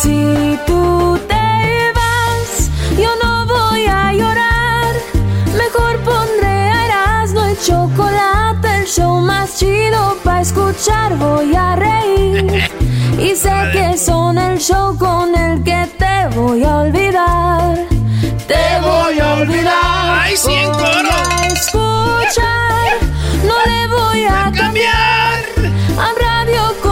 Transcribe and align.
Si 0.00 0.58
tú 0.66 1.18
te 1.28 1.92
vas, 1.98 2.70
yo 2.98 3.10
no 3.22 3.46
voy 3.46 3.86
a 3.86 4.12
llorar. 4.12 4.92
Mejor 5.62 5.92
pondré 6.00 6.48
a 6.76 6.86
Erasmo 6.86 7.42
y 7.50 7.56
chocolate, 7.66 8.68
el 8.80 8.86
show 8.86 9.20
más 9.20 9.58
chido 9.58 10.16
para 10.24 10.40
escuchar. 10.40 11.16
Voy 11.16 11.54
a 11.54 11.76
reír. 11.76 12.62
Y 13.18 13.36
sé 13.36 13.52
que 13.72 13.96
son 13.96 14.38
el 14.38 14.58
show 14.58 14.96
con 14.98 15.34
el 15.36 15.62
que 15.62 15.86
te 15.98 16.14
voy 16.36 16.64
a 16.64 16.78
olvidar. 16.78 17.76
Te 18.48 18.64
voy 18.80 19.20
a 19.20 19.34
olvidar. 19.34 20.20
¡Ay, 20.22 20.36
sí, 20.36 20.52
en 20.52 20.72
Voy 20.72 20.82
coro! 20.82 21.10
a 21.12 21.46
escuchar, 21.46 22.92
no 23.48 23.56
le 23.70 23.80
voy 23.96 24.24
a 24.24 24.50
cambiar. 24.56 25.38
A 25.98 26.08
radio 26.26 26.62
con 26.82 26.91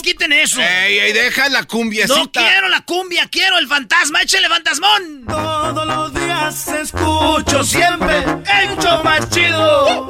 más, 0.00 0.02
quiten 0.02 0.32
eso. 0.32 0.60
Ey, 0.60 0.98
ey, 0.98 1.12
deja 1.12 1.48
la 1.48 1.64
cumbiacita. 1.64 2.18
No 2.18 2.30
quiero 2.30 2.68
la 2.68 2.80
cumbia, 2.82 3.28
quiero 3.30 3.58
el 3.58 3.66
fantasma. 3.66 4.20
Échale 4.22 4.48
fantasmón. 4.48 5.24
Todos 5.28 5.86
los 5.86 6.14
días 6.14 6.68
escucho 6.68 7.64
siempre 7.64 8.18
el 8.18 8.76
show 8.78 9.02
más 9.04 9.28
chido. 9.30 10.08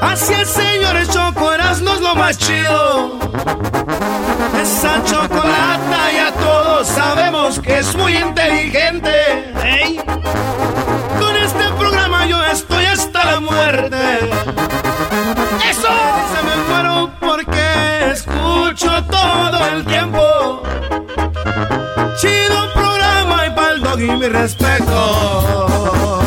Así 0.00 0.32
es, 0.34 0.48
señores, 0.48 1.08
Choco 1.10 1.52
Erasmo 1.52 1.94
es 1.94 2.00
lo 2.00 2.14
más 2.14 2.38
chido. 2.38 3.18
Esa 4.60 5.02
chocolata 5.04 6.12
ya 6.12 6.32
todos 6.32 6.86
sabemos 6.88 7.60
que 7.60 7.78
es 7.78 7.94
muy 7.94 8.16
inteligente. 8.16 9.52
Ey, 9.64 9.96
Con 11.18 11.36
este 11.36 11.64
programa 11.78 12.26
yo 12.26 12.44
estoy 12.44 12.84
hasta 12.84 13.24
la 13.24 13.40
muerte. 13.40 14.30
Escucho 18.72 19.04
todo 19.04 19.68
el 19.76 19.84
tiempo. 19.84 20.62
Chido 22.20 22.72
programa 22.72 23.46
y 23.46 23.50
pa'l 23.50 23.80
doggy 23.82 24.10
mi 24.16 24.28
respeto. 24.28 26.18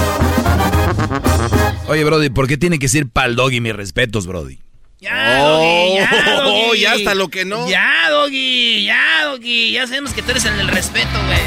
Oye, 1.87 2.03
Brody, 2.03 2.29
¿por 2.29 2.47
qué 2.47 2.57
tiene 2.57 2.79
que 2.79 2.87
ser 2.87 3.07
pal 3.07 3.35
dog 3.35 3.51
y 3.53 3.61
mis 3.61 3.75
respetos, 3.75 4.27
Brody? 4.27 4.59
Ya, 4.99 5.39
Doggy, 5.39 5.95
ya, 5.95 6.09
Oh, 6.45 6.67
Doggy. 6.67 6.79
ya 6.81 6.93
hasta 6.93 7.15
lo 7.15 7.27
que 7.29 7.45
no. 7.45 7.67
Ya, 7.69 8.09
Doggy, 8.09 8.85
ya, 8.85 9.25
Doggy. 9.25 9.71
Ya 9.71 9.87
sabemos 9.87 10.13
que 10.13 10.21
tú 10.21 10.31
eres 10.31 10.45
el 10.45 10.57
del 10.57 10.67
respeto, 10.67 11.09
güey. 11.27 11.39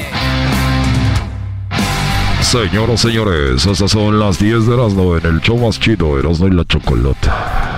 Señoras, 2.43 3.01
señores, 3.01 3.67
estas 3.67 3.91
son 3.91 4.19
las 4.19 4.39
10 4.39 4.67
de 4.67 4.75
Erasmo 4.75 5.17
en 5.17 5.27
el 5.27 5.41
show 5.41 5.59
más 5.59 5.79
chido, 5.79 6.19
Erasmo 6.19 6.47
y 6.47 6.53
la 6.53 6.65
Chocolata. 6.65 7.77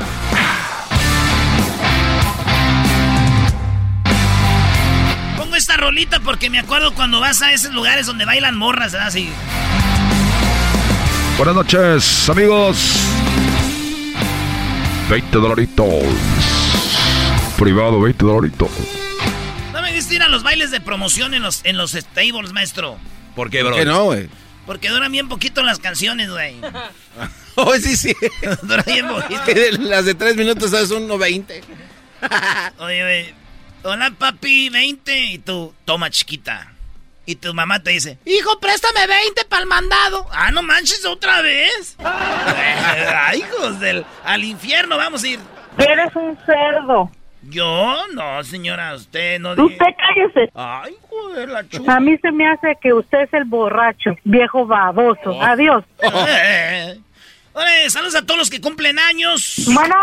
Rolita 5.81 6.21
porque 6.21 6.51
me 6.51 6.59
acuerdo 6.59 6.93
cuando 6.95 7.21
vas 7.21 7.43
a 7.43 7.53
esos 7.53 7.73
lugares 7.73 8.07
donde 8.07 8.25
bailan 8.25 8.57
morras, 8.57 8.93
¿verdad? 8.93 9.09
Así. 9.09 9.31
Buenas 11.37 11.55
noches, 11.55 12.29
amigos. 12.29 13.01
20 15.09 15.39
dolaritos. 15.39 15.87
Privado, 17.59 18.01
20 18.01 18.25
dolaritos. 18.25 18.71
No 19.73 19.83
me 19.83 19.93
diste 19.93 20.15
ir 20.17 20.23
a 20.23 20.29
los 20.29 20.43
bailes 20.43 20.71
de 20.71 20.81
promoción 20.81 21.35
en 21.35 21.43
los, 21.43 21.61
en 21.65 21.77
los 21.77 21.93
stables, 21.93 22.53
maestro. 22.53 22.99
¿Por 23.35 23.51
qué, 23.51 23.61
¿Por 23.61 23.69
Brody? 23.69 23.81
qué 23.81 23.85
no, 23.87 24.05
güey? 24.05 24.29
Porque 24.67 24.89
duran 24.91 25.11
bien 25.11 25.29
poquito 25.29 25.63
las 25.63 25.79
canciones, 25.79 26.31
güey. 26.31 26.57
Oh, 27.57 27.75
sí, 27.75 27.97
sí. 27.97 28.15
duran 28.63 28.85
bien 28.87 29.09
poquito. 29.09 29.43
Las 29.81 30.05
de 30.05 30.15
tres 30.15 30.37
minutos 30.37 30.73
es 30.73 30.91
uno 30.93 31.19
veinte. 31.19 31.63
Oye, 32.79 33.03
güey. 33.03 33.35
Hola, 33.83 34.13
papi, 34.19 34.69
20. 34.69 35.25
Y 35.33 35.39
tú, 35.39 35.73
toma, 35.87 36.11
chiquita. 36.11 36.73
Y 37.25 37.37
tu 37.37 37.55
mamá 37.55 37.83
te 37.83 37.91
dice, 37.91 38.19
hijo, 38.27 38.59
préstame 38.61 39.07
20 39.07 39.45
para 39.47 39.63
el 39.63 39.69
mandado. 39.69 40.27
Ah, 40.33 40.51
no 40.51 40.63
manches, 40.63 41.05
otra 41.07 41.41
vez. 41.43 41.97
Ay, 42.05 43.39
hijos 43.39 43.79
del... 43.81 44.05
Al 44.25 44.45
infierno 44.45 44.97
vamos 44.97 45.23
a 45.23 45.29
ir. 45.29 45.41
Eres 45.79 46.15
un 46.17 46.37
cerdo. 46.45 47.11
Yo, 47.43 47.97
no, 48.13 48.43
señora, 48.45 48.95
usted 48.95 49.39
no... 49.39 49.53
Usted 49.53 49.87
cállese. 49.97 50.51
Ay, 50.55 50.95
joder, 51.09 51.49
la 51.49 51.67
chupa. 51.69 51.97
A 51.97 52.01
mí 52.01 52.19
se 52.19 52.33
me 52.33 52.47
hace 52.49 52.77
que 52.83 52.93
usted 52.93 53.23
es 53.23 53.33
el 53.33 53.45
borracho, 53.45 54.11
viejo 54.25 54.67
baboso. 54.67 55.41
Adiós. 55.41 55.85
Eh. 56.03 56.99
Oye, 57.53 57.91
saludos 57.91 58.15
a 58.15 58.23
todos 58.25 58.39
los 58.39 58.51
que 58.51 58.61
cumplen 58.61 58.99
años. 58.99 59.65
Bueno, 59.73 59.97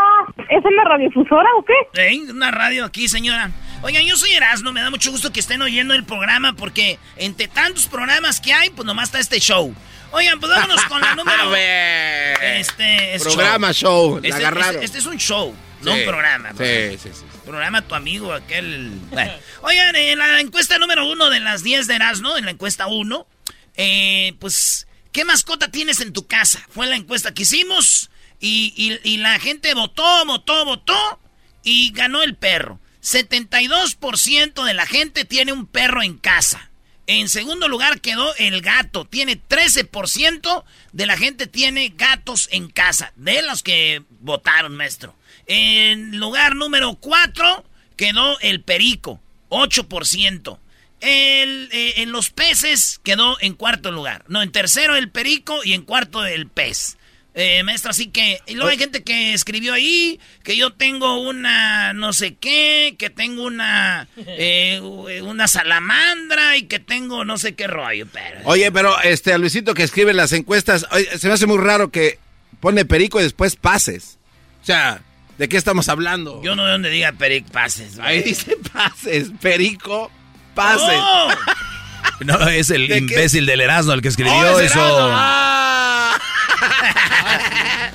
¿es 0.50 0.66
en 0.66 0.76
la 0.76 0.84
radiodifusora 0.84 1.50
o 1.58 1.64
qué? 1.64 1.74
¿Eh? 1.94 2.20
Una 2.30 2.52
radio 2.52 2.86
aquí, 2.86 3.08
señora. 3.08 3.52
Oigan, 3.84 4.04
yo 4.06 4.18
soy 4.18 4.32
Erasmo, 4.32 4.72
me 4.74 4.82
da 4.82 4.90
mucho 4.90 5.12
gusto 5.12 5.32
que 5.32 5.40
estén 5.40 5.62
oyendo 5.62 5.94
el 5.94 6.04
programa 6.04 6.54
porque 6.54 7.00
entre 7.16 7.48
tantos 7.48 7.88
programas 7.88 8.42
que 8.42 8.52
hay, 8.52 8.70
pues 8.72 8.86
nomás 8.86 9.10
está 9.10 9.20
este 9.20 9.40
show. 9.40 9.74
Oigan, 10.12 10.40
pues 10.40 10.52
vámonos 10.52 10.84
con 10.86 11.00
la 11.00 11.16
número... 11.16 11.44
A 11.44 11.46
ver. 11.48 12.44
Este 12.60 13.16
es 13.16 13.24
Programa, 13.24 13.72
show. 13.74 14.20
La 14.22 14.28
Este, 14.30 14.60
este- 14.60 14.86
este 14.86 14.98
es 14.98 15.06
un 15.06 15.18
show, 15.18 15.56
no 15.82 15.94
un 15.94 16.04
programa. 16.06 16.52
Sí, 16.58 16.98
sí, 17.02 17.10
sí. 17.14 17.24
Programa 17.46 17.82
tu 17.84 17.94
amigo, 17.96 18.34
aquel... 18.34 18.90
Bueno. 19.12 19.32
Oigan, 19.62 19.96
en 19.96 20.18
la 20.20 20.40
encuesta 20.42 20.78
número 20.80 21.06
uno 21.10 21.30
de 21.30 21.40
las 21.40 21.62
10 21.64 21.88
de 21.88 21.96
Erasmo, 21.96 22.36
en 22.36 22.46
la 22.46 22.52
encuesta 22.52 22.88
1, 22.88 23.28
eh, 23.76 24.34
pues, 24.40 24.88
¿qué 25.12 25.24
mascota 25.24 25.70
tienes 25.70 26.02
en 26.02 26.14
tu 26.14 26.26
casa? 26.28 26.66
Fue 26.74 26.88
la 26.88 26.96
encuesta 26.96 27.34
que 27.34 27.44
hicimos 27.44 28.10
y, 28.40 28.74
y- 28.76 29.00
y 29.14 29.18
la 29.18 29.40
gente 29.40 29.74
votó, 29.76 30.26
votó, 30.26 30.66
votó 30.66 31.20
y 31.64 31.92
ganó 31.94 32.24
el 32.24 32.36
perro. 32.36 32.80
72% 33.02 34.64
de 34.64 34.74
la 34.74 34.86
gente 34.86 35.26
tiene 35.26 35.54
un 35.54 35.66
perro 35.66 36.04
en 36.04 36.18
casa. 36.18 36.70
En 37.08 37.30
segundo 37.30 37.70
lugar 37.70 38.02
quedó 38.02 38.36
el 38.36 38.62
gato. 38.62 39.06
Tiene 39.06 39.42
13% 39.42 40.66
de 40.92 41.06
la 41.06 41.18
gente 41.18 41.48
tiene 41.48 41.94
gatos 41.96 42.50
en 42.52 42.70
casa. 42.70 43.14
De 43.16 43.42
los 43.44 43.64
que 43.64 44.04
votaron, 44.20 44.76
maestro. 44.76 45.16
En 45.46 46.18
lugar 46.18 46.56
número 46.56 46.96
4 46.96 47.64
quedó 47.96 48.38
el 48.42 48.62
perico. 48.62 49.22
8%. 49.50 50.60
El, 51.00 51.70
eh, 51.72 51.94
en 51.98 52.12
los 52.12 52.30
peces 52.30 53.00
quedó 53.04 53.38
en 53.40 53.54
cuarto 53.54 53.92
lugar. 53.92 54.26
No, 54.28 54.42
en 54.42 54.52
tercero 54.52 54.98
el 54.98 55.10
perico 55.10 55.64
y 55.64 55.74
en 55.74 55.84
cuarto 55.84 56.26
el 56.26 56.48
pez. 56.48 56.97
Eh, 57.40 57.62
maestro, 57.62 57.92
así 57.92 58.08
que... 58.08 58.42
Y 58.48 58.56
luego 58.56 58.72
hay 58.72 58.80
gente 58.80 59.04
que 59.04 59.34
escribió 59.34 59.74
ahí 59.74 60.20
que 60.42 60.58
yo 60.58 60.74
tengo 60.74 61.22
una 61.22 61.94
no 61.94 62.12
sé 62.12 62.34
qué, 62.34 62.96
que 62.98 63.12
tengo 63.12 63.44
una... 63.44 64.08
eh, 64.18 64.82
una 65.24 65.48
salamandra 65.48 66.58
y 66.58 66.64
que 66.64 66.80
tengo 66.80 67.26
no 67.26 67.38
sé 67.38 67.54
qué 67.54 67.68
rollo, 67.68 68.08
pero... 68.12 68.40
Oye, 68.46 68.72
pero 68.72 69.00
este, 69.04 69.34
a 69.34 69.38
Luisito 69.38 69.76
que 69.76 69.84
escribe 69.84 70.14
las 70.14 70.34
encuestas, 70.34 70.88
oye, 70.90 71.06
se 71.16 71.28
me 71.28 71.36
hace 71.36 71.46
muy 71.46 71.60
raro 71.60 71.92
que 71.92 72.18
pone 72.60 72.86
perico 72.86 73.20
y 73.20 73.24
después 73.24 73.56
pases. 73.56 74.18
O 74.64 74.66
sea, 74.66 75.02
¿de 75.38 75.48
qué 75.48 75.58
estamos 75.58 75.90
hablando? 75.90 76.42
Yo 76.42 76.56
no 76.56 76.64
veo 76.64 76.72
donde 76.72 76.90
diga 76.90 77.12
peric 77.12 77.46
pases. 77.52 77.98
güey. 77.98 78.08
Ahí 78.08 78.24
dice 78.24 78.58
pases, 78.74 79.30
perico, 79.40 80.12
pases. 80.56 81.00
¡Oh! 81.00 81.30
No, 82.22 82.48
es 82.48 82.70
el 82.72 82.88
¿De 82.88 82.96
qué? 82.96 82.98
imbécil 83.00 83.46
del 83.46 83.62
Erasmo 83.62 83.94
el 83.94 84.02
que 84.02 84.08
escribió 84.08 84.34
Oh, 84.34 84.60
es 84.60 84.72
eso. 84.72 85.10
Ah. 85.12 86.18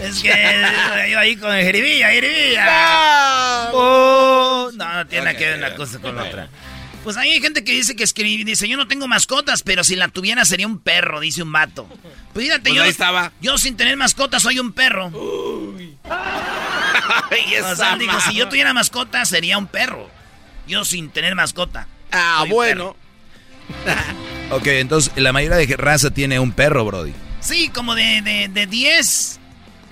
Es 0.00 0.20
que 0.22 0.32
yo 1.10 1.18
ahí 1.18 1.36
con 1.36 1.54
el 1.54 1.62
jeribilla, 1.62 2.08
jeribilla. 2.08 2.66
Ah. 2.68 3.70
Oh, 3.74 4.70
No, 4.74 4.94
no 4.94 5.06
tiene 5.06 5.26
nada 5.26 5.36
que 5.36 5.44
ver 5.46 5.58
una 5.58 5.74
cosa 5.74 5.98
con 5.98 6.18
otra. 6.18 6.48
Pues 7.04 7.16
hay 7.18 7.38
gente 7.40 7.64
que 7.64 7.72
dice 7.72 7.94
que 7.96 8.04
escribe, 8.04 8.44
dice, 8.44 8.66
yo 8.68 8.76
no 8.78 8.86
tengo 8.88 9.06
mascotas, 9.08 9.62
pero 9.62 9.84
si 9.84 9.96
la 9.96 10.08
tuviera 10.08 10.44
sería 10.46 10.66
un 10.66 10.78
perro, 10.78 11.20
dice 11.20 11.42
un 11.42 11.52
vato. 11.52 11.86
Pues 12.32 12.46
fíjate, 12.46 12.62
Pues 12.62 12.74
yo, 12.74 12.82
ahí 12.82 12.90
estaba. 12.90 13.32
yo 13.42 13.58
sin 13.58 13.76
tener 13.76 13.96
mascotas 13.98 14.42
soy 14.42 14.58
un 14.58 14.72
perro. 14.72 15.10
Ay, 17.30 17.56
O 17.62 17.76
sea, 17.76 17.96
digo, 17.96 18.18
si 18.20 18.34
yo 18.34 18.48
tuviera 18.48 18.72
mascota 18.72 19.24
sería 19.26 19.58
un 19.58 19.66
perro. 19.66 20.10
Yo 20.66 20.84
sin 20.86 21.10
tener 21.10 21.34
mascota. 21.34 21.88
Ah, 22.12 22.44
bueno. 22.48 22.96
Ok, 24.50 24.66
entonces 24.66 25.12
la 25.14 25.32
mayoría 25.32 25.58
de 25.58 25.76
raza 25.76 26.10
tiene 26.10 26.40
un 26.40 26.50
perro, 26.50 26.84
Brody. 26.84 27.12
Sí, 27.40 27.68
como 27.68 27.94
de, 27.94 28.20
de, 28.20 28.48
de 28.48 28.66
10 28.66 29.38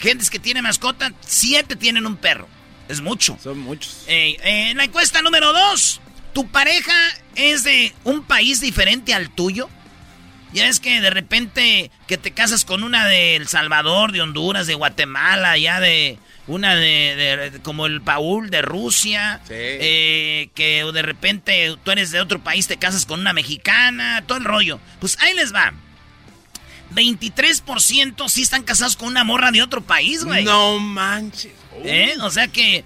gentes 0.01 0.31
que 0.31 0.41
tienen 0.41 0.65
mascota, 0.65 1.13
7 1.21 1.77
tienen 1.77 2.07
un 2.07 2.17
perro. 2.17 2.49
Es 2.89 3.01
mucho. 3.01 3.39
Son 3.43 3.59
muchos. 3.59 4.05
Ey, 4.07 4.37
eh, 4.43 4.71
en 4.71 4.79
la 4.79 4.85
encuesta 4.85 5.23
número 5.23 5.53
2, 5.53 6.01
¿tu 6.33 6.49
pareja 6.49 6.93
es 7.37 7.63
de 7.63 7.93
un 8.05 8.25
país 8.25 8.61
diferente 8.61 9.15
al 9.15 9.31
tuyo? 9.31 9.69
Ya 10.53 10.67
es 10.67 10.81
que 10.81 11.01
de 11.01 11.11
repente 11.11 11.91
que 12.07 12.17
te 12.17 12.33
casas 12.33 12.65
con 12.65 12.83
una 12.83 13.07
de 13.07 13.37
El 13.37 13.49
Salvador, 13.49 14.13
de 14.13 14.23
Honduras, 14.23 14.67
de 14.67 14.75
Guatemala, 14.75 15.59
ya 15.59 15.79
de 15.79 16.19
una 16.49 16.75
de, 16.75 17.51
de- 17.53 17.61
como 17.61 17.87
el 17.87 18.01
Paul 18.03 18.51
de 18.51 18.63
Rusia, 18.63 19.41
Sí. 19.47 19.55
eh, 19.55 20.49
que 20.55 20.85
de 20.93 21.03
repente 21.03 21.77
tú 21.85 21.91
eres 21.93 22.11
de 22.11 22.21
otro 22.21 22.43
país, 22.43 22.67
te 22.67 22.77
casas 22.79 23.07
con 23.07 23.21
una 23.21 23.33
mexicana, 23.33 24.25
todo 24.27 24.39
el 24.39 24.45
rollo. 24.45 24.81
Pues 25.01 25.17
ahí 25.21 25.35
les 25.35 25.55
va. 25.55 25.73
23% 26.95 28.29
sí 28.29 28.43
están 28.43 28.63
casados 28.63 28.97
con 28.97 29.09
una 29.09 29.25
morra 29.25 29.51
de 29.51 29.63
otro 29.63 29.83
país, 29.83 30.25
güey. 30.25 30.45
No 30.45 30.79
manches. 30.79 31.53
¿Eh? 31.85 32.15
O 32.23 32.31
sea 32.31 32.49
que 32.49 32.85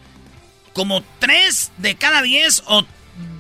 como 0.73 1.03
3 1.21 1.73
de 1.79 1.95
cada 1.95 2.23
10 2.23 2.65
o 2.67 2.85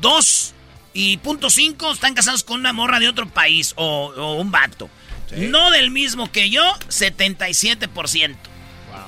2 0.01 0.55
y 0.95 1.17
punto 1.19 1.51
5 1.51 1.93
están 1.93 2.15
casados 2.15 2.45
con 2.45 2.61
una 2.61 2.73
morra 2.73 3.01
de 3.01 3.09
otro 3.09 3.29
país 3.29 3.73
o, 3.77 4.13
o 4.17 4.35
un 4.35 4.51
vato. 4.51 4.89
No 5.37 5.71
del 5.71 5.91
mismo 5.91 6.31
que 6.31 6.51
yo, 6.51 6.63
77%. 6.89 8.37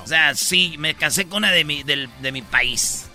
O 0.04 0.06
sea, 0.06 0.34
sí, 0.34 0.74
me 0.78 0.94
casé 0.94 1.24
con 1.26 1.38
una 1.38 1.50
de 1.50 1.64
mi, 1.64 1.82
del- 1.82 2.08
de 2.20 2.30
mi 2.32 2.42
país. 2.42 3.06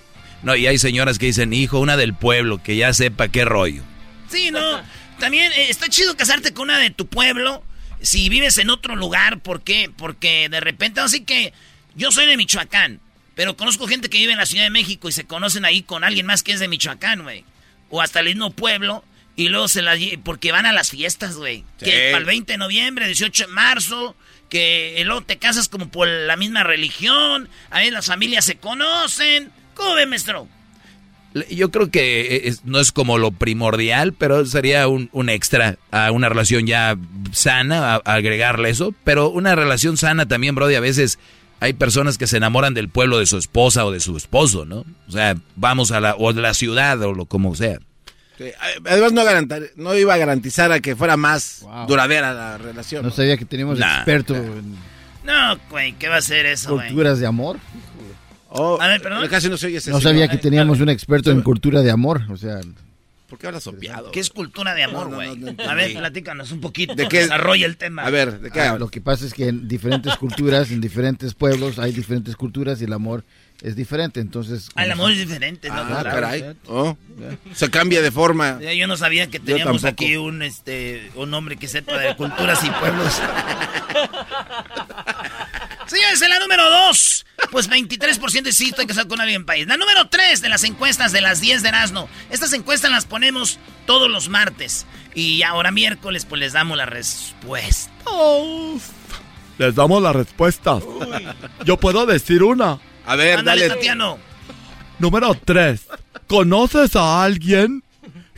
No, 0.41 0.56
y 0.56 0.68
hay 0.68 0.77
señoras 0.77 1.19
que 1.19 1.27
dicen, 1.27 1.53
hijo, 1.53 1.80
una 1.80 1.97
del 1.97 2.13
pueblo, 2.13 2.62
que 2.63 2.75
ya 2.77 2.94
sepa 2.94 3.27
qué 3.27 3.45
rollo. 3.45 3.83
Sí, 4.30 4.51
¿no? 4.51 4.81
También 5.19 5.51
eh, 5.53 5.68
está 5.69 5.88
chido 5.89 6.15
casarte 6.15 6.53
con 6.53 6.63
una 6.69 6.80
de 6.80 6.89
tu 6.91 7.07
pueblo 7.07 7.63
si 8.01 8.30
vives 8.30 8.57
en 8.57 8.69
otro 8.69 8.95
lugar. 8.95 9.39
¿Por 9.39 9.62
qué? 9.63 9.91
Porque 9.95 10.47
de 10.50 10.59
repente, 10.62 11.01
así 11.01 11.21
que 11.25 11.53
yo 11.95 12.12
soy 12.12 12.25
de 12.25 12.38
Michoacán, 12.38 13.01
pero 13.35 13.57
conozco 13.57 13.88
gente 13.88 14.09
que 14.09 14.18
vive 14.18 14.31
en 14.31 14.38
la 14.38 14.45
Ciudad 14.45 14.63
de 14.63 14.69
México 14.69 15.09
y 15.09 15.12
se 15.12 15.25
conocen 15.25 15.65
ahí 15.65 15.81
con 15.83 16.03
alguien 16.03 16.25
más 16.25 16.42
que 16.44 16.53
es 16.53 16.59
de 16.59 16.68
Michoacán, 16.69 17.24
güey. 17.24 17.44
O 17.89 18.01
hasta 18.01 18.19
el 18.21 18.27
mismo 18.27 18.51
pueblo. 18.51 19.03
Y 19.35 19.47
luego 19.50 19.68
se 19.69 19.81
la 19.81 19.95
lle- 19.95 20.19
porque 20.21 20.51
van 20.51 20.65
a 20.65 20.74
las 20.74 20.89
fiestas, 20.89 21.35
güey. 21.35 21.63
Sí. 21.80 21.85
Que 21.85 22.09
para 22.12 22.18
el 22.19 22.25
20 22.25 22.51
de 22.53 22.57
noviembre, 22.57 23.06
18 23.06 23.47
de 23.47 23.53
marzo, 23.53 24.15
que 24.50 25.01
luego 25.06 25.22
te 25.22 25.38
casas 25.38 25.69
como 25.69 25.90
por 25.90 26.07
la 26.07 26.36
misma 26.36 26.63
religión, 26.63 27.48
ahí 27.69 27.92
las 27.92 28.07
familias 28.07 28.46
se 28.46 28.56
conocen. 28.57 29.51
¿Cómo 29.75 29.94
ve, 29.96 30.06
maestro? 30.06 30.48
Yo 31.51 31.69
creo 31.69 31.92
que 31.92 32.42
es- 32.46 32.66
no 32.66 32.80
es 32.80 32.92
como 32.92 33.19
lo 33.19 33.31
primordial, 33.31 34.13
pero 34.13 34.44
sería 34.48 34.88
un, 34.88 35.10
un 35.13 35.30
extra 35.30 35.78
a 35.92 36.12
una 36.12 36.28
relación 36.28 36.66
ya 36.66 36.98
sana, 37.31 37.96
agregarle 37.98 38.72
eso. 38.72 38.96
Pero 39.04 39.30
una 39.30 39.54
relación 39.56 39.96
sana 39.96 40.28
también, 40.28 40.56
Brody, 40.56 40.74
a 40.74 40.80
veces 40.80 41.19
hay 41.60 41.74
personas 41.74 42.18
que 42.18 42.25
se 42.25 42.38
enamoran 42.38 42.74
del 42.74 42.90
pueblo 42.90 43.19
de 43.19 43.28
su 43.28 43.38
esposa 43.38 43.86
o 43.86 43.92
de 43.92 44.00
su 44.00 44.18
esposo, 44.18 44.66
¿no? 44.66 44.86
O 45.07 45.12
sea, 45.12 45.36
vamos 45.56 45.92
a 45.92 46.00
la, 46.00 46.16
o 46.18 46.34
de 46.34 46.42
la 46.42 46.56
ciudad 46.56 47.00
o 47.04 47.13
lo 47.13 47.25
como 47.25 47.56
sea. 47.56 47.78
Sí, 48.39 48.45
Además 48.86 49.12
no, 49.12 49.25
garantar- 49.25 49.69
no 49.75 49.94
iba 49.95 50.13
a 50.13 50.18
garantizar 50.18 50.71
a 50.71 50.80
que 50.80 50.95
fuera 50.95 51.18
más 51.18 51.59
Wow. 51.63 51.88
duradera 51.88 52.33
la 52.33 52.57
relación. 52.57 53.03
No 53.03 53.12
sabía 53.12 53.36
que 53.36 53.44
teníamos 53.44 53.77
Nah. 53.77 53.97
experto 53.97 54.33
en 54.33 54.75
No, 55.25 55.59
güey, 55.69 55.91
¿qué 56.00 56.07
va 56.07 56.15
a 56.15 56.21
ser 56.21 56.45
eso, 56.45 56.75
güey? 56.75 56.88
culturas 56.88 57.19
de 57.19 57.27
amor. 57.27 57.57
Oh, 58.47 58.80
A 58.81 58.88
ver, 58.88 59.01
perdón. 59.01 59.27
Casi 59.27 59.50
no 59.50 59.57
se 59.57 59.68
oye 59.68 59.77
ese 59.77 59.91
No 59.91 60.00
sabía 60.01 60.27
que 60.30 60.38
teníamos 60.38 60.80
un 60.80 60.88
experto 60.89 61.31
en 61.31 61.41
cultura 61.41 61.81
de 61.81 61.91
amor. 61.91 62.21
O 62.30 62.38
sea, 62.38 62.62
¿Por 63.27 63.38
qué 63.38 63.45
hablas 63.45 63.62
sopeado? 63.63 64.09
¿Qué 64.12 64.21
es 64.21 64.30
cultura 64.31 64.74
de 64.74 64.83
amor, 64.83 65.06
No, 65.06 65.09
no, 65.12 65.15
güey? 65.18 65.27
no, 65.30 65.35
no 65.35 65.47
entendí. 65.50 65.69
a 65.71 65.75
ver, 65.75 65.94
platícanos 65.94 66.51
un 66.51 66.62
poquito. 66.62 66.95
¿De 66.95 67.07
qué? 67.07 67.19
Desarrolla 67.24 67.68
el 67.68 67.77
tema. 67.77 68.03
A 68.03 68.09
ver, 68.09 68.39
¿de 68.39 68.50
qué 68.50 68.62
ah, 68.62 68.69
hablas? 68.69 68.80
lo 68.80 68.88
que 68.89 69.01
pasa 69.01 69.24
es 69.25 69.33
que 69.35 69.50
en 69.50 69.68
diferentes 69.68 70.15
culturas, 70.15 70.71
en 70.71 70.81
diferentes 70.81 71.35
pueblos, 71.35 71.77
hay 71.77 71.92
diferentes 71.92 72.35
culturas 72.35 72.81
y 72.81 72.85
el 72.85 72.94
amor 72.94 73.24
es 73.61 73.75
diferente. 73.75 74.19
Entonces, 74.19 74.69
Ah, 74.75 74.85
el 74.85 74.91
amor 74.91 75.11
es 75.11 75.17
diferente, 75.19 75.69
¿no? 75.69 75.75
Ah, 75.75 75.85
Claro. 75.88 76.09
caray. 76.11 76.56
Oh, 76.67 76.97
se 77.53 77.69
cambia 77.69 78.01
de 78.01 78.11
forma. 78.11 78.59
Yo 78.61 78.88
no 78.88 78.95
sabía 78.97 79.27
que 79.27 79.39
teníamos 79.39 79.83
aquí 79.83 80.15
un 80.17 80.41
este 80.41 81.11
un 81.15 81.33
hombre 81.33 81.57
que 81.57 81.67
sepa 81.67 81.97
de 81.97 82.15
culturas 82.15 82.63
y 82.63 82.69
pueblos. 82.71 83.13
Señores, 85.88 86.21
en 86.21 86.29
la 86.29 86.39
número 86.39 86.69
2, 86.69 87.25
pues 87.51 87.67
23% 87.69 88.51
sí 88.51 88.69
estoy 88.69 88.85
casado 88.85 89.07
con 89.07 89.19
alguien 89.19 89.41
en 89.41 89.45
país. 89.45 89.65
La 89.67 89.75
número 89.75 90.07
3 90.07 90.39
de 90.41 90.50
las 90.50 90.63
encuestas 90.63 91.11
de 91.11 91.21
las 91.21 91.41
10 91.41 91.63
de 91.63 91.69
Erasmo. 91.69 92.07
Estas 92.29 92.53
encuestas 92.53 92.91
las 92.91 93.06
ponemos 93.06 93.57
todos 93.88 94.07
los 94.09 94.29
martes. 94.29 94.85
Y 95.15 95.41
ahora 95.41 95.71
miércoles, 95.71 96.25
pues 96.25 96.39
les 96.39 96.53
damos 96.53 96.77
la 96.77 96.85
respuesta. 96.85 97.91
Les 99.57 99.73
damos 99.73 100.01
las 100.03 100.15
respuestas. 100.15 100.83
Yo 101.65 101.77
puedo 101.77 102.06
decir 102.06 102.44
una. 102.44 102.79
A 103.09 103.15
ver, 103.15 103.39
Ándale, 103.39 103.63
dale. 103.63 103.75
Tatiano. 103.75 104.19
Número 105.00 105.33
3. 105.33 105.81
¿Conoces 106.27 106.95
a 106.95 107.23
alguien 107.23 107.83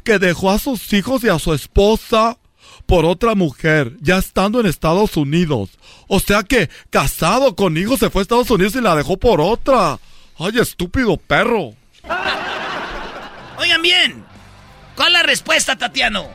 que 0.05 0.17
dejó 0.17 0.49
a 0.49 0.59
sus 0.59 0.93
hijos 0.93 1.25
y 1.25 1.27
a 1.27 1.39
su 1.39 1.53
esposa 1.53 2.37
por 2.85 3.03
otra 3.03 3.35
mujer, 3.35 3.97
ya 3.99 4.17
estando 4.17 4.61
en 4.61 4.67
Estados 4.67 5.17
Unidos? 5.17 5.71
O 6.07 6.21
sea 6.21 6.43
que 6.43 6.69
casado 6.89 7.53
con 7.53 7.75
hijos 7.75 7.99
se 7.99 8.09
fue 8.09 8.21
a 8.21 8.23
Estados 8.23 8.49
Unidos 8.49 8.73
y 8.75 8.79
la 8.79 8.95
dejó 8.95 9.17
por 9.17 9.41
otra. 9.41 9.99
Ay, 10.39 10.57
estúpido 10.57 11.17
perro. 11.17 11.73
Oigan 13.57 13.81
bien. 13.81 14.23
¿Cuál 14.95 15.09
es 15.09 15.13
la 15.13 15.23
respuesta, 15.23 15.77
Tatiano? 15.77 16.29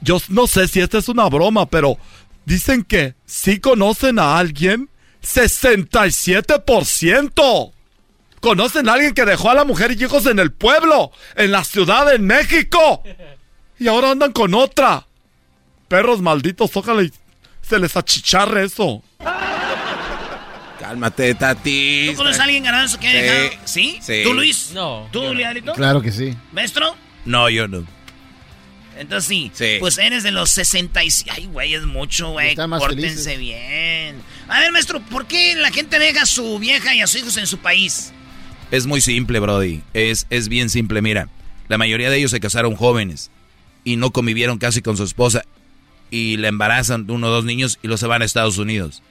Yo 0.00 0.18
no 0.30 0.48
sé 0.48 0.66
si 0.66 0.80
esta 0.80 0.98
es 0.98 1.08
una 1.08 1.28
broma, 1.28 1.66
pero 1.66 1.96
dicen 2.44 2.82
que 2.82 3.14
sí 3.24 3.60
conocen 3.60 4.18
a 4.18 4.36
alguien. 4.36 4.90
67%. 5.22 7.72
Conocen 8.40 8.88
a 8.88 8.92
alguien 8.94 9.14
que 9.14 9.24
dejó 9.24 9.50
a 9.50 9.54
la 9.54 9.64
mujer 9.64 9.92
y 9.92 10.02
hijos 10.04 10.26
en 10.26 10.38
el 10.38 10.52
pueblo, 10.52 11.10
en 11.34 11.50
la 11.50 11.64
ciudad 11.64 12.06
de 12.10 12.18
México. 12.18 13.02
Y 13.78 13.88
ahora 13.88 14.10
andan 14.12 14.32
con 14.32 14.54
otra. 14.54 15.06
Perros 15.88 16.20
malditos, 16.20 16.76
ojalá 16.76 17.02
y 17.02 17.12
se 17.62 17.78
les 17.78 17.96
achicharre 17.96 18.64
eso. 18.64 19.02
Cálmate, 20.78 21.34
Tati. 21.34 22.08
¿Tú 22.10 22.16
conoces 22.16 22.40
a 22.40 22.44
alguien 22.44 22.62
ganado 22.62 22.86
que 23.00 23.08
haya 23.08 23.20
Sí. 23.20 23.26
dejado? 23.26 23.66
¿Sí? 23.66 23.98
Sí. 24.02 24.20
¿Tú, 24.22 24.34
Luis? 24.34 24.70
No, 24.72 25.08
¿Tú, 25.10 25.34
no. 25.64 25.72
Claro 25.72 26.00
que 26.00 26.12
sí. 26.12 26.36
¿Maestro? 26.52 26.94
No, 27.24 27.50
yo 27.50 27.66
no. 27.66 27.84
Entonces 28.98 29.28
sí, 29.28 29.50
Sí. 29.54 29.76
pues 29.80 29.98
eres 29.98 30.22
de 30.22 30.30
los 30.30 30.50
65. 30.50 31.30
Ay, 31.36 31.46
güey, 31.46 31.74
es 31.74 31.84
mucho, 31.84 32.30
güey. 32.30 32.54
Pórtense 32.56 32.88
felices. 33.34 33.38
bien. 33.38 34.16
A 34.48 34.60
ver, 34.60 34.72
maestro, 34.72 35.00
¿por 35.00 35.26
qué 35.26 35.54
la 35.56 35.70
gente 35.70 35.98
deja 35.98 36.22
a 36.22 36.26
su 36.26 36.58
vieja 36.58 36.94
y 36.94 37.00
a 37.00 37.06
sus 37.06 37.20
hijos 37.20 37.36
en 37.36 37.46
su 37.46 37.58
país? 37.58 38.12
Es 38.70 38.86
muy 38.86 39.00
simple, 39.00 39.38
Brody. 39.38 39.82
Es, 39.94 40.26
es 40.30 40.48
bien 40.48 40.70
simple. 40.70 41.02
Mira, 41.02 41.28
la 41.68 41.78
mayoría 41.78 42.10
de 42.10 42.16
ellos 42.18 42.30
se 42.30 42.40
casaron 42.40 42.74
jóvenes 42.74 43.30
y 43.84 43.96
no 43.96 44.10
convivieron 44.12 44.58
casi 44.58 44.82
con 44.82 44.96
su 44.96 45.04
esposa 45.04 45.42
y 46.10 46.36
le 46.36 46.48
embarazan 46.48 47.08
uno 47.10 47.26
o 47.28 47.30
dos 47.30 47.44
niños 47.44 47.78
y 47.82 47.88
los 47.88 48.00
se 48.00 48.06
van 48.06 48.22
a 48.22 48.24
Estados 48.24 48.58
Unidos. 48.58 49.02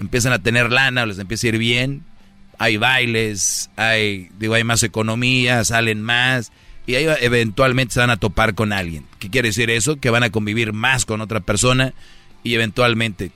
Empiezan 0.00 0.32
a 0.32 0.38
tener 0.40 0.70
lana, 0.72 1.06
les 1.06 1.18
empieza 1.18 1.46
a 1.46 1.50
ir 1.50 1.58
bien. 1.58 2.02
Hay 2.58 2.76
bailes, 2.76 3.70
hay, 3.76 4.30
digo, 4.38 4.54
hay 4.54 4.64
más 4.64 4.82
economía, 4.82 5.64
salen 5.64 6.02
más 6.02 6.50
y 6.88 6.94
ahí 6.94 7.06
eventualmente 7.20 7.92
se 7.92 8.00
van 8.00 8.08
a 8.08 8.16
topar 8.16 8.54
con 8.54 8.72
alguien. 8.72 9.04
¿Qué 9.18 9.28
quiere 9.28 9.50
decir 9.50 9.68
eso? 9.68 9.96
Que 9.96 10.08
van 10.08 10.22
a 10.22 10.30
convivir 10.30 10.72
más 10.72 11.04
con 11.04 11.20
otra 11.20 11.40
persona 11.40 11.92
y 12.42 12.54
eventualmente 12.54 13.30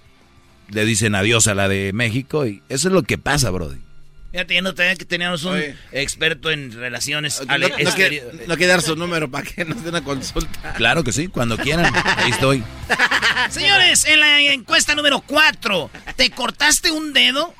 le 0.70 0.86
dicen 0.86 1.14
adiós 1.14 1.46
a 1.48 1.54
la 1.54 1.68
de 1.68 1.92
México 1.92 2.46
y 2.46 2.62
eso 2.70 2.88
es 2.88 2.94
lo 2.94 3.02
que 3.02 3.18
pasa, 3.18 3.50
Brody. 3.50 3.76
Fíjate, 4.30 4.54
yo 4.54 4.62
no 4.62 4.74
tenía 4.74 4.96
que 4.96 5.04
teníamos 5.04 5.44
un 5.44 5.52
Oye. 5.52 5.76
experto 5.92 6.50
en 6.50 6.72
relaciones. 6.72 7.42
No, 7.46 7.58
no 7.58 7.68
no 7.68 8.56
quiere 8.56 8.72
dar 8.72 8.80
su 8.80 8.96
número 8.96 9.30
para 9.30 9.46
que 9.46 9.66
nos 9.66 9.82
dé 9.84 9.90
una 9.90 10.02
consulta. 10.02 10.72
Claro 10.72 11.04
que 11.04 11.12
sí, 11.12 11.28
cuando 11.28 11.58
quieran. 11.58 11.92
Ahí 11.94 12.30
estoy. 12.30 12.64
Señores, 13.50 14.06
en 14.06 14.20
la 14.20 14.40
encuesta 14.40 14.94
número 14.94 15.20
4, 15.20 15.90
¿te 16.16 16.30
cortaste 16.30 16.90
un 16.90 17.12
dedo? 17.12 17.54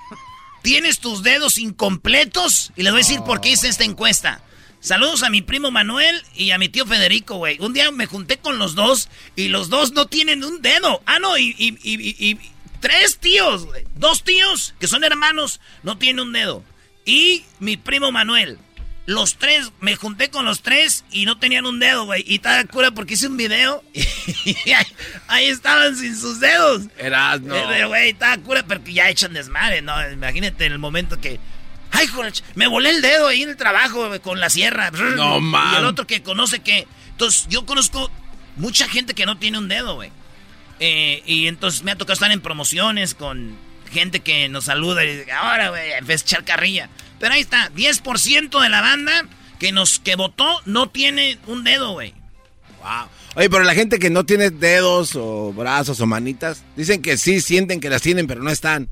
¿Tienes 0.63 1.01
tus 1.01 1.23
dedos 1.23 1.59
incompletos? 1.59 2.73
Y 2.77 2.83
les 2.83 2.93
voy 2.93 3.03
a 3.03 3.05
decir 3.05 3.21
por 3.21 3.43
qué 3.43 3.51
hice 3.51 3.69
esta 3.69 3.85
encuesta. 3.85 4.41
Saludos 4.83 5.23
a 5.23 5.31
mi 5.31 5.43
primo 5.43 5.71
Manuel 5.71 6.21
y 6.35 6.51
a 6.51 6.59
mi 6.59 6.69
tío 6.69 6.85
Federico, 6.85 7.37
güey. 7.37 7.57
Un 7.61 7.73
día 7.73 7.91
me 7.93 8.07
junté 8.07 8.39
con 8.39 8.59
los 8.59 8.75
dos 8.75 9.09
y 9.37 9.47
los 9.47 9.69
dos 9.71 9.93
no 9.93 10.07
tienen 10.07 10.43
un 10.43 10.61
dedo. 10.61 11.01
Ah, 11.07 11.21
no, 11.21 11.39
y, 11.39 11.55
y- 11.57 11.79
y- 11.85 12.17
y- 12.19 12.31
y 12.33 12.39
tres 12.81 13.19
tíos, 13.19 13.65
güey. 13.65 13.85
Dos 13.95 14.25
tíos 14.25 14.75
que 14.81 14.89
son 14.89 15.05
hermanos 15.05 15.61
no 15.85 15.99
tienen 15.99 16.19
un 16.27 16.33
dedo. 16.33 16.65
Y 17.05 17.45
mi 17.61 17.77
primo 17.77 18.11
Manuel. 18.11 18.59
Los 19.07 19.37
tres, 19.37 19.71
me 19.81 19.95
junté 19.97 20.31
con 20.31 20.45
los 20.45 20.63
tres 20.63 21.05
y 21.13 21.27
no 21.27 21.39
tenían 21.39 21.67
un 21.67 21.79
dedo, 21.81 22.05
güey. 22.05 22.25
Y 22.27 22.37
estaba 22.37 22.63
cura 22.65 22.91
porque 22.93 23.15
hice 23.15 23.27
un 23.29 23.37
video 23.37 23.83
y 23.95 24.71
ahí, 24.73 24.87
ahí 25.29 25.47
estaban 25.47 25.97
sin 25.97 26.17
sus 26.17 26.39
dedos. 26.41 26.83
Eras, 26.99 27.41
no. 27.41 27.55
Eh, 27.57 27.65
Pero, 27.69 27.89
güey, 27.89 28.11
estaba 28.11 28.37
cura 28.39 28.65
porque 28.65 28.93
ya 28.93 29.09
echan 29.11 29.33
desmadre, 29.33 29.81
¿no? 29.83 29.95
Imagínate 30.11 30.67
en 30.67 30.73
el 30.73 30.79
momento 30.81 31.21
que... 31.21 31.39
Ay, 31.93 32.07
joder, 32.09 32.33
me 32.55 32.67
volé 32.67 32.91
el 32.91 33.03
dedo 33.03 33.29
ahí 33.29 33.43
en 33.43 33.51
el 33.51 33.57
trabajo 33.57 34.09
con 34.23 34.41
la 34.41 34.51
sierra. 34.51 34.91
No, 34.91 35.39
Y 35.39 35.41
man. 35.41 35.77
el 35.77 35.85
otro 35.85 36.07
que 36.07 36.23
conoce 36.23 36.61
que... 36.61 36.87
Entonces, 37.11 37.47
yo 37.49 37.65
conozco 37.67 38.11
mucha 38.57 38.89
gente 38.89 39.15
que 39.15 39.27
no 39.27 39.39
tiene 39.39 39.59
un 39.59 39.69
dedo, 39.69 39.95
güey. 39.95 40.11
Eh, 40.81 41.23
y 41.27 41.47
entonces 41.47 41.83
me 41.85 41.93
ha 41.93 41.97
tocado 41.97 42.15
estar 42.15 42.33
en 42.33 42.41
promociones 42.41 43.15
con 43.15 43.57
gente 43.93 44.21
que 44.21 44.49
nos 44.49 44.65
saluda 44.65 45.05
y 45.05 45.17
dice, 45.19 45.33
ahora, 45.33 45.69
güey, 45.69 45.93
en 45.93 46.07
vez 46.07 46.23
de 46.23 46.27
echar 46.29 46.45
carrilla. 46.45 46.89
Pero 47.21 47.35
ahí 47.35 47.41
está, 47.41 47.71
10% 47.73 48.61
de 48.61 48.69
la 48.69 48.81
banda 48.81 49.27
que 49.61 49.71
nos 49.71 50.01
que 50.01 50.17
votó 50.17 50.61
no 50.65 50.89
tiene 50.89 51.39
un 51.47 51.63
dedo, 51.63 51.93
güey. 51.93 52.15
Wow. 52.83 53.09
Oye, 53.37 53.49
pero 53.49 53.63
la 53.63 53.75
gente 53.75 53.99
que 53.99 54.11
no 54.11 54.25
tiene 54.25 54.51
dedos 54.51 55.15
o 55.15 55.53
brazos 55.53 56.01
o 56.01 56.07
manitas, 56.07 56.65
dicen 56.77 57.01
que 57.01 57.17
sí 57.17 57.41
sienten 57.41 57.81
que 57.81 57.89
las 57.89 58.03
tienen, 58.03 58.27
pero 58.27 58.43
no 58.43 58.51
están. 58.51 58.89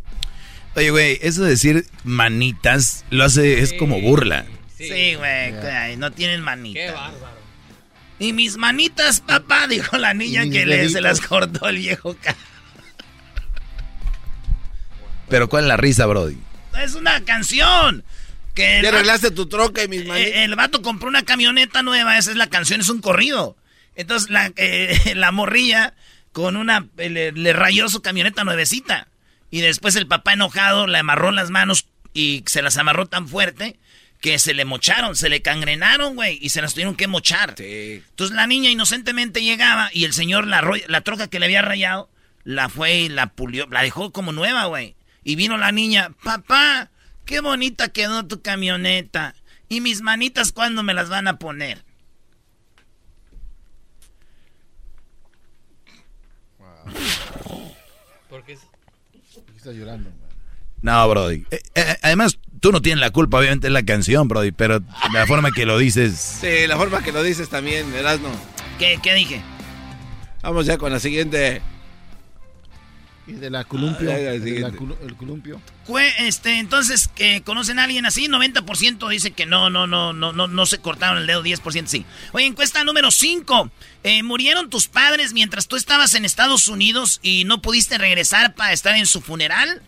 Oye, 0.77 0.91
güey, 0.91 1.19
eso 1.23 1.43
de 1.43 1.51
decir 1.51 1.87
manitas 2.05 3.05
lo 3.11 3.25
hace, 3.25 3.61
es 3.61 3.73
como 3.73 4.01
burla. 4.01 4.47
Sí, 4.79 5.15
güey, 5.15 5.97
no 5.99 6.11
tienen 6.13 6.41
manitas. 6.41 6.83
Qué 6.87 6.91
bárbaro. 6.93 7.41
Y 8.19 8.33
mis 8.33 8.57
manitas, 8.57 9.21
papá, 9.21 9.67
dijo 9.67 9.97
la 9.99 10.15
niña 10.15 10.43
que 10.51 10.67
le, 10.67 10.89
se 10.89 11.01
las 11.01 11.21
cortó 11.21 11.69
el 11.69 11.79
viejo. 11.79 12.17
Pero 15.29 15.49
¿cuál 15.49 15.65
es 15.65 15.69
la 15.69 15.77
risa, 15.77 16.07
Brody? 16.07 16.37
Es 16.83 16.95
una 16.95 17.25
canción. 17.25 18.05
Que 18.55 18.79
el 18.79 18.85
vato- 18.85 18.97
arreglaste 18.97 19.31
tu 19.31 19.47
troca 19.49 19.85
y 19.85 19.89
mis 19.89 20.05
manitas. 20.07 20.33
Eh, 20.35 20.45
el 20.45 20.57
vato 20.57 20.83
compró 20.83 21.09
una 21.09 21.23
camioneta 21.25 21.83
nueva, 21.83 22.19
esa 22.19 22.31
es 22.31 22.37
la 22.37 22.49
canción, 22.49 22.81
es 22.81 22.89
un 22.89 23.01
corrido. 23.01 23.57
Entonces 23.97 24.31
la, 24.31 24.53
eh, 24.57 24.99
la 25.17 25.31
morrilla 25.33 25.95
con 26.33 26.57
una 26.57 26.87
le, 26.97 27.33
le 27.33 27.53
rayó 27.53 27.89
su 27.89 28.03
camioneta 28.03 28.45
nuevecita. 28.45 29.09
Y 29.51 29.61
después 29.61 29.97
el 29.97 30.07
papá 30.07 30.35
enojado 30.35 30.87
le 30.87 30.99
amarró 30.99 31.33
las 31.33 31.51
manos 31.51 31.89
y 32.13 32.45
se 32.47 32.63
las 32.63 32.77
amarró 32.77 33.07
tan 33.07 33.29
fuerte 33.29 33.79
que 34.21 34.39
se 34.39 34.55
le 34.55 34.65
mocharon, 34.65 35.17
se 35.17 35.29
le 35.29 35.43
cangrenaron, 35.43 36.15
güey, 36.15 36.39
y 36.43 36.51
se 36.51 36.61
las 36.61 36.75
tuvieron 36.75 36.95
que 36.95 37.07
mochar. 37.07 37.55
Sí. 37.57 38.03
Entonces 38.09 38.37
la 38.37 38.47
niña 38.47 38.71
inocentemente 38.71 39.43
llegaba 39.43 39.91
y 39.93 40.05
el 40.05 40.13
señor 40.13 40.47
la, 40.47 40.63
la 40.89 41.01
troca 41.01 41.29
que 41.29 41.39
le 41.41 41.47
había 41.47 41.63
rayado 41.63 42.11
la 42.45 42.69
fue 42.69 43.01
y 43.01 43.09
la 43.09 43.29
pulió, 43.29 43.67
la 43.69 43.83
dejó 43.83 44.13
como 44.13 44.33
nueva, 44.33 44.67
güey. 44.67 44.97
Y 45.25 45.37
vino 45.37 45.57
la 45.57 45.73
niña, 45.73 46.11
papá, 46.23 46.91
qué 47.25 47.41
bonita 47.41 47.91
quedó 47.91 48.27
tu 48.27 48.43
camioneta. 48.43 49.35
¿Y 49.69 49.81
mis 49.81 50.03
manitas 50.03 50.53
cuándo 50.53 50.83
me 50.83 50.95
las 50.95 51.09
van 51.09 51.29
a 51.29 51.39
poner? 51.39 51.85
¿Por 58.29 58.45
qué 58.45 58.59
estás 59.61 59.77
llorando? 59.77 60.11
man? 60.11 60.19
No, 60.83 61.09
Brody. 61.09 61.45
Eh, 61.51 61.61
eh, 61.75 61.97
además, 62.03 62.39
tú 62.61 62.73
no 62.73 62.81
tienes 62.81 63.01
la 63.01 63.11
culpa, 63.11 63.39
obviamente 63.39 63.67
es 63.67 63.73
la 63.73 63.85
canción, 63.85 64.29
Brody, 64.29 64.53
pero 64.53 64.81
la 65.13 65.27
forma 65.27 65.51
que 65.55 65.67
lo 65.67 65.79
dices... 65.79 66.15
Sí, 66.41 66.67
la 66.67 66.77
forma 66.77 67.03
que 67.03 67.13
lo 67.13 67.23
dices 67.23 67.49
también, 67.51 67.93
Erasmo. 67.95 68.31
¿Qué, 68.79 68.99
qué 69.03 69.15
dije? 69.15 69.43
Vamos 70.43 70.65
ya 70.65 70.79
con 70.79 70.91
la 70.91 70.99
siguiente. 70.99 71.61
Y 73.31 73.35
de 73.35 73.51
la 73.51 73.65
columpio. 73.65 74.11
Ah, 74.11 74.15
de 74.15 74.61
la 74.61 74.69
el 74.69 75.17
columpio. 75.17 75.61
Este, 76.19 76.59
entonces, 76.59 77.09
que 77.09 77.43
¿conocen 77.43 77.79
a 77.79 77.85
alguien 77.85 78.07
así? 78.07 78.27
90% 78.29 79.09
dice 79.09 79.31
que 79.33 79.47
no, 79.47 79.71
no, 79.71 79.87
no, 79.87 80.13
no, 80.13 80.33
no, 80.33 80.47
no 80.47 80.67
se 80.67 80.79
cortaron 80.79 81.19
el 81.19 81.27
dedo, 81.27 81.43
10% 81.43 81.87
sí. 81.87 82.05
Oye, 82.33 82.47
encuesta 82.47 82.85
número 82.85 83.11
5. 83.11 83.71
¿Murieron 84.25 84.71
tus 84.71 84.87
padres 84.89 85.33
mientras 85.33 85.67
tú 85.69 85.77
estabas 85.77 86.15
en 86.15 86.25
Estados 86.25 86.69
Unidos 86.69 87.19
y 87.23 87.45
no 87.45 87.61
pudiste 87.63 87.99
regresar 87.99 88.55
para 88.55 88.73
estar 88.73 88.95
en 88.97 89.07
su 89.07 89.21
funeral? 89.21 89.83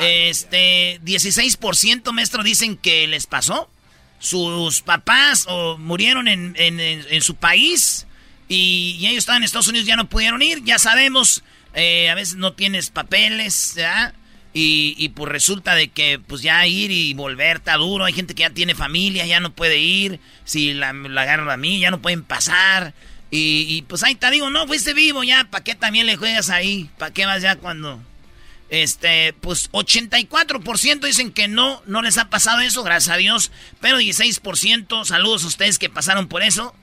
Este, 0.00 1.00
16% 1.04 2.12
maestro 2.12 2.42
dicen 2.42 2.76
que 2.76 3.06
les 3.08 3.26
pasó. 3.26 3.68
Sus 4.20 4.80
papás 4.82 5.44
o 5.48 5.78
murieron 5.78 6.26
en, 6.28 6.54
en- 6.56 6.80
en- 6.80 7.06
en 7.08 7.22
su 7.22 7.36
país 7.36 8.06
y, 8.48 8.96
y 8.98 9.06
ellos 9.06 9.18
estaban 9.18 9.42
en 9.42 9.44
Estados 9.44 9.68
Unidos, 9.68 9.86
ya 9.86 9.94
no 9.96 10.08
pudieron 10.08 10.42
ir. 10.42 10.64
Ya 10.64 10.78
sabemos, 10.78 11.44
eh, 11.78 12.10
a 12.10 12.14
veces 12.14 12.36
no 12.36 12.52
tienes 12.52 12.90
papeles, 12.90 13.76
y 14.52 15.08
pues 15.10 15.30
resulta 15.30 15.76
de 15.76 15.88
que 15.88 16.18
pues 16.18 16.42
ya 16.42 16.66
ir 16.66 16.90
y 16.90 17.14
volver 17.14 17.58
está 17.58 17.76
duro. 17.76 18.04
Hay 18.04 18.12
gente 18.12 18.34
que 18.34 18.42
ya 18.42 18.50
tiene 18.50 18.74
familia, 18.74 19.24
ya 19.24 19.38
no 19.38 19.54
puede 19.54 19.78
ir. 19.78 20.18
Si 20.44 20.74
la, 20.74 20.92
la 20.92 21.22
agarran 21.22 21.48
a 21.48 21.56
mí, 21.56 21.78
ya 21.78 21.90
no 21.92 22.02
pueden 22.02 22.24
pasar. 22.24 22.94
Y, 23.30 23.66
y, 23.68 23.82
pues 23.82 24.02
ahí 24.02 24.14
te 24.14 24.30
digo, 24.30 24.50
no, 24.50 24.66
fuiste 24.66 24.94
vivo 24.94 25.22
ya. 25.22 25.44
¿Para 25.44 25.62
qué 25.62 25.74
también 25.74 26.06
le 26.06 26.16
juegas 26.16 26.50
ahí? 26.50 26.90
¿Para 26.98 27.12
qué 27.12 27.26
vas 27.26 27.42
ya 27.42 27.56
cuando... 27.56 28.02
Este, 28.70 29.32
pues 29.40 29.70
84% 29.72 31.00
dicen 31.00 31.32
que 31.32 31.48
no, 31.48 31.82
no 31.86 32.02
les 32.02 32.18
ha 32.18 32.28
pasado 32.28 32.60
eso, 32.60 32.82
gracias 32.82 33.14
a 33.14 33.18
Dios. 33.18 33.50
Pero 33.80 33.98
16%, 33.98 35.04
saludos 35.04 35.44
a 35.44 35.46
ustedes 35.46 35.78
que 35.78 35.88
pasaron 35.88 36.28
por 36.28 36.42
eso. 36.42 36.74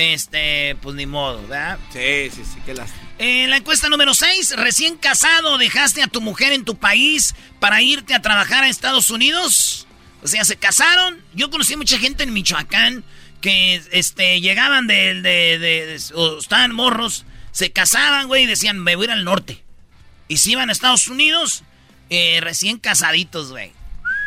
Este, 0.00 0.76
pues 0.80 0.96
ni 0.96 1.04
modo, 1.06 1.42
¿verdad? 1.42 1.78
Sí, 1.92 2.30
sí, 2.34 2.42
sí, 2.44 2.58
qué 2.64 2.72
lástima. 2.74 3.02
En 3.18 3.50
la 3.50 3.58
encuesta 3.58 3.88
número 3.90 4.14
6, 4.14 4.56
recién 4.56 4.96
casado, 4.96 5.58
dejaste 5.58 6.02
a 6.02 6.06
tu 6.06 6.20
mujer 6.22 6.52
en 6.52 6.64
tu 6.64 6.76
país 6.76 7.34
para 7.58 7.82
irte 7.82 8.14
a 8.14 8.22
trabajar 8.22 8.64
a 8.64 8.68
Estados 8.68 9.10
Unidos. 9.10 9.86
O 10.22 10.28
sea, 10.28 10.44
se 10.44 10.56
casaron. 10.56 11.22
Yo 11.34 11.50
conocí 11.50 11.76
mucha 11.76 11.98
gente 11.98 12.22
en 12.22 12.32
Michoacán 12.32 13.04
que 13.42 13.82
este, 13.92 14.40
llegaban 14.40 14.86
de, 14.86 15.20
de, 15.20 15.58
de- 15.58 15.86
de- 15.86 16.00
o 16.14 16.38
estaban 16.38 16.74
morros, 16.74 17.24
se 17.52 17.70
casaban, 17.72 18.26
güey, 18.26 18.44
y 18.44 18.46
decían, 18.46 18.78
me 18.78 18.96
voy 18.96 19.04
a 19.04 19.08
ir 19.08 19.10
al 19.12 19.24
norte. 19.24 19.62
Y 20.28 20.38
se 20.38 20.52
iban 20.52 20.68
a 20.70 20.72
Estados 20.72 21.08
Unidos 21.08 21.62
eh, 22.08 22.38
recién 22.42 22.78
casaditos, 22.78 23.50
güey. 23.50 23.72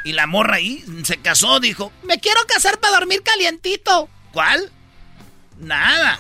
Y 0.06 0.12
la 0.12 0.28
morra 0.28 0.58
ahí 0.58 0.84
se 1.04 1.18
casó, 1.18 1.60
dijo, 1.60 1.92
me 2.04 2.20
quiero 2.20 2.42
casar 2.46 2.80
para 2.80 2.94
dormir 3.00 3.24
calientito. 3.24 4.10
¿Cuál? 4.34 4.72
Nada. 5.60 6.20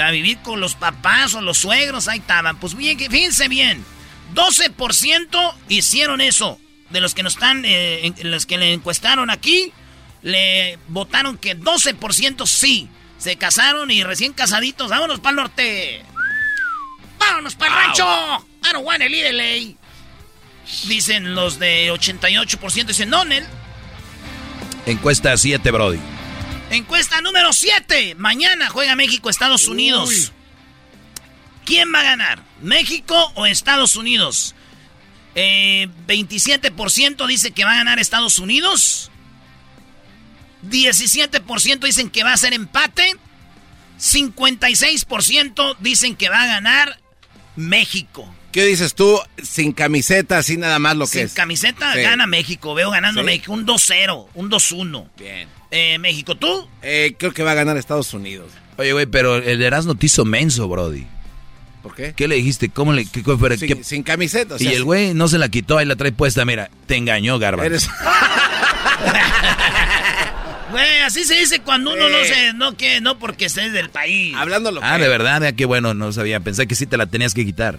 A 0.00 0.10
vivir 0.10 0.38
con 0.38 0.60
los 0.60 0.74
papás 0.74 1.34
o 1.34 1.40
los 1.40 1.58
suegros, 1.58 2.08
ahí 2.08 2.18
estaban. 2.18 2.58
Pues 2.58 2.74
bien, 2.74 2.96
que- 2.96 3.10
fíjense 3.10 3.48
bien. 3.48 3.84
12% 4.34 5.54
hicieron 5.68 6.20
eso. 6.20 6.58
De 6.90 7.00
los 7.00 7.14
que 7.14 7.22
nos 7.22 7.34
están, 7.34 7.64
eh, 7.64 8.06
en- 8.06 8.30
los 8.30 8.46
que 8.46 8.58
le 8.58 8.72
encuestaron 8.72 9.30
aquí, 9.30 9.72
le 10.22 10.78
votaron 10.88 11.36
que 11.38 11.54
12% 11.54 12.46
sí. 12.46 12.88
Se 13.18 13.36
casaron 13.36 13.90
y 13.90 14.02
recién 14.02 14.32
casaditos, 14.32 14.90
vámonos 14.90 15.20
para 15.20 15.30
el 15.30 15.36
norte. 15.36 16.02
¡Vámonos 17.18 17.54
para 17.54 17.70
el 17.72 17.86
rancho! 17.86 18.04
I 18.64 18.72
don't 18.72 18.84
wanna 18.86 19.06
leave 19.08 19.28
LA. 19.32 19.76
Dicen 20.88 21.34
los 21.34 21.58
de 21.58 21.90
88%, 21.92 22.88
dicen 22.88 23.10
no, 23.10 23.24
Nel. 23.24 23.44
Encuesta 24.86 25.36
7, 25.36 25.70
Brody. 25.70 25.98
Encuesta 26.72 27.20
número 27.20 27.52
7. 27.52 28.14
Mañana 28.16 28.68
juega 28.70 28.96
México, 28.96 29.28
Estados 29.28 29.68
Unidos. 29.68 30.32
¿Quién 31.66 31.92
va 31.94 32.00
a 32.00 32.04
ganar? 32.04 32.42
¿México 32.62 33.14
o 33.34 33.46
Estados 33.46 33.94
Unidos? 33.96 34.54
Eh, 35.34 35.88
27% 36.06 37.26
dice 37.26 37.52
que 37.52 37.64
va 37.64 37.72
a 37.72 37.76
ganar 37.76 37.98
Estados 37.98 38.38
Unidos. 38.38 39.10
17% 40.68 41.80
dicen 41.80 42.08
que 42.10 42.24
va 42.24 42.32
a 42.32 42.36
ser 42.36 42.54
empate. 42.54 43.16
56% 43.98 45.76
dicen 45.78 46.16
que 46.16 46.28
va 46.28 46.42
a 46.42 46.46
ganar 46.46 46.98
México. 47.54 48.34
¿Qué 48.50 48.64
dices 48.64 48.94
tú? 48.94 49.18
Sin 49.42 49.72
camiseta, 49.72 50.38
así 50.38 50.56
nada 50.56 50.78
más 50.78 50.96
lo 50.96 51.06
que 51.06 51.12
Sin 51.18 51.26
es. 51.26 51.32
camiseta 51.34 51.92
Sí. 51.94 52.00
gana 52.02 52.26
México. 52.26 52.74
Veo 52.74 52.90
ganando 52.90 53.20
Sí. 53.20 53.26
México. 53.26 53.52
Un 53.52 53.66
2-0, 53.66 54.28
un 54.34 54.48
2-1. 54.50 55.10
Bien. 55.18 55.48
Eh, 55.72 55.98
México, 55.98 56.36
¿tú? 56.36 56.68
Eh, 56.82 57.14
creo 57.18 57.32
que 57.32 57.42
va 57.42 57.52
a 57.52 57.54
ganar 57.54 57.76
Estados 57.78 58.12
Unidos. 58.14 58.50
Oye, 58.76 58.92
güey, 58.92 59.06
pero 59.06 59.36
el 59.36 59.60
Erasmo 59.62 59.94
te 59.94 60.06
hizo 60.06 60.24
menso, 60.24 60.68
Brody. 60.68 61.06
¿Por 61.82 61.94
qué? 61.96 62.12
¿Qué 62.14 62.28
le 62.28 62.36
dijiste? 62.36 62.68
¿Cómo 62.68 62.92
le.? 62.92 63.06
Qué, 63.06 63.22
fue- 63.22 63.56
Sin, 63.58 63.68
qué- 63.68 63.82
sin 63.82 64.02
camiseta. 64.04 64.54
o 64.54 64.56
y 64.58 64.60
sea, 64.64 64.72
el 64.72 64.84
güey 64.84 65.14
no 65.14 65.26
se 65.28 65.38
la 65.38 65.48
quitó, 65.48 65.78
ahí 65.78 65.86
la 65.86 65.96
trae 65.96 66.12
puesta. 66.12 66.44
Mira, 66.44 66.70
te 66.86 66.96
engañó, 66.96 67.38
Garba. 67.40 67.64
Eres... 67.66 67.88
Güey, 70.70 71.00
así 71.00 71.24
se 71.24 71.34
dice 71.34 71.60
cuando 71.60 71.92
uno 71.92 72.08
no 72.08 72.18
Sí. 72.24 72.32
se, 72.32 72.52
no 72.54 72.76
que, 72.78 73.00
no 73.02 73.18
porque 73.18 73.44
estés 73.44 73.72
del 73.74 73.90
país. 73.90 74.34
Hablando 74.34 74.70
lo 74.72 74.80
Ah, 74.82 74.96
que- 74.96 75.02
de 75.02 75.08
verdad, 75.10 75.44
ah, 75.44 75.52
qué 75.52 75.66
bueno, 75.66 75.92
no 75.92 76.12
sabía. 76.12 76.40
Pensé 76.40 76.66
que 76.66 76.74
sí 76.74 76.86
te 76.86 76.96
la 76.96 77.06
tenías 77.06 77.34
que 77.34 77.44
quitar. 77.44 77.78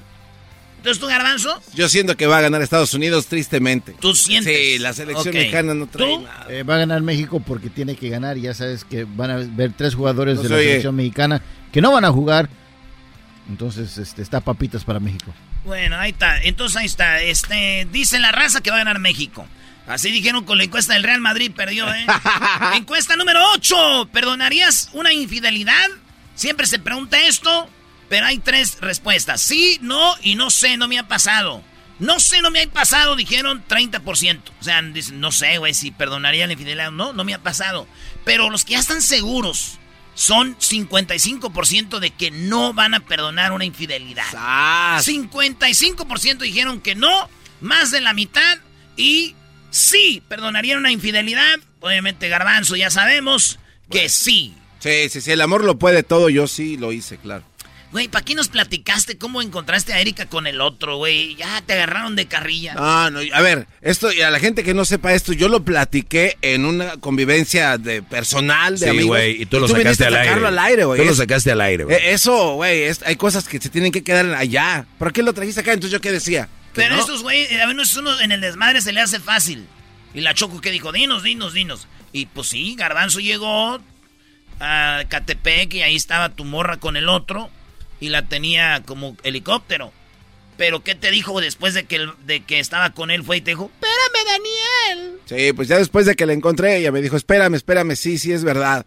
Entonces 0.83 0.99
tú, 0.99 1.07
Garbanzo, 1.07 1.61
Yo 1.75 1.87
siento 1.87 2.17
que 2.17 2.27
va 2.27 2.39
a 2.39 2.41
ganar 2.41 2.61
Estados 2.61 2.93
Unidos 2.93 3.27
tristemente. 3.27 3.95
tú 4.01 4.13
sientes. 4.13 4.53
Sí, 4.53 4.79
la 4.79 4.91
selección 4.91 5.33
mexicana 5.33 5.73
no 5.73 5.87
trae 5.87 6.05
¿Tú? 6.15 6.21
nada. 6.23 6.45
Eh, 6.49 6.63
va 6.63 6.75
a 6.75 6.79
ganar 6.79 7.01
México 7.01 7.39
porque 7.39 7.69
tiene 7.69 7.95
que 7.95 8.09
ganar. 8.09 8.37
y 8.37 8.41
Ya 8.41 8.53
sabes 8.53 8.83
que 8.83 9.05
van 9.05 9.31
a 9.31 9.37
ver 9.37 9.71
tres 9.71 9.95
jugadores 9.95 10.35
No 10.35 10.41
de 10.41 10.47
se 10.49 10.53
la 10.53 10.59
oye. 10.59 10.67
selección 10.67 10.95
mexicana 10.97 11.41
que 11.71 11.79
no 11.79 11.89
van 11.93 12.03
a 12.03 12.11
jugar. 12.11 12.49
Entonces, 13.49 13.97
este, 13.97 14.21
está 14.21 14.41
papitas 14.41 14.83
para 14.83 14.99
México. 14.99 15.33
Bueno, 15.63 15.95
ahí 15.97 16.11
está. 16.11 16.41
Entonces 16.43 16.75
ahí 16.75 16.85
está. 16.85 17.21
Este, 17.21 17.87
dice 17.89 18.19
la 18.19 18.33
raza 18.33 18.59
que 18.59 18.69
va 18.69 18.75
a 18.75 18.79
ganar 18.79 18.99
México. 18.99 19.47
Así 19.87 20.11
dijeron 20.11 20.43
con 20.43 20.57
la 20.57 20.65
encuesta 20.65 20.95
del 20.95 21.03
Real 21.03 21.21
Madrid, 21.21 21.49
perdió, 21.55 21.87
¿eh? 21.93 22.05
encuesta 22.75 23.15
número 23.15 23.39
8. 23.55 24.09
¿Perdonarías 24.11 24.89
una 24.91 25.13
infidelidad? 25.13 25.87
Siempre 26.35 26.67
se 26.67 26.79
pregunta 26.79 27.17
esto, 27.21 27.69
pero 28.13 28.27
hay 28.27 28.37
tres 28.37 28.77
respuestas. 28.79 29.41
Sí, 29.41 29.79
no 29.81 30.13
y 30.21 30.35
no 30.35 30.51
sé, 30.51 30.77
no 30.77 30.87
me 30.87 30.99
ha 30.99 31.07
pasado. 31.07 31.63
No 31.97 32.19
sé, 32.19 32.43
no 32.43 32.51
me 32.51 32.61
ha 32.61 32.69
pasado, 32.69 33.15
dijeron 33.15 33.63
30%. 33.67 34.39
O 34.61 34.63
sea, 34.63 34.83
dicen, 34.83 35.19
no 35.19 35.31
sé, 35.31 35.57
güey, 35.57 35.73
si 35.73 35.89
perdonaría 35.89 36.45
la 36.45 36.53
infidelidad. 36.53 36.91
No, 36.91 37.13
no 37.13 37.23
me 37.23 37.33
ha 37.33 37.41
pasado. 37.41 37.87
Pero 38.23 38.51
los 38.51 38.65
que 38.65 38.73
ya 38.73 38.79
están 38.79 39.01
seguros 39.01 39.79
son 40.13 40.55
55% 40.59 41.97
de 41.97 42.11
que 42.11 42.29
no 42.29 42.75
van 42.75 42.93
a 42.93 42.99
perdonar 42.99 43.51
una 43.51 43.65
infidelidad. 43.65 44.31
55% 44.31 46.37
dijeron 46.37 46.81
que 46.81 46.93
no, 46.93 47.27
más 47.61 47.89
de 47.89 48.01
la 48.01 48.13
mitad. 48.13 48.59
Y 48.95 49.33
sí, 49.71 50.21
perdonarían 50.27 50.77
una 50.77 50.91
infidelidad. 50.91 51.55
Obviamente, 51.79 52.29
Garbanzo, 52.29 52.75
ya 52.75 52.91
sabemos 52.91 53.57
que 53.89 54.07
sí. 54.07 54.53
Sí, 54.77 55.09
sí, 55.09 55.19
sí, 55.19 55.31
el 55.31 55.41
amor 55.41 55.63
lo 55.63 55.79
puede 55.79 56.03
todo, 56.03 56.29
yo 56.29 56.45
sí 56.45 56.77
lo 56.77 56.91
hice, 56.91 57.17
claro. 57.17 57.43
Güey, 57.93 58.07
¿para 58.07 58.25
qué 58.25 58.33
nos 58.33 58.47
platicaste 58.49 59.17
cómo 59.19 59.41
encontraste 59.41 59.93
a 59.93 59.99
Erika 60.01 60.25
con 60.25 60.47
el 60.47 60.61
otro, 60.61 60.97
güey? 60.97 61.35
Ya 61.35 61.61
te 61.61 61.73
agarraron 61.73 62.15
de 62.15 62.25
carrilla. 62.25 62.73
Ah, 62.75 63.09
no, 63.13 63.19
a 63.31 63.41
ver, 63.41 63.67
esto, 63.81 64.11
y 64.11 64.21
a 64.21 64.31
la 64.31 64.39
gente 64.39 64.63
que 64.63 64.73
no 64.73 64.83
sepa 64.83 65.13
esto, 65.13 65.31
yo 65.31 65.47
lo 65.47 65.63
platiqué 65.63 66.35
en 66.41 66.65
una 66.65 66.97
convivencia 66.97 67.77
de 67.77 68.01
personal, 68.01 68.73
de 68.79 68.85
Sí, 68.85 68.89
amigos. 68.89 69.07
güey, 69.09 69.43
y 69.43 69.45
tú 69.45 69.59
lo 69.59 69.67
viniste 69.67 69.83
sacaste 69.83 70.03
a 70.05 70.07
al 70.07 70.13
aire. 70.15 70.25
sacarlo 70.27 70.47
al 70.47 70.59
aire, 70.59 70.85
güey. 70.85 70.99
Tú 71.01 71.05
lo 71.05 71.13
sacaste 71.15 71.51
al 71.51 71.61
aire, 71.61 71.83
güey. 71.83 71.95
eh, 71.95 72.11
Eso, 72.13 72.55
güey, 72.55 72.81
es- 72.81 73.03
hay 73.03 73.15
cosas 73.15 73.47
que 73.47 73.61
se 73.61 73.69
tienen 73.69 73.91
que 73.91 74.03
quedar 74.03 74.25
allá. 74.33 74.87
¿Por 74.97 75.13
qué 75.13 75.21
lo 75.21 75.31
trajiste 75.33 75.61
acá? 75.61 75.73
Entonces, 75.73 75.91
¿yo 75.93 76.01
qué 76.01 76.11
decía? 76.11 76.49
Pero 76.73 76.95
no. 76.95 77.01
estos 77.01 77.21
güey, 77.21 77.45
a 77.61 77.67
menos 77.67 77.95
uno 77.95 78.19
en 78.21 78.31
el 78.31 78.41
desmadre 78.41 78.81
se 78.81 78.91
le 78.91 79.01
hace 79.01 79.19
fácil. 79.19 79.67
Y 80.15 80.21
la 80.21 80.33
Choco 80.33 80.61
que 80.61 80.71
dijo, 80.71 80.91
dinos, 80.91 81.21
dinos, 81.21 81.53
dinos. 81.53 81.87
Y 82.11 82.25
pues 82.25 82.47
sí, 82.47 82.73
Garbanzo 82.75 83.19
llegó 83.19 83.79
a 84.59 85.03
Catepec 85.09 85.73
y 85.75 85.81
ahí 85.83 85.95
estaba 85.95 86.29
tu 86.29 86.43
morra 86.43 86.77
con 86.77 86.95
el 86.97 87.07
otro 87.07 87.51
y 88.03 88.09
la 88.09 88.23
tenía 88.23 88.83
como 88.85 89.15
helicóptero. 89.23 89.93
Pero 90.57 90.83
¿qué 90.83 90.93
te 90.93 91.09
dijo 91.09 91.39
después 91.39 91.73
de 91.73 91.85
que, 91.85 92.05
de 92.25 92.41
que 92.41 92.59
estaba 92.59 92.89
con 92.89 93.11
él? 93.11 93.23
Fue 93.23 93.37
y 93.37 93.41
te 93.41 93.51
dijo, 93.51 93.71
espérame, 93.73 94.43
Daniel. 94.91 95.19
Sí, 95.25 95.53
pues 95.53 95.69
ya 95.69 95.77
después 95.77 96.05
de 96.05 96.15
que 96.15 96.25
la 96.25 96.33
encontré, 96.33 96.75
ella 96.75 96.91
me 96.91 97.01
dijo, 97.01 97.15
espérame, 97.15 97.55
espérame, 97.55 97.95
sí, 97.95 98.17
sí, 98.17 98.33
es 98.33 98.43
verdad. 98.43 98.85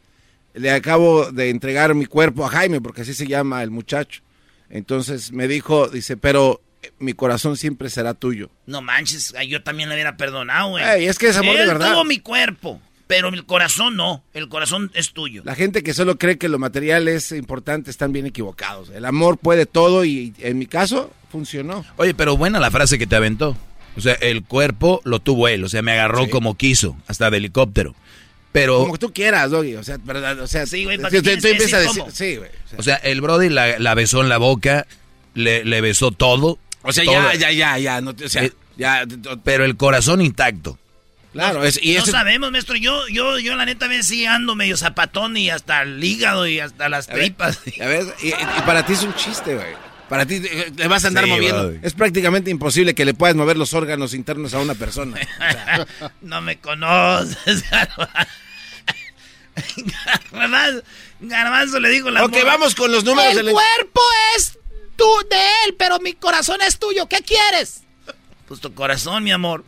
Le 0.52 0.70
acabo 0.70 1.32
de 1.32 1.49
entregar 1.49 1.94
mi 1.94 2.04
cuerpo 2.04 2.44
a 2.44 2.50
Jaime, 2.50 2.82
porque 2.82 3.00
así 3.00 3.14
se 3.14 3.26
llama 3.26 3.62
el 3.62 3.70
muchacho. 3.70 4.20
Entonces 4.68 5.32
me 5.32 5.49
dijo, 5.49 5.88
dice, 5.88 6.18
pero 6.18 6.61
eh, 6.82 6.92
mi 6.99 7.14
corazón 7.14 7.56
siempre 7.56 7.88
será 7.88 8.12
tuyo. 8.12 8.50
No 8.66 8.82
manches, 8.82 9.32
yo 9.49 9.62
también 9.62 9.88
le 9.88 9.94
hubiera 9.94 10.18
perdonado, 10.18 10.68
güey. 10.68 10.85
Ey, 10.85 11.06
es 11.06 11.18
que 11.18 11.28
es 11.28 11.37
amor 11.38 11.56
de 11.56 11.66
verdad. 11.66 11.92
tuvo 11.92 12.04
mi 12.04 12.18
cuerpo, 12.18 12.82
pero 13.06 13.28
el 13.28 13.44
corazón 13.46 13.96
no. 13.96 14.25
El 14.34 14.48
corazón 14.48 14.90
es 14.94 15.12
tuyo. 15.12 15.42
La 15.44 15.54
gente 15.54 15.82
que 15.82 15.94
solo 15.94 16.18
cree 16.18 16.38
que 16.38 16.48
lo 16.48 16.58
material 16.58 17.08
es 17.08 17.32
importante 17.32 17.90
están 17.90 18.12
bien 18.12 18.26
equivocados. 18.26 18.90
El 18.90 19.04
amor 19.04 19.38
puede 19.38 19.66
todo 19.66 20.04
y 20.04 20.34
en 20.40 20.58
mi 20.58 20.66
caso 20.66 21.12
funcionó. 21.30 21.84
Oye, 21.96 22.14
pero 22.14 22.36
buena 22.36 22.58
la 22.60 22.70
frase 22.70 22.98
que 22.98 23.06
te 23.06 23.16
aventó. 23.16 23.56
O 23.96 24.00
sea, 24.00 24.14
el 24.14 24.44
cuerpo 24.44 25.00
lo 25.04 25.20
tuvo 25.20 25.48
él, 25.48 25.64
o 25.64 25.68
sea, 25.68 25.80
me 25.82 25.92
agarró 25.92 26.25
Sí. 26.25 26.30
como 26.30 26.56
quiso, 26.56 26.96
hasta 27.06 27.30
de 27.30 27.38
helicóptero. 27.38 27.94
Pero, 28.52 28.78
Como 28.80 28.92
que 28.94 28.98
tú 28.98 29.12
quieras, 29.12 29.50
Doggy. 29.50 29.75
O 29.76 29.84
sea, 29.84 29.98
verdad, 30.02 30.38
o 30.40 30.46
sea, 30.46 30.66
Sí, 30.66 30.84
güey, 30.84 30.96
¿para 30.98 31.10
tú- 31.10 31.16
empiezas 31.16 31.44
a 31.44 31.48
decir 31.48 31.78
decir, 31.78 32.00
cómo? 32.00 32.10
sí, 32.10 32.36
güey. 32.36 32.50
o 32.50 32.68
sea. 32.68 32.78
o 32.78 32.82
sea, 32.82 32.94
el 32.96 33.20
Brody 33.20 33.48
la, 33.50 33.78
la 33.78 33.94
besó 33.94 34.22
en 34.22 34.28
la 34.30 34.38
boca, 34.38 34.86
le, 35.34 35.64
le 35.64 35.80
besó 35.82 36.10
todo. 36.10 36.58
O 36.82 36.92
sea, 36.92 37.04
todo. 37.04 37.14
ya, 37.14 37.34
ya, 37.34 37.52
ya, 37.52 37.78
ya, 37.78 38.00
no, 38.00 38.14
te- 38.14 38.25
o 38.25 38.28
sea, 38.28 38.44
Eh, 38.44 38.52
ya, 38.78 39.04
Pero 39.44 39.64
el 39.64 39.76
corazón 39.76 40.20
intacto. 40.22 40.78
Claro, 41.37 41.64
es, 41.64 41.78
y 41.83 41.95
no 41.95 42.02
ese- 42.02 42.11
sabemos, 42.11 42.50
maestro. 42.50 42.76
Yo, 42.76 43.07
yo, 43.09 43.38
yo 43.38 43.55
la 43.57 43.64
neta 43.64 43.87
a 43.87 43.88
veces 43.88 44.07
sí 44.09 44.26
ando 44.26 44.55
medio 44.55 44.76
zapatón 44.76 45.37
y 45.37 45.50
hasta 45.50 45.83
el 45.83 46.02
hígado 46.02 46.47
y 46.47 46.61
hasta 46.61 46.88
las 46.88 47.09
A 47.09 47.12
ver, 47.14 47.23
tripas. 47.25 47.61
Ya 47.76 47.87
ves, 47.87 48.07
y, 48.23 48.28
y- 48.28 48.31
y 48.33 48.61
para 48.66 48.85
ti 48.85 48.93
es 48.95 49.02
un 49.02 49.14
chiste, 49.14 49.54
güey. 49.54 49.75
Para 50.08 50.25
ti 50.25 50.37
eh, 50.37 50.73
le 50.76 50.87
vas 50.89 51.04
a 51.04 51.08
andar 51.08 51.25
Sí, 51.25 51.30
moviendo. 51.30 51.73
Es 51.82 51.95
prácticamente 51.95 52.49
imposible 52.50 52.95
que 52.95 53.04
le 53.04 53.13
puedas 53.15 53.34
mover 53.34 53.56
los 53.56 53.75
órganos 53.75 54.15
internos 54.15 54.54
a 54.54 54.60
una 54.60 54.75
persona. 54.75 55.19
O 55.21 55.52
sea, 55.52 55.87
no 56.21 56.41
me 56.43 56.58
conoces, 56.58 57.65
Garbanzo. 60.32 60.82
Garbanzo 61.21 61.80
le 61.80 61.89
dijo 61.91 62.10
la 62.10 62.25
ok, 62.25 62.30
morra, 62.32 62.45
vamos 62.45 62.75
con 62.75 62.93
los 62.93 63.04
números 63.04 63.37
El 63.37 63.47
del... 63.47 63.52
cuerpo 63.54 64.00
es 64.37 64.58
tú 64.97 65.06
de 65.30 65.37
él, 65.67 65.75
pero 65.78 65.99
mi 65.99 66.13
corazón 66.13 66.60
es 66.63 66.78
tuyo. 66.78 67.08
¿Qué 67.08 67.19
quieres? 67.23 67.82
Pues 68.47 68.60
tu 68.60 68.73
corazón, 68.75 69.25
mi 69.25 69.32
amor. 69.32 69.65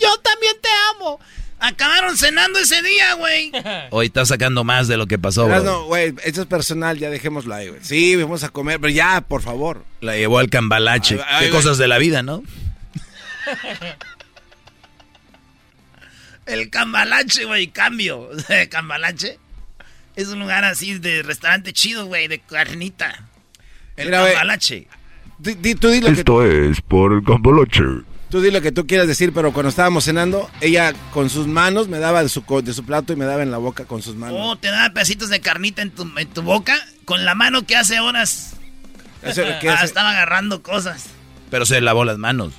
Yo 0.00 0.08
también 0.22 0.54
te 0.62 0.68
amo. 0.96 1.20
Acabaron 1.62 2.16
cenando 2.16 2.58
ese 2.58 2.80
día, 2.82 3.14
güey. 3.14 3.52
Hoy 3.90 4.06
está 4.06 4.24
sacando 4.24 4.64
más 4.64 4.88
de 4.88 4.96
lo 4.96 5.06
que 5.06 5.18
pasó, 5.18 5.46
Brody. 5.46 5.64
no, 5.64 5.84
güey, 5.84 6.14
eso 6.24 6.40
es 6.42 6.46
personal, 6.46 6.98
ya 6.98 7.10
dejémoslo 7.10 7.54
ahí, 7.54 7.68
güey. 7.68 7.80
Sí, 7.84 8.16
vamos 8.16 8.42
a 8.44 8.48
comer, 8.48 8.80
pero 8.80 8.90
ya, 8.92 9.20
por 9.20 9.42
favor. 9.42 9.84
La 10.00 10.16
llevó 10.16 10.38
al 10.38 10.48
cambalache. 10.48 11.16
Ay, 11.16 11.24
ay, 11.28 11.46
Qué 11.46 11.52
cosas 11.52 11.76
de 11.76 11.86
la 11.88 11.98
vida, 11.98 12.22
¿no? 12.22 12.42
El 16.46 16.70
cambalache, 16.70 17.44
güey, 17.44 17.68
cambio. 17.68 18.28
Cambalache 18.70 19.38
es 20.16 20.28
un 20.28 20.40
lugar 20.40 20.64
así 20.64 20.98
de 20.98 21.22
restaurante 21.22 21.72
chido, 21.72 22.06
güey, 22.06 22.26
de 22.28 22.40
carnita. 22.40 23.28
El 23.96 24.06
Mira, 24.06 24.20
güey. 24.22 24.32
cambalache. 24.32 24.86
Di- 25.38 25.54
di- 25.54 25.74
tú, 25.74 25.88
di 25.88 26.00
lo 26.00 26.08
que, 26.08 26.12
Esto 26.14 26.44
es 26.44 26.80
por 26.80 27.12
el 27.12 27.22
Cambalache. 27.24 27.82
Tú 28.30 28.40
di 28.40 28.50
lo 28.50 28.62
que 28.62 28.72
tú 28.72 28.86
quieras 28.86 29.06
decir, 29.06 29.32
pero 29.32 29.52
cuando 29.52 29.68
estábamos 29.68 30.04
cenando, 30.04 30.48
ella 30.60 30.94
con 31.12 31.28
sus 31.28 31.46
manos 31.46 31.88
me 31.88 31.98
daba 31.98 32.22
de 32.22 32.28
su, 32.28 32.44
de 32.62 32.72
su 32.72 32.84
plato 32.84 33.12
y 33.12 33.16
me 33.16 33.24
daba 33.24 33.42
en 33.42 33.50
la 33.50 33.58
boca 33.58 33.84
con 33.84 34.02
sus 34.02 34.14
manos. 34.14 34.36
Oh, 34.40 34.56
te 34.56 34.68
da 34.70 34.92
pedacitos 34.92 35.28
de 35.28 35.40
carnita 35.40 35.82
en 35.82 35.90
tu, 35.90 36.10
en 36.16 36.28
tu 36.28 36.42
boca 36.42 36.74
con 37.04 37.24
la 37.24 37.34
mano 37.34 37.66
que 37.66 37.76
hace 37.76 37.98
horas 38.00 38.54
Eso, 39.22 39.42
¿qué 39.60 39.68
ah, 39.68 39.84
estaba 39.84 40.10
agarrando 40.10 40.62
cosas. 40.62 41.06
Pero 41.50 41.66
se 41.66 41.80
lavó 41.80 42.04
las 42.04 42.18
manos. 42.18 42.54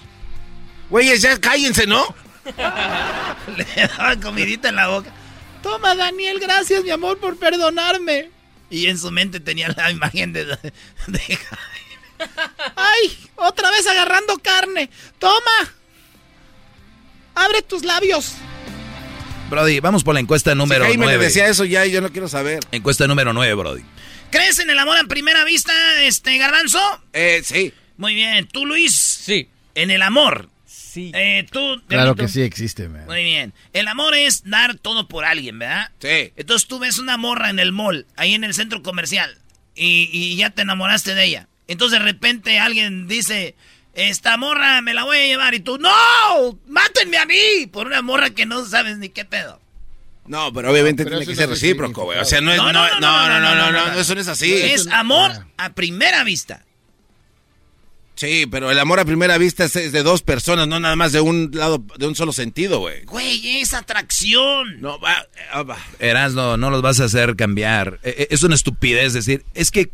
Güeyes, 0.90 1.22
ya 1.22 1.40
cállense, 1.40 1.88
¿no? 1.88 2.04
Le 3.58 3.66
daba 3.88 4.20
comidita 4.20 4.70
en 4.70 4.76
la 4.76 4.90
boca. 4.90 5.12
Toma, 5.64 5.96
Daniel, 5.96 6.40
gracias, 6.40 6.84
mi 6.84 6.90
amor, 6.90 7.18
por 7.20 7.38
perdonarme. 7.38 8.30
Y 8.70 8.88
en 8.88 8.98
su 8.98 9.12
mente 9.12 9.40
tenía 9.40 9.70
la 9.70 9.92
imagen 9.92 10.34
de... 10.34 10.46
de- 10.46 11.40
¡Ay! 12.76 13.18
Otra 13.36 13.72
vez 13.72 13.86
agarrando 13.88 14.38
carne. 14.40 14.90
¡Toma! 15.20 15.74
¡Abre 17.36 17.62
tus 17.62 17.84
labios! 17.84 18.34
Brody, 19.50 19.80
vamos 19.80 20.04
por 20.04 20.14
la 20.14 20.20
encuesta 20.22 20.56
número 20.56 20.86
si 20.86 20.92
Jaime 20.92 21.06
le 21.08 21.14
9. 21.14 21.26
decía 21.26 21.48
eso 21.48 21.66
ya, 21.66 21.86
yo 21.86 22.00
no 22.02 22.10
quiero 22.12 22.28
saber. 22.28 22.60
Encuesta 22.72 23.06
número 23.08 23.34
9, 23.34 23.54
Brody. 23.56 23.84
¿Crees 24.30 24.60
en 24.60 24.70
el 24.70 24.80
amor 24.80 24.98
a 24.98 25.04
primera 25.06 25.44
vista, 25.44 25.74
este, 26.04 26.38
Garbanzo? 26.38 26.80
Eh, 27.12 27.42
sí. 27.44 27.74
Muy 27.98 28.16
bien. 28.16 28.48
¿Tú, 28.48 28.66
Luis? 28.66 28.96
Sí. 28.96 29.50
En 29.76 29.92
el 29.92 30.02
amor. 30.02 30.50
Sí. 30.66 31.12
Eh, 31.14 31.46
tú, 31.52 31.82
Claro 31.88 32.16
que 32.16 32.28
sí 32.30 32.42
existe, 32.42 32.88
man. 32.88 33.06
Muy 33.08 33.24
bien. 33.24 33.54
El 33.74 33.88
amor 33.90 34.16
es 34.16 34.44
dar 34.50 34.78
todo 34.78 35.08
por 35.10 35.26
alguien, 35.26 35.60
¿verdad? 35.60 35.92
Sí. 36.00 36.32
Entonces 36.38 36.68
tú 36.68 36.80
ves 36.80 36.98
una 36.98 37.18
morra 37.18 37.50
en 37.50 37.60
el 37.60 37.72
mall, 37.74 38.06
ahí 38.16 38.34
en 38.34 38.44
el 38.46 38.54
centro 38.54 38.82
comercial, 38.84 39.38
y, 39.76 40.10
y 40.12 40.36
ya 40.38 40.50
te 40.50 40.62
enamoraste 40.64 41.14
de 41.14 41.26
ella. 41.26 41.48
Entonces 41.72 42.00
de 42.00 42.06
repente 42.06 42.60
alguien 42.60 43.08
dice, 43.08 43.56
esta 43.94 44.36
morra 44.38 44.82
me 44.82 44.94
la 44.94 45.04
voy 45.06 45.18
a 45.18 45.26
llevar, 45.26 45.54
y 45.54 45.62
tú, 45.62 45.78
¡No! 45.78 46.60
¡Mátenme 46.68 47.18
a 47.18 47.26
mí! 47.26 47.68
Por 47.72 47.88
una 47.88 48.02
morra 48.02 48.32
que 48.32 48.46
no 48.46 48.66
sabes 48.66 48.98
ni 48.98 49.10
qué 49.10 49.24
pedo. 49.26 49.60
No, 50.28 50.54
pero 50.54 50.72
obviamente 50.72 51.06
tiene 51.06 51.26
que 51.26 51.36
ser 51.36 51.50
recíproco, 51.50 52.04
güey. 52.04 52.20
O 52.20 52.26
sea, 52.26 52.42
no 52.42 52.52
es. 52.52 52.58
No, 52.58 52.72
no, 52.72 52.88
no, 53.00 53.00
no, 53.00 53.40
no, 53.40 53.56
no, 53.56 53.72
no, 53.72 54.00
eso 54.00 54.16
no 54.16 54.22
es 54.22 54.28
así. 54.28 54.54
Es 54.54 54.88
amor 54.88 55.32
a 55.58 55.74
primera 55.74 56.24
vista. 56.24 56.64
Sí, 58.16 58.46
pero 58.46 58.70
el 58.70 58.78
amor 58.78 59.00
a 59.00 59.06
primera 59.06 59.38
vista 59.38 59.64
es, 59.64 59.74
de 59.74 60.04
dos 60.04 60.22
personas, 60.22 60.68
no 60.68 60.80
nada 60.80 60.96
más 60.96 61.12
de 61.12 61.22
un 61.22 61.50
lado, 61.54 61.84
de 61.98 62.06
un 62.06 62.16
solo 62.16 62.34
sentido, 62.34 62.80
güey. 62.80 63.04
Güey, 63.06 63.62
es 63.62 63.74
atracción. 63.74 64.80
No, 64.80 65.00
va, 65.00 65.26
ah, 65.52 65.64
va. 65.64 65.78
Erasno, 66.00 66.56
no 66.56 66.70
los 66.70 66.82
vas 66.82 67.00
a 67.00 67.06
hacer 67.06 67.36
cambiar. 67.36 68.00
Eh, 68.04 68.16
eh, 68.20 68.28
Es 68.30 68.44
una 68.44 68.56
estupidez 68.56 69.14
decir, 69.14 69.44
es 69.54 69.72
que, 69.72 69.90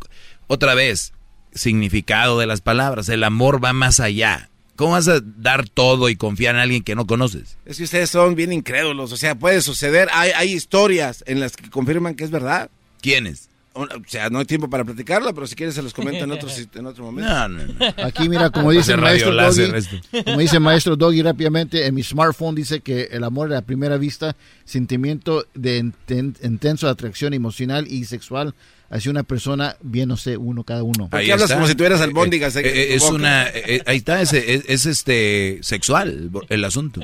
otra 0.47 0.73
vez, 0.73 1.13
significado 1.53 2.39
de 2.39 2.47
las 2.47 2.61
palabras, 2.61 3.09
el 3.09 3.23
amor 3.23 3.63
va 3.63 3.73
más 3.73 3.99
allá. 3.99 4.49
¿Cómo 4.75 4.91
vas 4.91 5.07
a 5.07 5.21
dar 5.21 5.67
todo 5.67 6.07
y 6.07 6.15
confiar 6.15 6.55
en 6.55 6.61
alguien 6.61 6.83
que 6.83 6.93
no 6.93 7.07
conoces? 7.07 7.57
Es 7.65 7.77
que 7.77 7.83
ustedes 7.83 8.11
son 8.11 8.35
bien 8.35 8.53
incrédulos, 8.53 9.11
o 9.11 9.17
sea, 9.17 9.33
puede 9.33 9.61
suceder, 9.61 10.07
hay, 10.13 10.31
hay 10.35 10.53
historias 10.53 11.23
en 11.25 11.39
las 11.39 11.55
que 11.55 11.69
confirman 11.69 12.13
que 12.13 12.23
es 12.23 12.29
verdad. 12.29 12.69
¿Quiénes? 13.01 13.46
O 13.77 13.83
o 13.83 13.87
sea, 14.07 14.29
no 14.29 14.39
hay 14.39 14.45
tiempo 14.45 14.69
para 14.69 14.83
platicarla, 14.83 15.33
pero 15.33 15.45
si 15.47 15.55
quieres 15.55 15.75
se 15.75 15.81
los 15.81 15.93
comento 15.93 16.23
en 16.23 16.31
otro, 16.31 16.49
en 16.75 16.85
otro 16.85 17.03
momento. 17.05 17.29
No, 17.31 17.47
no, 17.49 17.63
no. 17.65 17.85
Aquí, 18.03 18.27
mira, 18.27 18.49
como 18.49 18.71
dice 18.71 18.93
el 18.93 19.01
maestro 19.01 19.31
Doggy, 19.33 20.23
como 20.25 20.39
dice 20.39 20.55
el 20.57 20.61
maestro 20.63 20.95
Doggy 20.95 21.21
rápidamente, 21.21 21.85
en 21.85 21.93
mi 21.95 22.03
smartphone 22.03 22.55
dice 22.55 22.79
que 22.81 23.03
el 23.11 23.23
amor 23.23 23.53
a 23.53 23.61
primera 23.61 23.97
vista, 23.97 24.35
sentimiento 24.65 25.45
de 25.53 25.83
inten- 25.83 26.35
intenso 26.43 26.87
atracción 26.89 27.33
emocional 27.33 27.87
y 27.87 28.05
sexual 28.05 28.53
hacia 28.89 29.11
una 29.11 29.23
persona, 29.23 29.75
bien 29.81 30.07
no 30.09 30.17
sé, 30.17 30.37
uno 30.37 30.63
cada 30.63 30.81
uno. 30.83 31.09
¿Por 31.09 31.21
qué 31.21 31.33
hablas 31.33 31.51
como 31.51 31.67
si 31.67 31.75
tuvieras 31.75 31.99
albóndigas 32.01 32.55
en 32.55 32.65
Eh, 32.65 32.69
eh, 32.69 32.87
tu 32.87 32.93
es 32.95 33.01
boca? 33.01 33.13
una, 33.15 33.47
eh, 33.47 33.51
eh, 33.65 33.83
ahí 33.85 33.97
está, 33.97 34.21
es, 34.21 34.31
es, 34.33 34.63
es, 34.67 34.85
este, 34.85 35.59
sexual 35.61 36.09
el- 36.09 36.31
el 36.49 36.63
asunto. 36.65 37.01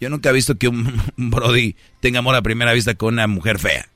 Yo 0.00 0.10
nunca 0.10 0.30
he 0.30 0.32
visto 0.32 0.56
que 0.56 0.68
un, 0.68 1.00
un 1.16 1.30
Brody 1.30 1.76
tenga 2.00 2.18
amor 2.18 2.34
a 2.34 2.42
primera 2.42 2.72
vista 2.74 2.94
con 2.94 3.14
una 3.14 3.26
mujer 3.26 3.58
fea. 3.58 3.88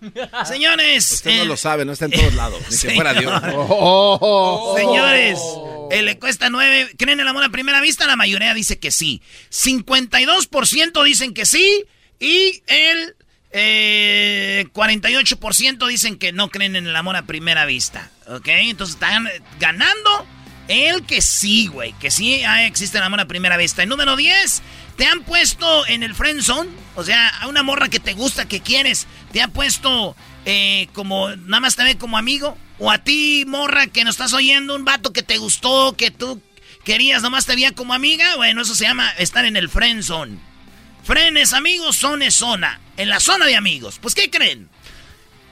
Señores. 0.44 1.10
Usted 1.10 1.36
no 1.36 1.42
eh, 1.42 1.46
lo 1.46 1.56
sabe, 1.56 1.84
no 1.84 1.92
está 1.92 2.06
en 2.06 2.12
todos 2.12 2.34
lados. 2.34 2.62
Ni 2.70 2.76
que 2.76 2.90
fuera 2.94 3.14
Dios. 3.14 3.42
Oh. 3.52 4.74
Señores, 4.76 5.38
eh, 5.90 6.02
le 6.02 6.18
cuesta 6.18 6.50
nueve. 6.50 6.90
¿Creen 6.96 7.14
en 7.14 7.20
el 7.20 7.28
amor 7.28 7.44
a 7.44 7.50
primera 7.50 7.80
vista? 7.80 8.06
La 8.06 8.16
mayoría 8.16 8.54
dice 8.54 8.78
que 8.78 8.90
sí. 8.90 9.22
52% 9.50 11.04
dicen 11.04 11.34
que 11.34 11.46
sí. 11.46 11.84
Y 12.18 12.62
el 12.66 13.16
eh, 13.52 14.66
48% 14.72 15.86
dicen 15.88 16.18
que 16.18 16.32
no 16.32 16.48
creen 16.48 16.76
en 16.76 16.86
el 16.86 16.96
amor 16.96 17.16
a 17.16 17.22
primera 17.22 17.64
vista. 17.66 18.10
¿Ok? 18.28 18.48
Entonces 18.48 18.94
están 18.94 19.28
ganando 19.58 20.26
el 20.68 21.04
que 21.04 21.20
sí, 21.20 21.66
güey. 21.66 21.92
Que 21.94 22.10
sí 22.10 22.42
ah, 22.44 22.66
existe 22.66 22.98
el 22.98 23.04
amor 23.04 23.20
a 23.20 23.26
primera 23.26 23.56
vista. 23.56 23.82
El 23.82 23.88
número 23.88 24.16
10. 24.16 24.62
¿Te 25.00 25.06
han 25.06 25.22
puesto 25.22 25.86
en 25.86 26.02
el 26.02 26.14
friend 26.14 26.42
zone? 26.42 26.68
O 26.94 27.02
sea, 27.02 27.28
a 27.28 27.48
una 27.48 27.62
morra 27.62 27.88
que 27.88 28.00
te 28.00 28.12
gusta, 28.12 28.46
que 28.46 28.60
quieres. 28.60 29.06
¿Te 29.32 29.40
ha 29.40 29.48
puesto 29.48 30.14
eh, 30.44 30.88
como, 30.92 31.34
nada 31.34 31.60
más 31.60 31.74
te 31.74 31.84
ve 31.84 31.96
como 31.96 32.18
amigo? 32.18 32.58
O 32.78 32.90
a 32.90 32.98
ti, 32.98 33.44
morra, 33.46 33.86
que 33.86 34.04
nos 34.04 34.16
estás 34.16 34.34
oyendo, 34.34 34.76
un 34.76 34.84
vato 34.84 35.14
que 35.14 35.22
te 35.22 35.38
gustó, 35.38 35.96
que 35.96 36.10
tú 36.10 36.42
querías, 36.84 37.22
nomás 37.22 37.46
te 37.46 37.54
veía 37.54 37.72
como 37.72 37.94
amiga. 37.94 38.36
Bueno, 38.36 38.60
eso 38.60 38.74
se 38.74 38.84
llama 38.84 39.08
estar 39.12 39.46
en 39.46 39.56
el 39.56 39.70
friend 39.70 40.02
zone. 40.02 40.36
Frenes 41.02 41.54
amigos, 41.54 41.96
zona 41.96 42.26
es 42.26 42.34
zona. 42.34 42.78
En 42.98 43.08
la 43.08 43.20
zona 43.20 43.46
de 43.46 43.56
amigos. 43.56 43.98
Pues, 44.02 44.14
¿qué 44.14 44.28
creen? 44.28 44.68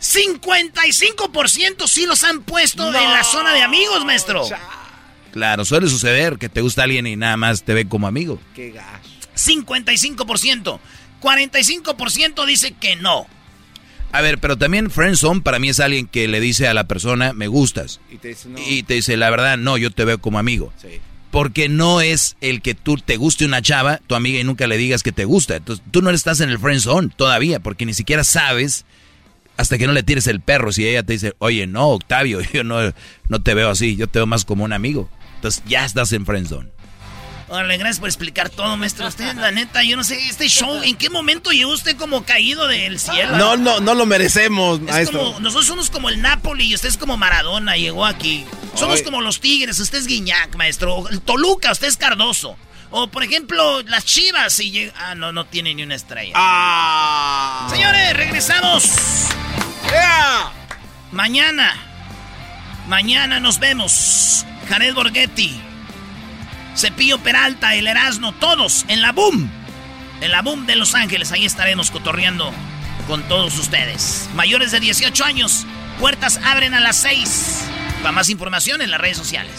55% 0.03 1.89
sí 1.89 2.05
los 2.05 2.23
han 2.23 2.43
puesto 2.43 2.87
en 2.89 2.93
la 2.93 3.25
zona 3.25 3.55
de 3.55 3.63
amigos, 3.63 4.05
maestro. 4.05 4.47
Claro, 5.33 5.65
suele 5.65 5.89
suceder 5.89 6.37
que 6.37 6.51
te 6.51 6.61
gusta 6.61 6.83
alguien 6.83 7.07
y 7.07 7.17
nada 7.17 7.39
más 7.39 7.63
te 7.63 7.73
ve 7.73 7.89
como 7.89 8.07
amigo. 8.07 8.39
Qué 8.55 8.73
gacho. 8.73 9.18
55%. 9.39 10.81
45% 11.21 12.47
dice 12.47 12.73
que 12.73 12.97
no. 12.97 13.27
A 14.11 14.23
ver, 14.23 14.39
pero 14.39 14.57
también 14.57 14.91
friendzone 14.91 15.43
para 15.43 15.59
mí 15.59 15.69
es 15.69 15.81
alguien 15.81 16.07
que 16.07 16.29
le 16.29 16.41
dice 16.41 16.67
a 16.67 16.75
la 16.75 16.89
persona, 16.89 17.33
me 17.33 17.47
gustas. 17.47 18.01
Y 18.11 18.17
te 18.17 18.29
dice, 18.29 18.49
no. 18.49 18.59
Y 18.59 18.83
te 18.83 18.95
dice, 18.95 19.17
la 19.17 19.29
verdad, 19.31 19.59
no, 19.59 19.77
yo 19.77 19.91
te 19.91 20.05
veo 20.05 20.19
como 20.19 20.39
amigo. 20.39 20.73
Sí. 20.81 21.01
Porque 21.31 21.69
no 21.69 22.01
es 22.01 22.37
el 22.41 22.63
que 22.63 22.75
tú 22.75 22.97
te 22.97 23.19
guste 23.19 23.45
una 23.45 23.61
chava, 23.61 24.01
tu 24.07 24.15
amiga, 24.15 24.41
y 24.41 24.45
nunca 24.45 24.67
le 24.67 24.79
digas 24.79 25.03
que 25.03 25.13
te 25.13 25.27
gusta. 25.27 25.57
Entonces, 25.57 25.85
tú 25.91 26.01
no 26.01 26.09
estás 26.11 26.41
en 26.41 26.49
el 26.49 26.59
friend 26.59 26.81
zone 26.81 27.11
todavía, 27.15 27.61
porque 27.61 27.85
ni 27.85 27.93
siquiera 27.93 28.25
sabes 28.25 28.87
hasta 29.59 29.77
que 29.77 29.87
no 29.87 29.93
le 29.93 30.03
tires 30.03 30.27
el 30.27 30.41
perro. 30.41 30.73
Si 30.73 30.87
ella 30.87 31.03
te 31.03 31.13
dice, 31.13 31.35
oye, 31.39 31.67
no, 31.67 31.89
Octavio, 31.89 32.41
yo 32.53 32.65
no, 32.65 32.79
no 33.29 33.43
te 33.43 33.53
veo 33.53 33.69
así, 33.69 33.97
yo 33.97 34.07
te 34.07 34.21
veo 34.21 34.27
más 34.27 34.47
como 34.47 34.65
un 34.65 34.73
amigo. 34.73 35.11
Entonces, 35.35 35.63
ya 35.67 35.85
estás 35.85 36.13
en 36.13 36.25
friend 36.25 36.49
zone. 36.49 36.71
Órale, 37.51 37.79
gracias 37.79 37.99
por 38.01 38.11
explicar 38.11 38.51
todo, 38.51 38.77
maestro. 38.77 39.07
Usted, 39.09 39.35
la 39.37 39.51
neta, 39.51 39.83
yo 39.83 39.97
no 39.97 40.05
sé, 40.05 40.19
este 40.29 40.49
show, 40.49 40.83
¿en 40.83 40.97
qué 40.97 41.09
momento 41.09 41.51
llegó 41.51 41.73
usted 41.73 41.97
como 41.97 42.23
caído 42.25 42.67
del 42.69 43.01
cielo? 43.01 43.39
No, 43.39 43.57
no, 43.57 43.81
no 43.81 43.95
lo 43.95 44.05
merecemos, 44.05 44.79
Es 44.81 44.85
maestro. 44.85 45.19
como, 45.19 45.41
nosotros 45.41 45.67
somos 45.67 45.89
como 45.89 46.11
el 46.11 46.21
Napoli 46.21 46.65
y 46.67 46.75
usted 46.75 46.91
es 46.91 46.99
como 46.99 47.17
Maradona, 47.17 47.77
llegó 47.77 48.05
aquí. 48.05 48.45
Somos 48.75 48.99
Ay. 48.99 49.03
como 49.05 49.23
los 49.23 49.41
Tigres, 49.41 49.79
usted 49.81 49.99
es 49.99 50.07
Guiñac, 50.07 50.57
maestro. 50.57 51.09
El 51.09 51.23
Toluca, 51.23 51.73
usted 51.73 51.89
es 51.89 51.97
Cardoso. 51.97 52.57
O, 52.91 53.09
por 53.09 53.23
ejemplo, 53.23 53.83
las 53.83 54.05
Chivas 54.05 54.61
y 54.61 54.71
llega... 54.71 54.93
Ah, 54.97 55.15
no, 55.15 55.33
no 55.33 55.45
tiene 55.47 55.75
ni 55.75 55.83
una 55.83 55.95
estrella. 55.95 56.33
Ah. 56.37 57.67
Señores, 57.71 58.15
regresamos. 58.15 58.85
Mañana. 61.13 61.75
Mañana 62.89 63.41
nos 63.41 63.59
vemos. 63.59 64.45
Jared 64.69 64.95
Borghetti. 64.95 65.61
Cepillo 66.79 67.19
Peralta, 67.19 67.75
el 67.75 67.89
Erasmo, 67.89 68.33
todos 68.33 68.85
en 68.87 69.03
la 69.03 69.11
Boom. 69.11 69.51
En 70.21 70.31
la 70.31 70.43
Boom 70.43 70.65
de 70.65 70.77
Los 70.77 70.95
Ángeles. 70.95 71.33
Ahí 71.33 71.45
estaremos 71.45 71.91
cotorreando 71.91 72.53
con 73.09 73.25
todos 73.25 73.59
ustedes. 73.59 74.31
Mayores 74.37 74.71
de 74.71 74.79
18 74.79 75.25
años, 75.25 75.67
puertas 75.99 76.39
abren 76.45 76.75
a 76.75 76.81
las 76.81 76.99
6. 76.99 77.65
Para 78.03 78.13
más 78.13 78.29
información 78.29 78.81
en 78.81 78.93
las 78.93 79.01
redes 79.01 79.17
sociales. 79.17 79.53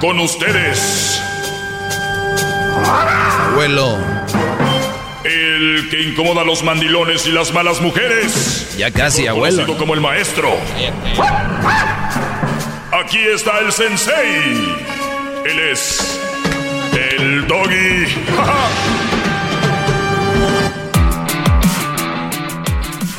Con 0.00 0.18
ustedes, 0.18 1.20
Abuelo, 3.50 3.98
el 5.46 5.88
que 5.90 6.02
incomoda 6.02 6.42
a 6.42 6.44
los 6.44 6.62
mandilones 6.62 7.26
y 7.26 7.32
las 7.32 7.52
malas 7.52 7.80
mujeres. 7.80 8.74
ya 8.76 8.90
casi, 8.90 9.26
Conocido 9.26 9.30
abuelo. 9.62 9.78
como 9.78 9.94
el 9.94 10.00
maestro. 10.00 10.56
Aquí 12.92 13.18
está 13.34 13.58
el 13.60 13.72
sensei. 13.72 14.76
Él 15.44 15.58
es 15.72 16.18
el 17.18 17.46
doggy. 17.46 18.06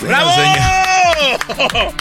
¡Bravo! 0.02 0.32
Señor. 0.36 1.94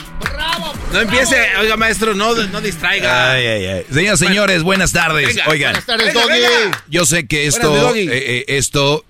No 0.92 1.00
empiece, 1.00 1.36
oiga, 1.60 1.76
maestro, 1.76 2.14
no, 2.14 2.34
no 2.34 2.60
distraiga. 2.60 3.32
Ay, 3.32 3.46
ay, 3.46 3.66
ay. 3.66 3.86
Señoras, 3.92 4.18
señores, 4.18 4.62
buenas 4.62 4.92
tardes. 4.92 5.28
Venga, 5.28 5.44
Oigan, 5.48 5.72
Buenas 5.72 5.86
tardes, 5.86 6.06
Venga, 6.14 6.20
Doggy. 6.22 6.40
venga. 6.40 6.84
yo 6.88 7.06
sé 7.06 7.26
que 7.26 7.46
esto, 7.46 7.94
eh, 7.94 8.06
eh, 8.08 8.44
esto, 8.48 9.04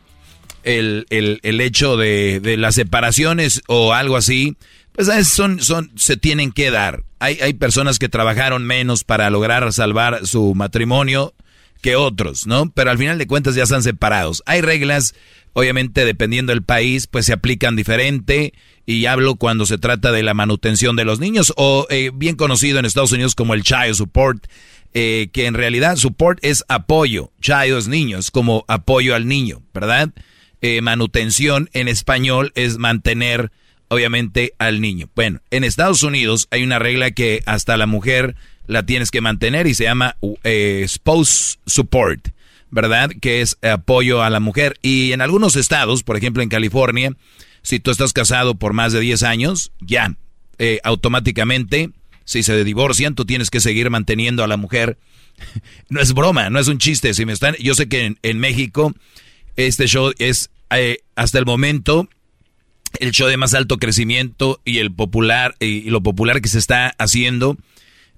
el, 0.66 1.06
el- 1.08 1.40
el 1.42 1.60
hecho 1.62 1.96
de, 1.96 2.40
de 2.40 2.58
las 2.58 2.74
separaciones 2.74 3.62
o 3.68 3.94
algo 3.94 4.16
así, 4.18 4.56
pues 4.92 5.08
es- 5.08 5.28
son, 5.28 5.60
son, 5.62 5.90
se 5.96 6.16
tienen 6.18 6.52
que 6.52 6.70
dar. 6.70 7.04
Hay, 7.18 7.38
hay 7.40 7.54
personas 7.54 7.98
que 7.98 8.10
trabajaron 8.10 8.64
menos 8.66 9.02
para 9.04 9.30
lograr 9.30 9.72
salvar 9.72 10.26
su 10.26 10.54
matrimonio 10.54 11.32
que 11.80 11.96
otros, 11.96 12.46
¿no? 12.46 12.70
Pero 12.70 12.90
al 12.90 12.98
final 12.98 13.16
de 13.16 13.26
cuentas 13.26 13.54
ya 13.54 13.62
están 13.62 13.82
separados. 13.82 14.42
Hay 14.46 14.60
reglas, 14.60 15.14
obviamente 15.54 16.04
dependiendo 16.04 16.52
del 16.52 16.62
país, 16.62 17.06
pues 17.06 17.24
se 17.26 17.32
aplican 17.32 17.76
diferente. 17.76 18.52
Y 18.86 19.06
hablo 19.06 19.34
cuando 19.36 19.66
se 19.66 19.78
trata 19.78 20.12
de 20.12 20.22
la 20.22 20.32
manutención 20.34 20.94
de 20.96 21.04
los 21.04 21.18
niños 21.20 21.52
o 21.56 21.86
eh, 21.90 22.10
bien 22.14 22.36
conocido 22.36 22.78
en 22.78 22.84
Estados 22.84 23.12
Unidos 23.12 23.34
como 23.34 23.54
el 23.54 23.62
child 23.64 23.94
support, 23.94 24.46
eh, 24.94 25.28
que 25.32 25.46
en 25.46 25.54
realidad 25.54 25.96
support 25.96 26.38
es 26.42 26.64
apoyo, 26.68 27.32
child 27.40 27.76
es 27.78 27.88
niño, 27.88 28.18
es 28.18 28.30
como 28.30 28.64
apoyo 28.68 29.14
al 29.16 29.26
niño, 29.26 29.60
¿verdad? 29.74 30.10
Eh, 30.68 30.82
manutención 30.82 31.70
en 31.74 31.86
español 31.86 32.50
es 32.56 32.76
mantener, 32.76 33.52
obviamente, 33.86 34.52
al 34.58 34.80
niño. 34.80 35.08
Bueno, 35.14 35.40
en 35.52 35.62
Estados 35.62 36.02
Unidos 36.02 36.48
hay 36.50 36.64
una 36.64 36.80
regla 36.80 37.12
que 37.12 37.44
hasta 37.46 37.76
la 37.76 37.86
mujer 37.86 38.34
la 38.66 38.84
tienes 38.84 39.12
que 39.12 39.20
mantener 39.20 39.68
y 39.68 39.74
se 39.74 39.84
llama 39.84 40.16
eh, 40.42 40.84
spouse 40.88 41.60
support, 41.66 42.30
¿verdad? 42.72 43.12
Que 43.20 43.42
es 43.42 43.58
apoyo 43.62 44.24
a 44.24 44.28
la 44.28 44.40
mujer. 44.40 44.76
Y 44.82 45.12
en 45.12 45.20
algunos 45.20 45.54
estados, 45.54 46.02
por 46.02 46.16
ejemplo 46.16 46.42
en 46.42 46.48
California, 46.48 47.12
si 47.62 47.78
tú 47.78 47.92
estás 47.92 48.12
casado 48.12 48.56
por 48.56 48.72
más 48.72 48.92
de 48.92 48.98
10 48.98 49.22
años, 49.22 49.70
ya, 49.78 50.16
eh, 50.58 50.80
automáticamente, 50.82 51.90
si 52.24 52.42
se 52.42 52.64
divorcian, 52.64 53.14
tú 53.14 53.24
tienes 53.24 53.50
que 53.50 53.60
seguir 53.60 53.88
manteniendo 53.88 54.42
a 54.42 54.48
la 54.48 54.56
mujer. 54.56 54.98
No 55.90 56.00
es 56.00 56.12
broma, 56.12 56.50
no 56.50 56.58
es 56.58 56.66
un 56.66 56.78
chiste. 56.78 57.14
Si 57.14 57.24
me 57.24 57.34
están, 57.34 57.54
yo 57.60 57.76
sé 57.76 57.88
que 57.88 58.04
en, 58.04 58.18
en 58.24 58.40
México 58.40 58.92
este 59.54 59.86
show 59.86 60.12
es 60.18 60.50
eh, 60.70 60.98
hasta 61.14 61.38
el 61.38 61.46
momento 61.46 62.08
el 63.00 63.10
show 63.12 63.28
de 63.28 63.36
más 63.36 63.52
alto 63.54 63.76
crecimiento 63.78 64.60
y 64.64 64.78
el 64.78 64.92
popular 64.92 65.54
y 65.60 65.90
lo 65.90 66.02
popular 66.02 66.40
que 66.40 66.48
se 66.48 66.58
está 66.58 66.94
haciendo, 66.98 67.56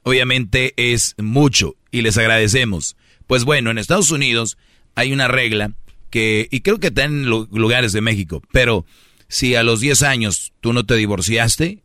obviamente 0.04 0.72
es 0.76 1.14
mucho 1.18 1.74
y 1.90 2.02
les 2.02 2.16
agradecemos. 2.16 2.96
Pues 3.26 3.44
bueno, 3.44 3.70
en 3.70 3.78
Estados 3.78 4.10
Unidos 4.12 4.56
hay 4.94 5.12
una 5.12 5.26
regla 5.26 5.72
que, 6.10 6.48
y 6.50 6.60
creo 6.60 6.78
que 6.78 6.88
está 6.88 7.04
en 7.04 7.26
lu- 7.26 7.48
lugares 7.50 7.92
de 7.92 8.00
México, 8.02 8.40
pero 8.52 8.86
si 9.28 9.54
a 9.56 9.62
los 9.64 9.80
10 9.80 10.02
años 10.04 10.52
tú 10.60 10.72
no 10.72 10.86
te 10.86 10.94
divorciaste, 10.94 11.82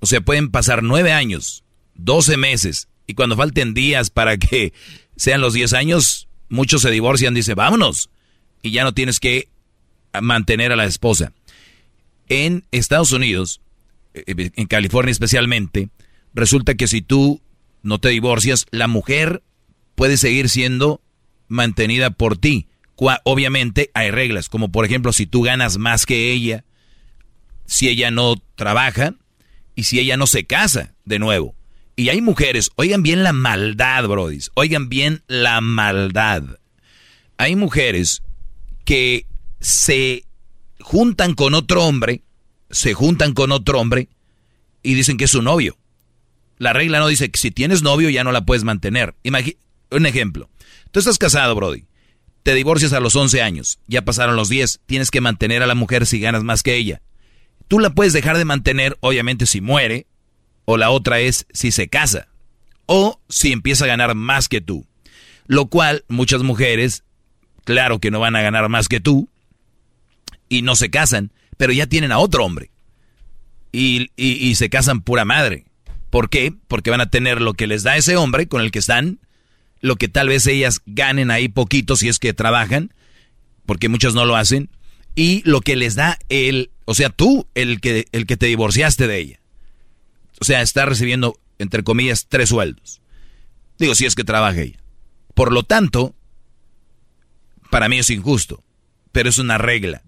o 0.00 0.06
sea, 0.06 0.20
pueden 0.20 0.50
pasar 0.50 0.82
9 0.82 1.12
años, 1.12 1.64
12 1.94 2.36
meses, 2.36 2.88
y 3.06 3.14
cuando 3.14 3.36
falten 3.36 3.72
días 3.74 4.10
para 4.10 4.36
que 4.36 4.72
sean 5.16 5.40
los 5.40 5.54
10 5.54 5.72
años, 5.74 6.28
muchos 6.48 6.82
se 6.82 6.90
divorcian, 6.90 7.34
dice, 7.34 7.54
vámonos, 7.54 8.10
y 8.62 8.70
ya 8.70 8.84
no 8.84 8.94
tienes 8.94 9.20
que 9.20 9.48
mantener 10.20 10.72
a 10.72 10.76
la 10.76 10.84
esposa. 10.84 11.32
En 12.28 12.64
Estados 12.70 13.12
Unidos, 13.12 13.60
eh, 14.14 14.50
en 14.54 14.66
California 14.66 15.10
especialmente, 15.10 15.88
resulta 16.32 16.74
que 16.74 16.88
si 16.88 17.02
tú 17.02 17.42
no 17.82 17.98
te 17.98 18.10
divorcias, 18.10 18.66
la 18.70 18.86
mujer 18.86 19.42
puede 19.94 20.16
seguir 20.16 20.48
siendo 20.48 21.00
mantenida 21.48 22.10
por 22.10 22.36
ti. 22.38 22.68
Obviamente 23.24 23.90
hay 23.94 24.12
reglas, 24.12 24.48
como 24.48 24.70
por 24.70 24.84
ejemplo 24.84 25.12
si 25.12 25.26
tú 25.26 25.42
ganas 25.42 25.76
más 25.76 26.06
que 26.06 26.32
ella, 26.32 26.64
si 27.66 27.88
ella 27.88 28.12
no 28.12 28.36
trabaja 28.54 29.14
y 29.74 29.84
si 29.84 29.98
ella 29.98 30.16
no 30.16 30.28
se 30.28 30.44
casa 30.44 30.94
de 31.04 31.18
nuevo. 31.18 31.56
Y 31.96 32.10
hay 32.10 32.20
mujeres, 32.20 32.70
oigan 32.76 33.02
bien 33.02 33.24
la 33.24 33.32
maldad, 33.32 34.06
brodis, 34.06 34.50
oigan 34.54 34.88
bien 34.88 35.22
la 35.26 35.60
maldad. 35.60 36.58
Hay 37.38 37.56
mujeres 37.56 38.22
que 38.84 39.26
se 39.60 40.24
juntan 40.80 41.34
con 41.34 41.54
otro 41.54 41.84
hombre, 41.84 42.22
se 42.70 42.94
juntan 42.94 43.32
con 43.32 43.52
otro 43.52 43.80
hombre 43.80 44.08
y 44.82 44.94
dicen 44.94 45.16
que 45.16 45.24
es 45.24 45.30
su 45.30 45.42
novio. 45.42 45.78
La 46.58 46.72
regla 46.72 46.98
no 47.00 47.08
dice 47.08 47.30
que 47.30 47.38
si 47.38 47.50
tienes 47.50 47.82
novio 47.82 48.08
ya 48.08 48.24
no 48.24 48.32
la 48.32 48.44
puedes 48.44 48.64
mantener. 48.64 49.14
Un 49.90 50.06
ejemplo. 50.06 50.48
Tú 50.90 51.00
estás 51.00 51.18
casado, 51.18 51.54
Brody. 51.54 51.86
Te 52.42 52.54
divorcias 52.54 52.92
a 52.92 53.00
los 53.00 53.16
11 53.16 53.42
años. 53.42 53.78
Ya 53.86 54.04
pasaron 54.04 54.36
los 54.36 54.48
10. 54.48 54.80
Tienes 54.86 55.10
que 55.10 55.20
mantener 55.20 55.62
a 55.62 55.66
la 55.66 55.74
mujer 55.74 56.06
si 56.06 56.20
ganas 56.20 56.44
más 56.44 56.62
que 56.62 56.76
ella. 56.76 57.02
Tú 57.68 57.78
la 57.78 57.90
puedes 57.90 58.12
dejar 58.12 58.36
de 58.36 58.44
mantener, 58.44 58.96
obviamente, 59.00 59.46
si 59.46 59.60
muere. 59.60 60.06
O 60.64 60.76
la 60.76 60.90
otra 60.90 61.20
es 61.20 61.46
si 61.52 61.72
se 61.72 61.88
casa. 61.88 62.28
O 62.86 63.20
si 63.28 63.52
empieza 63.52 63.84
a 63.84 63.88
ganar 63.88 64.14
más 64.14 64.48
que 64.48 64.60
tú. 64.60 64.86
Lo 65.46 65.66
cual 65.66 66.04
muchas 66.08 66.42
mujeres, 66.42 67.04
claro 67.64 67.98
que 67.98 68.10
no 68.10 68.20
van 68.20 68.36
a 68.36 68.42
ganar 68.42 68.68
más 68.68 68.88
que 68.88 69.00
tú. 69.00 69.28
Y 70.48 70.62
no 70.62 70.76
se 70.76 70.90
casan. 70.90 71.32
Pero 71.56 71.72
ya 71.72 71.86
tienen 71.86 72.12
a 72.12 72.18
otro 72.18 72.44
hombre. 72.44 72.70
Y, 73.72 74.10
y, 74.16 74.54
se 74.56 74.68
casan 74.68 75.00
pura 75.00 75.24
madre. 75.24 75.64
¿Por 76.10 76.28
qué? 76.28 76.52
Porque 76.68 76.90
van 76.90 77.00
a 77.00 77.08
tener 77.08 77.40
lo 77.40 77.54
que 77.54 77.66
les 77.66 77.82
da 77.82 77.96
ese 77.96 78.16
hombre 78.16 78.46
con 78.46 78.60
el 78.60 78.70
que 78.70 78.80
están, 78.80 79.18
lo 79.80 79.96
que 79.96 80.08
tal 80.08 80.28
vez 80.28 80.46
ellas 80.46 80.82
ganen 80.84 81.30
ahí 81.30 81.48
poquito 81.48 81.96
si 81.96 82.08
es 82.08 82.18
que 82.18 82.34
trabajan, 82.34 82.92
porque 83.64 83.88
muchas 83.88 84.12
no 84.12 84.26
lo 84.26 84.36
hacen, 84.36 84.68
y 85.14 85.42
lo 85.48 85.62
que 85.62 85.74
les 85.74 85.94
da 85.94 86.18
el, 86.28 86.70
o 86.84 86.94
sea, 86.94 87.08
tú, 87.08 87.46
el 87.54 87.80
que, 87.80 88.06
el 88.12 88.26
que 88.26 88.36
te 88.36 88.44
divorciaste 88.44 89.06
de 89.06 89.18
ella. 89.18 89.40
O 90.38 90.44
sea, 90.44 90.60
está 90.60 90.84
recibiendo, 90.84 91.38
entre 91.58 91.82
comillas, 91.82 92.26
tres 92.28 92.50
sueldos. 92.50 93.00
Digo, 93.78 93.94
si 93.94 94.04
es 94.04 94.14
que 94.14 94.24
trabaja 94.24 94.60
ella. 94.60 94.78
Por 95.34 95.52
lo 95.52 95.62
tanto, 95.62 96.14
para 97.72 97.88
mí 97.88 97.98
es 97.98 98.10
injusto, 98.10 98.62
pero 99.10 99.28
es 99.28 99.38
una 99.38 99.58
regla. 99.58 100.02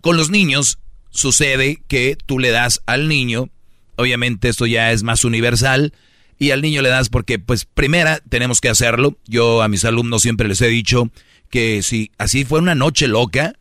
Con 0.00 0.16
los 0.16 0.30
niños 0.30 0.78
sucede 1.10 1.82
que 1.86 2.16
tú 2.26 2.40
le 2.40 2.50
das 2.50 2.82
al 2.86 3.06
niño 3.06 3.50
Obviamente 3.96 4.48
esto 4.48 4.66
ya 4.66 4.92
es 4.92 5.02
más 5.02 5.24
universal 5.24 5.92
y 6.38 6.50
al 6.50 6.62
niño 6.62 6.82
le 6.82 6.88
das 6.88 7.08
porque, 7.08 7.38
pues, 7.38 7.64
primera, 7.64 8.20
tenemos 8.28 8.60
que 8.60 8.68
hacerlo. 8.68 9.16
Yo 9.26 9.62
a 9.62 9.68
mis 9.68 9.84
alumnos 9.84 10.22
siempre 10.22 10.48
les 10.48 10.60
he 10.60 10.68
dicho 10.68 11.10
que 11.48 11.82
si 11.82 12.10
así 12.18 12.44
fue 12.44 12.58
una 12.58 12.74
noche 12.74 13.06
loca, 13.06 13.54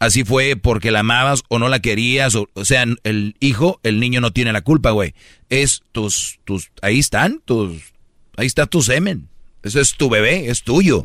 así 0.00 0.24
fue 0.24 0.56
porque 0.56 0.90
la 0.90 1.00
amabas 1.00 1.44
o 1.48 1.58
no 1.58 1.68
la 1.68 1.80
querías, 1.80 2.34
o, 2.34 2.48
sea, 2.64 2.84
el 3.04 3.36
hijo, 3.38 3.78
el 3.84 4.00
niño 4.00 4.20
no 4.20 4.32
tiene 4.32 4.52
la 4.52 4.62
culpa, 4.62 4.90
güey. 4.90 5.14
Es 5.50 5.82
tus, 5.92 6.40
tus, 6.44 6.70
ahí 6.82 6.98
están, 6.98 7.40
tus, 7.44 7.94
ahí 8.36 8.46
está 8.46 8.66
tu 8.66 8.82
semen. 8.82 9.28
Eso 9.62 9.80
es 9.80 9.94
tu 9.94 10.10
bebé, 10.10 10.50
es 10.50 10.62
tuyo. 10.62 11.04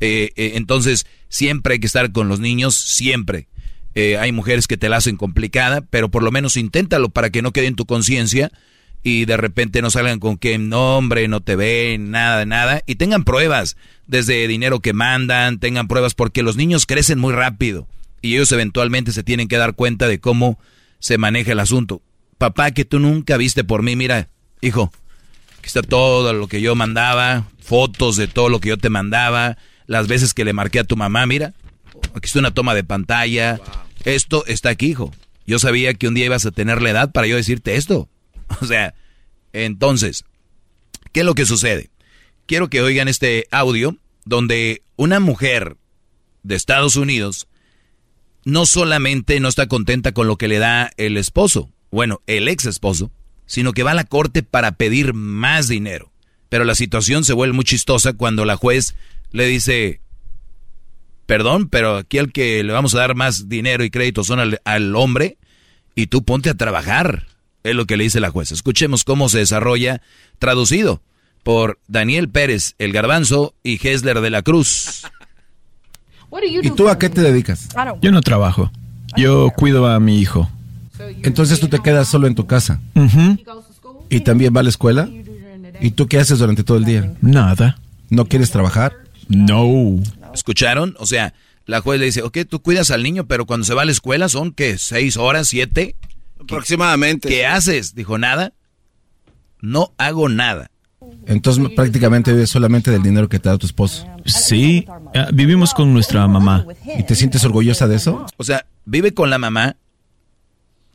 Eh, 0.00 0.32
eh, 0.36 0.52
entonces, 0.54 1.06
siempre 1.28 1.74
hay 1.74 1.80
que 1.80 1.86
estar 1.86 2.12
con 2.12 2.28
los 2.28 2.40
niños, 2.40 2.74
siempre. 2.74 3.48
Eh, 3.94 4.18
hay 4.18 4.32
mujeres 4.32 4.66
que 4.66 4.76
te 4.76 4.88
la 4.88 4.96
hacen 4.96 5.16
complicada, 5.16 5.82
pero 5.82 6.10
por 6.10 6.22
lo 6.22 6.30
menos 6.30 6.56
inténtalo 6.56 7.08
para 7.08 7.30
que 7.30 7.42
no 7.42 7.52
quede 7.52 7.66
en 7.66 7.76
tu 7.76 7.86
conciencia 7.86 8.50
y 9.02 9.24
de 9.24 9.36
repente 9.36 9.82
no 9.82 9.90
salgan 9.90 10.20
con 10.20 10.36
que 10.36 10.58
nombre, 10.58 11.26
no 11.26 11.40
te 11.40 11.56
ven, 11.56 12.10
nada 12.10 12.44
nada. 12.44 12.82
Y 12.86 12.96
tengan 12.96 13.24
pruebas, 13.24 13.76
desde 14.06 14.46
dinero 14.46 14.80
que 14.80 14.92
mandan, 14.92 15.58
tengan 15.58 15.88
pruebas, 15.88 16.14
porque 16.14 16.42
los 16.42 16.56
niños 16.56 16.86
crecen 16.86 17.18
muy 17.18 17.32
rápido 17.32 17.88
y 18.22 18.34
ellos 18.34 18.52
eventualmente 18.52 19.12
se 19.12 19.22
tienen 19.22 19.48
que 19.48 19.56
dar 19.56 19.74
cuenta 19.74 20.06
de 20.06 20.20
cómo 20.20 20.58
se 20.98 21.18
maneja 21.18 21.52
el 21.52 21.60
asunto. 21.60 22.02
Papá, 22.38 22.70
que 22.70 22.84
tú 22.84 22.98
nunca 22.98 23.36
viste 23.36 23.64
por 23.64 23.82
mí, 23.82 23.96
mira, 23.96 24.28
hijo, 24.60 24.92
aquí 25.58 25.66
está 25.66 25.82
todo 25.82 26.32
lo 26.32 26.46
que 26.46 26.60
yo 26.60 26.74
mandaba, 26.74 27.48
fotos 27.60 28.16
de 28.16 28.28
todo 28.28 28.48
lo 28.48 28.60
que 28.60 28.70
yo 28.70 28.78
te 28.78 28.90
mandaba, 28.90 29.56
las 29.90 30.06
veces 30.06 30.34
que 30.34 30.44
le 30.44 30.52
marqué 30.52 30.78
a 30.78 30.84
tu 30.84 30.96
mamá, 30.96 31.26
mira, 31.26 31.52
Aquí 32.14 32.26
está 32.26 32.38
una 32.38 32.54
toma 32.54 32.74
de 32.74 32.84
pantalla. 32.84 33.60
Esto 34.04 34.44
está 34.46 34.70
aquí, 34.70 34.86
hijo. 34.86 35.12
Yo 35.48 35.58
sabía 35.58 35.94
que 35.94 36.06
un 36.06 36.14
día 36.14 36.26
ibas 36.26 36.46
a 36.46 36.52
tener 36.52 36.80
la 36.80 36.90
edad 36.90 37.12
para 37.12 37.26
yo 37.26 37.36
decirte 37.36 37.76
esto. 37.76 38.08
O 38.60 38.66
sea, 38.66 38.94
entonces, 39.52 40.24
¿qué 41.12 41.20
es 41.20 41.26
lo 41.26 41.34
que 41.34 41.46
sucede? 41.46 41.90
Quiero 42.46 42.68
que 42.68 42.82
oigan 42.82 43.06
este 43.06 43.46
audio 43.52 43.96
donde 44.24 44.82
una 44.96 45.20
mujer 45.20 45.76
de 46.42 46.56
Estados 46.56 46.96
Unidos 46.96 47.46
no 48.44 48.66
solamente 48.66 49.38
no 49.38 49.48
está 49.48 49.68
contenta 49.68 50.12
con 50.12 50.26
lo 50.26 50.36
que 50.36 50.48
le 50.48 50.58
da 50.58 50.90
el 50.96 51.16
esposo, 51.16 51.70
bueno, 51.92 52.22
el 52.26 52.48
ex 52.48 52.66
esposo, 52.66 53.12
sino 53.46 53.72
que 53.72 53.84
va 53.84 53.92
a 53.92 53.94
la 53.94 54.04
corte 54.04 54.42
para 54.42 54.72
pedir 54.72 55.14
más 55.14 55.68
dinero. 55.68 56.12
Pero 56.48 56.64
la 56.64 56.74
situación 56.74 57.22
se 57.22 57.32
vuelve 57.32 57.54
muy 57.54 57.64
chistosa 57.64 58.14
cuando 58.14 58.44
la 58.44 58.56
juez 58.56 58.96
le 59.32 59.46
dice, 59.46 60.00
perdón, 61.26 61.68
pero 61.68 61.96
aquí 61.96 62.18
al 62.18 62.32
que 62.32 62.62
le 62.64 62.72
vamos 62.72 62.94
a 62.94 62.98
dar 62.98 63.14
más 63.14 63.48
dinero 63.48 63.84
y 63.84 63.90
crédito 63.90 64.24
son 64.24 64.40
al, 64.64 64.96
hombre 64.96 65.38
y 65.94 66.08
tú 66.08 66.24
ponte 66.24 66.50
a 66.50 66.54
trabajar, 66.54 67.26
es 67.62 67.74
lo 67.74 67.86
que 67.86 67.96
le 67.96 68.04
dice 68.04 68.20
la 68.20 68.30
jueza. 68.30 68.54
Escuchemos 68.54 69.04
cómo 69.04 69.28
se 69.28 69.38
desarrolla, 69.38 70.02
traducido 70.38 71.02
por 71.42 71.78
Daniel 71.88 72.28
Pérez, 72.28 72.74
el 72.78 72.92
garbanzo, 72.92 73.54
y 73.62 73.86
Hesler 73.86 74.20
de 74.20 74.30
la 74.30 74.42
Cruz. 74.42 75.02
¿Y 76.62 76.70
tú 76.70 76.88
a 76.88 76.98
qué 76.98 77.08
te 77.08 77.22
dedicas? 77.22 77.68
Yo 78.00 78.12
no 78.12 78.20
trabajo, 78.22 78.70
yo 79.16 79.50
cuido 79.50 79.86
a 79.88 79.98
mi 79.98 80.20
hijo. 80.20 80.48
Entonces 81.22 81.60
tú 81.60 81.68
te 81.68 81.80
quedas 81.80 82.08
solo 82.08 82.26
en 82.26 82.34
tu 82.34 82.46
casa. 82.46 82.80
¿Y 84.08 84.20
también 84.20 84.54
va 84.54 84.60
a 84.60 84.62
la 84.62 84.68
escuela? 84.68 85.08
¿Y 85.80 85.92
tú 85.92 86.06
qué 86.06 86.18
haces 86.18 86.38
durante 86.38 86.62
todo 86.62 86.76
el 86.76 86.84
día? 86.84 87.14
Nada. 87.20 87.78
¿No 88.10 88.26
quieres 88.26 88.50
trabajar? 88.50 88.92
No. 89.30 90.00
¿Escucharon? 90.34 90.94
O 90.98 91.06
sea, 91.06 91.34
la 91.66 91.80
juez 91.80 92.00
le 92.00 92.06
dice, 92.06 92.22
ok, 92.22 92.38
tú 92.48 92.60
cuidas 92.60 92.90
al 92.90 93.02
niño, 93.02 93.26
pero 93.26 93.46
cuando 93.46 93.64
se 93.64 93.74
va 93.74 93.82
a 93.82 93.84
la 93.84 93.92
escuela 93.92 94.28
son, 94.28 94.52
¿qué? 94.52 94.76
¿Seis 94.76 95.16
horas? 95.16 95.48
¿Siete? 95.48 95.96
Aproximadamente. 96.40 97.28
¿Qué 97.28 97.46
haces? 97.46 97.94
Dijo, 97.94 98.18
nada. 98.18 98.52
No 99.60 99.92
hago 99.98 100.28
nada. 100.28 100.70
Entonces 101.26 101.64
prácticamente 101.74 102.32
vives 102.32 102.50
solamente 102.50 102.90
del 102.90 103.02
dinero 103.02 103.28
que 103.28 103.38
te 103.38 103.48
da 103.48 103.56
tu 103.56 103.66
esposo. 103.66 104.06
Sí, 104.26 104.86
eh, 105.14 105.26
vivimos 105.32 105.74
con 105.74 105.92
nuestra 105.92 106.26
mamá. 106.26 106.66
¿Y 106.98 107.04
te 107.04 107.14
sientes 107.14 107.44
orgullosa 107.44 107.88
de 107.88 107.96
eso? 107.96 108.26
O 108.36 108.44
sea, 108.44 108.66
vive 108.84 109.14
con 109.14 109.30
la 109.30 109.38
mamá, 109.38 109.76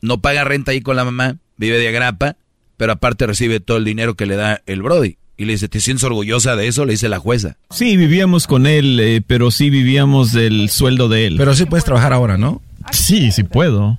no 0.00 0.20
paga 0.20 0.44
renta 0.44 0.72
ahí 0.72 0.80
con 0.80 0.96
la 0.96 1.04
mamá, 1.04 1.38
vive 1.56 1.78
de 1.78 1.88
agrapa, 1.88 2.36
pero 2.76 2.92
aparte 2.92 3.26
recibe 3.26 3.60
todo 3.60 3.78
el 3.78 3.84
dinero 3.84 4.14
que 4.14 4.26
le 4.26 4.36
da 4.36 4.62
el 4.66 4.82
Brody. 4.82 5.18
Y 5.38 5.44
le 5.44 5.52
dice, 5.52 5.68
¿te 5.68 5.80
sientes 5.80 6.04
orgullosa 6.04 6.56
de 6.56 6.66
eso? 6.66 6.86
Le 6.86 6.92
dice 6.92 7.08
la 7.08 7.18
jueza. 7.18 7.56
Sí, 7.70 7.96
vivíamos 7.96 8.46
con 8.46 8.66
él, 8.66 8.98
eh, 9.00 9.22
pero 9.26 9.50
sí 9.50 9.68
vivíamos 9.68 10.32
del 10.32 10.70
sueldo 10.70 11.08
de 11.08 11.26
él. 11.26 11.36
Pero 11.36 11.54
sí 11.54 11.66
puedes 11.66 11.84
trabajar 11.84 12.14
ahora, 12.14 12.38
¿no? 12.38 12.62
Sí, 12.90 13.30
sí 13.32 13.42
puedo. 13.42 13.98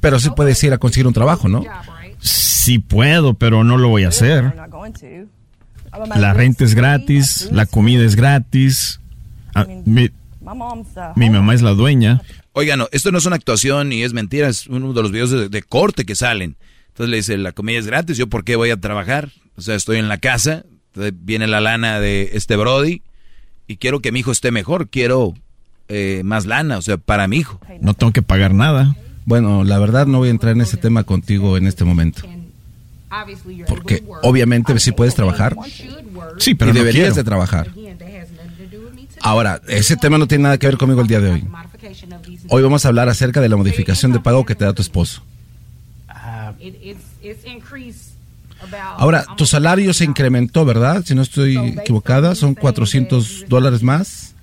Pero 0.00 0.18
sí 0.18 0.30
puedes 0.30 0.62
ir 0.64 0.72
a 0.72 0.78
conseguir 0.78 1.06
un 1.06 1.14
trabajo, 1.14 1.48
¿no? 1.48 1.64
Sí 2.18 2.78
puedo, 2.78 3.34
pero 3.34 3.62
no 3.62 3.78
lo 3.78 3.88
voy 3.88 4.04
a 4.04 4.08
hacer. 4.08 4.52
La 6.16 6.32
renta 6.32 6.64
es 6.64 6.74
gratis, 6.74 7.48
la 7.52 7.66
comida 7.66 8.04
es 8.04 8.16
gratis. 8.16 9.00
Ah, 9.54 9.66
mi, 9.84 10.10
mi, 11.14 11.30
mamá 11.30 11.54
es 11.54 11.62
la 11.62 11.70
dueña. 11.70 12.20
Oigan, 12.52 12.80
no, 12.80 12.88
esto 12.90 13.12
no 13.12 13.18
es 13.18 13.26
una 13.26 13.36
actuación 13.36 13.90
ni 13.90 14.02
es 14.02 14.12
mentira, 14.12 14.48
es 14.48 14.66
uno 14.66 14.92
de 14.92 15.02
los 15.02 15.12
videos 15.12 15.30
de, 15.30 15.48
de 15.48 15.62
corte 15.62 16.04
que 16.04 16.16
salen. 16.16 16.56
Entonces 16.94 17.10
le 17.10 17.16
dice, 17.16 17.38
la 17.38 17.50
comida 17.50 17.80
es 17.80 17.88
gratis, 17.88 18.16
¿yo 18.16 18.28
por 18.28 18.44
qué 18.44 18.54
voy 18.54 18.70
a 18.70 18.76
trabajar? 18.76 19.30
O 19.56 19.62
sea, 19.62 19.74
estoy 19.74 19.98
en 19.98 20.08
la 20.08 20.18
casa, 20.18 20.62
viene 20.94 21.48
la 21.48 21.60
lana 21.60 21.98
de 21.98 22.30
este 22.34 22.54
Brody 22.54 23.02
y 23.66 23.78
quiero 23.78 23.98
que 23.98 24.12
mi 24.12 24.20
hijo 24.20 24.30
esté 24.30 24.52
mejor, 24.52 24.86
quiero 24.88 25.34
eh, 25.88 26.22
más 26.24 26.46
lana, 26.46 26.78
o 26.78 26.82
sea, 26.82 26.96
para 26.96 27.26
mi 27.26 27.38
hijo. 27.38 27.60
No 27.80 27.94
tengo 27.94 28.12
que 28.12 28.22
pagar 28.22 28.54
nada. 28.54 28.94
Bueno, 29.24 29.64
la 29.64 29.80
verdad 29.80 30.06
no 30.06 30.18
voy 30.18 30.28
a 30.28 30.30
entrar 30.30 30.52
en 30.52 30.60
ese 30.60 30.76
tema 30.76 31.02
contigo 31.02 31.56
en 31.56 31.66
este 31.66 31.82
momento. 31.82 32.22
Porque 33.66 34.04
obviamente 34.22 34.78
sí 34.78 34.92
puedes 34.92 35.16
trabajar. 35.16 35.56
Sí, 36.38 36.54
pero 36.54 36.70
y 36.70 36.74
deberías 36.74 37.16
de 37.16 37.24
trabajar. 37.24 37.72
Ahora, 39.20 39.60
ese 39.66 39.96
tema 39.96 40.16
no 40.16 40.28
tiene 40.28 40.44
nada 40.44 40.58
que 40.58 40.68
ver 40.68 40.76
conmigo 40.76 41.00
el 41.00 41.08
día 41.08 41.18
de 41.18 41.30
hoy. 41.32 41.44
Hoy 42.50 42.62
vamos 42.62 42.84
a 42.84 42.88
hablar 42.88 43.08
acerca 43.08 43.40
de 43.40 43.48
la 43.48 43.56
modificación 43.56 44.12
de 44.12 44.20
pago 44.20 44.46
que 44.46 44.54
te 44.54 44.64
da 44.64 44.72
tu 44.72 44.82
esposo. 44.82 45.24
Ahora, 48.96 49.24
tu 49.36 49.46
salario 49.46 49.92
se 49.92 50.04
incrementó, 50.04 50.64
¿verdad? 50.64 51.02
Si 51.04 51.14
no 51.14 51.22
estoy 51.22 51.56
equivocada, 51.56 52.34
son 52.34 52.54
400 52.54 53.44
dólares 53.48 53.82
más. 53.82 54.34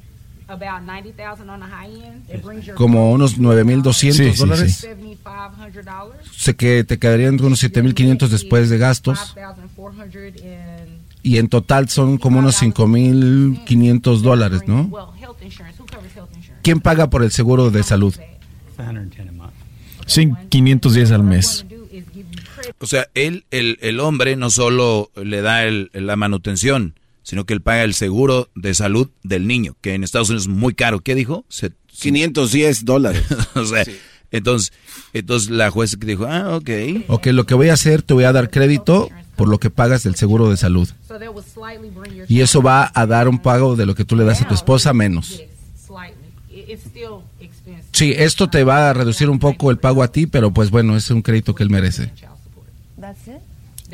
Como 2.76 3.12
unos 3.14 3.40
9.200 3.40 3.94
Sí, 3.94 4.12
sí, 4.34 4.38
dólares. 4.38 4.78
sí. 4.82 4.88
Sé 6.36 6.56
que 6.56 6.84
te 6.84 7.00
quedarían 7.00 7.42
unos 7.42 7.64
7.500 7.64 8.28
después 8.28 8.70
de 8.70 8.78
gastos. 8.78 9.36
Y 11.24 11.38
en 11.38 11.48
total 11.48 11.88
son 11.88 12.18
como 12.18 12.40
unos 12.40 12.62
5.500 12.62 14.22
dólares, 14.22 14.64
¿no? 14.68 14.92
¿Quién 16.62 16.82
paga 16.82 17.10
por 17.10 17.24
el 17.24 17.32
seguro 17.32 17.72
de 17.72 17.84
salud? 17.84 18.14
Sí, 20.06 20.32
510 20.50 21.12
al 21.12 21.24
mes. 21.24 21.66
O 22.82 22.88
sea, 22.88 23.08
él, 23.14 23.46
el, 23.52 23.78
el 23.82 24.00
hombre 24.00 24.36
no 24.36 24.50
solo 24.50 25.12
le 25.16 25.42
da 25.42 25.64
el- 25.66 25.90
la 25.94 26.16
manutención, 26.16 26.96
sino 27.24 27.46
que 27.46 27.54
él 27.54 27.62
paga 27.62 27.84
el 27.84 27.94
seguro 27.94 28.50
de 28.56 28.74
salud 28.74 29.10
del 29.24 29.46
niño, 29.48 29.76
que 29.82 29.94
en 29.94 30.04
Estados 30.04 30.30
Unidos 30.30 30.44
es 30.44 30.50
muy 30.50 30.74
caro. 30.74 31.00
¿Qué 31.00 31.14
dijo? 31.16 31.46
Se- 31.48 31.72
510 32.00 32.84
dólares. 32.86 33.24
o 33.56 33.66
sea, 33.66 33.84
entonces, 34.32 34.74
entonces 35.14 35.50
la 35.52 35.70
jueza 35.70 35.98
que 35.98 36.08
dijo, 36.08 36.26
ah, 36.26 36.56
ok. 36.58 36.70
Ok, 37.08 37.28
lo 37.28 37.46
que 37.46 37.54
voy 37.54 37.70
a 37.70 37.74
hacer, 37.74 38.02
te 38.02 38.14
voy 38.14 38.24
a 38.24 38.32
dar 38.34 38.50
crédito 38.50 39.10
por 39.36 39.48
lo 39.48 39.60
que 39.60 39.70
pagas 39.70 40.04
del 40.04 40.16
seguro 40.16 40.50
de 40.50 40.58
salud. 40.58 40.90
Y 42.28 42.42
eso 42.42 42.62
va 42.62 42.92
a 42.94 43.06
dar 43.06 43.28
un 43.28 43.40
pago 43.40 43.76
de 43.76 43.86
lo 43.86 43.94
que 43.96 44.06
tú 44.06 44.16
le 44.16 44.24
das 44.24 44.42
a 44.42 44.48
tu 44.48 44.54
esposa 44.56 44.94
menos. 44.94 45.40
Sí, 47.92 48.14
esto 48.16 48.50
te 48.50 48.64
va 48.64 48.90
a 48.90 48.94
reducir 48.94 49.30
un 49.30 49.40
poco 49.40 49.70
el 49.72 49.78
pago 49.78 50.02
a 50.04 50.12
ti, 50.12 50.28
pero 50.28 50.52
pues 50.52 50.70
bueno, 50.72 50.96
es 50.96 51.10
un 51.12 51.22
crédito 51.22 51.54
que 51.56 51.64
él 51.64 51.70
merece. 51.70 52.12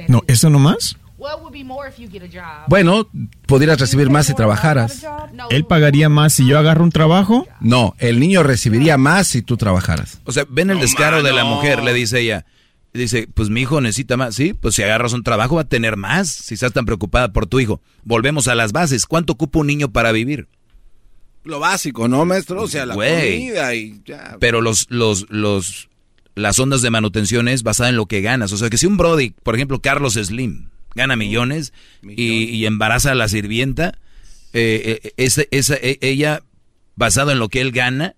No, 0.08 0.24
¿eso 0.28 0.50
nomás? 0.50 0.98
Bueno, 2.68 3.10
podrías 3.48 3.80
recibir 3.80 4.10
más 4.10 4.28
si 4.28 4.36
trabajaras. 4.36 5.06
¿Él 5.50 5.66
pagaría 5.66 6.10
más 6.10 6.34
si 6.34 6.46
yo 6.46 6.60
agarro 6.60 6.84
un 6.84 6.92
trabajo? 6.92 7.48
No, 7.60 7.96
el 7.98 8.20
niño 8.20 8.44
recibiría 8.44 8.98
más 8.98 9.28
si 9.28 9.42
tú 9.42 9.58
trabajajaras. 9.58 10.22
O 10.26 10.32
sea, 10.32 10.46
ven 10.48 10.70
el 10.70 10.80
descaro 10.80 11.24
de 11.24 11.34
la 11.34 11.44
mujer, 11.44 11.84
le 11.84 11.94
dice 11.94 12.20
ella. 12.20 12.46
Dice, 12.94 13.28
pues 13.32 13.50
mi 13.50 13.62
hijo 13.62 13.82
necesita 13.82 14.18
más. 14.18 14.36
Sí, 14.36 14.54
pues 14.54 14.76
si 14.76 14.84
agarras 14.84 15.14
un 15.14 15.24
trabajo 15.24 15.56
va 15.56 15.62
a 15.62 15.68
tener 15.68 15.98
más, 15.98 16.30
si 16.30 16.56
estás 16.56 16.74
tan 16.74 16.86
preocupada 16.86 17.32
por 17.32 17.46
tu 17.46 17.60
hijo. 17.60 17.82
Volvemos 18.04 18.48
a 18.48 18.56
las 18.56 18.72
bases. 18.72 19.06
¿Cuánto 19.06 19.34
ocupa 19.34 19.60
un 19.60 19.68
niño 19.68 19.92
para 19.92 20.12
vivir? 20.12 20.48
Lo 21.44 21.60
básico, 21.60 22.08
¿no, 22.08 22.26
maestro? 22.26 22.64
O 22.64 22.68
sea, 22.68 22.86
la 22.86 22.96
comida 22.96 23.74
y 23.76 24.02
ya. 24.06 24.38
Pero 24.40 24.62
los, 24.62 24.88
los, 24.90 25.30
los, 25.30 25.90
las 26.38 26.60
ondas 26.60 26.82
de 26.82 26.89
manutención 26.89 27.47
es 27.47 27.63
basada 27.63 27.89
en 27.89 27.95
lo 27.95 28.06
que 28.06 28.21
ganas. 28.21 28.52
O 28.52 28.58
sea, 28.58 28.69
que 28.69 28.78
si 28.78 28.86
un 28.86 28.97
Brody, 28.97 29.32
por 29.43 29.56
ejemplo, 29.56 29.82
Carlos 29.82 30.13
Slim, 30.13 30.69
gana 30.95 31.15
millones 31.15 31.73
y, 32.04 32.65
embaraza 32.65 33.12
a 33.12 33.15
la 33.15 33.28
sirvienta, 33.28 33.97
eh, 34.54 35.13
eh, 35.17 35.47
e, 35.52 35.97
ella, 36.02 36.43
basado 36.95 37.32
en 37.32 37.39
lo 37.39 37.50
que 37.50 37.62
él 37.62 37.71
gana, 37.71 38.15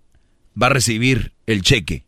va 0.60 0.66
a 0.66 0.70
recibir 0.70 1.32
el 1.46 1.62
cheque. 1.62 2.04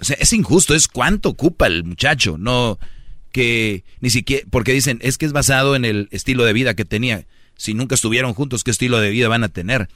O 0.00 0.04
sea, 0.04 0.16
es 0.20 0.32
injusto, 0.32 0.74
es 0.74 0.88
cuánto 0.88 1.30
ocupa 1.30 1.66
el 1.66 1.84
muchacho, 1.84 2.36
no 2.38 2.78
que 3.32 3.84
ni 4.00 4.10
siquiera, 4.10 4.46
porque 4.50 4.72
dicen, 4.72 4.98
es 5.02 5.18
que 5.18 5.26
es 5.26 5.32
basado 5.32 5.76
en 5.76 5.84
el 5.84 6.08
estilo 6.10 6.44
de 6.44 6.52
vida 6.52 6.74
que 6.74 6.84
tenía. 6.84 7.26
Si 7.56 7.74
nunca 7.74 7.94
estuvieron 7.94 8.34
juntos, 8.34 8.64
¿qué 8.64 8.70
estilo 8.70 8.98
de 9.00 9.10
vida 9.10 9.28
van 9.28 9.44
a 9.44 9.48
tener? 9.48 9.88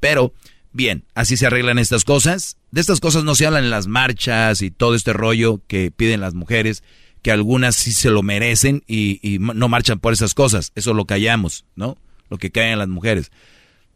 Pero, 0.00 0.34
bien, 0.72 1.04
así 1.14 1.36
se 1.36 1.46
arreglan 1.46 1.78
estas 1.78 2.04
cosas. 2.04 2.56
De 2.70 2.80
estas 2.80 3.00
cosas 3.00 3.24
no 3.24 3.34
se 3.34 3.46
hablan 3.46 3.64
en 3.64 3.70
las 3.70 3.88
marchas 3.88 4.62
y 4.62 4.70
todo 4.70 4.94
este 4.94 5.12
rollo 5.12 5.60
que 5.66 5.90
piden 5.90 6.20
las 6.20 6.34
mujeres 6.34 6.82
que 7.22 7.30
algunas 7.30 7.76
sí 7.76 7.92
se 7.92 8.10
lo 8.10 8.22
merecen 8.22 8.82
y, 8.86 9.38
no 9.40 9.68
marchan 9.68 9.98
por 9.98 10.12
esas 10.12 10.34
cosas. 10.34 10.72
Eso 10.74 10.94
lo 10.94 11.04
callamos, 11.04 11.64
¿no? 11.76 11.98
Lo 12.28 12.38
que 12.38 12.50
caen 12.50 12.78
las 12.78 12.88
mujeres. 12.88 13.30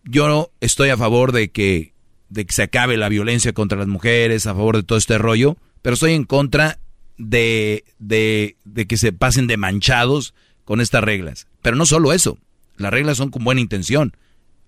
Yo 0.04 0.50
estoy 0.60 0.90
a 0.90 0.96
favor 0.96 1.32
de 1.32 1.50
que, 1.50 1.94
de 2.28 2.44
que 2.44 2.52
se 2.52 2.64
acabe 2.64 2.96
la 2.96 3.08
violencia 3.08 3.52
contra 3.52 3.78
las 3.78 3.88
mujeres, 3.88 4.46
a 4.46 4.54
favor 4.54 4.76
de 4.76 4.82
todo 4.82 4.98
este 4.98 5.18
rollo, 5.18 5.56
pero 5.80 5.94
estoy 5.94 6.12
en 6.12 6.24
contra 6.24 6.78
de, 7.16 7.84
de, 7.98 8.56
de 8.64 8.86
que 8.86 8.96
se 8.96 9.12
pasen 9.12 9.46
de 9.46 9.56
manchados 9.56 10.34
con 10.64 10.80
estas 10.80 11.04
reglas. 11.04 11.46
Pero 11.62 11.76
no 11.76 11.86
solo 11.86 12.12
eso, 12.12 12.38
las 12.76 12.92
reglas 12.92 13.16
son 13.16 13.30
con 13.30 13.44
buena 13.44 13.60
intención. 13.60 14.16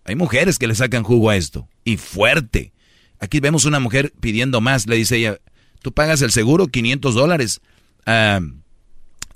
Hay 0.04 0.14
mujeres 0.14 0.58
que 0.58 0.68
le 0.68 0.74
sacan 0.74 1.02
jugo 1.02 1.30
a 1.30 1.36
esto, 1.36 1.68
y 1.84 1.96
fuerte. 1.96 2.72
Aquí 3.18 3.40
vemos 3.40 3.64
una 3.64 3.80
mujer 3.80 4.12
pidiendo 4.20 4.60
más, 4.60 4.86
le 4.86 4.96
dice 4.96 5.16
ella, 5.16 5.38
tú 5.82 5.92
pagas 5.92 6.22
el 6.22 6.30
seguro 6.32 6.66
500 6.66 7.14
dólares 7.14 7.60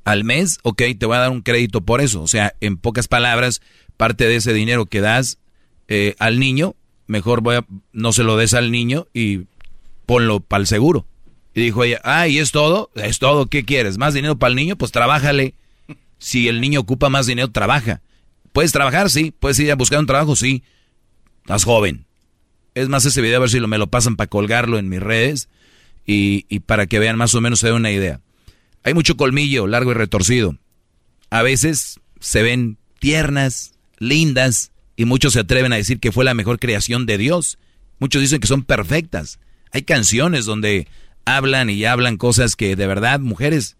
al 0.04 0.24
mes, 0.24 0.58
ok, 0.62 0.82
te 0.98 1.06
voy 1.06 1.16
a 1.16 1.20
dar 1.20 1.30
un 1.30 1.42
crédito 1.42 1.80
por 1.80 2.00
eso. 2.00 2.22
O 2.22 2.28
sea, 2.28 2.54
en 2.60 2.76
pocas 2.76 3.08
palabras, 3.08 3.60
parte 3.96 4.26
de 4.26 4.36
ese 4.36 4.52
dinero 4.52 4.86
que 4.86 5.00
das 5.00 5.38
eh, 5.88 6.14
al 6.18 6.38
niño, 6.38 6.74
mejor 7.06 7.40
voy 7.40 7.56
a, 7.56 7.66
no 7.92 8.12
se 8.12 8.22
lo 8.22 8.36
des 8.36 8.54
al 8.54 8.70
niño 8.70 9.06
y 9.12 9.42
ponlo 10.06 10.40
para 10.40 10.62
el 10.62 10.66
seguro. 10.66 11.06
Y 11.54 11.62
dijo 11.62 11.84
ella, 11.84 12.00
ah, 12.04 12.28
¿y 12.28 12.38
es 12.38 12.52
todo? 12.52 12.90
Es 12.94 13.18
todo, 13.18 13.46
¿qué 13.46 13.64
quieres? 13.64 13.98
¿Más 13.98 14.14
dinero 14.14 14.38
para 14.38 14.50
el 14.50 14.56
niño? 14.56 14.76
Pues 14.76 14.92
trabájale. 14.92 15.54
Si 16.18 16.48
el 16.48 16.60
niño 16.60 16.80
ocupa 16.80 17.08
más 17.08 17.26
dinero, 17.26 17.50
trabaja. 17.50 18.02
¿Puedes 18.52 18.72
trabajar? 18.72 19.10
Sí. 19.10 19.32
¿Puedes 19.38 19.58
ir 19.58 19.72
a 19.72 19.74
buscar 19.74 19.98
un 19.98 20.06
trabajo? 20.06 20.36
Sí. 20.36 20.62
Estás 21.42 21.64
joven. 21.64 22.04
Es 22.74 22.88
más, 22.88 23.04
ese 23.04 23.20
video 23.20 23.38
a 23.38 23.40
ver 23.40 23.50
si 23.50 23.60
lo, 23.60 23.68
me 23.68 23.78
lo 23.78 23.88
pasan 23.88 24.16
para 24.16 24.28
colgarlo 24.28 24.78
en 24.78 24.88
mis 24.88 25.00
redes 25.00 25.48
y, 26.06 26.60
para 26.60 26.86
que 26.86 26.98
vean 26.98 27.16
más 27.16 27.34
o 27.34 27.40
menos 27.40 27.60
se 27.60 27.68
dé 27.68 27.72
una 27.72 27.90
idea. 27.90 28.20
Hay 28.82 28.94
mucho 28.94 29.16
colmillo, 29.16 29.66
largo 29.66 29.92
y 29.92 29.94
retorcido. 29.94 30.56
A 31.30 31.42
veces 31.42 32.00
se 32.18 32.42
ven 32.42 32.78
tiernas, 32.98 33.74
lindas, 33.98 34.72
y 34.96 35.04
muchos 35.04 35.34
se 35.34 35.40
atreven 35.40 35.72
a 35.72 35.76
decir 35.76 36.00
que 36.00 36.12
fue 36.12 36.24
la 36.24 36.34
mejor 36.34 36.58
creación 36.58 37.06
de 37.06 37.18
Dios. 37.18 37.58
Muchos 37.98 38.22
dicen 38.22 38.40
que 38.40 38.48
son 38.48 38.64
perfectas. 38.64 39.38
Hay 39.72 39.82
canciones 39.82 40.44
donde 40.44 40.88
hablan 41.24 41.70
y 41.70 41.84
hablan 41.84 42.16
cosas 42.16 42.56
que 42.56 42.76
de 42.76 42.86
verdad 42.86 43.20
mujeres 43.20 43.76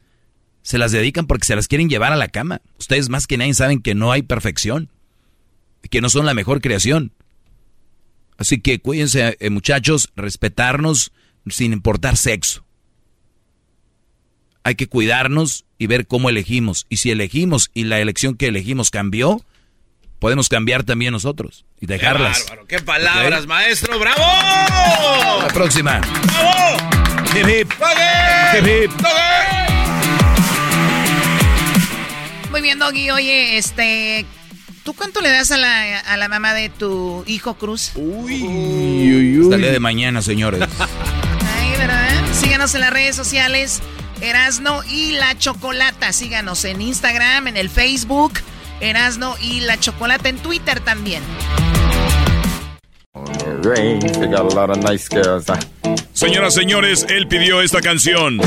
se 0.62 0.78
las 0.78 0.92
dedican 0.92 1.26
porque 1.26 1.46
se 1.46 1.56
las 1.56 1.68
quieren 1.68 1.88
llevar 1.88 2.12
a 2.12 2.16
la 2.16 2.28
cama. 2.28 2.60
Ustedes 2.78 3.08
más 3.08 3.26
que 3.26 3.38
nadie 3.38 3.54
saben 3.54 3.80
que 3.82 3.94
no 3.94 4.12
hay 4.12 4.22
perfección, 4.22 4.88
que 5.90 6.00
no 6.00 6.08
son 6.08 6.26
la 6.26 6.34
mejor 6.34 6.60
creación. 6.60 7.12
Así 8.40 8.60
que 8.60 8.80
cuídense, 8.80 9.36
eh, 9.38 9.50
muchachos, 9.50 10.10
respetarnos 10.16 11.12
sin 11.46 11.72
importar 11.72 12.16
sexo 12.16 12.64
hay 14.62 14.74
que 14.74 14.88
cuidarnos 14.88 15.64
y 15.78 15.86
ver 15.86 16.06
cómo 16.06 16.28
elegimos. 16.28 16.86
Y 16.88 16.98
si 16.98 17.10
elegimos 17.10 17.70
y 17.74 17.84
la 17.84 17.98
elección 17.98 18.36
que 18.36 18.46
elegimos 18.46 18.90
cambió, 18.90 19.44
podemos 20.18 20.48
cambiar 20.48 20.84
también 20.84 21.12
nosotros 21.12 21.64
y 21.80 21.86
dejarlas. 21.86 22.38
¡Qué 22.38 22.44
bárbaro! 22.44 22.66
¡Qué 22.66 22.80
palabras, 22.80 23.46
maestro! 23.46 23.98
¡Bravo! 23.98 24.22
La 25.42 25.48
próxima. 25.52 26.00
¡Bravo! 26.00 26.76
Hip 27.34 27.48
hip. 27.48 27.72
Hip 28.54 28.66
hip. 28.66 28.90
Muy 32.50 32.60
bien, 32.60 32.78
Doggy. 32.78 33.10
Oye, 33.10 33.58
este... 33.58 34.26
¿Tú 34.84 34.94
cuánto 34.94 35.20
le 35.20 35.30
das 35.30 35.50
a 35.50 35.58
la, 35.58 35.98
a 35.98 36.16
la 36.16 36.28
mamá 36.28 36.54
de 36.54 36.70
tu 36.70 37.22
hijo 37.26 37.54
Cruz? 37.54 37.92
Uy, 37.96 38.42
uy, 38.42 39.38
uy. 39.38 39.50
Dale 39.50 39.70
de 39.70 39.80
mañana, 39.80 40.22
señores. 40.22 40.60
Ay, 41.58 41.70
¿verdad? 41.78 42.08
Síganos 42.32 42.74
en 42.74 42.80
las 42.80 42.90
redes 42.90 43.14
sociales. 43.14 43.82
Erasno 44.22 44.82
y 44.84 45.12
la 45.12 45.36
Chocolata. 45.36 46.12
Síganos 46.12 46.64
en 46.64 46.80
Instagram, 46.80 47.48
en 47.48 47.56
el 47.56 47.68
Facebook. 47.68 48.32
Erasno 48.80 49.36
y 49.42 49.60
la 49.60 49.78
Chocolata 49.78 50.28
en 50.30 50.38
Twitter 50.38 50.80
también. 50.80 51.22
Señoras, 56.14 56.54
señores, 56.54 57.06
él 57.08 57.28
pidió 57.28 57.60
esta 57.60 57.80
canción. 57.82 58.40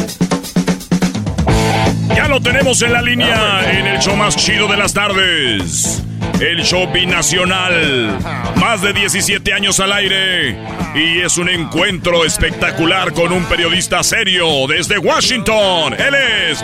Ya 2.16 2.28
lo 2.28 2.42
tenemos 2.42 2.82
en 2.82 2.94
la 2.94 3.02
línea 3.02 3.72
en 3.72 3.88
el 3.88 4.00
show 4.00 4.16
más 4.16 4.36
chido 4.36 4.68
de 4.68 4.78
las 4.78 4.94
tardes 4.94 6.04
el 6.40 6.64
show 6.64 6.92
binacional. 6.92 8.18
Más 8.56 8.82
de 8.82 8.94
17 8.94 9.54
años 9.54 9.80
al 9.80 9.94
aire. 9.94 10.58
Y 10.96 11.20
es 11.20 11.38
un 11.38 11.50
encuentro 11.50 12.26
espectacular 12.26 13.14
con 13.14 13.32
un 13.32 13.46
periodista 13.46 14.04
serio 14.04 14.68
desde 14.68 14.98
Washington. 14.98 15.94
Él 15.94 16.16
es 16.16 16.64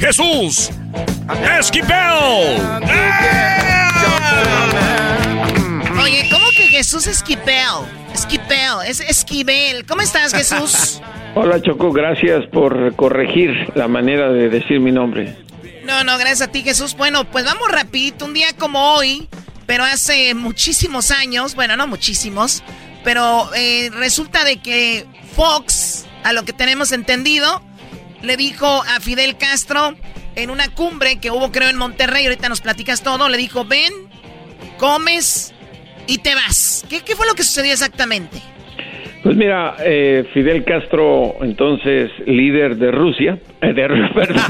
Jesús 0.00 0.70
Esquipel. 1.58 1.90
Oye, 6.02 6.28
¿cómo 6.30 6.50
que 6.50 6.68
Jesús 6.68 7.06
Esquipel? 7.06 8.05
Esquipel, 8.16 8.78
es 8.86 9.00
Esquivel. 9.00 9.84
¿Cómo 9.84 10.00
estás, 10.00 10.32
Jesús? 10.32 11.02
Hola, 11.34 11.60
Choco. 11.60 11.92
Gracias 11.92 12.46
por 12.46 12.96
corregir 12.96 13.70
la 13.74 13.88
manera 13.88 14.30
de 14.30 14.48
decir 14.48 14.80
mi 14.80 14.90
nombre. 14.90 15.36
No, 15.84 16.02
no, 16.02 16.16
gracias 16.16 16.40
a 16.40 16.50
ti, 16.50 16.62
Jesús. 16.62 16.96
Bueno, 16.96 17.30
pues 17.30 17.44
vamos 17.44 17.70
rapidito, 17.70 18.24
un 18.24 18.32
día 18.32 18.54
como 18.56 18.94
hoy, 18.94 19.28
pero 19.66 19.84
hace 19.84 20.34
muchísimos 20.34 21.10
años, 21.10 21.54
bueno, 21.54 21.76
no 21.76 21.86
muchísimos, 21.86 22.62
pero 23.04 23.50
eh, 23.54 23.90
resulta 23.92 24.44
de 24.44 24.62
que 24.62 25.04
Fox, 25.34 26.06
a 26.24 26.32
lo 26.32 26.46
que 26.46 26.54
tenemos 26.54 26.92
entendido, 26.92 27.60
le 28.22 28.38
dijo 28.38 28.66
a 28.66 28.98
Fidel 29.00 29.36
Castro 29.36 29.94
en 30.36 30.48
una 30.48 30.72
cumbre 30.72 31.20
que 31.20 31.30
hubo 31.30 31.52
creo 31.52 31.68
en 31.68 31.76
Monterrey, 31.76 32.24
ahorita 32.24 32.48
nos 32.48 32.62
platicas 32.62 33.02
todo, 33.02 33.28
le 33.28 33.36
dijo, 33.36 33.66
ven, 33.66 33.92
comes 34.78 35.52
y 36.06 36.18
te 36.18 36.34
vas. 36.34 36.84
¿Qué, 36.88 37.02
qué 37.02 37.16
fue 37.16 37.26
lo 37.26 37.34
que 37.34 37.42
sucedió 37.42 37.72
exactamente? 37.72 38.42
Pues 39.22 39.36
mira, 39.36 39.76
eh, 39.80 40.28
Fidel 40.32 40.64
Castro, 40.64 41.36
entonces 41.40 42.12
líder 42.26 42.76
de 42.76 42.92
Rusia, 42.92 43.38
eh, 43.60 43.72
de, 43.72 43.88
perdón, 44.14 44.44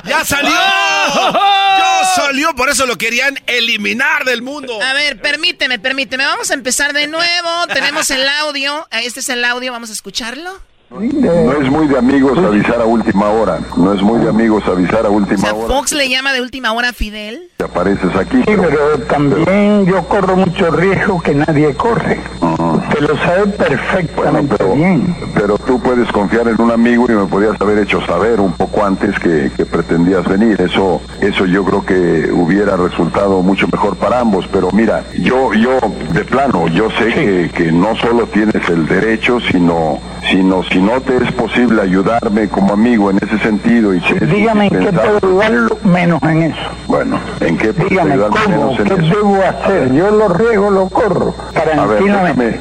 ¡Ya 0.04 0.24
salió! 0.24 0.50
¡Ya 0.52 2.04
salió! 2.14 2.54
Por 2.54 2.68
eso 2.68 2.86
lo 2.86 2.96
querían 2.96 3.38
eliminar 3.46 4.24
del 4.24 4.42
mundo. 4.42 4.80
A 4.82 4.92
ver, 4.94 5.20
permíteme, 5.20 5.78
permíteme. 5.78 6.24
Vamos 6.24 6.50
a 6.50 6.54
empezar 6.54 6.92
de 6.92 7.06
nuevo. 7.06 7.66
Tenemos 7.72 8.10
el 8.10 8.26
audio. 8.28 8.86
Este 8.90 9.20
es 9.20 9.28
el 9.28 9.44
audio. 9.44 9.72
Vamos 9.72 9.90
a 9.90 9.92
escucharlo. 9.92 10.50
No 10.90 11.52
es 11.52 11.70
muy 11.70 11.86
de 11.86 11.98
amigos 11.98 12.36
avisar 12.36 12.80
a 12.80 12.84
última 12.84 13.28
hora. 13.30 13.60
No 13.76 13.94
es 13.94 14.02
muy 14.02 14.18
de 14.18 14.28
amigos 14.28 14.64
avisar 14.66 15.06
a 15.06 15.08
última 15.08 15.52
hora. 15.52 15.68
Fox 15.68 15.92
le 15.92 16.08
llama 16.08 16.32
de 16.32 16.40
última 16.42 16.72
hora 16.72 16.88
a 16.88 16.92
Fidel. 16.92 17.48
Te 17.58 17.64
apareces 17.64 18.14
aquí. 18.16 18.38
Sí, 18.38 18.54
pero 18.56 18.98
también 19.08 19.86
yo 19.86 20.02
corro 20.08 20.34
mucho 20.36 20.68
riesgo 20.72 21.20
que 21.20 21.32
nadie 21.32 21.74
corre. 21.76 22.20
Usted 22.40 22.59
lo 23.00 23.16
sabe 23.18 23.46
perfectamente 23.46 24.54
pero, 24.58 24.74
bien. 24.74 25.14
pero 25.34 25.58
tú 25.58 25.80
puedes 25.80 26.10
confiar 26.12 26.48
en 26.48 26.60
un 26.60 26.70
amigo 26.70 27.06
y 27.08 27.12
me 27.12 27.26
podías 27.26 27.60
haber 27.60 27.78
hecho 27.78 28.00
saber 28.06 28.40
un 28.40 28.52
poco 28.52 28.84
antes 28.84 29.18
que, 29.18 29.50
que 29.56 29.64
pretendías 29.66 30.26
venir. 30.28 30.60
Eso, 30.60 31.00
eso 31.20 31.46
yo 31.46 31.64
creo 31.64 31.84
que 31.84 32.30
hubiera 32.32 32.76
resultado 32.76 33.42
mucho 33.42 33.66
mejor 33.72 33.96
para 33.96 34.20
ambos. 34.20 34.46
Pero 34.52 34.70
mira, 34.72 35.04
yo, 35.18 35.52
yo 35.54 35.78
de 36.12 36.24
plano, 36.24 36.68
yo 36.68 36.90
sé 36.90 37.06
que, 37.12 37.50
que 37.54 37.72
no 37.72 37.96
solo 37.96 38.26
tienes 38.26 38.68
el 38.68 38.86
derecho, 38.86 39.38
sino, 39.40 39.98
sino 40.30 40.62
si 40.64 40.80
no 40.80 41.00
te 41.00 41.16
es 41.16 41.32
posible 41.32 41.82
ayudarme 41.82 42.48
como 42.48 42.74
amigo 42.74 43.10
en 43.10 43.18
ese 43.18 43.38
sentido 43.38 43.94
y 43.94 44.00
que 44.00 44.14
Dígame 44.26 44.66
en 44.66 44.78
qué 44.78 44.92
puedo 44.92 45.16
ayudarlo 45.42 45.78
menos 45.84 46.22
en 46.22 46.42
eso. 46.42 46.60
Bueno, 46.86 47.18
¿en 47.40 47.56
qué 47.56 47.72
puedo 47.72 47.88
Dígame 47.88 48.12
ayudarme 48.12 48.36
cómo, 48.44 48.56
menos 48.56 48.80
en 48.80 48.86
qué 48.86 49.06
eso? 49.06 49.16
debo 49.16 49.36
hacer. 49.42 49.92
Yo 49.92 50.10
lo 50.10 50.28
riego, 50.28 50.70
lo 50.70 50.88
corro, 50.88 51.34
A 51.54 51.64
ver, 51.64 51.74
tranquilamente. 51.74 52.60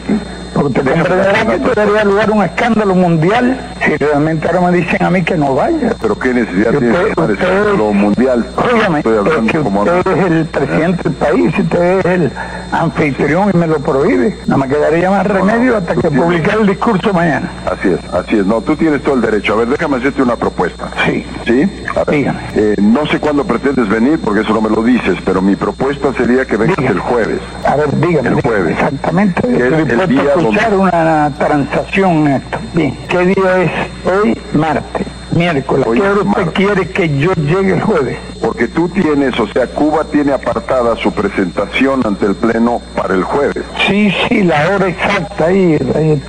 Porque 0.60 0.82
comprenderá 0.82 1.46
que 1.46 1.56
esto 1.56 1.72
daría 1.74 2.04
lugar 2.04 2.30
a 2.30 2.34
un 2.34 2.44
escándalo 2.44 2.96
mundial 2.96 3.58
si 3.86 3.96
realmente 3.96 4.48
ahora 4.48 4.72
me 4.72 4.78
dicen 4.78 5.04
a 5.04 5.10
mí 5.10 5.24
que 5.24 5.38
no 5.38 5.56
vaya. 5.56 5.96
Pero 6.02 6.20
qué 6.20 6.34
necesidad 6.34 6.72
Que 6.72 6.78
tienes 6.80 6.98
de 7.00 7.34
escándalo 7.34 7.94
mundial. 7.94 8.46
Óigame, 8.58 9.00
Estoy 9.00 9.14
es 9.14 9.20
hablando 9.20 9.52
que 9.52 9.60
como 9.60 9.82
usted 9.82 10.18
es 10.18 10.32
el 10.32 10.46
presidente 10.46 11.04
del 11.04 11.14
país, 11.14 11.60
usted 11.60 12.00
es 12.00 12.06
el 12.06 12.32
anfitrión 12.72 13.52
y 13.54 13.58
me 13.58 13.68
lo 13.68 13.80
prohíbe. 13.80 14.38
No 14.48 14.58
me 14.58 14.68
quedaría 14.68 15.10
más 15.10 15.26
remedio 15.26 15.78
hasta 15.78 15.96
que 15.96 16.12
publicar 16.12 16.60
el 16.60 16.68
discurso 16.68 17.14
mañana. 17.14 17.50
Así 17.66 17.90
es, 17.90 18.14
así 18.14 18.40
es. 18.40 18.46
No, 18.46 18.62
tú 18.62 18.76
tienes 18.76 19.02
todo 19.02 19.16
el 19.16 19.22
derecho. 19.22 19.54
A 19.54 19.58
ver, 19.58 19.68
déjame 19.70 19.98
hacerte 19.98 20.22
una 20.22 20.36
propuesta. 20.36 20.90
Sí. 21.06 21.26
¿Sí? 21.46 21.86
A 21.96 22.04
ver, 22.04 22.34
eh, 22.56 22.76
no 22.82 23.06
sé 23.08 23.20
cuándo 23.20 23.44
pretendes 23.46 23.88
venir, 23.88 24.20
porque 24.24 24.42
eso 24.42 24.54
no 24.54 24.62
me 24.62 24.70
lo 24.70 24.84
dices, 24.84 25.18
pero 25.24 25.42
mi 25.42 25.56
propuesta 25.56 26.14
sería 26.14 26.46
que 26.46 26.58
vengas 26.58 26.78
el 26.78 27.00
jueves. 27.00 27.40
A 27.66 27.76
ver, 27.76 27.92
dígame. 28.00 28.30
El 28.30 28.36
dígame 28.36 28.42
jueves. 28.42 28.74
Exactamente. 28.74 29.42
Que 29.42 29.56
es 29.56 29.74
Estoy 29.74 30.00
el 30.00 30.10
día 30.10 30.34
donde- 30.58 30.78
una 30.78 31.32
transacción 31.38 32.28
en 32.28 32.34
esto. 32.36 32.58
Bien. 32.74 32.98
¿Qué 33.08 33.26
día 33.26 33.64
es 33.64 33.72
hoy? 34.06 34.38
Martes. 34.54 35.08
Miércoles. 35.32 35.86
Hoy 35.88 36.00
¿Qué 36.00 36.08
hora 36.08 36.22
usted 36.22 36.54
quiere 36.54 36.90
que 36.90 37.18
yo 37.18 37.34
llegue 37.36 37.74
el 37.76 37.82
jueves? 37.82 38.18
Porque 38.42 38.68
tú 38.68 38.88
tienes, 38.90 39.38
o 39.40 39.48
sea, 39.48 39.68
Cuba 39.68 40.04
tiene 40.06 40.32
apartada 40.32 40.96
su 40.98 41.12
presentación 41.12 42.02
ante 42.06 42.26
el 42.26 42.36
Pleno 42.36 42.82
para 42.96 43.14
el 43.14 43.24
jueves. 43.24 43.64
Sí, 43.88 44.14
sí, 44.28 44.44
la 44.44 44.70
hora 44.70 44.88
exacta 44.88 45.46
ahí, 45.46 45.78
ahí. 45.96 46.22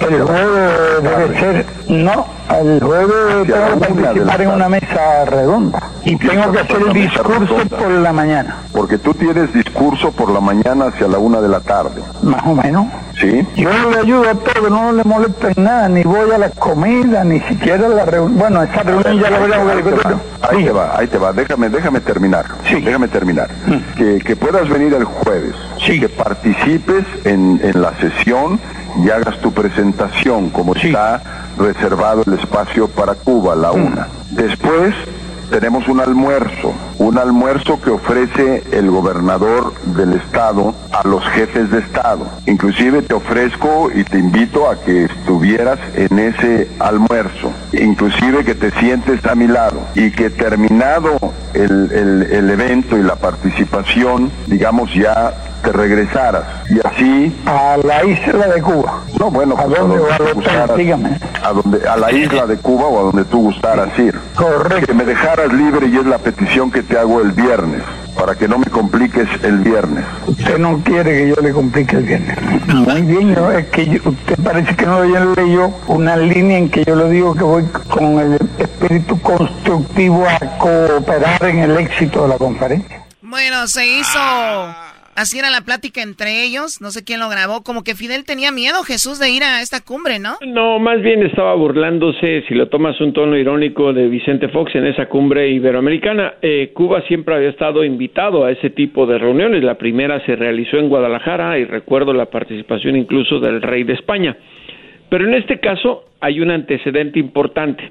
El 0.00 0.22
jueves 0.22 1.02
debe 1.02 1.40
ser, 1.40 1.66
no, 1.88 2.26
el 2.60 2.82
jueves 2.82 3.46
tengo 3.46 3.80
que 3.80 3.94
participar 3.94 4.42
en 4.42 4.48
una 4.48 4.68
mesa 4.68 5.24
redonda 5.26 5.82
y 6.04 6.16
tengo 6.16 6.52
que 6.52 6.60
hacer 6.60 6.76
el 6.86 6.92
discurso 6.92 7.56
por 7.68 7.90
la 7.90 8.12
mañana, 8.12 8.56
Porque 8.72 8.98
tú 8.98 9.14
tienes 9.14 9.52
discurso 9.54 10.12
por 10.12 10.30
la 10.30 10.40
mañana 10.40 10.86
hacia 10.86 11.08
la 11.08 11.18
una 11.18 11.40
de 11.40 11.48
la 11.48 11.60
tarde. 11.60 12.02
más 12.22 12.42
o 12.44 12.54
menos. 12.54 12.86
¿Sí? 13.18 13.46
Yo 13.54 13.70
le 13.90 13.98
ayudo 13.98 14.28
a 14.28 14.34
todo, 14.34 14.68
no 14.68 14.92
le 14.92 15.04
molesto 15.04 15.48
en 15.48 15.64
nada, 15.64 15.88
ni 15.88 16.02
voy 16.02 16.30
a 16.32 16.38
la 16.38 16.50
comida, 16.50 17.22
ni 17.24 17.40
siquiera 17.40 17.86
a 17.86 17.88
la 17.88 18.04
reunión. 18.04 18.38
Bueno, 18.38 18.62
esa 18.62 18.82
reunión 18.82 19.20
ya 19.20 19.30
la 19.30 19.38
Ahí 20.42 20.64
te 20.64 20.70
va, 20.72 20.98
ahí 20.98 21.06
te 21.06 21.18
va, 21.18 21.28
ahí 21.30 21.34
te 21.36 21.42
va. 21.42 21.43
Déjame, 21.44 21.68
déjame 21.68 22.00
terminar. 22.00 22.46
Déjame 22.82 23.06
terminar. 23.08 23.50
Mm. 23.66 23.94
Que, 23.98 24.18
que 24.24 24.34
puedas 24.34 24.66
venir 24.68 24.94
el 24.94 25.04
jueves. 25.04 25.54
Que 25.84 26.08
participes 26.08 27.04
en, 27.24 27.60
en 27.62 27.82
la 27.82 27.92
sesión 27.98 28.58
y 29.04 29.10
hagas 29.10 29.38
tu 29.40 29.52
presentación 29.52 30.48
como 30.48 30.74
está 30.74 31.22
reservado 31.58 32.22
el 32.26 32.32
espacio 32.34 32.88
para 32.88 33.14
Cuba, 33.14 33.54
Mm. 33.54 33.60
la 33.60 33.72
una. 33.72 34.08
Después 34.30 34.94
tenemos 35.50 35.86
un 35.88 36.00
almuerzo, 36.00 36.72
un 36.98 37.18
almuerzo 37.18 37.80
que 37.80 37.90
ofrece 37.90 38.62
el 38.72 38.90
gobernador 38.90 39.72
del 39.96 40.14
estado 40.14 40.74
a 40.92 41.06
los 41.06 41.24
jefes 41.28 41.70
de 41.70 41.78
estado. 41.80 42.26
Inclusive 42.46 43.02
te 43.02 43.14
ofrezco 43.14 43.90
y 43.94 44.04
te 44.04 44.18
invito 44.18 44.68
a 44.70 44.76
que 44.80 45.04
estuvieras 45.04 45.78
en 45.94 46.18
ese 46.18 46.68
almuerzo, 46.78 47.52
inclusive 47.72 48.44
que 48.44 48.54
te 48.54 48.70
sientes 48.72 49.24
a 49.26 49.34
mi 49.34 49.46
lado 49.46 49.80
y 49.94 50.10
que 50.10 50.30
terminado 50.30 51.16
el, 51.54 51.90
el- 51.92 52.50
evento 52.54 52.96
y 52.96 53.02
la 53.02 53.16
participación, 53.16 54.30
digamos 54.46 54.92
ya 54.94 55.34
te 55.62 55.72
regresaras 55.72 56.44
así 56.94 57.34
a 57.46 57.76
la 57.82 58.04
isla 58.04 58.46
de 58.48 58.62
Cuba. 58.62 59.00
No, 59.18 59.30
bueno, 59.30 59.54
¿A 59.58 59.64
pues, 59.64 59.78
dónde 59.78 59.96
donde 59.98 60.14
el 60.14 60.20
hotel? 60.22 60.34
gustaras, 60.34 60.76
Dígame. 60.76 61.18
a 61.42 61.52
donde 61.52 61.88
a 61.88 61.96
la 61.96 62.12
isla 62.12 62.46
de 62.46 62.56
Cuba 62.58 62.84
o 62.86 63.00
a 63.00 63.02
donde 63.04 63.24
tú 63.24 63.42
gustaras 63.42 63.98
ir. 63.98 64.18
Correcto. 64.34 64.86
Que 64.86 64.94
me 64.94 65.04
dejaras 65.04 65.52
libre 65.52 65.86
y 65.88 65.96
es 65.96 66.06
la 66.06 66.18
petición 66.18 66.70
que 66.70 66.82
te 66.82 66.98
hago 66.98 67.20
el 67.20 67.32
viernes, 67.32 67.82
para 68.18 68.34
que 68.34 68.48
no 68.48 68.58
me 68.58 68.66
compliques 68.66 69.28
el 69.42 69.58
viernes. 69.58 70.04
Usted 70.26 70.58
no 70.58 70.78
quiere 70.84 71.10
que 71.10 71.28
yo 71.28 71.36
le 71.42 71.52
complique 71.52 71.96
el 71.96 72.04
viernes. 72.04 72.38
Muy 72.68 73.02
bien, 73.02 73.36
es 73.58 73.66
que 73.66 73.86
yo- 73.86 74.00
usted 74.10 74.36
parece 74.42 74.74
que 74.76 74.86
no 74.86 75.02
leyó 75.04 75.70
una 75.88 76.16
línea 76.16 76.58
en 76.58 76.70
que 76.70 76.84
yo 76.84 76.94
le 76.96 77.10
digo 77.10 77.34
que 77.34 77.44
voy 77.44 77.64
con 77.90 78.18
el 78.18 78.38
espíritu 78.58 79.20
constructivo 79.20 80.26
a 80.28 80.38
cooperar 80.58 81.44
en 81.44 81.58
el 81.58 81.76
éxito 81.78 82.22
de 82.22 82.28
la 82.28 82.36
conferencia. 82.38 83.02
Bueno, 83.22 83.66
se 83.66 83.84
hizo. 83.86 84.18
Así 85.16 85.38
era 85.38 85.50
la 85.50 85.60
plática 85.60 86.02
entre 86.02 86.42
ellos. 86.42 86.80
No 86.80 86.90
sé 86.90 87.04
quién 87.04 87.20
lo 87.20 87.28
grabó. 87.28 87.62
Como 87.62 87.84
que 87.84 87.94
Fidel 87.94 88.24
tenía 88.24 88.50
miedo, 88.50 88.82
Jesús, 88.82 89.18
de 89.18 89.30
ir 89.30 89.42
a 89.44 89.62
esta 89.62 89.80
cumbre, 89.80 90.18
¿no? 90.18 90.36
No, 90.46 90.78
más 90.78 91.00
bien 91.02 91.24
estaba 91.24 91.54
burlándose, 91.54 92.44
si 92.48 92.54
lo 92.54 92.68
tomas 92.68 93.00
un 93.00 93.12
tono 93.12 93.36
irónico, 93.36 93.92
de 93.92 94.08
Vicente 94.08 94.48
Fox 94.48 94.74
en 94.74 94.86
esa 94.86 95.06
cumbre 95.06 95.48
iberoamericana. 95.50 96.34
Eh, 96.42 96.72
Cuba 96.74 97.02
siempre 97.02 97.34
había 97.34 97.50
estado 97.50 97.84
invitado 97.84 98.44
a 98.44 98.50
ese 98.50 98.70
tipo 98.70 99.06
de 99.06 99.18
reuniones. 99.18 99.62
La 99.62 99.76
primera 99.76 100.24
se 100.26 100.36
realizó 100.36 100.78
en 100.78 100.88
Guadalajara 100.88 101.58
y 101.58 101.64
recuerdo 101.64 102.12
la 102.12 102.26
participación 102.26 102.96
incluso 102.96 103.38
del 103.38 103.62
rey 103.62 103.84
de 103.84 103.94
España. 103.94 104.36
Pero 105.08 105.28
en 105.28 105.34
este 105.34 105.60
caso 105.60 106.04
hay 106.20 106.40
un 106.40 106.50
antecedente 106.50 107.18
importante, 107.18 107.90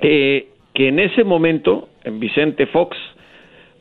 eh, 0.00 0.46
que 0.72 0.88
en 0.88 0.98
ese 0.98 1.24
momento, 1.24 1.88
en 2.04 2.20
Vicente 2.20 2.66
Fox, 2.66 2.96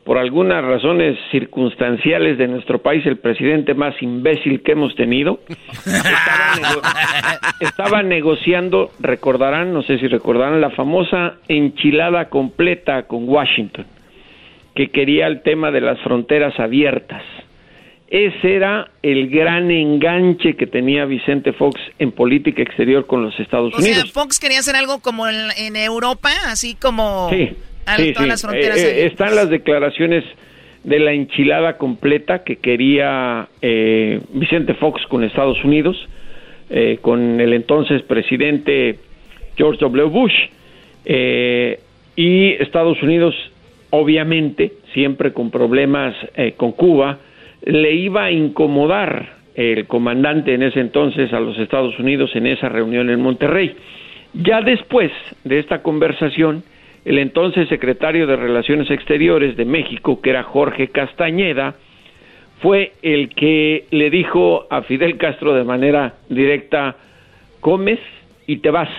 por 0.04 0.18
algunas 0.18 0.64
razones 0.64 1.18
circunstanciales 1.30 2.38
de 2.38 2.48
nuestro 2.48 2.82
país, 2.82 3.06
el 3.06 3.18
presidente 3.18 3.74
más 3.76 3.94
imbécil 4.02 4.62
que 4.64 4.72
hemos 4.72 4.96
tenido, 4.96 5.40
estaba, 5.86 6.56
nego- 6.60 6.82
estaba 7.60 8.04
negociando, 8.04 8.92
recordarán, 9.00 9.74
no 9.74 9.84
sé 9.84 10.00
si 10.00 10.08
recordarán, 10.08 10.60
la 10.60 10.72
famosa 10.72 11.36
enchilada 11.48 12.30
completa 12.30 13.04
con 13.04 13.30
Washington, 13.30 13.86
que 14.74 14.90
quería 14.90 15.28
el 15.28 15.44
tema 15.44 15.70
de 15.72 15.82
las 15.82 16.00
fronteras 16.02 16.60
abiertas. 16.60 17.22
Ese 18.08 18.56
era 18.56 18.90
el 19.04 19.30
gran 19.30 19.72
enganche 19.72 20.56
que 20.58 20.68
tenía 20.68 21.06
Vicente 21.06 21.54
Fox 21.54 21.80
en 21.98 22.12
política 22.12 22.62
exterior 22.62 23.06
con 23.08 23.24
los 23.24 23.40
Estados 23.40 23.74
O 23.74 23.80
sea, 23.80 23.90
Unidos. 23.90 24.12
Fox 24.12 24.38
quería 24.38 24.60
hacer 24.60 24.76
algo 24.76 25.00
como 25.00 25.30
en, 25.30 25.36
en 25.58 25.78
Europa, 25.78 26.30
así 26.48 26.76
como 26.76 27.30
Sí, 27.30 27.52
a 27.86 27.98
sí, 27.98 28.14
todas 28.14 28.24
sí. 28.24 28.30
las 28.30 28.42
fronteras. 28.42 28.78
Eh, 28.78 29.04
eh, 29.04 29.06
están 29.08 29.36
las 29.36 29.50
declaraciones 29.50 30.24
de 30.84 31.00
la 31.00 31.14
enchilada 31.14 31.78
completa 31.78 32.44
que 32.44 32.58
quería 32.58 33.48
eh, 33.62 34.20
Vicente 34.34 34.74
Fox 34.74 35.06
con 35.08 35.24
Estados 35.24 35.64
Unidos, 35.64 35.98
eh, 36.70 36.98
con 37.02 37.40
el 37.40 37.54
entonces 37.54 38.02
presidente 38.04 38.98
George 39.56 39.80
W. 39.80 40.10
Bush. 40.10 40.34
Eh, 41.06 41.80
y 42.16 42.52
Estados 42.54 43.02
Unidos, 43.02 43.36
obviamente, 43.92 44.74
siempre 44.94 45.34
con 45.34 45.52
problemas 45.52 46.16
eh, 46.36 46.54
con 46.58 46.72
Cuba, 46.72 47.20
le 47.64 47.94
iba 47.94 48.26
a 48.26 48.32
incomodar 48.32 49.42
el 49.56 49.86
comandante 49.86 50.54
en 50.54 50.64
ese 50.64 50.80
entonces 50.80 51.32
a 51.34 51.40
los 51.40 51.58
Estados 51.60 51.98
Unidos 52.00 52.32
en 52.36 52.48
esa 52.48 52.70
reunión 52.70 53.10
en 53.10 53.22
Monterrey. 53.22 53.76
Ya 54.34 54.62
después 54.62 55.12
de 55.44 55.60
esta 55.60 55.82
conversación, 55.82 56.64
el 57.06 57.18
entonces 57.18 57.68
secretario 57.70 58.28
de 58.28 58.36
Relaciones 58.36 58.90
Exteriores 58.92 59.58
de 59.58 59.66
México, 59.66 60.22
que 60.22 60.30
era 60.30 60.44
Jorge 60.44 60.90
Castañeda, 60.90 61.76
fue 62.62 62.94
el 63.02 63.30
que 63.30 63.88
le 63.92 64.10
dijo 64.12 64.68
a 64.70 64.84
Fidel 64.84 65.18
Castro 65.18 65.54
de 65.54 65.64
manera 65.64 66.14
directa, 66.30 66.96
comes 67.60 68.00
y 68.46 68.58
te 68.58 68.70
vas, 68.70 68.90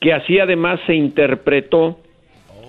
que 0.00 0.12
así 0.14 0.38
además 0.38 0.80
se 0.86 0.94
interpretó 0.94 2.00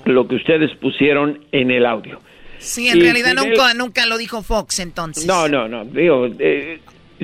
lo 0.06 0.28
que 0.28 0.36
ustedes 0.36 0.76
pusieron 0.78 1.46
en 1.52 1.72
el 1.72 1.86
audio. 1.86 2.20
Sí, 2.58 2.90
en 2.90 2.98
y 2.98 3.02
realidad 3.02 3.32
Fidel- 3.36 3.50
nunca, 3.50 3.74
nunca 3.74 4.06
lo 4.08 4.18
dijo 4.18 4.42
Fox 4.44 4.80
entonces. 4.80 5.26
No, 5.26 5.48
no, 5.48 5.70
no, 5.70 5.86
digo, 5.86 6.28
eh, 6.40 6.80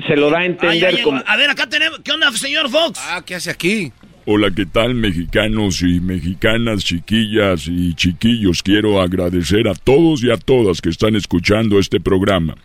se 0.06 0.16
lo 0.16 0.30
da 0.30 0.38
a 0.38 0.44
entender 0.46 1.02
como... 1.02 1.22
A 1.26 1.36
ver, 1.36 1.50
acá 1.50 1.66
tenemos. 1.68 1.98
¿Qué 2.00 2.12
onda, 2.12 2.30
señor 2.32 2.70
Fox? 2.70 2.98
Ah, 3.02 3.22
¿qué 3.26 3.34
hace 3.34 3.50
aquí? 3.50 3.92
Hola, 4.28 4.50
¿qué 4.50 4.66
tal 4.66 4.94
mexicanos 4.96 5.82
y 5.82 6.00
mexicanas, 6.00 6.84
chiquillas 6.84 7.68
y 7.68 7.94
chiquillos? 7.94 8.60
Quiero 8.62 9.00
agradecer 9.00 9.68
a 9.68 9.74
todos 9.74 10.24
y 10.24 10.30
a 10.32 10.36
todas 10.36 10.80
que 10.80 10.88
están 10.88 11.14
escuchando 11.14 11.78
este 11.78 12.00
programa. 12.00 12.56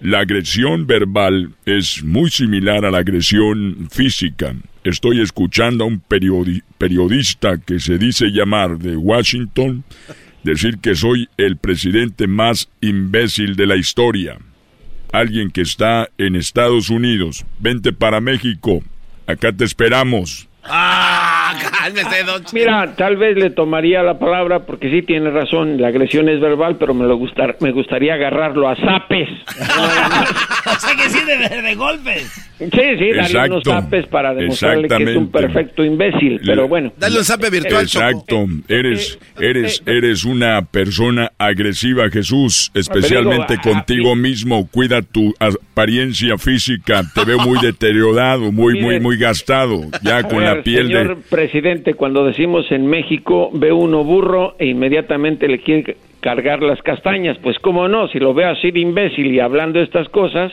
La 0.00 0.18
agresión 0.20 0.86
verbal 0.88 1.54
es 1.64 2.02
muy 2.02 2.28
similar 2.30 2.84
a 2.84 2.90
la 2.90 2.98
agresión 2.98 3.88
física. 3.90 4.56
Estoy 4.82 5.20
escuchando 5.20 5.84
a 5.84 5.86
un 5.86 6.02
periodi- 6.02 6.62
periodista 6.76 7.58
que 7.58 7.78
se 7.78 7.98
dice 7.98 8.26
llamar 8.32 8.76
de 8.78 8.96
Washington 8.96 9.84
decir 10.42 10.78
que 10.78 10.96
soy 10.96 11.28
el 11.36 11.56
presidente 11.56 12.26
más 12.26 12.68
imbécil 12.80 13.54
de 13.54 13.66
la 13.66 13.76
historia. 13.76 14.38
alguien 15.12 15.50
que 15.50 15.62
está 15.62 16.10
en 16.18 16.34
Estados 16.34 16.90
Unidos. 16.90 17.46
Vente 17.60 17.92
para 17.92 18.20
México. 18.20 18.82
Acá 19.26 19.52
te 19.52 19.64
esperamos. 19.64 20.48
Ah, 20.68 21.54
cálmese, 21.78 22.24
don 22.24 22.42
Mira, 22.52 22.94
tal 22.96 23.16
vez 23.16 23.36
le 23.36 23.50
tomaría 23.50 24.02
la 24.02 24.18
palabra 24.18 24.60
porque 24.60 24.90
sí 24.90 25.02
tiene 25.02 25.30
razón, 25.30 25.80
la 25.80 25.88
agresión 25.88 26.28
es 26.28 26.40
verbal, 26.40 26.76
pero 26.76 26.94
me 26.94 27.06
lo 27.06 27.16
gustar, 27.16 27.56
me 27.60 27.72
gustaría 27.72 28.14
agarrarlo 28.14 28.68
a 28.68 28.76
zapes. 28.76 29.28
o 30.66 30.80
sea 30.80 30.96
que 30.96 31.10
sí 31.10 31.20
de, 31.24 31.62
de 31.62 31.74
golpes. 31.74 32.46
Sí, 32.58 32.68
sí, 32.70 33.12
darle 33.12 33.50
unos 33.50 33.64
zapes 33.64 34.06
para 34.06 34.32
demostrarle 34.32 34.88
que 34.88 35.02
es 35.02 35.16
un 35.16 35.30
perfecto 35.30 35.84
imbécil, 35.84 36.40
pero 36.44 36.66
bueno. 36.66 36.90
Dale 36.96 37.18
un 37.18 37.24
zape 37.24 37.50
virtual, 37.50 37.82
Exacto. 37.82 38.46
Eres, 38.68 39.18
eres, 39.38 39.82
eres 39.84 40.24
una 40.24 40.62
persona 40.62 41.32
agresiva, 41.36 42.08
Jesús, 42.08 42.70
especialmente 42.74 43.58
contigo 43.58 44.16
mismo. 44.16 44.66
Cuida 44.68 45.02
tu 45.02 45.34
apariencia 45.38 46.38
física. 46.38 47.02
Te 47.14 47.24
veo 47.26 47.38
muy 47.40 47.58
deteriorado, 47.62 48.50
muy, 48.52 48.80
muy, 48.80 49.00
muy 49.00 49.18
gastado, 49.18 49.82
ya 50.02 50.22
con 50.22 50.42
la 50.42 50.62
piel 50.62 50.86
señor 50.86 51.18
presidente, 51.28 51.94
cuando 51.94 52.24
decimos 52.24 52.70
en 52.70 52.86
México, 52.86 53.50
ve 53.52 53.72
uno 53.72 54.02
burro 54.02 54.56
e 54.58 54.66
inmediatamente 54.66 55.46
le 55.46 55.60
quiere 55.60 55.96
cargar 56.20 56.62
las 56.62 56.80
castañas. 56.82 57.36
Pues 57.42 57.58
cómo 57.58 57.86
no, 57.88 58.08
si 58.08 58.18
lo 58.18 58.32
veo 58.32 58.50
así 58.50 58.70
de 58.70 58.80
imbécil 58.80 59.26
y 59.26 59.40
hablando 59.40 59.80
estas 59.80 60.08
cosas 60.08 60.52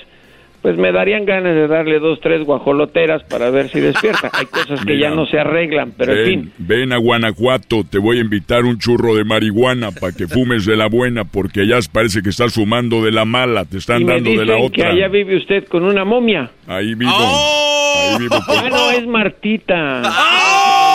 pues 0.63 0.77
me 0.77 0.91
darían 0.93 1.25
ganas 1.25 1.53
de 1.55 1.67
darle 1.67 1.99
dos, 1.99 2.21
tres 2.21 2.45
guajoloteras 2.45 3.21
para 3.23 3.49
ver 3.49 3.69
si 3.69 3.81
despierta. 3.81 4.31
Hay 4.31 4.45
cosas 4.45 4.79
que 4.85 4.97
ya 4.97 5.09
no 5.09 5.25
se 5.25 5.37
arreglan, 5.37 5.91
pero 5.91 6.13
en 6.13 6.25
fin. 6.25 6.53
Ven 6.57 6.93
a 6.93 6.97
Guanajuato, 6.97 7.83
te 7.83 7.97
voy 7.97 8.19
a 8.19 8.21
invitar 8.21 8.63
un 8.63 8.79
churro 8.79 9.13
de 9.13 9.25
marihuana 9.25 9.91
para 9.91 10.13
que 10.13 10.25
fumes 10.25 10.65
de 10.65 10.77
la 10.77 10.87
buena, 10.87 11.25
porque 11.25 11.67
ya 11.67 11.79
parece 11.91 12.21
que 12.21 12.29
estás 12.29 12.53
fumando 12.53 13.03
de 13.03 13.11
la 13.11 13.25
mala, 13.25 13.65
te 13.65 13.77
están 13.77 14.05
dando 14.05 14.29
de 14.29 14.45
la 14.45 14.55
otra. 14.55 14.71
que 14.71 14.85
allá 14.85 15.09
vive 15.09 15.35
usted 15.35 15.67
con 15.67 15.83
una 15.83 16.05
momia. 16.05 16.49
Ahí 16.65 16.95
vivo. 16.95 17.11
Ahí 17.11 18.19
vivo 18.19 18.39
con... 18.45 18.69
no, 18.69 18.91
es 18.91 19.05
Martita. 19.05 20.01
¡Oh! 20.05 20.93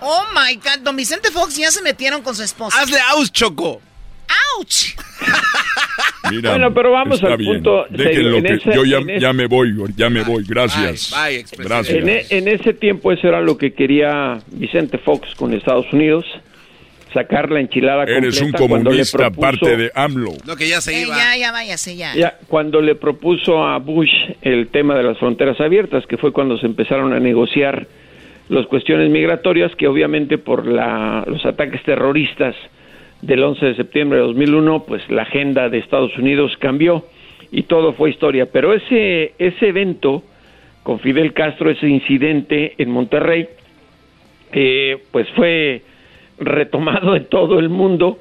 oh 0.00 0.24
my 0.34 0.56
God, 0.56 0.80
don 0.82 0.96
Vicente 0.96 1.30
Fox 1.30 1.56
ya 1.56 1.70
se 1.70 1.82
metieron 1.82 2.20
con 2.20 2.34
su 2.34 2.42
esposa. 2.42 2.82
Hazle 2.82 2.98
aus, 3.12 3.30
Choco. 3.30 3.80
¡Auch! 4.58 4.96
bueno, 6.42 6.72
pero 6.72 6.92
vamos 6.92 7.22
al 7.22 7.38
punto. 7.38 7.86
yo 7.88 8.84
ya, 8.84 9.32
me 9.32 9.46
voy, 9.46 9.74
ya 9.96 10.10
me 10.10 10.22
voy. 10.22 10.44
Gracias. 10.46 11.14
Gracias. 11.56 12.06
E, 12.06 12.26
en, 12.38 12.48
ese 12.48 12.74
tiempo 12.74 13.12
eso 13.12 13.28
era 13.28 13.40
lo 13.40 13.56
que 13.56 13.72
quería 13.72 14.38
Vicente 14.48 14.98
Fox 14.98 15.34
con 15.34 15.52
Estados 15.54 15.92
Unidos. 15.92 16.24
Sacar 17.12 17.50
la 17.50 17.58
enchilada 17.58 18.04
Eres 18.04 18.40
un 18.40 18.52
comunista 18.52 19.26
aparte 19.26 19.76
de 19.76 19.90
AMLO. 19.94 20.30
No, 20.46 20.54
que 20.54 20.68
ya 20.68 20.80
se 20.80 20.96
eh, 20.96 21.02
iba. 21.02 21.16
ya, 21.16 21.36
ya 21.36 21.50
váyase, 21.50 21.96
ya. 21.96 22.14
ya. 22.14 22.38
Cuando 22.46 22.80
le 22.80 22.94
propuso 22.94 23.64
a 23.64 23.78
Bush 23.78 24.12
el 24.42 24.68
tema 24.68 24.94
de 24.94 25.02
las 25.02 25.18
fronteras 25.18 25.60
abiertas, 25.60 26.06
que 26.06 26.16
fue 26.16 26.32
cuando 26.32 26.56
se 26.58 26.66
empezaron 26.66 27.12
a 27.12 27.18
negociar 27.18 27.88
las 28.48 28.66
cuestiones 28.66 29.10
migratorias, 29.10 29.74
que 29.76 29.88
obviamente 29.88 30.38
por 30.38 30.66
la, 30.68 31.24
los 31.26 31.44
ataques 31.44 31.82
terroristas 31.82 32.54
del 33.22 33.42
11 33.42 33.66
de 33.66 33.74
septiembre 33.74 34.18
de 34.18 34.24
2001, 34.26 34.84
pues 34.84 35.08
la 35.10 35.22
agenda 35.22 35.68
de 35.68 35.78
Estados 35.78 36.16
Unidos 36.16 36.56
cambió 36.58 37.04
y 37.52 37.64
todo 37.64 37.92
fue 37.92 38.10
historia. 38.10 38.46
Pero 38.50 38.72
ese, 38.72 39.34
ese 39.38 39.68
evento 39.68 40.22
con 40.82 41.00
Fidel 41.00 41.32
Castro, 41.32 41.70
ese 41.70 41.88
incidente 41.88 42.74
en 42.78 42.90
Monterrey, 42.90 43.48
eh, 44.52 44.98
pues 45.12 45.28
fue 45.36 45.82
retomado 46.38 47.14
en 47.16 47.26
todo 47.26 47.58
el 47.58 47.68
mundo, 47.68 48.18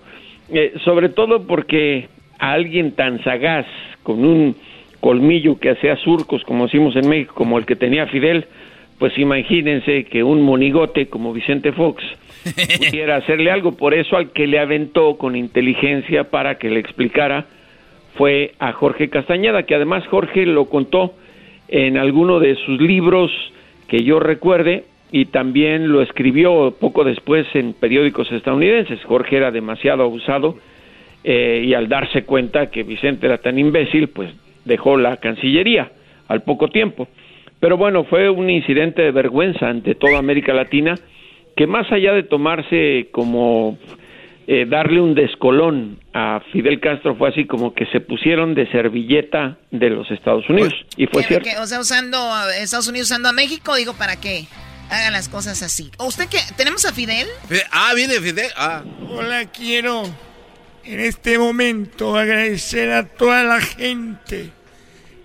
eh, 0.52 0.74
sobre 0.84 1.10
todo 1.10 1.48
porque 1.48 2.10
a 2.38 2.52
alguien 2.52 2.92
tan 2.92 3.24
sagaz, 3.24 3.66
con 4.04 4.26
un 4.26 4.56
colmillo 5.00 5.60
que 5.60 5.70
hacía 5.70 5.96
surcos, 5.98 6.44
como 6.44 6.66
decimos 6.66 6.96
en 6.96 7.08
México, 7.08 7.34
como 7.36 7.58
el 7.58 7.66
que 7.66 7.76
tenía 7.76 8.08
Fidel, 8.08 8.46
pues 8.98 9.18
imagínense 9.18 10.04
que 10.06 10.24
un 10.24 10.42
monigote 10.42 11.08
como 11.08 11.32
Vicente 11.32 11.72
Fox 11.72 12.04
pudiera 12.44 13.18
hacerle 13.18 13.52
algo. 13.52 13.76
Por 13.78 13.94
eso 13.94 14.18
al 14.18 14.32
que 14.32 14.48
le 14.48 14.60
aventó 14.60 15.18
con 15.18 15.36
inteligencia 15.36 16.26
para 16.26 16.58
que 16.58 16.70
le 16.70 16.80
explicara 16.80 17.46
fue 18.16 18.54
a 18.60 18.74
Jorge 18.74 19.10
Castañeda, 19.10 19.64
que 19.64 19.76
además 19.76 20.06
Jorge 20.08 20.46
lo 20.46 20.66
contó 20.66 21.14
en 21.68 21.98
alguno 21.98 22.40
de 22.40 22.56
sus 22.56 22.82
libros 22.82 23.32
que 23.88 24.04
yo 24.04 24.20
recuerde 24.20 24.84
y 25.12 25.26
también 25.26 25.92
lo 25.92 26.02
escribió 26.02 26.76
poco 26.80 27.04
después 27.04 27.48
en 27.54 27.74
periódicos 27.74 28.32
estadounidenses. 28.32 29.04
Jorge 29.04 29.38
era 29.38 29.52
demasiado 29.52 30.04
abusado 30.04 30.58
eh, 31.24 31.64
y 31.66 31.74
al 31.74 31.90
darse 31.90 32.24
cuenta 32.24 32.70
que 32.70 32.84
Vicente 32.84 33.26
era 33.26 33.40
tan 33.40 33.58
imbécil, 33.58 34.10
pues 34.10 34.30
dejó 34.66 34.98
la 34.98 35.18
Cancillería 35.18 35.92
al 36.28 36.44
poco 36.44 36.68
tiempo. 36.68 37.08
Pero 37.60 37.78
bueno, 37.78 38.04
fue 38.06 38.30
un 38.30 38.50
incidente 38.50 39.02
de 39.02 39.12
vergüenza 39.12 39.68
ante 39.68 39.96
toda 39.96 40.18
América 40.18 40.54
Latina 40.54 40.96
que 41.60 41.68
más 41.68 41.92
allá 41.92 42.14
de 42.14 42.24
tomarse 42.24 43.10
como 43.12 43.78
eh, 44.48 44.66
darle 44.66 45.02
un 45.02 45.14
descolón 45.14 46.00
a 46.14 46.40
Fidel 46.54 46.80
Castro 46.80 47.18
fue 47.18 47.28
así 47.28 47.48
como 47.48 47.74
que 47.74 47.86
se 47.88 48.00
pusieron 48.00 48.56
de 48.56 48.66
servilleta 48.72 49.58
de 49.70 49.90
los 49.90 50.10
Estados 50.10 50.50
Unidos 50.50 50.74
y 50.96 51.08
fue 51.08 51.22
cierto. 51.24 51.50
o 51.62 51.66
sea, 51.68 51.82
usando 51.82 52.18
Estados 52.52 52.88
Unidos 52.88 53.10
usando 53.10 53.28
a 53.28 53.34
México, 53.34 53.76
digo, 53.76 53.92
para 53.92 54.16
que 54.16 54.46
hagan 54.90 55.12
las 55.12 55.28
cosas 55.28 55.62
así. 55.62 55.92
¿O 55.98 56.06
usted 56.06 56.30
qué? 56.30 56.38
¿Tenemos 56.56 56.86
a 56.86 56.94
Fidel? 56.94 57.28
Ah, 57.74 57.92
viene 57.94 58.14
Fidel. 58.22 58.48
Ah. 58.56 58.82
Hola, 59.10 59.44
quiero 59.52 60.04
en 60.86 61.00
este 61.02 61.38
momento 61.38 62.16
agradecer 62.16 62.90
a 62.94 63.06
toda 63.06 63.44
la 63.44 63.60
gente 63.60 64.50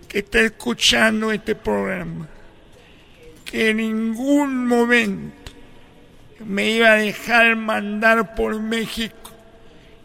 que 0.09 0.19
está 0.19 0.41
escuchando 0.41 1.31
este 1.31 1.55
programa. 1.55 2.27
Que 3.45 3.71
en 3.71 3.77
ningún 3.77 4.67
momento 4.67 5.44
me 6.45 6.71
iba 6.71 6.93
a 6.93 6.97
dejar 6.97 7.57
mandar 7.57 8.35
por 8.35 8.61
México 8.61 9.17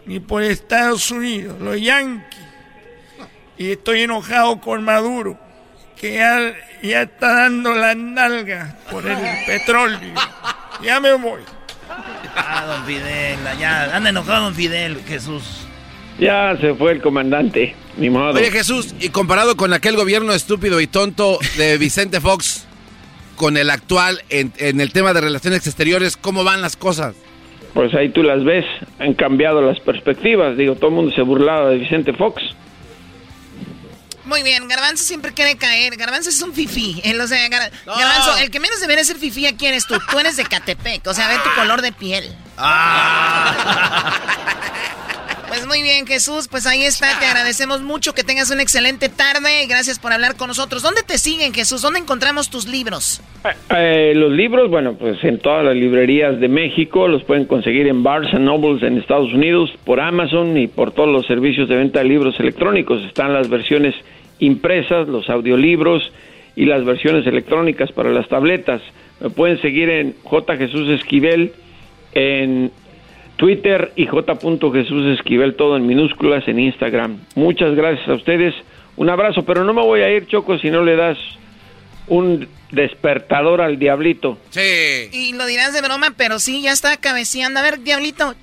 ni 0.05 0.19
por 0.19 0.41
Estados 0.41 1.11
Unidos, 1.11 1.59
los 1.61 1.79
yanquis. 1.79 2.39
Y 3.57 3.71
estoy 3.71 4.01
enojado 4.01 4.59
con 4.61 4.83
Maduro, 4.83 5.37
que 5.99 6.15
ya, 6.15 6.53
ya 6.81 7.03
está 7.03 7.33
dando 7.41 7.73
las 7.73 7.95
nalgas 7.95 8.73
por 8.89 9.05
el 9.05 9.17
petróleo. 9.45 9.99
Ya 10.81 10.99
me 10.99 11.13
voy. 11.13 11.41
Ah, 12.35 12.65
don 12.65 12.85
Fidel, 12.85 13.37
ya 13.59 13.95
anda 13.95 14.09
enojado 14.09 14.45
don 14.45 14.55
Fidel, 14.55 15.03
Jesús. 15.07 15.67
Ya 16.17 16.57
se 16.59 16.73
fue 16.73 16.93
el 16.93 17.01
comandante, 17.01 17.75
ni 17.97 18.09
modo. 18.09 18.33
Oye 18.33 18.51
Jesús, 18.51 18.95
y 18.99 19.09
comparado 19.09 19.55
con 19.55 19.73
aquel 19.73 19.95
gobierno 19.95 20.33
estúpido 20.33 20.81
y 20.81 20.87
tonto 20.87 21.37
de 21.57 21.77
Vicente 21.77 22.19
Fox, 22.19 22.65
con 23.39 23.55
el 23.55 23.69
actual 23.69 24.21
en, 24.27 24.51
el 24.59 24.91
tema 24.91 25.13
de 25.13 25.21
relaciones 25.21 25.65
exteriores? 25.65 26.17
¿Cómo 26.17 26.43
van 26.43 26.61
las 26.61 26.75
cosas? 26.75 27.15
Pues 27.73 27.95
ahí 27.95 28.09
tú 28.09 28.21
las 28.21 28.43
ves, 28.43 28.65
han 28.99 29.13
cambiado 29.13 29.61
las 29.61 29.79
perspectivas. 29.79 30.57
Digo, 30.57 30.75
todo 30.75 30.87
el 30.87 30.95
mundo 30.95 31.15
se 31.15 31.21
burlaba 31.21 31.69
de 31.69 31.77
Vicente 31.77 32.11
Fox. 32.11 32.43
Muy 34.25 34.43
bien, 34.43 34.67
Garbanzo 34.67 35.05
siempre 35.05 35.33
quiere 35.33 35.55
caer. 35.55 35.95
Garbanzo 35.95 36.29
es 36.29 36.41
un 36.41 36.53
fifí. 36.53 36.99
El, 37.05 37.21
o 37.21 37.27
sea, 37.27 37.47
Garbanzo, 37.47 38.37
el 38.39 38.51
que 38.51 38.59
menos 38.59 38.81
debería 38.81 39.05
ser 39.05 39.15
fifí 39.15 39.47
aquí 39.47 39.67
eres 39.67 39.87
tú. 39.87 39.95
Tú 40.11 40.19
eres 40.19 40.35
de 40.35 40.43
Catepec, 40.43 41.07
o 41.07 41.13
sea, 41.13 41.29
ve 41.29 41.35
tu 41.41 41.49
color 41.55 41.81
de 41.81 41.93
piel. 41.93 42.35
Ah. 42.57 44.19
Pues 45.49 45.65
muy 45.65 45.81
bien, 45.81 46.05
Jesús, 46.05 46.47
pues 46.47 46.67
ahí 46.67 46.83
está, 46.83 47.07
te 47.19 47.25
agradecemos 47.25 47.81
mucho, 47.81 48.13
que 48.13 48.23
tengas 48.23 48.51
una 48.51 48.61
excelente 48.61 49.09
tarde 49.09 49.63
y 49.63 49.67
gracias 49.67 49.97
por 49.97 50.13
hablar 50.13 50.35
con 50.35 50.47
nosotros. 50.47 50.83
¿Dónde 50.83 51.01
te 51.01 51.17
siguen, 51.17 51.53
Jesús? 51.53 51.81
¿Dónde 51.81 51.99
encontramos 51.99 52.51
tus 52.51 52.67
libros? 52.67 53.21
Eh, 53.43 53.49
eh, 53.75 54.13
los 54.15 54.31
libros, 54.31 54.69
bueno, 54.69 54.93
pues 54.93 55.23
en 55.23 55.39
todas 55.39 55.65
las 55.65 55.75
librerías 55.75 56.39
de 56.39 56.47
México, 56.47 57.07
los 57.07 57.23
pueden 57.23 57.45
conseguir 57.45 57.87
en 57.87 58.03
Barnes 58.03 58.39
Nobles 58.39 58.83
en 58.83 58.99
Estados 58.99 59.33
Unidos, 59.33 59.71
por 59.85 59.99
Amazon 59.99 60.55
y 60.55 60.67
por 60.67 60.91
todos 60.91 61.09
los 61.09 61.25
servicios 61.25 61.67
de 61.67 61.77
venta 61.77 61.99
de 61.99 62.05
libros 62.05 62.39
electrónicos. 62.39 63.03
Están 63.03 63.33
las 63.33 63.49
versiones 63.49 63.95
impresas, 64.37 65.07
los 65.07 65.29
audiolibros 65.31 66.11
y 66.55 66.65
las 66.65 66.85
versiones 66.85 67.25
electrónicas 67.25 67.91
para 67.91 68.11
las 68.11 68.27
tabletas. 68.27 68.81
Me 69.19 69.31
pueden 69.31 69.59
seguir 69.61 69.89
en 69.89 70.15
J. 70.23 70.57
Jesús 70.57 70.89
Esquivel 70.89 71.53
en 72.13 72.71
Twitter 73.39 73.93
y 73.95 74.05
J. 74.05 74.35
Jesús 74.73 75.17
Esquivel, 75.17 75.55
todo 75.55 75.77
en 75.77 75.87
minúsculas 75.87 76.45
en 76.49 76.59
Instagram. 76.59 77.19
Muchas 77.35 77.73
gracias 77.73 78.05
a 78.09 78.13
ustedes. 78.15 78.53
Un 78.97 79.09
abrazo, 79.09 79.45
pero 79.45 79.63
no 79.63 79.73
me 79.73 79.81
voy 79.81 80.01
a 80.01 80.11
ir, 80.11 80.27
Choco, 80.27 80.59
si 80.59 80.69
no 80.69 80.83
le 80.83 80.97
das 80.97 81.17
un 82.07 82.49
despertador 82.71 83.61
al 83.61 83.79
diablito. 83.79 84.37
Sí. 84.49 85.07
Y 85.13 85.31
lo 85.33 85.45
dirás 85.45 85.71
de 85.73 85.81
broma, 85.81 86.13
pero 86.17 86.37
sí, 86.39 86.61
ya 86.61 86.73
está 86.73 86.97
cabeceando. 86.97 87.61
A 87.61 87.63
ver, 87.63 87.79
diablito. 87.81 88.35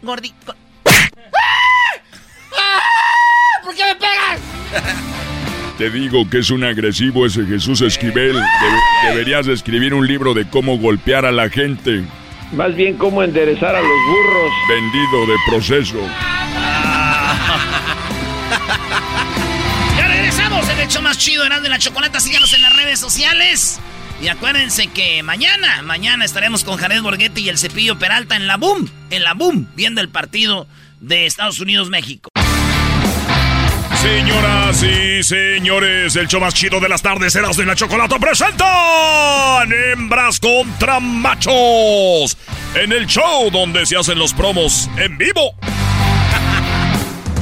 gordito. 0.00 0.54
¿Por 3.64 3.74
qué 3.74 3.82
me 3.82 3.96
pegas? 3.96 4.40
Te 5.76 5.90
digo 5.90 6.30
que 6.30 6.38
es 6.38 6.50
un 6.50 6.62
agresivo 6.62 7.26
ese 7.26 7.44
Jesús 7.46 7.80
Esquivel. 7.80 8.40
deberías 9.08 9.48
escribir 9.48 9.92
un 9.92 10.06
libro 10.06 10.34
de 10.34 10.48
cómo 10.48 10.78
golpear 10.78 11.26
a 11.26 11.32
la 11.32 11.48
gente. 11.48 12.04
Más 12.52 12.74
bien 12.74 12.96
cómo 12.96 13.22
enderezar 13.22 13.74
a 13.74 13.80
los 13.80 13.88
burros. 13.88 14.52
Vendido 14.68 15.26
de 15.26 15.36
proceso. 15.48 15.98
show 20.90 21.02
más 21.02 21.18
chido, 21.18 21.44
Erasmo 21.44 21.66
y 21.66 21.70
la 21.70 21.78
Chocolata. 21.78 22.18
Síganos 22.18 22.52
en 22.52 22.62
las 22.62 22.74
redes 22.74 22.98
sociales. 22.98 23.78
Y 24.20 24.28
acuérdense 24.28 24.88
que 24.88 25.22
mañana, 25.22 25.82
mañana 25.82 26.24
estaremos 26.24 26.64
con 26.64 26.76
Jared 26.76 27.00
Borghetti 27.00 27.42
y 27.42 27.48
el 27.48 27.58
Cepillo 27.58 27.98
Peralta 27.98 28.36
en 28.36 28.46
la 28.46 28.56
Boom, 28.56 28.90
en 29.10 29.22
la 29.22 29.34
Boom, 29.34 29.68
viendo 29.76 30.00
el 30.00 30.08
partido 30.08 30.66
de 31.00 31.26
Estados 31.26 31.60
Unidos-México. 31.60 32.28
Señoras 34.00 34.82
y 34.82 35.22
señores, 35.22 36.16
el 36.16 36.26
show 36.26 36.40
más 36.40 36.54
chido 36.54 36.80
de 36.80 36.88
las 36.88 37.02
tardes, 37.02 37.36
Erasmo 37.36 37.62
y 37.62 37.66
la 37.66 37.74
Chocolata 37.74 38.18
presentan 38.18 39.70
Hembras 39.70 40.40
contra 40.40 41.00
Machos 41.00 42.34
en 42.74 42.92
el 42.92 43.06
show 43.06 43.50
donde 43.50 43.84
se 43.84 43.98
hacen 43.98 44.18
los 44.18 44.32
promos 44.32 44.88
en 44.96 45.18
vivo. 45.18 45.54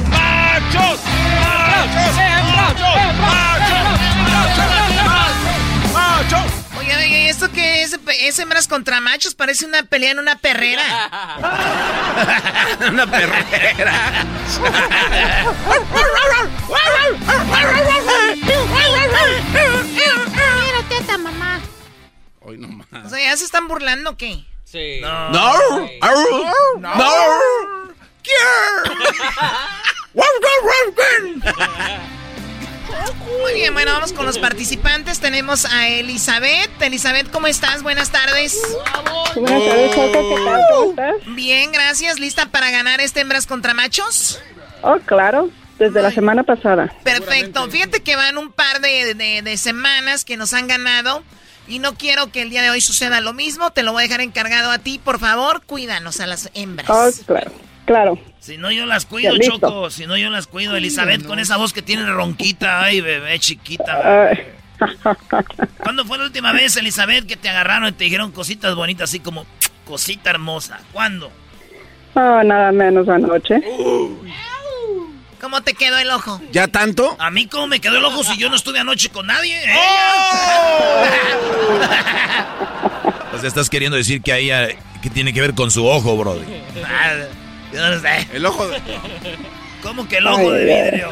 ¡Machos! 0.09 0.99
¡Machos! 1.39 2.15
¡Machos! 5.93 6.51
Oye, 6.77 6.93
oye, 6.97 7.29
¿esto 7.29 7.49
qué 7.53 7.68
es? 7.95 8.21
¿Es 8.21 8.39
hembras 8.39 8.67
contra 8.67 8.99
machos? 9.01 9.35
Parece 9.35 9.65
una 9.65 9.83
pelea 9.83 10.11
en 10.11 10.19
una 10.19 10.37
perrera. 10.37 10.83
una 12.89 13.09
perrera. 13.09 14.25
Teta, 20.87 21.17
mamá. 21.17 21.59
Hoy 22.41 22.57
no 22.57 22.69
más. 22.69 22.87
O 23.05 23.09
sea, 23.09 23.19
¿ya 23.19 23.37
se 23.37 23.45
están 23.45 23.67
burlando 23.67 24.11
o 24.11 24.17
qué? 24.17 24.45
Sí. 24.63 24.99
No. 25.01 25.29
No. 25.29 25.53
No. 26.79 26.95
no. 26.95 26.99
Muy 33.41 33.53
bien, 33.53 33.73
bueno, 33.73 33.91
vamos 33.93 34.13
con 34.13 34.25
los 34.25 34.37
participantes. 34.37 35.19
Tenemos 35.19 35.65
a 35.65 35.87
Elizabeth. 35.87 36.69
Elizabeth, 36.81 37.29
¿cómo 37.31 37.47
estás? 37.47 37.83
Buenas 37.83 38.11
tardes. 38.11 38.59
Buenas 39.35 39.63
tardes. 39.63 39.95
¿Qué 39.95 40.11
tal? 40.13 40.61
¿Cómo 40.71 40.89
estás? 40.91 41.35
Bien, 41.35 41.71
gracias. 41.71 42.19
¿Lista 42.19 42.47
para 42.47 42.71
ganar 42.71 43.01
este 43.01 43.21
hembras 43.21 43.47
contra 43.47 43.73
machos? 43.73 44.39
Oh, 44.81 44.97
claro. 45.05 45.49
Desde 45.77 46.01
la 46.01 46.11
semana 46.11 46.43
pasada. 46.43 46.93
Perfecto. 47.03 47.69
Fíjate 47.69 48.01
que 48.01 48.15
van 48.15 48.37
un 48.37 48.51
par 48.51 48.81
de, 48.81 49.13
de, 49.13 49.41
de 49.41 49.57
semanas 49.57 50.25
que 50.25 50.35
nos 50.35 50.53
han 50.53 50.67
ganado. 50.67 51.23
Y 51.67 51.79
no 51.79 51.93
quiero 51.95 52.31
que 52.31 52.41
el 52.41 52.49
día 52.49 52.63
de 52.63 52.71
hoy 52.71 52.81
suceda 52.81 53.21
lo 53.21 53.31
mismo. 53.31 53.71
Te 53.71 53.83
lo 53.83 53.93
voy 53.93 54.01
a 54.03 54.07
dejar 54.07 54.21
encargado 54.21 54.71
a 54.71 54.79
ti. 54.79 54.99
Por 55.01 55.19
favor, 55.19 55.61
cuídanos 55.65 56.19
a 56.19 56.27
las 56.27 56.49
hembras. 56.53 56.89
Oh, 56.89 57.09
claro. 57.25 57.51
Claro. 57.89 58.19
Si 58.39 58.55
no, 58.59 58.71
yo 58.71 58.85
las 58.85 59.07
cuido, 59.07 59.31
Ya, 59.31 59.39
listo. 59.39 59.57
Choco. 59.57 59.89
Si 59.89 60.05
no, 60.05 60.15
yo 60.15 60.29
las 60.29 60.45
cuido. 60.45 60.75
Elizabeth, 60.75 61.25
con 61.25 61.39
esa 61.39 61.57
voz 61.57 61.73
que 61.73 61.81
tiene 61.81 62.05
ronquita. 62.05 62.83
Ay, 62.83 63.01
bebé, 63.01 63.39
chiquita. 63.39 64.27
Ay. 64.29 64.37
¿Cuándo 65.81 66.05
fue 66.05 66.19
la 66.19 66.25
última 66.25 66.51
vez, 66.51 66.77
Elizabeth, 66.77 67.25
que 67.25 67.35
te 67.35 67.49
agarraron 67.49 67.89
y 67.89 67.91
te 67.93 68.03
dijeron 68.03 68.31
cositas 68.31 68.75
bonitas, 68.75 69.09
así 69.09 69.19
como 69.19 69.47
cosita 69.85 70.29
hermosa? 70.29 70.81
¿Cuándo? 70.93 71.31
Oh, 72.13 72.43
nada 72.43 72.71
menos 72.71 73.09
anoche. 73.09 73.55
¿Cómo 75.41 75.61
te 75.61 75.73
quedó 75.73 75.97
el 75.97 76.11
ojo? 76.11 76.39
¿Ya 76.51 76.67
tanto? 76.67 77.17
A 77.17 77.31
mí, 77.31 77.47
¿cómo 77.47 77.65
me 77.65 77.79
quedó 77.79 77.97
el 77.97 78.05
ojo 78.05 78.23
si 78.23 78.37
yo 78.37 78.49
no 78.49 78.55
estuve 78.55 78.77
anoche 78.77 79.09
con 79.09 79.25
nadie? 79.25 79.59
¿eh? 79.63 79.75
O 83.33 83.37
sea, 83.39 83.47
estás 83.47 83.67
queriendo 83.67 83.97
decir 83.97 84.21
que 84.21 84.31
ahí 84.31 84.51
que 85.01 85.09
tiene 85.09 85.33
que 85.33 85.41
ver 85.41 85.55
con 85.55 85.71
su 85.71 85.87
ojo, 85.87 86.15
brody. 86.17 86.45
Yo 87.73 87.89
no 87.89 87.99
sé. 87.99 88.27
El 88.33 88.45
ojo 88.45 88.67
de... 88.67 88.79
¿Cómo 89.83 90.07
que 90.07 90.17
el 90.17 90.27
ojo 90.27 90.51
de 90.51 90.65
vidrio? 90.65 91.09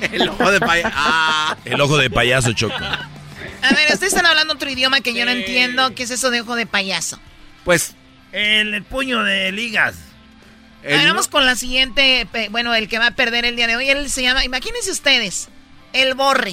El 0.12 0.28
ojo 0.28 0.50
de 0.50 0.60
payaso. 0.60 0.90
Ah. 0.96 1.56
El 1.64 1.80
ojo 1.80 1.96
de 1.96 2.08
payaso, 2.10 2.52
Choco. 2.52 2.74
A 2.76 3.74
ver, 3.74 3.92
ustedes 3.92 4.12
están 4.14 4.26
hablando 4.26 4.54
otro 4.54 4.70
idioma 4.70 5.00
que 5.00 5.12
yo 5.12 5.24
no 5.24 5.30
entiendo. 5.32 5.92
¿Qué 5.94 6.04
es 6.04 6.10
eso 6.10 6.30
de 6.30 6.40
ojo 6.42 6.54
de 6.56 6.66
payaso? 6.66 7.18
Pues... 7.64 7.94
El, 8.32 8.74
el 8.74 8.84
puño 8.84 9.24
de 9.24 9.50
ligas. 9.50 9.96
A 10.84 10.86
ver, 10.86 11.06
vamos 11.08 11.26
con 11.26 11.44
la 11.44 11.56
siguiente. 11.56 12.28
Bueno, 12.50 12.72
el 12.76 12.88
que 12.88 12.98
va 13.00 13.08
a 13.08 13.10
perder 13.10 13.44
el 13.44 13.56
día 13.56 13.66
de 13.66 13.74
hoy, 13.76 13.90
él 13.90 14.08
se 14.08 14.22
llama, 14.22 14.44
imagínense 14.44 14.90
ustedes, 14.92 15.48
el 15.92 16.14
borre. 16.14 16.52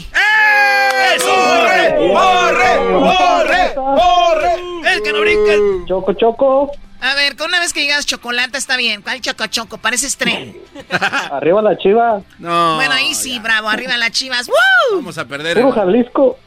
¡Eso! 1.16 1.28
¡Borre! 1.28 2.08
¡Borre! 2.10 2.80
¡Borre! 2.90 3.74
¡Borre! 3.76 4.92
El 4.94 5.04
que 5.04 5.14
no 5.14 5.22
brinca. 5.22 5.54
el- 5.54 5.86
Choco, 5.88 6.14
choco. 6.14 6.72
A 7.00 7.14
ver, 7.16 7.36
con 7.36 7.48
una 7.50 7.60
vez 7.60 7.74
que 7.74 7.82
digas 7.82 8.06
chocolate 8.06 8.58
está 8.58 8.76
bien. 8.76 9.02
¿Cuál 9.02 9.22
choco 9.22 9.46
choco? 9.48 9.78
Pareces 9.78 10.18
tren. 10.18 10.58
Arriba 11.32 11.62
la 11.62 11.78
chiva. 11.78 12.22
No. 12.40 12.76
bueno, 12.76 12.94
ahí 12.94 13.14
sí, 13.14 13.40
bravo. 13.40 13.70
Arriba 13.70 13.98
las 13.98 14.12
chivas. 14.12 14.48
¡Woo! 14.48 14.98
Vamos 14.98 15.18
a 15.18 15.26
perder. 15.26 15.58
Puro 15.62 15.72
Jalisco. 15.72 16.40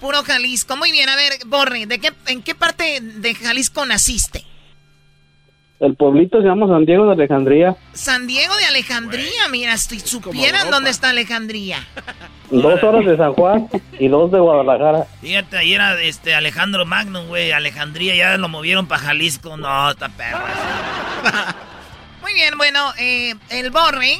Puro 0.00 0.22
Jalisco. 0.22 0.76
Muy 0.76 0.92
bien, 0.92 1.08
a 1.08 1.16
ver, 1.16 1.32
borre, 1.46 1.86
¿de 1.86 1.98
qué, 1.98 2.12
¿en 2.26 2.42
qué 2.42 2.54
parte 2.54 3.00
de 3.00 3.34
Jalisco 3.34 3.84
naciste? 3.84 4.44
El 5.80 5.94
pueblito 5.94 6.40
se 6.40 6.48
llama 6.48 6.66
San 6.66 6.84
Diego 6.84 7.06
de 7.06 7.12
Alejandría. 7.12 7.76
San 7.92 8.26
Diego 8.26 8.54
de 8.56 8.64
Alejandría, 8.64 9.48
mira, 9.50 9.76
si 9.76 10.00
supieran 10.00 10.70
dónde 10.70 10.90
está 10.90 11.10
Alejandría. 11.10 11.78
Dos 12.50 12.82
horas 12.82 13.04
de 13.04 13.16
San 13.16 13.34
Juan 13.34 13.68
y 13.98 14.08
dos 14.08 14.32
de 14.32 14.40
Guadalajara. 14.40 15.06
Fíjate, 15.20 15.58
ahí 15.58 15.74
era 15.74 16.00
este 16.00 16.34
Alejandro 16.34 16.86
Magnum, 16.86 17.26
güey. 17.28 17.52
Alejandría 17.52 18.16
ya 18.16 18.38
lo 18.38 18.48
movieron 18.48 18.86
para 18.86 19.02
Jalisco. 19.02 19.58
No, 19.58 19.90
está 19.90 20.08
perro. 20.08 20.38
Muy 22.22 22.32
bien, 22.32 22.56
bueno, 22.56 22.80
eh, 22.98 23.34
el 23.50 23.70
borre, 23.70 24.18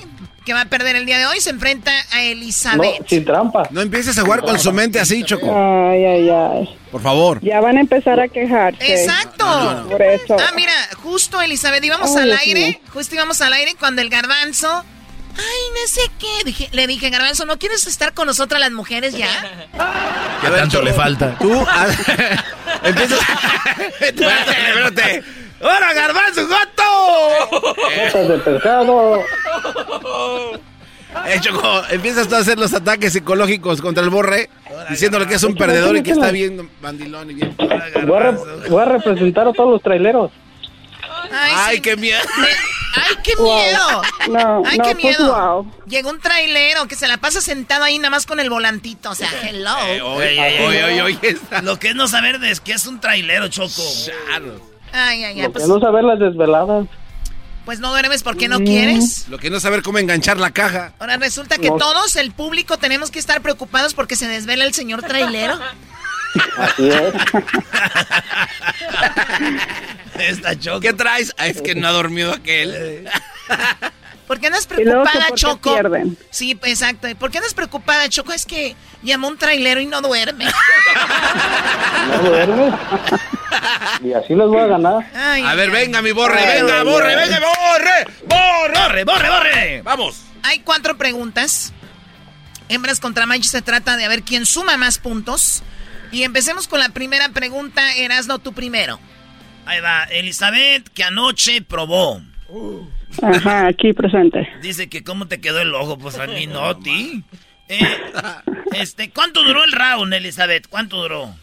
que 0.48 0.54
va 0.54 0.62
a 0.62 0.64
perder 0.64 0.96
el 0.96 1.04
día 1.04 1.18
de 1.18 1.26
hoy, 1.26 1.40
se 1.40 1.50
enfrenta 1.50 1.92
a 2.10 2.16
No, 2.16 2.20
Elizabeth. 2.22 3.06
sin 3.06 3.22
trampa. 3.24 3.68
No 3.70 3.82
empieces 3.82 4.16
a 4.18 4.22
jugar 4.22 4.40
con 4.40 4.58
su 4.58 4.72
mente 4.72 4.98
así, 4.98 5.22
Choco. 5.22 5.46
Ay, 5.54 6.04
ay, 6.06 6.28
ay. 6.30 6.78
Por 6.90 7.02
favor. 7.02 7.38
Ya 7.42 7.60
van 7.60 7.76
a 7.76 7.80
empezar 7.80 8.18
a 8.18 8.28
quejarse. 8.28 8.94
Exacto. 8.94 9.86
Por 9.90 10.00
eso. 10.00 10.36
Ah, 10.40 10.52
mira, 10.56 10.72
justo 11.02 11.40
Elizabeth, 11.42 11.84
íbamos 11.84 12.16
Ay, 12.16 12.22
al 12.22 12.38
aire, 12.38 12.80
justo 12.94 13.14
íbamos 13.14 13.40
al 13.42 13.52
aire 13.52 13.74
cuando 13.78 14.00
el 14.02 14.08
garbanzo... 14.08 14.84
Ay, 15.36 15.44
no 15.72 15.86
sé 15.88 16.00
qué. 16.18 16.44
Dije- 16.50 16.68
le 16.72 16.86
dije, 16.88 17.10
garbanzo, 17.10 17.44
¿no 17.44 17.58
quieres 17.58 17.86
estar 17.86 18.12
con 18.14 18.26
nosotras 18.26 18.58
las 18.60 18.72
mujeres 18.72 19.14
ya? 19.16 19.28
¿Qué 20.40 20.48
tanto 20.50 20.82
le 20.82 20.92
falta? 20.94 21.36
Tú 21.38 21.52
empiezas. 22.82 23.20
espérate, 24.00 24.50
espérate. 24.68 25.24
¡Ahora, 25.60 25.92
garbanzo, 25.92 26.46
gato! 26.46 26.82
Botas 27.50 28.28
de 28.28 28.38
pescado. 28.38 29.22
Eh, 31.26 31.40
Choco, 31.40 31.82
empiezas 31.90 32.28
tú 32.28 32.34
a 32.36 32.38
hacer 32.38 32.58
los 32.58 32.72
ataques 32.74 33.12
psicológicos 33.12 33.80
contra 33.80 34.04
el 34.04 34.10
borre, 34.10 34.50
diciéndole 34.90 35.26
que 35.26 35.34
es 35.34 35.42
un 35.42 35.54
perdedor 35.56 35.96
y 35.96 36.02
que 36.02 36.12
está 36.12 36.30
bien 36.30 36.70
bandilón 36.80 37.30
y 37.30 37.34
bien. 37.34 37.56
Voy 38.06 38.16
a, 38.16 38.20
re- 38.20 38.68
voy 38.68 38.82
a 38.82 38.84
representar 38.84 39.48
a 39.48 39.52
todos 39.52 39.70
los 39.70 39.82
traileros. 39.82 40.30
Ay, 41.32 41.52
Ay, 41.56 41.76
sí. 41.76 41.82
qué 41.82 41.96
miedo. 41.96 42.20
¡Ay, 42.94 43.16
qué 43.22 43.32
Wow. 43.36 43.54
miedo! 43.56 44.02
No, 44.30 44.62
¡Ay, 44.66 44.78
no, 44.78 44.84
qué 44.84 44.94
pues, 44.94 45.18
miedo! 45.18 45.34
wow. 45.34 45.72
Llegó 45.86 46.10
un 46.10 46.20
trailero 46.20 46.86
que 46.86 46.94
se 46.94 47.06
la 47.08 47.16
pasa 47.18 47.40
sentado 47.40 47.84
ahí 47.84 47.98
nada 47.98 48.10
más 48.10 48.24
con 48.26 48.40
el 48.40 48.48
volantito. 48.50 49.10
O 49.10 49.14
sea, 49.14 49.28
hello. 49.42 49.76
Oye, 50.14 50.40
oye, 50.66 50.84
oye, 50.84 51.02
oye. 51.02 51.36
Lo 51.62 51.78
que 51.78 51.88
es 51.90 51.94
no 51.94 52.08
saber 52.08 52.38
de 52.38 52.50
es 52.50 52.60
que 52.60 52.72
es 52.72 52.86
un 52.86 53.00
trailero, 53.00 53.48
Choco. 53.48 53.82
Ay, 54.92 55.24
ay, 55.24 55.34
ay. 55.36 55.42
Lo 55.42 55.48
que 55.48 55.50
Pues, 55.58 55.68
no 55.68 55.80
saber 55.80 56.04
las 56.04 56.18
desveladas. 56.18 56.86
pues 57.64 57.80
no 57.80 57.90
duermes 57.90 58.22
porque 58.22 58.48
no 58.48 58.60
Mm. 58.60 58.64
quieres. 58.64 59.28
Lo 59.28 59.38
que 59.38 59.50
no 59.50 59.60
saber 59.60 59.82
cómo 59.82 59.98
enganchar 59.98 60.38
la 60.38 60.50
caja. 60.50 60.92
Ahora 60.98 61.16
resulta 61.18 61.58
que 61.58 61.68
No. 61.70 61.76
todos, 61.76 62.16
el 62.16 62.32
público, 62.32 62.78
tenemos 62.78 63.10
que 63.10 63.18
estar 63.18 63.42
preocupados 63.42 63.94
porque 63.94 64.16
se 64.16 64.26
desvela 64.28 64.64
el 64.64 64.72
señor 64.74 65.02
trailero. 65.02 65.58
Así 66.58 66.88
es. 66.88 67.14
Esta 70.18 70.58
Choco. 70.58 70.80
¿Qué 70.80 70.92
traes? 70.92 71.34
Ah, 71.38 71.46
es 71.46 71.62
que 71.62 71.74
no 71.74 71.88
ha 71.88 71.92
dormido 71.92 72.32
aquel. 72.32 73.08
¿Por 74.28 74.38
qué 74.38 74.50
luego 74.50 74.60
que 74.60 74.74
preocupada, 74.74 75.34
Choco? 75.34 75.72
pierden. 75.72 76.18
Sí, 76.30 76.56
exacto. 76.64 77.08
¿Por 77.18 77.30
qué 77.30 77.38
andas 77.38 77.54
preocupada, 77.54 78.08
Choco? 78.08 78.32
Es 78.32 78.44
que 78.46 78.76
llamó 79.02 79.28
un 79.28 79.38
trailero 79.38 79.80
y 79.80 79.86
no 79.86 80.00
duerme. 80.02 80.44
No 82.08 82.18
duermes. 82.28 82.74
Y 84.04 84.12
así 84.12 84.34
los 84.34 84.50
voy 84.50 84.60
a 84.60 84.66
ganar. 84.66 85.10
Ay, 85.14 85.42
A 85.42 85.54
ver, 85.54 85.70
venga, 85.70 86.00
mi 86.02 86.12
borre, 86.12 86.38
Ay, 86.38 86.62
venga, 86.62 86.80
ay, 86.80 86.84
borre, 86.84 87.14
ay. 87.14 87.28
venga, 87.28 87.40
borre. 87.40 88.74
¡Borre, 88.74 89.04
borre, 89.04 89.30
borre! 89.30 89.82
Vamos. 89.82 90.20
Hay 90.42 90.60
cuatro 90.60 90.96
preguntas. 90.96 91.72
Hembras 92.68 93.00
contra 93.00 93.26
machos 93.26 93.48
se 93.50 93.62
trata 93.62 93.96
de 93.96 94.04
a 94.04 94.08
ver 94.08 94.22
quién 94.22 94.46
suma 94.46 94.76
más 94.76 94.98
puntos. 94.98 95.62
Y 96.12 96.22
empecemos 96.22 96.68
con 96.68 96.78
la 96.78 96.90
primera 96.90 97.30
pregunta. 97.30 97.94
Erasno, 97.96 98.38
tú 98.38 98.52
primero. 98.52 99.00
Ahí 99.66 99.80
va, 99.80 100.04
Elizabeth, 100.04 100.88
que 100.90 101.02
anoche 101.04 101.60
probó. 101.62 102.20
Ajá, 103.22 103.66
aquí 103.66 103.92
presente. 103.92 104.48
Dice 104.62 104.88
que 104.88 105.02
cómo 105.02 105.26
te 105.26 105.40
quedó 105.40 105.60
el 105.60 105.74
ojo, 105.74 105.98
pues 105.98 106.18
a 106.18 106.26
mí 106.26 106.46
no, 106.46 106.64
a 106.66 106.78
ti. 106.78 107.22
Eh, 107.68 107.80
este, 108.72 109.10
¿cuánto 109.10 109.42
duró 109.42 109.64
el 109.64 109.72
round, 109.72 110.12
Elizabeth? 110.14 110.68
¿Cuánto 110.68 111.02
duró? 111.02 111.34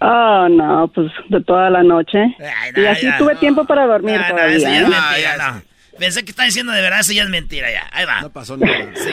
Oh, 0.00 0.48
no, 0.50 0.90
pues 0.94 1.10
de 1.30 1.40
toda 1.42 1.70
la 1.70 1.82
noche. 1.82 2.18
Ay, 2.38 2.72
Y 2.76 2.86
así 2.86 3.06
ya. 3.06 3.16
tuve 3.18 3.36
tiempo 3.36 3.64
para 3.64 3.86
dormir 3.86 4.16
no, 4.16 4.20
eso 4.20 4.28
ya 4.28 4.34
todavía. 4.34 4.56
es 4.56 4.62
¿eh? 4.64 4.80
mentira, 4.82 5.10
Ah, 5.10 5.18
ya 5.18 5.36
no. 5.52 5.62
Pensé 5.98 6.24
que 6.24 6.30
estaba 6.30 6.46
diciendo 6.46 6.72
de 6.72 6.82
verdad, 6.82 7.00
eso 7.00 7.12
ya 7.12 7.22
es 7.22 7.30
mentira, 7.30 7.70
ya. 7.70 7.88
Ahí 7.92 8.04
va. 8.04 8.20
No 8.20 8.30
pasó 8.30 8.56
nada. 8.58 8.90
Sí. 8.94 9.10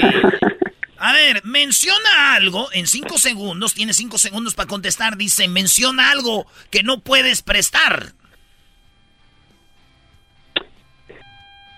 A 0.97 1.11
ver, 1.13 1.41
me 1.45 1.59
menciona 1.59 2.35
algo 2.35 2.69
en 2.73 2.87
cinco 2.87 3.17
segundos, 3.17 3.73
tiene 3.73 3.93
cinco 3.93 4.17
segundos 4.17 4.55
para 4.55 4.67
contestar, 4.67 5.17
dice, 5.17 5.47
menciona 5.49 6.11
algo 6.11 6.45
que 6.71 6.81
no 6.83 6.99
puedes 6.99 7.41
prestar. 7.41 8.13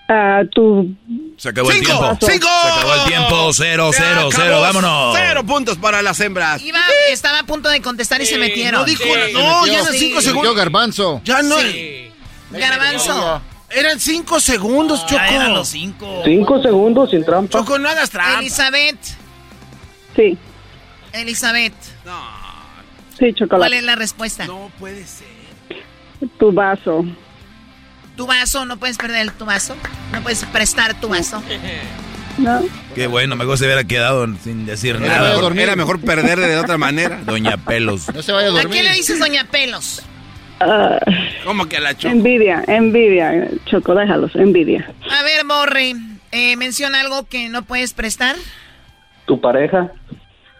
Ah, 0.07 0.41
tu... 0.53 0.95
Se 1.37 1.49
acabó 1.49 1.71
el 1.71 1.77
Cinco, 1.77 1.87
tiempo. 1.99 2.17
cinco. 2.31 2.47
Se 2.47 2.67
acabó 2.69 2.93
el 2.93 3.03
tiempo. 3.05 3.53
Cero, 3.53 3.89
Se 3.91 3.97
cero, 4.03 4.11
acabó. 4.27 4.31
cero. 4.35 4.61
Vámonos. 4.61 5.15
Cero 5.17 5.43
puntos 5.45 5.77
para 5.79 6.01
las 6.03 6.19
hembras. 6.19 6.61
Iba, 6.61 6.79
estaba 7.11 7.39
a 7.39 7.43
punto 7.43 7.69
de 7.69 7.81
contestar 7.81 8.21
y 8.21 8.25
se 8.27 8.37
metieron. 8.37 8.81
No 8.81 8.85
dijo, 8.85 9.03
no, 9.33 9.65
ya 9.65 9.79
eran 9.81 9.91
Sí. 9.93 9.99
cinco 9.99 10.21
segundos. 10.21 10.55
Garbanzo. 10.55 11.21
Ya 11.23 11.41
no. 11.41 11.55
Garbanzo. 12.51 13.41
Eran 13.71 13.99
cinco 13.99 14.39
segundos, 14.39 15.01
Choco. 15.07 15.15
Ya 15.15 15.27
eran 15.27 15.53
los 15.53 15.67
cinco. 15.69 16.21
Cinco 16.23 16.61
segundos 16.61 17.09
sin 17.09 17.25
trampa. 17.25 17.51
Choco, 17.59 17.79
no 17.79 17.89
hagas 17.89 18.09
trampa. 18.11 18.39
Elizabeth. 18.39 18.97
Sí, 20.15 20.37
Elizabeth. 21.13 21.73
sí, 21.83 23.17
¿Cuál 23.17 23.35
chocolate. 23.35 23.77
es 23.79 23.83
la 23.83 23.95
respuesta? 23.95 24.45
No 24.45 24.71
puede 24.79 25.05
ser. 25.05 25.27
Tu 26.39 26.51
vaso. 26.53 27.03
¿Tu 28.15 28.25
vaso? 28.25 28.65
¿No 28.65 28.77
puedes 28.77 28.97
perder 28.97 29.31
tu 29.31 29.45
vaso? 29.45 29.75
¿No 30.13 30.21
puedes 30.21 30.43
prestar 30.45 30.93
tu 30.99 31.09
vaso? 31.09 31.41
No. 32.37 32.61
Qué 32.93 33.07
bueno, 33.07 33.35
mejor 33.35 33.57
se 33.57 33.65
hubiera 33.65 33.83
quedado 33.83 34.27
sin 34.43 34.65
decir 34.65 34.95
Era 34.97 35.07
nada. 35.17 35.33
mejor, 35.35 35.57
era 35.57 35.75
mejor 35.75 36.01
perder 36.01 36.39
de 36.39 36.57
otra 36.57 36.77
manera. 36.77 37.19
Doña 37.25 37.57
Pelos. 37.57 38.13
No 38.13 38.21
se 38.21 38.31
vaya 38.31 38.49
a 38.49 38.59
¿A 38.59 38.65
qué 38.65 38.83
le 38.83 38.93
dices 38.93 39.19
Doña 39.19 39.45
Pelos? 39.45 40.01
Ah, 40.59 40.97
¿Cómo 41.43 41.67
que 41.67 41.77
a 41.77 41.81
la 41.81 41.97
Choco? 41.97 42.13
envidia, 42.13 42.63
envidia. 42.67 43.49
Choco, 43.65 43.93
déjalos, 43.95 44.33
envidia. 44.35 44.89
A 45.11 45.23
ver, 45.23 45.45
Borre, 45.45 45.95
eh, 46.31 46.55
menciona 46.55 47.01
algo 47.01 47.27
que 47.27 47.49
no 47.49 47.63
puedes 47.63 47.93
prestar. 47.93 48.35
Tu 49.25 49.39
pareja. 49.41 49.91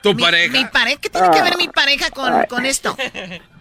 Tu 0.04 0.14
Mi- 0.14 0.22
pareja. 0.22 0.52
Mi 0.52 0.66
pareja. 0.66 0.98
¿Qué 1.02 1.10
tiene 1.10 1.30
que 1.32 1.40
Ah. 1.40 1.44
ver 1.44 1.58
mi 1.58 1.68
pareja 1.70 2.10
con, 2.12 2.32
con 2.50 2.66
esto? 2.66 2.96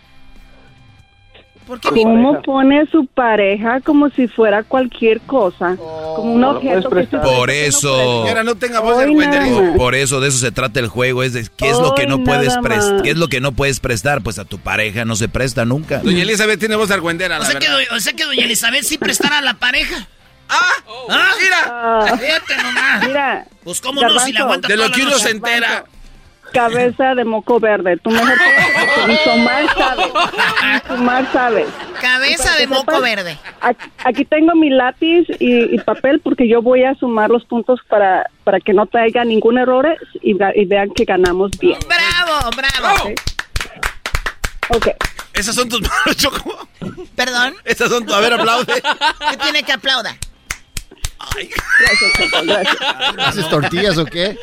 ¿Por 1.66 1.80
qué 1.80 1.90
mi 1.92 2.02
¿Cómo 2.02 2.42
pone 2.42 2.86
su 2.92 3.06
pareja 3.06 3.80
como 3.80 4.10
si 4.10 4.28
fuera 4.28 4.62
cualquier 4.64 5.20
cosa? 5.22 5.76
Como 5.76 6.34
un 6.34 6.44
objeto 6.44 6.90
que 6.90 7.06
se- 7.06 7.16
Por 7.18 7.50
eso. 7.50 8.26
No 8.44 8.54
tenga 8.56 8.80
voz 8.80 8.98
de. 8.98 9.72
Por 9.76 9.94
eso 9.94 10.20
de 10.20 10.28
eso 10.28 10.38
se 10.38 10.52
trata 10.52 10.80
el 10.80 10.88
juego, 10.88 11.22
es 11.22 11.32
de 11.32 11.46
qué 11.56 11.70
es 11.70 11.78
lo 11.78 11.94
que 11.94 12.06
no 12.06 12.22
puedes 12.22 12.56
prestar, 12.58 13.02
qué 13.02 13.10
es 13.10 13.16
lo 13.16 13.28
que 13.28 13.40
no 13.40 13.52
puedes 13.52 13.80
prestar, 13.80 14.20
pues 14.22 14.38
a 14.38 14.44
tu 14.44 14.58
pareja 14.58 15.04
no 15.06 15.16
se 15.16 15.28
presta 15.28 15.64
nunca. 15.64 16.00
Doña 16.00 16.22
Elizabeth 16.22 16.58
tiene 16.60 16.76
voz 16.76 16.88
de 16.88 16.94
argüendera, 16.94 17.36
O 17.36 17.40
la 17.40 17.46
sea, 17.46 17.58
verdad. 17.58 17.76
o 17.96 18.00
sea 18.00 18.12
que 18.12 18.24
doña 18.24 18.44
Elizabeth 18.44 18.82
sí 18.82 18.98
prestara 18.98 19.38
a 19.38 19.42
la 19.42 19.54
pareja. 19.54 20.06
¡Ah! 20.48 20.60
¿Ah? 21.08 21.30
¡Mira! 21.42 21.56
Ah, 21.66 22.16
Fíjate 22.18 22.62
nomás. 22.62 23.06
mira, 23.08 23.46
Pues 23.64 23.80
cómo 23.80 24.02
no, 24.02 24.08
si 24.10 24.14
Garbanzo, 24.32 24.42
aguanta 24.42 24.68
De 24.68 24.76
lo 24.76 24.90
que 24.90 24.98
la 24.98 25.04
uno 25.04 25.10
noche. 25.12 25.24
se 25.24 25.30
entera. 25.30 25.84
Cabeza 26.54 27.14
de 27.14 27.24
moco 27.24 27.60
verde. 27.60 27.98
Tú 27.98 28.10
mejor 28.10 28.38
Somar 29.24 29.66
sabes. 29.76 30.06
Ni 30.06 30.88
Somar 30.88 31.32
sabes. 31.32 31.66
Cabeza 32.00 32.56
de 32.56 32.66
moco 32.66 32.92
sepas, 32.92 33.02
verde. 33.02 33.38
Aquí, 33.60 33.90
aquí 34.04 34.24
tengo 34.24 34.54
mi 34.54 34.70
lápiz 34.70 35.26
y, 35.38 35.74
y 35.74 35.78
papel 35.78 36.20
porque 36.20 36.48
yo 36.48 36.62
voy 36.62 36.84
a 36.84 36.94
sumar 36.94 37.30
los 37.30 37.44
puntos 37.44 37.80
para, 37.88 38.30
para 38.44 38.60
que 38.60 38.72
no 38.72 38.86
traiga 38.86 39.24
ningún 39.24 39.58
error 39.58 39.96
y, 40.22 40.34
vean 40.34 40.90
que 40.90 41.04
ganamos 41.04 41.50
bien. 41.58 41.78
Bravo, 41.86 42.50
bravo. 42.56 43.10
Ok. 44.70 44.88
Esas 45.34 45.54
son 45.54 45.68
tus 45.68 45.80
manos, 45.88 46.16
Choco. 46.16 46.68
Perdón. 47.16 47.54
Esas 47.64 47.90
son 47.90 48.06
tus... 48.06 48.14
A 48.14 48.20
ver, 48.20 48.32
aplaude. 48.32 48.82
¿Qué 49.30 49.36
tiene 49.36 49.62
que 49.62 49.72
aplauda? 51.18 51.48
Gracias, 51.80 52.12
Choco, 52.18 52.44
gracias. 52.46 52.76
¿Haces 53.18 53.48
tortillas 53.48 53.98
o 53.98 54.04
qué? 54.06 54.38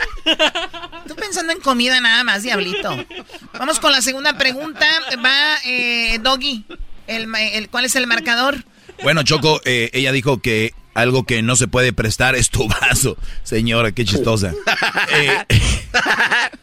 Tú 1.07 1.15
pensando 1.15 1.53
en 1.53 1.59
comida 1.59 1.99
nada 2.01 2.23
más, 2.23 2.43
diablito. 2.43 3.05
Vamos 3.53 3.79
con 3.79 3.91
la 3.91 4.01
segunda 4.01 4.37
pregunta. 4.37 4.85
Va 5.23 5.57
eh, 5.65 6.19
Doggy. 6.21 6.63
El, 7.07 7.33
el- 7.35 7.69
¿Cuál 7.69 7.85
es 7.85 7.95
el 7.95 8.07
marcador? 8.07 8.63
Bueno, 9.03 9.23
Choco, 9.23 9.59
eh, 9.65 9.89
ella 9.93 10.11
dijo 10.11 10.41
que 10.41 10.73
algo 10.93 11.25
que 11.25 11.41
no 11.41 11.55
se 11.55 11.67
puede 11.67 11.93
prestar 11.93 12.35
es 12.35 12.49
tu 12.49 12.67
vaso. 12.67 13.17
Señora, 13.43 13.91
qué 13.91 14.05
chistosa. 14.05 14.53
Eh, 15.13 15.45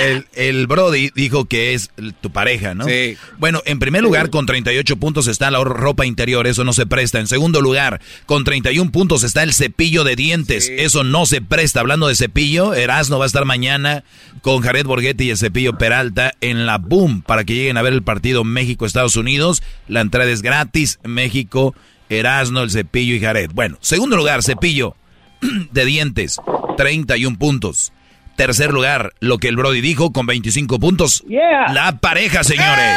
el, 0.00 0.26
el 0.34 0.66
Brody 0.66 1.10
dijo 1.14 1.46
que 1.46 1.74
es 1.74 1.90
tu 2.20 2.30
pareja, 2.30 2.74
¿no? 2.74 2.84
Sí. 2.84 3.16
Bueno, 3.38 3.62
en 3.64 3.78
primer 3.78 4.02
lugar, 4.02 4.30
con 4.30 4.46
38 4.46 4.96
puntos 4.96 5.26
está 5.26 5.50
la 5.50 5.62
ropa 5.62 6.06
interior, 6.06 6.46
eso 6.46 6.64
no 6.64 6.72
se 6.72 6.86
presta. 6.86 7.18
En 7.18 7.26
segundo 7.26 7.60
lugar, 7.60 8.00
con 8.26 8.44
31 8.44 8.90
puntos 8.92 9.22
está 9.22 9.42
el 9.42 9.52
cepillo 9.52 10.04
de 10.04 10.16
dientes, 10.16 10.70
eso 10.76 11.04
no 11.04 11.26
se 11.26 11.40
presta. 11.40 11.80
Hablando 11.80 12.08
de 12.08 12.14
cepillo, 12.14 12.74
Erasmo 12.74 13.18
va 13.18 13.24
a 13.24 13.26
estar 13.26 13.44
mañana 13.44 14.04
con 14.42 14.60
Jared 14.62 14.86
Borghetti 14.86 15.24
y 15.24 15.30
el 15.30 15.38
cepillo 15.38 15.78
Peralta 15.78 16.32
en 16.40 16.66
la 16.66 16.78
Boom 16.78 17.22
para 17.22 17.44
que 17.44 17.54
lleguen 17.54 17.76
a 17.76 17.82
ver 17.82 17.92
el 17.92 18.02
partido 18.02 18.44
México-Estados 18.44 19.16
Unidos. 19.16 19.62
La 19.88 20.00
entrada 20.00 20.30
es 20.30 20.42
gratis, 20.42 20.98
México, 21.04 21.74
Erasmo, 22.08 22.60
el 22.60 22.70
cepillo 22.70 23.14
y 23.14 23.20
Jared. 23.20 23.50
Bueno, 23.52 23.78
segundo 23.80 24.16
lugar, 24.16 24.42
cepillo 24.42 24.94
de 25.72 25.84
dientes, 25.84 26.36
31 26.76 27.38
puntos. 27.38 27.92
Tercer 28.38 28.72
lugar, 28.72 29.14
lo 29.18 29.38
que 29.38 29.48
el 29.48 29.56
Brody 29.56 29.80
dijo 29.80 30.12
con 30.12 30.24
25 30.24 30.78
puntos. 30.78 31.24
Yeah. 31.26 31.72
La 31.72 31.98
pareja, 31.98 32.44
señores. 32.44 32.94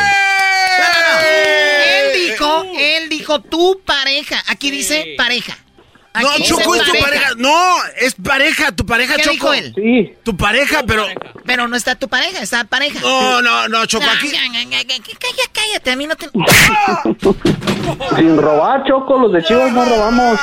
Él 1.84 2.30
dijo, 2.30 2.64
él 2.78 3.10
dijo 3.10 3.42
tu 3.42 3.82
pareja. 3.84 4.44
Aquí 4.50 4.70
dice 4.70 5.16
pareja. 5.18 5.58
Aquí 6.14 6.26
No, 6.26 6.32
dice 6.38 6.48
Choco, 6.48 6.76
es 6.76 6.84
tu 6.84 6.92
pareja. 7.00 7.30
No, 7.38 7.76
es 8.00 8.14
pareja, 8.14 8.72
tu 8.76 8.86
pareja, 8.86 9.16
¿Qué 9.16 9.24
Choco. 9.24 9.34
dijo 9.34 9.54
él? 9.54 9.74
Sí. 9.76 10.14
Tu 10.24 10.38
pareja, 10.38 10.84
pero... 10.86 11.08
Pero 11.44 11.68
no 11.68 11.76
está 11.76 11.96
tu 11.96 12.08
pareja, 12.08 12.44
está 12.44 12.66
pareja. 12.66 13.00
No, 13.00 13.42
no, 13.42 13.68
no, 13.68 13.84
Choco, 13.88 14.06
aquí... 14.16 14.30
Cállate, 14.30 15.50
cállate, 15.52 15.92
a 15.92 15.96
mí 15.96 16.06
no 16.06 16.16
te... 16.16 16.30
Sin 18.16 18.38
robar, 18.38 18.84
Choco, 18.88 19.18
los 19.18 19.34
de 19.34 19.44
Chivas 19.44 19.72
no 19.72 19.86
robamos. 19.86 20.39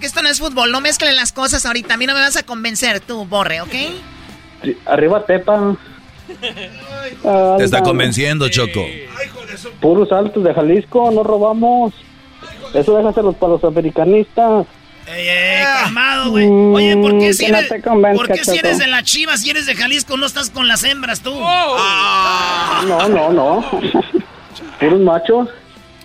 Que 0.00 0.06
esto 0.06 0.22
no 0.22 0.28
es 0.28 0.38
fútbol, 0.38 0.70
no 0.70 0.80
mezclen 0.80 1.16
las 1.16 1.32
cosas 1.32 1.64
ahorita. 1.66 1.94
A 1.94 1.96
mí 1.96 2.06
no 2.06 2.14
me 2.14 2.20
vas 2.20 2.36
a 2.36 2.42
convencer 2.42 3.00
tú, 3.00 3.24
Borre, 3.24 3.60
¿ok? 3.60 3.72
Sí, 4.62 4.76
Arriba 4.86 5.24
Tepa, 5.24 5.76
Te 7.58 7.64
está 7.64 7.82
convenciendo, 7.82 8.48
Choco. 8.48 8.84
puros 9.80 10.12
altos 10.12 10.44
de 10.44 10.52
Jalisco, 10.54 11.10
no 11.10 11.22
robamos. 11.22 11.94
Eso 12.74 12.96
déjaselos 12.96 13.34
para 13.36 13.52
los 13.54 13.64
americanistas. 13.64 14.66
Ey, 15.06 15.26
ey, 15.26 15.64
calmado, 15.64 16.30
güey. 16.32 16.46
Oye, 16.48 16.94
¿por 16.98 17.18
qué 17.18 17.30
Mm, 17.30 17.32
si 17.32 17.46
no 17.50 17.56
eres, 17.58 17.72
¿por 18.14 18.28
qué 18.28 18.44
si 18.44 18.58
eres 18.58 18.76
de 18.78 18.86
las 18.88 19.04
chivas, 19.04 19.40
si 19.40 19.48
eres 19.48 19.64
de 19.64 19.74
Jalisco, 19.74 20.18
no 20.18 20.26
estás 20.26 20.50
con 20.50 20.68
las 20.68 20.84
hembras 20.84 21.20
tú? 21.22 21.32
No, 21.34 23.08
no, 23.08 23.32
no. 23.32 23.64
Puros 24.80 25.00
machos. 25.00 25.48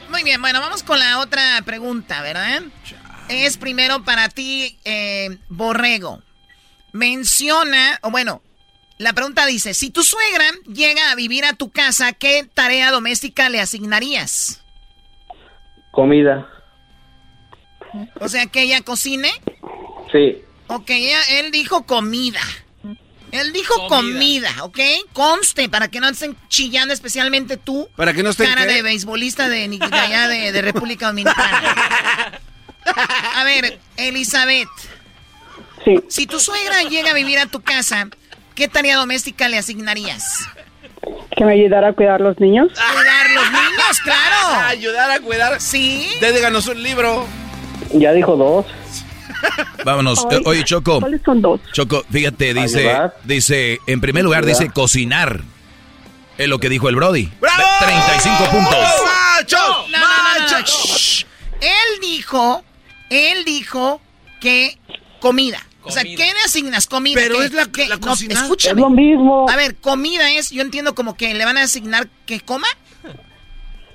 Muy 0.09 0.23
bien, 0.23 0.39
bueno, 0.41 0.61
vamos 0.61 0.83
con 0.83 0.99
la 0.99 1.19
otra 1.19 1.61
pregunta, 1.65 2.21
¿verdad? 2.21 2.61
Es 3.33 3.57
primero 3.57 4.03
para 4.03 4.29
ti, 4.29 4.77
eh, 4.85 5.37
Borrego. 5.49 6.21
Menciona, 6.91 7.99
o 8.03 8.11
bueno, 8.11 8.41
la 8.97 9.13
pregunta 9.13 9.45
dice, 9.45 9.73
si 9.73 9.89
tu 9.89 10.03
suegra 10.03 10.45
llega 10.71 11.11
a 11.11 11.15
vivir 11.15 11.43
a 11.45 11.53
tu 11.53 11.71
casa, 11.71 12.13
¿qué 12.13 12.47
tarea 12.53 12.91
doméstica 12.91 13.49
le 13.49 13.59
asignarías? 13.59 14.61
Comida. 15.91 16.47
O 18.19 18.27
sea, 18.29 18.45
que 18.47 18.61
ella 18.63 18.81
cocine. 18.81 19.31
Sí. 20.11 20.41
Ok, 20.67 20.89
ella, 20.91 21.19
él 21.39 21.51
dijo 21.51 21.83
comida. 21.85 22.41
Él 23.31 23.51
dijo 23.51 23.87
comida, 23.87 24.51
¿ok? 24.61 24.79
Conste, 25.11 25.67
para 25.67 25.87
que 25.87 25.99
no 25.99 26.07
estén 26.07 26.37
chillando, 26.49 26.93
especialmente 26.93 27.57
tú. 27.57 27.89
Para 27.95 28.13
que 28.13 28.21
no 28.21 28.29
estén, 28.29 28.47
Cara 28.47 28.67
¿qué? 28.67 28.73
de 28.73 28.81
beisbolista 28.83 29.49
de, 29.49 29.67
ni- 29.67 29.79
de 29.79 29.85
allá 29.85 30.27
de, 30.27 30.51
de 30.51 30.61
República 30.61 31.07
Dominicana. 31.07 32.39
A 33.35 33.43
ver, 33.43 33.79
Elizabeth. 33.97 34.67
Sí. 35.85 35.99
Si 36.07 36.27
tu 36.27 36.39
suegra 36.39 36.83
llega 36.83 37.11
a 37.11 37.13
vivir 37.13 37.39
a 37.39 37.45
tu 37.45 37.61
casa, 37.61 38.07
¿qué 38.55 38.67
tarea 38.67 38.95
doméstica 38.97 39.47
le 39.49 39.57
asignarías? 39.57 40.39
Que 41.35 41.43
me 41.45 41.53
ayudara 41.53 41.89
a 41.89 41.93
cuidar 41.93 42.21
los 42.21 42.39
niños. 42.39 42.67
Cuidar 42.73 43.29
los 43.35 43.51
niños, 43.51 43.99
claro. 44.03 44.59
Ayudar 44.67 45.11
a 45.11 45.19
cuidar. 45.19 45.59
Sí. 45.59 46.07
Déganos 46.21 46.67
un 46.67 46.81
libro. 46.81 47.25
Ya 47.93 48.13
dijo 48.13 48.35
dos. 48.37 48.65
Vámonos. 49.83 50.25
Ay, 50.29 50.37
Eh, 50.37 50.41
Oye, 50.45 50.63
Choco. 50.63 50.99
¿Cuáles 51.01 51.21
son 51.25 51.41
dos? 51.41 51.59
Choco, 51.73 52.03
fíjate, 52.09 52.53
dice, 52.53 52.89
Ayudar. 52.89 53.17
dice, 53.25 53.79
en 53.87 53.99
primer 53.99 54.23
lugar 54.23 54.45
dice 54.45 54.69
cocinar. 54.69 55.41
Es 56.37 56.47
lo 56.47 56.59
que 56.59 56.69
dijo 56.69 56.87
el 56.89 56.95
Brody. 56.95 57.29
¡Bravo! 57.41 57.61
35 57.81 58.45
puntos. 58.51 58.87
¡Macho! 59.37 59.57
No, 59.57 59.87
no, 59.89 59.97
no, 59.99 59.99
no, 59.99 60.39
no. 60.39 60.51
¡Macho! 60.51 60.65
Shh. 60.97 61.25
Él 61.61 61.99
dijo, 62.01 62.63
él 63.13 63.45
dijo 63.45 64.01
que 64.41 64.77
comida. 65.19 65.61
O 65.85 65.91
sea, 65.91 66.03
¿qué 66.03 66.15
le 66.15 66.39
asignas? 66.45 66.87
Comida. 66.87 67.19
Pero 67.21 67.39
¿Qué? 67.39 67.45
es 67.45 67.53
la- 67.53 67.65
¿Qué? 67.65 67.87
la 67.87 67.95
No, 67.97 68.07
cocina. 68.07 68.33
Es 68.35 68.41
escúchame. 68.41 68.79
lo 68.81 68.89
mismo. 68.89 69.49
A 69.49 69.55
ver, 69.57 69.75
comida 69.75 70.31
es, 70.31 70.49
yo 70.49 70.61
entiendo 70.61 70.95
como 70.95 71.15
que 71.17 71.33
le 71.33 71.43
van 71.43 71.57
a 71.57 71.63
asignar 71.63 72.07
que 72.25 72.39
coma. 72.39 72.67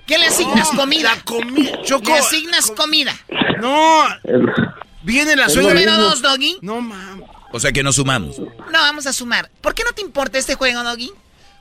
¿Qué 0.06 0.18
le 0.18 0.26
asignas? 0.26 0.68
comida. 0.70 1.14
La 1.14 1.22
comida. 1.22 1.82
Choco. 1.84 2.10
Le 2.10 2.18
asignas 2.18 2.70
comida. 2.70 3.14
No. 3.60 4.04
Viene 5.02 5.36
la 5.36 5.48
suegra. 5.48 5.72
Número 5.74 5.92
mismo. 5.92 6.04
dos, 6.08 6.22
Doggy. 6.22 6.58
No, 6.62 6.80
mam. 6.80 7.22
O 7.52 7.60
sea 7.60 7.72
que 7.72 7.82
no 7.82 7.92
sumamos. 7.92 8.38
No, 8.38 8.48
vamos 8.72 9.06
a 9.06 9.12
sumar. 9.12 9.50
¿Por 9.60 9.74
qué 9.74 9.82
no 9.84 9.92
te 9.92 10.02
importa 10.02 10.38
este 10.38 10.54
juego, 10.54 10.82
Doggy? 10.82 11.10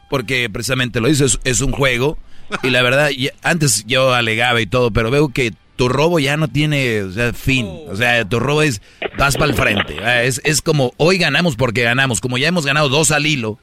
Porque 0.10 0.50
precisamente 0.50 1.00
lo 1.00 1.08
dices, 1.08 1.40
es 1.44 1.62
un 1.62 1.72
juego. 1.72 2.18
Y 2.64 2.70
la 2.70 2.82
verdad, 2.82 3.10
antes 3.44 3.84
yo 3.86 4.14
alegaba 4.14 4.60
y 4.62 4.66
todo, 4.68 4.92
pero 4.92 5.12
veo 5.12 5.30
que 5.30 5.54
tu 5.78 5.88
robo 5.88 6.20
ya 6.20 6.36
no 6.36 6.50
tiene 6.50 7.04
o 7.04 7.12
sea, 7.12 7.32
fin. 7.32 7.66
O 7.90 7.96
sea, 7.96 8.26
tu 8.26 8.40
robo 8.40 8.62
es, 8.64 8.82
vas 9.18 9.36
para 9.38 9.52
el 9.52 9.54
frente. 9.56 9.96
Ah, 10.04 10.24
Es, 10.24 10.42
es 10.44 10.62
como, 10.62 10.94
hoy 10.98 11.18
ganamos 11.18 11.56
porque 11.56 11.84
ganamos. 11.84 12.20
Como 12.20 12.38
ya 12.38 12.50
hemos 12.50 12.66
ganado 12.66 12.90
dos 12.90 13.12
al 13.12 13.26
hilo, 13.26 13.58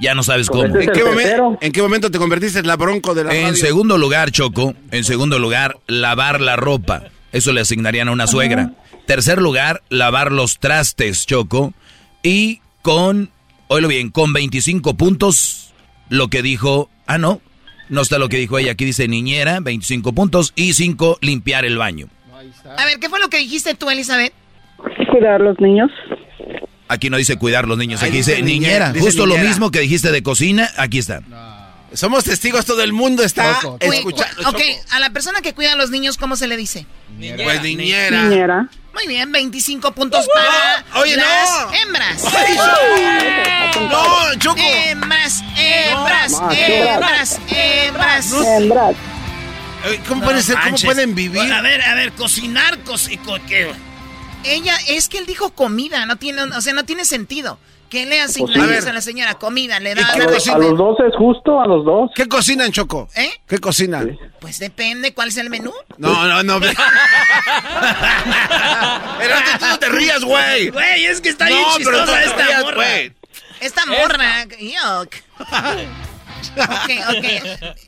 ya 0.00 0.14
no 0.14 0.22
sabes 0.22 0.48
cómo. 0.48 0.64
¿En 0.64 0.90
qué, 0.92 1.04
momen- 1.04 1.58
en 1.60 1.72
qué 1.72 1.80
momento 1.82 2.10
te 2.10 2.18
convertiste 2.18 2.58
en 2.58 2.66
la 2.66 2.76
bronco 2.76 3.14
de 3.14 3.24
la 3.24 3.34
En 3.34 3.42
radio? 3.50 3.56
segundo 3.56 3.96
lugar, 3.98 4.30
Choco, 4.30 4.74
en 4.90 5.04
segundo 5.04 5.38
lugar, 5.38 5.78
lavar 5.86 6.40
la 6.40 6.56
ropa. 6.56 7.04
Eso 7.32 7.52
le 7.52 7.60
asignarían 7.60 8.08
a 8.08 8.12
una 8.12 8.26
suegra. 8.26 8.72
Tercer 9.06 9.40
lugar, 9.40 9.82
lavar 9.88 10.32
los 10.32 10.58
trastes, 10.58 11.26
Choco. 11.26 11.72
Y 12.22 12.60
con, 12.82 13.30
oílo 13.68 13.88
bien, 13.88 14.10
con 14.10 14.32
25 14.32 14.94
puntos, 14.94 15.72
lo 16.08 16.28
que 16.28 16.42
dijo, 16.42 16.90
ah, 17.06 17.18
no, 17.18 17.40
no 17.90 18.00
está 18.00 18.18
lo 18.18 18.28
que 18.28 18.38
dijo 18.38 18.58
ella. 18.58 18.72
Aquí 18.72 18.84
dice 18.84 19.06
niñera, 19.08 19.60
25 19.60 20.12
puntos. 20.12 20.52
Y 20.56 20.72
5, 20.72 21.18
limpiar 21.20 21.64
el 21.64 21.76
baño. 21.76 22.06
A 22.76 22.84
ver, 22.86 22.98
¿qué 22.98 23.08
fue 23.08 23.20
lo 23.20 23.28
que 23.28 23.38
dijiste 23.38 23.74
tú, 23.74 23.90
Elizabeth? 23.90 24.32
Cuidar 25.10 25.34
a 25.34 25.38
los 25.44 25.60
niños. 25.60 25.90
Aquí 26.88 27.10
no 27.10 27.18
dice 27.18 27.36
cuidar 27.36 27.68
los 27.68 27.78
niños, 27.78 28.02
aquí 28.02 28.10
Ay, 28.12 28.16
dice 28.18 28.32
dice 28.32 28.42
niñera. 28.42 28.88
niñera, 28.88 28.92
dice 28.92 29.04
Justo 29.06 29.26
lo 29.26 29.38
mismo 29.38 29.70
que 29.70 29.78
dijiste 29.80 30.10
de 30.10 30.22
cocina, 30.24 30.68
aquí 30.76 30.98
está. 30.98 31.22
Somos 31.92 32.22
testigos, 32.24 32.64
todo 32.66 32.82
el 32.82 32.92
mundo 32.92 33.22
está 33.24 33.58
Cu- 33.60 33.76
escuchando. 33.80 34.42
cu- 34.44 34.48
ok, 34.50 34.60
a 34.90 35.00
la 35.00 35.10
persona 35.10 35.40
que 35.42 35.54
cuida 35.54 35.72
a 35.72 35.76
los 35.76 35.90
niños, 35.90 36.16
¿cómo 36.16 36.36
se 36.36 36.46
le 36.46 36.56
dice? 36.56 36.86
Pues 37.18 37.62
niñera. 37.62 38.22
Niñera. 38.22 38.68
Muy 38.94 39.06
bien, 39.06 39.30
25 39.32 39.92
puntos 39.92 40.26
para 40.32 40.84
Oye, 41.00 41.16
no. 41.16 41.22
las 41.22 41.82
hembras. 41.82 42.22
No, 43.90 44.34
Choco. 44.38 44.60
Hembras, 44.60 45.42
hembras, 45.56 46.32
No, 46.32 46.50
hembras, 46.52 47.40
hembras. 47.48 48.32
Hembras. 48.32 48.96
¿Cómo, 50.08 50.22
pueden 50.24 50.42
ser, 50.42 50.56
¿Cómo 50.62 50.76
pueden 50.76 51.14
vivir? 51.14 51.52
A 51.52 51.62
ver, 51.62 51.80
a 51.82 51.94
ver, 51.94 52.12
cocinar, 52.12 52.78
co- 52.80 52.96
co- 53.24 53.38
¿qué? 53.48 53.72
Ella, 54.44 54.76
es 54.88 55.08
que 55.08 55.18
él 55.18 55.26
dijo 55.26 55.50
comida, 55.54 56.04
no 56.06 56.16
tiene, 56.16 56.42
o 56.42 56.60
sea, 56.60 56.72
no 56.72 56.84
tiene 56.84 57.04
sentido. 57.04 57.58
¿Qué 57.90 58.06
le 58.06 58.18
Pues 58.18 58.30
asigna 58.30 58.64
A 58.64 58.90
a 58.90 58.92
la 58.92 59.00
señora? 59.00 59.34
Comida, 59.34 59.80
le 59.80 59.96
da 59.96 60.14
receta. 60.14 60.54
A 60.54 60.58
los 60.58 60.78
dos 60.78 60.96
es 61.00 61.12
justo, 61.16 61.60
a 61.60 61.66
los 61.66 61.84
dos. 61.84 62.10
¿Qué 62.14 62.28
cocinan, 62.28 62.70
Choco? 62.70 63.08
¿Eh? 63.16 63.30
¿Qué 63.48 63.58
cocinan? 63.58 64.16
Pues 64.40 64.60
depende 64.60 65.12
cuál 65.12 65.28
es 65.28 65.36
el 65.36 65.50
menú. 65.50 65.72
No, 65.98 66.26
no, 66.26 66.42
no. 66.44 66.60
Pero 69.18 69.34
tú 69.58 69.66
no 69.66 69.78
te 69.78 69.88
rías, 69.88 70.24
güey. 70.24 70.70
Güey, 70.70 71.06
es 71.06 71.20
que 71.20 71.30
está 71.30 71.48
No, 71.48 71.56
bien 71.56 71.66
pero 71.84 71.98
chistosa 71.98 72.18
te 72.20 72.24
esta 72.26 72.46
rías, 72.46 72.62
morra. 72.62 72.86
Esta 73.60 73.86
morra, 73.86 74.44
yuck. 74.58 75.14
Ok, 76.56 76.90
ok. 77.08 77.24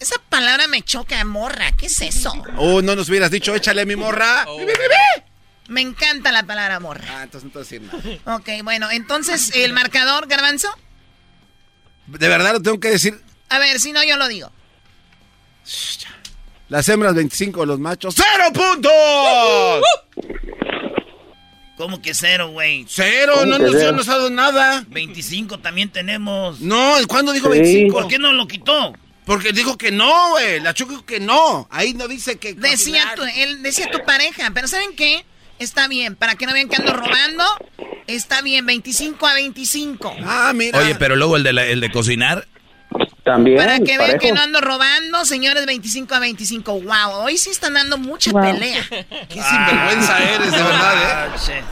Esa 0.01 0.17
palabra 0.29 0.67
me 0.69 0.83
choca, 0.83 1.25
morra. 1.25 1.73
¿Qué 1.79 1.87
es 1.87 2.01
eso? 2.03 2.33
Oh, 2.59 2.83
no 2.83 2.95
nos 2.97 3.09
hubieras 3.09 3.31
dicho, 3.31 3.55
échale 3.55 3.83
a 3.83 3.87
mi 3.87 3.97
morra. 3.97 4.45
Oh. 4.49 4.59
Me 5.69 5.81
encanta 5.81 6.33
la 6.33 6.43
palabra 6.45 6.81
morra. 6.81 7.05
Ah, 7.09 7.23
entonces 7.23 7.45
no 7.47 7.53
te 7.53 7.59
decir 7.61 7.83
nada. 7.83 8.37
Ok, 8.37 8.49
bueno, 8.65 8.91
entonces, 8.91 9.53
¿el 9.55 9.73
marcador, 9.73 10.27
Garbanzo? 10.27 10.69
De 12.07 12.29
verdad 12.29 12.53
lo 12.53 12.63
tengo 12.63 12.81
que 12.81 12.91
decir. 12.91 13.21
A 13.49 13.59
ver, 13.59 13.79
si 13.81 13.93
no, 13.93 14.03
yo 14.05 14.17
lo 14.17 14.29
digo. 14.29 14.51
Las 16.69 16.89
hembras 16.89 17.15
25, 17.15 17.67
los 17.67 17.79
machos 17.79 18.15
¡Cero 18.17 18.45
puntos! 18.53 19.83
¿Cómo 21.77 22.01
que 22.01 22.15
cero, 22.15 22.49
güey? 22.51 22.87
Cero, 22.89 23.45
no 23.47 23.59
nos 23.59 23.77
dio 23.77 23.93
nos 23.93 24.09
ha 24.09 24.13
dado 24.13 24.31
nada. 24.31 24.85
25 24.89 25.59
también 25.61 25.91
tenemos. 25.91 26.61
No, 26.61 26.95
¿cuándo 27.09 27.33
dijo 27.33 27.53
Sí. 27.53 27.59
25? 27.61 27.99
¿Por 27.99 28.09
qué 28.09 28.19
no 28.19 28.33
lo 28.33 28.47
quitó? 28.47 28.93
Porque 29.25 29.53
dijo 29.53 29.77
que 29.79 29.91
no, 29.91 30.31
güey. 30.31 30.61
La 30.61 30.75
Choco 30.75 30.93
dijo 30.93 31.05
que 31.05 31.21
no. 31.21 31.67
Ahí 31.71 31.95
no 31.95 32.09
dice 32.09 32.39
que. 32.39 32.55
Decía 32.55 33.15
tu, 33.17 33.23
él 33.25 33.63
decía 33.63 33.91
tu 33.91 34.05
pareja, 34.05 34.51
pero 34.55 34.69
¿saben 34.69 34.95
qué? 34.97 35.25
Está 35.63 35.87
bien, 35.89 36.17
para 36.17 36.35
que 36.35 36.47
no 36.47 36.53
vean 36.53 36.69
que 36.69 36.77
ando 36.77 36.93
robando, 36.93 37.45
está 38.07 38.43
bien, 38.43 38.67
25 38.67 39.27
a 39.27 39.35
25. 39.35 40.15
Ah, 40.27 40.53
mira. 40.55 40.79
Oye, 40.79 40.95
pero 40.97 41.15
luego 41.17 41.37
el 41.37 41.43
de, 41.45 41.53
la- 41.53 41.65
el 41.67 41.81
de 41.81 41.91
cocinar. 41.93 42.47
También. 43.25 43.57
Para 43.57 43.79
que 43.79 43.97
vean 43.97 43.99
parejo. 44.01 44.19
que 44.19 44.33
no 44.33 44.41
ando 44.41 44.61
robando, 44.61 45.25
señores, 45.25 45.65
25 45.65 46.15
a 46.15 46.19
25. 46.19 46.81
Wow, 46.81 47.13
hoy 47.23 47.39
sí 47.39 47.51
están 47.51 47.75
dando 47.75 47.97
mucha 47.97 48.33
Wow. 48.33 48.43
pelea. 48.43 48.83
Qué 48.91 49.41
sinvergüenza 49.43 50.19
eres, 50.35 50.51
de 50.51 50.63
verdad, 50.63 51.27
¿eh? 51.49 51.63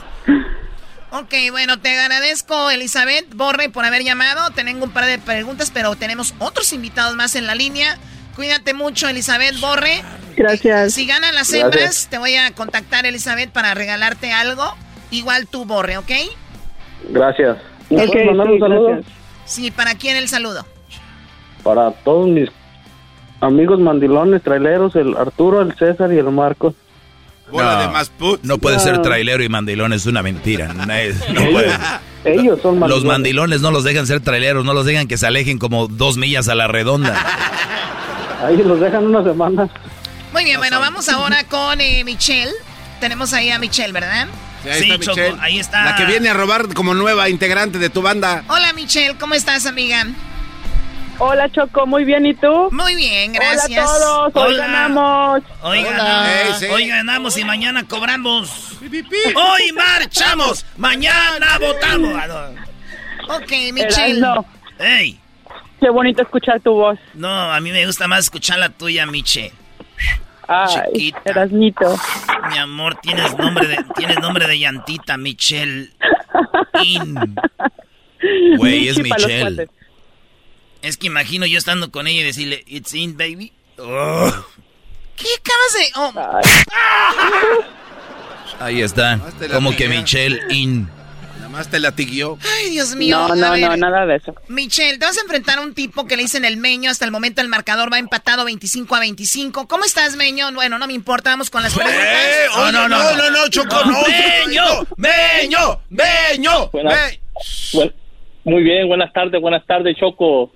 Ok, 1.13 1.35
bueno, 1.51 1.81
te 1.81 1.99
agradezco, 1.99 2.71
Elizabeth 2.71 3.35
Borre, 3.35 3.69
por 3.69 3.85
haber 3.85 4.05
llamado. 4.05 4.51
Tengo 4.53 4.85
un 4.85 4.93
par 4.93 5.07
de 5.07 5.19
preguntas, 5.19 5.73
pero 5.75 5.97
tenemos 5.97 6.35
otros 6.39 6.73
invitados 6.73 7.17
más 7.17 7.35
en 7.35 7.49
la 7.49 7.57
línea. 7.57 7.99
Cuídate 8.41 8.73
mucho, 8.73 9.07
Elizabeth 9.07 9.61
Borre. 9.61 10.03
Gracias. 10.35 10.95
Si 10.95 11.05
ganan 11.05 11.35
las 11.35 11.51
Gracias. 11.53 11.63
hembras, 11.63 12.09
te 12.09 12.17
voy 12.17 12.37
a 12.37 12.51
contactar, 12.53 13.05
Elizabeth, 13.05 13.51
para 13.51 13.75
regalarte 13.75 14.33
algo. 14.33 14.65
Igual 15.11 15.47
tú, 15.47 15.67
Borre, 15.67 15.99
¿ok? 15.99 16.11
Gracias. 17.11 17.59
¿Me 17.91 18.03
Ok, 18.07 18.13
puedes 18.13 18.27
mandar 18.29 18.47
sí, 18.47 18.53
un 18.55 18.61
saludo? 18.61 18.87
gracias. 18.93 19.13
Sí, 19.45 19.71
¿para 19.71 19.95
quién 19.97 20.17
el 20.17 20.27
saludo? 20.27 20.65
Para 21.63 21.91
todos 21.91 22.29
mis 22.31 22.49
amigos 23.43 23.79
mandilones, 23.79 24.43
traileros, 24.43 24.97
el 24.97 25.19
Arturo, 25.19 25.61
el 25.61 25.77
César 25.77 26.11
y 26.11 26.17
el 26.17 26.31
Marcos. 26.31 26.73
Bola 27.53 27.83
de 27.83 27.89
más 27.89 28.09
put. 28.09 28.43
No 28.43 28.57
puede 28.57 28.77
Ah. 28.77 28.81
ser 28.81 29.03
trailero 29.03 29.43
y 29.45 29.51
mandilón, 29.51 29.93
es 29.93 30.07
una 30.07 30.23
mentira. 30.23 30.73
No, 30.87 30.95
es- 30.95 31.29
no 31.29 31.43
puede. 31.51 31.73
Ellos 32.25 32.59
son 32.63 32.81
Los 32.81 33.05
mandilones. 33.05 33.05
mandilones 33.05 33.61
no 33.61 33.71
los 33.71 33.85
dejan 33.85 34.07
ser 34.07 34.21
traileros, 34.21 34.65
no 34.65 34.73
los 34.73 34.87
dejan 34.87 35.09
que 35.09 35.19
se 35.19 35.27
alejen 35.27 35.59
como 35.59 35.89
dos 35.89 36.17
millas 36.17 36.49
a 36.49 36.55
la 36.55 36.69
redonda. 36.69 37.15
Ahí 38.43 38.57
los 38.59 38.81
dejan 38.81 39.07
una 39.07 39.23
semana. 39.23 39.69
Muy 40.33 40.45
bien, 40.45 40.59
bueno, 40.59 40.81
vamos 40.81 41.09
ahora 41.09 41.45
con 41.45 41.81
eh, 41.81 42.05
Michelle. 42.05 42.53
Tenemos 43.01 43.33
ahí 43.33 43.51
a 43.51 43.59
Michelle, 43.59 43.93
¿verdad? 43.93 44.27
Sí, 44.63 44.69
ahí 44.69 44.83
Sí, 44.83 44.91
está 44.91 45.05
Choco, 45.05 45.17
Michelle. 45.21 45.39
ahí 45.41 45.59
está. 45.59 45.85
La 45.85 45.97
que 45.97 46.05
viene 46.05 46.29
a 46.29 46.35
robar 46.35 46.73
como 46.75 46.95
nueva 46.95 47.29
integrante 47.29 47.79
de 47.79 47.91
tu 47.91 48.03
banda. 48.03 48.45
Hola, 48.49 48.73
Michelle, 48.73 49.17
¿cómo 49.19 49.35
estás, 49.35 49.67
amiga? 49.67 50.07
Hola, 51.19 51.51
Choco, 51.53 51.87
muy 51.87 52.05
bien, 52.05 52.25
¿y 52.25 52.35
tú? 52.35 52.69
Muy 52.71 52.95
bien, 52.97 53.33
gracias. 53.33 53.87
Hola 53.91 54.27
a 54.27 54.31
todos, 54.31 54.47
hoy 54.47 54.55
Hola. 54.55 54.67
ganamos. 54.67 55.43
Hoy 55.63 55.79
Hola. 55.81 55.91
ganamos, 55.91 56.59
sí. 56.59 56.67
hoy 56.67 56.87
ganamos 56.89 57.37
y 57.37 57.45
mañana 57.45 57.87
cobramos. 57.87 58.51
Hoy 59.35 59.73
marchamos, 59.75 60.65
mañana 60.79 61.59
votamos. 61.59 62.15
Ok, 63.29 63.53
Michelle. 63.75 64.27
Ey, 64.79 65.21
qué 65.81 65.91
bonito 65.91 66.23
escuchar 66.23 66.61
tu 66.61 66.73
voz. 66.73 66.99
no, 67.15 67.53
a 67.53 67.61
mí 67.61 67.71
me 67.73 67.85
gusta 67.87 68.07
más 68.07 68.21
escuchar 68.21 68.59
la 68.59 68.69
tuya, 68.71 69.07
Miche. 69.07 69.53
Ay, 70.47 70.83
Chiquita. 70.93 71.21
Erasnito. 71.27 71.97
Mi 72.51 72.59
amor, 72.59 72.99
tienes 73.01 73.37
nombre 73.39 73.69
de, 73.69 73.85
tienes 73.95 74.19
nombre 74.21 74.47
de 74.49 74.59
llantita, 74.59 75.17
Michelle. 75.17 75.91
In. 76.83 77.15
Güey, 78.57 78.89
es 78.89 78.99
Michelle. 78.99 79.69
Es 80.83 80.97
que 80.97 81.07
imagino 81.07 81.47
yo 81.47 81.57
estando 81.59 81.91
con 81.93 82.07
ella 82.07 82.23
y 82.23 82.25
decirle, 82.25 82.65
it's 82.67 82.95
in, 82.95 83.17
baby. 83.17 83.53
Oh. 83.79 84.33
¿Qué 85.17 85.29
acabas 85.39 85.73
de...? 85.75 85.93
oh, 88.59 88.65
Ahí 88.65 88.83
está. 88.83 89.17
Más 89.19 89.35
te 89.39 89.49
la 89.49 89.55
Como 89.55 89.71
que. 89.77 89.89
Michelle 89.89 90.41
in. 90.51 90.89
Nada 91.51 91.59
más 91.65 91.69
te 91.71 91.81
latiguió. 91.81 92.39
Ay, 92.59 92.71
Dios 92.71 92.95
mío. 92.95 93.19
No, 93.19 93.33
a 93.33 93.37
no, 93.37 93.51
ver, 93.53 93.61
no, 93.69 93.77
nada 93.77 94.07
de 94.07 94.17
eso. 94.17 94.35
Michelle, 94.49 94.99
te 94.99 95.05
vas 95.07 95.19
a 95.19 95.23
enfrentar 95.23 95.59
a 95.59 95.63
un 95.63 95.75
tipo 95.75 96.07
que 96.07 96.17
le 96.17 96.23
dicen 96.23 96.45
el 96.45 96.57
meño. 96.57 96.91
Hasta 96.91 97.05
el 97.05 97.11
momento 97.11 97.41
el 97.41 97.49
marcador 97.49 97.93
va 97.93 97.99
empatado 97.99 98.45
25 98.45 98.95
a 98.95 99.01
25. 99.01 99.67
¿Cómo 99.67 99.85
estás, 99.85 100.17
meño? 100.17 100.53
Bueno, 100.53 100.79
no 100.79 100.87
me 100.87 100.93
importa, 100.93 101.31
vamos 101.31 101.51
con 101.51 101.63
las 101.63 101.75
preguntas. 101.75 102.01
¡Eh! 102.03 102.47
Oye, 102.57 102.73
no, 102.73 102.89
no, 102.89 103.17
no, 103.17 103.31
no, 103.31 103.49
Choco, 103.49 103.85
no. 103.85 103.99
Meño, 104.47 104.65
¡Meño! 104.97 105.81
¡Meño! 105.91 106.69
Buenas- 106.71 106.95
¡Me- 106.95 107.21
Buen- 107.73 107.95
muy 108.45 108.63
bien, 108.63 108.87
buenas 108.89 109.13
tardes, 109.13 109.41
buenas 109.41 109.67
tardes, 109.67 109.97
Choco. 109.99 110.53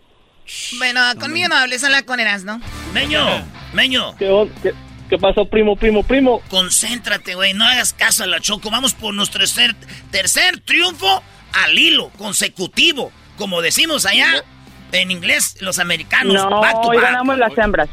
Bueno, 0.78 1.00
conmigo 1.18 1.48
no 1.48 1.56
hables, 1.56 1.82
habla 1.84 2.02
con 2.02 2.20
Erasno. 2.20 2.60
Meño, 2.92 3.26
Meño, 3.72 4.14
¿Qué, 4.16 4.28
on- 4.28 4.50
qué, 4.62 4.72
qué 5.08 5.18
pasó, 5.18 5.48
primo, 5.48 5.76
primo, 5.76 6.02
primo? 6.02 6.40
concéntrate, 6.50 7.34
güey. 7.34 7.54
No 7.54 7.64
hagas 7.64 7.92
caso 7.92 8.24
a 8.24 8.26
la 8.26 8.40
Choco. 8.40 8.70
Vamos 8.70 8.94
por 8.94 9.14
nuestro 9.14 9.40
tercer, 9.40 9.74
tercer 10.10 10.60
triunfo 10.60 11.22
al 11.52 11.78
hilo, 11.78 12.10
consecutivo. 12.18 13.12
Como 13.36 13.62
decimos 13.62 14.06
allá 14.06 14.44
en 14.92 15.10
inglés, 15.10 15.56
los 15.60 15.78
americanos. 15.78 16.34
No, 16.34 16.60
back 16.60 16.82
to 16.82 16.88
hoy 16.88 16.96
back. 16.96 17.06
ganamos 17.06 17.38
las 17.38 17.56
hembras. 17.58 17.88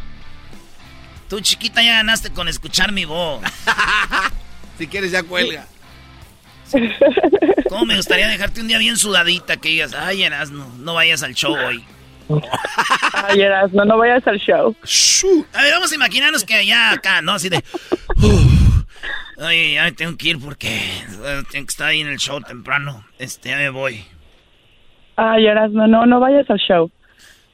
Tú, 1.30 1.40
chiquita, 1.40 1.82
ya 1.82 1.94
ganaste 1.94 2.32
con 2.32 2.48
escuchar 2.48 2.92
mi 2.92 3.06
voz. 3.06 3.42
Si 4.78 4.88
quieres, 4.88 5.12
ya 5.12 5.22
cuelga. 5.22 5.68
¿Cómo 7.70 7.86
me 7.86 7.96
gustaría 7.98 8.28
dejarte 8.28 8.62
un 8.62 8.68
día 8.68 8.80
bien 8.80 8.98
sudadita? 8.98 9.58
Que 9.58 9.70
digas, 9.70 9.94
ay, 9.94 10.24
Erasno, 10.24 10.72
no 10.80 10.96
vayas 10.96 11.22
al 11.22 11.36
show 11.36 11.54
hoy. 11.54 11.86
Ay, 13.14 13.42
Erasno, 13.42 13.86
no 13.86 13.98
vayas 13.98 14.26
al 14.28 14.40
show. 14.40 14.76
A 15.54 15.62
ver, 15.62 15.72
vamos 15.74 15.92
a 15.92 15.96
imaginarnos 15.96 16.44
que 16.44 16.56
allá 16.56 16.92
acá, 16.92 17.22
¿no? 17.22 17.34
Así 17.34 17.50
de. 17.50 17.58
"Uf, 18.18 18.84
Oye, 19.38 19.74
ya 19.74 19.84
me 19.86 19.92
tengo 19.94 20.16
que 20.18 20.30
ir 20.30 20.40
porque 20.40 20.68
eh, 20.78 21.44
tengo 21.52 21.66
que 21.66 21.72
estar 21.72 21.88
ahí 21.88 22.02
en 22.02 22.08
el 22.08 22.18
show 22.20 22.40
temprano. 22.42 23.04
Este, 23.18 23.50
ya 23.50 23.58
me 23.58 23.70
voy. 23.70 24.06
Ay, 25.16 25.48
Erasmo, 25.48 25.88
no, 25.88 26.06
no 26.06 26.20
vayas 26.20 26.48
al 26.50 26.60
show. 26.60 26.92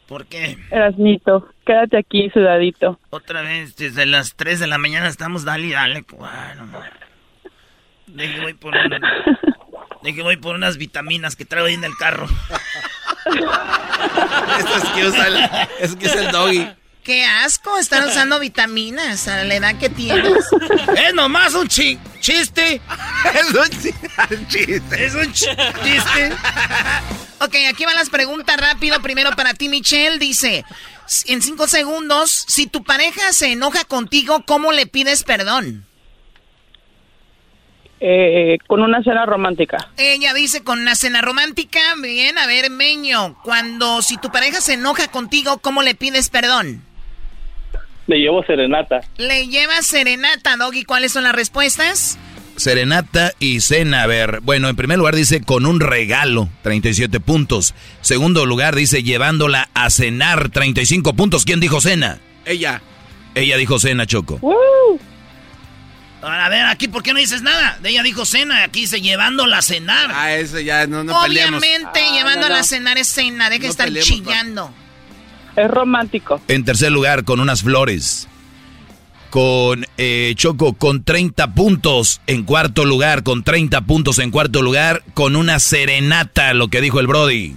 ¿Por 0.08 0.26
qué? 0.26 0.58
Erasmito, 0.72 1.50
quédate 1.66 1.98
aquí 1.98 2.30
sudadito. 2.30 3.00
Otra 3.10 3.42
vez, 3.42 3.76
desde 3.76 4.06
las 4.06 4.36
3 4.36 4.60
de 4.60 4.68
la 4.68 4.78
mañana 4.78 5.08
estamos 5.08 5.44
dale 5.46 5.68
y 5.68 5.72
dale. 5.72 6.06
Bueno, 6.10 6.66
no. 6.72 6.80
Deje 8.08 8.40
voy 8.42 8.54
por 8.54 8.74
un- 8.76 10.24
voy 10.24 10.38
por 10.38 10.56
unas 10.56 10.78
vitaminas 10.78 11.36
que 11.36 11.46
traigo 11.46 11.68
ahí 11.68 11.74
en 11.74 11.84
el 11.84 11.96
carro. 11.98 12.28
Eso 14.60 14.76
es 14.78 14.84
que 14.96 15.06
usa 15.08 15.28
el, 15.28 15.38
es 15.80 15.96
que 15.96 16.06
es 16.08 16.16
el 16.16 16.32
doggy. 16.32 16.68
Qué 17.04 17.24
asco, 17.24 17.78
están 17.78 18.04
usando 18.04 18.38
vitaminas 18.38 19.30
a 19.30 19.44
la 19.46 19.56
edad 19.56 19.76
que 19.78 19.90
tienes. 19.90 20.44
Es 20.98 21.14
nomás 21.14 21.54
un 21.54 21.68
chi- 21.70 21.98
chiste. 22.20 22.82
Es 23.34 23.48
un 23.54 23.70
chiste. 24.50 25.06
Es 25.06 25.16
un 25.16 25.32
chi- 25.32 25.46
chiste. 25.86 26.34
Ok, 27.40 27.56
aquí 27.70 27.86
van 27.86 27.96
las 27.96 28.10
preguntas 28.10 28.58
rápido. 28.58 29.02
Primero 29.02 29.32
para 29.38 29.54
ti, 29.54 29.70
Michelle. 29.70 30.20
Dice, 30.20 30.66
en 31.28 31.42
cinco 31.42 31.68
segundos, 31.70 32.44
si 32.50 32.68
tu 32.68 32.84
pareja 32.84 33.32
se 33.32 33.54
enoja 33.54 33.86
contigo, 33.86 34.44
¿cómo 34.46 34.74
le 34.74 34.86
pides 34.86 35.24
perdón? 35.24 35.87
Eh, 38.00 38.60
con 38.68 38.82
una 38.82 39.02
cena 39.02 39.26
romántica. 39.26 39.90
Ella 39.98 40.34
dice 40.34 40.64
con 40.64 40.80
una 40.80 40.96
cena 40.96 41.22
romántica. 41.22 41.80
Bien, 42.02 42.38
a 42.38 42.46
ver, 42.46 42.70
Meño, 42.70 43.36
cuando 43.44 44.02
si 44.02 44.18
tu 44.18 44.30
pareja 44.30 44.62
se 44.62 44.74
enoja 44.74 45.08
contigo, 45.08 45.58
¿cómo 45.58 45.82
le 45.82 45.96
pides 45.96 46.30
perdón? 46.30 46.84
Le 48.06 48.20
llevo 48.20 48.44
serenata. 48.44 49.02
Le 49.18 49.48
llevas 49.48 49.86
serenata, 49.86 50.56
Doggy. 50.58 50.84
¿Cuáles 50.84 51.12
son 51.12 51.24
las 51.24 51.34
respuestas? 51.34 52.18
Serenata 52.56 53.34
y 53.40 53.60
cena. 53.62 54.04
A 54.04 54.08
ver, 54.08 54.40
bueno, 54.42 54.70
en 54.70 54.76
primer 54.76 54.98
lugar 54.98 55.16
dice 55.16 55.42
con 55.42 55.66
un 55.66 55.80
regalo, 55.80 56.50
37 56.62 57.20
puntos. 57.20 57.74
Segundo 58.02 58.46
lugar 58.46 58.76
dice 58.76 59.04
llevándola 59.04 59.70
a 59.74 59.90
cenar, 59.90 60.50
35 60.50 61.14
puntos. 61.14 61.46
¿Quién 61.46 61.60
dijo 61.60 61.82
cena? 61.82 62.20
Ella. 62.46 62.82
Ella 63.36 63.58
dijo 63.58 63.78
cena, 63.78 64.06
Choco. 64.06 64.40
A 66.34 66.50
ver, 66.50 66.66
aquí, 66.66 66.88
¿por 66.88 67.04
qué 67.04 67.14
no 67.14 67.20
dices 67.20 67.42
nada? 67.42 67.78
De 67.82 67.90
ella 67.90 68.04
dijo 68.04 68.26
cena, 68.26 68.64
aquí 68.64 68.82
dice 68.82 69.02
llevándola 69.02 69.60
a 69.60 69.62
cenar. 69.62 70.10
Ah, 70.14 70.34
eso 70.36 70.60
ya 70.60 70.88
no, 70.88 71.04
no 71.04 71.22
peleamos. 71.22 71.62
Obviamente, 71.62 72.00
Ah, 72.02 72.14
llevándola 72.14 72.50
no, 72.50 72.56
no. 72.56 72.62
a 72.62 72.64
cenar 72.64 72.98
es 72.98 73.08
cena. 73.08 73.50
Deja 73.50 73.62
de 73.62 73.68
No 73.68 73.72
estar 73.72 73.88
peleemos, 73.88 74.08
chillando. 74.08 74.74
Es 75.56 75.70
romántico. 75.70 76.42
En 76.48 76.64
tercer 76.66 76.92
lugar, 76.92 77.24
con 77.24 77.40
unas 77.40 77.64
flores. 77.64 78.28
Con 79.30 79.86
eh, 79.98 80.34
Choco 80.38 80.74
con 80.74 81.04
30 81.04 81.54
puntos 81.54 82.22
en 82.28 82.44
cuarto 82.44 82.86
lugar, 82.86 83.24
con 83.24 83.44
30 83.44 83.82
puntos 83.82 84.20
en 84.20 84.32
cuarto 84.32 84.62
lugar, 84.62 85.04
con 85.14 85.36
una 85.36 85.60
serenata, 85.60 86.54
lo 86.54 86.70
que 86.70 86.80
dijo 86.80 87.00
el 87.00 87.08
Brody. 87.08 87.56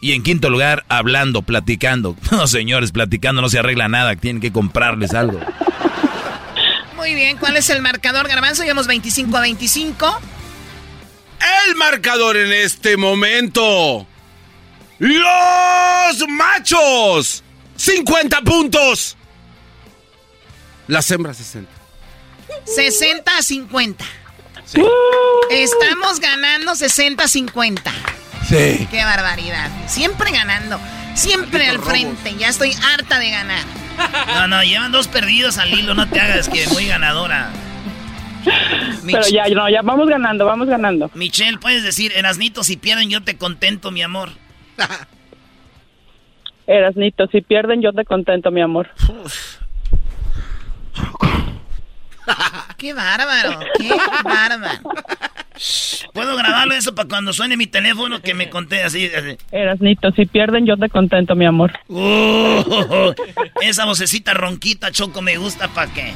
Y 0.00 0.12
en 0.12 0.22
quinto 0.22 0.48
lugar, 0.48 0.84
hablando, 0.88 1.42
platicando. 1.42 2.16
No, 2.30 2.46
señores, 2.46 2.92
platicando 2.92 3.42
no 3.42 3.48
se 3.48 3.58
arregla 3.58 3.88
nada, 3.88 4.14
tienen 4.14 4.40
que 4.40 4.52
comprarles 4.52 5.12
algo. 5.12 5.40
Muy 6.98 7.14
bien, 7.14 7.36
¿cuál 7.38 7.56
es 7.56 7.70
el 7.70 7.80
marcador, 7.80 8.26
Garbanzo? 8.26 8.64
Llevamos 8.64 8.88
25 8.88 9.36
a 9.36 9.40
25. 9.40 10.20
El 11.68 11.76
marcador 11.76 12.36
en 12.36 12.52
este 12.52 12.96
momento. 12.96 14.04
Los 14.98 16.28
machos. 16.28 17.44
50 17.76 18.40
puntos. 18.42 19.16
Las 20.88 21.08
hembras 21.12 21.36
60. 21.36 21.70
60 22.66 23.36
a 23.36 23.42
50. 23.42 24.04
Estamos 25.50 26.18
ganando 26.18 26.74
60 26.74 27.22
a 27.22 27.28
50. 27.28 27.92
Sí. 28.48 28.88
Qué 28.90 29.04
barbaridad. 29.04 29.70
Siempre 29.86 30.32
ganando. 30.32 30.80
Siempre 31.14 31.68
al 31.68 31.78
frente. 31.80 32.34
Ya 32.36 32.48
estoy 32.48 32.76
harta 32.92 33.20
de 33.20 33.30
ganar. 33.30 33.87
No, 34.34 34.48
no, 34.48 34.62
llevan 34.62 34.92
dos 34.92 35.08
perdidos 35.08 35.58
al 35.58 35.72
hilo, 35.72 35.94
no 35.94 36.08
te 36.08 36.20
hagas 36.20 36.48
que 36.48 36.66
muy 36.68 36.86
ganadora. 36.86 37.50
Pero 39.04 39.22
ya, 39.28 39.48
no, 39.48 39.68
ya 39.68 39.82
vamos 39.82 40.08
ganando, 40.08 40.44
vamos 40.44 40.68
ganando. 40.68 41.10
Michelle, 41.14 41.58
puedes 41.58 41.82
decir, 41.82 42.12
Erasnito, 42.14 42.62
si 42.64 42.76
pierden 42.76 43.10
yo 43.10 43.22
te 43.22 43.36
contento, 43.36 43.90
mi 43.90 44.02
amor. 44.02 44.30
Erasnito, 46.66 47.26
si 47.28 47.40
pierden 47.40 47.82
yo 47.82 47.92
te 47.92 48.04
contento, 48.04 48.50
mi 48.50 48.60
amor. 48.60 48.90
Qué 52.76 52.92
bárbaro. 52.92 53.58
Qué 53.78 53.90
bárbaro. 54.22 54.80
¿Puedo 56.12 56.36
grabarlo 56.36 56.74
eso 56.74 56.94
para 56.94 57.08
cuando 57.08 57.32
suene 57.32 57.56
mi 57.56 57.66
teléfono 57.66 58.20
que 58.20 58.34
me 58.34 58.48
conté 58.48 58.82
así? 58.82 59.06
así? 59.06 59.36
Erasnito, 59.50 60.10
si 60.12 60.26
pierden 60.26 60.66
yo 60.66 60.76
te 60.76 60.88
contento, 60.88 61.34
mi 61.34 61.46
amor. 61.46 61.72
Uh, 61.88 63.12
esa 63.60 63.84
vocecita 63.84 64.34
ronquita, 64.34 64.92
Choco, 64.92 65.22
me 65.22 65.36
gusta 65.36 65.68
para 65.68 65.92
qué. 65.92 66.14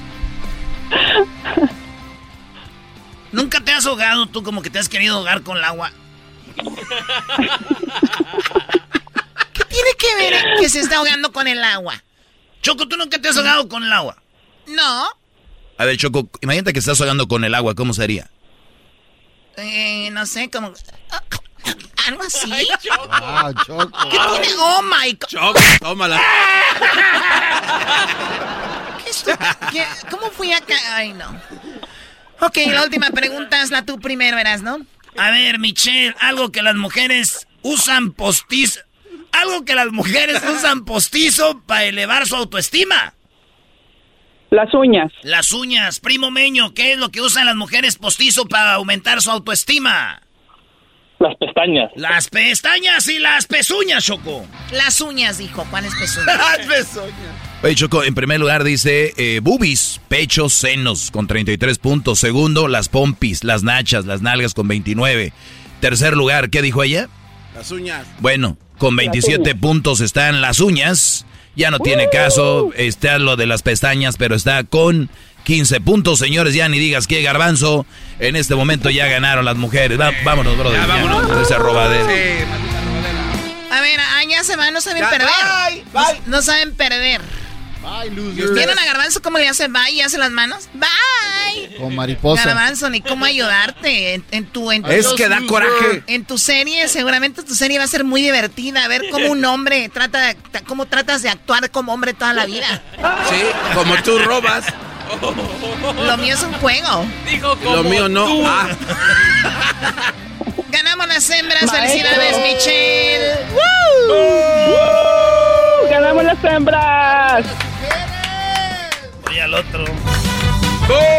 ¿Nunca 3.32 3.60
te 3.60 3.72
has 3.72 3.86
ahogado 3.86 4.26
tú 4.26 4.42
como 4.42 4.62
que 4.62 4.70
te 4.70 4.78
has 4.78 4.88
querido 4.88 5.16
ahogar 5.16 5.42
con 5.42 5.56
el 5.56 5.64
agua? 5.64 5.90
¿Qué 9.52 9.64
tiene 9.64 9.90
que 9.98 10.14
ver 10.16 10.34
que 10.60 10.68
se 10.68 10.80
está 10.80 10.98
ahogando 10.98 11.32
con 11.32 11.48
el 11.48 11.64
agua? 11.64 12.02
Choco, 12.60 12.86
¿tú 12.86 12.96
nunca 12.96 13.18
te 13.20 13.28
has 13.28 13.36
ahogado 13.36 13.68
con 13.68 13.82
el 13.82 13.92
agua? 13.92 14.16
No. 14.66 15.08
A 15.78 15.84
ver, 15.84 15.96
Choco, 15.96 16.28
imagínate 16.42 16.72
que 16.72 16.78
estás 16.78 17.00
ahogando 17.00 17.26
con 17.26 17.44
el 17.44 17.54
agua, 17.54 17.74
¿cómo 17.74 17.94
sería? 17.94 18.30
Eh, 19.56 20.10
no 20.12 20.26
sé, 20.26 20.50
como... 20.50 20.72
Algo 22.06 22.22
así. 22.24 22.50
Ah, 23.10 23.52
Choco. 23.64 23.90
¿Qué 24.10 24.18
tiene? 24.18 24.48
Oh 24.58 24.82
my 24.82 25.12
God. 25.12 25.28
Choco, 25.28 25.60
tómala. 25.80 26.20
¿Qué 29.04 29.10
estu- 29.10 29.38
qué- 29.70 29.86
¿Cómo 30.10 30.30
fui 30.30 30.52
acá? 30.52 30.74
Ay, 30.94 31.12
no. 31.12 31.40
Ok, 32.40 32.56
la 32.66 32.82
última 32.82 33.10
pregunta 33.10 33.62
es 33.62 33.70
la 33.70 33.84
tú 33.84 34.00
primero, 34.00 34.36
verás, 34.36 34.62
¿no? 34.62 34.78
A 35.16 35.30
ver, 35.30 35.58
Michelle, 35.58 36.14
algo 36.20 36.50
que 36.50 36.62
las 36.62 36.74
mujeres 36.74 37.46
usan 37.62 38.12
postizo. 38.12 38.80
Algo 39.32 39.64
que 39.64 39.74
las 39.74 39.92
mujeres 39.92 40.42
usan 40.56 40.84
postizo 40.84 41.60
para 41.66 41.84
elevar 41.84 42.26
su 42.26 42.34
autoestima. 42.36 43.14
Las 44.52 44.74
uñas. 44.74 45.10
Las 45.22 45.50
uñas, 45.52 45.98
primo 45.98 46.30
Meño, 46.30 46.74
¿qué 46.74 46.92
es 46.92 46.98
lo 46.98 47.08
que 47.08 47.22
usan 47.22 47.46
las 47.46 47.56
mujeres 47.56 47.96
postizo 47.96 48.44
para 48.44 48.74
aumentar 48.74 49.22
su 49.22 49.30
autoestima? 49.30 50.20
Las 51.18 51.34
pestañas. 51.36 51.90
Las 51.96 52.28
pestañas 52.28 53.08
y 53.08 53.18
las 53.18 53.46
pezuñas, 53.46 54.04
Choco. 54.04 54.44
Las 54.70 55.00
uñas, 55.00 55.38
dijo. 55.38 55.64
¿Cuáles 55.70 55.94
pezuñas? 55.94 56.36
Oye, 57.62 57.74
Choco, 57.74 58.04
en 58.04 58.14
primer 58.14 58.40
lugar 58.40 58.62
dice 58.62 59.14
eh, 59.16 59.40
boobies, 59.42 60.02
pechos, 60.08 60.52
senos 60.52 61.10
con 61.10 61.26
33 61.26 61.78
puntos. 61.78 62.18
Segundo, 62.18 62.68
las 62.68 62.90
pompis, 62.90 63.44
las 63.44 63.62
nachas, 63.62 64.04
las 64.04 64.20
nalgas 64.20 64.52
con 64.52 64.68
29. 64.68 65.32
Tercer 65.80 66.12
lugar, 66.12 66.50
¿qué 66.50 66.60
dijo 66.60 66.82
ella? 66.82 67.08
Las 67.54 67.70
uñas. 67.70 68.06
Bueno, 68.20 68.58
con 68.76 68.96
27 68.96 69.54
puntos 69.54 70.02
están 70.02 70.42
las 70.42 70.60
uñas. 70.60 71.24
Ya 71.54 71.70
no 71.70 71.78
tiene 71.78 72.08
caso, 72.10 72.70
está 72.76 73.18
lo 73.18 73.36
de 73.36 73.46
las 73.46 73.62
pestañas, 73.62 74.16
pero 74.16 74.34
está 74.34 74.64
con 74.64 75.10
15 75.44 75.80
puntos, 75.80 76.18
señores. 76.18 76.54
Ya 76.54 76.68
ni 76.68 76.78
digas 76.78 77.06
que 77.06 77.20
garbanzo. 77.22 77.84
En 78.18 78.36
este 78.36 78.54
momento 78.54 78.88
ya 78.90 79.06
ganaron 79.06 79.44
las 79.44 79.56
mujeres. 79.56 80.00
Va- 80.00 80.12
vámonos, 80.24 80.56
brother. 80.56 80.80
Ya, 80.80 80.86
vámonos. 80.86 81.36
de 81.36 81.42
ese 81.42 81.56
robadero. 81.58 82.06
Sí, 82.06 82.44
maldita 82.48 82.80
robadera. 82.80 83.76
A 83.76 83.80
ver, 83.80 84.00
ah, 84.00 84.22
ya 84.28 84.44
se 84.44 84.56
van, 84.56 84.72
no 84.72 84.80
saben 84.80 85.02
Ya, 85.02 85.10
perder. 85.10 85.28
bye, 85.28 85.84
bye. 85.92 86.20
No, 86.26 86.36
no 86.36 86.42
saben 86.42 86.74
perder. 86.74 87.20
Bye, 87.82 88.10
losers. 88.10 88.54
¿Vieron 88.54 88.78
a 88.78 88.84
Garbanzo 88.84 89.20
cómo 89.22 89.38
le 89.38 89.48
hace 89.48 89.66
bye 89.68 89.90
y 89.92 90.00
hace 90.02 90.16
las 90.18 90.30
manos? 90.30 90.68
Bye. 90.74 91.76
Con 91.78 91.94
mariposa. 91.96 92.44
Garbanzo, 92.44 92.88
ni 92.90 93.00
cómo 93.00 93.24
ayudarte 93.24 94.14
en, 94.14 94.24
en 94.30 94.46
tu... 94.46 94.70
En 94.70 94.82
tu- 94.82 94.90
Es 94.90 95.06
que 95.08 95.28
da 95.28 95.40
coraje. 95.48 96.04
En 96.06 96.24
tu 96.24 96.38
serie, 96.38 96.86
seguramente 96.88 97.42
tu 97.42 97.54
serie 97.54 97.78
va 97.78 97.84
a 97.84 97.88
ser 97.88 98.04
muy 98.04 98.22
divertida. 98.22 98.84
A 98.84 98.88
ver 98.88 99.02
cómo 99.10 99.30
un 99.30 99.44
hombre 99.44 99.88
trata 99.88 100.34
cómo 100.66 100.86
tratas 100.86 101.22
de 101.22 101.28
actuar 101.28 101.70
como 101.70 101.92
hombre 101.92 102.14
toda 102.14 102.32
la 102.32 102.46
vida. 102.46 102.82
Sí, 103.28 103.42
como 103.74 103.96
tú 104.02 104.18
robas. 104.20 104.64
Lo 106.06 106.16
mío 106.16 106.34
es 106.34 106.42
un 106.42 106.52
juego. 106.54 107.04
Lo 107.64 107.82
mío 107.82 108.08
no. 108.08 108.26
Ah, 108.46 108.68
Ganamos 110.70 111.06
las 111.08 111.28
hembras. 111.30 111.64
Maestro. 111.64 111.80
Felicidades, 111.88 112.36
Michelle. 112.38 113.32
¡Ganamos 115.90 116.24
las 116.24 116.44
hembras! 116.44 117.44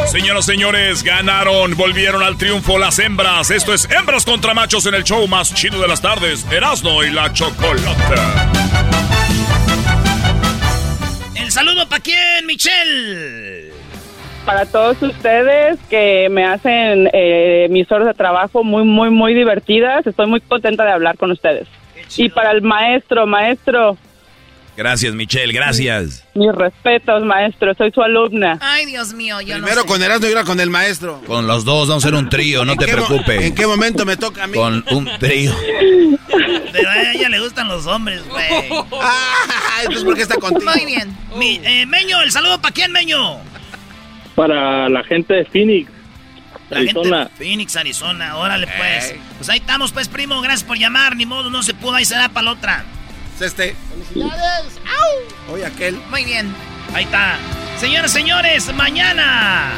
Señoras, 0.06 0.46
señores, 0.46 1.04
ganaron, 1.04 1.76
volvieron 1.76 2.22
al 2.22 2.38
triunfo 2.38 2.78
las 2.78 3.00
hembras. 3.00 3.50
Esto 3.52 3.74
es 3.74 3.90
Hembras 3.90 4.26
contra 4.26 4.54
Machos 4.54 4.86
en 4.86 4.94
el 4.94 5.04
show 5.04 5.28
más 5.28 5.54
chido 5.54 5.82
de 5.82 5.88
las 5.88 6.02
tardes, 6.02 6.46
Erasmo 6.52 7.04
y 7.04 7.10
la 7.10 7.32
Chocolata. 7.34 8.52
¿El 11.36 11.52
saludo 11.52 11.88
para 11.88 12.02
quién, 12.02 12.46
Michelle? 12.46 13.74
para 14.46 14.66
todos 14.66 15.02
ustedes 15.02 15.80
que 15.90 16.28
me 16.30 16.46
hacen 16.46 17.10
eh, 17.14 17.68
mis 17.70 17.92
horas 17.92 18.08
de 18.08 18.14
trabajo 18.14 18.64
muy, 18.64 18.84
muy, 18.84 19.10
muy 19.10 19.34
divertidas. 19.34 20.06
Estoy 20.06 20.28
muy 20.28 20.42
contenta 20.42 20.84
de 20.84 20.92
hablar 20.92 21.18
con 21.18 21.32
ustedes. 21.32 21.68
Y 22.18 22.30
para 22.30 22.52
el 22.52 22.62
maestro, 22.62 23.26
maestro, 23.26 23.98
Gracias, 24.76 25.14
Michelle, 25.14 25.54
gracias. 25.54 26.24
mis 26.34 26.52
respetos, 26.52 27.24
maestro. 27.24 27.74
Soy 27.76 27.92
su 27.92 28.02
alumna. 28.02 28.58
Ay, 28.60 28.86
Dios 28.88 29.14
mío, 29.14 29.40
yo 29.42 29.54
Primero 29.56 29.76
no 29.76 29.82
sé. 29.84 29.88
con 29.88 30.02
Erasmo 30.02 30.26
y 30.26 30.30
ahora 30.30 30.44
con 30.46 30.60
el 30.60 30.70
maestro. 30.72 31.22
Con 31.28 31.46
los 31.46 31.64
dos 31.64 31.88
vamos 31.90 32.04
a 32.04 32.08
hacer 32.08 32.18
un 32.18 32.28
trío, 32.30 32.66
no 32.66 32.72
¿En 32.74 32.80
te 32.80 32.86
qué 32.86 32.94
preocupes. 32.94 33.42
¿En 33.44 33.54
qué 33.56 33.68
momento 33.68 34.04
me 34.06 34.18
toca 34.18 34.46
a 34.46 34.48
mí? 34.48 34.54
Con 34.58 34.84
un 34.92 35.10
trío. 35.20 35.54
Pero 36.72 36.90
a 36.90 37.12
ella 37.14 37.30
le 37.30 37.40
gustan 37.40 37.68
los 37.68 37.86
hombres, 37.86 38.28
güey. 38.28 38.46
Ay, 39.00 39.86
pues 39.88 40.04
porque 40.04 40.24
está 40.24 40.36
contigo. 40.38 40.72
Muy 40.76 40.86
bien. 40.86 41.16
Mi, 41.38 41.60
eh, 41.64 41.86
Meño, 41.86 42.20
el 42.22 42.32
saludo 42.32 42.60
para 42.60 42.74
quién, 42.74 42.92
Meño. 42.92 43.38
Para 44.36 44.90
la 44.90 45.04
gente 45.04 45.36
de 45.36 45.46
Phoenix, 45.46 45.92
La 46.72 46.80
Arizona. 46.80 47.18
gente 47.26 47.32
de 47.34 47.38
Phoenix, 47.46 47.76
Arizona. 47.76 48.38
Órale, 48.38 48.66
pues. 48.76 49.14
Pues 49.38 49.50
ahí 49.50 49.60
estamos, 49.60 49.92
pues, 49.92 50.08
primo. 50.08 50.42
Gracias 50.42 50.64
por 50.64 50.80
llamar. 50.80 51.16
Ni 51.16 51.28
modo, 51.28 51.52
no 51.52 51.62
se 51.62 51.76
pudo. 51.76 51.94
Ahí 51.94 52.06
será 52.06 52.30
para 52.30 52.46
la 52.46 52.52
otra. 52.54 52.86
Este. 53.40 53.76
¡Felicidades! 53.90 54.80
Oye, 55.50 55.66
aquel. 55.66 55.98
Muy 56.10 56.24
bien. 56.26 56.54
Ahí 56.94 57.06
está. 57.06 57.38
Señores, 57.80 58.12
señores, 58.12 58.74
mañana. 58.74 59.72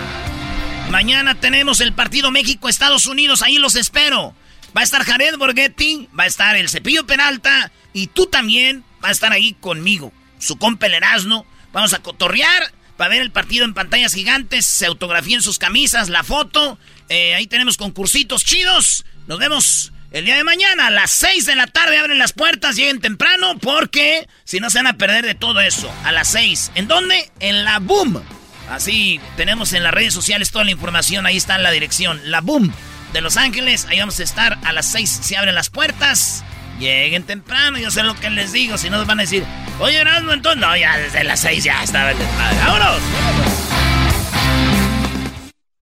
Mañana 0.90 1.36
tenemos 1.36 1.82
el 1.82 1.94
partido 1.94 2.32
México-Estados 2.32 3.08
Unidos. 3.08 3.42
Ahí 3.42 3.58
los 3.58 3.76
espero. 3.76 4.36
Va 4.76 4.82
a 4.82 4.84
estar 4.84 5.04
Jared 5.04 5.38
Borghetti, 5.38 6.10
va 6.18 6.24
a 6.24 6.28
estar 6.28 6.56
el 6.56 6.70
Cepillo 6.70 7.06
Peralta 7.08 7.72
y 7.94 8.08
tú 8.08 8.26
también 8.26 8.84
va 9.04 9.10
a 9.10 9.12
estar 9.12 9.32
ahí 9.32 9.54
conmigo. 9.54 10.12
Su 10.38 10.58
compa 10.58 10.88
el 10.88 10.94
Erasmo. 10.94 11.46
Vamos 11.72 11.94
a 11.94 12.00
cotorrear 12.00 12.74
para 12.98 13.10
ver 13.10 13.22
el 13.22 13.32
partido 13.32 13.66
en 13.66 13.74
pantallas 13.74 14.14
gigantes. 14.14 14.66
Se 14.66 14.86
autografíen 14.86 15.42
sus 15.42 15.60
camisas, 15.60 16.10
la 16.10 16.24
foto. 16.24 16.78
Eh, 17.10 17.36
ahí 17.36 17.48
tenemos 17.48 17.78
concursitos 17.78 18.44
chidos. 18.44 19.06
Nos 19.28 19.40
vemos 19.40 19.94
el 20.16 20.24
día 20.24 20.38
de 20.38 20.46
mañana 20.46 20.88
a 20.88 20.92
las 20.92 21.12
6 21.12 21.46
de 21.46 21.58
la 21.58 21.68
tarde. 21.68 21.98
Abren 21.98 22.18
las 22.18 22.32
puertas, 22.32 22.78
lleguen 22.78 23.02
temprano 23.02 23.58
porque 23.60 24.26
si 24.46 24.62
no 24.62 24.70
se 24.70 24.80
van 24.80 24.88
a 24.88 24.98
perder 24.98 25.26
de 25.26 25.36
todo 25.36 25.60
eso. 25.60 25.94
A 26.06 26.14
las 26.14 26.30
6. 26.30 26.72
¿En 26.76 26.88
dónde? 26.88 27.30
En 27.42 27.66
la 27.66 27.80
Boom. 27.80 28.24
Así 28.70 29.20
tenemos 29.36 29.74
en 29.74 29.84
las 29.84 29.94
redes 29.94 30.14
sociales 30.14 30.52
toda 30.52 30.64
la 30.64 30.72
información. 30.72 31.26
Ahí 31.26 31.36
está 31.36 31.58
la 31.58 31.70
dirección. 31.70 32.32
La 32.32 32.40
Boom 32.40 32.74
de 33.12 33.20
Los 33.20 33.36
Ángeles. 33.36 33.88
Ahí 33.90 34.00
vamos 34.00 34.18
a 34.22 34.24
estar 34.24 34.58
a 34.64 34.72
las 34.72 34.86
6. 34.86 35.10
Se 35.22 35.36
abren 35.36 35.54
las 35.54 35.70
puertas. 35.70 36.46
Lleguen 36.80 37.24
temprano, 37.24 37.78
yo 37.78 37.92
sé 37.92 38.02
lo 38.04 38.16
que 38.16 38.30
les 38.30 38.54
digo. 38.54 38.78
Si 38.78 38.90
no, 38.90 38.98
nos 38.98 39.08
van 39.08 39.20
a 39.20 39.24
decir, 39.24 39.44
oye, 39.80 39.98
Erasmo, 39.98 40.32
entonces. 40.32 40.62
No, 40.62 40.78
ya 40.78 40.98
desde 40.98 41.26
las 41.26 41.42
6 41.42 41.62
ya 41.62 41.84
estaba 41.84 42.12
el. 42.12 42.18
¡Vámonos! 42.66 43.02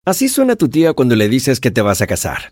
Así 0.03 0.27
suena 0.27 0.57
tu 0.57 0.67
tía 0.67 0.91
cuando 0.91 1.15
le 1.15 1.29
dices 1.29 1.61
que 1.61 1.71
te 1.71 1.81
vas 1.81 2.01
a 2.01 2.07
casar. 2.07 2.51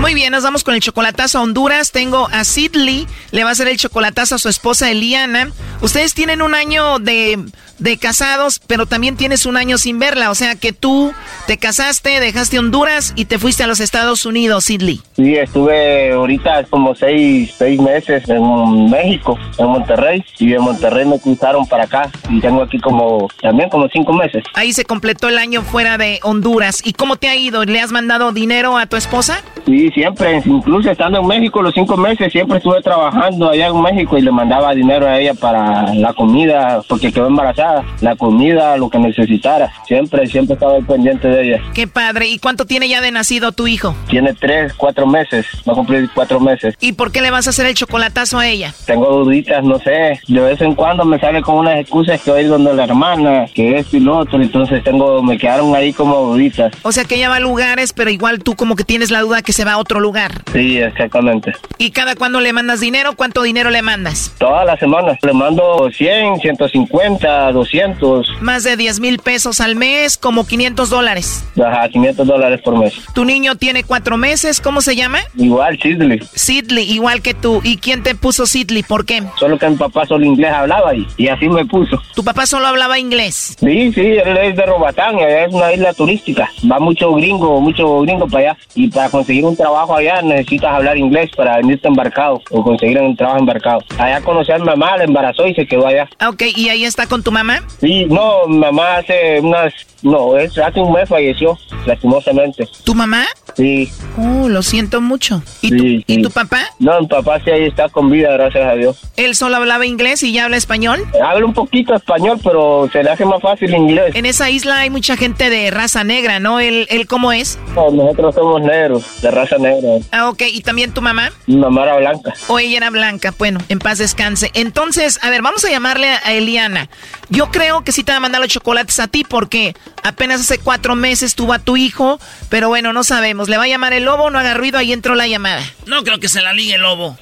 Muy 0.00 0.14
bien, 0.14 0.30
nos 0.30 0.44
vamos 0.44 0.62
con 0.62 0.74
el 0.74 0.80
chocolatazo 0.80 1.38
a 1.38 1.42
Honduras. 1.42 1.90
Tengo 1.90 2.28
a 2.30 2.44
Sidley, 2.44 3.06
le 3.32 3.42
va 3.42 3.48
a 3.50 3.52
hacer 3.52 3.66
el 3.66 3.76
chocolatazo 3.76 4.36
a 4.36 4.38
su 4.38 4.48
esposa 4.48 4.90
Eliana. 4.90 5.50
Ustedes 5.80 6.14
tienen 6.14 6.42
un 6.42 6.54
año 6.54 6.98
de, 7.00 7.38
de 7.78 7.98
casados, 7.98 8.60
pero 8.66 8.86
también 8.86 9.16
tienes 9.16 9.46
un 9.46 9.56
año 9.56 9.78
sin 9.78 9.98
verla. 9.98 10.30
O 10.30 10.34
sea 10.34 10.54
que 10.54 10.72
tú 10.72 11.12
te 11.46 11.58
casaste, 11.58 12.20
dejaste 12.20 12.58
Honduras 12.58 13.14
y 13.16 13.24
te 13.24 13.38
fuiste 13.38 13.64
a 13.64 13.66
los 13.66 13.80
Estados 13.80 14.26
Unidos, 14.26 14.66
Sidley. 14.66 15.00
Sí, 15.16 15.34
estuve 15.34 16.12
ahorita 16.12 16.64
como 16.70 16.94
seis, 16.94 17.54
seis 17.58 17.80
meses 17.80 18.28
en 18.28 18.90
México, 18.90 19.38
en 19.58 19.66
Monterrey, 19.66 20.24
y 20.38 20.48
de 20.48 20.58
Monterrey 20.58 21.04
me 21.04 21.18
cruzaron 21.18 21.66
para 21.66 21.84
acá 21.84 22.10
y 22.30 22.40
tengo 22.40 22.62
aquí 22.62 22.78
como 22.78 23.28
también 23.42 23.68
como 23.70 23.88
cinco 23.88 24.12
meses. 24.12 24.44
Ahí 24.54 24.72
se 24.72 24.84
completó 24.84 25.28
el 25.28 25.38
año 25.38 25.62
fuera 25.62 25.98
de 25.98 26.20
Honduras. 26.22 26.80
¿Y 26.84 26.92
cómo 26.92 27.16
te 27.16 27.28
ha 27.28 27.34
ido? 27.36 27.64
¿Le 27.64 27.80
has 27.80 27.90
mandado 27.90 28.32
dinero 28.32 28.78
a 28.78 28.86
tu 28.86 28.96
esposa? 28.96 29.42
Sí, 29.66 29.90
siempre, 29.96 30.42
incluso 30.44 30.90
estando 30.90 31.20
en 31.20 31.26
México 31.26 31.62
los 31.62 31.72
cinco 31.72 31.96
meses, 31.96 32.30
siempre 32.30 32.58
estuve 32.58 32.82
trabajando 32.82 33.48
allá 33.48 33.68
en 33.68 33.80
México 33.80 34.18
y 34.18 34.20
le 34.20 34.30
mandaba 34.30 34.74
dinero 34.74 35.06
a 35.06 35.18
ella 35.18 35.32
para 35.32 35.94
la 35.94 36.12
comida, 36.12 36.82
porque 36.86 37.10
quedó 37.10 37.28
embarazada, 37.28 37.82
la 38.02 38.14
comida, 38.14 38.76
lo 38.76 38.90
que 38.90 38.98
necesitara. 38.98 39.72
Siempre, 39.86 40.26
siempre 40.26 40.52
estaba 40.52 40.78
pendiente 40.80 41.28
de 41.28 41.42
ella. 41.42 41.62
Qué 41.72 41.86
padre. 41.86 42.28
¿Y 42.28 42.38
cuánto 42.38 42.66
tiene 42.66 42.90
ya 42.90 43.00
de 43.00 43.10
nacido 43.10 43.52
tu 43.52 43.66
hijo? 43.66 43.94
Tiene 44.10 44.34
tres, 44.34 44.74
cuatro 44.74 45.06
meses, 45.06 45.46
va 45.66 45.72
a 45.72 45.76
cumplir 45.76 46.10
cuatro 46.14 46.40
meses. 46.40 46.74
¿Y 46.78 46.92
por 46.92 47.10
qué 47.10 47.22
le 47.22 47.30
vas 47.30 47.46
a 47.46 47.50
hacer 47.50 47.64
el 47.64 47.74
chocolatazo 47.74 48.38
a 48.38 48.46
ella? 48.46 48.74
Tengo 48.84 49.24
duditas, 49.24 49.64
no 49.64 49.78
sé, 49.78 50.20
de 50.28 50.40
vez 50.40 50.60
en 50.60 50.74
cuando 50.74 51.06
me 51.06 51.18
sale 51.18 51.40
con 51.40 51.56
unas 51.56 51.78
excusas 51.78 52.20
que 52.20 52.30
voy 52.30 52.44
donde 52.44 52.74
la 52.74 52.84
hermana, 52.84 53.46
que 53.54 53.78
esto 53.78 53.96
y 53.96 54.00
lo 54.00 54.18
otro, 54.18 54.42
entonces 54.42 54.84
tengo, 54.84 55.22
me 55.22 55.38
quedaron 55.38 55.74
ahí 55.74 55.94
como 55.94 56.16
duditas. 56.16 56.74
O 56.82 56.92
sea 56.92 57.04
que 57.04 57.14
ella 57.14 57.30
va 57.30 57.36
a 57.36 57.40
lugares, 57.40 57.94
pero 57.94 58.10
igual 58.10 58.40
tú 58.40 58.56
como 58.56 58.76
que 58.76 58.84
tienes 58.84 59.10
la 59.10 59.22
duda 59.22 59.40
que 59.40 59.54
se 59.54 59.64
va 59.64 59.75
a 59.76 59.78
otro 59.78 60.00
lugar. 60.00 60.32
Sí, 60.52 60.78
exactamente. 60.78 61.52
¿Y 61.78 61.90
cada 61.92 62.14
cuando 62.14 62.40
le 62.40 62.52
mandas 62.52 62.80
dinero? 62.80 63.14
¿Cuánto 63.16 63.42
dinero 63.42 63.70
le 63.70 63.82
mandas? 63.82 64.34
Todas 64.38 64.66
las 64.66 64.78
semanas 64.78 65.18
le 65.22 65.32
mando 65.32 65.46
ganando 65.46 65.90
100, 65.90 66.40
150, 66.40 67.52
200. 67.52 68.42
Más 68.42 68.64
de 68.64 68.76
10 68.76 69.00
mil 69.00 69.18
pesos 69.18 69.60
al 69.60 69.76
mes, 69.76 70.16
como 70.16 70.46
500 70.46 70.90
dólares. 70.90 71.44
Ajá, 71.62 71.88
500 71.88 72.26
dólares 72.26 72.60
por 72.62 72.78
mes. 72.78 72.94
Tu 73.14 73.24
niño 73.24 73.54
tiene 73.56 73.84
cuatro 73.84 74.16
meses, 74.16 74.60
¿cómo 74.60 74.80
se 74.80 74.96
llama? 74.96 75.20
Igual, 75.36 75.78
Sidley. 75.80 76.20
Sidley, 76.34 76.90
igual 76.90 77.22
que 77.22 77.34
tú. 77.34 77.60
¿Y 77.62 77.76
quién 77.78 78.02
te 78.02 78.14
puso 78.14 78.46
Sidley? 78.46 78.82
¿Por 78.82 79.06
qué? 79.06 79.22
Solo 79.38 79.58
que 79.58 79.68
mi 79.68 79.76
papá 79.76 80.04
solo 80.06 80.24
inglés 80.24 80.52
hablaba 80.52 80.94
y, 80.94 81.06
y 81.16 81.28
así 81.28 81.48
me 81.48 81.64
puso. 81.64 82.02
¿Tu 82.14 82.24
papá 82.24 82.46
solo 82.46 82.66
hablaba 82.66 82.98
inglés? 82.98 83.56
Sí, 83.60 83.92
sí, 83.92 84.00
él 84.00 84.36
es 84.36 84.56
de 84.56 84.66
Robatán, 84.66 85.18
es 85.20 85.52
una 85.52 85.72
isla 85.72 85.92
turística. 85.94 86.50
Va 86.70 86.78
mucho 86.78 87.12
gringo, 87.14 87.60
mucho 87.60 88.00
gringo 88.00 88.26
para 88.26 88.50
allá. 88.50 88.58
Y 88.74 88.88
para 88.88 89.08
conseguir 89.10 89.44
un 89.44 89.56
trabajo 89.56 89.65
allá 89.74 90.22
necesitas 90.22 90.72
hablar 90.72 90.96
inglés 90.96 91.30
para 91.36 91.56
venirte 91.56 91.88
embarcado 91.88 92.40
o 92.50 92.62
conseguir 92.62 92.98
un 93.00 93.16
trabajo 93.16 93.38
embarcado. 93.40 93.80
Allá 93.98 94.20
conocí 94.22 94.52
a 94.52 94.58
mi 94.58 94.64
mamá, 94.64 94.96
la 94.96 95.04
embarazó 95.04 95.46
y 95.46 95.54
se 95.54 95.66
quedó 95.66 95.86
allá. 95.86 96.08
Ah, 96.18 96.28
Ok, 96.28 96.42
¿y 96.54 96.68
ahí 96.68 96.84
está 96.84 97.06
con 97.06 97.22
tu 97.22 97.32
mamá? 97.32 97.60
Sí, 97.80 98.04
no, 98.06 98.46
mi 98.46 98.58
mamá 98.58 98.96
hace 98.98 99.40
unas, 99.40 99.72
no, 100.02 100.36
es, 100.36 100.56
hace 100.58 100.80
un 100.80 100.92
mes 100.92 101.08
falleció, 101.08 101.58
lastimosamente. 101.86 102.68
¿Tu 102.84 102.94
mamá? 102.94 103.24
Sí. 103.56 103.90
Oh, 104.18 104.48
lo 104.48 104.62
siento 104.62 105.00
mucho. 105.00 105.42
¿Y, 105.62 105.68
sí, 105.70 106.04
tu, 106.06 106.12
¿y 106.12 106.22
tu 106.22 106.30
papá? 106.30 106.60
No, 106.78 107.00
mi 107.00 107.06
papá 107.06 107.40
sí 107.42 107.50
ahí 107.50 107.64
está 107.64 107.88
con 107.88 108.10
vida, 108.10 108.30
gracias 108.32 108.66
a 108.70 108.74
Dios. 108.74 109.00
¿Él 109.16 109.34
solo 109.34 109.56
hablaba 109.56 109.86
inglés 109.86 110.22
y 110.22 110.32
ya 110.32 110.44
habla 110.44 110.56
español? 110.58 111.00
Habla 111.24 111.46
un 111.46 111.54
poquito 111.54 111.94
español, 111.94 112.38
pero 112.44 112.88
se 112.92 113.02
le 113.02 113.10
hace 113.10 113.24
más 113.24 113.40
fácil 113.40 113.72
inglés. 113.74 114.14
En 114.14 114.26
esa 114.26 114.50
isla 114.50 114.80
hay 114.80 114.90
mucha 114.90 115.16
gente 115.16 115.48
de 115.48 115.70
raza 115.70 116.04
negra, 116.04 116.38
¿no? 116.38 116.60
¿Él, 116.60 116.86
él 116.90 117.06
cómo 117.06 117.32
es? 117.32 117.58
No, 117.74 117.90
nosotros 117.90 118.34
somos 118.34 118.60
negros, 118.62 119.22
de 119.22 119.30
raza 119.30 119.55
negra. 119.58 119.88
Ah, 120.12 120.28
ok. 120.28 120.42
¿Y 120.52 120.60
también 120.62 120.92
tu 120.92 121.02
mamá? 121.02 121.30
Mi 121.46 121.56
mamá 121.56 121.82
era 121.84 121.96
blanca. 121.96 122.34
O 122.48 122.58
ella 122.58 122.76
era 122.76 122.90
blanca. 122.90 123.34
Bueno, 123.38 123.60
en 123.68 123.78
paz 123.78 123.98
descanse. 123.98 124.50
Entonces, 124.54 125.18
a 125.22 125.30
ver, 125.30 125.42
vamos 125.42 125.64
a 125.64 125.70
llamarle 125.70 126.08
a 126.08 126.32
Eliana. 126.32 126.88
Yo 127.28 127.50
creo 127.50 127.82
que 127.84 127.92
sí 127.92 128.04
te 128.04 128.12
va 128.12 128.18
a 128.18 128.20
mandar 128.20 128.40
los 128.40 128.50
chocolates 128.50 129.00
a 129.00 129.08
ti 129.08 129.24
porque 129.28 129.74
apenas 130.02 130.40
hace 130.40 130.58
cuatro 130.58 130.94
meses 130.94 131.34
tuvo 131.34 131.52
a 131.52 131.58
tu 131.58 131.76
hijo, 131.76 132.18
pero 132.48 132.68
bueno, 132.68 132.92
no 132.92 133.04
sabemos. 133.04 133.48
¿Le 133.48 133.56
va 133.56 133.64
a 133.64 133.68
llamar 133.68 133.92
el 133.92 134.04
lobo? 134.04 134.30
No 134.30 134.38
haga 134.38 134.54
ruido, 134.54 134.78
ahí 134.78 134.92
entró 134.92 135.14
la 135.14 135.26
llamada. 135.26 135.62
No 135.86 136.02
creo 136.02 136.18
que 136.18 136.28
se 136.28 136.42
la 136.42 136.52
ligue 136.52 136.74
el 136.74 136.82
lobo. 136.82 137.16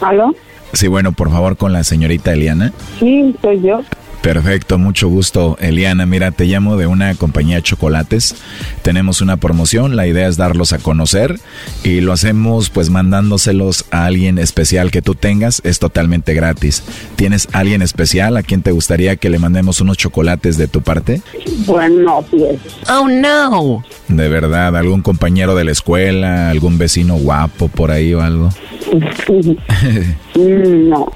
¿Aló? 0.00 0.34
Sí, 0.72 0.88
bueno, 0.88 1.12
por 1.12 1.30
favor, 1.30 1.56
con 1.56 1.72
la 1.72 1.84
señorita 1.84 2.32
Eliana. 2.32 2.72
Sí, 2.98 3.34
soy 3.40 3.62
yo. 3.62 3.82
Perfecto, 4.24 4.78
mucho 4.78 5.10
gusto, 5.10 5.58
Eliana. 5.60 6.06
Mira, 6.06 6.30
te 6.30 6.46
llamo 6.46 6.78
de 6.78 6.86
una 6.86 7.14
compañía 7.14 7.56
de 7.56 7.62
chocolates. 7.62 8.34
Tenemos 8.80 9.20
una 9.20 9.36
promoción, 9.36 9.96
la 9.96 10.06
idea 10.06 10.28
es 10.28 10.38
darlos 10.38 10.72
a 10.72 10.78
conocer 10.78 11.38
y 11.82 12.00
lo 12.00 12.14
hacemos 12.14 12.70
pues 12.70 12.88
mandándoselos 12.88 13.84
a 13.90 14.06
alguien 14.06 14.38
especial 14.38 14.90
que 14.90 15.02
tú 15.02 15.14
tengas, 15.14 15.60
es 15.62 15.78
totalmente 15.78 16.32
gratis. 16.32 16.84
¿Tienes 17.16 17.48
alguien 17.52 17.82
especial 17.82 18.38
a 18.38 18.42
quien 18.42 18.62
te 18.62 18.72
gustaría 18.72 19.16
que 19.16 19.28
le 19.28 19.38
mandemos 19.38 19.82
unos 19.82 19.98
chocolates 19.98 20.56
de 20.56 20.68
tu 20.68 20.80
parte? 20.80 21.20
Bueno, 21.66 22.24
pues. 22.30 22.58
Oh, 22.88 23.06
no. 23.06 23.84
De 24.08 24.28
verdad, 24.30 24.74
algún 24.74 25.02
compañero 25.02 25.54
de 25.54 25.64
la 25.64 25.72
escuela, 25.72 26.48
algún 26.48 26.78
vecino 26.78 27.16
guapo 27.16 27.68
por 27.68 27.90
ahí 27.90 28.14
o 28.14 28.22
algo. 28.22 28.48
no. 30.34 31.12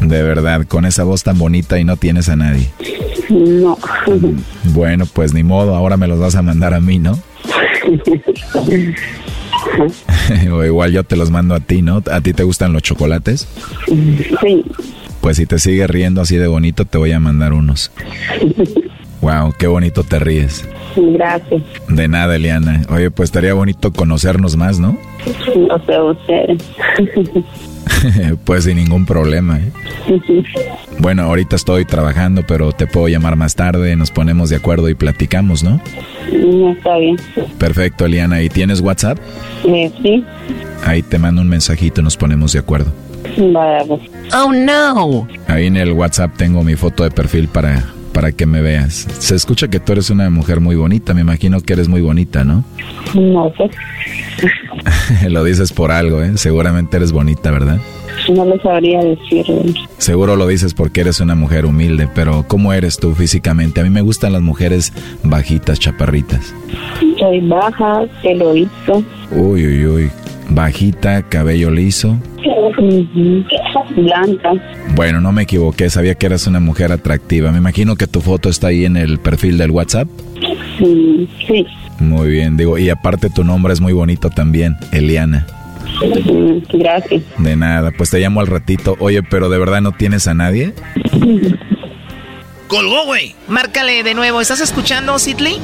De 0.00 0.22
verdad, 0.22 0.66
con 0.66 0.84
esa 0.84 1.04
voz 1.04 1.22
tan 1.22 1.38
bonita 1.38 1.78
y 1.78 1.84
no 1.84 1.96
tienes 1.96 2.28
a 2.28 2.36
nadie. 2.36 2.70
No. 3.30 3.78
Bueno, 4.74 5.06
pues 5.06 5.32
ni 5.32 5.42
modo, 5.42 5.74
ahora 5.74 5.96
me 5.96 6.06
los 6.06 6.18
vas 6.18 6.36
a 6.36 6.42
mandar 6.42 6.74
a 6.74 6.80
mí, 6.80 6.98
¿no? 6.98 7.18
o 10.52 10.64
igual 10.64 10.92
yo 10.92 11.04
te 11.04 11.16
los 11.16 11.30
mando 11.30 11.54
a 11.54 11.60
ti, 11.60 11.82
¿no? 11.82 12.02
¿A 12.10 12.20
ti 12.20 12.32
te 12.32 12.42
gustan 12.42 12.72
los 12.72 12.82
chocolates? 12.82 13.48
Sí. 13.86 14.64
Pues 15.20 15.38
si 15.38 15.46
te 15.46 15.58
sigues 15.58 15.88
riendo 15.88 16.20
así 16.20 16.36
de 16.36 16.46
bonito, 16.46 16.84
te 16.84 16.98
voy 16.98 17.12
a 17.12 17.20
mandar 17.20 17.52
unos. 17.52 17.90
Wow, 19.24 19.54
qué 19.58 19.66
bonito 19.66 20.04
te 20.04 20.18
ríes. 20.18 20.68
Gracias. 20.94 21.62
De 21.88 22.08
nada, 22.08 22.36
Eliana. 22.36 22.82
Oye, 22.90 23.10
pues 23.10 23.28
estaría 23.28 23.54
bonito 23.54 23.90
conocernos 23.90 24.54
más, 24.54 24.78
¿no? 24.78 24.98
No 25.56 25.78
sé 25.86 25.98
usted. 25.98 26.62
pues 28.44 28.64
sin 28.64 28.76
ningún 28.76 29.06
problema. 29.06 29.60
¿eh? 29.60 29.72
Bueno, 30.98 31.22
ahorita 31.22 31.56
estoy 31.56 31.86
trabajando, 31.86 32.42
pero 32.46 32.72
te 32.72 32.86
puedo 32.86 33.08
llamar 33.08 33.34
más 33.36 33.54
tarde, 33.54 33.96
nos 33.96 34.10
ponemos 34.10 34.50
de 34.50 34.56
acuerdo 34.56 34.90
y 34.90 34.94
platicamos, 34.94 35.64
¿no? 35.64 35.80
No, 36.30 36.72
está 36.72 36.98
bien. 36.98 37.16
Perfecto, 37.56 38.04
Eliana. 38.04 38.42
¿Y 38.42 38.50
tienes 38.50 38.82
WhatsApp? 38.82 39.16
Eh, 39.64 39.90
sí. 40.02 40.22
Ahí 40.84 41.02
te 41.02 41.18
mando 41.18 41.40
un 41.40 41.48
mensajito 41.48 42.02
y 42.02 42.04
nos 42.04 42.18
ponemos 42.18 42.52
de 42.52 42.58
acuerdo. 42.58 42.92
Vale, 43.38 43.86
pues. 43.86 44.02
Oh, 44.34 44.52
no. 44.52 45.26
Ahí 45.48 45.68
en 45.68 45.78
el 45.78 45.92
WhatsApp 45.92 46.36
tengo 46.36 46.62
mi 46.62 46.74
foto 46.74 47.04
de 47.04 47.10
perfil 47.10 47.48
para, 47.48 47.93
para 48.14 48.32
que 48.32 48.46
me 48.46 48.62
veas. 48.62 49.06
Se 49.18 49.34
escucha 49.34 49.68
que 49.68 49.80
tú 49.80 49.92
eres 49.92 50.08
una 50.08 50.30
mujer 50.30 50.60
muy 50.60 50.76
bonita, 50.76 51.12
me 51.12 51.20
imagino 51.20 51.60
que 51.60 51.74
eres 51.74 51.88
muy 51.88 52.00
bonita, 52.00 52.44
¿no? 52.44 52.64
No 53.12 53.52
sé. 53.58 53.68
lo 55.28 55.44
dices 55.44 55.72
por 55.72 55.90
algo, 55.92 56.22
¿eh? 56.22 56.32
Seguramente 56.36 56.96
eres 56.96 57.12
bonita, 57.12 57.50
¿verdad? 57.50 57.78
No 58.32 58.46
le 58.46 58.58
sabría 58.60 59.00
decirlo. 59.02 59.62
Seguro 59.98 60.36
lo 60.36 60.46
dices 60.46 60.72
porque 60.72 61.02
eres 61.02 61.20
una 61.20 61.34
mujer 61.34 61.66
humilde, 61.66 62.08
pero 62.14 62.44
¿cómo 62.48 62.72
eres 62.72 62.96
tú 62.96 63.14
físicamente? 63.14 63.80
A 63.80 63.84
mí 63.84 63.90
me 63.90 64.00
gustan 64.00 64.32
las 64.32 64.40
mujeres 64.40 64.92
bajitas, 65.24 65.78
chaparritas. 65.78 66.54
Soy 67.18 67.40
baja, 67.40 68.06
pelo 68.22 68.54
liso. 68.54 69.04
Uy, 69.32 69.66
uy, 69.66 69.86
uy. 69.86 70.10
Bajita, 70.50 71.22
cabello 71.28 71.70
liso. 71.70 72.16
Blanca. 73.96 74.52
Bueno, 74.94 75.20
no 75.20 75.32
me 75.32 75.42
equivoqué, 75.42 75.90
sabía 75.90 76.14
que 76.14 76.26
eras 76.26 76.46
una 76.46 76.60
mujer 76.60 76.92
atractiva. 76.92 77.50
Me 77.52 77.58
imagino 77.58 77.96
que 77.96 78.06
tu 78.06 78.20
foto 78.20 78.48
está 78.48 78.68
ahí 78.68 78.84
en 78.84 78.96
el 78.96 79.18
perfil 79.18 79.58
del 79.58 79.70
WhatsApp. 79.70 80.08
Mm, 80.80 81.24
Sí. 81.46 81.66
Muy 82.00 82.28
bien, 82.28 82.56
digo, 82.56 82.76
y 82.76 82.90
aparte 82.90 83.30
tu 83.30 83.44
nombre 83.44 83.72
es 83.72 83.80
muy 83.80 83.92
bonito 83.92 84.28
también, 84.30 84.76
Eliana. 84.92 85.46
Mm, 86.02 86.58
Gracias. 86.78 87.22
De 87.38 87.54
nada, 87.56 87.92
pues 87.96 88.10
te 88.10 88.18
llamo 88.18 88.40
al 88.40 88.48
ratito. 88.48 88.96
Oye, 88.98 89.22
pero 89.22 89.48
de 89.48 89.58
verdad 89.58 89.80
no 89.80 89.92
tienes 89.92 90.26
a 90.26 90.34
nadie? 90.34 90.72
Colgó, 92.66 93.04
güey. 93.06 93.34
Márcale 93.48 94.02
de 94.02 94.14
nuevo. 94.14 94.40
¿Estás 94.40 94.60
escuchando, 94.60 95.18
Sidley? 95.18 95.58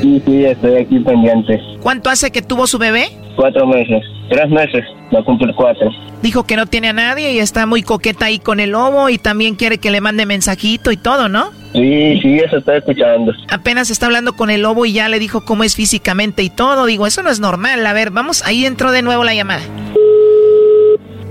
Sí, 0.00 0.22
sí, 0.24 0.44
estoy 0.44 0.76
aquí 0.76 0.98
pendiente. 1.00 1.60
¿Cuánto 1.82 2.10
hace 2.10 2.30
que 2.30 2.42
tuvo 2.42 2.66
su 2.66 2.78
bebé? 2.78 3.08
Cuatro 3.36 3.66
meses, 3.66 4.02
tres 4.28 4.48
meses, 4.50 4.84
va 5.14 5.20
a 5.20 5.24
cumplir 5.24 5.54
cuatro. 5.54 5.90
Dijo 6.22 6.44
que 6.44 6.56
no 6.56 6.66
tiene 6.66 6.88
a 6.88 6.92
nadie 6.92 7.32
y 7.32 7.38
está 7.38 7.66
muy 7.66 7.82
coqueta 7.82 8.26
ahí 8.26 8.38
con 8.38 8.60
el 8.60 8.70
lobo 8.70 9.08
y 9.08 9.18
también 9.18 9.54
quiere 9.54 9.78
que 9.78 9.90
le 9.90 10.00
mande 10.00 10.26
mensajito 10.26 10.90
y 10.92 10.96
todo, 10.96 11.28
¿no? 11.28 11.50
Sí, 11.72 12.18
sí, 12.20 12.38
eso 12.38 12.58
estoy 12.58 12.78
escuchando. 12.78 13.32
Apenas 13.50 13.90
está 13.90 14.06
hablando 14.06 14.34
con 14.34 14.50
el 14.50 14.62
lobo 14.62 14.86
y 14.86 14.92
ya 14.92 15.08
le 15.08 15.18
dijo 15.18 15.44
cómo 15.44 15.64
es 15.64 15.76
físicamente 15.76 16.42
y 16.42 16.50
todo. 16.50 16.84
Digo, 16.86 17.06
eso 17.06 17.22
no 17.22 17.30
es 17.30 17.40
normal. 17.40 17.86
A 17.86 17.92
ver, 17.92 18.10
vamos, 18.10 18.44
ahí 18.44 18.66
entró 18.66 18.92
de 18.92 19.02
nuevo 19.02 19.24
la 19.24 19.34
llamada. 19.34 19.62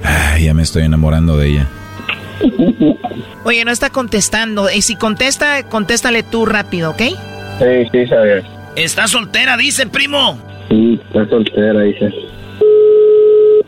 Ay, 0.03 0.45
ya 0.45 0.53
me 0.53 0.63
estoy 0.63 0.83
enamorando 0.83 1.37
de 1.37 1.49
ella. 1.49 1.67
Oye, 3.43 3.65
no 3.65 3.71
está 3.71 3.89
contestando. 3.89 4.69
Y 4.71 4.81
si 4.81 4.95
contesta, 4.95 5.63
contéstale 5.63 6.23
tú 6.23 6.45
rápido, 6.45 6.91
¿ok? 6.91 7.01
Sí, 7.59 7.89
sí, 7.91 8.07
sabes. 8.07 8.45
Está 8.79 9.07
soltera, 9.07 9.57
dice, 9.57 9.87
primo. 9.87 10.39
Sí, 10.69 10.97
está 11.07 11.27
soltera, 11.27 11.81
dice. 11.81 12.13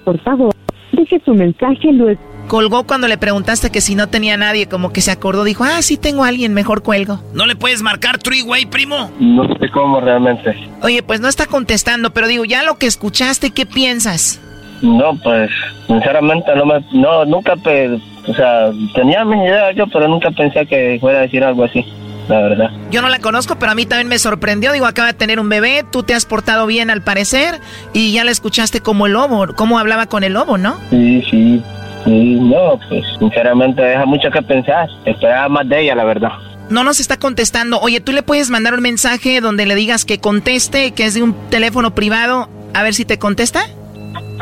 Por 0.05 0.17
favor, 0.21 0.55
deje 0.93 1.21
su 1.25 1.33
mensaje 1.33 1.91
luego. 1.91 2.21
Colgó 2.47 2.85
cuando 2.85 3.09
le 3.09 3.17
preguntaste 3.17 3.71
que 3.71 3.81
si 3.81 3.93
no 3.93 4.07
tenía 4.07 4.37
nadie, 4.37 4.67
como 4.67 4.93
que 4.93 5.01
se 5.01 5.11
acordó, 5.11 5.43
dijo, 5.43 5.65
ah, 5.65 5.81
sí 5.81 5.97
tengo 5.97 6.23
a 6.23 6.29
alguien, 6.29 6.53
mejor 6.53 6.81
cuelgo. 6.81 7.21
¿No 7.33 7.45
le 7.45 7.57
puedes 7.57 7.81
marcar 7.81 8.19
three-way, 8.19 8.67
primo? 8.67 9.11
No 9.19 9.43
sé 9.59 9.69
cómo 9.69 9.99
realmente. 9.99 10.55
Oye, 10.81 11.03
pues 11.03 11.19
no 11.19 11.27
está 11.27 11.45
contestando, 11.45 12.13
pero 12.13 12.27
digo, 12.27 12.45
ya 12.45 12.63
lo 12.63 12.77
que 12.77 12.87
escuchaste, 12.87 13.51
¿qué 13.51 13.65
piensas? 13.65 14.41
No, 14.81 15.17
pues, 15.21 15.51
sinceramente, 15.87 16.55
no 16.55 16.65
me, 16.65 16.85
no, 16.93 17.25
nunca, 17.25 17.57
pe, 17.57 17.99
o 18.27 18.33
sea, 18.33 18.71
tenía 18.95 19.25
mis 19.25 19.41
ideas 19.41 19.75
yo, 19.75 19.87
pero 19.87 20.07
nunca 20.07 20.31
pensé 20.31 20.65
que 20.65 20.97
fuera 21.01 21.19
a 21.19 21.21
decir 21.23 21.43
algo 21.43 21.65
así, 21.65 21.85
la 22.31 22.41
verdad. 22.41 22.69
Yo 22.89 23.01
no 23.01 23.09
la 23.09 23.19
conozco, 23.19 23.57
pero 23.59 23.71
a 23.71 23.75
mí 23.75 23.85
también 23.85 24.07
me 24.07 24.17
sorprendió. 24.19 24.71
Digo, 24.71 24.85
acaba 24.85 25.09
de 25.09 25.13
tener 25.13 25.39
un 25.39 25.49
bebé, 25.49 25.85
tú 25.91 26.03
te 26.03 26.13
has 26.13 26.25
portado 26.25 26.65
bien 26.65 26.89
al 26.89 27.01
parecer, 27.01 27.59
y 27.93 28.11
ya 28.13 28.23
la 28.23 28.31
escuchaste 28.31 28.81
como 28.81 29.05
el 29.05 29.13
lobo, 29.13 29.47
cómo 29.55 29.77
hablaba 29.79 30.07
con 30.07 30.23
el 30.23 30.33
lobo, 30.33 30.57
¿no? 30.57 30.77
Sí, 30.89 31.23
sí, 31.29 31.63
sí, 32.05 32.39
no, 32.39 32.79
pues, 32.89 33.03
sinceramente 33.19 33.81
deja 33.81 34.05
mucho 34.05 34.29
que 34.31 34.41
pensar. 34.41 34.87
Esperaba 35.05 35.47
más 35.49 35.67
de 35.69 35.81
ella, 35.81 35.95
la 35.95 36.03
verdad. 36.03 36.29
No 36.69 36.83
nos 36.85 36.99
está 37.01 37.17
contestando. 37.17 37.79
Oye, 37.81 37.99
tú 37.99 38.13
le 38.13 38.23
puedes 38.23 38.49
mandar 38.49 38.73
un 38.73 38.81
mensaje 38.81 39.41
donde 39.41 39.65
le 39.65 39.75
digas 39.75 40.05
que 40.05 40.19
conteste, 40.19 40.91
que 40.91 41.05
es 41.05 41.13
de 41.13 41.21
un 41.21 41.33
teléfono 41.49 41.93
privado, 41.93 42.49
a 42.73 42.81
ver 42.83 42.93
si 42.93 43.03
te 43.05 43.19
contesta. 43.19 43.61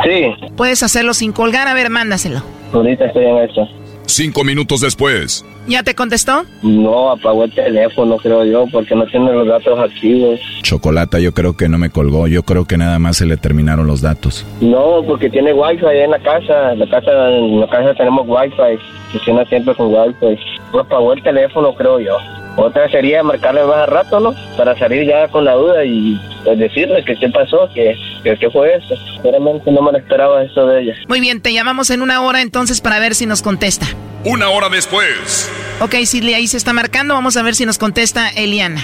Sí, 0.04 0.48
Puedes 0.56 0.82
hacerlo 0.84 1.14
sin 1.14 1.32
colgar, 1.34 1.68
a 1.68 1.74
ver, 1.74 1.90
mándaselo. 1.90 2.42
ahorita 2.72 3.06
estoy 3.06 3.26
en 3.26 3.38
eso. 3.50 3.68
Cinco 4.10 4.44
minutos 4.44 4.82
después. 4.82 5.46
¿Ya 5.68 5.84
te 5.84 5.94
contestó? 5.94 6.44
No, 6.64 7.12
apagó 7.12 7.44
el 7.44 7.52
teléfono, 7.52 8.18
creo 8.18 8.44
yo, 8.44 8.66
porque 8.72 8.96
no 8.96 9.06
tiene 9.06 9.32
los 9.32 9.48
datos 9.48 9.78
activos. 9.78 10.40
Chocolata, 10.64 11.20
yo 11.20 11.32
creo 11.32 11.56
que 11.56 11.70
no 11.70 11.78
me 11.78 11.92
colgó. 11.92 12.28
Yo 12.28 12.42
creo 12.42 12.66
que 12.66 12.76
nada 12.76 12.98
más 12.98 13.18
se 13.18 13.28
le 13.28 13.38
terminaron 13.38 13.86
los 13.86 14.02
datos. 14.02 14.48
No, 14.62 15.04
porque 15.06 15.30
tiene 15.30 15.54
wifi 15.54 15.86
ahí 15.86 16.00
en 16.00 16.10
la 16.10 16.20
casa. 16.20 16.74
En 16.74 16.80
la 16.80 16.90
casa, 16.90 17.30
en 17.30 17.60
la 17.60 17.70
casa 17.70 17.94
tenemos 17.94 18.26
wifi. 18.28 18.82
Funciona 19.12 19.46
siempre 19.46 19.76
con 19.76 19.94
wifi. 19.94 20.42
No 20.74 20.80
apagó 20.80 21.14
el 21.14 21.22
teléfono, 21.22 21.76
creo 21.76 22.00
yo. 22.00 22.18
Otra 22.58 22.90
sería 22.90 23.22
marcarle 23.22 23.64
más 23.64 23.78
a 23.78 23.86
rato, 23.86 24.20
¿no? 24.20 24.34
Para 24.58 24.78
salir 24.78 25.08
ya 25.08 25.28
con 25.28 25.46
la 25.46 25.54
duda 25.54 25.86
y 25.86 26.20
pues, 26.44 26.58
decirle 26.58 27.06
que 27.06 27.16
qué 27.16 27.30
pasó, 27.30 27.70
que, 27.76 27.96
que 28.24 28.38
qué 28.38 28.50
fue 28.50 28.76
eso. 28.76 28.96
Sinceramente 29.14 29.72
no 29.72 29.82
me 29.82 29.92
lo 29.92 29.98
esperaba 29.98 30.44
eso 30.44 30.66
de 30.66 30.82
ella. 30.82 30.96
Muy 31.08 31.20
bien, 31.20 31.42
te 31.42 31.54
llamamos 31.54 31.90
en 31.90 32.02
una 32.02 32.22
hora 32.22 32.42
entonces 32.42 32.82
para 32.82 33.00
ver 33.00 33.16
si 33.16 33.26
nos 33.26 33.42
contesta. 33.42 33.86
Una 34.26 34.50
hora 34.50 34.70
después. 34.70 35.52
Ok, 35.80 35.96
si 36.06 36.34
ahí 36.34 36.48
se 36.48 36.58
está 36.58 36.74
marcando, 36.74 37.14
vamos 37.14 37.38
a 37.38 37.44
ver 37.44 37.56
si 37.56 37.66
nos 37.66 37.78
contesta 37.78 38.30
Eliana. 38.30 38.82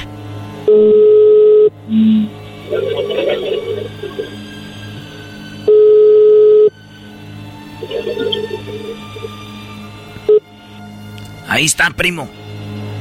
Ahí 11.47 11.65
está, 11.65 11.89
primo. 11.91 12.27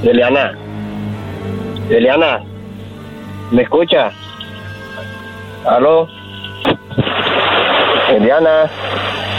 Eliana. 0.02 0.56
Eliana. 1.88 2.44
¿Me 3.50 3.62
escucha? 3.62 4.10
¿Aló? 5.66 6.08
Eliana. 8.10 8.70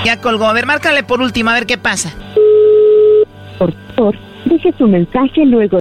Ya 0.05 0.21
colgó. 0.21 0.45
A 0.45 0.53
ver, 0.53 0.65
márcale 0.65 1.03
por 1.03 1.21
último, 1.21 1.49
a 1.49 1.53
ver 1.53 1.65
qué 1.65 1.77
pasa. 1.77 2.13
Por 3.57 3.73
favor, 3.95 4.15
deje 4.45 4.73
su 4.77 4.87
mensaje 4.87 5.45
luego. 5.45 5.79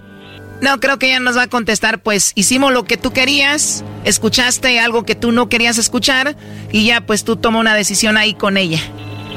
No, 0.63 0.79
creo 0.81 0.99
que 0.99 1.09
ella 1.09 1.21
nos 1.21 1.37
va 1.37 1.43
a 1.43 1.47
contestar, 1.49 1.99
pues 1.99 2.33
hicimos 2.37 2.73
lo 2.73 2.85
que 2.85 2.97
tú 2.97 3.13
querías, 3.13 3.85
escuchaste 4.05 4.79
algo 4.81 5.05
que 5.05 5.15
tú 5.15 5.31
no 5.31 5.49
querías 5.49 5.77
escuchar 5.77 6.37
y 6.73 6.87
ya 6.87 7.03
pues 7.03 7.25
tú 7.25 7.37
toma 7.37 7.59
una 7.59 7.75
decisión 7.75 8.17
ahí 8.17 8.33
con 8.35 8.57
ella. 8.57 8.79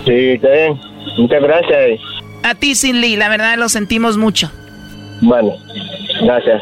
Sí, 0.06 0.14
está 0.14 0.50
bien. 0.50 0.80
Muchas 1.18 1.42
gracias. 1.42 2.00
A 2.44 2.56
ti, 2.56 2.76
Sin 2.76 3.02
Lee, 3.02 3.18
la 3.18 3.28
verdad 3.28 3.58
lo 3.58 3.68
sentimos 3.68 4.16
mucho. 4.16 4.50
Bueno, 5.22 5.54
gracias. 6.22 6.62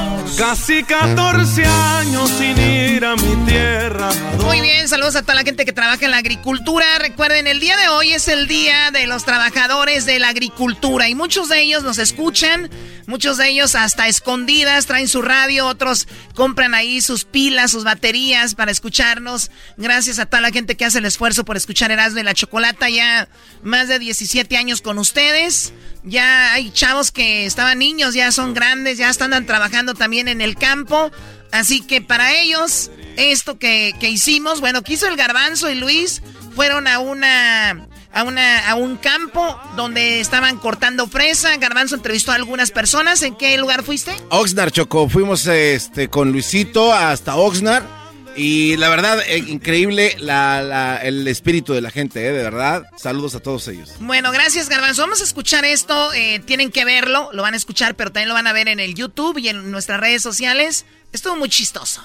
Casi 0.37 0.83
14 0.83 1.65
años 1.65 2.29
sin 2.31 2.57
ir 2.57 3.05
a 3.05 3.15
mi 3.15 3.35
tierra. 3.45 4.09
Muy 4.43 4.61
bien, 4.61 4.87
saludos 4.87 5.15
a 5.15 5.21
toda 5.21 5.35
la 5.35 5.43
gente 5.43 5.65
que 5.65 5.73
trabaja 5.73 6.05
en 6.05 6.11
la 6.11 6.17
agricultura. 6.17 6.85
Recuerden, 6.99 7.47
el 7.47 7.59
día 7.59 7.77
de 7.77 7.89
hoy 7.89 8.13
es 8.13 8.27
el 8.27 8.47
día 8.47 8.91
de 8.91 9.07
los 9.07 9.25
trabajadores 9.25 10.05
de 10.05 10.19
la 10.19 10.29
agricultura 10.29 11.09
y 11.09 11.15
muchos 11.15 11.49
de 11.49 11.61
ellos 11.61 11.83
nos 11.83 11.97
escuchan, 11.97 12.69
muchos 13.07 13.37
de 13.37 13.49
ellos 13.49 13.75
hasta 13.75 14.07
escondidas 14.07 14.85
traen 14.85 15.07
su 15.07 15.21
radio, 15.21 15.67
otros 15.67 16.07
compran 16.33 16.73
ahí 16.73 17.01
sus 17.01 17.25
pilas, 17.25 17.71
sus 17.71 17.83
baterías 17.83 18.55
para 18.55 18.71
escucharnos. 18.71 19.51
Gracias 19.77 20.17
a 20.17 20.25
toda 20.25 20.41
la 20.41 20.51
gente 20.51 20.75
que 20.75 20.85
hace 20.85 20.99
el 20.99 21.05
esfuerzo 21.05 21.45
por 21.45 21.57
escuchar 21.57 21.91
Erasmo 21.91 22.19
y 22.19 22.23
la 22.23 22.33
Chocolata 22.33 22.89
ya 22.89 23.27
más 23.63 23.89
de 23.89 23.99
17 23.99 24.57
años 24.57 24.81
con 24.81 24.97
ustedes. 24.97 25.73
Ya 26.03 26.53
hay 26.53 26.71
chavos 26.71 27.11
que 27.11 27.45
estaban 27.45 27.77
niños, 27.77 28.15
ya 28.15 28.31
son 28.31 28.55
grandes, 28.55 28.97
ya 28.97 29.09
están 29.09 29.45
trabajando 29.45 29.93
también 29.93 30.20
en 30.27 30.41
el 30.41 30.55
campo. 30.55 31.11
Así 31.51 31.81
que 31.81 32.01
para 32.01 32.33
ellos, 32.33 32.91
esto 33.17 33.59
que, 33.59 33.93
que 33.99 34.09
hicimos, 34.09 34.61
bueno, 34.61 34.83
que 34.83 34.93
hizo 34.93 35.07
el 35.07 35.17
garbanzo 35.17 35.69
y 35.69 35.75
Luis, 35.75 36.21
fueron 36.55 36.87
a 36.87 36.99
una, 36.99 37.87
a 38.13 38.23
una, 38.23 38.69
a 38.69 38.75
un 38.75 38.97
campo 38.97 39.59
donde 39.75 40.19
estaban 40.19 40.57
cortando 40.57 41.07
fresa. 41.07 41.55
Garbanzo 41.57 41.95
entrevistó 41.95 42.31
a 42.31 42.35
algunas 42.35 42.71
personas. 42.71 43.21
¿En 43.23 43.35
qué 43.35 43.57
lugar 43.57 43.83
fuiste? 43.83 44.15
Oxnard, 44.29 44.71
Choco. 44.71 45.09
Fuimos 45.09 45.45
este, 45.47 46.09
con 46.09 46.31
Luisito 46.31 46.93
hasta 46.93 47.35
Oxnard. 47.35 48.00
Y 48.35 48.77
la 48.77 48.87
verdad, 48.89 49.19
eh, 49.27 49.39
increíble 49.39 50.15
la, 50.19 50.61
la- 50.61 50.97
el 50.97 51.27
espíritu 51.27 51.73
de 51.73 51.81
la 51.81 51.91
gente, 51.91 52.25
eh, 52.25 52.31
de 52.31 52.43
verdad. 52.43 52.83
Saludos 52.97 53.35
a 53.35 53.39
todos 53.41 53.67
ellos. 53.67 53.91
Bueno, 53.99 54.31
gracias 54.31 54.69
Garbanzo. 54.69 55.01
Vamos 55.01 55.21
a 55.21 55.23
escuchar 55.25 55.65
esto. 55.65 56.13
eh, 56.13 56.39
tienen 56.45 56.71
que 56.71 56.85
verlo, 56.85 57.29
lo 57.33 57.41
van 57.43 57.53
a 57.53 57.57
escuchar, 57.57 57.95
pero 57.95 58.11
también 58.11 58.29
lo 58.29 58.33
van 58.33 58.47
a 58.47 58.53
ver 58.53 58.67
en 58.69 58.79
el 58.79 58.95
YouTube 58.95 59.37
y 59.37 59.49
en 59.49 59.69
nuestras 59.71 59.99
redes 59.99 60.21
sociales. 60.21 60.85
Estuvo 61.11 61.35
muy 61.35 61.49
chistoso. 61.49 62.01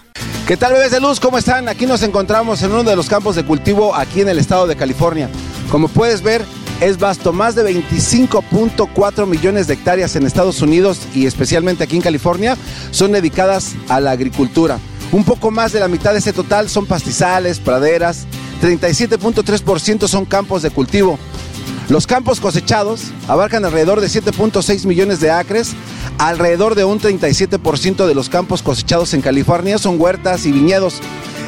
¿Qué 0.48 0.56
tal, 0.56 0.72
bebés 0.72 0.90
de 0.90 1.00
luz? 1.00 1.20
¿Cómo 1.20 1.38
están? 1.38 1.68
Aquí 1.68 1.86
nos 1.86 2.02
encontramos 2.02 2.60
en 2.62 2.72
uno 2.72 2.82
de 2.82 2.96
los 2.96 3.08
campos 3.08 3.36
de 3.36 3.44
cultivo 3.44 3.94
aquí 3.94 4.20
en 4.20 4.28
el 4.28 4.38
estado 4.38 4.66
de 4.66 4.74
California. 4.76 5.28
Como 5.70 5.86
puedes 5.88 6.22
ver, 6.22 6.44
es 6.80 6.98
vasto, 6.98 7.32
más 7.32 7.54
de 7.54 7.62
25.4 7.72 9.26
millones 9.26 9.66
de 9.68 9.74
hectáreas 9.74 10.16
en 10.16 10.26
Estados 10.26 10.60
Unidos 10.60 11.00
y 11.14 11.26
especialmente 11.26 11.84
aquí 11.84 11.96
en 11.96 12.02
California 12.02 12.56
son 12.90 13.12
dedicadas 13.12 13.74
a 13.88 14.00
la 14.00 14.10
agricultura. 14.10 14.78
Un 15.12 15.24
poco 15.24 15.50
más 15.50 15.72
de 15.72 15.80
la 15.80 15.88
mitad 15.88 16.12
de 16.12 16.18
ese 16.18 16.32
total 16.32 16.68
son 16.68 16.86
pastizales, 16.86 17.60
praderas, 17.60 18.26
37.3% 18.62 20.08
son 20.08 20.24
campos 20.24 20.62
de 20.62 20.70
cultivo. 20.70 21.18
Los 21.88 22.06
campos 22.06 22.40
cosechados 22.40 23.12
abarcan 23.28 23.64
alrededor 23.64 24.00
de 24.00 24.08
7.6 24.08 24.86
millones 24.86 25.20
de 25.20 25.30
acres. 25.30 25.74
Alrededor 26.18 26.74
de 26.74 26.84
un 26.84 27.00
37% 27.00 28.06
de 28.06 28.14
los 28.14 28.28
campos 28.28 28.62
cosechados 28.62 29.14
en 29.14 29.20
California 29.20 29.78
son 29.78 30.00
huertas 30.00 30.46
y 30.46 30.52
viñedos. 30.52 31.00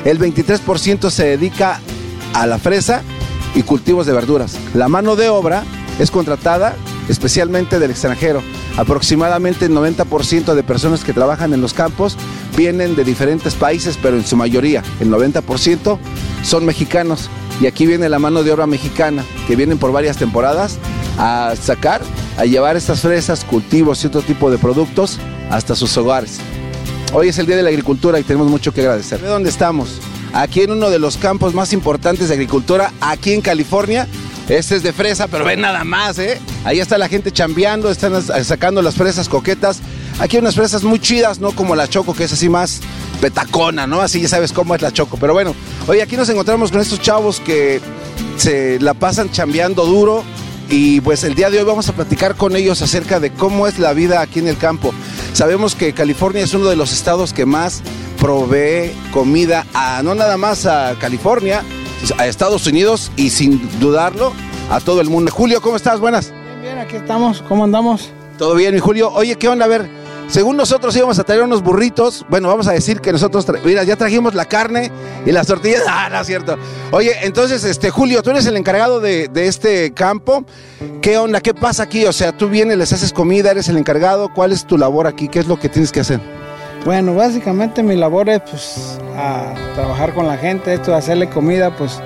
El 0.04 0.20
23% 0.20 1.10
se 1.10 1.24
dedica 1.24 1.80
a 2.34 2.46
la 2.46 2.58
fresa 2.58 3.02
y 3.56 3.62
cultivos 3.62 4.06
de 4.06 4.12
verduras. 4.12 4.56
La 4.74 4.88
mano 4.88 5.16
de 5.16 5.28
obra 5.28 5.64
es 5.98 6.10
contratada 6.10 6.76
especialmente 7.08 7.78
del 7.78 7.90
extranjero. 7.90 8.42
Aproximadamente 8.76 9.66
el 9.66 9.72
90% 9.72 10.54
de 10.54 10.62
personas 10.62 11.04
que 11.04 11.12
trabajan 11.12 11.52
en 11.52 11.60
los 11.60 11.72
campos 11.72 12.16
vienen 12.56 12.94
de 12.96 13.04
diferentes 13.04 13.54
países, 13.54 13.98
pero 14.00 14.16
en 14.16 14.26
su 14.26 14.36
mayoría, 14.36 14.82
el 15.00 15.10
90% 15.10 15.98
son 16.42 16.64
mexicanos. 16.64 17.28
Y 17.60 17.66
aquí 17.66 17.86
viene 17.86 18.08
la 18.08 18.18
mano 18.18 18.42
de 18.44 18.52
obra 18.52 18.66
mexicana, 18.66 19.24
que 19.46 19.56
vienen 19.56 19.78
por 19.78 19.90
varias 19.90 20.16
temporadas 20.16 20.78
a 21.18 21.54
sacar, 21.60 22.00
a 22.36 22.44
llevar 22.44 22.76
estas 22.76 23.00
fresas, 23.00 23.44
cultivos 23.44 24.04
y 24.04 24.06
otro 24.06 24.22
tipo 24.22 24.50
de 24.50 24.58
productos 24.58 25.18
hasta 25.50 25.74
sus 25.74 25.96
hogares. 25.96 26.38
Hoy 27.12 27.28
es 27.28 27.38
el 27.38 27.46
Día 27.46 27.56
de 27.56 27.62
la 27.62 27.70
Agricultura 27.70 28.20
y 28.20 28.22
tenemos 28.22 28.48
mucho 28.48 28.72
que 28.72 28.82
agradecer. 28.82 29.20
¿De 29.20 29.28
dónde 29.28 29.48
estamos? 29.48 29.98
Aquí 30.34 30.60
en 30.60 30.72
uno 30.72 30.90
de 30.90 30.98
los 30.98 31.16
campos 31.16 31.54
más 31.54 31.72
importantes 31.72 32.28
de 32.28 32.34
agricultura, 32.34 32.92
aquí 33.00 33.32
en 33.32 33.40
California. 33.40 34.06
Este 34.48 34.76
es 34.76 34.82
de 34.82 34.94
fresa, 34.94 35.28
pero 35.28 35.44
ven 35.44 35.60
nada 35.60 35.84
más, 35.84 36.18
¿eh? 36.18 36.40
Ahí 36.64 36.80
está 36.80 36.96
la 36.96 37.08
gente 37.08 37.30
chambeando, 37.32 37.90
están 37.90 38.22
sacando 38.44 38.80
las 38.80 38.94
fresas 38.94 39.28
coquetas. 39.28 39.80
Aquí 40.20 40.36
hay 40.36 40.40
unas 40.40 40.54
fresas 40.54 40.84
muy 40.84 40.98
chidas, 40.98 41.38
no 41.38 41.52
como 41.52 41.76
la 41.76 41.86
Choco, 41.86 42.14
que 42.14 42.24
es 42.24 42.32
así 42.32 42.48
más 42.48 42.80
petacona, 43.20 43.86
¿no? 43.86 44.00
Así 44.00 44.22
ya 44.22 44.28
sabes 44.28 44.52
cómo 44.52 44.74
es 44.74 44.80
la 44.80 44.90
Choco. 44.90 45.18
Pero 45.18 45.34
bueno, 45.34 45.54
hoy 45.86 46.00
aquí 46.00 46.16
nos 46.16 46.30
encontramos 46.30 46.72
con 46.72 46.80
estos 46.80 47.00
chavos 47.00 47.40
que 47.40 47.80
se 48.36 48.80
la 48.80 48.94
pasan 48.94 49.30
chambeando 49.30 49.84
duro, 49.84 50.24
y 50.70 51.00
pues 51.02 51.24
el 51.24 51.34
día 51.34 51.50
de 51.50 51.58
hoy 51.58 51.64
vamos 51.64 51.88
a 51.88 51.92
platicar 51.92 52.34
con 52.34 52.56
ellos 52.56 52.82
acerca 52.82 53.20
de 53.20 53.30
cómo 53.30 53.66
es 53.66 53.78
la 53.78 53.92
vida 53.92 54.20
aquí 54.20 54.38
en 54.38 54.48
el 54.48 54.56
campo. 54.56 54.92
Sabemos 55.32 55.74
que 55.74 55.92
California 55.92 56.42
es 56.42 56.54
uno 56.54 56.68
de 56.68 56.76
los 56.76 56.92
estados 56.92 57.32
que 57.32 57.46
más 57.46 57.82
provee 58.18 58.92
comida 59.12 59.66
a 59.72 60.02
no 60.02 60.14
nada 60.14 60.36
más 60.36 60.66
a 60.66 60.96
California, 61.00 61.62
a 62.16 62.26
Estados 62.26 62.66
Unidos 62.66 63.10
y 63.16 63.30
sin 63.30 63.60
dudarlo 63.80 64.32
a 64.70 64.80
todo 64.80 65.00
el 65.00 65.08
mundo. 65.08 65.30
Julio, 65.32 65.60
¿cómo 65.60 65.76
estás? 65.76 66.00
Buenas. 66.00 66.32
Bien, 66.60 66.78
aquí 66.78 66.96
estamos. 66.96 67.42
¿Cómo 67.48 67.64
andamos? 67.64 68.10
Todo 68.36 68.54
bien, 68.54 68.74
mi 68.74 68.80
Julio. 68.80 69.10
Oye, 69.12 69.36
¿qué 69.36 69.48
onda? 69.48 69.64
A 69.64 69.68
ver, 69.68 69.88
según 70.28 70.56
nosotros 70.56 70.94
íbamos 70.96 71.18
a 71.18 71.24
traer 71.24 71.42
unos 71.42 71.62
burritos. 71.62 72.24
Bueno, 72.28 72.48
vamos 72.48 72.68
a 72.68 72.72
decir 72.72 73.00
que 73.00 73.12
nosotros, 73.12 73.46
mira, 73.64 73.82
ya 73.84 73.96
trajimos 73.96 74.34
la 74.34 74.44
carne 74.44 74.90
y 75.26 75.32
las 75.32 75.46
tortillas. 75.46 75.82
Ah, 75.88 76.08
no 76.10 76.20
es 76.20 76.26
cierto. 76.26 76.56
Oye, 76.92 77.12
entonces, 77.22 77.64
este, 77.64 77.90
Julio, 77.90 78.22
tú 78.22 78.30
eres 78.30 78.46
el 78.46 78.56
encargado 78.56 79.00
de, 79.00 79.28
de 79.28 79.46
este 79.46 79.92
campo. 79.92 80.44
¿Qué 81.02 81.18
onda? 81.18 81.40
¿Qué 81.40 81.54
pasa 81.54 81.82
aquí? 81.82 82.04
O 82.06 82.12
sea, 82.12 82.36
tú 82.36 82.48
vienes, 82.48 82.78
les 82.78 82.92
haces 82.92 83.12
comida, 83.12 83.50
eres 83.50 83.68
el 83.68 83.76
encargado. 83.76 84.32
¿Cuál 84.32 84.52
es 84.52 84.66
tu 84.66 84.78
labor 84.78 85.06
aquí? 85.06 85.28
¿Qué 85.28 85.40
es 85.40 85.46
lo 85.46 85.58
que 85.58 85.68
tienes 85.68 85.90
que 85.90 86.00
hacer? 86.00 86.20
Bueno, 86.84 87.14
básicamente 87.14 87.82
mi 87.82 87.96
labor 87.96 88.28
es 88.28 88.40
pues 88.48 88.98
a 89.16 89.52
trabajar 89.74 90.14
con 90.14 90.26
la 90.26 90.36
gente, 90.38 90.72
esto 90.72 90.94
hacerle 90.94 91.28
comida, 91.28 91.70
pues 91.76 92.00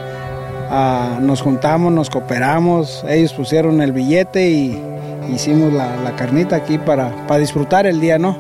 a- 0.70 1.18
nos 1.20 1.40
juntamos, 1.42 1.92
nos 1.92 2.10
cooperamos, 2.10 3.04
ellos 3.08 3.32
pusieron 3.32 3.80
el 3.80 3.92
billete 3.92 4.50
y, 4.50 4.82
hicimos 5.32 5.72
la, 5.72 5.96
la 6.02 6.16
carnita 6.16 6.56
aquí 6.56 6.78
para, 6.78 7.10
para 7.28 7.38
disfrutar 7.38 7.86
el 7.86 8.00
día, 8.00 8.18
¿no? 8.18 8.36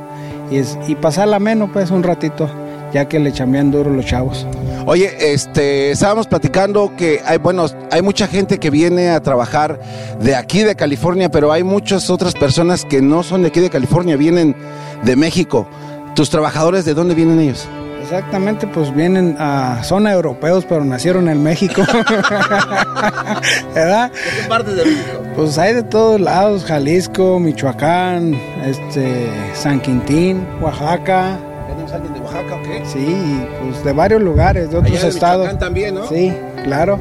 Y, 0.50 0.56
es, 0.56 0.76
y 0.88 0.96
pasarla 0.96 1.38
menos, 1.38 1.70
pues, 1.72 1.90
un 1.92 2.02
ratito, 2.02 2.50
ya 2.92 3.06
que 3.08 3.20
le 3.20 3.32
chambean 3.32 3.70
duro 3.70 3.88
los 3.90 4.04
chavos. 4.04 4.46
Oye, 4.84 5.32
este, 5.32 5.92
estábamos 5.92 6.26
platicando 6.26 6.92
que 6.96 7.20
hay, 7.24 7.38
bueno, 7.38 7.66
hay 7.92 8.02
mucha 8.02 8.26
gente 8.26 8.58
que 8.58 8.68
viene 8.68 9.10
a 9.10 9.20
trabajar 9.22 9.78
de 10.20 10.34
aquí 10.34 10.64
de 10.64 10.74
California, 10.74 11.30
pero 11.30 11.52
hay 11.52 11.62
muchas 11.62 12.10
otras 12.10 12.34
personas 12.34 12.84
que 12.84 13.00
no 13.00 13.22
son 13.22 13.42
de 13.42 13.48
aquí 13.48 13.60
de 13.60 13.70
California, 13.70 14.16
vienen 14.16 14.56
de 15.04 15.14
México. 15.14 15.68
¿Tus 16.14 16.30
trabajadores 16.30 16.84
de 16.84 16.94
dónde 16.94 17.14
vienen 17.14 17.40
ellos? 17.40 17.68
Exactamente, 18.02 18.66
pues 18.66 18.94
vienen 18.94 19.36
a 19.38 19.82
zona 19.84 20.12
europeos, 20.12 20.66
pero 20.68 20.84
nacieron 20.84 21.28
en 21.28 21.42
México. 21.42 21.82
¿Verdad? 23.74 24.10
¿De 24.10 24.42
qué 24.42 24.48
partes 24.48 24.76
de 24.76 24.84
México? 24.84 25.22
Pues 25.34 25.56
hay 25.56 25.72
de 25.72 25.82
todos 25.82 26.20
lados, 26.20 26.64
Jalisco, 26.64 27.38
Michoacán, 27.40 28.34
este, 28.66 29.30
San 29.54 29.80
Quintín, 29.80 30.46
Oaxaca. 30.60 31.38
¿Tenemos 31.68 31.92
alguien 31.92 32.12
de 32.12 32.20
Oaxaca 32.20 32.56
o 32.56 32.62
qué? 32.62 32.82
Sí, 32.84 32.98
y, 32.98 33.46
pues 33.62 33.82
de 33.82 33.92
varios 33.92 34.20
lugares, 34.20 34.70
de 34.70 34.76
otros 34.76 34.92
Allá 34.92 35.02
de 35.04 35.08
estados. 35.08 35.38
Michoacán 35.38 35.58
también, 35.58 35.94
¿no? 35.94 36.06
Sí, 36.06 36.34
claro. 36.64 36.98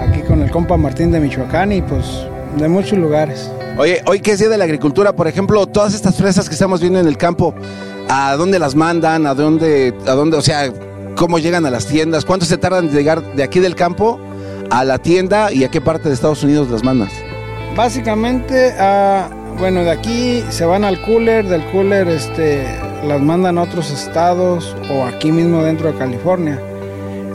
Aquí 0.00 0.20
con 0.20 0.42
el 0.42 0.50
compa 0.52 0.76
Martín 0.76 1.10
de 1.10 1.18
Michoacán 1.18 1.72
y 1.72 1.82
pues 1.82 2.26
de 2.56 2.68
muchos 2.68 2.98
lugares. 2.98 3.50
Oye, 3.78 4.02
hoy 4.06 4.20
que 4.20 4.32
es 4.32 4.38
Día 4.38 4.50
de 4.50 4.58
la 4.58 4.64
Agricultura, 4.64 5.14
por 5.14 5.26
ejemplo, 5.26 5.66
todas 5.66 5.94
estas 5.94 6.16
fresas 6.16 6.46
que 6.48 6.54
estamos 6.54 6.80
viendo 6.80 7.00
en 7.00 7.08
el 7.08 7.16
campo, 7.16 7.54
¿a 8.08 8.36
dónde 8.36 8.58
las 8.58 8.74
mandan? 8.74 9.26
¿A 9.26 9.34
dónde, 9.34 9.94
a 10.06 10.12
dónde, 10.12 10.36
o 10.36 10.42
sea, 10.42 10.72
cómo 11.16 11.38
llegan 11.38 11.66
a 11.66 11.70
las 11.70 11.86
tiendas? 11.86 12.24
¿Cuánto 12.24 12.46
se 12.46 12.58
tardan 12.58 12.86
en 12.86 12.92
llegar 12.92 13.34
de 13.34 13.42
aquí 13.42 13.60
del 13.60 13.74
campo 13.74 14.20
a 14.70 14.84
la 14.84 14.98
tienda 14.98 15.52
y 15.52 15.64
a 15.64 15.70
qué 15.70 15.80
parte 15.80 16.08
de 16.08 16.14
Estados 16.14 16.42
Unidos 16.42 16.70
las 16.70 16.82
mandas? 16.82 17.12
Básicamente, 17.76 18.74
bueno, 19.58 19.82
de 19.82 19.90
aquí 19.90 20.44
se 20.50 20.64
van 20.64 20.84
al 20.84 21.00
cooler, 21.02 21.46
del 21.46 21.64
cooler 21.70 22.08
este, 22.08 22.64
las 23.06 23.20
mandan 23.20 23.58
a 23.58 23.62
otros 23.62 23.90
estados 23.90 24.76
o 24.90 25.04
aquí 25.04 25.32
mismo 25.32 25.62
dentro 25.62 25.90
de 25.92 25.98
California. 25.98 26.60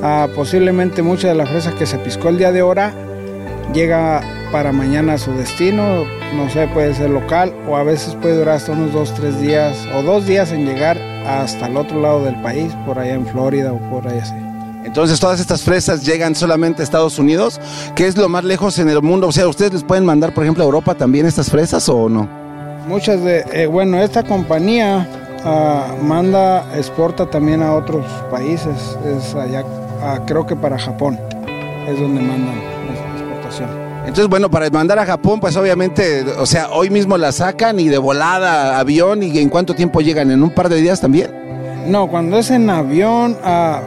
Ah, 0.03 0.27
posiblemente 0.35 1.01
mucha 1.01 1.27
de 1.29 1.35
la 1.35 1.45
fresa 1.45 1.73
que 1.73 1.87
se 1.87 1.97
piscó 1.97 2.29
el 2.29 2.37
día 2.37 2.51
de 2.51 2.59
ahora 2.59 2.93
llega 3.73 4.21
para 4.51 4.71
mañana 4.71 5.13
a 5.13 5.17
su 5.17 5.31
destino, 5.33 6.05
no 6.35 6.49
sé, 6.49 6.67
puede 6.67 6.93
ser 6.93 7.09
local 7.09 7.53
o 7.67 7.75
a 7.75 7.83
veces 7.83 8.15
puede 8.15 8.37
durar 8.37 8.55
hasta 8.55 8.71
unos 8.71 8.93
dos, 8.93 9.13
tres 9.13 9.39
días 9.39 9.77
o 9.95 10.01
dos 10.01 10.25
días 10.25 10.51
en 10.51 10.65
llegar 10.65 10.97
hasta 11.25 11.67
el 11.67 11.77
otro 11.77 12.01
lado 12.01 12.23
del 12.23 12.41
país, 12.41 12.73
por 12.85 12.99
allá 12.99 13.15
en 13.15 13.25
Florida 13.25 13.73
o 13.73 13.79
por 13.89 14.07
allá 14.07 14.23
así. 14.23 14.35
Entonces 14.85 15.19
todas 15.19 15.41
estas 15.41 15.63
fresas 15.63 16.05
llegan 16.05 16.33
solamente 16.33 16.81
a 16.81 16.83
Estados 16.83 17.19
Unidos, 17.19 17.59
que 17.93 18.07
es 18.07 18.15
lo 18.15 18.29
más 18.29 18.45
lejos 18.45 18.79
en 18.79 18.87
el 18.89 19.01
mundo. 19.01 19.27
O 19.27 19.31
sea, 19.33 19.47
¿ustedes 19.47 19.73
les 19.73 19.83
pueden 19.83 20.05
mandar, 20.05 20.33
por 20.33 20.43
ejemplo, 20.43 20.63
a 20.63 20.65
Europa 20.65 20.95
también 20.95 21.25
estas 21.25 21.49
fresas 21.49 21.89
o 21.89 22.07
no? 22.07 22.27
Muchas 22.87 23.21
de, 23.21 23.43
eh, 23.51 23.67
bueno, 23.67 23.99
esta 23.99 24.23
compañía 24.23 25.05
ah, 25.43 25.93
manda, 26.01 26.65
exporta 26.73 27.29
también 27.29 27.61
a 27.61 27.73
otros 27.73 28.05
países, 28.31 28.97
es 29.05 29.35
allá, 29.35 29.65
ah, 30.01 30.21
creo 30.25 30.45
que 30.45 30.55
para 30.55 30.79
Japón, 30.79 31.19
es 31.85 31.99
donde 31.99 32.21
mandan 32.21 32.55
la 32.55 33.19
exportación. 33.19 33.86
Entonces, 34.07 34.27
bueno, 34.29 34.49
para 34.49 34.69
mandar 34.69 34.97
a 34.99 35.05
Japón, 35.05 35.39
pues 35.39 35.55
obviamente, 35.57 36.23
o 36.39 36.45
sea, 36.45 36.69
hoy 36.71 36.89
mismo 36.89 37.17
la 37.17 37.31
sacan 37.31 37.79
y 37.79 37.89
de 37.89 37.97
volada, 37.97 38.79
avión, 38.79 39.21
y 39.21 39.37
en 39.37 39.49
cuánto 39.49 39.75
tiempo 39.75 39.99
llegan, 40.01 40.31
en 40.31 40.41
un 40.41 40.49
par 40.49 40.69
de 40.69 40.77
días 40.81 41.01
también. 41.01 41.29
No, 41.87 42.07
cuando 42.07 42.37
es 42.39 42.49
en 42.49 42.69
avión, 42.69 43.37
ah, 43.43 43.81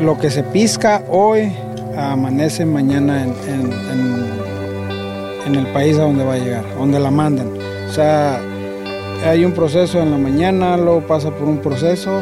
lo 0.00 0.18
que 0.18 0.30
se 0.30 0.42
pisca 0.44 1.02
hoy 1.08 1.52
amanece 1.96 2.64
mañana 2.64 3.24
en, 3.24 3.30
en- 3.48 3.72
en- 3.92 4.30
en 5.46 5.54
el 5.56 5.66
país 5.72 5.98
a 5.98 6.02
donde 6.02 6.24
va 6.24 6.34
a 6.34 6.38
llegar, 6.38 6.64
donde 6.78 7.00
la 7.00 7.10
mandan. 7.10 7.48
O 7.88 7.92
sea, 7.92 8.40
hay 9.26 9.44
un 9.44 9.52
proceso 9.52 10.00
en 10.00 10.10
la 10.12 10.16
mañana, 10.16 10.76
luego 10.76 11.00
pasa 11.06 11.30
por 11.30 11.48
un 11.48 11.58
proceso, 11.58 12.20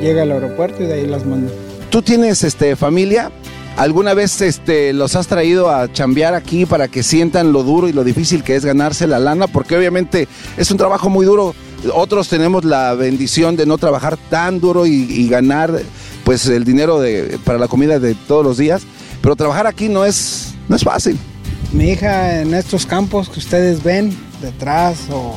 llega 0.00 0.22
al 0.22 0.30
aeropuerto 0.32 0.82
y 0.82 0.86
de 0.86 0.94
ahí 0.94 1.06
las 1.06 1.24
mandan. 1.26 1.52
¿Tú 1.90 2.02
tienes 2.02 2.44
este 2.44 2.76
familia? 2.76 3.30
¿Alguna 3.78 4.12
vez 4.12 4.40
este, 4.40 4.92
los 4.92 5.14
has 5.14 5.28
traído 5.28 5.70
a 5.70 5.92
chambear 5.92 6.34
aquí 6.34 6.66
para 6.66 6.88
que 6.88 7.04
sientan 7.04 7.52
lo 7.52 7.62
duro 7.62 7.88
y 7.88 7.92
lo 7.92 8.02
difícil 8.02 8.42
que 8.42 8.56
es 8.56 8.64
ganarse 8.64 9.06
la 9.06 9.20
lana? 9.20 9.46
Porque 9.46 9.76
obviamente 9.76 10.26
es 10.56 10.72
un 10.72 10.78
trabajo 10.78 11.08
muy 11.08 11.24
duro. 11.24 11.54
Otros 11.94 12.28
tenemos 12.28 12.64
la 12.64 12.94
bendición 12.94 13.54
de 13.54 13.66
no 13.66 13.78
trabajar 13.78 14.16
tan 14.30 14.58
duro 14.58 14.84
y, 14.84 15.28
ganar 15.28 15.80
pues 16.24 16.46
el 16.46 16.64
dinero 16.64 16.98
de, 16.98 17.38
para 17.44 17.60
la 17.60 17.68
comida 17.68 18.00
de 18.00 18.16
todos 18.16 18.44
los 18.44 18.58
días. 18.58 18.82
Pero 19.22 19.36
trabajar 19.36 19.68
aquí 19.68 19.88
no 19.88 20.04
es, 20.04 20.54
no 20.68 20.74
es 20.74 20.82
fácil. 20.82 21.16
Mi 21.72 21.90
hija 21.90 22.40
en 22.40 22.54
estos 22.54 22.84
campos 22.84 23.28
que 23.28 23.38
ustedes 23.38 23.84
ven 23.84 24.10
detrás 24.42 25.02
o 25.12 25.36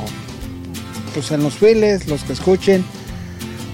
pues 1.13 1.29
en 1.29 1.43
los 1.43 1.53
files, 1.53 2.07
los 2.07 2.23
que 2.23 2.33
escuchen, 2.33 2.83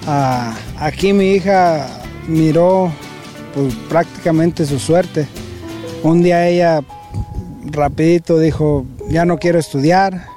ah, 0.08 0.54
aquí 0.78 1.14
mi 1.14 1.32
hija 1.32 1.88
miró 2.28 2.92
pues 3.58 3.74
prácticamente 3.90 4.66
su 4.66 4.78
suerte. 4.78 5.28
Un 6.04 6.22
día 6.22 6.48
ella 6.48 6.82
rapidito 7.66 8.38
dijo, 8.38 8.86
ya 9.10 9.26
no 9.26 9.40
quiero 9.40 9.58
estudiar, 9.58 10.28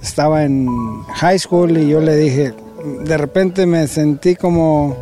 estaba 0.00 0.44
en 0.44 0.68
high 1.14 1.38
school 1.38 1.76
y 1.76 1.88
yo 1.88 2.00
le 2.00 2.16
dije, 2.16 2.54
de 3.04 3.18
repente 3.18 3.66
me 3.66 3.88
sentí 3.88 4.36
como 4.36 4.96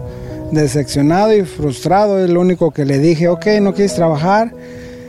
decepcionado 0.50 1.34
y 1.34 1.44
frustrado, 1.44 2.24
es 2.24 2.30
lo 2.30 2.40
único 2.40 2.70
que 2.70 2.86
le 2.86 2.98
dije, 2.98 3.28
ok, 3.28 3.46
no 3.60 3.74
quieres 3.74 3.94
trabajar, 3.94 4.50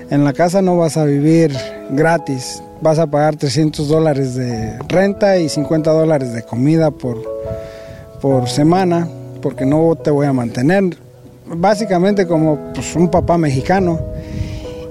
en 0.09 0.25
la 0.25 0.33
casa 0.33 0.61
no 0.61 0.77
vas 0.77 0.97
a 0.97 1.05
vivir 1.05 1.55
gratis, 1.91 2.61
vas 2.81 2.99
a 2.99 3.07
pagar 3.07 3.37
300 3.37 3.87
dólares 3.87 4.35
de 4.35 4.77
renta 4.89 5.37
y 5.37 5.47
50 5.47 5.91
dólares 5.91 6.33
de 6.33 6.43
comida 6.43 6.91
por, 6.91 7.23
por 8.21 8.49
semana, 8.49 9.07
porque 9.41 9.65
no 9.65 9.95
te 9.95 10.11
voy 10.11 10.27
a 10.27 10.33
mantener, 10.33 10.97
básicamente 11.55 12.27
como 12.27 12.57
pues, 12.73 12.95
un 12.95 13.09
papá 13.09 13.37
mexicano. 13.37 13.99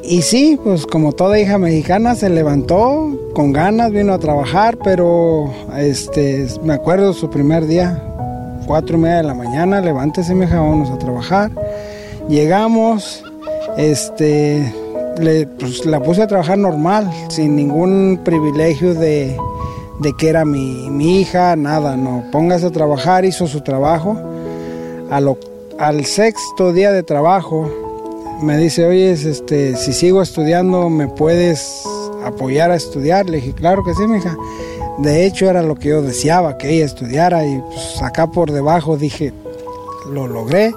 Y 0.03 0.23
sí, 0.23 0.59
pues 0.63 0.87
como 0.87 1.13
toda 1.13 1.39
hija 1.39 1.59
mexicana 1.59 2.15
se 2.15 2.31
levantó 2.31 3.11
con 3.35 3.53
ganas, 3.53 3.93
vino 3.93 4.15
a 4.15 4.19
trabajar, 4.19 4.79
pero 4.83 5.53
este, 5.77 6.47
me 6.63 6.73
acuerdo 6.73 7.13
su 7.13 7.29
primer 7.29 7.67
día, 7.67 8.03
cuatro 8.67 8.97
y 8.97 9.01
media 9.01 9.19
de 9.19 9.23
la 9.25 9.35
mañana, 9.35 9.81
levántese 9.83 10.35
mi 10.35 10.47
hija, 10.47 10.61
a 10.61 10.99
trabajar. 10.99 11.51
Llegamos, 12.29 13.23
este, 13.77 14.73
le, 15.21 15.47
pues, 15.47 15.85
la 15.85 16.01
puse 16.01 16.23
a 16.23 16.27
trabajar 16.27 16.57
normal, 16.57 17.11
sin 17.29 17.55
ningún 17.55 18.21
privilegio 18.25 18.95
de, 18.95 19.37
de 20.01 20.13
que 20.19 20.29
era 20.31 20.47
mi, 20.47 20.89
mi 20.91 21.21
hija, 21.21 21.55
nada, 21.55 21.97
no. 21.99 22.25
Póngase 22.33 22.67
a 22.67 22.71
trabajar, 22.71 23.27
hizo 23.27 23.47
su 23.47 23.61
trabajo. 23.61 24.17
A 25.11 25.21
lo- 25.21 25.39
al 25.79 26.05
sexto 26.05 26.73
día 26.73 26.93
de 26.93 27.03
trabajo 27.03 27.71
me 28.43 28.57
dice, 28.57 28.87
oye, 28.87 29.11
este, 29.13 29.77
si 29.77 29.93
sigo 29.93 30.23
estudiando, 30.23 30.89
¿me 30.91 31.09
puedes 31.09 31.83
apoyar 32.25 32.71
a 32.71 32.77
estudiar? 32.77 33.29
Le 33.29 33.39
dije, 33.39 33.53
claro 33.53 33.83
que 33.85 33.95
sí, 33.95 34.07
mija. 34.07 34.37
De 34.99 35.25
hecho, 35.27 35.49
era 35.49 35.63
lo 35.63 35.77
que 35.77 35.89
yo 35.91 36.03
deseaba, 36.03 36.59
que 36.59 36.71
ella 36.71 36.85
estudiara 36.85 37.45
y 37.47 37.61
pues, 37.61 38.03
acá 38.03 38.27
por 38.27 38.51
debajo 38.53 38.97
dije, 38.97 39.33
lo 40.13 40.27
logré. 40.27 40.73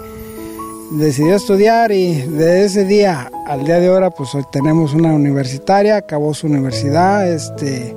Decidió 0.91 1.35
estudiar 1.35 1.91
y 1.91 2.21
de 2.21 2.65
ese 2.65 2.83
día 2.85 3.31
al 3.47 3.63
día 3.63 3.79
de 3.79 3.87
ahora, 3.87 4.09
pues 4.11 4.35
hoy 4.35 4.43
tenemos 4.51 4.93
una 4.93 5.13
universitaria, 5.13 5.97
acabó 5.97 6.33
su 6.33 6.47
universidad, 6.47 7.31
este, 7.31 7.95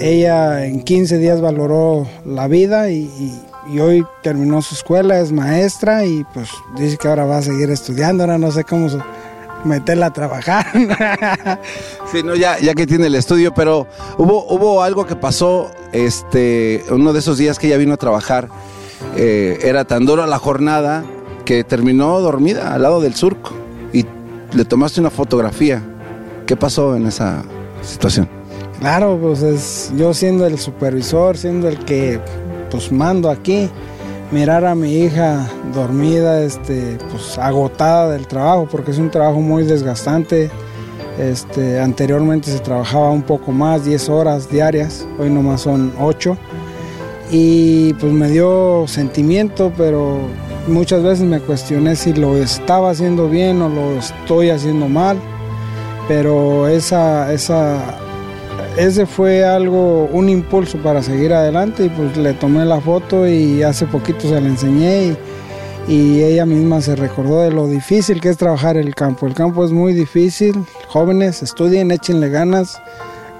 ella 0.00 0.64
en 0.64 0.82
15 0.82 1.18
días 1.18 1.40
valoró 1.40 2.06
la 2.24 2.48
vida 2.48 2.90
y, 2.90 3.02
y- 3.18 3.42
y 3.68 3.80
hoy 3.80 4.06
terminó 4.22 4.62
su 4.62 4.74
escuela, 4.74 5.20
es 5.20 5.32
maestra 5.32 6.04
y 6.04 6.24
pues 6.32 6.50
dice 6.76 6.96
que 6.96 7.08
ahora 7.08 7.24
va 7.24 7.38
a 7.38 7.42
seguir 7.42 7.70
estudiando, 7.70 8.22
ahora 8.22 8.38
no 8.38 8.50
sé 8.50 8.64
cómo 8.64 8.88
meterla 9.64 10.06
a 10.06 10.12
trabajar. 10.12 10.66
Sí, 12.10 12.22
no, 12.22 12.34
ya, 12.34 12.58
ya 12.58 12.74
que 12.74 12.86
tiene 12.86 13.08
el 13.08 13.14
estudio, 13.14 13.52
pero 13.52 13.86
hubo, 14.16 14.46
hubo 14.46 14.82
algo 14.82 15.06
que 15.06 15.14
pasó, 15.14 15.70
este, 15.92 16.82
uno 16.90 17.12
de 17.12 17.18
esos 17.18 17.36
días 17.36 17.58
que 17.58 17.66
ella 17.66 17.76
vino 17.76 17.92
a 17.92 17.98
trabajar, 17.98 18.48
eh, 19.14 19.58
era 19.62 19.84
tan 19.84 20.06
dura 20.06 20.26
la 20.26 20.38
jornada 20.38 21.04
que 21.44 21.64
terminó 21.64 22.18
dormida 22.20 22.72
al 22.72 22.82
lado 22.82 23.02
del 23.02 23.14
surco 23.14 23.52
y 23.92 24.06
le 24.54 24.64
tomaste 24.64 25.00
una 25.00 25.10
fotografía. 25.10 25.82
¿Qué 26.46 26.56
pasó 26.56 26.96
en 26.96 27.06
esa 27.06 27.42
situación? 27.82 28.26
Claro, 28.80 29.18
pues 29.20 29.42
es 29.42 29.92
yo 29.94 30.14
siendo 30.14 30.46
el 30.46 30.58
supervisor, 30.58 31.36
siendo 31.36 31.68
el 31.68 31.78
que 31.84 32.20
pues 32.70 32.92
mando 32.92 33.30
aquí, 33.30 33.68
mirar 34.30 34.64
a 34.64 34.74
mi 34.74 34.92
hija 34.94 35.48
dormida, 35.74 36.42
este, 36.42 36.98
pues 37.10 37.38
agotada 37.38 38.10
del 38.10 38.26
trabajo, 38.26 38.68
porque 38.70 38.90
es 38.90 38.98
un 38.98 39.10
trabajo 39.10 39.40
muy 39.40 39.64
desgastante. 39.64 40.50
Este, 41.18 41.80
anteriormente 41.80 42.50
se 42.50 42.60
trabajaba 42.60 43.10
un 43.10 43.22
poco 43.22 43.50
más, 43.50 43.84
10 43.84 44.08
horas 44.08 44.48
diarias, 44.50 45.06
hoy 45.18 45.30
nomás 45.30 45.62
son 45.62 45.92
8. 46.00 46.36
Y 47.30 47.92
pues 47.94 48.12
me 48.12 48.30
dio 48.30 48.84
sentimiento, 48.86 49.72
pero 49.76 50.18
muchas 50.66 51.02
veces 51.02 51.24
me 51.24 51.40
cuestioné 51.40 51.96
si 51.96 52.12
lo 52.12 52.36
estaba 52.36 52.90
haciendo 52.90 53.28
bien 53.28 53.60
o 53.60 53.68
lo 53.68 53.98
estoy 53.98 54.50
haciendo 54.50 54.88
mal. 54.88 55.18
Pero 56.06 56.68
esa, 56.68 57.32
esa 57.34 57.98
ese 58.78 59.06
fue 59.06 59.44
algo, 59.44 60.04
un 60.12 60.28
impulso 60.28 60.78
para 60.78 61.02
seguir 61.02 61.32
adelante 61.34 61.86
y 61.86 61.88
pues 61.88 62.16
le 62.16 62.32
tomé 62.32 62.64
la 62.64 62.80
foto 62.80 63.26
y 63.26 63.64
hace 63.64 63.86
poquito 63.86 64.20
se 64.20 64.40
la 64.40 64.46
enseñé 64.46 65.16
y, 65.88 66.22
ella 66.22 66.46
misma 66.46 66.80
se 66.80 66.94
recordó 66.94 67.40
de 67.40 67.50
lo 67.50 67.66
difícil 67.66 68.20
que 68.20 68.28
es 68.28 68.36
trabajar 68.36 68.76
el 68.76 68.94
campo. 68.94 69.26
El 69.26 69.34
campo 69.34 69.64
es 69.64 69.72
muy 69.72 69.94
difícil, 69.94 70.54
jóvenes 70.86 71.42
estudien, 71.42 71.90
échenle 71.90 72.28
ganas 72.28 72.80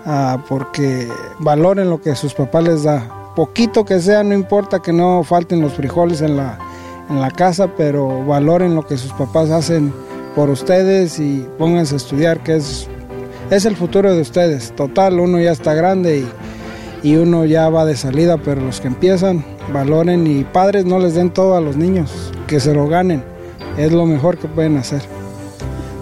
ah, 0.07 0.43
porque 0.49 1.07
valoren 1.39 1.89
lo 1.89 2.01
que 2.01 2.17
sus 2.17 2.35
papás 2.35 2.65
les 2.65 2.83
da. 2.83 3.33
Poquito 3.37 3.85
que 3.85 4.01
sea, 4.01 4.25
no 4.25 4.35
importa 4.35 4.81
que 4.81 4.93
no 4.93 5.23
falten 5.23 5.61
los 5.61 5.75
frijoles 5.75 6.21
en 6.21 6.37
la, 6.37 6.59
en 7.11 7.21
la 7.21 7.31
casa, 7.31 7.69
pero 7.77 8.25
valoren 8.25 8.75
lo 8.75 8.85
que 8.85 8.97
sus 8.97 9.13
papás 9.13 9.51
hacen 9.51 9.93
por 10.35 10.51
ustedes 10.51 11.21
y 11.21 11.47
pónganse 11.59 11.95
a 11.95 11.99
estudiar, 11.99 12.43
que 12.43 12.57
es, 12.57 12.89
es 13.51 13.65
el 13.65 13.77
futuro 13.77 14.15
de 14.15 14.21
ustedes. 14.21 14.75
Total, 14.77 15.19
uno 15.21 15.41
ya 15.41 15.53
está 15.53 15.75
grande 15.75 16.19
y, 17.03 17.09
y 17.09 17.17
uno 17.17 17.45
ya 17.45 17.69
va 17.69 17.85
de 17.85 17.97
salida, 17.97 18.37
pero 18.39 18.61
los 18.61 18.81
que 18.81 18.89
empiezan, 18.89 19.45
valoren 19.73 20.27
y 20.27 20.45
padres 20.45 20.85
no 20.85 20.99
les 20.99 21.15
den 21.15 21.31
todo 21.31 21.57
a 21.57 21.61
los 21.61 21.77
niños, 21.77 22.11
que 22.47 22.61
se 22.61 22.75
lo 22.75 22.89
ganen. 22.89 23.23
Es 23.77 23.93
lo 23.93 24.07
mejor 24.07 24.39
que 24.39 24.49
pueden 24.49 24.77
hacer. 24.77 25.03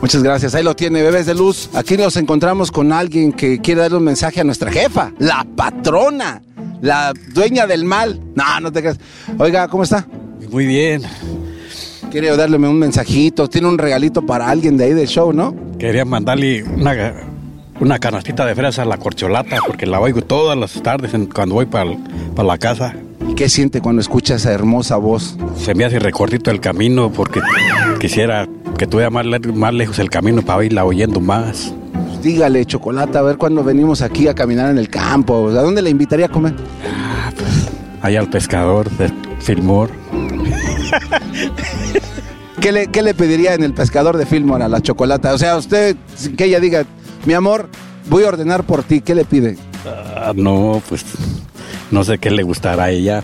Muchas 0.00 0.22
gracias. 0.22 0.54
Ahí 0.54 0.62
lo 0.62 0.76
tiene, 0.76 1.02
bebés 1.02 1.26
de 1.26 1.34
luz. 1.34 1.70
Aquí 1.74 1.96
nos 1.96 2.16
encontramos 2.16 2.70
con 2.70 2.92
alguien 2.92 3.32
que 3.32 3.60
quiere 3.60 3.82
darle 3.82 3.98
un 3.98 4.04
mensaje 4.04 4.40
a 4.40 4.44
nuestra 4.44 4.70
jefa, 4.70 5.12
la 5.18 5.46
patrona, 5.56 6.42
la 6.80 7.12
dueña 7.32 7.66
del 7.66 7.84
mal. 7.84 8.20
No, 8.34 8.60
no 8.60 8.72
te 8.72 8.80
creas. 8.80 8.98
Oiga, 9.38 9.68
¿cómo 9.68 9.82
está? 9.82 10.06
Muy 10.50 10.66
bien. 10.66 11.02
Quiere 12.10 12.34
darle 12.36 12.56
un 12.56 12.78
mensajito, 12.78 13.48
tiene 13.48 13.68
un 13.68 13.78
regalito 13.78 14.24
para 14.24 14.48
alguien 14.48 14.76
de 14.76 14.84
ahí 14.84 14.94
del 14.94 15.08
show, 15.08 15.32
¿no? 15.32 15.54
Quería 15.78 16.04
mandarle 16.04 16.62
una, 16.62 16.94
una 17.80 17.98
canastita 17.98 18.44
de 18.46 18.54
fresa 18.54 18.82
a 18.82 18.84
la 18.86 18.96
corcholata 18.96 19.58
porque 19.66 19.86
la 19.86 20.00
oigo 20.00 20.22
todas 20.22 20.56
las 20.56 20.72
tardes 20.82 21.14
en- 21.14 21.26
cuando 21.26 21.54
voy 21.56 21.66
para 21.66 21.90
la 22.42 22.58
casa. 22.58 22.94
¿Y 23.28 23.34
qué 23.34 23.48
siente 23.48 23.80
cuando 23.80 24.00
escucha 24.00 24.36
esa 24.36 24.52
hermosa 24.52 24.96
voz? 24.96 25.36
Se 25.56 25.74
me 25.74 25.84
hace 25.84 25.98
recortito 25.98 26.50
el 26.50 26.60
camino 26.60 27.10
porque 27.12 27.40
quisiera 28.00 28.48
que 28.78 28.86
tuviera 28.86 29.10
más, 29.10 29.26
más 29.54 29.74
lejos 29.74 29.98
el 29.98 30.10
camino 30.10 30.42
para 30.42 30.64
irla 30.64 30.84
oyendo 30.84 31.20
más. 31.20 31.74
Pues 32.08 32.22
dígale, 32.22 32.64
Chocolata, 32.64 33.18
a 33.18 33.22
ver 33.22 33.36
cuándo 33.36 33.64
venimos 33.64 34.00
aquí 34.02 34.28
a 34.28 34.34
caminar 34.34 34.70
en 34.70 34.78
el 34.78 34.88
campo. 34.88 35.48
¿A 35.48 35.62
dónde 35.62 35.82
le 35.82 35.90
invitaría 35.90 36.26
a 36.26 36.28
comer? 36.28 36.54
Allá 38.02 38.20
al 38.20 38.30
pescador 38.30 38.88
de 38.92 39.10
Filmor. 39.40 39.90
¿Qué 42.60 42.72
le, 42.72 42.86
qué 42.88 43.02
le 43.02 43.14
pediría 43.14 43.54
en 43.54 43.62
el 43.62 43.74
pescador 43.74 44.16
de 44.16 44.26
Fillmore 44.26 44.64
a 44.64 44.68
la 44.68 44.80
Chocolata? 44.80 45.34
O 45.34 45.38
sea, 45.38 45.56
usted, 45.56 45.96
que 46.36 46.44
ella 46.44 46.58
diga, 46.60 46.84
mi 47.26 47.34
amor, 47.34 47.68
voy 48.08 48.24
a 48.24 48.28
ordenar 48.28 48.64
por 48.64 48.82
ti, 48.84 49.00
¿qué 49.00 49.14
le 49.14 49.24
pide? 49.24 49.58
Ah, 49.84 50.32
no, 50.34 50.80
pues 50.88 51.04
no 51.90 52.04
sé 52.04 52.18
qué 52.18 52.30
le 52.30 52.42
gustará 52.42 52.84
a 52.84 52.90
ella. 52.90 53.20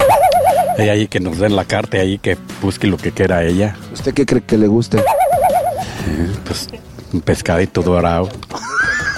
Ella 0.77 0.93
ahí 0.93 1.07
que 1.09 1.21
nos 1.21 1.39
den 1.39 1.55
la 1.55 1.65
carta, 1.65 1.99
ahí 1.99 2.19
que 2.19 2.37
busque 2.61 2.87
lo 2.87 2.97
que 2.97 3.13
quiera 3.13 3.45
ella. 3.45 3.77
¿Usted 3.93 4.13
qué 4.13 4.27
cree 4.27 4.43
que 4.43 4.59
le 4.59 4.67
guste? 4.67 4.99
Eh, 4.99 6.33
pues 6.45 6.69
un 7.13 7.21
pescadito 7.21 7.83
dorado. 7.83 8.29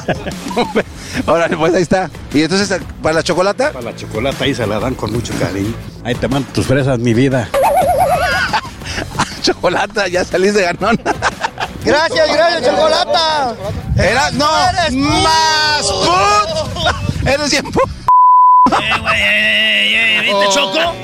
Órale, 1.27 1.57
pues 1.57 1.75
ahí 1.75 1.83
está. 1.83 2.11
¿Y 2.35 2.43
entonces 2.43 2.79
para 3.03 3.15
la 3.15 3.23
chocolata? 3.23 3.73
Para 3.73 3.87
la 3.87 3.97
chocolata 3.97 4.45
ahí 4.45 4.55
se 4.55 4.67
la 4.67 4.79
dan 4.79 4.95
con 4.95 5.13
mucho 5.13 5.33
cariño. 5.39 5.75
Ahí 6.03 6.15
te 6.15 6.29
mando 6.29 6.49
tus 6.53 6.67
fresas, 6.67 6.99
mi 6.99 7.15
vida. 7.15 7.49
Chocolata, 9.43 10.09
ya 10.09 10.25
salís 10.25 10.55
de 10.55 10.63
ganón. 10.63 11.01
Gracias, 11.85 12.33
gracias, 12.33 12.65
Chocolata. 12.65 13.55
Era, 13.97 14.31
no, 14.33 14.51
más 15.23 15.83
put. 15.83 17.29
Eres 17.29 17.63
put. 17.73 17.91
Eh, 18.81 18.99
güey, 19.01 19.23
eh, 19.23 20.19
eh, 20.19 20.21
¿viste, 20.23 20.49
Choco? 20.55 20.95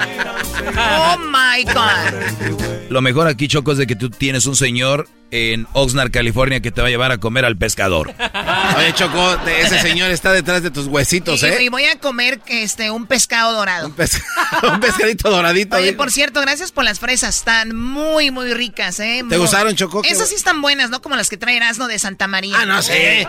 Oh 0.79 1.19
my 1.19 1.65
God. 1.65 2.80
Lo 2.91 3.01
mejor 3.01 3.27
aquí, 3.29 3.49
Choco, 3.49 3.73
es 3.73 3.79
de 3.79 3.87
que 3.87 3.95
tú 3.97 4.11
tienes 4.11 4.47
un 4.47 4.57
señor 4.57 5.09
en 5.33 5.69
Oxnard, 5.75 6.11
California, 6.11 6.61
que 6.61 6.73
te 6.73 6.81
va 6.81 6.89
a 6.89 6.91
llevar 6.91 7.13
a 7.13 7.19
comer 7.19 7.45
al 7.45 7.57
pescador. 7.57 8.13
Oye, 8.77 8.93
Choco, 8.95 9.39
ese 9.47 9.79
señor 9.81 10.11
está 10.11 10.33
detrás 10.33 10.65
de 10.65 10.73
tus 10.73 10.87
huesitos, 10.89 11.41
Y, 11.45 11.47
¿eh? 11.47 11.63
y 11.63 11.69
voy 11.69 11.85
a 11.85 12.01
comer 12.01 12.41
este, 12.49 12.91
un 12.91 13.07
pescado 13.07 13.53
dorado. 13.53 13.87
Un, 13.87 13.93
pescadito 14.81 15.31
doradito. 15.31 15.77
Oye, 15.77 15.91
¿eh? 15.91 15.93
por 15.93 16.11
cierto, 16.11 16.41
gracias 16.41 16.73
por 16.73 16.83
las 16.83 16.99
fresas. 16.99 17.37
Están 17.37 17.77
muy, 17.77 18.33
muy 18.33 18.53
ricas, 18.55 18.99
¿eh? 18.99 19.19
¿Te 19.19 19.23
Muy- 19.23 19.37
gustaron, 19.39 19.77
Choco? 19.77 20.03
Esas 20.03 20.29
sí 20.29 20.35
están 20.35 20.61
buenas, 20.61 20.91
¿no? 20.91 21.01
Como 21.01 21.15
las 21.15 21.29
que 21.29 21.37
trae 21.37 21.57
Erasmo 21.59 21.87
de 21.87 22.01
Santa 22.01 22.27
María. 22.27 22.57
Ah, 22.59 22.67
no 22.67 22.83
sé. 22.83 23.21
Eh, 23.21 23.27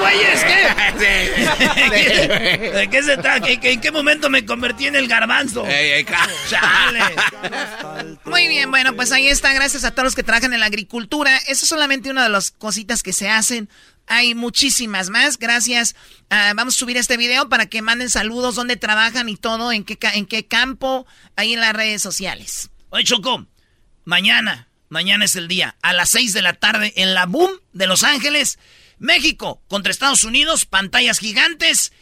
güeyes, 0.00 0.44
¿qué? 0.98 2.70
¿De 2.72 2.88
qué 2.90 3.02
se 3.04 3.16
trata? 3.18 3.46
¿Qué- 3.46 3.60
qué- 3.60 3.70
¿En 3.72 3.80
qué 3.80 3.92
momento 3.92 4.28
me 4.30 4.44
convertí 4.44 4.88
en 4.88 4.96
el 4.96 5.06
garbanzo? 5.06 5.64
Chale. 6.50 7.14
Muy 8.24 8.48
bien, 8.48 8.68
bueno, 8.72 8.95
pues 8.96 9.12
ahí 9.12 9.28
está. 9.28 9.52
Gracias 9.52 9.84
a 9.84 9.92
todos 9.92 10.04
los 10.04 10.14
que 10.14 10.22
trabajan 10.22 10.52
en 10.52 10.60
la 10.60 10.66
agricultura. 10.66 11.36
Eso 11.46 11.64
es 11.64 11.68
solamente 11.68 12.10
una 12.10 12.24
de 12.24 12.30
las 12.30 12.50
cositas 12.50 13.02
que 13.02 13.12
se 13.12 13.28
hacen. 13.28 13.68
Hay 14.06 14.34
muchísimas 14.34 15.10
más. 15.10 15.38
Gracias. 15.38 15.94
Ah, 16.30 16.52
vamos 16.56 16.74
a 16.74 16.78
subir 16.78 16.96
este 16.96 17.16
video 17.16 17.48
para 17.48 17.66
que 17.66 17.82
manden 17.82 18.10
saludos, 18.10 18.54
dónde 18.54 18.76
trabajan 18.76 19.28
y 19.28 19.36
todo, 19.36 19.72
en 19.72 19.84
qué, 19.84 19.98
en 20.14 20.26
qué 20.26 20.46
campo, 20.46 21.06
ahí 21.36 21.52
en 21.54 21.60
las 21.60 21.74
redes 21.74 22.02
sociales. 22.02 22.70
Oye, 22.90 23.04
Choco, 23.04 23.46
mañana, 24.04 24.68
mañana 24.88 25.24
es 25.24 25.36
el 25.36 25.48
día, 25.48 25.76
a 25.82 25.92
las 25.92 26.10
6 26.10 26.32
de 26.32 26.42
la 26.42 26.54
tarde, 26.54 26.92
en 26.96 27.14
la 27.14 27.26
Boom 27.26 27.50
de 27.72 27.86
Los 27.86 28.04
Ángeles, 28.04 28.58
México 28.98 29.62
contra 29.68 29.90
Estados 29.90 30.24
Unidos, 30.24 30.66
pantallas 30.66 31.18
gigantes. 31.18 31.92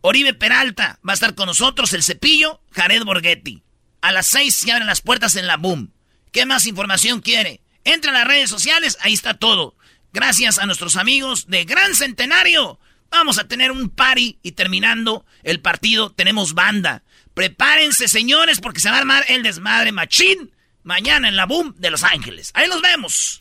Oribe 0.00 0.34
Peralta 0.34 0.98
va 1.06 1.12
a 1.12 1.14
estar 1.14 1.34
con 1.34 1.46
nosotros, 1.46 1.92
el 1.92 2.02
cepillo, 2.02 2.60
Jared 2.72 3.04
Borghetti. 3.04 3.62
A 4.00 4.12
las 4.12 4.26
6 4.28 4.54
se 4.54 4.72
abren 4.72 4.86
las 4.86 5.00
puertas 5.00 5.36
en 5.36 5.46
la 5.46 5.56
Boom. 5.56 5.92
¿Qué 6.32 6.46
más 6.46 6.66
información 6.66 7.20
quiere? 7.20 7.60
Entra 7.84 8.10
a 8.10 8.14
las 8.14 8.26
redes 8.26 8.50
sociales, 8.50 8.98
ahí 9.00 9.14
está 9.14 9.34
todo. 9.34 9.74
Gracias 10.12 10.58
a 10.58 10.66
nuestros 10.66 10.96
amigos 10.96 11.46
de 11.48 11.64
Gran 11.64 11.94
Centenario. 11.94 12.78
Vamos 13.10 13.38
a 13.38 13.48
tener 13.48 13.70
un 13.70 13.88
party 13.88 14.38
y 14.42 14.52
terminando 14.52 15.24
el 15.42 15.60
partido 15.60 16.10
tenemos 16.10 16.54
banda. 16.54 17.02
Prepárense, 17.34 18.08
señores, 18.08 18.60
porque 18.60 18.80
se 18.80 18.90
va 18.90 18.96
a 18.96 18.98
armar 18.98 19.24
el 19.28 19.42
desmadre 19.42 19.92
machín 19.92 20.52
mañana 20.82 21.28
en 21.28 21.36
la 21.36 21.46
Boom 21.46 21.74
de 21.78 21.90
Los 21.90 22.04
Ángeles. 22.04 22.50
Ahí 22.54 22.68
nos 22.68 22.82
vemos. 22.82 23.40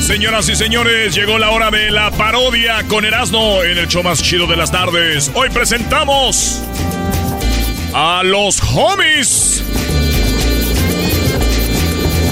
Señoras 0.00 0.48
y 0.48 0.56
señores, 0.56 1.14
llegó 1.14 1.38
la 1.38 1.50
hora 1.50 1.70
de 1.70 1.90
la 1.90 2.10
parodia 2.10 2.82
con 2.88 3.04
Erasmo 3.04 3.62
en 3.62 3.78
el 3.78 3.86
show 3.86 4.02
más 4.02 4.22
chido 4.22 4.46
de 4.48 4.56
las 4.56 4.72
tardes. 4.72 5.30
Hoy 5.34 5.50
presentamos 5.50 6.60
a 7.92 8.22
los 8.24 8.60
homies. 8.62 9.62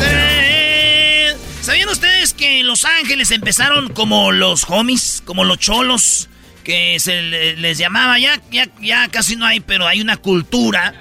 Eh, 0.02 1.34
¿Sabían 1.62 1.88
ustedes 1.88 2.34
que 2.34 2.60
en 2.60 2.66
Los 2.66 2.84
Ángeles 2.84 3.30
empezaron 3.30 3.92
como 3.92 4.32
los 4.32 4.64
homies, 4.68 5.22
como 5.24 5.44
los 5.44 5.58
cholos, 5.58 6.28
que 6.64 6.98
se 7.00 7.22
le- 7.22 7.56
les 7.56 7.78
llamaba? 7.78 8.18
Ya, 8.18 8.40
ya, 8.50 8.68
ya 8.80 9.08
casi 9.08 9.36
no 9.36 9.46
hay, 9.46 9.60
pero 9.60 9.86
hay 9.86 10.00
una 10.00 10.16
cultura 10.16 10.94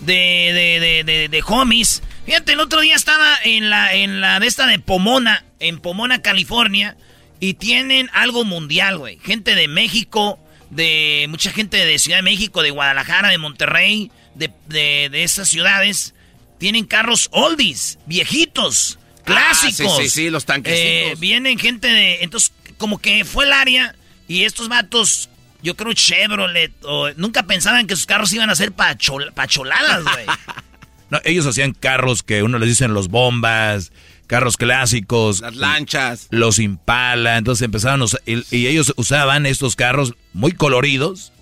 de, 0.00 0.50
de, 0.52 0.80
de, 0.80 1.04
de- 1.04 1.28
de 1.28 1.44
homies. 1.46 2.02
Fíjate, 2.26 2.52
el 2.52 2.60
otro 2.60 2.80
día 2.80 2.94
estaba 2.94 3.34
en 3.44 3.68
la, 3.70 3.94
en 3.94 4.20
la 4.20 4.38
de 4.38 4.46
esta 4.46 4.66
de 4.66 4.78
Pomona, 4.78 5.44
en 5.58 5.80
Pomona, 5.80 6.22
California, 6.22 6.96
y 7.40 7.54
tienen 7.54 8.08
algo 8.12 8.44
mundial, 8.44 8.98
güey. 8.98 9.18
Gente 9.24 9.56
de 9.56 9.66
México, 9.66 10.38
de 10.72 11.26
mucha 11.28 11.52
gente 11.52 11.76
de 11.84 11.98
Ciudad 11.98 12.18
de 12.18 12.22
México, 12.22 12.62
de 12.62 12.70
Guadalajara, 12.70 13.28
de 13.28 13.38
Monterrey, 13.38 14.10
de, 14.34 14.50
de, 14.68 15.08
de 15.10 15.22
esas 15.22 15.48
ciudades. 15.48 16.14
Tienen 16.58 16.84
carros 16.86 17.28
oldies, 17.32 17.98
viejitos, 18.06 18.98
clásicos. 19.24 19.92
Ah, 19.92 19.96
sí, 20.02 20.04
sí, 20.04 20.10
sí, 20.10 20.30
los 20.30 20.44
tanquecitos. 20.46 20.84
Eh, 20.84 21.14
vienen 21.18 21.58
gente 21.58 21.88
de... 21.88 22.22
Entonces, 22.22 22.52
como 22.78 22.98
que 23.00 23.24
fue 23.24 23.44
el 23.44 23.52
área 23.52 23.94
y 24.28 24.44
estos 24.44 24.68
vatos, 24.68 25.28
yo 25.62 25.76
creo 25.76 25.92
Chevrolet, 25.92 26.72
o, 26.84 27.10
nunca 27.16 27.42
pensaban 27.42 27.86
que 27.86 27.94
sus 27.96 28.06
carros 28.06 28.32
iban 28.32 28.48
a 28.48 28.54
ser 28.54 28.72
pachol- 28.72 29.32
pacholadas, 29.34 30.02
güey. 30.04 30.26
No, 31.10 31.20
ellos 31.24 31.44
hacían 31.44 31.72
carros 31.74 32.22
que 32.22 32.42
uno 32.42 32.58
les 32.58 32.70
dicen 32.70 32.94
los 32.94 33.08
bombas, 33.08 33.92
carros 34.32 34.56
clásicos. 34.56 35.40
Las 35.42 35.56
lanchas. 35.56 36.26
Los 36.30 36.58
Impala. 36.58 37.36
Entonces 37.38 37.64
empezaron 37.64 38.00
a 38.02 38.04
usar- 38.06 38.22
y, 38.26 38.42
y 38.56 38.66
ellos 38.66 38.92
usaban 38.96 39.44
estos 39.46 39.76
carros 39.76 40.14
muy 40.32 40.52
coloridos 40.52 41.32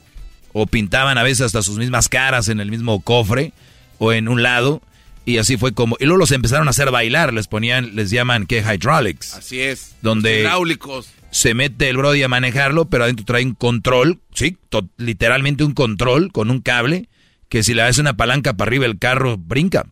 o 0.52 0.66
pintaban 0.66 1.16
a 1.16 1.22
veces 1.22 1.42
hasta 1.46 1.62
sus 1.62 1.78
mismas 1.78 2.08
caras 2.08 2.48
en 2.48 2.58
el 2.60 2.70
mismo 2.70 3.00
cofre 3.00 3.52
o 3.98 4.12
en 4.12 4.28
un 4.28 4.42
lado. 4.42 4.82
Y 5.24 5.38
así 5.38 5.56
fue 5.56 5.72
como... 5.72 5.96
Y 6.00 6.04
luego 6.06 6.18
los 6.18 6.32
empezaron 6.32 6.66
a 6.66 6.70
hacer 6.70 6.90
bailar. 6.90 7.32
Les 7.32 7.46
ponían, 7.46 7.94
les 7.94 8.10
llaman, 8.10 8.46
¿qué? 8.46 8.58
Hydraulics. 8.60 9.34
Así 9.34 9.60
es. 9.60 9.94
Donde- 10.02 10.40
Hidráulicos. 10.40 11.08
Se 11.30 11.54
mete 11.54 11.88
el 11.88 11.96
brody 11.98 12.24
a 12.24 12.28
manejarlo, 12.28 12.86
pero 12.86 13.04
adentro 13.04 13.24
trae 13.24 13.44
un 13.44 13.54
control, 13.54 14.18
sí, 14.34 14.56
to- 14.68 14.88
literalmente 14.96 15.62
un 15.62 15.74
control 15.74 16.32
con 16.32 16.50
un 16.50 16.60
cable, 16.60 17.08
que 17.48 17.62
si 17.62 17.72
le 17.72 17.82
das 17.82 17.98
una 17.98 18.16
palanca 18.16 18.54
para 18.54 18.68
arriba 18.68 18.86
el 18.86 18.98
carro 18.98 19.36
brinca. 19.38 19.84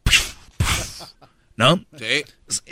¿No? 1.58 1.84
Sí. 1.98 2.24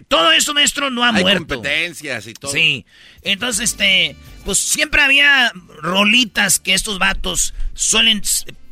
Todo 0.08 0.32
eso, 0.32 0.54
maestro, 0.54 0.90
no 0.90 1.04
ha 1.04 1.08
Hay 1.14 1.22
muerto. 1.22 1.40
competencias 1.56 2.26
y 2.28 2.32
todo. 2.32 2.52
Sí. 2.52 2.86
Entonces, 3.22 3.72
este, 3.72 4.16
pues 4.44 4.56
siempre 4.58 5.02
había 5.02 5.52
rolitas 5.82 6.58
que 6.60 6.72
estos 6.72 6.98
vatos 6.98 7.52
suelen 7.74 8.22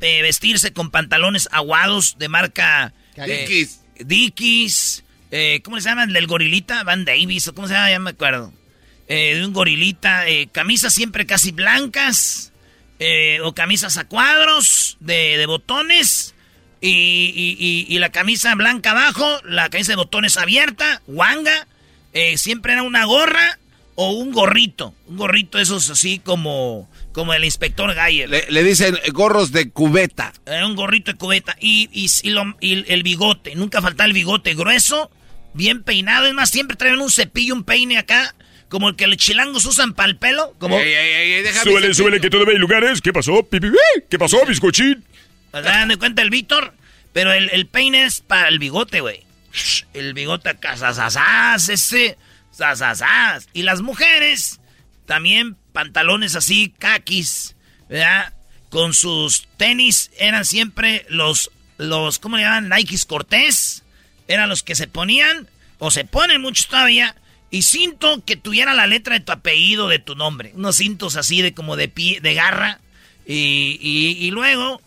eh, 0.01 0.23
vestirse 0.23 0.73
con 0.73 0.91
pantalones 0.91 1.49
aguados 1.53 2.17
de 2.19 2.29
marca 2.29 2.95
eh, 3.17 3.41
Dickies. 3.47 3.81
Dickies, 3.99 5.05
eh, 5.33 5.61
¿cómo 5.65 5.81
se 5.81 5.89
llaman? 5.89 6.13
Del 6.13 6.27
gorilita, 6.29 6.85
Van 6.85 7.05
Davis, 7.05 7.49
o 7.49 7.55
cómo 7.55 7.67
se 7.69 7.75
llama, 7.75 7.91
ya 7.91 7.99
me 7.99 8.11
acuerdo. 8.11 8.53
Eh, 9.09 9.35
de 9.35 9.45
un 9.45 9.53
gorilita, 9.53 10.29
eh, 10.29 10.49
camisas 10.51 10.95
siempre 10.95 11.27
casi 11.27 11.51
blancas, 11.51 12.53
eh, 13.01 13.41
o 13.43 13.53
camisas 13.53 13.97
a 13.99 14.05
cuadros 14.07 14.97
de, 15.01 15.37
de 15.37 15.47
botones, 15.47 16.34
y, 16.81 16.89
y- 16.89 17.57
y- 17.59 17.87
y 17.95 17.99
la 17.99 18.11
camisa 18.11 18.55
blanca 18.55 18.91
abajo, 18.93 19.41
la 19.45 19.69
camisa 19.71 19.93
de 19.93 19.97
botones 19.97 20.37
abierta, 20.37 21.03
guanga, 21.07 21.67
eh, 22.13 22.37
siempre 22.39 22.73
era 22.75 22.83
una 22.83 23.05
gorra 23.05 23.59
o 23.97 24.11
un 24.13 24.33
gorrito, 24.33 24.93
un 25.07 25.17
gorrito 25.17 25.59
esos 25.59 25.89
así 25.91 26.19
como, 26.19 26.91
como 27.13 27.33
el 27.33 27.45
inspector 27.45 27.95
Gayer. 27.95 28.29
Le, 28.29 28.45
le 28.51 28.65
dicen 28.65 28.97
gorros 29.13 29.53
de 29.53 29.71
cubeta. 29.71 30.33
Era 30.47 30.67
un 30.67 30.75
gorrito 30.75 31.13
de 31.13 31.19
cubeta. 31.19 31.57
Y, 31.61 31.89
y, 31.93 32.11
y 32.27 32.31
lo- 32.31 32.57
y 32.61 32.85
el 32.93 33.03
bigote. 33.05 33.55
Nunca 33.55 33.81
faltaba 33.81 34.07
el 34.07 34.13
bigote 34.13 34.55
grueso, 34.55 35.11
bien 35.55 35.83
peinado. 35.85 36.27
Es 36.27 36.35
más, 36.35 36.51
siempre 36.51 36.77
traían 36.77 37.01
un 37.01 37.11
cepillo, 37.11 37.55
un 37.55 37.65
peine 37.65 37.99
acá. 37.99 38.35
Como 38.69 38.89
el 38.89 38.97
que 38.97 39.07
los 39.07 39.19
chilangos 39.19 39.65
usan 39.67 39.95
para 39.95 40.09
el 40.09 40.17
pelo. 40.17 40.53
Como, 40.59 40.77
Ey, 40.81 40.93
ey, 40.93 41.33
ey, 41.35 41.43
déjame 41.43 41.71
Súbele, 41.71 41.95
súbele, 41.95 42.21
que 42.21 42.31
todavía 42.31 42.55
hay 42.55 42.59
lugares. 42.59 43.01
¿Qué 43.01 43.13
pasó, 43.13 43.45
pipi? 43.45 43.69
¿Qué 44.11 44.19
pasó, 44.19 44.45
bizcochín? 44.47 45.05
¿Hagan 45.55 45.89
de 45.89 45.97
cuenta 45.97 46.23
el 46.23 46.31
Víctor? 46.31 46.75
Pero 47.13 47.33
el, 47.33 47.49
el 47.51 47.67
peine 47.67 48.05
es 48.05 48.21
para 48.21 48.49
el 48.49 48.59
bigote, 48.59 49.01
güey. 49.01 49.23
El 49.93 50.15
bigote 50.15 50.49
acá, 50.49 50.77
sasasas, 50.77 51.69
ese, 51.69 52.19
sasasas. 52.51 53.49
Y 53.53 53.63
las 53.63 53.81
mujeres, 53.83 54.61
también 55.07 55.57
pantalones 55.73 56.35
así, 56.35 56.75
caquis, 56.79 57.55
¿verdad? 57.89 58.33
Con 58.71 58.95
sus 58.95 59.47
tenis 59.57 60.11
eran 60.19 60.45
siempre 60.45 61.07
los, 61.09 61.53
los, 61.79 62.19
¿cómo 62.19 62.37
le 62.37 62.43
llaman? 62.43 62.69
Nikes 62.69 63.05
Cortés. 63.05 63.85
Eran 64.27 64.49
los 64.49 64.63
que 64.65 64.75
se 64.75 64.89
ponían, 64.89 65.49
o 65.79 65.91
se 65.93 66.05
ponen 66.05 66.41
muchos 66.41 66.67
todavía. 66.67 67.15
Y 67.51 67.63
cinto 67.63 68.25
que 68.25 68.37
tuviera 68.37 68.75
la 68.75 68.89
letra 68.89 69.15
de 69.15 69.21
tu 69.25 69.31
apellido, 69.31 69.87
de 69.87 70.01
tu 70.01 70.17
nombre. 70.17 70.51
Unos 70.57 70.77
cintos 70.77 71.15
así 71.15 71.43
de 71.43 71.55
como 71.55 71.77
de 71.77 71.87
pie, 71.87 72.21
de 72.21 72.35
garra. 72.35 72.81
Y- 73.27 73.79
y 73.81 74.31
luego 74.33 74.83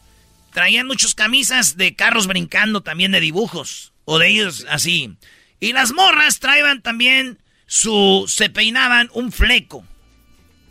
traían 0.58 0.88
muchas 0.88 1.14
camisas 1.14 1.78
de 1.78 1.94
carros 1.94 2.26
brincando 2.26 2.82
también 2.82 3.12
de 3.12 3.20
dibujos. 3.20 3.94
O 4.06 4.18
de 4.18 4.30
ellos 4.30 4.66
así. 4.72 5.16
Y 5.60 5.72
las 5.72 5.94
morras 5.94 6.40
traían 6.40 6.82
también 6.82 7.38
su... 7.68 8.26
Se 8.28 8.50
peinaban 8.50 9.12
un 9.14 9.32
fleco. 9.32 9.86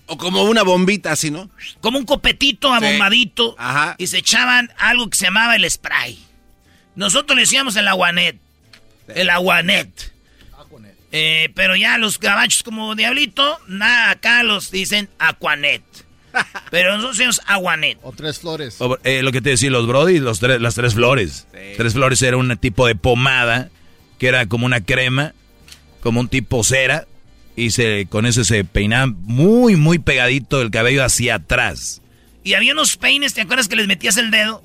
O 0.07 0.19
como 0.19 0.43
una 0.43 0.65
bombita 0.65 1.13
así, 1.13 1.31
¿no? 1.31 1.49
Como 1.81 2.01
un 2.01 2.05
copetito 2.05 2.75
abombadito. 2.75 3.55
Ajá. 3.61 3.95
Y 3.97 4.09
se 4.09 4.19
echaban 4.19 4.73
algo 4.77 5.09
que 5.09 5.19
se 5.19 5.27
llamaba 5.27 5.55
el 5.55 5.71
spray. 5.71 6.19
Nosotros 6.97 7.37
le 7.37 7.43
decíamos 7.43 7.77
el 7.77 7.87
aguanet. 7.87 8.41
El 9.07 9.31
aguanet. 9.31 10.13
Eh, 11.13 11.53
pero 11.55 11.77
ya 11.77 11.97
los 11.97 12.19
gabachos 12.19 12.65
como 12.65 12.97
Diablito, 12.97 13.61
nada, 13.69 14.11
acá 14.11 14.43
los 14.43 14.73
dicen 14.73 15.09
Aquanet. 15.21 15.85
Pero 16.71 16.99
nosotros 16.99 17.41
Aguanet. 17.47 17.99
O 18.03 18.13
tres 18.13 18.41
flores. 18.41 18.77
O, 18.81 18.99
eh, 19.05 19.23
lo 19.23 19.33
que 19.33 19.41
te 19.41 19.51
decía, 19.51 19.71
los 19.71 19.87
Brody, 19.87 20.19
los 20.19 20.41
tres, 20.41 20.61
las 20.61 20.75
tres 20.75 20.95
flores. 20.95 21.47
Tres 21.77 21.93
flores 21.93 22.21
era 22.23 22.37
un 22.37 22.57
tipo 22.59 22.87
de 22.87 22.95
pomada 22.95 23.71
que 24.19 24.29
era 24.29 24.47
como 24.47 24.67
una 24.67 24.81
crema, 24.81 25.35
como 26.01 26.21
un 26.21 26.29
tipo 26.29 26.65
cera, 26.65 27.07
y 27.55 27.71
se, 27.71 28.07
con 28.09 28.27
eso 28.27 28.45
se 28.45 28.65
peinaba 28.65 29.07
muy, 29.07 29.77
muy 29.77 29.99
pegadito 29.99 30.61
el 30.61 30.71
cabello 30.71 31.05
hacia 31.05 31.37
atrás. 31.37 32.03
Y 32.45 32.55
había 32.55 32.73
unos 32.73 32.97
peines, 32.97 33.35
¿te 33.35 33.41
acuerdas 33.41 33.69
que 33.69 33.77
les 33.77 33.87
metías 33.87 34.17
el 34.17 34.31
dedo? 34.31 34.63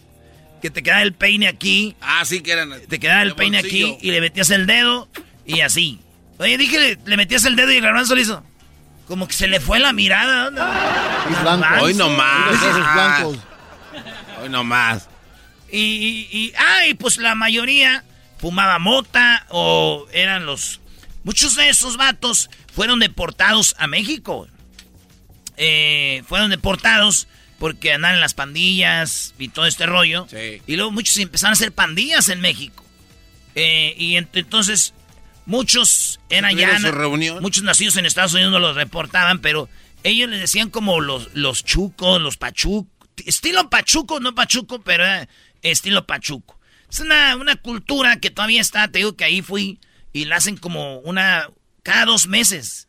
Que 0.61 0.69
te 0.69 0.83
quedaba 0.83 1.01
el 1.01 1.13
peine 1.13 1.47
aquí. 1.47 1.95
Ah, 2.01 2.23
sí, 2.25 2.41
que 2.41 2.51
eran. 2.51 2.71
Te 2.87 2.99
quedaba 2.99 3.23
el 3.23 3.33
peine 3.33 3.61
bolsillo. 3.61 3.95
aquí 3.95 4.07
y 4.07 4.11
le 4.11 4.21
metías 4.21 4.49
el 4.51 4.67
dedo 4.67 5.09
y 5.45 5.61
así. 5.61 5.99
Oye, 6.37 6.57
dije, 6.57 6.79
le, 6.79 6.97
le 7.05 7.17
metías 7.17 7.43
el 7.45 7.55
dedo 7.55 7.71
y 7.71 7.77
el 7.77 7.81
garbanzo 7.81 8.13
le 8.15 8.21
hizo. 8.21 8.43
Como 9.11 9.27
que 9.27 9.33
se 9.33 9.49
le 9.49 9.59
fue 9.59 9.77
la 9.81 9.91
mirada. 9.91 10.49
¿no? 10.51 11.35
Garbanzo. 11.43 11.83
Hoy 11.83 11.93
no 11.95 12.07
más. 12.11 12.51
Los 12.53 12.63
ojos 12.63 12.93
blancos. 12.93 13.37
Hoy 14.41 14.47
no 14.49 14.63
más. 14.63 15.09
Y, 15.69 15.79
y, 15.79 16.29
y, 16.31 16.53
ah, 16.57 16.87
y 16.87 16.93
pues 16.93 17.17
la 17.17 17.35
mayoría 17.35 18.05
fumaba 18.37 18.79
mota 18.79 19.45
o 19.49 20.07
eran 20.13 20.45
los... 20.45 20.79
Muchos 21.25 21.57
de 21.57 21.67
esos 21.67 21.97
vatos 21.97 22.49
fueron 22.73 22.99
deportados 22.99 23.75
a 23.79 23.87
México. 23.87 24.47
Eh, 25.57 26.23
fueron 26.25 26.49
deportados 26.49 27.27
porque 27.59 27.91
andaban 27.91 28.15
en 28.15 28.21
las 28.21 28.33
pandillas 28.33 29.33
y 29.37 29.49
todo 29.49 29.65
este 29.65 29.87
rollo. 29.87 30.25
Y 30.67 30.77
luego 30.77 30.91
muchos 30.91 31.17
empezaron 31.17 31.51
a 31.51 31.53
hacer 31.55 31.73
pandillas 31.73 32.29
en 32.29 32.39
México. 32.39 32.81
Eh, 33.55 33.93
y 33.97 34.13
ent- 34.13 34.29
entonces 34.35 34.93
muchos 35.45 36.19
eran 36.29 36.55
ya... 36.55 36.79
Muchos 37.41 37.63
nacidos 37.63 37.97
en 37.97 38.05
Estados 38.05 38.33
Unidos 38.33 38.51
no 38.51 38.59
los 38.59 38.75
reportaban, 38.75 39.39
pero 39.39 39.69
ellos 40.03 40.29
les 40.29 40.39
decían 40.39 40.69
como 40.69 41.01
los, 41.01 41.33
los 41.33 41.63
chucos, 41.63 42.21
los 42.21 42.37
pachucos. 42.37 42.91
Estilo 43.25 43.69
pachuco, 43.69 44.19
no 44.19 44.33
pachuco, 44.33 44.81
pero 44.81 45.03
era 45.03 45.27
estilo 45.61 46.07
pachuco. 46.07 46.59
Es 46.89 46.99
una, 46.99 47.35
una 47.35 47.55
cultura 47.55 48.19
que 48.19 48.31
todavía 48.31 48.61
está, 48.61 48.87
te 48.87 48.99
digo 48.99 49.15
que 49.15 49.23
ahí 49.23 49.41
fui 49.41 49.79
y 50.13 50.25
la 50.25 50.37
hacen 50.37 50.57
como 50.57 50.99
una... 50.99 51.49
cada 51.83 52.05
dos 52.05 52.27
meses. 52.27 52.87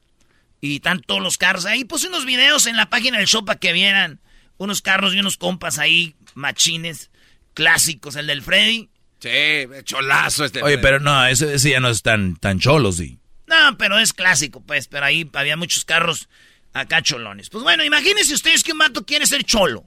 Y 0.60 0.76
están 0.76 1.00
todos 1.00 1.20
los 1.20 1.38
carros 1.38 1.66
ahí. 1.66 1.84
Puse 1.84 2.06
unos 2.08 2.24
videos 2.24 2.66
en 2.66 2.76
la 2.76 2.88
página 2.88 3.18
del 3.18 3.26
show 3.26 3.44
para 3.44 3.58
que 3.58 3.72
vieran 3.72 4.20
unos 4.58 4.80
carros 4.80 5.12
y 5.12 5.18
unos 5.18 5.36
compas 5.36 5.78
ahí, 5.78 6.14
machines, 6.34 7.10
clásicos. 7.52 8.14
El 8.14 8.28
del 8.28 8.42
Freddy. 8.42 8.88
Sí, 9.22 9.68
cholazo 9.84 10.44
este. 10.44 10.64
Oye, 10.64 10.78
pero 10.78 10.98
no, 10.98 11.24
ese, 11.26 11.54
ese 11.54 11.70
ya 11.70 11.78
no 11.78 11.90
es 11.90 12.02
tan, 12.02 12.34
tan 12.34 12.58
cholo, 12.58 12.90
sí. 12.90 13.20
No, 13.46 13.78
pero 13.78 13.96
es 14.00 14.12
clásico, 14.12 14.60
pues. 14.60 14.88
Pero 14.88 15.06
ahí 15.06 15.30
había 15.34 15.56
muchos 15.56 15.84
carros 15.84 16.28
acá 16.72 17.02
cholones. 17.02 17.48
Pues 17.48 17.62
bueno, 17.62 17.84
imagínense 17.84 18.34
ustedes 18.34 18.64
que 18.64 18.72
un 18.72 18.78
vato 18.78 19.06
quiere 19.06 19.26
ser 19.26 19.44
cholo. 19.44 19.84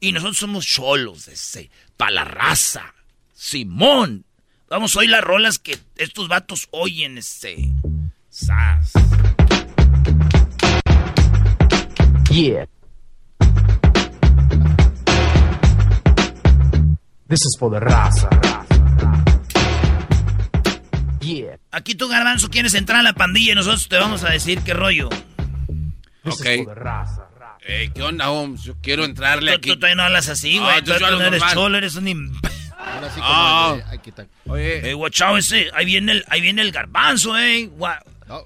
Y 0.00 0.12
nosotros 0.12 0.38
somos 0.38 0.64
cholos, 0.64 1.28
ese, 1.28 1.70
pa' 1.98 2.10
la 2.10 2.24
raza. 2.24 2.94
Simón. 3.34 4.24
Vamos 4.70 4.96
a 4.96 5.00
oír 5.00 5.10
las 5.10 5.22
rolas 5.22 5.58
que 5.58 5.78
estos 5.96 6.28
vatos 6.28 6.68
oyen, 6.70 7.18
ese. 7.18 7.70
Sas. 8.30 8.92
Yeah. 12.30 12.66
This 17.28 17.44
is 17.44 17.56
for 17.58 17.70
the 17.70 17.80
raza. 17.80 18.47
Yeah. 21.36 21.58
Aquí 21.70 21.94
tú, 21.94 22.08
Garbanzo, 22.08 22.48
quieres 22.48 22.74
entrar 22.74 23.00
a 23.00 23.02
la 23.02 23.12
pandilla 23.12 23.52
y 23.52 23.54
nosotros 23.54 23.88
te 23.88 23.96
vamos 23.96 24.24
a 24.24 24.30
decir 24.30 24.60
qué 24.62 24.72
rollo. 24.74 25.08
Ok. 26.24 26.46
Ey, 27.66 27.90
¿qué 27.90 28.02
onda, 28.02 28.30
Holmes? 28.30 28.62
Yo 28.62 28.74
quiero 28.82 29.04
entrarle 29.04 29.52
Tú, 29.52 29.58
aquí. 29.58 29.68
tú 29.70 29.76
todavía 29.76 29.96
no 29.96 30.02
hablas 30.04 30.28
así, 30.28 30.58
Ah, 30.58 30.80
güey. 30.80 30.84
tú 30.84 30.92
no 31.04 31.20
eres 31.22 31.42
cholo, 31.52 31.76
eres 31.76 31.94
un... 31.96 32.06
im- 32.06 32.40
Ahora 32.78 33.10
sí 33.14 33.20
Ah. 33.22 33.76
como 34.44 34.54
Oye. 34.54 34.90
Eh, 34.90 34.94
watch 34.94 35.20
out 35.20 35.38
ese. 35.38 35.68
Ahí 35.74 35.84
viene 35.84 36.12
el, 36.12 36.24
ahí 36.28 36.40
viene 36.40 36.62
el 36.62 36.72
garbanzo, 36.72 37.36
eh. 37.38 37.68
Gua- 37.76 38.00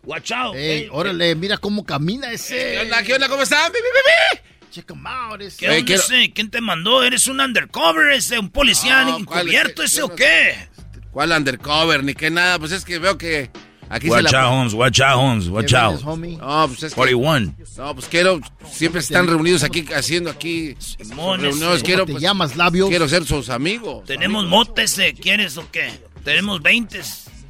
Watch 0.05 0.31
out. 0.33 0.55
Ey, 0.57 0.85
eh. 0.85 0.89
órale, 0.93 1.35
mira 1.35 1.59
cómo 1.59 1.85
camina 1.85 2.31
ese. 2.33 2.57
¿Qué 2.57 2.79
onda? 2.81 3.03
¿Qué 3.03 3.15
onda? 3.15 3.29
¿Cómo 3.29 3.43
están? 3.43 3.71
¡Bi, 3.73 3.79
bi, 3.79 3.85
bi, 3.85 4.39
bi! 4.41 4.69
Check 4.71 4.91
him 4.91 5.07
out, 5.07 5.41
ese. 5.41 5.57
¿Qué 5.59 5.69
onda 5.79 5.95
ese? 5.95 6.33
¿Quién 6.33 6.51
te 6.51 6.61
mandó? 6.61 7.03
¿Eres 7.05 7.27
un 7.27 7.41
undercover 7.41 8.13
ese? 8.13 8.39
¿Un 8.39 8.51
policía 8.51 9.03
encubierto 9.09 9.83
Es 9.83 9.91
que 9.91 9.97
ese 9.97 10.03
o 10.03 10.09
no- 10.09 10.15
qué? 10.17 10.69
¿Cuál 11.13 11.31
undercover? 11.33 12.03
Ni 12.03 12.15
qué 12.15 12.31
nada. 12.31 12.59
Pues 12.59 12.73
es 12.73 12.85
que 12.85 12.99
veo 12.99 13.19
que 13.19 13.51
aquí 13.89 14.09
Watch 14.09 14.27
se 14.27 14.33
la... 14.33 14.45
out, 14.45 14.53
Holmes, 14.53 14.75
watch 14.75 15.01
out, 15.01 15.17
Holmes, 15.17 15.49
watch 15.49 15.75
out. 15.75 16.03
No, 16.03 16.69
pues 16.69 16.83
es 16.83 16.93
que... 16.93 16.97
41. 16.97 17.55
No, 17.77 17.95
pues 17.95 18.07
quiero... 18.09 18.41
Siempre 18.71 19.01
están 19.01 19.27
reunidos 19.27 19.63
aquí, 19.63 19.85
haciendo 19.95 20.31
aquí... 20.31 20.75
Simón, 20.79 21.43
reuniones. 21.43 21.83
Quiero, 21.83 22.01
¿Cómo 22.01 22.07
te 22.07 22.13
pues, 22.15 22.23
llamas, 22.23 22.57
labios? 22.57 22.89
Quiero 22.89 23.09
ser 23.09 23.25
sus 23.25 23.51
amigos. 23.51 24.05
Tenemos 24.07 24.47
motes, 24.47 24.99
eh. 24.99 25.15
¿Quieres 25.21 25.57
o 25.59 25.71
qué? 25.71 25.93
Tenemos 26.25 26.63
20. 26.63 27.01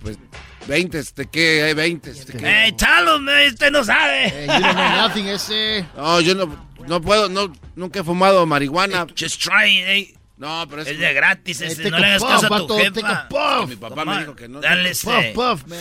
Pues 0.02 0.18
20, 0.66 1.02
¿de 1.14 1.26
qué? 1.26 1.62
Hay 1.62 1.74
20. 1.74 2.12
¿de 2.12 2.32
qué? 2.32 2.66
Eh, 2.66 2.76
chalo, 2.76 3.18
este 3.32 3.70
no 3.70 3.84
sabe. 3.84 4.26
Ey, 4.26 4.46
you 4.46 4.52
don't 4.52 4.74
know 4.74 5.08
nothing, 5.08 5.26
ese. 5.28 5.84
No, 5.96 6.20
yo 6.20 6.34
no, 6.34 6.68
no 6.86 7.00
puedo, 7.00 7.28
no, 7.28 7.52
nunca 7.76 8.00
he 8.00 8.04
fumado 8.04 8.46
marihuana. 8.46 9.06
Just 9.16 9.40
try, 9.40 9.78
eh. 9.78 10.14
No, 10.42 10.66
pero 10.68 10.82
es... 10.82 10.88
Es 10.88 10.98
de 10.98 11.14
gratis, 11.14 11.60
ese. 11.60 11.76
take 11.76 11.90
no 11.90 11.98
le 11.98 12.06
hagas 12.06 12.22
puff, 12.22 12.30
caso 12.32 12.54
a 12.54 12.66
tu 12.66 12.76
jefa. 12.76 13.28
puff. 13.28 13.68
Mi 13.68 13.76
papá 13.76 14.04
me 14.04 14.18
dijo 14.18 14.34
que 14.34 14.48
no. 14.48 14.60
Dale 14.60 14.90
Puff, 14.90 15.08
ese. 15.08 15.32
puff, 15.34 15.66
man. 15.66 15.78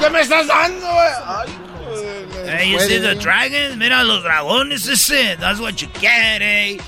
¿Qué 0.00 0.10
me 0.10 0.20
estás 0.20 0.46
dando, 0.46 0.86
güey? 0.86 1.12
Hey, 2.46 2.72
you 2.72 2.80
see 2.80 2.98
the 2.98 3.14
dragons? 3.14 3.76
Mira 3.76 4.02
los 4.02 4.22
dragones 4.22 4.86
ese. 4.88 5.36
That's 5.38 5.60
what 5.60 5.74
you 5.76 5.88
get, 6.00 6.40
eh. 6.40 6.78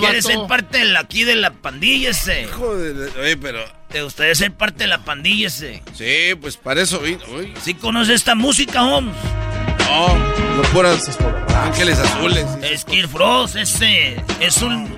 ¿Quieres 0.00 0.24
ser 0.24 0.38
parte 0.48 0.78
de 0.78 0.84
la- 0.86 1.00
aquí 1.00 1.24
de 1.24 1.36
la 1.36 1.50
pandilla 1.52 2.10
ese? 2.10 2.42
Hijo 2.42 2.76
de... 2.76 3.08
Oye, 3.20 3.36
pero... 3.36 3.64
¿Te 3.88 4.02
gustaría 4.02 4.34
ser 4.34 4.52
parte 4.52 4.84
de 4.84 4.88
la 4.88 4.98
pandilla 5.04 5.46
ese? 5.46 5.82
Sí, 5.94 6.34
pues 6.40 6.56
para 6.56 6.82
eso 6.82 6.98
vino. 6.98 7.20
¿Sí 7.62 7.74
conoces 7.74 8.16
esta 8.16 8.34
música, 8.34 8.82
Holmes? 8.82 9.14
No, 9.86 10.56
no 10.56 10.62
puras 10.72 11.18
ángeles 11.54 11.98
azules. 11.98 12.46
Es 12.62 12.84
Kid 12.84 13.06
Frost, 13.06 13.56
ese. 13.56 14.22
Es 14.40 14.62
un. 14.62 14.88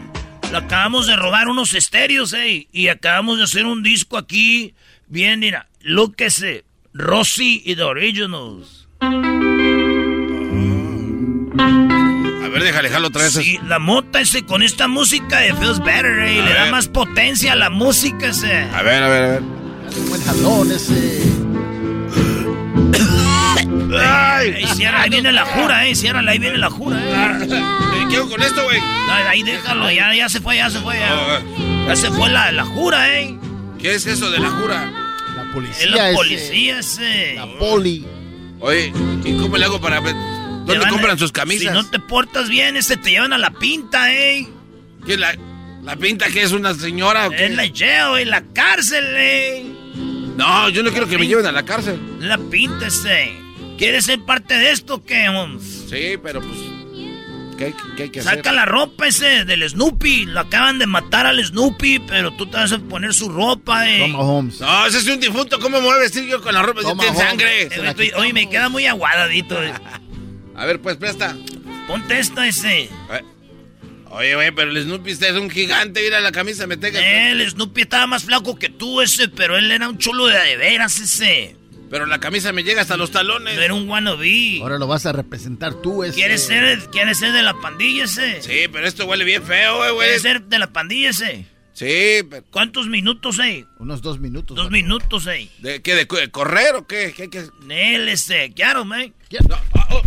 Lo 0.51 0.59
acabamos 0.59 1.06
de 1.06 1.16
robar 1.16 1.48
unos 1.48 1.74
estéreos, 1.74 2.32
eh. 2.32 2.69
Y 2.73 2.89
acabamos 2.89 3.39
de 3.39 3.44
hacer 3.44 3.66
un 3.66 3.82
disco 3.82 4.16
aquí. 4.16 4.74
Bien, 5.06 5.40
mira. 5.40 5.69
Look 5.81 6.15
ese. 6.19 6.65
Rossi 6.94 7.62
y 7.65 7.77
The 7.77 7.82
Originals. 7.82 8.89
A 9.01 9.09
ver, 12.51 12.62
déjale, 12.62 12.89
jalo 12.89 13.09
otra 13.09 13.23
vez. 13.23 13.32
Sí, 13.35 13.59
la 13.66 13.78
mota 13.78 14.20
ese 14.20 14.44
con 14.44 14.62
esta 14.62 14.89
música 14.89 15.39
de 15.40 15.55
Feels 15.55 15.81
Better, 15.81 16.19
eh. 16.20 16.40
A 16.40 16.44
Le 16.44 16.55
da 16.55 16.70
más 16.70 16.89
potencia 16.89 17.52
a 17.52 17.56
la 17.56 17.70
música 17.70 18.28
ese. 18.28 18.62
A 18.74 18.82
ver, 18.82 19.02
a 19.02 19.09
ver, 19.09 19.23
a 19.23 19.28
ver. 19.28 19.43
Buen 20.09 20.23
jalón 20.23 20.73
ese. 20.73 21.23
Ay, 23.97 24.66
cierra, 24.74 25.02
ahí 25.02 25.10
viene 25.10 25.32
la 25.32 25.44
jura, 25.44 25.86
eh. 25.86 25.94
Ciérrala, 25.94 26.32
ahí 26.32 26.39
viene 26.39 26.59
la 26.59 26.70
jura, 26.70 26.98
eh. 26.98 27.47
¿Qué 28.10 28.16
hago 28.16 28.28
con 28.31 28.43
esto, 28.43 28.62
güey? 28.65 28.78
Ahí 29.28 29.43
déjalo, 29.43 29.90
ya, 29.90 30.15
ya 30.15 30.28
se 30.28 30.40
fue, 30.40 30.56
ya 30.56 30.70
se 30.70 30.81
fue, 30.81 30.98
ya. 30.98 31.43
Ya 31.86 31.97
se 31.97 32.10
fue 32.10 32.28
la, 32.31 32.52
la 32.52 32.65
jura, 32.65 33.19
eh. 33.20 33.36
¿Qué 33.78 33.94
es 33.94 34.06
eso 34.06 34.31
de 34.31 34.39
la 34.40 34.51
jura? 34.51 34.90
La 35.36 35.43
Es 35.43 35.48
policía 35.52 35.86
la 35.90 36.09
ese. 36.10 36.16
policía 36.16 36.78
ese. 36.81 37.35
La 37.36 37.47
poli. 37.59 38.06
Oye, 38.60 38.93
¿y 39.24 39.36
cómo 39.39 39.56
le 39.56 39.65
hago 39.65 39.81
para 39.81 40.01
ver? 40.01 40.15
¿Dónde 40.66 40.85
a- 40.85 40.89
compran 40.89 41.19
sus 41.19 41.32
camisas? 41.32 41.69
Si 41.69 41.73
no 41.73 41.89
te 41.89 41.98
portas 42.01 42.48
bien, 42.48 42.77
ese 42.77 42.97
te 42.97 43.10
llevan 43.10 43.32
a 43.32 43.39
la 43.39 43.51
pinta, 43.51 44.12
eh. 44.12 44.47
¿Qué, 45.06 45.16
la, 45.16 45.35
la 45.82 45.97
pinta 45.97 46.27
que 46.28 46.43
es 46.43 46.52
una 46.52 46.74
señora 46.74 47.28
o 47.28 47.31
qué? 47.31 47.47
En 47.47 47.56
la 47.56 47.65
jail, 47.73 48.19
en 48.20 48.31
la 48.31 48.43
cárcel, 48.52 49.05
eh. 49.16 49.66
No, 50.36 50.69
yo 50.69 50.82
no 50.82 50.90
quiero 50.90 51.09
que 51.09 51.19
me 51.19 51.27
lleven 51.27 51.47
a 51.47 51.52
la 51.52 51.65
cárcel. 51.65 52.01
La 52.20 52.36
pinta 52.39 52.86
ese. 52.89 53.32
¿Quieres 53.79 54.05
ser 54.07 54.21
parte 54.21 54.55
de 54.55 54.71
esto 54.73 54.97
o 54.97 55.05
qué, 55.05 55.29
Holmes? 55.29 55.63
Sí, 55.89 56.17
pero 56.23 56.41
pues... 56.41 56.59
¿Qué, 57.57 57.65
hay- 57.67 57.75
qué 57.97 58.03
hay 58.05 58.09
que 58.11 58.21
hacer? 58.21 58.37
Saca 58.37 58.53
la 58.53 58.65
ropa 58.67 59.07
ese 59.09 59.45
del 59.45 59.69
Snoopy. 59.69 60.27
Lo 60.27 60.41
acaban 60.41 60.79
de 60.79 60.87
matar 60.87 61.27
al 61.27 61.45
Snoopy, 61.45 62.01
pero 62.01 62.31
tú 62.33 62.47
te 62.47 62.57
vas 62.57 62.71
a 62.73 62.79
poner 62.79 63.13
su 63.15 63.29
ropa, 63.31 63.89
eh. 63.91 64.01
Toma, 64.13 64.19
Holmes. 64.21 64.61
No, 64.61 64.87
ese 64.87 64.99
es 64.99 65.07
un 65.09 65.19
difunto. 65.19 65.59
¿Cómo 65.59 65.79
me 65.81 65.85
voy 65.87 65.97
a 65.97 65.99
vestir 66.01 66.25
yo 66.27 66.41
con 66.41 66.55
la 66.55 66.63
ropa? 66.63 66.83
Toma, 66.83 67.03
Tiene 67.03 67.17
Holmes. 67.17 67.29
sangre. 67.31 67.63
Eh, 67.63 67.69
estoy- 67.89 68.13
oye, 68.17 68.33
me 68.33 68.49
queda 68.49 68.69
muy 68.69 68.87
aguadadito. 68.87 69.61
eh. 69.63 69.73
A 70.55 70.67
ver, 70.67 70.81
pues, 70.81 70.97
presta. 70.99 71.37
Ponte 71.89 72.19
esta 72.19 72.47
ese. 72.47 72.83
Eh, 72.83 72.91
Oye, 74.11 74.35
güey, 74.37 74.51
pero 74.53 74.71
el 74.71 74.83
Snoopy 74.83 75.11
este 75.11 75.29
es 75.29 75.35
un 75.35 75.51
gigante. 75.51 76.01
Mira 76.03 76.21
la 76.21 76.33
camisa, 76.33 76.67
me 76.67 76.77
tenga. 76.79 76.99
El 77.31 77.49
Snoopy 77.51 77.83
estaba 77.83 78.07
más 78.07 78.25
flaco 78.25 78.57
que 78.59 78.69
tú 78.71 79.01
ese, 79.03 79.29
pero 79.29 79.57
él 79.59 79.71
era 79.71 79.87
un 79.89 79.99
chulo 79.99 80.27
de 80.27 80.39
de 80.39 80.57
veras 80.57 80.99
ese. 80.99 81.57
Pero 81.90 82.06
la 82.06 82.19
camisa 82.19 82.52
me 82.52 82.65
llega 82.65 82.82
hasta 82.82 82.97
los 82.97 83.10
talones. 83.10 83.59
Era 83.59 83.74
un 83.74 83.89
wannabe. 83.89 84.59
Ahora 84.60 84.78
lo 84.78 84.86
vas 84.86 85.06
a 85.06 85.12
representar 85.12 85.74
tú 85.74 86.05
ese. 86.05 86.15
¿Quieres 86.15 86.44
ser, 86.44 86.78
¿Quieres 86.90 87.19
ser 87.19 87.32
de 87.32 87.43
la 87.43 87.55
pandilla 87.55 88.05
ese? 88.05 88.43
Sí, 88.43 88.69
pero 88.70 88.86
esto 88.86 89.06
huele 89.06 89.24
bien 89.24 89.43
feo, 89.43 89.78
güey, 89.78 89.93
güey. 89.93 90.06
¿Quieres 90.06 90.23
ser 90.23 90.43
de 90.43 90.59
la 90.59 90.66
pandilla 90.69 91.10
ese? 91.10 91.47
Sí, 91.73 92.27
pero... 92.28 92.44
¿Cuántos 92.51 92.89
minutos, 92.89 93.39
eh? 93.39 93.65
Unos 93.78 94.02
dos 94.02 94.19
minutos. 94.19 94.56
Dos 94.56 94.70
minutos, 94.70 95.27
eh. 95.28 95.48
¿De 95.60 95.81
qué? 95.81 95.94
¿De, 95.94 96.06
correr 96.06 96.74
o 96.74 96.86
qué? 96.86 97.15
¿Qué 97.16 97.23
hay 97.23 97.28
que...? 97.28 97.44
Él, 97.70 98.09
este, 98.09 98.52
claro, 98.52 98.85
man. 98.85 99.15
No, 99.48 99.56
ah, 99.74 99.86
oh, 99.93 100.02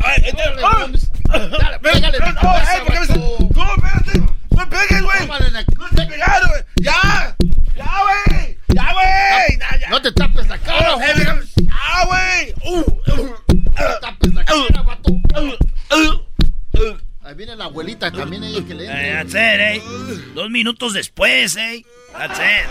ay, 0.00 0.22
este- 0.24 0.42
ah, 0.64 0.88
Dale, 1.28 1.78
pégale, 1.80 2.18
no, 2.20 2.32
no, 2.32 2.40
pasa, 2.40 2.72
ay, 2.72 2.80
¿por 2.86 3.06
qué. 3.06 4.39
No 4.50 4.56
me 4.56 4.66
pegues, 4.66 5.02
güey. 5.02 5.26
No 5.26 5.88
me 5.92 6.06
pegaron, 6.06 6.48
güey. 6.50 6.62
Ya. 6.76 7.36
Ya, 7.76 8.00
güey. 8.02 8.58
Ya, 8.68 8.92
güey. 8.92 9.58
Ya, 9.58 9.78
ya. 9.80 9.88
No 9.90 10.02
te 10.02 10.12
tapes 10.12 10.48
la 10.48 10.58
cara, 10.58 10.94
Oh, 10.94 12.06
güey. 12.06 12.54
Uh, 12.64 12.80
uh, 12.80 13.34
No 13.52 13.86
te 13.86 14.00
tapes 14.00 14.34
la 14.34 14.44
cara, 14.44 14.82
vato. 14.82 15.12
uh, 15.12 15.96
uh. 15.96 16.98
Ahí 17.22 17.34
viene 17.34 17.54
la 17.54 17.66
abuelita, 17.66 18.10
también 18.10 18.42
ella 18.42 18.64
que 18.66 18.74
le 18.74 18.84
Eh, 18.86 19.12
that's 19.14 19.34
it, 19.34 19.36
eh. 19.60 19.82
Dos 20.34 20.50
minutos 20.50 20.94
después, 20.94 21.54
eh. 21.56 21.84
That's 22.12 22.38
it. 22.38 22.66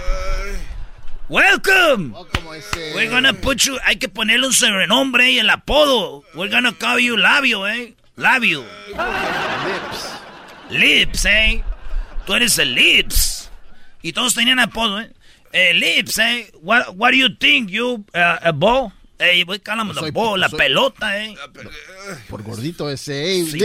Welcome. 1.30 2.14
Oh, 2.15 2.26
como 2.34 2.53
ese. 2.56 2.93
We're 2.95 3.10
gonna 3.10 3.34
put 3.34 3.60
you. 3.60 3.77
Hay 3.85 3.97
que 3.97 4.10
ponerle 4.10 4.47
un 4.47 4.53
sobrenombre 4.53 5.31
y 5.31 5.39
el 5.39 5.49
apodo. 5.49 6.23
We're 6.34 6.51
gonna 6.51 6.73
call 6.73 6.99
you 6.99 7.15
Labio, 7.18 7.68
eh. 7.68 7.95
Labio. 8.15 8.65
Lips, 10.72 11.26
eh. 11.26 11.64
Tú 12.30 12.35
eres 12.35 12.60
el 12.60 12.76
Lips. 12.76 13.49
Y 14.03 14.14
todos 14.14 14.35
tenían 14.35 14.60
apodo, 14.60 15.01
eh. 15.01 15.10
Eh, 15.51 15.73
Lips, 15.73 16.19
eh. 16.19 16.51
What, 16.61 16.89
what 16.95 17.10
do 17.10 17.18
you 17.18 17.30
think, 17.35 17.72
you, 17.72 18.06
uh, 18.14 18.38
a 18.43 18.51
ball? 18.51 18.93
Eh, 19.18 19.43
we 19.47 19.57
call 19.57 19.80
him 19.81 19.88
the 19.88 19.95
Soy- 19.95 20.11
ball, 20.11 20.39
la 20.39 20.47
soy- 20.47 20.60
pelota, 20.60 21.26
eh. 21.26 21.34
Por 22.30 22.43
gordito 22.43 22.88
ese. 22.91 23.31
Ey, 23.31 23.45
Simón. 23.47 23.57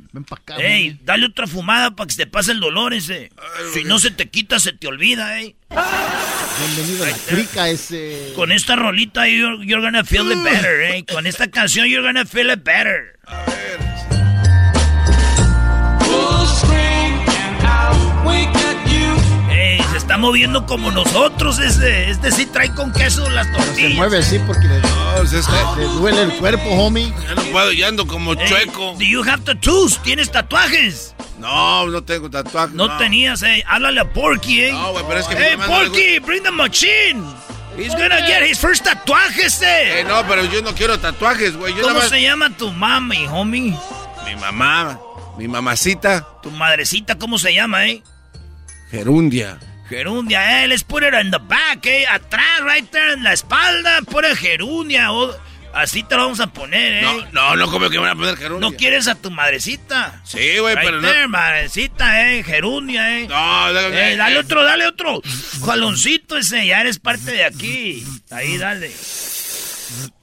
Lips. 0.00 0.12
Ven 0.14 0.24
pa' 0.24 0.36
acá. 0.36 0.56
Ey, 0.56 0.98
dale 1.04 1.26
otra 1.26 1.46
fumada 1.46 1.90
para 1.90 2.06
que 2.06 2.14
se 2.14 2.24
te 2.24 2.26
pase 2.30 2.52
el 2.52 2.60
dolor 2.60 2.94
ese. 2.94 3.30
Si 3.74 3.84
no 3.84 3.98
se 3.98 4.10
te 4.10 4.30
quita, 4.30 4.60
se 4.60 4.72
te 4.72 4.86
olvida, 4.86 5.38
eh. 5.42 5.54
Bienvenido 5.68 7.04
a 7.04 7.08
la 7.10 7.16
crica 7.18 7.68
ese. 7.68 8.32
Con 8.34 8.50
esta 8.50 8.76
rolita, 8.76 9.28
you're, 9.28 9.62
you're 9.66 9.82
gonna 9.84 10.04
feel 10.04 10.32
it 10.32 10.42
better, 10.42 10.80
eh. 10.80 11.04
Con 11.04 11.26
esta 11.26 11.50
canción, 11.50 11.86
you're 11.86 12.02
gonna 12.02 12.24
feel 12.24 12.48
it 12.50 12.64
better. 12.64 13.18
Ey, 13.28 13.76
se 14.08 14.08
está 20.16 20.26
moviendo 20.26 20.64
como 20.64 20.90
nosotros 20.90 21.58
ese. 21.58 22.10
Este 22.10 22.32
sí 22.32 22.46
trae 22.46 22.72
con 22.74 22.90
queso 22.90 23.28
las 23.28 23.46
Se 23.48 23.52
tortillas. 23.52 23.94
mueve 23.96 24.18
así 24.18 24.38
porque 24.38 24.66
le, 24.66 24.80
No, 24.80 25.22
es 25.22 25.46
que 25.46 25.80
le 25.80 25.86
duele 25.88 26.22
el 26.22 26.32
cuerpo, 26.38 26.70
homie. 26.70 27.12
ya 27.28 27.34
no 27.34 27.42
puedo, 27.52 27.72
ya 27.72 27.88
ando 27.88 28.06
como 28.06 28.34
chueco. 28.34 28.94
Do 28.98 29.04
you 29.04 29.22
have 29.22 29.42
tattoos? 29.44 30.02
¿Tienes 30.02 30.30
tatuajes? 30.32 31.14
No, 31.38 31.86
no 31.88 32.02
tengo 32.02 32.30
tatuaje. 32.30 32.72
No, 32.74 32.96
tenías, 32.96 33.42
eh. 33.42 33.62
Háblale 33.66 34.00
a 34.00 34.10
Porky, 34.10 34.62
eh. 34.64 34.72
No, 34.72 34.92
güey, 34.92 35.04
pero 35.06 35.20
es 35.20 35.26
que 35.26 35.36
Hey, 35.36 35.56
Porky, 35.66 36.18
bring 36.20 36.42
the 36.42 36.50
machine. 36.50 37.22
He's 37.76 37.92
gonna 37.94 38.22
get 38.26 38.42
his 38.42 38.58
first 38.58 38.84
tatuaje, 38.84 39.44
este. 39.44 40.00
Eh, 40.00 40.04
no, 40.04 40.26
pero 40.26 40.46
yo 40.46 40.62
no 40.62 40.74
quiero 40.74 40.98
tatuajes, 40.98 41.54
güey. 41.58 41.74
¿Cómo 41.74 41.92
más... 41.92 42.08
se 42.08 42.22
llama 42.22 42.48
tu 42.56 42.72
mami, 42.72 43.26
homie? 43.26 43.76
Mi 44.24 44.36
mamá, 44.40 44.98
mi 45.36 45.46
mamacita, 45.46 46.26
Tu 46.42 46.50
madrecita, 46.52 47.18
¿cómo 47.18 47.38
se 47.38 47.52
llama, 47.52 47.86
eh? 47.86 48.02
Gerundia. 48.90 49.58
Gerundia, 49.88 50.62
eh. 50.64 50.68
Let's 50.68 50.82
put 50.84 51.02
it 51.04 51.14
in 51.14 51.30
the 51.30 51.38
back, 51.38 51.84
eh. 51.86 52.06
Atrás, 52.08 52.60
right 52.62 52.88
there, 52.90 53.12
en 53.12 53.22
la 53.22 53.32
espalda. 53.32 54.02
Pone 54.02 54.34
gerundia. 54.36 55.12
o- 55.12 55.34
así 55.72 56.02
te 56.02 56.14
lo 56.16 56.22
vamos 56.22 56.40
a 56.40 56.46
poner, 56.46 56.94
eh. 56.94 57.02
No, 57.02 57.26
no, 57.32 57.56
no, 57.56 57.70
como 57.70 57.90
que 57.90 57.98
me 57.98 58.04
van 58.08 58.12
a 58.12 58.14
poner 58.16 58.36
gerundia. 58.36 58.70
¿No 58.70 58.76
quieres 58.76 59.08
a 59.08 59.14
tu 59.14 59.30
madrecita? 59.30 60.20
Sí, 60.24 60.58
güey, 60.58 60.74
Right 60.74 60.86
pero 60.86 61.00
no. 61.02 61.08
there, 61.08 61.28
madrecita, 61.28 62.32
eh. 62.32 62.42
Gerundia, 62.42 63.18
eh. 63.20 63.28
No, 63.28 63.72
déjame- 63.74 64.12
Eh, 64.12 64.16
dale 64.16 64.38
otro, 64.38 64.64
dale 64.64 64.86
otro. 64.86 65.20
Jaloncito 65.64 66.36
ese, 66.38 66.66
ya 66.66 66.80
eres 66.80 66.98
parte 66.98 67.32
de 67.32 67.44
aquí. 67.44 68.04
Ahí, 68.30 68.56
dale. 68.58 68.90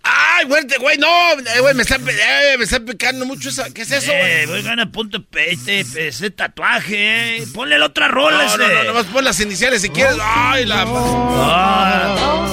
¡Ay, 0.03 0.45
fuerte, 0.47 0.77
güey! 0.79 0.97
¡No! 0.97 1.07
Eh, 1.07 1.59
güey, 1.61 1.73
me 1.73 1.83
está, 1.83 1.95
eh, 1.95 2.55
me 2.57 2.65
está 2.65 2.79
picando 2.81 3.25
mucho 3.25 3.47
esa... 3.49 3.73
¿Qué 3.73 3.83
es 3.83 3.91
eso, 3.91 4.11
Eh, 4.11 4.45
güey? 4.47 4.61
voy 4.61 4.79
a 4.79 4.85
punto 4.87 5.23
este, 5.35 5.79
ese 6.07 6.29
tatuaje, 6.29 7.37
eh. 7.37 7.47
Ponle 7.53 7.79
la 7.79 7.85
otra 7.85 8.09
rola, 8.09 8.43
No, 8.43 8.57
no, 8.57 8.65
ese. 8.65 8.73
no, 8.75 8.83
nomás 8.83 9.05
pon 9.05 9.23
las 9.23 9.39
iniciales 9.39 9.81
si 9.81 9.89
quieres. 9.89 10.17
¡Ay, 10.21 10.65
la... 10.65 10.83
Ah. 10.85 12.49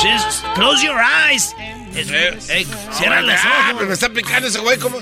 Just 0.00 0.44
close 0.54 0.84
your 0.86 0.96
eyes. 1.00 1.54
Es- 1.96 2.08
eh, 2.50 2.66
cierra 2.92 3.20
los 3.22 3.34
Ah, 3.42 3.72
ojos. 3.74 3.86
me 3.86 3.94
está 3.94 4.08
picando 4.10 4.46
ese 4.48 4.58
güey, 4.60 4.78
¿cómo? 4.78 4.98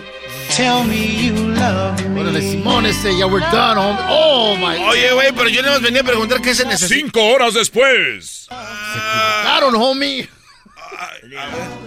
Órale, 2.17 2.41
Simón 2.41 2.87
ese, 2.87 3.17
ya 3.19 3.27
we're 3.27 3.45
done, 3.51 3.79
homie. 3.79 4.05
Oh, 4.09 4.57
my. 4.57 4.79
Oye, 4.89 5.13
güey, 5.13 5.33
pero 5.33 5.49
yo 5.49 5.61
nada 5.63 5.75
más 5.75 5.83
venía 5.83 6.01
a 6.03 6.05
preguntar 6.05 6.41
qué 6.41 6.55
se 6.55 6.65
necesita. 6.65 6.95
Cinco 7.01 7.25
horas 7.25 7.55
después. 7.55 8.47
Claro, 8.49 9.69
homie. 9.69 10.29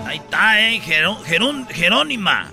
Ahí 0.06 0.18
está, 0.18 0.60
eh. 0.62 0.82
Gerón- 0.84 1.24
Gerón- 1.26 1.68
Jerónima. 1.70 2.52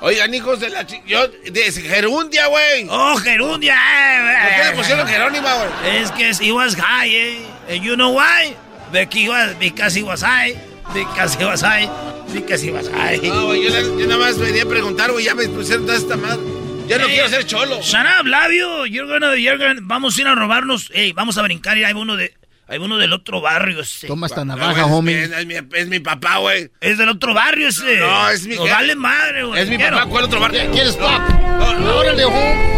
Oigan, 0.00 0.32
hijos 0.32 0.60
de 0.60 0.70
la... 0.70 0.86
chi- 0.86 1.02
Yo... 1.06 1.26
De 1.28 1.72
Gerundia, 1.72 2.46
güey. 2.46 2.86
Oh, 2.88 3.16
Gerundia. 3.16 3.74
¿Por 3.74 4.48
qué 4.54 4.60
Eh, 4.60 4.70
le 4.70 4.76
pusieron 4.76 5.08
Jerónima, 5.08 5.54
güey? 5.54 5.96
Es 5.96 6.10
que 6.12 6.30
he 6.40 6.52
was 6.52 6.76
high, 6.76 7.12
eh. 7.14 7.46
And 7.68 7.82
you 7.82 7.94
know 7.96 8.10
why? 8.14 8.54
Because 8.92 9.18
he 9.18 9.28
was, 9.28 9.54
because 9.58 9.98
he 9.98 10.02
was 10.04 10.22
high. 10.22 10.54
Because 10.94 11.36
he 11.36 11.44
was 11.44 11.62
high. 11.62 11.88
Because 12.32 12.62
he 12.64 12.70
was 12.70 12.88
high. 12.88 13.18
No, 13.22 13.46
güey, 13.46 13.64
yo, 13.64 13.70
yo 13.98 14.06
nada 14.06 14.18
más 14.18 14.38
venía 14.38 14.62
a 14.62 14.66
preguntar, 14.66 15.10
güey, 15.10 15.24
ya 15.24 15.34
me 15.34 15.48
pusieron 15.48 15.84
toda 15.86 15.98
esta 15.98 16.16
madre. 16.16 16.40
Ya 16.86 16.98
no 16.98 17.06
Eh, 17.06 17.10
quiero 17.14 17.28
ser 17.28 17.44
cholo. 17.44 17.80
Shut 17.82 18.06
up, 18.20 18.26
labio. 18.26 18.86
You're 18.86 19.06
gonna, 19.08 19.34
you're 19.36 19.58
gonna- 19.58 19.80
vamos 19.82 20.16
a 20.16 20.20
ir 20.20 20.28
a 20.28 20.34
robarnos. 20.34 20.90
Ey, 20.94 21.12
vamos 21.12 21.36
a 21.38 21.42
brincar 21.42 21.76
y 21.76 21.84
hay 21.84 21.92
uno 21.92 22.16
de. 22.16 22.32
Hay 22.68 22.78
uno 22.78 22.98
del 22.98 23.12
otro 23.14 23.40
barrio 23.40 23.80
ese. 23.80 24.06
Toma 24.06 24.26
esta 24.26 24.42
Ah, 24.42 24.44
navaja, 24.44 24.82
güey, 24.82 24.94
homie. 24.98 25.22
Es, 25.24 25.30
es 25.32 25.46
mi, 25.46 25.54
es 25.72 25.88
mi 25.88 26.00
papá, 26.00 26.36
güey. 26.38 26.70
Es 26.80 26.98
del 26.98 27.08
otro 27.08 27.32
barrio 27.32 27.68
ese. 27.68 27.96
No, 27.98 28.28
es 28.28 28.46
mi 28.46 28.56
jefe. 28.56 28.70
vale 28.70 28.94
madre, 28.94 29.44
güey. 29.44 29.62
Es 29.62 29.70
mi 29.70 29.76
Quiero. 29.78 29.96
papá, 29.96 30.10
¿cuál 30.10 30.24
otro 30.24 30.38
barrio? 30.40 30.70
¿Quieres 30.70 30.94
pop? 30.96 31.08
Órale, 31.10 32.24
home. 32.26 32.68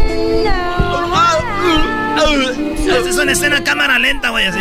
Esta 2.86 3.08
es 3.08 3.16
una 3.16 3.32
escena 3.32 3.56
a 3.58 3.64
cámara 3.64 3.98
lenta, 3.98 4.30
güey, 4.30 4.46
así. 4.46 4.60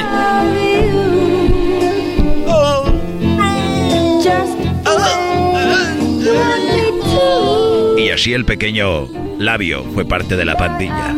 Y 7.98 8.10
así 8.12 8.34
el 8.34 8.46
pequeño 8.46 9.08
labio 9.40 9.84
fue 9.94 10.06
parte 10.06 10.36
de 10.36 10.46
la 10.46 10.56
pandilla. 10.56 11.16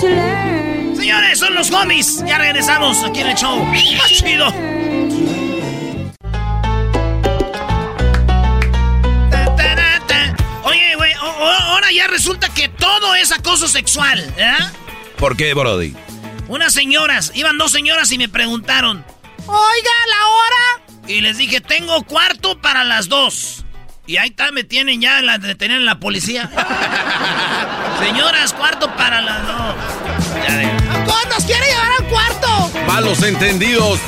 Los 1.60 1.70
homies. 1.72 2.24
Ya 2.26 2.38
regresamos 2.38 3.04
aquí 3.04 3.20
en 3.20 3.26
el 3.26 3.36
show. 3.36 3.62
Más 3.62 4.08
chido. 4.08 4.46
Oye, 10.64 10.94
güey, 10.96 11.12
ahora 11.12 11.92
ya 11.92 12.06
resulta 12.06 12.48
que 12.48 12.70
todo 12.70 13.14
es 13.14 13.30
acoso 13.30 13.68
sexual, 13.68 14.20
¿eh? 14.38 14.56
¿Por 15.18 15.36
qué, 15.36 15.52
Brody? 15.52 15.94
Unas 16.48 16.72
señoras, 16.72 17.30
iban 17.34 17.58
dos 17.58 17.72
señoras 17.72 18.10
y 18.10 18.16
me 18.16 18.30
preguntaron, 18.30 19.04
oiga, 19.46 19.90
la 20.08 20.28
hora. 20.28 21.08
Y 21.08 21.20
les 21.20 21.36
dije, 21.36 21.60
tengo 21.60 22.04
cuarto 22.04 22.58
para 22.58 22.84
las 22.84 23.10
dos. 23.10 23.66
Y 24.06 24.16
ahí 24.16 24.30
está, 24.30 24.50
me 24.50 24.64
tienen 24.64 25.02
ya, 25.02 25.20
la 25.20 25.36
detienen 25.36 25.84
la 25.84 26.00
policía. 26.00 26.50
Señoras, 28.00 28.54
cuarto 28.54 28.90
para 28.96 29.20
las 29.20 29.46
dos. 29.46 29.99
¿A 31.10 31.12
todos 31.12 31.28
nos 31.28 31.44
quiere 31.44 31.66
llevar 31.66 31.92
al 31.98 32.08
cuarto? 32.08 32.70
Malos 32.86 33.22
entendidos. 33.22 33.98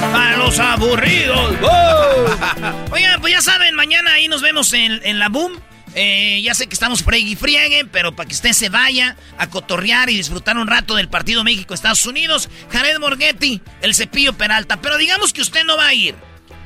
Para 0.00 0.36
los 0.36 0.58
aburridos. 0.58 1.56
Oigan, 2.90 3.20
pues 3.20 3.32
ya 3.32 3.42
saben, 3.42 3.74
mañana 3.74 4.12
ahí 4.12 4.28
nos 4.28 4.42
vemos 4.42 4.72
en, 4.72 5.00
en 5.04 5.18
la 5.18 5.28
Boom. 5.28 5.60
Eh, 5.94 6.40
ya 6.44 6.54
sé 6.54 6.68
que 6.68 6.74
estamos 6.74 7.02
friegue 7.02 7.30
y 7.30 7.36
friegue, 7.36 7.84
pero 7.86 8.14
para 8.14 8.28
que 8.28 8.34
usted 8.34 8.52
se 8.52 8.68
vaya 8.68 9.16
a 9.38 9.48
cotorrear 9.50 10.10
y 10.10 10.16
disfrutar 10.16 10.56
un 10.56 10.68
rato 10.68 10.94
del 10.94 11.08
partido 11.08 11.42
México-Estados 11.42 12.06
Unidos, 12.06 12.48
Jared 12.70 12.98
Morghetti, 13.00 13.60
el 13.80 13.94
cepillo 13.94 14.34
Peralta. 14.34 14.80
Pero 14.80 14.98
digamos 14.98 15.32
que 15.32 15.40
usted 15.40 15.64
no 15.64 15.76
va 15.76 15.88
a 15.88 15.94
ir 15.94 16.14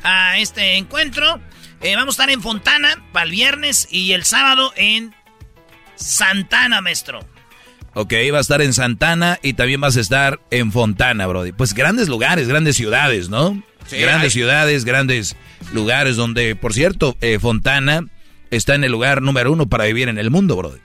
a 0.02 0.36
este 0.38 0.76
encuentro. 0.76 1.40
Eh, 1.80 1.96
vamos 1.96 2.14
a 2.14 2.16
estar 2.22 2.30
en 2.30 2.42
Fontana 2.42 3.02
para 3.12 3.24
el 3.24 3.30
viernes 3.30 3.88
y 3.90 4.12
el 4.12 4.24
sábado 4.24 4.72
en 4.76 5.14
Santana, 5.96 6.80
maestro. 6.80 7.31
Ok, 7.94 8.12
va 8.32 8.38
a 8.38 8.40
estar 8.40 8.62
en 8.62 8.72
Santana 8.72 9.38
y 9.42 9.52
también 9.52 9.80
vas 9.80 9.96
a 9.96 10.00
estar 10.00 10.40
en 10.50 10.72
Fontana, 10.72 11.26
Brody. 11.26 11.52
Pues 11.52 11.74
grandes 11.74 12.08
lugares, 12.08 12.48
grandes 12.48 12.76
ciudades, 12.76 13.28
¿no? 13.28 13.62
Sí, 13.86 13.98
grandes 13.98 14.24
hay- 14.24 14.30
ciudades, 14.30 14.84
grandes 14.84 15.36
lugares 15.72 16.16
donde, 16.16 16.56
por 16.56 16.72
cierto, 16.72 17.16
eh, 17.20 17.38
Fontana 17.40 18.06
está 18.50 18.74
en 18.74 18.84
el 18.84 18.92
lugar 18.92 19.20
número 19.20 19.52
uno 19.52 19.66
para 19.68 19.84
vivir 19.84 20.08
en 20.08 20.18
el 20.18 20.30
mundo, 20.30 20.56
Brody. 20.56 20.78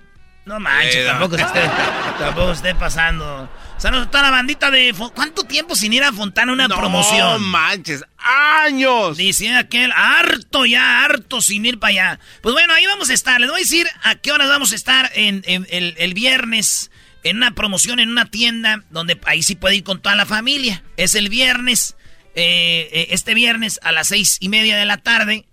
No 0.45 0.59
manches, 0.59 0.95
Eh, 0.95 1.05
tampoco 1.05 1.37
se 1.37 1.43
esté, 1.43 1.59
tampoco 2.19 2.51
esté 2.51 2.75
pasando. 2.75 3.49
Saludos 3.77 4.07
a 4.07 4.09
toda 4.11 4.23
la 4.23 4.31
bandita 4.31 4.71
de... 4.71 4.93
¿Cuánto 5.13 5.43
tiempo 5.43 5.75
sin 5.75 5.93
ir 5.93 6.03
a 6.03 6.11
Fontana 6.11 6.51
a 6.51 6.55
una 6.55 6.67
promoción? 6.67 7.33
No 7.33 7.39
manches, 7.39 8.03
años. 8.17 9.17
Dice 9.17 9.53
aquel, 9.55 9.91
harto 9.95 10.65
ya, 10.65 11.05
harto 11.05 11.41
sin 11.41 11.65
ir 11.65 11.77
para 11.79 11.91
allá. 11.91 12.19
Pues 12.41 12.53
bueno, 12.53 12.73
ahí 12.73 12.85
vamos 12.87 13.09
a 13.09 13.13
estar. 13.13 13.39
Les 13.39 13.49
voy 13.49 13.59
a 13.59 13.63
decir 13.63 13.85
a 14.03 14.15
qué 14.15 14.31
horas 14.31 14.49
vamos 14.49 14.71
a 14.71 14.75
estar 14.75 15.11
en, 15.15 15.43
en- 15.45 15.67
el, 15.69 15.93
el 15.99 16.13
viernes 16.13 16.89
en 17.23 17.37
una 17.37 17.51
promoción 17.51 17.99
en 17.99 18.09
una 18.09 18.25
tienda 18.25 18.83
donde 18.89 19.19
ahí 19.25 19.43
sí 19.43 19.55
puede 19.55 19.77
ir 19.77 19.83
con 19.83 20.01
toda 20.01 20.15
la 20.15 20.25
familia. 20.25 20.83
Es 20.97 21.15
el 21.15 21.29
viernes, 21.29 21.95
eh, 22.35 22.89
eh, 22.91 23.07
este 23.11 23.33
viernes 23.33 23.79
a 23.83 23.91
las 23.91 24.07
seis 24.07 24.37
y 24.39 24.49
media 24.49 24.77
de 24.77 24.85
la 24.85 24.97
tarde 24.97 25.47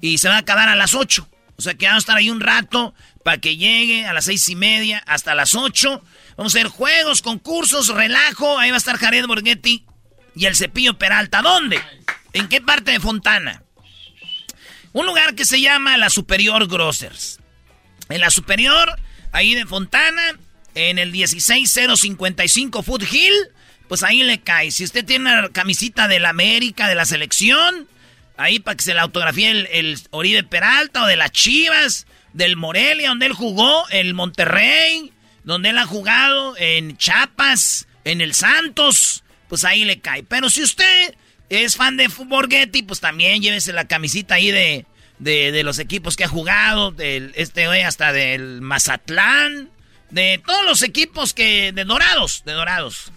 y 0.00 0.18
se 0.18 0.28
va 0.28 0.36
a 0.36 0.38
acabar 0.38 0.68
a 0.68 0.76
las 0.76 0.94
ocho. 0.94 1.28
O 1.56 1.62
sea 1.62 1.74
que 1.74 1.86
vamos 1.86 2.02
a 2.02 2.04
estar 2.04 2.16
ahí 2.16 2.30
un 2.30 2.40
rato 2.40 2.94
para 3.22 3.38
que 3.38 3.56
llegue 3.56 4.06
a 4.06 4.14
las 4.14 4.24
seis 4.24 4.48
y 4.48 4.56
media 4.56 5.02
hasta 5.06 5.34
las 5.34 5.54
ocho. 5.54 6.02
Vamos 6.36 6.54
a 6.54 6.58
hacer 6.58 6.68
juegos, 6.68 7.20
concursos, 7.20 7.88
relajo. 7.88 8.58
Ahí 8.58 8.70
va 8.70 8.76
a 8.76 8.78
estar 8.78 8.96
Jared 8.96 9.26
Borghetti 9.26 9.84
y 10.34 10.46
el 10.46 10.56
cepillo 10.56 10.98
Peralta. 10.98 11.42
¿Dónde? 11.42 11.80
¿En 12.32 12.48
qué 12.48 12.60
parte 12.60 12.92
de 12.92 13.00
Fontana? 13.00 13.62
Un 14.92 15.06
lugar 15.06 15.34
que 15.34 15.44
se 15.44 15.60
llama 15.60 15.96
La 15.98 16.10
Superior 16.10 16.66
Grocers. 16.66 17.38
En 18.08 18.20
La 18.20 18.30
Superior, 18.30 18.98
ahí 19.32 19.54
de 19.54 19.66
Fontana, 19.66 20.22
en 20.74 20.98
el 20.98 21.12
16055 21.12 22.82
Foot 22.82 23.02
Hill, 23.10 23.34
pues 23.88 24.02
ahí 24.02 24.22
le 24.22 24.40
cae. 24.40 24.70
Si 24.70 24.84
usted 24.84 25.04
tiene 25.04 25.32
una 25.32 25.48
camisita 25.48 26.08
de 26.08 26.20
la 26.20 26.28
América, 26.28 26.88
de 26.88 26.94
la 26.94 27.04
selección, 27.04 27.88
ahí 28.36 28.60
para 28.60 28.76
que 28.76 28.84
se 28.84 28.94
la 28.94 29.02
autografíe 29.02 29.50
el, 29.78 29.98
Oribe 30.10 30.42
Peralta 30.44 31.04
o 31.04 31.06
de 31.06 31.16
las 31.16 31.32
Chivas, 31.32 32.06
del 32.32 32.56
Morelia, 32.56 33.08
donde 33.08 33.26
él 33.26 33.32
jugó, 33.32 33.88
el 33.90 34.14
Monterrey, 34.14 35.12
donde 35.44 35.70
él 35.70 35.78
ha 35.78 35.86
jugado, 35.86 36.56
en 36.56 36.96
Chiapas, 36.96 37.88
en 38.04 38.20
el 38.20 38.34
Santos, 38.34 39.24
pues 39.48 39.64
ahí 39.64 39.84
le 39.84 40.00
cae. 40.00 40.22
Pero 40.22 40.50
si 40.50 40.62
usted 40.62 41.14
es 41.48 41.76
fan 41.76 41.96
de 41.96 42.08
Borghetti, 42.08 42.82
pues 42.82 43.00
también 43.00 43.42
llévese 43.42 43.72
la 43.72 43.88
camisita 43.88 44.36
ahí 44.36 44.50
de, 44.50 44.86
de, 45.18 45.62
los 45.64 45.78
equipos 45.78 46.16
que 46.16 46.24
ha 46.24 46.28
jugado, 46.28 46.92
del, 46.92 47.32
este 47.34 47.66
güey 47.66 47.82
hasta 47.82 48.12
del 48.12 48.60
Mazatlán, 48.60 49.70
de 50.10 50.42
todos 50.44 50.64
los 50.64 50.82
equipos 50.82 51.34
que, 51.34 51.72
de 51.72 51.84
Dorados, 51.84 52.42
de 52.44 52.52
Dorados. 52.52 53.12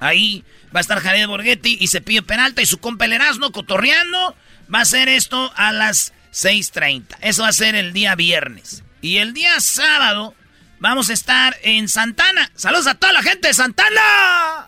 Ahí 0.00 0.44
va 0.74 0.80
a 0.80 0.82
estar 0.82 1.00
Jared 1.00 1.28
Borghetti 1.28 1.76
y 1.80 1.86
Cepillo 1.86 2.24
Penalta 2.24 2.62
y 2.62 2.66
su 2.66 2.78
compa 2.78 3.04
el 3.04 3.12
Erasmo 3.12 3.52
cotorreando. 3.52 4.36
Va 4.72 4.80
a 4.80 4.84
ser 4.84 5.08
esto 5.08 5.52
a 5.54 5.72
las 5.72 6.12
6.30. 6.32 7.18
Eso 7.20 7.42
va 7.42 7.48
a 7.48 7.52
ser 7.52 7.74
el 7.74 7.92
día 7.92 8.14
viernes. 8.14 8.82
Y 9.00 9.18
el 9.18 9.34
día 9.34 9.60
sábado 9.60 10.34
vamos 10.80 11.10
a 11.10 11.12
estar 11.12 11.56
en 11.62 11.88
Santana. 11.88 12.50
Saludos 12.54 12.86
a 12.86 12.94
toda 12.94 13.12
la 13.12 13.22
gente 13.22 13.48
de 13.48 13.54
Santana. 13.54 14.66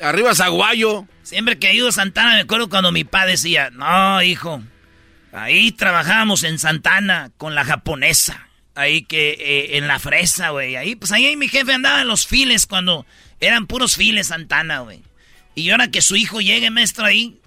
Arriba 0.00 0.34
Zaguayo. 0.34 1.06
Siempre 1.22 1.58
que 1.58 1.70
he 1.70 1.74
ido 1.74 1.88
a 1.88 1.92
Santana 1.92 2.34
me 2.34 2.40
acuerdo 2.40 2.68
cuando 2.68 2.92
mi 2.92 3.04
padre 3.04 3.32
decía, 3.32 3.70
no, 3.70 4.22
hijo, 4.22 4.62
ahí 5.32 5.72
trabajamos 5.72 6.44
en 6.44 6.58
Santana 6.58 7.30
con 7.36 7.54
la 7.54 7.64
japonesa. 7.64 8.45
Ahí 8.76 9.02
que 9.02 9.30
eh, 9.30 9.78
en 9.78 9.88
la 9.88 9.98
fresa, 9.98 10.50
güey. 10.50 10.76
Ahí, 10.76 10.94
pues 10.94 11.10
ahí 11.10 11.34
mi 11.36 11.48
jefe 11.48 11.72
andaba 11.72 12.02
en 12.02 12.08
los 12.08 12.26
files 12.26 12.66
cuando 12.66 13.06
eran 13.40 13.66
puros 13.66 13.96
files 13.96 14.28
Santana, 14.28 14.80
güey. 14.80 15.02
Y 15.54 15.70
ahora 15.70 15.90
que 15.90 16.02
su 16.02 16.14
hijo 16.14 16.40
llegue, 16.42 16.70
maestro, 16.70 17.06
ahí. 17.06 17.40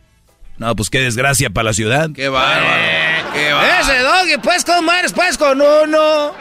No, 0.57 0.75
pues 0.75 0.89
qué 0.89 0.99
desgracia 0.99 1.51
para 1.51 1.65
la 1.65 1.73
ciudad. 1.73 2.09
Qué 2.13 2.27
bárbaro. 2.29 3.31
Qué 3.31 3.53
bárbaro. 3.53 3.81
Ese 3.81 3.99
doggy, 3.99 4.41
pues, 4.41 4.65
¿cómo 4.65 4.91
eres? 4.91 5.13
Pues, 5.13 5.37
con 5.37 5.61
uno. 5.61 6.33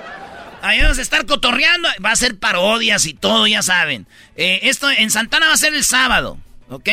Ahí 0.62 0.80
vamos 0.80 0.98
a 0.98 1.02
estar 1.02 1.26
cotorreando. 1.26 1.88
Va 2.04 2.12
a 2.12 2.16
ser 2.16 2.38
parodias 2.38 3.04
y 3.06 3.12
todo, 3.12 3.46
ya 3.46 3.62
saben. 3.62 4.06
Eh, 4.36 4.60
esto 4.62 4.90
en 4.90 5.10
Santana 5.10 5.48
va 5.48 5.52
a 5.52 5.58
ser 5.58 5.74
el 5.74 5.84
sábado, 5.84 6.38
¿ok? 6.70 6.88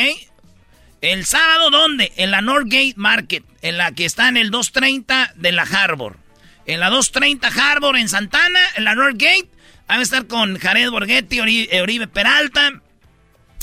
¿El 1.01 1.25
sábado 1.25 1.69
dónde? 1.69 2.11
En 2.17 2.31
la 2.31 2.41
Northgate 2.41 2.93
Market, 2.97 3.43
en 3.61 3.77
la 3.77 3.93
que 3.93 4.05
está 4.05 4.27
en 4.27 4.37
el 4.37 4.51
230 4.51 5.33
de 5.35 5.51
la 5.53 5.63
Harbor. 5.63 6.24
En 6.65 6.79
la 6.79 6.89
230 6.89 7.47
Harbor 7.47 7.97
en 7.97 8.09
Santana, 8.09 8.59
en 8.75 8.83
la 8.83 8.95
Northgate. 8.95 9.49
Van 9.87 9.99
a 9.99 10.03
estar 10.03 10.25
con 10.25 10.57
Jared 10.57 10.89
Borghetti, 10.89 11.39
eh, 11.39 11.81
Oribe 11.81 12.07
Peralta, 12.07 12.81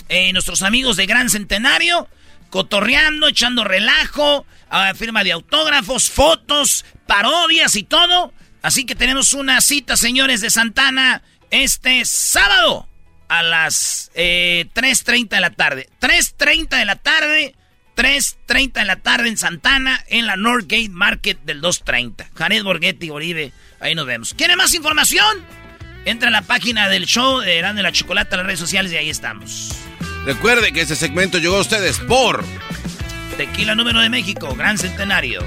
eh, 0.08 0.32
nuestros 0.32 0.62
amigos 0.62 0.96
de 0.96 1.06
Gran 1.06 1.30
Centenario, 1.30 2.08
cotorreando, 2.48 3.26
echando 3.26 3.64
relajo, 3.64 4.46
ah, 4.70 4.92
firma 4.94 5.24
de 5.24 5.32
autógrafos, 5.32 6.10
fotos, 6.10 6.84
parodias 7.06 7.74
y 7.74 7.82
todo. 7.82 8.32
Así 8.62 8.84
que 8.84 8.94
tenemos 8.94 9.32
una 9.32 9.60
cita, 9.60 9.96
señores 9.96 10.40
de 10.40 10.50
Santana, 10.50 11.22
este 11.50 12.04
sábado 12.04 12.88
a 13.28 13.42
las 13.42 14.10
eh, 14.14 14.68
3.30 14.74 15.28
de 15.30 15.40
la 15.40 15.50
tarde. 15.50 15.88
3.30 16.00 16.78
de 16.78 16.84
la 16.84 16.96
tarde, 16.96 17.54
3.30 17.97 18.73
de 18.73 18.85
la 18.85 18.97
tarde 18.97 19.28
en 19.28 19.36
Santana, 19.36 20.05
en 20.09 20.27
la 20.27 20.36
Northgate 20.36 20.89
Market 20.89 21.39
del 21.44 21.60
230. 21.60 22.31
Jared 22.35 22.62
Borghetti, 22.62 23.10
Oribe, 23.10 23.52
ahí 23.81 23.94
nos 23.94 24.06
vemos. 24.06 24.35
¿Quiere 24.35 24.56
más 24.56 24.74
información? 24.74 25.44
Entra 26.05 26.28
a 26.28 26.32
la 26.32 26.43
página 26.43 26.89
del 26.89 27.06
show 27.06 27.40
de 27.40 27.59
Erasmo 27.59 27.77
de 27.77 27.82
la 27.82 27.93
Chocolata, 27.93 28.36
las 28.36 28.47
redes 28.47 28.59
sociales 28.59 28.93
y 28.93 28.97
ahí 28.97 29.10
estamos. 29.10 29.70
Recuerde 30.24 30.73
que 30.73 30.81
este 30.81 30.97
segmento 30.97 31.39
llegó 31.39 31.56
a 31.56 31.60
ustedes 31.60 31.98
por 32.01 32.44
Tequila 33.36 33.74
número 33.74 34.01
de 34.01 34.09
México, 34.09 34.55
Gran 34.55 34.78
Centenario. 34.78 35.44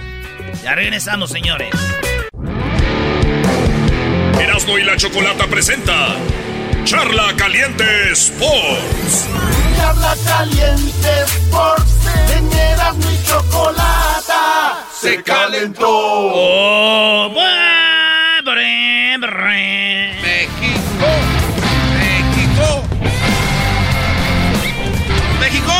Ya 0.64 0.76
regresamos, 0.76 1.30
señores. 1.32 1.70
Erasmo 4.40 4.78
y 4.78 4.84
la 4.84 4.98
Chocolata 4.98 5.48
presenta 5.48 6.18
Charla 6.84 7.34
Caliente 7.36 8.12
Sports 8.12 9.28
charla 9.76 10.16
caliente 10.26 11.10
Sports. 11.26 11.94
Teñeras 12.28 12.96
mi 12.98 13.24
chocolata. 13.24 14.86
Se 15.00 15.22
calentó. 15.24 15.88
Oh, 15.90 17.30
bre, 17.30 19.20
bre. 19.20 20.16
México. 20.22 21.08
México. 22.00 22.84
México. 25.40 25.76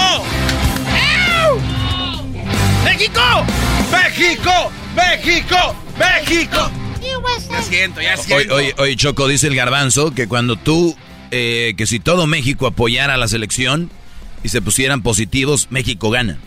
México. 2.84 3.46
México. 3.92 4.72
México. 4.96 5.76
México. 5.98 6.72
Ya 7.50 7.62
siento, 7.62 8.02
ya 8.02 8.18
siento. 8.18 8.56
Oye, 8.56 8.70
oye, 8.70 8.76
oye, 8.78 8.96
Choco, 8.96 9.28
dice 9.28 9.48
el 9.48 9.56
garbanzo 9.56 10.12
que 10.12 10.28
cuando 10.28 10.56
tú 10.56 10.96
eh, 11.32 11.74
que 11.78 11.86
si 11.88 12.00
todo 12.00 12.28
México 12.28 12.68
apoyara 12.68 13.16
a 13.16 13.18
la 13.18 13.28
selección 13.28 13.90
y 14.44 14.50
se 14.50 14.62
pusieran 14.62 15.02
positivos, 15.02 15.68
México 15.72 16.10
gana. 16.10 16.38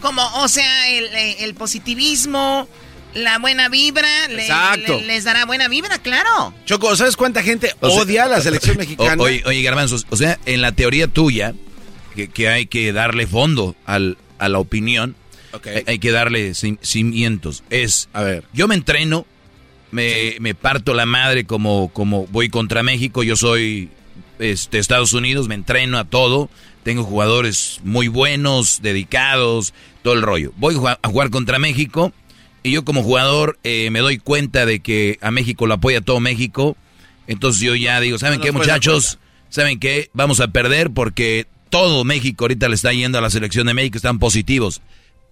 Como, 0.00 0.22
o 0.42 0.48
sea, 0.48 0.88
el, 0.90 1.04
eh, 1.06 1.36
el 1.44 1.54
positivismo, 1.54 2.68
la 3.14 3.38
buena 3.38 3.68
vibra, 3.68 4.28
le- 4.28 4.42
Exacto. 4.42 5.00
le- 5.00 5.06
les 5.06 5.24
dará 5.24 5.46
buena 5.46 5.68
vibra, 5.68 5.98
claro. 5.98 6.52
Choco, 6.66 6.94
¿sabes 6.96 7.16
cuánta 7.16 7.42
gente 7.42 7.72
O 7.80 7.90
sea, 7.90 8.02
odia 8.02 8.24
a 8.24 8.28
la 8.28 8.40
selección 8.40 8.76
mexicana? 8.78 9.14
O- 9.22 9.24
oye, 9.26 9.42
oye, 9.46 9.62
Garbanzo, 9.62 9.96
o 10.10 10.16
sea, 10.16 10.38
en 10.44 10.60
la 10.60 10.72
teoría 10.72 11.08
tuya, 11.08 11.54
que, 12.14 12.28
que 12.28 12.48
hay 12.48 12.66
que 12.66 12.92
darle 12.92 13.26
fondo 13.26 13.74
al, 13.86 14.18
a 14.38 14.48
la 14.48 14.58
opinión, 14.58 15.16
hay, 15.64 15.84
hay 15.86 15.98
que 15.98 16.10
darle 16.10 16.50
cim- 16.50 16.78
cimientos. 16.82 17.62
Es, 17.70 18.08
a 18.12 18.22
ver, 18.22 18.44
yo 18.52 18.68
me 18.68 18.74
entreno, 18.74 19.26
me, 19.94 20.36
me 20.40 20.54
parto 20.54 20.92
la 20.92 21.06
madre 21.06 21.44
como, 21.44 21.88
como 21.92 22.26
voy 22.26 22.48
contra 22.48 22.82
México, 22.82 23.22
yo 23.22 23.36
soy 23.36 23.88
este, 24.38 24.78
Estados 24.78 25.12
Unidos, 25.12 25.48
me 25.48 25.54
entreno 25.54 25.98
a 25.98 26.04
todo, 26.04 26.50
tengo 26.82 27.04
jugadores 27.04 27.80
muy 27.84 28.08
buenos, 28.08 28.82
dedicados, 28.82 29.72
todo 30.02 30.14
el 30.14 30.22
rollo. 30.22 30.52
Voy 30.56 30.74
a 30.74 30.98
jugar- 31.02 31.30
contra 31.30 31.58
México 31.58 32.12
y 32.62 32.72
yo 32.72 32.84
como 32.84 33.02
jugador 33.02 33.58
eh, 33.62 33.90
me 33.90 34.00
doy 34.00 34.18
cuenta 34.18 34.66
de 34.66 34.80
que 34.80 35.18
a 35.22 35.30
México 35.30 35.66
lo 35.66 35.74
apoya 35.74 36.00
todo 36.00 36.20
México. 36.20 36.76
Entonces 37.26 37.62
yo 37.62 37.74
ya 37.74 38.00
digo, 38.00 38.18
¿saben 38.18 38.38
No 38.40 38.44
qué 38.44 38.52
muchachos? 38.52 39.18
¿Saben 39.48 39.78
qué? 39.78 40.10
Vamos 40.12 40.40
a 40.40 40.48
perder 40.48 40.90
porque 40.90 41.46
todo 41.70 42.04
México 42.04 42.44
ahorita 42.44 42.68
le 42.68 42.74
está 42.74 42.92
yendo 42.92 43.18
a 43.18 43.20
la 43.20 43.30
selección 43.30 43.66
de 43.66 43.74
México, 43.74 43.96
están 43.96 44.18
positivos. 44.18 44.82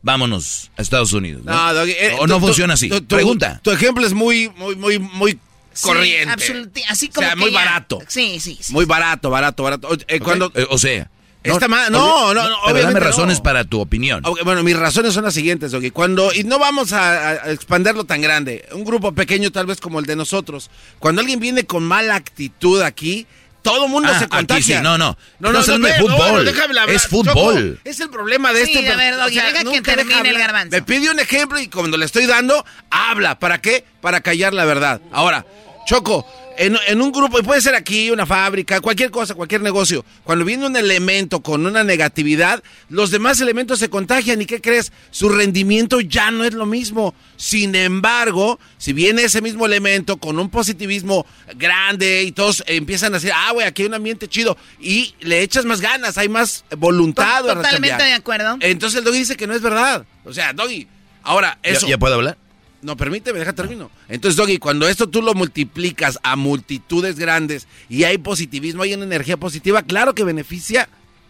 Vámonos 0.03 0.70
a 0.77 0.83
Estados 0.83 1.12
Unidos. 1.12 1.45
¿no? 1.45 1.53
No, 1.53 1.74
Doggy, 1.74 1.93
eh, 1.93 2.16
o 2.19 2.27
no 2.27 2.41
funciona 2.41 2.74
así. 2.74 2.89
tu- 2.89 3.01
tu- 3.03 3.15
Pregunta. 3.16 3.61
Tu 3.62 3.70
ejemplo 3.70 4.05
es 4.07 4.12
muy, 4.15 4.49
muy, 4.57 4.74
muy, 4.77 4.99
muy 4.99 5.39
Sí, 5.73 5.87
corriente. 5.87 6.35
absoluti- 6.35 6.83
así 6.89 7.07
O 7.07 7.12
como 7.15 7.27
sea, 7.27 7.35
que 7.35 7.41
muy 7.41 7.53
ya- 7.53 7.59
barato. 7.65 7.99
Sí, 8.09 8.41
sí, 8.41 8.59
sí. 8.61 8.73
Muy 8.73 8.85
barato, 8.85 9.31
barato, 9.31 9.62
barato. 9.62 9.89
O- 9.89 9.97
eh, 10.09 10.20
cuando, 10.20 10.51
Eh, 10.55 10.66
o 10.69 10.79
sea. 10.79 11.09
Está 11.45 11.66
mal- 11.66 11.91
no, 11.91 12.33
no, 12.35 12.49
no, 12.49 12.57
obviamente 12.62 12.83
dame 12.87 13.01
no. 13.01 13.07
razones 13.07 13.41
para 13.41 13.65
tu 13.65 13.81
opinión. 13.81 14.24
Ok, 14.24 14.45
bueno, 14.45 14.62
mis 14.62 14.77
razones 14.77 15.12
son 15.12 15.24
las 15.24 15.35
siguientes, 15.35 15.73
Doggy. 15.73 15.91
Cuando, 15.91 16.33
y 16.33 16.45
no 16.45 16.61
vamos 16.61 16.93
a, 16.93 17.31
a 17.31 17.51
expanderlo 17.51 18.05
tan 18.05 18.20
grande, 18.20 18.65
un 18.73 18.85
grupo 18.85 19.11
pequeño 19.12 19.51
tal 19.51 19.66
vez 19.66 19.81
como 19.81 19.99
el 19.99 20.07
de 20.07 20.15
nosotros, 20.15 20.70
cuando 21.01 21.20
alguien 21.20 21.41
viene 21.41 21.65
con 21.65 21.83
mala 21.83 22.15
actitud 22.15 22.81
aquí, 22.83 23.27
todo 23.63 23.89
mundo 23.89 24.09
Ah, 24.13 24.19
se 24.19 24.25
aquí 24.25 24.37
contagia. 24.37 24.79
sí, 24.79 24.83
no, 24.83 24.99
no. 24.99 25.17
No, 25.39 25.53
de 25.53 25.93
ve, 25.93 25.99
no, 25.99 26.09
fútbol. 26.09 26.49
Es 26.89 27.07
fútbol. 27.07 27.79
Choco, 27.83 27.89
es 27.91 28.01
el 28.01 28.11
problema 28.11 28.53
de 28.53 28.67
Sí, 28.67 28.73
este. 28.75 28.91
a 28.91 28.97
ver, 28.97 29.15
o 29.15 29.17
Doggy, 29.19 29.35
deja 29.37 29.65
que 29.65 29.81
termine 29.83 30.29
el 30.31 30.39
garbanzo. 30.39 30.71
Me 30.77 30.83
pide 30.83 31.11
un 31.11 31.21
ejemplo 31.21 31.59
y 31.59 31.69
cuando 31.69 31.97
le 31.97 32.05
estoy 32.05 32.27
dando, 32.27 32.65
habla. 32.91 33.39
¿Para 33.39 33.61
qué? 33.61 33.85
Para 34.01 34.21
callar 34.21 34.53
la 34.53 34.65
verdad. 34.65 35.01
Ahora, 35.13 35.47
Choco, 35.87 36.27
en, 36.57 36.77
en 36.87 37.01
un 37.01 37.12
grupo, 37.12 37.39
y 37.39 37.43
puede 37.43 37.61
ser 37.61 37.74
aquí, 37.74 38.11
una 38.11 38.27
fábrica, 38.27 38.81
cualquier 38.81 39.11
cosa, 39.11 39.35
cualquier 39.35 39.61
negocio, 39.61 40.05
cuando 40.24 40.45
viene 40.45 40.66
un 40.66 40.77
elemento 40.77 41.43
con 41.43 41.66
una 41.66 41.85
negatividad, 41.85 42.62
los 42.89 43.11
demás 43.11 43.41
elementos 43.41 43.79
se 43.79 43.89
contagian. 43.91 44.41
¿Y 44.43 44.47
qué 44.47 44.61
crees? 44.61 44.93
Su 45.11 45.29
rendimiento 45.29 46.01
ya 46.01 46.31
no 46.31 46.45
es 46.45 46.55
lo 46.55 46.66
mismo. 46.66 47.15
Sin 47.37 47.74
embargo, 47.74 48.59
si 48.79 48.93
viene 48.93 49.24
ese 49.24 49.41
mismo 49.41 49.66
elemento 49.66 50.16
con 50.19 50.39
un 50.39 50.49
positivismo 50.51 51.27
grande 51.57 52.23
y 52.23 52.33
todos 52.33 52.62
empiezan 52.66 53.12
a 53.15 53.19
decir, 53.19 53.33
ah, 53.35 53.51
güey, 53.53 53.66
aquí 53.66 53.83
hay 53.83 53.89
un 53.89 53.95
ambiente 53.95 54.29
chido, 54.29 54.57
y 54.81 55.15
le 55.20 55.43
echas 55.43 55.65
más 55.65 55.81
ganas, 55.81 56.19
hay 56.19 56.29
más 56.29 56.65
voluntad. 56.77 57.49
a 57.51 57.55
Totalmente 57.55 58.05
de 58.05 58.12
acuerdo. 58.12 58.57
Entonces 58.61 58.99
el 58.99 59.05
doggy 59.05 59.19
dice 59.19 59.37
que 59.37 59.47
no 59.47 59.55
es 59.55 59.62
verdad. 59.62 60.05
O 60.24 60.33
sea, 60.33 60.53
doggy, 60.53 60.87
ahora 61.23 61.59
¿Ya- 61.62 61.70
eso. 61.70 61.87
¿Ya, 61.87 61.99
puedo 61.99 62.15
hablar? 62.15 62.37
No, 62.83 62.97
permíteme, 62.97 63.39
deja 63.39 63.53
termino. 63.53 63.91
Entonces, 64.09 64.37
Doggy, 64.37 64.59
cuando 64.59 64.89
esto 64.89 65.09
tú 65.09 65.23
lo 65.23 65.35
multiplicas 65.35 66.19
a 66.23 66.35
multitudes 66.37 67.17
grandes 67.19 67.67
y 67.89 68.05
hay 68.05 68.19
positivismo, 68.19 68.83
hay 68.83 68.95
una 68.95 69.05
energía 69.05 69.37
positiva, 69.37 69.83
claro 69.83 70.15
que 70.15 70.25
beneficia, 70.25 70.89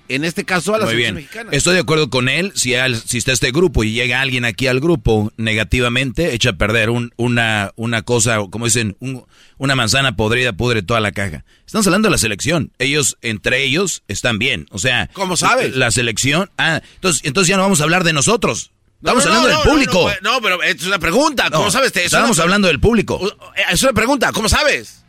en 0.08 0.24
este 0.24 0.44
caso, 0.44 0.74
a 0.74 0.78
la 0.78 0.84
Muy 0.84 0.92
selección 0.94 1.14
bien. 1.16 1.24
mexicana. 1.26 1.50
Estoy 1.52 1.74
de 1.74 1.80
acuerdo 1.80 2.10
con 2.10 2.28
él. 2.28 2.52
Si, 2.54 2.74
al- 2.74 2.96
si 3.00 3.18
está 3.18 3.32
este 3.32 3.50
grupo 3.52 3.84
y 3.84 3.92
llega 3.92 4.20
alguien 4.20 4.44
aquí 4.44 4.66
al 4.66 4.80
grupo 4.80 5.32
negativamente, 5.36 6.34
echa 6.34 6.50
a 6.50 6.52
perder 6.54 6.90
un- 6.90 7.12
una, 7.16 7.72
una 7.76 8.02
cosa, 8.02 8.38
como 8.50 8.64
dicen, 8.64 8.96
un- 9.00 9.24
una 9.58 9.74
manzana 9.76 10.16
podrida 10.16 10.52
pudre 10.54 10.82
toda 10.82 11.00
la 11.00 11.12
caja. 11.12 11.44
Estamos 11.66 11.86
hablando 11.86 12.08
de 12.08 12.12
la 12.12 12.18
selección. 12.18 12.72
Ellos, 12.78 13.16
entre 13.22 13.62
ellos, 13.62 14.02
están 14.08 14.38
bien. 14.38 14.66
O 14.70 14.78
sea, 14.78 15.08
¿Cómo 15.12 15.36
sabes? 15.36 15.76
La 15.76 15.90
selección. 15.90 16.50
Ah, 16.58 16.82
entonces, 16.96 17.22
entonces 17.24 17.48
ya 17.48 17.56
no 17.56 17.62
vamos 17.62 17.80
a 17.80 17.84
hablar 17.84 18.04
de 18.04 18.12
nosotros. 18.12 18.70
Estamos 19.02 19.24
no, 19.26 19.32
hablando 19.32 19.48
no, 19.48 19.62
del 19.62 19.68
público. 19.68 20.10
No, 20.22 20.40
pero 20.40 20.62
es 20.62 20.86
una 20.86 20.98
pregunta. 21.00 21.50
¿Cómo 21.50 21.70
sabes? 21.72 21.90
Es 21.96 22.04
Estábamos 22.06 22.36
una- 22.36 22.44
hablando 22.44 22.68
del 22.68 22.78
público. 22.78 23.20
Es 23.68 23.82
una 23.82 23.92
pregunta. 23.92 24.30
¿Cómo 24.32 24.48
sabes? 24.48 25.02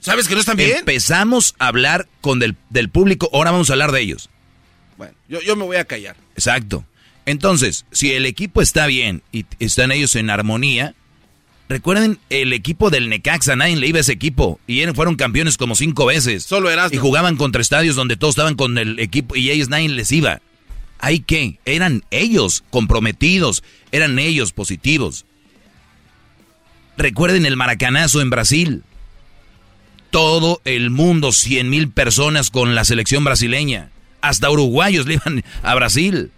¿Sabes 0.00 0.28
que 0.28 0.34
no 0.34 0.40
están 0.40 0.56
bien? 0.56 0.78
Empezamos 0.78 1.54
a 1.58 1.68
hablar 1.68 2.08
con 2.22 2.38
del, 2.38 2.56
del 2.70 2.88
público, 2.88 3.28
ahora 3.32 3.50
vamos 3.50 3.68
a 3.70 3.74
hablar 3.74 3.92
de 3.92 4.00
ellos. 4.00 4.30
Bueno, 4.96 5.14
yo, 5.28 5.40
yo 5.42 5.56
me 5.56 5.64
voy 5.64 5.76
a 5.76 5.84
callar. 5.84 6.16
Exacto. 6.34 6.84
Entonces, 7.26 7.84
si 7.90 8.12
el 8.12 8.26
equipo 8.26 8.62
está 8.62 8.86
bien 8.86 9.22
y 9.32 9.44
están 9.58 9.92
ellos 9.92 10.14
en 10.16 10.28
armonía, 10.30 10.94
recuerden 11.68 12.18
el 12.30 12.52
equipo 12.52 12.90
del 12.90 13.08
Necaxa, 13.08 13.56
nadie 13.56 13.76
le 13.76 13.86
iba 13.86 13.98
a 13.98 14.02
ese 14.02 14.12
equipo 14.12 14.60
y 14.66 14.84
fueron 14.94 15.16
campeones 15.16 15.56
como 15.56 15.74
cinco 15.74 16.06
veces. 16.06 16.44
Solo 16.44 16.70
Erasmo. 16.70 16.94
Y 16.96 16.98
jugaban 16.98 17.36
contra 17.36 17.62
estadios 17.62 17.96
donde 17.96 18.16
todos 18.16 18.32
estaban 18.32 18.54
con 18.56 18.76
el 18.78 18.98
equipo 18.98 19.36
y 19.36 19.50
ellos 19.50 19.68
nadie 19.68 19.88
les 19.88 20.12
iba. 20.12 20.40
¿Hay 20.98 21.20
qué? 21.20 21.58
Eran 21.64 22.04
ellos 22.10 22.64
comprometidos, 22.70 23.62
eran 23.92 24.18
ellos 24.18 24.52
positivos. 24.52 25.26
Recuerden 26.96 27.46
el 27.46 27.56
maracanazo 27.56 28.20
en 28.20 28.30
Brasil. 28.30 28.82
Todo 30.10 30.60
el 30.64 30.90
mundo, 30.90 31.32
100 31.32 31.68
mil 31.68 31.90
personas 31.90 32.50
con 32.50 32.74
la 32.74 32.84
selección 32.84 33.24
brasileña. 33.24 33.90
Hasta 34.20 34.50
uruguayos 34.50 35.06
le 35.06 35.14
iban 35.14 35.44
a 35.62 35.74
Brasil. 35.74 36.30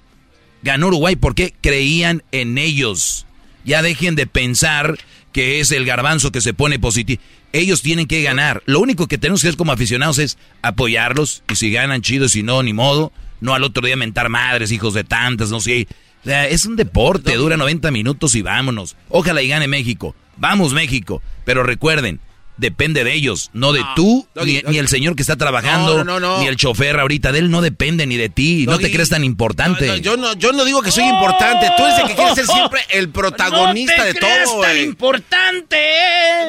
Ganó 0.62 0.88
Uruguay 0.88 1.14
porque 1.16 1.54
creían 1.60 2.22
en 2.32 2.58
ellos. 2.58 3.26
Ya 3.64 3.82
dejen 3.82 4.16
de 4.16 4.26
pensar 4.26 4.98
que 5.32 5.60
es 5.60 5.70
el 5.70 5.84
garbanzo 5.84 6.32
que 6.32 6.40
se 6.40 6.54
pone 6.54 6.78
positivo. 6.78 7.20
Ellos 7.52 7.82
tienen 7.82 8.06
que 8.06 8.22
ganar. 8.22 8.62
Lo 8.66 8.80
único 8.80 9.06
que 9.06 9.18
tenemos 9.18 9.42
que 9.42 9.48
hacer 9.48 9.58
como 9.58 9.72
aficionados 9.72 10.18
es 10.18 10.38
apoyarlos. 10.62 11.42
Y 11.52 11.56
si 11.56 11.70
ganan, 11.70 12.02
chido. 12.02 12.28
Si 12.28 12.42
no, 12.42 12.62
ni 12.62 12.72
modo. 12.72 13.12
No 13.40 13.54
al 13.54 13.64
otro 13.64 13.84
día 13.86 13.96
mentar 13.96 14.28
madres, 14.28 14.72
hijos 14.72 14.94
de 14.94 15.04
tantas, 15.04 15.50
no 15.50 15.60
sé. 15.60 15.86
O 16.22 16.24
sea, 16.24 16.48
es 16.48 16.66
un 16.66 16.76
deporte, 16.76 17.34
dura 17.36 17.56
90 17.56 17.90
minutos 17.90 18.34
y 18.34 18.42
vámonos. 18.42 18.96
Ojalá 19.08 19.42
y 19.42 19.48
gane 19.48 19.68
México. 19.68 20.14
Vamos, 20.36 20.72
México. 20.72 21.22
Pero 21.44 21.62
recuerden, 21.62 22.20
depende 22.56 23.04
de 23.04 23.12
ellos, 23.14 23.50
no 23.52 23.72
de 23.72 23.82
tú, 23.94 24.26
Doggy, 24.34 24.46
ni, 24.54 24.60
Doggy. 24.60 24.72
ni 24.72 24.78
el 24.78 24.88
señor 24.88 25.16
que 25.16 25.22
está 25.22 25.36
trabajando, 25.36 25.98
No, 25.98 26.04
no, 26.04 26.20
no, 26.20 26.36
no. 26.36 26.40
ni 26.40 26.46
el 26.46 26.56
chofer 26.56 26.98
ahorita. 26.98 27.32
De 27.32 27.38
él 27.40 27.50
no 27.50 27.60
depende 27.62 28.06
ni 28.06 28.16
de 28.16 28.28
ti. 28.28 28.64
no 28.66 28.78
te 28.78 28.90
crees 28.90 29.08
tan 29.08 29.24
importante. 29.24 30.00
Yo, 30.00 30.16
no, 30.16 30.32
yo 30.34 30.52
no 30.52 30.64
digo 30.64 30.82
que 30.82 30.90
soy 30.90 31.04
importante. 31.04 31.68
Tú 31.76 31.84
eres 31.84 31.98
el 32.00 32.06
que 32.08 32.14
quiere 32.14 32.34
ser 32.34 32.46
siempre 32.46 32.80
el 32.90 33.08
protagonista 33.10 33.96
te 34.02 34.04
de 34.12 34.14
creas 34.14 34.44
todo, 34.50 34.60
tan 34.62 34.76
importante. 34.78 35.76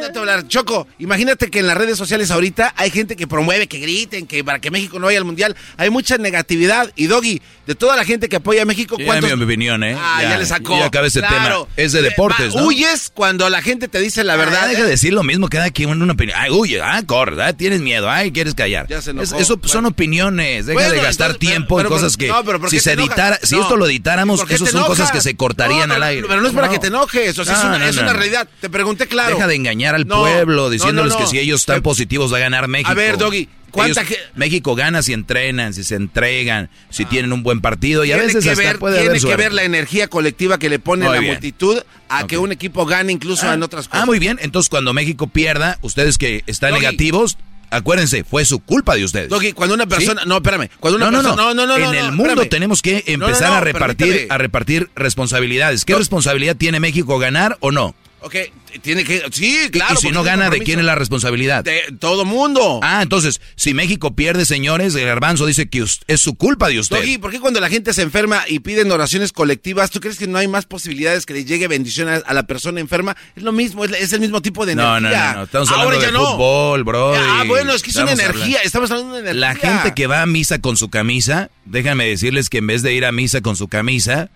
No 0.02 0.08
te 0.12 0.20
voy 0.20 0.30
a 0.30 0.34
hablar. 0.34 0.48
Choco, 0.48 0.88
imagínate 1.00 1.50
que 1.50 1.60
en 1.60 1.68
las 1.68 1.78
redes 1.78 1.98
sociales 1.98 2.32
ahorita 2.32 2.74
hay 2.78 2.90
gente 2.92 3.16
que 3.16 3.28
promueve, 3.28 3.68
que 3.68 3.80
griten, 3.80 4.28
que 4.28 4.44
para 4.44 4.60
que 4.60 4.72
México 4.72 5.00
no 5.00 5.08
vaya 5.08 5.20
al 5.20 5.26
mundial. 5.26 5.56
Hay 5.78 5.90
mucha 5.90 6.18
negatividad. 6.18 6.92
Y 6.96 7.08
Doggy, 7.08 7.42
de 7.68 7.76
toda 7.76 7.96
la 7.98 8.06
gente 8.06 8.30
que 8.30 8.38
apoya 8.38 8.62
a 8.62 8.66
México, 8.66 8.96
Sí, 8.98 9.04
¿cuántos? 9.06 9.30
ya 9.30 9.36
mi 9.36 9.44
opinión, 9.44 9.84
¿eh? 9.84 9.96
Ah, 10.00 10.24
ya, 10.24 10.38
le 10.38 10.46
sacó. 10.46 10.80
Ya 10.80 10.86
acabé 10.86 11.10
ese 11.10 11.20
Claro. 11.20 11.66
tema. 11.66 11.68
Es 11.76 11.92
de 11.92 12.00
Eh, 12.00 12.04
deportes, 12.04 12.56
¿no? 12.56 12.66
Huyes 12.66 13.12
cuando 13.14 13.50
la 13.50 13.62
gente 13.62 13.88
te 13.88 14.00
dice 14.00 14.24
la 14.24 14.36
verdad. 14.38 14.62
Ah, 14.64 14.68
deja 14.68 14.84
de 14.84 14.90
decir 14.90 15.14
lo 15.14 15.22
mismo 15.24 15.50
cada 15.50 15.70
quien 15.70 15.90
una 15.90 16.14
opinión. 16.14 16.38
Ay, 16.40 16.50
huye, 16.50 16.82
ah, 16.82 17.02
corre, 17.06 17.44
ah, 17.44 17.54
tienes 17.54 17.82
miedo, 17.82 18.10
ay, 18.10 18.32
quieres 18.32 18.56
callar. 18.56 18.88
Ya 18.88 19.02
se 19.02 19.12
enojó. 19.12 19.36
Es- 19.36 19.42
eso 19.42 19.60
son 19.66 19.86
opiniones, 19.86 20.66
deja 20.66 20.80
Bueno, 20.80 20.94
de 20.94 21.02
gastar 21.02 21.32
entonces, 21.32 21.50
tiempo 21.50 21.76
pero- 21.78 21.90
en 21.90 21.94
cosas 21.96 22.18
que 22.18 22.28
no, 22.30 22.44
pero 22.46 22.60
¿por 22.60 22.70
si 22.70 22.80
se 22.80 22.94
editara, 22.94 23.38
si 23.44 23.60
esto 23.60 23.76
lo 23.76 23.86
editáramos, 23.86 24.40
¿Por 24.40 24.48
qué 24.48 24.56
eso 24.56 24.66
son 24.66 24.86
cosas 24.86 25.12
que 25.12 25.20
se 25.22 25.36
cortarían 25.36 25.90
No, 25.90 25.96
al 25.96 26.04
aire. 26.04 26.26
Pero 26.28 26.40
no 26.42 26.48
es 26.48 26.54
para 26.54 26.70
que 26.70 26.80
te 26.80 26.88
enojes, 26.88 27.38
o 27.38 27.44
sea, 27.46 27.56
es 27.58 27.64
una, 27.66 27.90
es 27.90 27.98
una 27.98 28.14
realidad. 28.14 28.48
Te 28.62 28.70
pregunté 28.70 29.08
claro. 29.08 29.36
Deja 29.36 29.48
de 29.48 29.56
engañar 29.56 29.94
al 29.96 30.08
pueblo 30.08 30.70
diciéndoles 30.70 31.16
que 31.16 31.28
si 31.28 31.38
ellos 31.40 31.60
están 31.62 31.82
positivos 31.82 32.32
va 32.32 32.38
a 32.38 32.42
ganar 32.42 32.68
México. 32.70 32.90
A 32.92 32.94
ver, 32.94 33.18
Doggy, 33.18 33.50
¿cuánta 33.67 33.67
Ellos- 33.76 33.98
México 34.36 34.76
gana 34.76 35.02
si 35.04 35.14
entrenan, 35.14 35.74
si 35.74 35.84
se 35.84 35.96
entregan, 35.96 36.70
si 36.90 37.06
tienen 37.06 37.32
un 37.34 37.44
buen 37.44 37.62
partido 37.62 38.06
y 38.06 38.12
a 38.12 38.18
veces 38.18 38.44
que 38.44 38.52
hasta 38.52 38.64
ver, 38.64 38.80
puede 38.80 38.96
tiene 39.00 39.10
haber 39.10 39.22
que 39.22 39.36
ver 39.36 39.54
la 39.54 39.64
energía 39.64 40.08
colectiva 40.08 40.58
que 40.58 40.70
le 40.70 40.80
pone 40.80 41.06
Muy 41.06 41.14
la 41.14 41.20
bien. 41.20 41.34
multitud 41.34 41.82
a 42.10 42.26
que 42.26 42.38
un 42.38 42.52
equipo 42.52 42.86
gane 42.86 43.12
incluso 43.12 43.48
Ah, 43.50 43.54
en 43.54 43.64
otras 43.64 43.88
cosas. 43.88 44.04
Ah, 44.04 44.06
muy 44.06 44.20
bien. 44.20 44.40
Entonces, 44.42 44.70
cuando 44.70 44.94
México 44.94 45.28
pierda, 45.28 45.78
ustedes 45.82 46.18
que 46.18 46.44
están 46.48 46.72
Doggy. 46.72 46.82
negativos, 46.82 47.38
acuérdense, 47.70 48.24
fue 48.24 48.46
su 48.46 48.60
culpa 48.60 48.96
de 48.96 49.04
ustedes. 49.04 49.30
Doggy, 49.30 49.52
cuando 49.54 49.76
una 49.76 49.86
persona, 49.86 50.22
¿Sí? 50.24 50.30
no, 50.30 50.38
espérame, 50.38 50.70
cuando 50.80 50.98
una 50.98 51.06
no, 51.12 51.12
no, 51.12 51.18
persona, 51.30 51.42
no, 51.44 51.54
no, 51.54 51.66
no, 51.68 51.78
no, 51.78 51.94
En 51.94 52.00
el 52.06 52.12
mundo 52.14 52.24
espérame. 52.34 52.50
tenemos 52.50 52.82
que 52.82 53.04
empezar 53.08 53.52
a 53.52 53.60
repartir, 53.60 54.28
a 54.30 54.38
repartir 54.38 54.90
responsabilidades. 54.96 55.84
¿Qué 55.86 55.94
responsabilidad 55.96 56.56
tiene 56.56 56.80
México 56.80 57.20
ganar 57.20 57.58
o 57.60 57.72
no? 57.72 57.94
Ok, 58.28 58.36
tiene 58.82 59.06
que. 59.06 59.24
Sí, 59.32 59.70
claro. 59.72 59.94
y 59.94 59.98
si 59.98 60.10
no 60.12 60.22
gana, 60.22 60.50
¿de 60.50 60.60
quién 60.60 60.80
es 60.80 60.86
la 60.86 60.96
responsabilidad? 60.96 61.64
De 61.64 61.82
todo 61.98 62.26
mundo. 62.26 62.82
Ah, 62.84 63.02
entonces, 63.02 63.40
si 63.56 63.74
México 63.74 64.16
pierde, 64.16 64.44
señores, 64.46 64.94
el 64.96 65.06
garbanzo 65.06 65.46
dice 65.46 65.70
que 65.70 65.82
es 66.08 66.22
su 66.22 66.36
culpa 66.36 66.68
de 66.68 66.80
usted. 66.80 66.98
Doggy, 66.98 67.18
¿por 67.20 67.32
qué 67.32 67.40
cuando 67.40 67.62
la 67.62 67.70
gente 67.70 67.94
se 67.94 68.02
enferma 68.02 68.44
y 68.48 68.60
piden 68.60 68.92
oraciones 68.92 69.32
colectivas, 69.32 69.92
tú 69.92 70.02
crees 70.02 70.18
que 70.18 70.28
no 70.28 70.38
hay 70.38 70.50
más 70.50 70.66
posibilidades 70.66 71.26
que 71.26 71.34
le 71.36 71.46
llegue 71.46 71.70
bendición 71.70 72.10
a, 72.10 72.34
la 72.34 72.44
persona 72.44 72.82
enferma? 72.82 73.16
Es 73.38 73.44
lo 73.44 73.54
mismo, 73.54 73.86
es, 73.86 73.92
es 73.94 74.12
el 74.12 74.20
mismo 74.20 74.42
tipo 74.42 74.66
de 74.66 74.76
No, 74.76 74.98
energía. 74.98 75.20
no, 75.28 75.32
no, 75.32 75.38
no, 75.38 75.44
estamos 75.46 75.70
Ahora 75.70 75.84
hablando 75.84 76.02
ya 76.02 76.08
de 76.08 76.14
no. 76.18 76.32
fútbol, 76.34 76.84
bro. 76.84 77.16
Ah, 77.16 77.44
bueno, 77.48 77.72
es 77.74 77.82
que 77.82 77.92
es 77.92 77.96
una 77.96 78.12
Estamos 78.12 78.20
energía, 78.36 78.44
hablando- 78.58 78.66
estamos 78.66 78.92
hablando 78.92 79.14
de 79.14 79.20
energía. 79.22 79.40
La 79.40 79.56
gente 79.56 79.94
que 79.96 80.08
va 80.08 80.22
a 80.22 80.26
misa 80.26 80.60
con 80.60 80.76
su 80.76 80.90
camisa, 80.90 81.50
déjame 81.64 82.06
decirles 82.08 82.50
que 82.50 82.58
en 82.58 82.68
vez 82.68 82.82
de 82.82 82.94
ir 82.94 83.06
a 83.06 83.14
misa 83.14 83.40
con 83.40 83.56
su 83.56 83.70
camisa, 83.70 84.30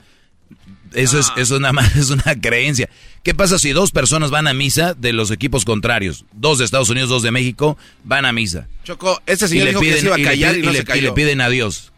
eso 0.94 1.20
es, 1.20 1.32
es, 1.38 1.52
una, 1.52 1.72
ma- 1.72 1.86
es 1.96 2.10
una 2.10 2.36
creencia. 2.42 2.90
¿Qué 3.24 3.34
pasa 3.36 3.60
si 3.60 3.72
dos 3.72 3.92
personas 3.92 4.32
van 4.32 4.48
a 4.48 4.54
misa 4.54 4.94
de 4.96 5.14
los 5.14 5.30
equipos 5.32 5.64
contrarios? 5.66 6.26
Dos 6.34 6.58
de 6.58 6.66
Estados 6.66 6.90
Unidos, 6.90 7.10
dos 7.10 7.24
de 7.24 7.32
México, 7.32 7.78
van 8.04 8.26
a 8.26 8.32
misa. 8.32 8.68
Choco, 8.84 9.22
ese 9.26 9.48
señor 9.48 9.68
dijo 9.70 9.80
que 9.82 9.94
se 9.98 10.06
iba 10.08 10.16
a 10.16 10.20
y 10.20 10.24
le 10.24 10.28
callar 10.30 10.54
piden- 10.56 10.60
y 10.60 10.66
no 10.66 10.70
y 10.70 10.74
le- 10.74 10.80
se 10.80 10.86
cayó. 10.86 11.00
y 11.00 11.04
le 11.04 11.12
piden 11.12 11.42
a 11.42 11.50
Dios. 11.50 11.92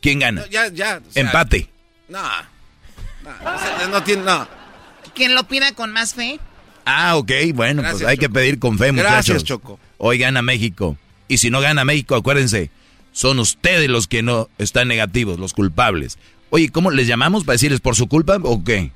¿Quién 0.00 0.20
gana? 0.20 0.44
Ya, 0.50 0.68
ya. 0.68 1.00
o 1.06 1.12
sea, 1.12 1.22
Empate. 1.22 1.68
No. 2.08 2.22
No, 3.90 4.02
tiene, 4.04 4.22
no. 4.22 4.48
¿Quién 5.14 5.34
lo 5.34 5.44
pida 5.48 5.72
con 5.72 5.92
más 5.92 6.14
fe? 6.14 6.38
Ah, 6.84 7.16
ok, 7.16 7.30
bueno, 7.54 7.82
Gracias, 7.82 8.00
pues 8.02 8.10
hay 8.10 8.16
que 8.16 8.30
pedir 8.30 8.58
con 8.58 8.78
fe, 8.78 8.92
muchachos. 8.92 9.12
Gracias, 9.12 9.44
Choco. 9.44 9.78
Hoy 9.98 10.16
gana 10.18 10.40
México. 10.40 10.96
Y 11.26 11.38
si 11.38 11.50
no 11.50 11.60
gana 11.60 11.84
México, 11.84 12.14
acuérdense, 12.14 12.70
son 13.12 13.38
ustedes 13.40 13.90
los 13.90 14.06
que 14.06 14.22
no 14.22 14.48
están 14.56 14.88
negativos, 14.88 15.38
los 15.38 15.52
culpables. 15.52 16.16
Oye, 16.50 16.70
¿cómo 16.70 16.90
les 16.90 17.06
llamamos 17.06 17.44
para 17.44 17.54
decirles 17.54 17.80
por 17.80 17.94
su 17.96 18.06
culpa 18.08 18.38
o 18.42 18.64
qué? 18.64 18.90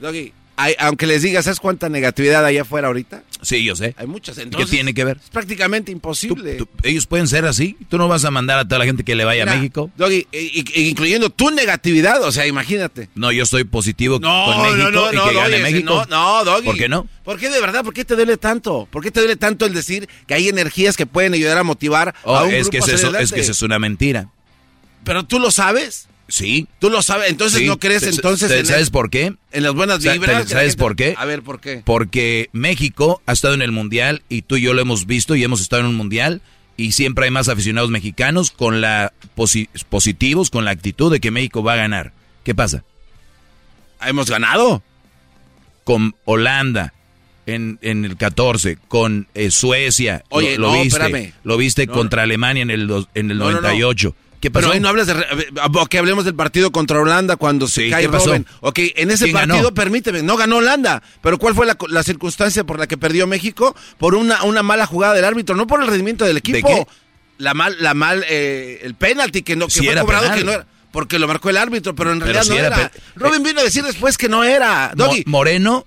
Doggy, 0.00 0.32
hay- 0.56 0.74
aunque 0.80 1.06
les 1.06 1.22
digas, 1.22 1.44
¿sabes 1.44 1.60
cuánta 1.60 1.88
negatividad 1.88 2.44
hay 2.44 2.58
afuera 2.58 2.88
ahorita? 2.88 3.22
Sí, 3.42 3.62
yo 3.64 3.76
sé. 3.76 3.94
Hay 3.98 4.06
muchas. 4.06 4.36
¿Qué 4.36 4.42
Entonces, 4.42 4.70
tiene 4.70 4.92
que 4.94 5.04
ver? 5.04 5.18
Es 5.22 5.30
prácticamente 5.30 5.92
imposible. 5.92 6.54
Tú- 6.54 6.68
ellos 6.82 7.06
pueden 7.06 7.28
ser 7.28 7.44
así. 7.44 7.76
Tú 7.88 7.98
no 7.98 8.08
vas 8.08 8.24
a 8.24 8.30
mandar 8.30 8.58
a 8.58 8.64
toda 8.64 8.78
la 8.80 8.86
gente 8.86 9.04
que 9.04 9.14
le 9.14 9.24
vaya 9.24 9.44
Mira, 9.44 9.52
a 9.52 9.56
México. 9.56 9.90
Doggy, 9.96 10.26
incluyendo 10.74 11.30
tu 11.30 11.50
negatividad, 11.50 12.22
o 12.24 12.32
sea, 12.32 12.46
imagínate. 12.46 13.08
No, 13.14 13.30
yo 13.30 13.42
estoy 13.44 13.64
positivo 13.64 14.18
No, 14.18 14.46
con 14.46 14.62
México 14.62 14.90
no, 14.90 14.90
no, 14.90 15.12
y 15.12 15.16
no, 15.16 15.28
que 15.28 15.34
gane 15.34 15.50
Doggy, 15.58 15.62
México. 15.62 16.06
no, 16.08 16.34
no, 16.40 16.44
Doggy. 16.44 16.66
¿Por 16.66 16.76
qué 16.76 16.88
no? 16.88 17.06
¿Por 17.22 17.38
qué 17.38 17.50
de 17.50 17.60
verdad? 17.60 17.84
¿Por 17.84 17.94
qué 17.94 18.04
te 18.04 18.16
duele 18.16 18.36
tanto? 18.36 18.88
¿Por 18.90 19.02
qué 19.02 19.10
te 19.10 19.20
duele 19.20 19.36
tanto 19.36 19.66
el 19.66 19.74
decir 19.74 20.08
que 20.26 20.34
hay 20.34 20.48
energías 20.48 20.96
que 20.96 21.06
pueden 21.06 21.34
ayudar 21.34 21.58
a 21.58 21.62
motivar 21.62 22.14
Oh, 22.24 22.34
a 22.34 22.44
un 22.44 22.50
es, 22.54 22.68
grupo 22.68 22.70
que 22.72 22.78
es, 22.78 23.00
eso, 23.00 23.16
es 23.16 23.30
que 23.32 23.40
eso 23.40 23.52
es 23.52 23.62
una 23.62 23.78
mentira. 23.78 24.28
Pero 25.04 25.24
tú 25.24 25.38
lo 25.38 25.50
sabes. 25.50 26.08
Sí. 26.28 26.66
Tú 26.78 26.88
lo 26.90 27.02
sabes. 27.02 27.30
Entonces 27.30 27.60
Sí. 27.60 27.66
no 27.66 27.78
crees 27.78 28.02
entonces 28.04 28.50
en, 28.50 28.64
¿Sabes 28.66 28.86
el- 28.86 28.92
por 28.92 29.10
qué? 29.10 29.34
en 29.52 29.62
las 29.62 29.74
buenas 29.74 29.98
vibras. 30.02 30.48
¿Sabes 30.48 30.72
gente- 30.72 30.76
por 30.78 30.96
qué? 30.96 31.14
A 31.18 31.24
ver, 31.26 31.42
¿por 31.42 31.60
qué? 31.60 31.82
Porque 31.84 32.48
México 32.52 33.20
ha 33.26 33.32
estado 33.32 33.54
en 33.54 33.62
el 33.62 33.72
mundial 33.72 34.22
y 34.28 34.42
tú 34.42 34.56
y 34.56 34.62
yo 34.62 34.72
lo 34.74 34.80
hemos 34.82 35.06
visto 35.06 35.34
y 35.36 35.44
hemos 35.44 35.60
estado 35.60 35.80
en 35.82 35.88
un 35.88 35.94
mundial 35.96 36.40
y 36.76 36.92
siempre 36.92 37.26
hay 37.26 37.30
más 37.30 37.48
aficionados 37.48 37.90
mexicanos 37.90 38.50
con 38.50 38.80
la 38.80 39.12
posi- 39.36 39.68
positivos, 39.90 40.50
con 40.50 40.64
la 40.64 40.70
actitud 40.70 41.12
de 41.12 41.20
que 41.20 41.30
México 41.30 41.62
va 41.62 41.74
a 41.74 41.76
ganar. 41.76 42.12
¿Qué 42.42 42.54
pasa? 42.54 42.84
Hemos 44.04 44.30
ganado. 44.30 44.82
Con 45.84 46.14
Holanda 46.24 46.94
en, 47.46 47.78
en 47.82 48.06
el 48.06 48.16
14, 48.16 48.78
con 48.88 49.28
eh, 49.34 49.50
Suecia. 49.50 50.24
Oye, 50.30 50.56
lo, 50.56 50.68
lo 50.68 50.72
no, 50.76 50.82
viste, 50.82 50.98
espérame. 50.98 51.32
Lo 51.44 51.56
viste 51.58 51.86
No, 51.86 51.92
contra 51.92 52.22
Alemania 52.22 52.62
en 52.62 52.70
el, 52.70 52.90
en 53.14 53.30
el 53.30 53.36
no. 53.38 53.50
98. 53.50 54.16
¿Qué 54.44 54.50
pasó? 54.50 54.64
Pero 54.64 54.74
ahí 54.74 54.80
no 54.80 54.88
hablas 54.90 55.06
de... 55.06 55.14
Ok, 55.74 55.94
hablemos 55.94 56.26
del 56.26 56.34
partido 56.34 56.70
contra 56.70 57.00
Holanda 57.00 57.36
cuando 57.36 57.66
se 57.66 57.84
Sí, 57.84 57.90
cae 57.90 58.02
¿qué 58.02 58.08
pasó? 58.10 58.34
Ok, 58.60 58.78
en 58.94 59.10
ese 59.10 59.24
¿Quién 59.24 59.36
partido, 59.36 59.56
ganó? 59.56 59.72
permíteme, 59.72 60.22
no 60.22 60.36
ganó 60.36 60.58
Holanda. 60.58 61.02
Pero 61.22 61.38
¿cuál 61.38 61.54
fue 61.54 61.64
la, 61.64 61.78
la 61.88 62.02
circunstancia 62.02 62.62
por 62.64 62.78
la 62.78 62.86
que 62.86 62.98
perdió 62.98 63.26
México? 63.26 63.74
Por 63.96 64.14
una, 64.14 64.42
una 64.42 64.62
mala 64.62 64.84
jugada 64.84 65.14
del 65.14 65.24
árbitro, 65.24 65.56
no 65.56 65.66
por 65.66 65.80
el 65.80 65.86
rendimiento 65.86 66.26
del 66.26 66.36
equipo. 66.36 66.68
qué? 66.68 66.86
La 67.38 67.54
mal, 67.54 67.74
la 67.80 67.94
mal, 67.94 68.22
eh, 68.28 68.80
el 68.82 68.94
penalti 68.96 69.40
que 69.42 69.56
no 69.56 69.66
que 69.68 69.72
Sí 69.72 69.86
fue 69.86 69.96
cobrado 69.98 70.24
penal. 70.24 70.38
que 70.38 70.44
no 70.44 70.52
era. 70.52 70.66
Porque 70.94 71.18
lo 71.18 71.26
marcó 71.26 71.50
el 71.50 71.56
árbitro, 71.56 71.94
pero 71.96 72.12
en 72.12 72.20
Pero 72.20 72.32
realidad 72.32 72.44
sí 72.44 72.50
no 72.60 72.64
era 72.66 72.76
era. 72.76 72.92
Robin 73.16 73.42
vino 73.42 73.58
a 73.60 73.64
decir 73.64 73.82
después 73.82 74.16
que 74.16 74.28
no 74.28 74.44
era. 74.44 74.92
Mo- 74.96 75.06
Doggy, 75.06 75.24
Moreno, 75.26 75.86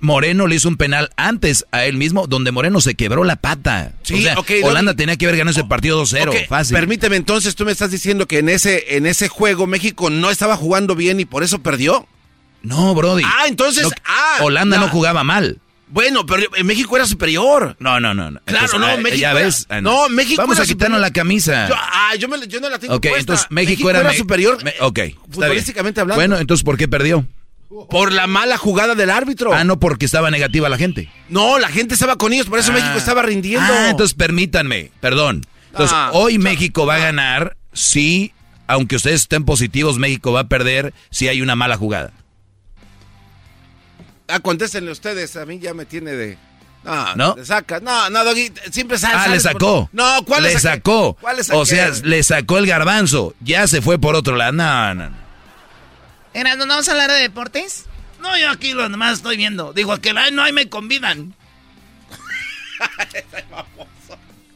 Moreno 0.00 0.46
le 0.46 0.54
hizo 0.54 0.66
un 0.68 0.78
penal 0.78 1.10
antes 1.16 1.66
a 1.72 1.84
él 1.84 1.98
mismo, 1.98 2.26
donde 2.26 2.52
Moreno 2.52 2.80
se 2.80 2.94
quebró 2.94 3.22
la 3.22 3.36
pata. 3.36 3.92
Sí, 4.02 4.26
o 4.34 4.42
sea, 4.44 4.64
Holanda 4.64 4.94
tenía 4.94 5.16
que 5.18 5.26
haber 5.26 5.36
ganado 5.36 5.52
ese 5.58 5.68
partido 5.68 6.02
2-0, 6.02 6.28
Ok, 6.30 6.48
fácil. 6.48 6.74
Permíteme, 6.74 7.16
entonces 7.16 7.54
tú 7.54 7.66
me 7.66 7.72
estás 7.72 7.90
diciendo 7.90 8.26
que 8.26 8.38
en 8.38 8.48
ese, 8.48 8.96
en 8.96 9.04
ese 9.04 9.28
juego 9.28 9.66
México 9.66 10.08
no 10.08 10.30
estaba 10.30 10.56
jugando 10.56 10.94
bien 10.94 11.20
y 11.20 11.26
por 11.26 11.42
eso 11.44 11.58
perdió. 11.60 12.08
No, 12.62 12.94
Brody. 12.94 13.24
Ah, 13.26 13.44
entonces. 13.48 13.82
No, 13.84 13.90
ah, 14.06 14.38
Holanda 14.40 14.78
no 14.78 14.88
jugaba 14.88 15.22
mal. 15.22 15.60
Bueno, 15.88 16.26
pero 16.26 16.42
en 16.56 16.66
México 16.66 16.96
era 16.96 17.06
superior. 17.06 17.76
No, 17.78 18.00
no, 18.00 18.12
no. 18.12 18.30
no. 18.32 18.40
Claro, 18.44 18.64
Entonces, 18.66 18.80
no, 18.80 18.86
ah, 18.86 18.96
México 18.96 19.20
Ya 19.20 19.30
era- 19.30 19.40
ves. 19.40 19.66
Ah, 19.68 19.80
no, 19.80 20.08
México 20.08 20.42
Vamos 20.42 20.56
era 20.56 20.64
a 20.64 20.66
quitarnos 20.66 20.98
superior. 20.98 21.00
la 21.00 21.10
camisa. 21.12 21.68
Yo, 21.68 21.74
ah, 21.78 22.14
yo, 22.18 22.28
me, 22.28 22.46
yo 22.48 22.60
no 22.60 22.68
la 22.68 22.78
tengo 22.78 22.94
ok, 22.94 23.02
puesta. 23.02 23.20
entonces 23.20 23.46
México, 23.50 23.88
era, 23.90 24.02
me- 24.02 24.16
superior. 24.16 24.62
me- 24.64 24.74
ok, 24.80 24.98
futbolísticamente 25.30 26.00
hablando. 26.00 26.18
Bueno, 26.20 26.38
entonces 26.38 26.64
¿por 26.64 26.76
qué 26.76 26.88
perdió? 26.88 27.24
Por 27.90 28.12
la 28.12 28.26
mala 28.26 28.56
jugada 28.56 28.94
del 28.94 29.10
árbitro. 29.10 29.52
Ah, 29.52 29.64
no, 29.64 29.78
porque 29.78 30.06
estaba 30.06 30.30
negativa 30.30 30.68
la 30.68 30.78
gente. 30.78 31.10
No, 31.28 31.58
la 31.58 31.68
gente 31.68 31.94
estaba 31.94 32.16
con 32.16 32.32
ellos, 32.32 32.46
por 32.46 32.58
eso 32.58 32.70
Ah. 32.72 32.74
México 32.74 32.96
estaba 32.96 33.22
rindiendo. 33.22 33.66
Ah, 33.72 33.90
entonces 33.90 34.14
permítanme, 34.14 34.90
perdón. 35.00 35.42
Entonces, 35.72 35.94
Ah, 35.96 36.10
hoy 36.14 36.38
México 36.38 36.86
va 36.86 36.94
a 36.96 36.98
ganar 36.98 37.56
si, 37.72 38.32
aunque 38.66 38.96
ustedes 38.96 39.22
estén 39.22 39.44
positivos, 39.44 39.98
México 39.98 40.32
va 40.32 40.40
a 40.40 40.48
perder 40.48 40.94
si 41.10 41.28
hay 41.28 41.42
una 41.42 41.54
mala 41.54 41.76
jugada. 41.76 42.12
Ah, 44.28 44.40
contéstenle 44.40 44.90
ustedes, 44.90 45.36
a 45.36 45.46
mí 45.46 45.58
ya 45.58 45.72
me 45.74 45.84
tiene 45.86 46.12
de. 46.12 46.38
No, 46.84 47.16
¿No? 47.16 47.34
Le 47.36 47.44
saca. 47.44 47.80
No, 47.80 48.10
no, 48.10 48.24
Doggy, 48.24 48.52
siempre 48.70 48.96
sale. 48.98 49.14
Ah, 49.16 49.24
sales 49.24 49.44
le 49.44 49.50
por- 49.52 49.60
sacó. 49.60 49.90
No, 49.92 50.24
¿cuál 50.24 50.42
le 50.44 50.58
sacó? 50.58 51.14
¿Cuál? 51.20 51.38
O 51.52 51.66
sea, 51.66 51.90
le 52.04 52.22
sacó 52.22 52.58
el 52.58 52.66
garbanzo. 52.66 53.34
Ya 53.40 53.66
se 53.66 53.82
fue 53.82 53.98
por 53.98 54.14
otro 54.14 54.36
lado. 54.36 54.52
No, 54.52 54.94
no, 54.94 55.10
no. 55.10 55.16
Erasmo, 56.32 56.64
¿no 56.66 56.74
vamos 56.74 56.88
a 56.88 56.92
hablar 56.92 57.10
de 57.10 57.18
deportes? 57.18 57.86
No, 58.20 58.36
yo 58.38 58.50
aquí 58.50 58.72
lo 58.72 58.88
demás 58.88 59.14
estoy 59.14 59.36
viendo. 59.36 59.72
Digo, 59.72 59.96
que 60.00 60.12
la- 60.12 60.30
no 60.30 60.42
hay 60.42 60.52
me 60.52 60.68
convidan. 60.68 61.34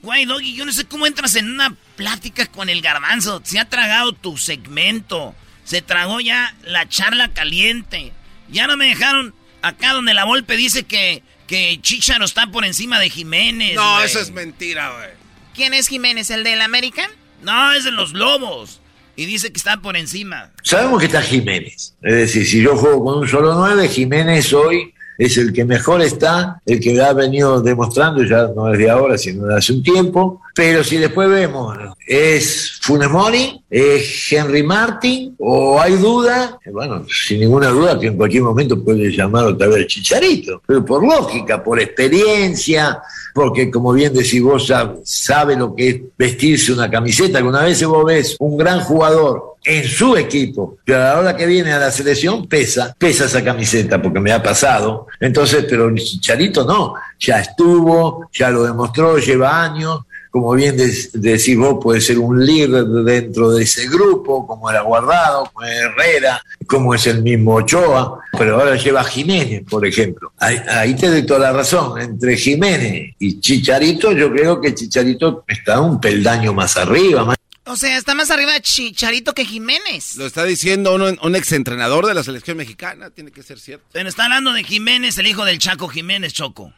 Güey, 0.03 0.25
Doggy, 0.25 0.55
yo 0.55 0.65
no 0.65 0.73
sé 0.73 0.87
cómo 0.87 1.07
entras 1.07 1.35
en 1.35 1.51
una 1.51 1.77
plática 1.97 2.47
con 2.47 2.71
el 2.71 2.81
garbanzo. 2.81 3.43
Se 3.45 3.59
ha 3.59 3.67
tragado 3.69 4.13
tu 4.13 4.39
segmento. 4.39 5.35
Se 5.65 5.83
tragó 5.83 6.21
ya 6.21 6.55
la 6.65 6.89
charla 6.89 7.29
caliente. 7.35 8.13
Ya 8.51 8.67
no 8.67 8.77
me 8.79 8.87
dejaron 8.87 9.35
acá 9.63 9.93
donde 9.93 10.15
la 10.15 10.25
Volpe 10.25 10.57
dice 10.57 10.85
que, 10.85 11.23
que 11.47 11.79
Chicharo 11.83 12.25
está 12.25 12.47
por 12.49 12.65
encima 12.65 12.99
de 12.99 13.11
Jiménez. 13.11 13.75
No, 13.75 14.03
eso 14.03 14.21
es 14.21 14.31
mentira, 14.31 14.93
güey. 14.97 15.11
¿Quién 15.55 15.75
es 15.75 15.89
Jiménez? 15.89 16.31
¿El 16.31 16.45
del 16.45 16.61
American? 16.61 17.11
No, 17.43 17.73
es 17.73 17.85
de 17.85 17.91
los 17.91 18.13
Lobos. 18.13 18.81
Y 19.17 19.27
dice 19.27 19.53
que 19.53 19.59
está 19.59 19.77
por 19.79 19.97
encima. 19.97 20.51
Sabemos 20.63 21.01
que 21.01 21.07
está 21.07 21.21
Jiménez. 21.21 21.95
Es 22.03 22.15
decir, 22.15 22.47
si 22.47 22.63
yo 22.63 22.77
juego 22.77 23.05
con 23.05 23.19
un 23.19 23.29
solo 23.29 23.55
9, 23.55 23.89
Jiménez 23.89 24.53
hoy 24.53 24.95
es 25.23 25.37
el 25.37 25.53
que 25.53 25.65
mejor 25.65 26.01
está, 26.01 26.61
el 26.65 26.81
que 26.81 27.01
ha 27.01 27.13
venido 27.13 27.61
demostrando, 27.61 28.23
ya 28.25 28.49
no 28.57 28.73
es 28.73 28.79
de 28.79 28.91
ahora, 28.91 29.19
sino 29.19 29.47
de 29.47 29.57
hace 29.57 29.73
un 29.75 29.83
tiempo. 29.83 30.41
Pero 30.55 30.83
si 30.83 30.97
después 30.97 31.29
vemos, 31.29 31.77
¿es 32.07 32.79
Funes 32.83 33.09
Mori? 33.11 33.63
¿Es 33.71 34.33
Henry 34.33 34.63
Martin? 34.63 35.35
¿O 35.39 35.81
hay 35.81 35.95
duda? 35.97 36.59
Eh, 36.65 36.71
Bueno, 36.73 37.05
sin 37.09 37.41
ninguna 37.41 37.69
duda 37.69 37.99
que 38.01 38.09
en 38.09 38.17
cualquier 38.17 38.43
momento 38.43 38.83
puede 38.83 39.11
llamar 39.15 39.45
otra 39.47 39.69
vez 39.69 39.87
Chicharito. 39.87 40.63
Pero 40.67 40.85
por 40.85 41.05
lógica, 41.07 41.63
por 41.63 41.79
experiencia, 41.81 43.01
porque 43.35 43.71
como 43.71 43.93
bien 43.93 44.13
decís 44.13 44.43
vos, 44.43 44.69
sab- 44.69 45.01
sabe 45.05 45.57
lo 45.57 45.75
que 45.75 45.89
es 45.89 46.01
vestirse 46.19 46.73
una 46.73 46.91
camiseta, 46.91 47.39
que 47.41 47.45
una 47.49 47.63
vez 47.65 47.85
vos 47.85 48.05
ves 48.05 48.37
un 48.41 48.57
gran 48.57 48.81
jugador 48.81 49.50
en 49.65 49.85
su 49.85 50.17
equipo, 50.17 50.79
pero 50.85 50.99
a 50.99 51.05
la 51.05 51.19
hora 51.19 51.37
que 51.37 51.47
viene 51.47 51.73
a 51.73 51.79
la 51.79 51.91
selección 51.91 52.47
pesa, 52.47 52.95
pesa 52.99 53.27
esa 53.27 53.45
camiseta, 53.45 54.01
porque 54.01 54.21
me 54.21 54.33
ha 54.33 54.43
pasado. 54.43 55.07
Entonces, 55.19 55.67
pero 55.69 55.95
Chicharito 55.95 56.65
no, 56.65 56.95
ya 57.19 57.41
estuvo, 57.41 58.29
ya 58.33 58.51
lo 58.51 58.65
demostró, 58.65 59.19
lleva 59.19 59.63
años. 59.63 60.01
Como 60.31 60.53
bien 60.53 60.77
decís 60.77 61.57
vos, 61.59 61.79
puede 61.83 62.01
ser 62.01 62.17
un 62.21 62.47
líder 62.47 62.85
dentro 62.85 63.51
de 63.51 63.65
ese 63.65 63.89
grupo, 63.89 64.47
como 64.47 64.71
era 64.71 64.83
Guardado, 64.83 65.51
como 65.53 65.67
era 65.67 65.87
Herrera, 65.87 66.43
como 66.69 66.95
es 66.95 67.05
el 67.09 67.21
mismo 67.21 67.57
Ochoa, 67.57 68.21
pero 68.39 68.61
ahora 68.61 68.77
lleva 68.77 69.03
Jiménez, 69.03 69.65
por 69.69 69.85
ejemplo. 69.85 70.31
Ahí, 70.39 70.57
ahí 70.69 70.95
te 70.95 71.09
doy 71.09 71.25
toda 71.25 71.41
la 71.41 71.53
razón. 71.53 72.01
Entre 72.01 72.37
Jiménez 72.37 73.17
y 73.19 73.41
Chicharito, 73.41 74.13
yo 74.13 74.31
creo 74.31 74.61
que 74.61 74.73
Chicharito 74.73 75.43
está 75.49 75.81
un 75.81 76.01
peldaño 76.01 76.55
más 76.55 76.77
arriba, 76.77 77.25
más 77.25 77.40
O 77.71 77.77
sea, 77.77 77.97
está 77.97 78.17
más 78.17 78.33
arriba 78.33 78.59
Chicharito 78.61 79.33
que 79.33 79.45
Jiménez. 79.45 80.17
Lo 80.17 80.27
está 80.27 80.43
diciendo 80.43 80.93
un, 80.93 81.17
un 81.23 81.37
exentrenador 81.37 82.05
de 82.05 82.15
la 82.15 82.25
selección 82.25 82.57
mexicana, 82.57 83.11
tiene 83.11 83.31
que 83.31 83.45
ser 83.45 83.61
cierto. 83.61 83.87
Pero 83.93 84.09
está 84.09 84.25
hablando 84.25 84.53
de 84.53 84.65
Jiménez, 84.65 85.17
el 85.19 85.29
hijo 85.29 85.45
del 85.45 85.61
Chaco 85.61 85.87
Jiménez, 85.87 86.33
Choco. 86.33 86.73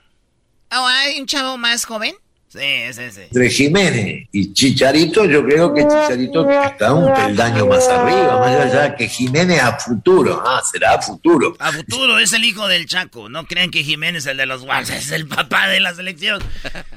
Oh, 0.71 0.87
¿Hay 0.87 1.19
un 1.19 1.27
chavo 1.27 1.57
más 1.57 1.87
joven? 1.87 2.15
Sí, 2.53 2.93
sí, 2.93 3.03
sí. 3.11 3.21
Entre 3.23 3.49
Jiménez 3.51 4.29
y 4.31 4.53
Chicharito, 4.53 5.25
yo 5.25 5.43
creo 5.43 5.73
que 5.73 5.83
Chicharito 5.85 6.51
está 6.51 6.93
un 6.93 7.11
peldaño 7.15 7.67
más 7.67 7.89
arriba, 7.89 8.41
más 8.41 8.57
allá 8.67 8.95
que 8.95 9.09
Jiménez 9.09 9.63
a 9.63 9.79
futuro. 9.79 10.43
Ah, 10.47 10.61
será 10.71 10.95
a 10.95 11.01
futuro. 11.01 11.57
A 11.59 11.73
futuro 11.73 12.19
es 12.19 12.33
el 12.35 12.45
hijo 12.45 12.69
del 12.69 12.85
Chaco. 12.87 13.31
No 13.31 13.47
crean 13.47 13.71
que 13.71 13.83
Jiménez, 13.83 14.27
el 14.27 14.37
de 14.37 14.45
los 14.45 14.67
Wolves, 14.67 14.91
es 14.91 15.11
el 15.13 15.27
papá 15.27 15.69
de 15.69 15.81
la 15.81 15.95
selección. 15.95 16.43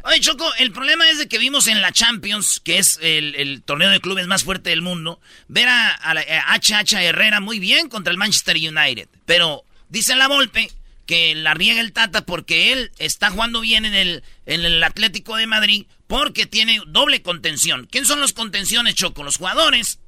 Oye, 0.03 0.19
Choco, 0.19 0.45
el 0.59 0.73
problema 0.73 1.09
es 1.09 1.19
de 1.19 1.27
que 1.29 1.37
vimos 1.37 1.67
en 1.67 1.81
la 1.81 1.93
Champions, 1.93 2.59
que 2.61 2.77
es 2.77 2.99
el, 3.01 3.35
el 3.35 3.61
torneo 3.63 3.89
de 3.89 4.01
clubes 4.01 4.27
más 4.27 4.43
fuerte 4.43 4.71
del 4.71 4.81
mundo, 4.81 5.21
ver 5.47 5.69
a, 5.69 5.91
a, 5.93 6.13
la- 6.13 6.25
a 6.47 6.55
HH 6.59 6.95
Herrera 7.01 7.39
muy 7.39 7.59
bien 7.59 7.87
contra 7.87 8.11
el 8.11 8.17
Manchester 8.17 8.57
United. 8.57 9.07
Pero 9.25 9.63
dice 9.87 10.17
la 10.17 10.27
Volpe 10.27 10.69
que 11.05 11.35
la 11.35 11.53
riega 11.53 11.81
el 11.81 11.93
Tata 11.93 12.25
porque 12.25 12.73
él 12.73 12.91
está 12.97 13.29
jugando 13.29 13.61
bien 13.61 13.85
en 13.85 13.93
el, 13.93 14.23
en 14.45 14.65
el 14.65 14.83
Atlético 14.83 15.35
de 15.35 15.47
Madrid 15.47 15.85
porque 16.07 16.45
tiene 16.45 16.81
doble 16.87 17.21
contención. 17.21 17.87
¿Quién 17.91 18.05
son 18.05 18.19
los 18.19 18.33
contenciones, 18.33 18.95
Choco? 18.95 19.23
Los 19.23 19.37
jugadores 19.37 19.99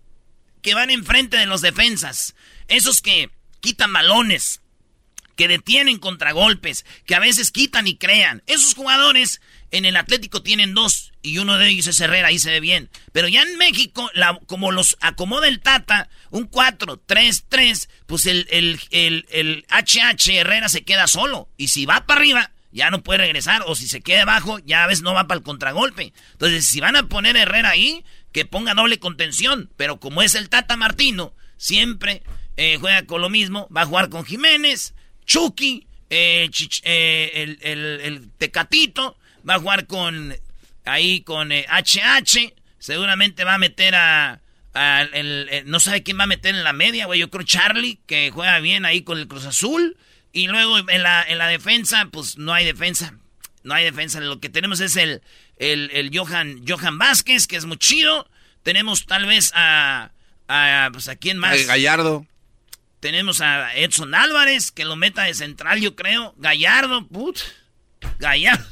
que 0.61 0.73
van 0.73 0.89
enfrente 0.89 1.37
de 1.37 1.45
los 1.45 1.61
defensas. 1.61 2.35
Esos 2.67 3.01
que 3.01 3.29
quitan 3.59 3.93
balones, 3.93 4.61
que 5.35 5.47
detienen 5.47 5.99
contragolpes, 5.99 6.85
que 7.05 7.15
a 7.15 7.19
veces 7.19 7.51
quitan 7.51 7.87
y 7.87 7.95
crean. 7.95 8.43
Esos 8.47 8.73
jugadores 8.73 9.39
en 9.71 9.85
el 9.85 9.97
Atlético 9.97 10.41
tienen 10.41 10.73
dos 10.73 11.11
y 11.21 11.37
uno 11.39 11.57
de 11.57 11.67
ellos 11.69 11.87
es 11.87 11.99
Herrera, 11.99 12.29
ahí 12.29 12.39
se 12.39 12.51
ve 12.51 12.59
bien. 12.59 12.89
Pero 13.11 13.27
ya 13.27 13.41
en 13.41 13.57
México, 13.57 14.09
como 14.45 14.71
los 14.71 14.97
acomoda 15.01 15.47
el 15.47 15.59
Tata, 15.59 16.09
un 16.29 16.49
4-3-3, 16.49 17.87
pues 18.05 18.25
el, 18.25 18.47
el, 18.49 18.79
el, 18.91 19.25
el 19.31 19.65
HH 19.69 20.29
Herrera 20.37 20.69
se 20.69 20.83
queda 20.83 21.07
solo. 21.07 21.49
Y 21.57 21.67
si 21.69 21.85
va 21.85 22.05
para 22.05 22.19
arriba, 22.21 22.51
ya 22.71 22.89
no 22.89 23.03
puede 23.03 23.19
regresar. 23.19 23.63
O 23.65 23.75
si 23.75 23.87
se 23.87 24.01
queda 24.01 24.23
abajo, 24.23 24.59
ya 24.59 24.83
a 24.83 24.87
veces 24.87 25.03
no 25.03 25.13
va 25.13 25.27
para 25.27 25.37
el 25.39 25.43
contragolpe. 25.43 26.13
Entonces, 26.33 26.65
si 26.65 26.79
van 26.79 26.95
a 26.95 27.07
poner 27.07 27.35
Herrera 27.37 27.69
ahí, 27.71 28.03
que 28.31 28.45
ponga 28.45 28.73
doble 28.73 28.99
contención. 28.99 29.69
Pero 29.77 29.99
como 29.99 30.21
es 30.21 30.35
el 30.35 30.49
Tata 30.49 30.77
Martino, 30.77 31.33
siempre 31.57 32.23
eh, 32.55 32.77
juega 32.79 33.05
con 33.05 33.21
lo 33.21 33.29
mismo. 33.29 33.67
Va 33.75 33.81
a 33.81 33.85
jugar 33.85 34.09
con 34.09 34.25
Jiménez, 34.25 34.93
Chucky, 35.25 35.87
eh, 36.09 36.47
Chich- 36.51 36.81
eh, 36.83 37.31
el, 37.35 37.59
el- 37.61 38.01
el 38.01 38.31
Tecatito. 38.37 39.17
Va 39.47 39.55
a 39.55 39.59
jugar 39.59 39.87
con 39.87 40.35
ahí 40.85 41.21
con 41.21 41.51
eh, 41.51 41.65
HH. 41.69 42.53
Seguramente 42.79 43.43
va 43.43 43.55
a 43.55 43.57
meter 43.59 43.95
a... 43.95 44.41
a 44.73 45.01
el- 45.01 45.49
el- 45.49 45.69
no 45.69 45.79
sabe 45.79 46.03
quién 46.03 46.19
va 46.19 46.23
a 46.23 46.27
meter 46.27 46.53
en 46.55 46.63
la 46.63 46.73
media, 46.73 47.05
güey. 47.05 47.19
Yo 47.19 47.29
creo 47.29 47.43
Charlie, 47.45 47.99
que 48.05 48.31
juega 48.31 48.59
bien 48.59 48.85
ahí 48.85 49.01
con 49.03 49.17
el 49.17 49.27
Cruz 49.27 49.45
Azul. 49.45 49.97
Y 50.33 50.47
luego 50.47 50.77
en 50.89 51.03
la, 51.03 51.23
en 51.27 51.37
la 51.39 51.47
defensa, 51.47 52.07
pues 52.11 52.37
no 52.37 52.53
hay 52.53 52.65
defensa. 52.65 53.13
No 53.63 53.73
hay 53.73 53.83
defensa. 53.85 54.19
Lo 54.19 54.39
que 54.39 54.49
tenemos 54.49 54.79
es 54.79 54.95
el, 54.95 55.21
el, 55.57 55.89
el 55.93 56.11
Johan, 56.17 56.63
Johan 56.67 56.97
Vázquez, 56.97 57.47
que 57.47 57.55
es 57.55 57.65
muy 57.65 57.77
chido. 57.77 58.29
Tenemos 58.63 59.05
tal 59.05 59.25
vez 59.25 59.51
a. 59.55 60.11
a 60.47 60.89
pues 60.91 61.07
a 61.07 61.15
quién 61.15 61.37
más. 61.37 61.55
Eh, 61.57 61.65
Gallardo. 61.65 62.25
Tenemos 62.99 63.41
a 63.41 63.75
Edson 63.75 64.13
Álvarez, 64.15 64.71
que 64.71 64.85
lo 64.85 64.95
meta 64.95 65.23
de 65.23 65.33
central, 65.33 65.79
yo 65.81 65.95
creo. 65.95 66.33
Gallardo, 66.37 67.07
put. 67.07 67.39
Gallardo. 68.19 68.65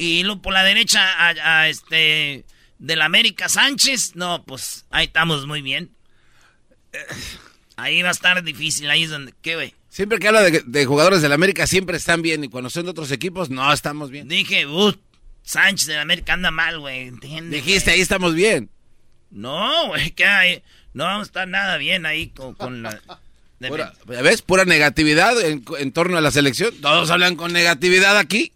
Y 0.00 0.22
luego 0.22 0.40
por 0.42 0.52
la 0.54 0.62
derecha 0.64 1.00
a, 1.12 1.60
a 1.60 1.68
este. 1.68 2.44
Del 2.78 3.02
América 3.02 3.48
Sánchez. 3.50 4.16
No, 4.16 4.42
pues 4.46 4.86
ahí 4.90 5.04
estamos 5.06 5.46
muy 5.46 5.60
bien. 5.62 5.90
Eh, 6.92 6.98
Ahí 7.76 8.02
va 8.02 8.08
a 8.08 8.12
estar 8.12 8.42
difícil. 8.42 8.88
Ahí 8.90 9.02
es 9.04 9.10
donde. 9.10 9.34
¿Qué, 9.42 9.54
güey? 9.56 9.74
Siempre 9.90 10.18
que 10.18 10.28
habla 10.28 10.42
de, 10.42 10.62
de 10.64 10.86
jugadores 10.86 11.20
del 11.22 11.32
América 11.32 11.66
siempre 11.66 11.96
están 11.96 12.22
bien 12.22 12.44
y 12.44 12.48
cuando 12.48 12.70
son 12.70 12.84
de 12.84 12.90
otros 12.92 13.10
equipos 13.10 13.50
no 13.50 13.72
estamos 13.72 14.10
bien. 14.10 14.28
Dije, 14.28 14.66
uh, 14.66 14.94
Sánchez 15.42 15.88
del 15.88 15.98
América 15.98 16.32
anda 16.34 16.50
mal, 16.50 16.78
güey. 16.78 17.08
¿Entiendes? 17.08 17.62
Dijiste, 17.64 17.90
ahí 17.90 18.00
estamos 18.00 18.34
bien. 18.34 18.70
No, 19.30 19.88
güey, 19.88 20.10
que 20.12 20.24
hay- 20.24 20.62
no 20.94 21.04
vamos 21.04 21.26
a 21.26 21.28
estar 21.28 21.48
nada 21.48 21.76
bien 21.76 22.06
ahí 22.06 22.28
con, 22.30 22.54
con 22.54 22.82
la. 22.82 23.00
Pura- 23.68 23.92
¿Ya 24.08 24.22
ves? 24.22 24.40
Pura 24.42 24.64
negatividad 24.64 25.38
en, 25.42 25.64
en 25.78 25.92
torno 25.92 26.16
a 26.16 26.20
la 26.22 26.30
selección. 26.30 26.74
Todos 26.80 27.10
hablan 27.10 27.36
con 27.36 27.52
negatividad 27.52 28.16
aquí. 28.16 28.52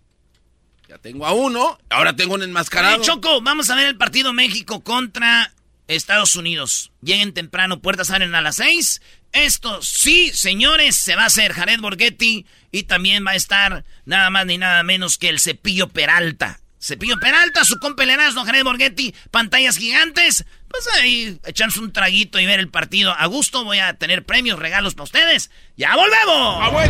Tengo 1.04 1.26
a 1.26 1.34
uno, 1.34 1.78
ahora 1.90 2.16
tengo 2.16 2.32
un 2.32 2.42
enmascarado. 2.42 2.96
Oye, 2.96 3.04
Choco, 3.04 3.42
vamos 3.42 3.68
a 3.68 3.74
ver 3.74 3.88
el 3.88 3.98
partido 3.98 4.32
México 4.32 4.80
contra 4.80 5.52
Estados 5.86 6.34
Unidos. 6.34 6.92
Lleguen 7.02 7.34
temprano, 7.34 7.82
puertas 7.82 8.10
abren 8.10 8.34
a 8.34 8.40
las 8.40 8.56
seis. 8.56 9.02
Esto 9.30 9.82
sí, 9.82 10.30
señores, 10.32 10.96
se 10.96 11.14
va 11.14 11.24
a 11.24 11.26
hacer 11.26 11.52
Jared 11.52 11.80
Borghetti 11.80 12.46
y 12.72 12.84
también 12.84 13.22
va 13.26 13.32
a 13.32 13.36
estar 13.36 13.84
nada 14.06 14.30
más 14.30 14.46
ni 14.46 14.56
nada 14.56 14.82
menos 14.82 15.18
que 15.18 15.28
el 15.28 15.40
Cepillo 15.40 15.88
Peralta. 15.90 16.60
Cepillo 16.84 17.18
Peralta, 17.18 17.64
su 17.64 17.78
compa 17.78 18.02
el 18.02 18.10
Erasmo, 18.10 18.44
Jared 18.44 18.62
Borghetti, 18.62 19.14
pantallas 19.30 19.78
gigantes. 19.78 20.44
Pues 20.68 20.86
ahí 21.00 21.40
echarse 21.46 21.80
un 21.80 21.94
traguito 21.94 22.38
y 22.38 22.44
ver 22.44 22.60
el 22.60 22.68
partido. 22.68 23.14
A 23.16 23.24
gusto 23.24 23.64
voy 23.64 23.78
a 23.78 23.94
tener 23.94 24.26
premios, 24.26 24.58
regalos 24.58 24.94
para 24.94 25.04
ustedes. 25.04 25.50
¡Ya 25.78 25.96
volvemos! 25.96 26.84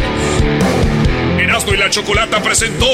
Erasmo 1.38 1.74
y 1.74 1.76
la 1.76 1.90
Chocolata 1.90 2.42
presentó 2.42 2.86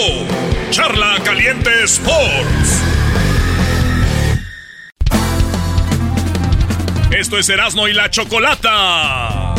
Charla 0.70 1.16
Caliente 1.24 1.70
Sports. 1.84 2.82
Esto 7.12 7.38
es 7.38 7.48
Erasmo 7.48 7.88
y 7.88 7.94
la 7.94 8.10
Chocolata. 8.10 9.54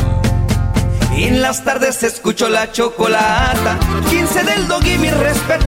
En 1.16 1.42
las 1.42 1.66
tardes 1.66 2.04
escucho 2.04 2.50
la 2.50 2.72
chocolata. 2.72 3.80
15 4.12 4.44
del 4.44 4.68
dog 4.68 4.86
y 4.86 4.98
mi 5.00 5.10
respeto. 5.10 5.71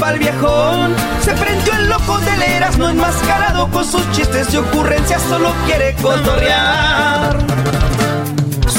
Pa'l 0.00 0.18
viejón, 0.18 0.94
se 1.22 1.32
prendió 1.32 1.72
el 1.74 1.88
loco 1.88 2.18
del 2.20 2.42
Erasmo 2.42 2.88
enmascarado 2.88 3.68
con 3.70 3.84
sus 3.84 4.10
chistes 4.12 4.52
y 4.54 4.56
ocurrencias, 4.56 5.20
solo 5.22 5.52
quiere 5.66 5.94
cotorrear. 5.96 7.36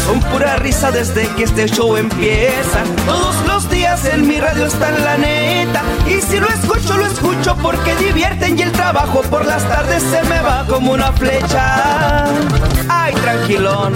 Son 0.06 0.20
pura 0.32 0.56
risa 0.56 0.90
desde 0.90 1.28
que 1.36 1.44
este 1.44 1.68
show 1.68 1.98
empieza. 1.98 2.84
Todos 3.06 3.36
los 3.46 3.70
días 3.70 4.06
en 4.06 4.28
mi 4.28 4.40
radio 4.40 4.66
está 4.66 4.90
la 4.92 5.18
neta. 5.18 5.84
Y 6.08 6.22
si 6.22 6.40
lo 6.40 6.48
escucho, 6.48 6.98
lo 6.98 7.06
escucho 7.06 7.56
porque 7.62 7.96
divierten 7.98 8.58
y 8.58 8.64
el 8.64 8.72
trabajo 8.72 9.22
por 9.24 9.46
las 9.46 9.68
tardes 9.68 10.02
se 10.02 10.24
me 10.24 10.40
va 10.40 10.66
como 10.68 10.94
una 10.94 11.12
flecha. 11.12 12.26
Ay, 12.90 13.14
tranquilón. 13.16 13.94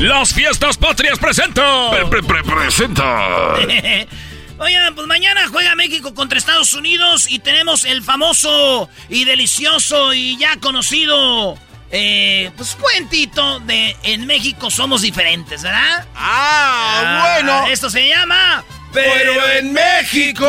Las 0.00 0.34
fiestas 0.34 0.76
patrias 0.76 1.18
presentan. 1.18 2.10
presenta. 2.10 3.54
Oigan, 4.58 4.94
pues 4.94 5.06
mañana 5.06 5.48
juega 5.48 5.74
México 5.74 6.14
contra 6.14 6.38
Estados 6.38 6.74
Unidos 6.74 7.26
y 7.28 7.40
tenemos 7.40 7.84
el 7.84 8.02
famoso 8.02 8.88
y 9.08 9.24
delicioso 9.24 10.14
y 10.14 10.36
ya 10.36 10.58
conocido, 10.60 11.58
eh, 11.90 12.50
pues 12.56 12.76
cuentito 12.80 13.60
de 13.60 13.96
En 14.04 14.26
México 14.26 14.70
somos 14.70 15.02
diferentes, 15.02 15.62
¿verdad? 15.62 16.06
Ah, 16.14 17.34
bueno. 17.34 17.66
Esto 17.66 17.90
se 17.90 18.08
llama... 18.08 18.64
Pero 18.92 19.50
en 19.58 19.72
México. 19.72 20.46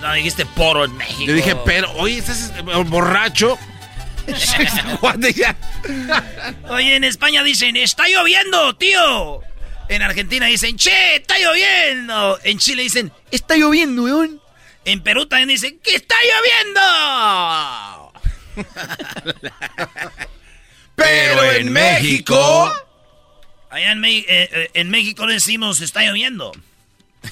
No, 0.00 0.12
dijiste 0.14 0.46
poro 0.46 0.86
en 0.86 0.96
México. 0.96 1.24
Yo 1.26 1.34
dije, 1.34 1.54
pero, 1.66 1.92
oye, 1.92 2.18
estás 2.18 2.50
borracho. 2.86 3.58
Oye, 6.68 6.96
en 6.96 7.04
España 7.04 7.42
dicen, 7.42 7.76
está 7.76 8.04
lloviendo, 8.08 8.74
tío. 8.76 9.40
En 9.88 10.02
Argentina 10.02 10.46
dicen, 10.46 10.76
che, 10.76 11.16
está 11.16 11.34
lloviendo. 11.38 12.38
En 12.44 12.58
Chile 12.58 12.82
dicen, 12.84 13.12
está 13.30 13.56
lloviendo, 13.56 14.04
weón. 14.04 14.40
En 14.86 15.02
Perú 15.02 15.26
también 15.26 15.48
dicen, 15.48 15.78
que 15.82 15.96
está 15.96 16.14
lloviendo. 18.54 18.56
Pero 20.94 21.52
en 21.52 21.72
México... 21.72 22.72
Allá 23.70 23.92
en, 23.92 24.00
Me- 24.00 24.18
eh, 24.18 24.24
eh, 24.28 24.70
en 24.74 24.90
México 24.90 25.26
decimos, 25.26 25.80
está 25.80 26.02
lloviendo. 26.02 26.52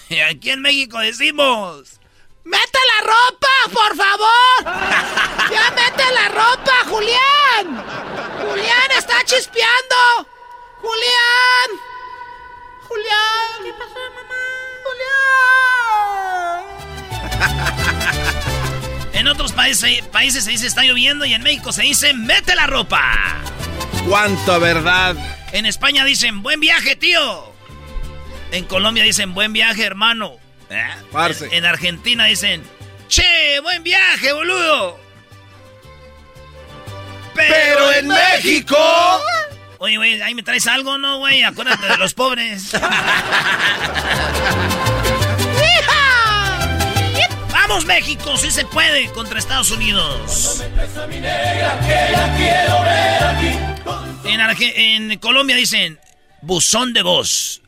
Y 0.08 0.20
aquí 0.20 0.48
en 0.50 0.62
México 0.62 0.98
decimos, 0.98 2.00
¡mete 2.44 2.78
la 2.92 3.00
ropa, 3.06 3.48
por 3.72 3.96
favor! 3.96 4.64
¡Ya 5.50 5.70
mete 5.70 6.12
la 6.12 6.28
ropa, 6.28 6.72
Julián! 6.86 7.84
¡Julián 8.40 8.90
está 8.96 9.24
chispeando! 9.24 9.96
¡Julián! 10.80 11.70
¡Julián! 12.88 13.64
¿Qué 13.64 13.72
pasó, 13.72 13.98
mamá? 14.14 14.52
En 19.12 19.28
otros 19.28 19.52
países, 19.52 20.02
países 20.08 20.44
se 20.44 20.50
dice 20.50 20.66
está 20.66 20.82
lloviendo 20.82 21.24
y 21.24 21.34
en 21.34 21.42
México 21.42 21.72
se 21.72 21.82
dice 21.82 22.12
mete 22.14 22.56
la 22.56 22.66
ropa. 22.66 23.38
¡Cuánta 24.08 24.58
verdad! 24.58 25.14
En 25.52 25.66
España 25.66 26.04
dicen 26.04 26.42
buen 26.42 26.58
viaje, 26.60 26.96
tío. 26.96 27.52
En 28.50 28.64
Colombia 28.64 29.04
dicen 29.04 29.32
buen 29.34 29.52
viaje, 29.52 29.84
hermano. 29.84 30.41
¿Eh? 30.72 30.84
Parce. 31.12 31.46
En, 31.46 31.52
en 31.54 31.66
Argentina 31.66 32.24
dicen 32.24 32.62
che, 33.08 33.60
buen 33.60 33.82
viaje, 33.82 34.32
boludo. 34.32 34.98
Pero 37.34 37.92
en 37.92 38.08
México... 38.08 38.76
Oye, 39.78 39.96
güey, 39.96 40.20
ahí 40.22 40.34
me 40.34 40.42
traes 40.42 40.66
algo, 40.66 40.96
¿no, 40.98 41.18
güey? 41.18 41.42
Acuérdate 41.42 41.86
de 41.86 41.96
los 41.96 42.14
pobres. 42.14 42.72
¡Vamos, 47.52 47.84
México! 47.86 48.36
¡Sí 48.36 48.50
se 48.50 48.64
puede! 48.66 49.06
Contra 49.12 49.38
Estados 49.38 49.70
Unidos. 49.70 50.62
En, 54.24 54.40
Arge- 54.40 54.72
en 54.76 55.18
Colombia 55.18 55.56
dicen 55.56 55.98
buzón 56.42 56.92
de 56.92 57.02
voz. 57.02 57.61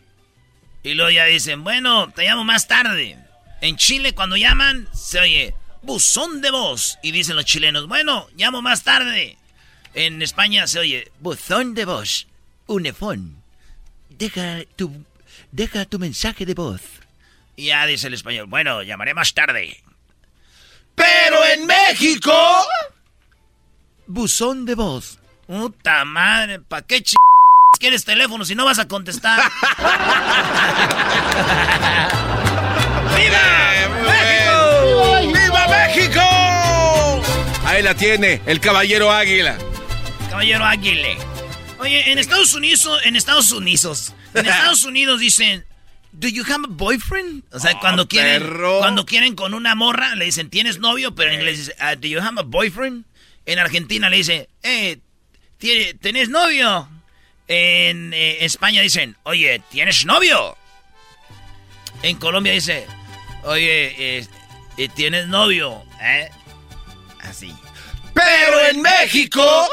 Y 0.84 0.92
luego 0.92 1.10
ya 1.10 1.24
dicen, 1.24 1.64
bueno, 1.64 2.10
te 2.10 2.24
llamo 2.24 2.44
más 2.44 2.68
tarde. 2.68 3.18
En 3.62 3.76
Chile, 3.76 4.12
cuando 4.12 4.36
llaman, 4.36 4.86
se 4.92 5.18
oye 5.18 5.54
buzón 5.80 6.42
de 6.42 6.50
voz. 6.50 6.98
Y 7.02 7.10
dicen 7.10 7.36
los 7.36 7.46
chilenos, 7.46 7.88
bueno, 7.88 8.28
llamo 8.36 8.60
más 8.60 8.84
tarde. 8.84 9.38
En 9.94 10.20
España 10.20 10.66
se 10.66 10.78
oye 10.78 11.10
buzón 11.20 11.74
de 11.74 11.86
voz. 11.86 12.26
Unefón. 12.66 13.42
Deja 14.10 14.62
tu, 14.76 15.04
deja 15.52 15.86
tu 15.86 15.98
mensaje 15.98 16.44
de 16.44 16.52
voz. 16.52 16.82
Y 17.56 17.66
ya 17.66 17.86
dice 17.86 18.08
el 18.08 18.14
español, 18.14 18.46
bueno, 18.46 18.82
llamaré 18.82 19.14
más 19.14 19.32
tarde. 19.32 19.82
Pero 20.94 21.44
en 21.46 21.66
México... 21.66 22.32
Buzón 24.06 24.66
de 24.66 24.74
voz. 24.74 25.18
Puta 25.46 26.04
madre, 26.04 26.60
¿pa' 26.60 26.82
qué 26.82 27.02
ch... 27.02 27.14
quieres 27.78 28.04
teléfono 28.04 28.44
si 28.44 28.54
no 28.54 28.64
vas 28.64 28.78
a 28.78 28.86
contestar? 28.88 29.40
¡Viva! 33.16 33.40
¡Viva 35.32 35.66
México! 35.68 36.20
Ahí 37.66 37.82
la 37.82 37.94
tiene, 37.94 38.40
el 38.46 38.60
caballero 38.60 39.10
águila. 39.10 39.56
Caballero 40.30 40.64
Aguile. 40.64 41.16
Oye, 41.78 42.10
en 42.12 42.18
Estados 42.18 42.54
Unidos, 42.54 42.88
en 43.04 43.14
Estados 43.16 43.52
Unidos, 43.52 44.12
en 44.34 44.46
Estados 44.46 44.84
Unidos 44.88 45.20
dicen, 45.20 45.64
¿Do 46.12 46.28
you 46.28 46.44
have 46.44 46.64
a 46.64 46.68
boyfriend? 46.68 47.42
O 47.52 47.58
sea, 47.58 47.78
cuando 47.80 48.06
quieren, 48.08 48.40
perro. 48.42 48.78
cuando 48.78 49.04
quieren 49.06 49.34
con 49.34 49.52
una 49.54 49.74
morra, 49.74 50.14
le 50.14 50.24
dicen, 50.26 50.48
¿tienes 50.50 50.78
novio? 50.78 51.14
Pero 51.14 51.30
en 51.30 51.36
inglés 51.40 51.58
dice, 51.58 51.74
"Ah, 51.80 51.96
¿Do 51.96 52.06
you 52.06 52.20
have 52.20 52.38
a 52.40 52.42
boyfriend? 52.44 53.04
En 53.46 53.58
Argentina 53.58 54.08
le 54.08 54.18
dicen, 54.18 54.46
eh, 54.62 54.98
¿tie- 55.60 55.98
¿tenés 56.00 56.28
novio? 56.28 56.88
En 57.46 58.12
eh, 58.14 58.44
España 58.44 58.80
dicen, 58.80 59.16
oye, 59.24 59.60
¿tienes 59.70 60.06
novio? 60.06 60.56
En 62.02 62.16
Colombia 62.16 62.52
dice, 62.52 62.86
oye, 63.42 64.18
eh, 64.18 64.88
¿tienes 64.94 65.28
novio? 65.28 65.82
¿Eh? 66.00 66.30
Así. 67.20 67.54
Pero 68.14 68.60
en 68.70 68.82
México... 68.82 69.68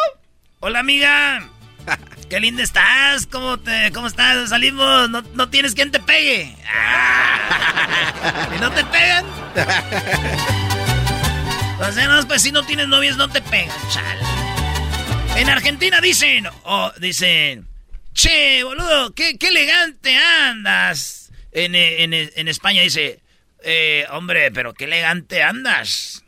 Hola, 0.60 0.80
amiga. 0.80 1.50
Qué 2.30 2.40
linda 2.40 2.64
estás. 2.64 3.26
¿Cómo, 3.28 3.58
te, 3.58 3.92
cómo 3.92 4.08
estás? 4.08 4.50
Salimos. 4.50 5.10
No, 5.10 5.22
no 5.34 5.50
tienes 5.50 5.74
quien 5.74 5.92
te 5.92 6.00
pegue. 6.00 6.56
Ah. 6.68 8.50
¿Y 8.56 8.60
no 8.60 8.72
te 8.72 8.84
pegan? 8.86 9.26
No, 11.82 12.28
pues 12.28 12.44
si 12.44 12.52
no 12.52 12.64
tienes 12.64 12.88
novias, 12.88 13.18
no 13.18 13.28
te 13.28 13.42
pegan, 13.42 13.76
chal. 13.90 14.18
En 15.36 15.50
Argentina 15.50 16.02
dicen, 16.02 16.48
oh, 16.64 16.92
dicen, 17.00 17.68
che, 18.14 18.64
boludo, 18.64 19.14
qué, 19.16 19.38
qué 19.38 19.48
elegante 19.48 20.16
andas. 20.16 21.32
En, 21.52 21.76
eh, 21.76 22.04
en, 22.04 22.14
en 22.14 22.48
España 22.48 22.82
dice, 22.82 23.20
eh, 23.64 24.06
hombre, 24.12 24.52
pero 24.52 24.74
qué 24.74 24.86
elegante 24.86 25.42
andas. 25.44 26.24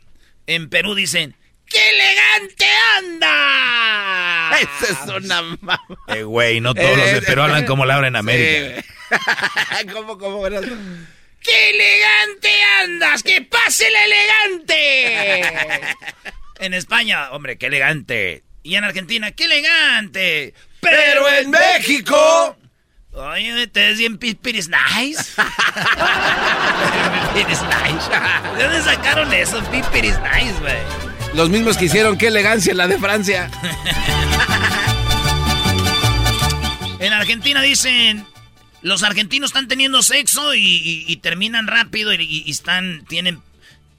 En 0.46 0.68
Perú 0.68 0.94
dicen, 0.94 1.36
¡qué 1.66 1.90
elegante 1.90 2.66
andas! 2.98 4.62
Esa 4.62 4.92
es 4.92 5.08
una 5.24 5.42
mamá. 5.42 5.80
Eh, 6.08 6.22
güey, 6.22 6.60
no 6.60 6.74
todos 6.74 6.96
los 6.96 7.12
de 7.12 7.22
Perú 7.22 7.42
hablan 7.42 7.66
como 7.66 7.86
la 7.86 7.98
hora 7.98 8.08
en 8.08 8.16
América. 8.16 8.84
¿Cómo, 9.92 10.18
cómo? 10.18 10.44
¡Qué 10.44 11.70
elegante 11.70 12.50
andas! 12.82 13.22
¡Que 13.22 13.42
pase 13.42 13.86
el 13.86 13.94
elegante! 13.96 15.42
en 16.60 16.74
España, 16.74 17.30
hombre, 17.32 17.58
qué 17.58 17.66
elegante. 17.66 18.44
Y 18.64 18.74
en 18.76 18.82
Argentina, 18.84 19.30
qué 19.30 19.44
elegante. 19.44 20.54
Pero 20.80 21.28
en 21.28 21.50
México... 21.50 22.56
Oye, 23.12 23.68
te 23.68 23.80
ves 23.90 23.98
bien 23.98 24.18
pispiris 24.18 24.68
nice. 24.68 25.22
pispiris 27.34 27.60
nice. 27.62 28.56
¿De 28.56 28.64
dónde 28.64 28.82
sacaron 28.82 29.32
eso? 29.32 29.62
Pispiris 29.70 30.16
nice, 30.18 30.54
güey. 30.60 30.74
Los 31.34 31.48
mismos 31.48 31.76
que 31.76 31.84
hicieron, 31.84 32.18
qué 32.18 32.26
elegancia 32.26 32.74
la 32.74 32.88
de 32.88 32.98
Francia. 32.98 33.48
En 36.98 37.12
Argentina 37.12 37.60
dicen, 37.62 38.26
los 38.82 39.02
argentinos 39.02 39.50
están 39.50 39.68
teniendo 39.68 40.02
sexo 40.02 40.54
y, 40.54 40.60
y- 40.64 41.04
y 41.06 41.16
terminan 41.18 41.66
rápido 41.66 42.12
y, 42.14 42.16
y- 42.22 42.42
y 42.46 42.50
están, 42.50 43.04
tienen, 43.08 43.42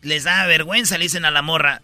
les 0.02 0.24
da 0.24 0.46
vergüenza, 0.48 0.98
le 0.98 1.04
dicen 1.06 1.24
a 1.26 1.32
la 1.32 1.42
morra. 1.42 1.82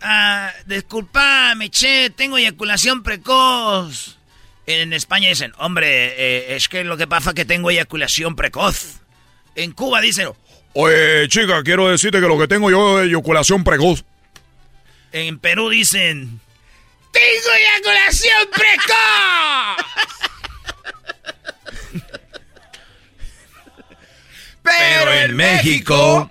Ah, 0.00 0.52
disculpame, 0.66 1.70
che, 1.70 2.10
tengo 2.10 2.38
eyaculación 2.38 3.02
precoz. 3.02 4.16
En 4.66 4.92
España 4.92 5.28
dicen, 5.28 5.52
hombre, 5.58 6.14
eh, 6.16 6.56
es 6.56 6.68
que 6.68 6.84
lo 6.84 6.96
que 6.96 7.06
pasa 7.06 7.30
es 7.30 7.34
que 7.34 7.44
tengo 7.44 7.70
eyaculación 7.70 8.36
precoz. 8.36 9.00
En 9.56 9.72
Cuba 9.72 10.00
dicen, 10.00 10.30
Oye, 10.72 11.26
chica, 11.28 11.62
quiero 11.64 11.88
decirte 11.88 12.20
que 12.20 12.28
lo 12.28 12.38
que 12.38 12.46
tengo 12.46 12.70
yo 12.70 13.00
es 13.02 13.08
eyaculación 13.08 13.64
precoz. 13.64 14.04
en 15.12 15.38
Perú 15.40 15.68
dicen, 15.68 16.40
tengo 17.10 17.52
eyaculación 17.58 18.48
precoz. 18.54 19.86
Pero 24.62 25.12
en 25.12 25.36
México... 25.36 26.30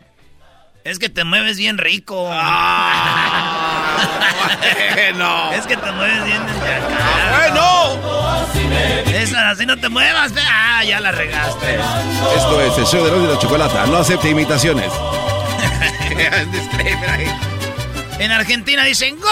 Es 0.84 0.98
que 0.98 1.10
te 1.10 1.24
mueves 1.24 1.58
bien 1.58 1.78
rico. 1.78 2.24
bueno. 2.24 2.40
Es 5.54 5.66
que 5.68 5.76
te 5.76 5.92
mueves 5.92 6.24
bien 6.26 6.46
desde 6.46 6.76
acá. 6.76 7.38
¡Bueno! 7.38 8.00
Esa, 9.14 9.50
así 9.50 9.66
no 9.66 9.78
te 9.78 9.90
muevas. 9.90 10.32
Ah, 10.48 10.84
ya 10.84 11.00
la 11.00 11.12
regaste. 11.12 11.76
Esto 12.36 12.62
es 12.62 12.78
el 12.78 12.86
show 12.86 13.04
de 13.04 13.12
los 13.12 13.22
de 13.24 13.34
la 13.34 13.40
chocolata. 13.40 13.86
No 13.88 13.98
acepte 13.98 14.30
imitaciones. 14.30 14.92
En 18.20 18.32
Argentina 18.34 18.84
dicen 18.84 19.18
¡Gol! 19.18 19.30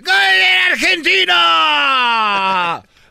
¡Gol 0.00 0.14
de 0.40 0.56
Argentina! 0.72 1.85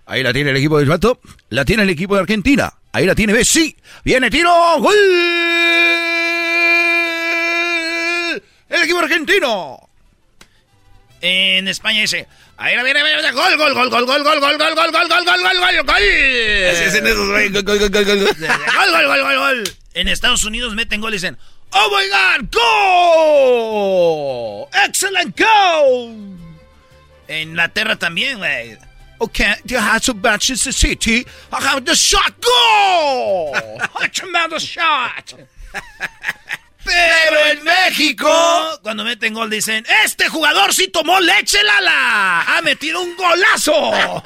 Ahí 0.06 0.24
la 0.24 0.32
tiene 0.34 0.52
el 0.52 0.58
equipo 0.58 0.78
del 0.80 0.88
Vato. 0.88 1.20
La 1.50 1.66
tiene 1.66 1.84
el 1.84 1.90
equipo 1.90 2.16
de 2.16 2.22
Argentina. 2.22 2.74
Ahí 2.92 3.06
la 3.06 3.16
tiene 3.16 3.34
Messi. 3.34 3.76
Viene 4.04 4.30
tiro. 4.30 4.52
¡Gol! 4.80 4.96
El 8.70 8.84
equipo 8.84 9.00
argentino. 9.00 9.90
En 11.22 11.68
España 11.68 12.02
dice 12.02 12.28
Ahí 12.58 12.76
la 12.76 12.84
viene, 12.84 13.02
gol, 13.34 13.58
gol, 13.58 13.74
gol, 13.74 13.90
gol, 13.90 14.06
gol, 14.06 14.06
gol, 14.06 14.24
gol, 14.24 14.40
gol, 14.40 14.60
gol, 14.60 14.76
gol, 14.76 14.92
gol, 14.92 15.08
gol, 15.10 15.26
gol, 15.26 15.60
gol, 15.60 15.84
gol. 15.86 15.96
Así 16.72 16.84
hacen 16.86 17.06
esos, 17.06 17.30
güey. 17.30 17.50
Gol, 17.50 17.64
gol, 17.64 17.80
gol, 17.80 17.90
gol, 17.90 18.06
gol. 18.06 18.20
Gol, 18.20 18.92
gol, 18.92 19.08
gol, 19.08 19.22
gol, 19.24 19.38
gol. 19.38 19.64
En 19.94 20.08
Estados 20.08 20.46
Unidos 20.46 20.74
meten 20.74 21.02
gol 21.02 21.12
y 21.14 21.18
dicen 21.18 21.38
¡Oh 21.72 21.90
my 21.90 22.06
God! 22.08 22.46
¡Go! 24.64 24.70
¡Excellent 24.86 25.38
go! 25.38 26.12
En 27.28 27.50
Inglaterra 27.50 27.98
también, 27.98 28.38
güey. 28.38 28.78
Okay, 29.22 29.54
you 29.66 29.78
have 29.78 30.02
to 30.04 30.14
Manchester 30.14 30.72
City. 30.72 31.26
I 31.52 31.62
have 31.62 31.86
the 31.86 31.96
shot. 31.96 32.34
Go! 32.42 33.54
A 34.02 34.08
tremendous 34.10 34.64
shot. 34.64 35.34
Pero 36.86 37.46
en 37.48 37.64
México, 37.64 38.30
cuando 38.84 39.04
meten 39.04 39.34
gol 39.34 39.50
dicen, 39.50 39.84
este 40.04 40.30
jugador 40.30 40.72
sí 40.72 40.90
tomó 40.90 41.20
leche 41.20 41.64
Lala. 41.64 42.42
Ha 42.42 42.62
metido 42.62 43.02
un 43.02 43.16
golazo. 43.16 43.92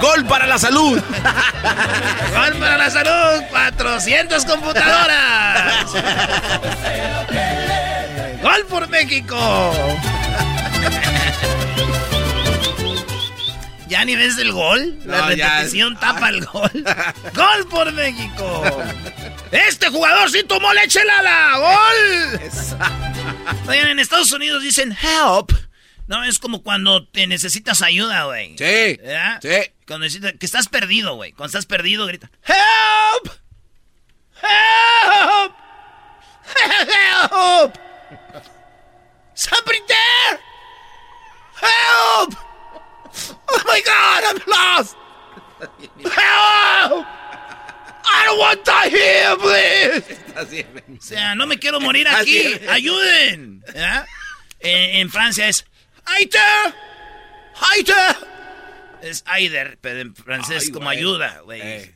Gol 0.00 0.24
para 0.26 0.46
la 0.46 0.58
salud. 0.58 1.00
Gol 2.34 2.54
para 2.58 2.76
la 2.76 2.90
salud. 2.90 3.44
400 3.50 4.44
computadoras. 4.44 5.92
Gol 8.42 8.64
por 8.68 8.88
México. 8.88 9.38
¿Ya 13.92 14.06
ni 14.06 14.16
ves 14.16 14.38
el 14.38 14.52
gol? 14.52 14.98
La 15.04 15.18
No, 15.18 15.32
ya. 15.34 15.48
repetición 15.56 16.00
tapa 16.00 16.30
el 16.30 16.46
gol. 16.46 16.70
¡Gol 17.34 17.68
por 17.68 17.92
México! 17.92 18.82
¡Este 19.50 19.90
jugador 19.90 20.30
sí 20.30 20.42
tomó 20.44 20.72
leche 20.72 21.04
Lala! 21.04 21.58
¡Gol! 21.58 22.40
Oigan, 23.68 23.88
en 23.90 23.98
Estados 23.98 24.32
Unidos 24.32 24.62
dicen 24.62 24.92
help. 25.02 25.52
No, 26.06 26.24
es 26.24 26.38
como 26.38 26.62
cuando 26.62 27.06
te 27.06 27.26
necesitas 27.26 27.82
ayuda, 27.82 28.24
güey. 28.24 28.56
Sí. 28.56 28.98
¿Verdad? 29.02 29.38
Sí. 29.42 29.70
Cuando 29.86 30.04
necesitas, 30.04 30.32
que 30.40 30.46
estás 30.46 30.68
perdido, 30.68 31.14
güey. 31.16 31.32
Cuando 31.32 31.48
estás 31.48 31.66
perdido, 31.66 32.06
grita 32.06 32.30
help. 32.44 33.30
Help. 34.42 35.54
Help. 36.56 37.74
Somebody 39.34 39.80
there. 39.86 40.40
Help. 41.60 42.34
Oh 43.48 43.62
my 43.66 43.80
God, 43.84 44.24
I'm 44.28 44.40
lost. 44.46 44.96
Help. 46.04 47.06
I 48.04 48.26
don't 48.26 48.38
want 48.38 48.64
to 48.64 48.70
die 48.70 48.88
here, 48.88 49.36
please. 49.36 50.18
O 50.36 51.00
sea, 51.00 51.34
no 51.34 51.46
me 51.46 51.58
quiero 51.58 51.80
morir 51.80 52.08
aquí. 52.08 52.58
Ayuden. 52.68 53.62
En, 54.60 54.96
en 54.96 55.10
Francia 55.10 55.48
es 55.48 55.64
Aider. 56.04 56.74
Aider. 57.70 58.16
Es 59.02 59.24
Aider, 59.26 59.78
pero 59.80 60.00
en 60.00 60.14
francés 60.14 60.64
Ay, 60.66 60.72
como 60.72 60.88
ayuda, 60.88 61.40
güey. 61.44 61.60
Eh. 61.60 61.94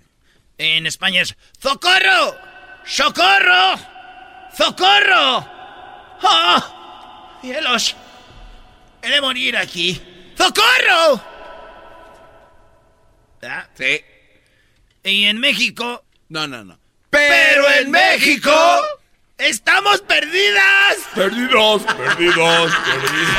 En 0.59 0.86
España 0.86 1.22
es 1.22 1.36
¡Socorro! 1.60 2.36
¡Socorro! 2.84 3.78
¡Socorro! 4.56 5.48
¡Ah! 6.22 7.38
¡Cielos! 7.43 7.94
He 9.02 9.10
de 9.10 9.20
morir 9.20 9.56
aquí. 9.56 10.01
¡Socorro! 10.36 11.22
¿Verdad? 13.40 13.68
Sí. 13.74 14.04
Y 15.04 15.24
en 15.24 15.38
México. 15.38 16.04
No, 16.28 16.46
no, 16.46 16.64
no. 16.64 16.78
Pero 17.10 17.70
en 17.80 17.90
México. 17.90 18.52
¡Estamos 19.38 20.00
perdidas! 20.00 20.96
Perdidos, 21.14 21.82
perdidos, 21.82 22.72
perdidos. 22.86 23.36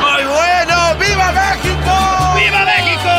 ¡Muy 0.00 0.24
bueno! 0.24 0.94
¡Viva 0.96 1.32
México! 1.32 2.34
¡Viva 2.36 2.64
México! 2.64 3.10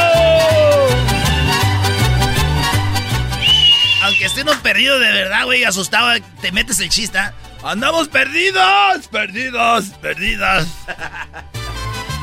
Aunque 4.03 4.25
esté 4.25 4.41
uno 4.43 4.53
perdido 4.63 4.97
de 4.97 5.11
verdad, 5.11 5.43
güey, 5.43 5.65
asustado, 5.65 6.09
te 6.41 6.53
metes 6.53 6.79
el 6.79 6.87
chiste. 6.89 7.17
¿ah? 7.17 7.33
¡Andamos 7.63 8.07
perdidos! 8.07 9.07
¡Perdidos! 9.11 9.89
¡Perdidas! 10.01 10.67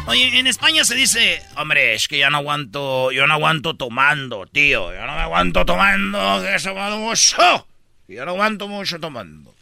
Oye, 0.07 0.39
en 0.39 0.47
España 0.47 0.85
se 0.85 0.95
dice, 0.95 1.43
hombre, 1.57 1.95
es 1.95 2.07
que 2.07 2.19
ya 2.19 2.31
no 2.31 2.37
aguanto, 2.39 3.11
yo 3.11 3.27
no 3.27 3.35
aguanto 3.35 3.75
tomando, 3.75 4.47
tío, 4.47 4.93
yo 4.95 5.01
no 5.05 5.15
me 5.15 5.21
aguanto 5.23 5.67
tomando, 5.67 6.43
que 6.43 6.61
se 6.61 6.71
va 6.71 6.97
mucho, 6.97 7.67
yo 8.07 8.25
no 8.25 8.31
aguanto 8.31 8.69
mucho 8.69 9.01
tomando. 9.01 9.53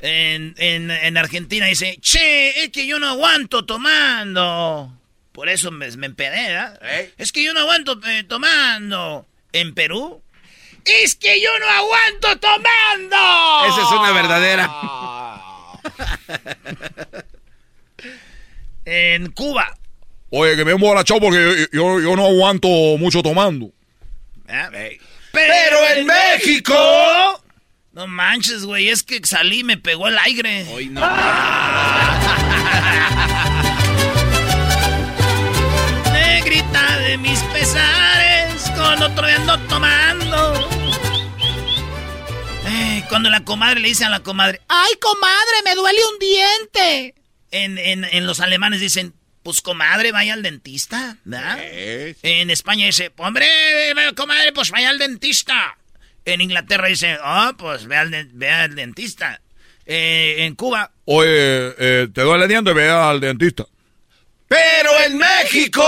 En, 0.00 0.54
en, 0.56 0.90
en 0.90 1.16
Argentina 1.18 1.66
dice, 1.66 1.98
che, 2.00 2.64
es 2.64 2.70
que 2.70 2.86
yo 2.86 2.98
no 2.98 3.08
aguanto 3.10 3.66
tomando. 3.66 4.92
Por 5.32 5.48
eso 5.48 5.70
me, 5.70 5.90
me. 5.96 6.14
Es 7.18 7.32
que 7.32 7.44
yo 7.44 7.52
no 7.54 7.60
aguanto 7.60 8.00
eh, 8.06 8.24
tomando. 8.24 9.26
En 9.52 9.74
Perú, 9.74 10.22
es 10.84 11.14
que 11.16 11.40
yo 11.40 11.50
no 11.58 11.66
aguanto 11.68 12.38
tomando. 12.38 13.66
Esa 13.66 13.82
es 13.82 13.90
una 13.92 14.12
verdadera. 14.12 14.70
En 18.84 19.30
Cuba. 19.32 19.76
Oye, 20.30 20.56
que 20.56 20.64
me 20.64 20.72
emborrachado 20.72 21.20
porque 21.20 21.68
yo, 21.72 22.00
yo 22.00 22.16
no 22.16 22.26
aguanto 22.26 22.68
mucho 22.98 23.22
tomando. 23.22 23.70
¿eh? 24.48 24.98
Pero 25.30 25.76
en 25.96 26.06
México. 26.06 26.74
No 27.92 28.06
manches, 28.06 28.64
güey, 28.64 28.88
es 28.88 29.02
que 29.02 29.20
salí 29.24 29.58
y 29.60 29.64
me 29.64 29.76
pegó 29.76 30.08
el 30.08 30.18
aire. 30.18 30.66
Hoy 30.72 30.86
no. 30.88 31.00
Negrita 36.12 36.98
de 37.00 37.18
mis 37.18 37.38
pesares, 37.40 38.70
con 38.76 39.02
otro 39.02 39.26
ando 39.26 39.58
tomando. 39.68 40.68
Eh, 42.66 43.04
cuando 43.10 43.28
la 43.28 43.44
comadre 43.44 43.80
le 43.80 43.88
dice 43.88 44.06
a 44.06 44.10
la 44.10 44.20
comadre, 44.20 44.62
¡ay, 44.68 44.92
comadre, 44.98 45.62
me 45.64 45.74
duele 45.74 45.98
un 46.12 46.18
diente! 46.18 47.14
En, 47.52 47.78
en, 47.78 48.04
en 48.04 48.26
los 48.26 48.40
alemanes 48.40 48.80
dicen, 48.80 49.14
pues 49.44 49.60
comadre, 49.62 50.10
vaya 50.10 50.32
al 50.34 50.42
dentista, 50.42 51.16
¿verdad? 51.24 51.58
En 52.22 52.50
España 52.50 52.86
dice, 52.86 53.12
hombre, 53.18 53.46
comadre, 54.16 54.52
pues 54.52 54.70
vaya 54.70 54.88
al 54.90 54.98
dentista. 54.98 55.76
En 56.24 56.40
Inglaterra 56.40 56.88
dice, 56.88 57.18
oh, 57.24 57.52
pues 57.56 57.86
ve 57.86 57.96
al, 57.96 58.10
de- 58.10 58.28
ve 58.32 58.50
al 58.50 58.74
dentista. 58.74 59.40
Eh, 59.86 60.36
en 60.40 60.54
Cuba, 60.54 60.92
Oye, 61.04 61.28
eh, 61.78 62.08
te 62.14 62.20
duele 62.22 62.44
el 62.44 62.48
diente, 62.48 62.72
ve 62.72 62.88
al 62.88 63.20
dentista. 63.20 63.66
Pero 64.48 64.90
en 65.06 65.16
México. 65.18 65.82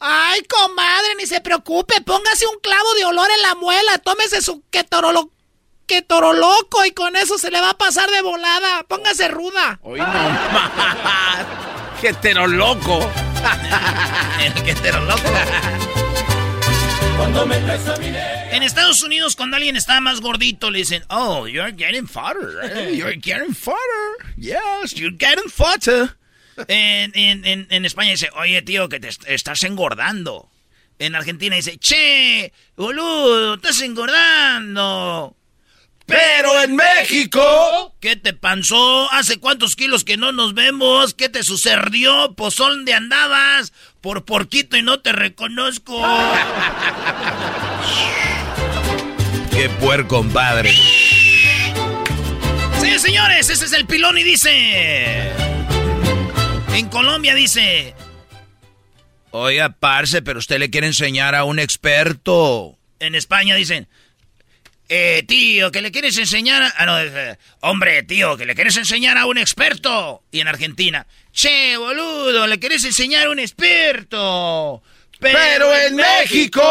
Ay, 0.00 0.42
comadre, 0.44 1.14
ni 1.18 1.26
se 1.26 1.40
preocupe. 1.40 2.00
Póngase 2.00 2.46
un 2.46 2.58
clavo 2.60 2.94
de 2.94 3.04
olor 3.04 3.28
en 3.36 3.42
la 3.42 3.54
muela. 3.56 3.98
Tómese 3.98 4.40
su 4.40 4.64
ketorolo, 4.70 5.30
ketoroloco 5.86 6.84
y 6.84 6.90
con 6.92 7.16
eso 7.16 7.38
se 7.38 7.50
le 7.50 7.60
va 7.60 7.70
a 7.70 7.78
pasar 7.78 8.10
de 8.10 8.22
volada. 8.22 8.82
Póngase 8.88 9.28
ruda. 9.28 9.78
Hoy 9.82 10.00
no 10.00 10.06
más. 10.06 11.46
¡Qué 12.00 12.14
loco! 12.34 13.10
El 14.44 14.52
ketoroloco. 14.62 15.22
En 18.50 18.62
Estados 18.62 19.02
Unidos, 19.02 19.36
cuando 19.36 19.56
alguien 19.56 19.76
está 19.76 20.00
más 20.00 20.20
gordito, 20.20 20.70
le 20.70 20.78
dicen, 20.78 21.04
oh, 21.08 21.46
you're 21.46 21.72
getting 21.76 22.06
fatter. 22.06 22.50
eh, 22.62 22.94
You're 22.96 23.18
getting 23.20 23.54
fatter. 23.54 24.34
Yes, 24.36 24.92
you're 24.94 25.16
getting 25.18 25.50
fatter. 25.50 26.16
En, 26.68 27.12
en, 27.14 27.44
en, 27.44 27.66
en 27.70 27.84
España 27.84 28.12
dice, 28.12 28.30
oye, 28.36 28.62
tío, 28.62 28.88
que 28.88 28.98
te 29.00 29.08
est- 29.08 29.24
estás 29.28 29.62
engordando. 29.64 30.48
En 30.98 31.14
Argentina 31.14 31.56
dice, 31.56 31.76
che, 31.78 32.52
boludo, 32.76 33.54
estás 33.54 33.80
engordando. 33.82 35.35
Pero 36.06 36.62
en 36.62 36.76
México, 36.76 37.94
¿qué 38.00 38.14
te 38.14 38.32
pasó? 38.32 39.10
¿Hace 39.12 39.38
cuántos 39.40 39.74
kilos 39.74 40.04
que 40.04 40.16
no 40.16 40.30
nos 40.30 40.54
vemos? 40.54 41.14
¿Qué 41.14 41.28
te 41.28 41.42
sucedió? 41.42 42.32
Pues 42.36 42.54
¿dónde 42.54 42.94
andabas? 42.94 43.72
Por 44.00 44.24
porquito 44.24 44.76
y 44.76 44.82
no 44.82 45.00
te 45.00 45.10
reconozco. 45.10 46.00
Qué 49.50 49.68
puerco, 49.68 50.18
compadre. 50.18 50.72
Sí, 52.80 52.98
señores, 52.98 53.50
ese 53.50 53.64
es 53.64 53.72
el 53.72 53.86
pilón 53.86 54.16
y 54.16 54.22
dice... 54.22 55.32
En 56.72 56.88
Colombia 56.88 57.34
dice... 57.34 57.94
Oiga, 59.32 59.70
parce, 59.70 60.22
pero 60.22 60.38
usted 60.38 60.60
le 60.60 60.70
quiere 60.70 60.86
enseñar 60.86 61.34
a 61.34 61.42
un 61.44 61.58
experto. 61.58 62.78
En 63.00 63.16
España 63.16 63.56
dicen... 63.56 63.88
Eh, 64.88 65.24
tío, 65.26 65.72
que 65.72 65.82
le 65.82 65.90
quieres 65.90 66.16
enseñar 66.16 66.62
a... 66.62 66.72
ah, 66.76 66.86
no, 66.86 67.00
eh, 67.00 67.38
hombre, 67.60 68.02
tío, 68.04 68.36
que 68.36 68.46
le 68.46 68.54
quieres 68.54 68.76
enseñar 68.76 69.18
a 69.18 69.26
un 69.26 69.38
experto. 69.38 70.22
Y 70.30 70.40
en 70.40 70.48
Argentina... 70.48 71.06
Che, 71.32 71.76
boludo, 71.76 72.46
le 72.46 72.58
quieres 72.58 72.84
enseñar 72.84 73.26
a 73.26 73.30
un 73.30 73.38
experto. 73.38 74.82
Pero, 75.18 75.74
en 75.74 75.96
México... 75.96 76.62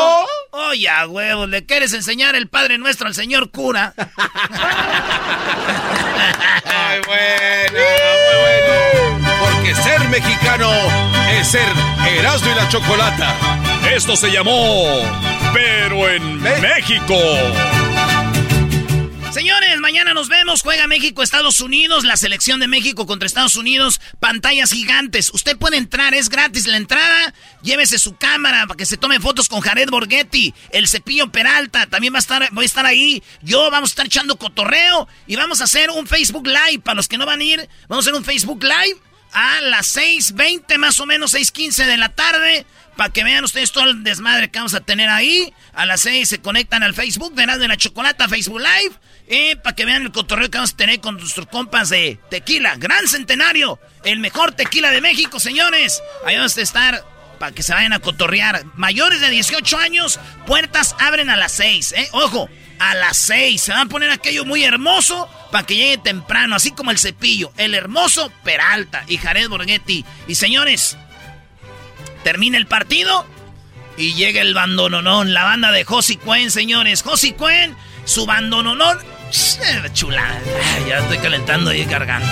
Oye, 0.52 0.90
huevos, 1.08 1.50
le 1.50 1.66
quieres 1.66 1.94
enseñar 1.94 2.36
el 2.36 2.48
Padre 2.48 2.78
Nuestro 2.78 3.08
al 3.08 3.14
señor 3.14 3.52
cura. 3.52 3.94
Muy 6.66 7.02
bueno, 7.06 7.80
muy 8.26 8.38
bueno. 8.42 9.36
¿Por 9.40 9.64
que 9.64 9.76
ser 9.76 10.00
mexicano 10.10 10.72
es 11.32 11.48
ser 11.48 11.68
Erasmo 12.18 12.52
y 12.52 12.56
la 12.56 12.70
Chocolata. 12.70 13.36
Esto 13.94 14.16
se 14.16 14.32
llamó 14.32 14.86
Pero 15.54 16.10
en 16.10 16.42
México. 16.42 17.16
Mañana 19.86 20.16
nos 20.16 20.30
vemos. 20.30 20.64
Juega 20.64 20.88
México, 20.88 21.22
Estados 21.22 21.60
Unidos, 21.60 22.06
la 22.06 22.18
selección 22.18 22.60
de 22.60 22.68
México 22.68 23.06
contra 23.06 23.28
Estados 23.28 23.56
Unidos. 23.56 24.02
Pantallas 24.20 24.72
gigantes. 24.72 25.30
Usted 25.32 25.57
puede 25.57 25.78
entrar, 25.78 26.16
es 26.16 26.30
gratis 26.30 26.66
la 26.66 26.78
entrada. 26.78 27.36
Llévese 27.62 27.99
su 27.99 28.16
cámara 28.16 28.66
para 28.66 28.78
que 28.78 28.88
se 28.88 28.98
tome 28.98 29.20
fotos 29.20 29.48
con 29.48 29.62
Jared 29.62 29.91
Borghetti, 29.91 30.56
el 30.72 30.88
Cepillo 30.88 31.32
Peralta. 31.32 31.86
También 31.86 32.16
va 32.16 32.18
a 32.18 32.20
estar, 32.20 32.49
voy 32.52 32.64
a 32.64 32.66
estar 32.66 32.88
ahí. 32.88 33.22
Yo 33.44 33.70
vamos 33.70 33.91
a 33.91 33.94
estar 33.94 34.06
echando 34.07 34.40
cotorreo 34.40 35.07
y 35.28 35.36
vamos 35.36 35.62
a 35.62 35.66
hacer 35.66 35.91
un 35.91 36.07
Facebook 36.07 36.48
Live. 36.48 36.80
Para 36.84 36.95
los 36.95 37.07
que 37.07 37.20
no 37.20 37.28
van 37.28 37.41
a 37.41 37.44
ir, 37.44 37.70
vamos 37.88 38.07
a 38.07 38.10
hacer 38.10 38.20
un 38.20 38.26
Facebook 38.26 38.64
Live 38.64 38.99
a 39.34 39.62
las 39.62 39.95
6.20 39.98 40.78
más 40.80 40.99
o 40.99 41.06
menos, 41.06 41.36
6.15 41.36 41.86
de 41.86 41.98
la 41.98 42.10
tarde. 42.10 42.66
Para 42.95 43.11
que 43.11 43.23
vean 43.23 43.43
ustedes 43.43 43.72
todo 43.72 43.85
el 43.85 44.03
desmadre 44.03 44.49
que 44.49 44.59
vamos 44.59 44.73
a 44.73 44.80
tener 44.80 45.09
ahí. 45.09 45.53
A 45.73 45.85
las 45.85 46.01
6 46.01 46.27
se 46.27 46.41
conectan 46.41 46.84
al 46.84 46.93
Facebook 46.93 47.34
de 47.34 47.45
de 47.45 47.67
la 47.67 47.77
Chocolata, 47.77 48.27
Facebook 48.30 48.59
Live. 48.59 48.95
Y 49.27 49.55
para 49.55 49.76
que 49.76 49.85
vean 49.85 50.03
el 50.03 50.11
cotorreo 50.11 50.49
que 50.49 50.57
vamos 50.57 50.73
a 50.73 50.77
tener 50.77 50.99
con 50.99 51.17
nuestros 51.17 51.47
compas 51.47 51.89
de 51.89 52.19
tequila. 52.30 52.76
Gran 52.77 53.07
centenario. 53.07 53.80
El 54.03 54.19
mejor 54.19 54.53
tequila 54.53 54.91
de 54.91 55.01
México, 55.01 55.39
señores. 55.39 56.01
Ahí 56.26 56.35
vamos 56.35 56.57
a 56.57 56.61
estar 56.61 57.03
para 57.39 57.51
que 57.51 57.63
se 57.63 57.73
vayan 57.73 57.93
a 57.93 57.99
cotorrear. 57.99 58.63
Mayores 58.76 59.22
de 59.22 59.30
18 59.30 59.77
años, 59.77 60.19
puertas 60.45 60.95
abren 60.99 61.30
a 61.30 61.35
las 61.35 61.51
6. 61.53 61.93
¿eh? 61.97 62.09
Ojo, 62.13 62.49
a 62.80 62.95
las 62.95 63.17
6. 63.17 63.61
Se 63.61 63.72
van 63.72 63.88
a 63.88 63.89
poner 63.89 64.09
aquello 64.09 64.45
muy 64.45 64.63
hermoso 64.63 65.30
para 65.51 65.65
que 65.65 65.76
llegue 65.76 65.97
temprano. 65.97 66.55
Así 66.55 66.72
como 66.72 66.91
el 66.91 66.99
cepillo. 66.99 67.51
El 67.57 67.76
hermoso 67.76 68.31
Peralta 68.43 69.03
y 69.07 69.17
Jared 69.17 69.49
Borghetti. 69.49 70.05
Y 70.27 70.35
señores, 70.35 70.97
termina 72.26 72.57
el 72.57 72.65
partido. 72.65 73.23
Y 73.97 74.15
llega 74.15 74.41
el 74.41 74.56
bandononón, 74.56 75.34
la 75.34 75.43
banda 75.43 75.72
de 75.72 75.85
Josie 75.85 76.18
Cuen, 76.18 76.49
señores. 76.49 77.03
Josie 77.03 77.35
Cuen, 77.35 77.77
su 78.03 78.26
bandononón 78.26 78.97
Chula. 79.93 80.39
Ya 80.88 80.97
estoy 80.99 81.19
calentando 81.19 81.69
ahí 81.69 81.85
garganta. 81.85 82.27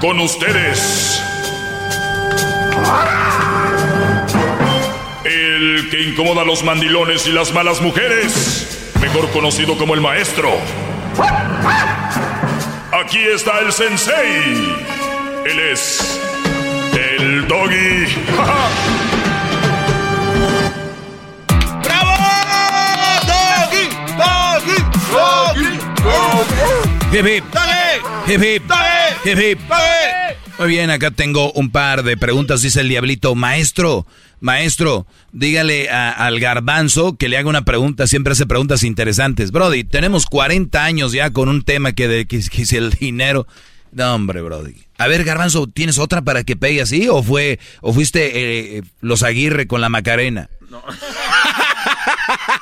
Con 0.00 0.20
ustedes. 0.20 1.22
El 5.24 5.88
que 5.90 6.02
incomoda 6.04 6.42
a 6.42 6.44
los 6.44 6.64
mandilones 6.64 7.26
y 7.26 7.32
las 7.32 7.52
malas 7.52 7.82
mujeres. 7.82 8.92
Mejor 9.00 9.30
conocido 9.30 9.76
como 9.76 9.94
el 9.94 10.00
maestro. 10.00 10.56
Aquí 13.00 13.20
está 13.28 13.60
el 13.60 13.72
sensei. 13.72 14.76
Él 15.46 15.60
es 15.72 16.20
el 16.94 17.46
doggy. 17.46 18.06
Hip 27.10 27.24
hip. 27.24 27.44
Hip 28.26 28.42
hip. 28.42 28.62
Hip 29.24 29.38
hip. 29.38 30.47
Muy 30.58 30.68
bien, 30.68 30.90
acá 30.90 31.12
tengo 31.12 31.52
un 31.52 31.70
par 31.70 32.02
de 32.02 32.16
preguntas, 32.16 32.62
dice 32.62 32.80
el 32.80 32.88
diablito. 32.88 33.36
Maestro, 33.36 34.06
maestro, 34.40 35.06
dígale 35.30 35.88
al 35.88 36.40
garbanzo 36.40 37.16
que 37.16 37.28
le 37.28 37.38
haga 37.38 37.48
una 37.48 37.64
pregunta, 37.64 38.08
siempre 38.08 38.32
hace 38.32 38.44
preguntas 38.44 38.82
interesantes. 38.82 39.52
Brody, 39.52 39.84
tenemos 39.84 40.26
40 40.26 40.84
años 40.84 41.12
ya 41.12 41.30
con 41.30 41.48
un 41.48 41.62
tema 41.62 41.92
que, 41.92 42.08
de, 42.08 42.26
que, 42.26 42.40
que 42.40 42.62
es 42.62 42.72
el 42.72 42.90
dinero. 42.90 43.46
No, 43.92 44.14
hombre, 44.14 44.42
Brody. 44.42 44.74
A 44.98 45.06
ver, 45.06 45.22
Garbanzo, 45.22 45.68
¿tienes 45.68 45.98
otra 45.98 46.22
para 46.22 46.42
que 46.42 46.56
pegue 46.56 46.82
así? 46.82 47.08
¿O 47.08 47.22
fue, 47.22 47.60
o 47.80 47.92
fuiste 47.92 48.78
eh, 48.78 48.82
los 49.00 49.22
Aguirre 49.22 49.68
con 49.68 49.80
la 49.80 49.88
Macarena? 49.88 50.50
No. 50.68 50.82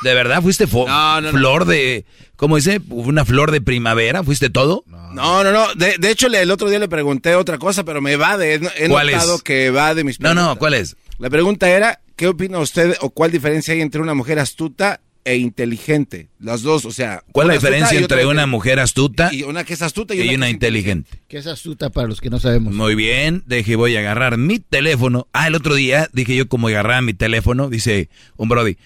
¿De 0.02 0.14
verdad 0.14 0.42
fuiste 0.42 0.66
flor 0.66 1.64
de, 1.64 2.04
¿cómo 2.36 2.56
dice? 2.56 2.80
¿Una 2.88 3.24
flor 3.24 3.50
de 3.50 3.60
primavera? 3.60 4.22
¿Fuiste 4.22 4.50
todo? 4.50 4.84
No, 4.86 5.44
no, 5.44 5.52
no. 5.52 5.74
De, 5.74 6.10
hecho, 6.10 6.26
el 6.26 6.50
otro 6.50 6.68
día 6.68 6.78
le 6.78 6.88
pregunté 6.88 7.34
otra 7.34 7.58
cosa, 7.58 7.84
pero 7.84 8.00
me 8.00 8.16
va 8.16 8.36
de... 8.36 8.54
He 8.76 8.88
¿Cuál 8.88 9.10
notado 9.10 9.38
que 9.38 9.70
va 9.70 9.94
de 9.94 10.04
mis 10.04 10.18
preguntas. 10.18 10.44
No, 10.44 10.50
no, 10.50 10.58
¿cuál 10.58 10.74
es? 10.74 10.96
La 11.18 11.30
pregunta 11.30 11.68
era, 11.68 12.00
¿qué 12.16 12.28
opina 12.28 12.58
usted 12.58 12.96
o 13.00 13.10
cuál 13.10 13.30
diferencia 13.30 13.74
hay 13.74 13.80
entre 13.80 14.00
una 14.00 14.14
mujer 14.14 14.38
astuta 14.38 15.00
e 15.26 15.36
inteligente. 15.38 16.28
Las 16.38 16.62
dos, 16.62 16.84
o 16.84 16.92
sea. 16.92 17.24
¿Cuál 17.32 17.48
es 17.50 17.62
la 17.62 17.68
diferencia 17.68 17.98
entre 17.98 18.26
una 18.26 18.46
mujer 18.46 18.78
astuta 18.78 19.30
y 19.34 19.42
una 19.42 19.64
que 19.64 19.74
es 19.74 19.82
astuta 19.82 20.14
y, 20.14 20.34
una, 20.34 20.48
inteligente? 20.48 21.20
¿Qué 21.26 21.38
es 21.38 21.48
astuta 21.48 21.90
para 21.90 22.06
los 22.06 22.20
que 22.20 22.30
no 22.30 22.38
sabemos? 22.38 22.72
Muy 22.72 22.94
bien, 22.94 23.42
deje, 23.44 23.74
voy 23.74 23.96
a 23.96 23.98
agarrar 23.98 24.38
mi 24.38 24.60
teléfono. 24.60 25.26
Ah, 25.32 25.48
el 25.48 25.56
otro 25.56 25.74
día 25.74 26.08
dije 26.12 26.36
yo 26.36 26.48
como 26.48 26.68
agarrar 26.68 27.02
mi 27.02 27.12
teléfono, 27.12 27.68
dice 27.68 28.08
un 28.36 28.48
Brody. 28.48 28.76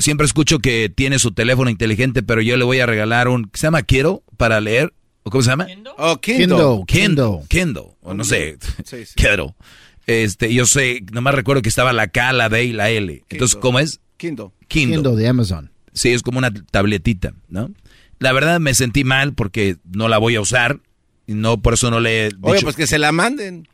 Siempre 0.00 0.26
escucho 0.26 0.58
que 0.58 0.88
tiene 0.94 1.18
su 1.18 1.32
teléfono 1.32 1.70
inteligente, 1.70 2.22
pero 2.22 2.42
yo 2.42 2.56
le 2.56 2.64
voy 2.64 2.80
a 2.80 2.86
regalar 2.86 3.28
un. 3.28 3.50
¿Se 3.54 3.66
llama 3.66 3.82
Quiero? 3.82 4.22
Para 4.36 4.60
leer. 4.60 4.92
¿O 5.22 5.30
cómo 5.30 5.42
se 5.42 5.50
llama? 5.50 5.66
Oh, 5.98 6.20
Kindle. 6.20 6.84
Kindle. 6.86 7.40
Kindle. 7.48 7.96
O 8.00 8.14
no 8.14 8.24
sé. 8.24 8.58
Sí, 8.84 9.04
Kindle. 9.14 9.54
Este, 10.06 10.52
yo 10.52 10.66
sé, 10.66 11.04
nomás 11.12 11.36
recuerdo 11.36 11.62
que 11.62 11.68
estaba 11.68 11.92
la 11.92 12.08
K, 12.08 12.32
la 12.32 12.48
D 12.48 12.64
y 12.64 12.72
la 12.72 12.90
L. 12.90 13.22
Entonces, 13.28 13.56
¿cómo 13.56 13.78
es? 13.78 14.00
Kindle. 14.16 14.48
Kindle. 14.66 14.96
Kindle 14.96 15.14
de 15.14 15.28
Amazon. 15.28 15.70
Sí, 15.92 16.08
es 16.08 16.22
como 16.22 16.38
una 16.38 16.52
tabletita, 16.52 17.32
¿no? 17.48 17.70
La 18.18 18.32
verdad 18.32 18.58
me 18.58 18.74
sentí 18.74 19.04
mal 19.04 19.34
porque 19.34 19.76
no 19.84 20.08
la 20.08 20.18
voy 20.18 20.34
a 20.34 20.40
usar 20.40 20.80
y 21.28 21.34
no 21.34 21.62
por 21.62 21.74
eso 21.74 21.92
no 21.92 22.00
le 22.00 22.26
he 22.26 22.28
dicho. 22.30 22.38
Oye, 22.42 22.62
pues 22.62 22.74
que 22.74 22.88
se 22.88 22.98
la 22.98 23.12
manden. 23.12 23.68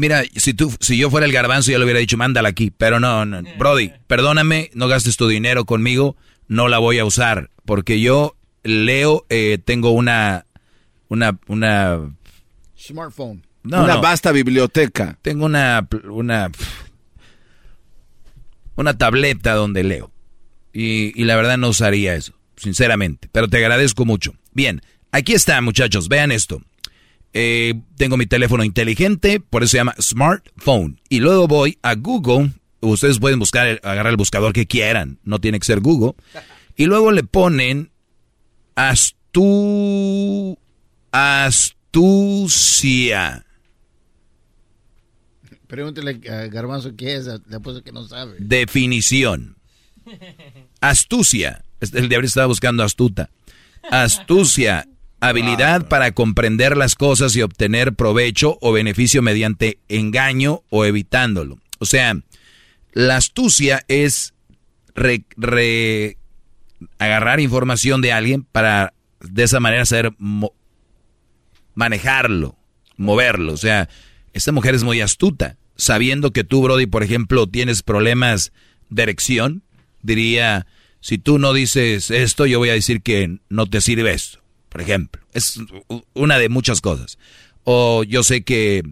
Mira, 0.00 0.22
si 0.34 0.54
tú, 0.54 0.74
si 0.80 0.96
yo 0.96 1.10
fuera 1.10 1.26
el 1.26 1.32
garbanzo, 1.32 1.70
ya 1.70 1.76
le 1.76 1.84
hubiera 1.84 2.00
dicho, 2.00 2.16
mándala 2.16 2.48
aquí. 2.48 2.72
Pero 2.74 3.00
no, 3.00 3.26
no, 3.26 3.42
Brody, 3.58 3.92
perdóname, 4.06 4.70
no 4.72 4.88
gastes 4.88 5.18
tu 5.18 5.28
dinero 5.28 5.66
conmigo, 5.66 6.16
no 6.48 6.68
la 6.68 6.78
voy 6.78 6.98
a 6.98 7.04
usar. 7.04 7.50
Porque 7.66 8.00
yo 8.00 8.34
leo, 8.62 9.26
eh, 9.28 9.58
tengo 9.62 9.90
una, 9.90 10.46
una, 11.08 11.38
una... 11.48 12.16
Smartphone. 12.78 13.42
una 13.62 13.96
vasta 13.96 14.32
biblioteca. 14.32 15.18
Tengo 15.20 15.44
una, 15.44 15.86
una, 16.04 16.50
una 18.76 18.96
tableta 18.96 19.52
donde 19.52 19.84
leo. 19.84 20.10
Y, 20.72 21.12
la 21.24 21.36
verdad 21.36 21.58
no 21.58 21.68
usaría 21.68 22.14
eso, 22.14 22.32
sinceramente. 22.56 23.28
Pero 23.32 23.48
te 23.48 23.58
agradezco 23.58 24.06
mucho. 24.06 24.32
Bien, 24.54 24.80
aquí 25.12 25.34
está, 25.34 25.60
muchachos. 25.60 26.08
Vean 26.08 26.32
esto. 26.32 26.62
Eh, 27.32 27.80
tengo 27.96 28.16
mi 28.16 28.26
teléfono 28.26 28.64
inteligente, 28.64 29.38
por 29.40 29.62
eso 29.62 29.70
se 29.72 29.76
llama 29.78 29.94
smartphone. 30.00 31.00
Y 31.08 31.20
luego 31.20 31.46
voy 31.46 31.78
a 31.82 31.94
Google. 31.94 32.52
Ustedes 32.80 33.18
pueden 33.18 33.38
buscar, 33.38 33.80
agarrar 33.82 34.10
el 34.10 34.16
buscador 34.16 34.52
que 34.52 34.66
quieran. 34.66 35.18
No 35.22 35.38
tiene 35.38 35.58
que 35.58 35.66
ser 35.66 35.80
Google. 35.80 36.14
Y 36.76 36.86
luego 36.86 37.12
le 37.12 37.22
ponen 37.22 37.90
astu, 38.74 40.58
astucia. 41.12 42.26
Pregúntele 45.66 46.20
a 46.28 46.46
Garbanzo 46.46 46.96
qué 46.96 47.14
es, 47.14 47.26
le 47.26 47.82
que 47.84 47.92
no 47.92 48.08
sabe. 48.08 48.36
Definición. 48.38 49.56
Astucia. 50.80 51.64
El 51.80 52.08
de 52.08 52.16
estaba 52.16 52.46
buscando 52.46 52.82
astuta. 52.82 53.30
Astucia. 53.90 54.86
Habilidad 55.20 55.86
para 55.88 56.12
comprender 56.12 56.76
las 56.76 56.94
cosas 56.94 57.36
y 57.36 57.42
obtener 57.42 57.94
provecho 57.94 58.58
o 58.60 58.72
beneficio 58.72 59.20
mediante 59.22 59.78
engaño 59.88 60.62
o 60.70 60.84
evitándolo. 60.84 61.58
O 61.78 61.84
sea, 61.84 62.18
la 62.92 63.16
astucia 63.16 63.84
es 63.88 64.34
agarrar 66.98 67.40
información 67.40 68.00
de 68.00 68.12
alguien 68.12 68.46
para 68.50 68.94
de 69.20 69.42
esa 69.42 69.60
manera 69.60 69.84
saber 69.84 70.12
manejarlo, 71.74 72.56
moverlo. 72.96 73.52
O 73.52 73.56
sea, 73.56 73.88
esta 74.32 74.52
mujer 74.52 74.74
es 74.74 74.84
muy 74.84 75.00
astuta, 75.00 75.56
sabiendo 75.76 76.30
que 76.32 76.44
tú, 76.44 76.62
Brody, 76.62 76.86
por 76.86 77.02
ejemplo, 77.02 77.46
tienes 77.46 77.82
problemas 77.82 78.52
de 78.88 79.02
erección, 79.02 79.62
diría, 80.02 80.66
si 81.00 81.18
tú 81.18 81.38
no 81.38 81.52
dices 81.52 82.10
esto, 82.10 82.46
yo 82.46 82.58
voy 82.58 82.70
a 82.70 82.74
decir 82.74 83.02
que 83.02 83.38
no 83.48 83.66
te 83.66 83.80
sirve 83.80 84.12
esto, 84.12 84.39
por 84.70 84.80
ejemplo. 84.80 85.22
Es 85.34 85.60
una 86.14 86.38
de 86.38 86.48
muchas 86.48 86.80
cosas. 86.80 87.18
O 87.64 88.04
yo 88.04 88.22
sé 88.22 88.42
que 88.42 88.82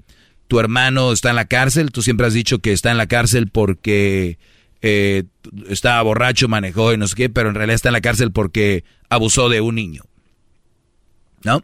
tu 0.46 0.60
hermano 0.60 1.12
está 1.12 1.30
en 1.30 1.36
la 1.36 1.46
cárcel, 1.46 1.90
tú 1.90 2.02
siempre 2.02 2.26
has 2.26 2.34
dicho 2.34 2.58
que 2.58 2.72
está 2.72 2.90
en 2.90 2.98
la 2.98 3.06
cárcel 3.06 3.48
porque 3.48 4.38
eh, 4.82 5.24
estaba 5.68 6.02
borracho, 6.02 6.48
manejó 6.48 6.92
y 6.92 6.98
no 6.98 7.08
sé 7.08 7.14
qué, 7.14 7.30
pero 7.30 7.48
en 7.48 7.54
realidad 7.54 7.76
está 7.76 7.88
en 7.88 7.94
la 7.94 8.00
cárcel 8.00 8.32
porque 8.32 8.84
abusó 9.08 9.48
de 9.48 9.60
un 9.62 9.76
niño. 9.76 10.02
¿No? 11.44 11.62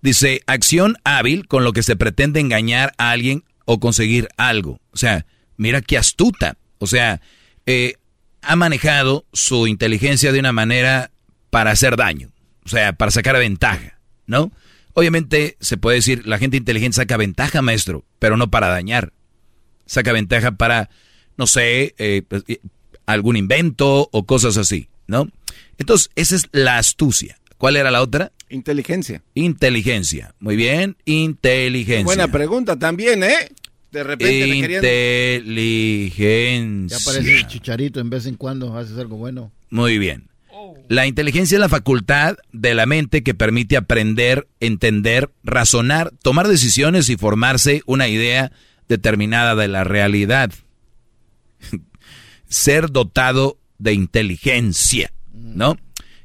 Dice, 0.00 0.42
acción 0.46 0.96
hábil 1.04 1.46
con 1.46 1.62
lo 1.62 1.72
que 1.72 1.82
se 1.82 1.94
pretende 1.94 2.40
engañar 2.40 2.92
a 2.98 3.10
alguien 3.10 3.44
o 3.66 3.78
conseguir 3.78 4.28
algo. 4.36 4.80
O 4.90 4.96
sea, 4.96 5.26
mira 5.56 5.80
qué 5.80 5.96
astuta. 5.96 6.56
O 6.78 6.86
sea, 6.86 7.20
eh, 7.66 7.94
ha 8.40 8.56
manejado 8.56 9.24
su 9.32 9.66
inteligencia 9.68 10.32
de 10.32 10.40
una 10.40 10.52
manera 10.52 11.12
para 11.50 11.70
hacer 11.70 11.96
daño. 11.96 12.31
O 12.64 12.68
sea, 12.68 12.92
para 12.92 13.10
sacar 13.10 13.36
ventaja, 13.36 13.98
¿no? 14.26 14.52
Obviamente 14.94 15.56
se 15.60 15.76
puede 15.76 15.96
decir, 15.96 16.26
la 16.26 16.38
gente 16.38 16.56
inteligente 16.56 16.96
saca 16.96 17.16
ventaja, 17.16 17.62
maestro, 17.62 18.04
pero 18.18 18.36
no 18.36 18.50
para 18.50 18.68
dañar. 18.68 19.12
Saca 19.86 20.12
ventaja 20.12 20.52
para, 20.52 20.90
no 21.36 21.46
sé, 21.46 21.94
eh, 21.98 22.22
pues, 22.28 22.44
eh, 22.48 22.60
algún 23.06 23.36
invento 23.36 24.08
o 24.12 24.26
cosas 24.26 24.56
así, 24.56 24.88
¿no? 25.06 25.28
Entonces, 25.78 26.10
esa 26.14 26.36
es 26.36 26.48
la 26.52 26.78
astucia. 26.78 27.38
¿Cuál 27.58 27.76
era 27.76 27.90
la 27.90 28.02
otra? 28.02 28.32
Inteligencia. 28.48 29.22
Inteligencia. 29.34 30.34
Muy 30.40 30.56
bien, 30.56 30.96
inteligencia. 31.04 32.04
Buena 32.04 32.28
pregunta 32.28 32.78
también, 32.78 33.22
¿eh? 33.22 33.52
De 33.90 34.02
repente. 34.02 34.46
Inteligencia. 34.46 36.98
Ya 36.98 37.04
parece 37.04 37.38
el 37.38 37.46
chicharito 37.46 38.00
en 38.00 38.10
vez 38.10 38.26
en 38.26 38.36
cuando 38.36 38.76
haces 38.76 38.98
algo 38.98 39.16
bueno. 39.16 39.52
Muy 39.70 39.98
bien. 39.98 40.28
La 40.88 41.06
inteligencia 41.06 41.56
es 41.56 41.60
la 41.60 41.68
facultad 41.68 42.36
de 42.52 42.74
la 42.74 42.86
mente 42.86 43.22
que 43.22 43.34
permite 43.34 43.76
aprender, 43.76 44.48
entender, 44.60 45.30
razonar, 45.42 46.12
tomar 46.22 46.48
decisiones 46.48 47.08
y 47.08 47.16
formarse 47.16 47.82
una 47.86 48.08
idea 48.08 48.52
determinada 48.88 49.54
de 49.54 49.68
la 49.68 49.84
realidad. 49.84 50.50
Ser 52.48 52.90
dotado 52.90 53.58
de 53.78 53.94
inteligencia, 53.94 55.12
¿no? 55.32 55.76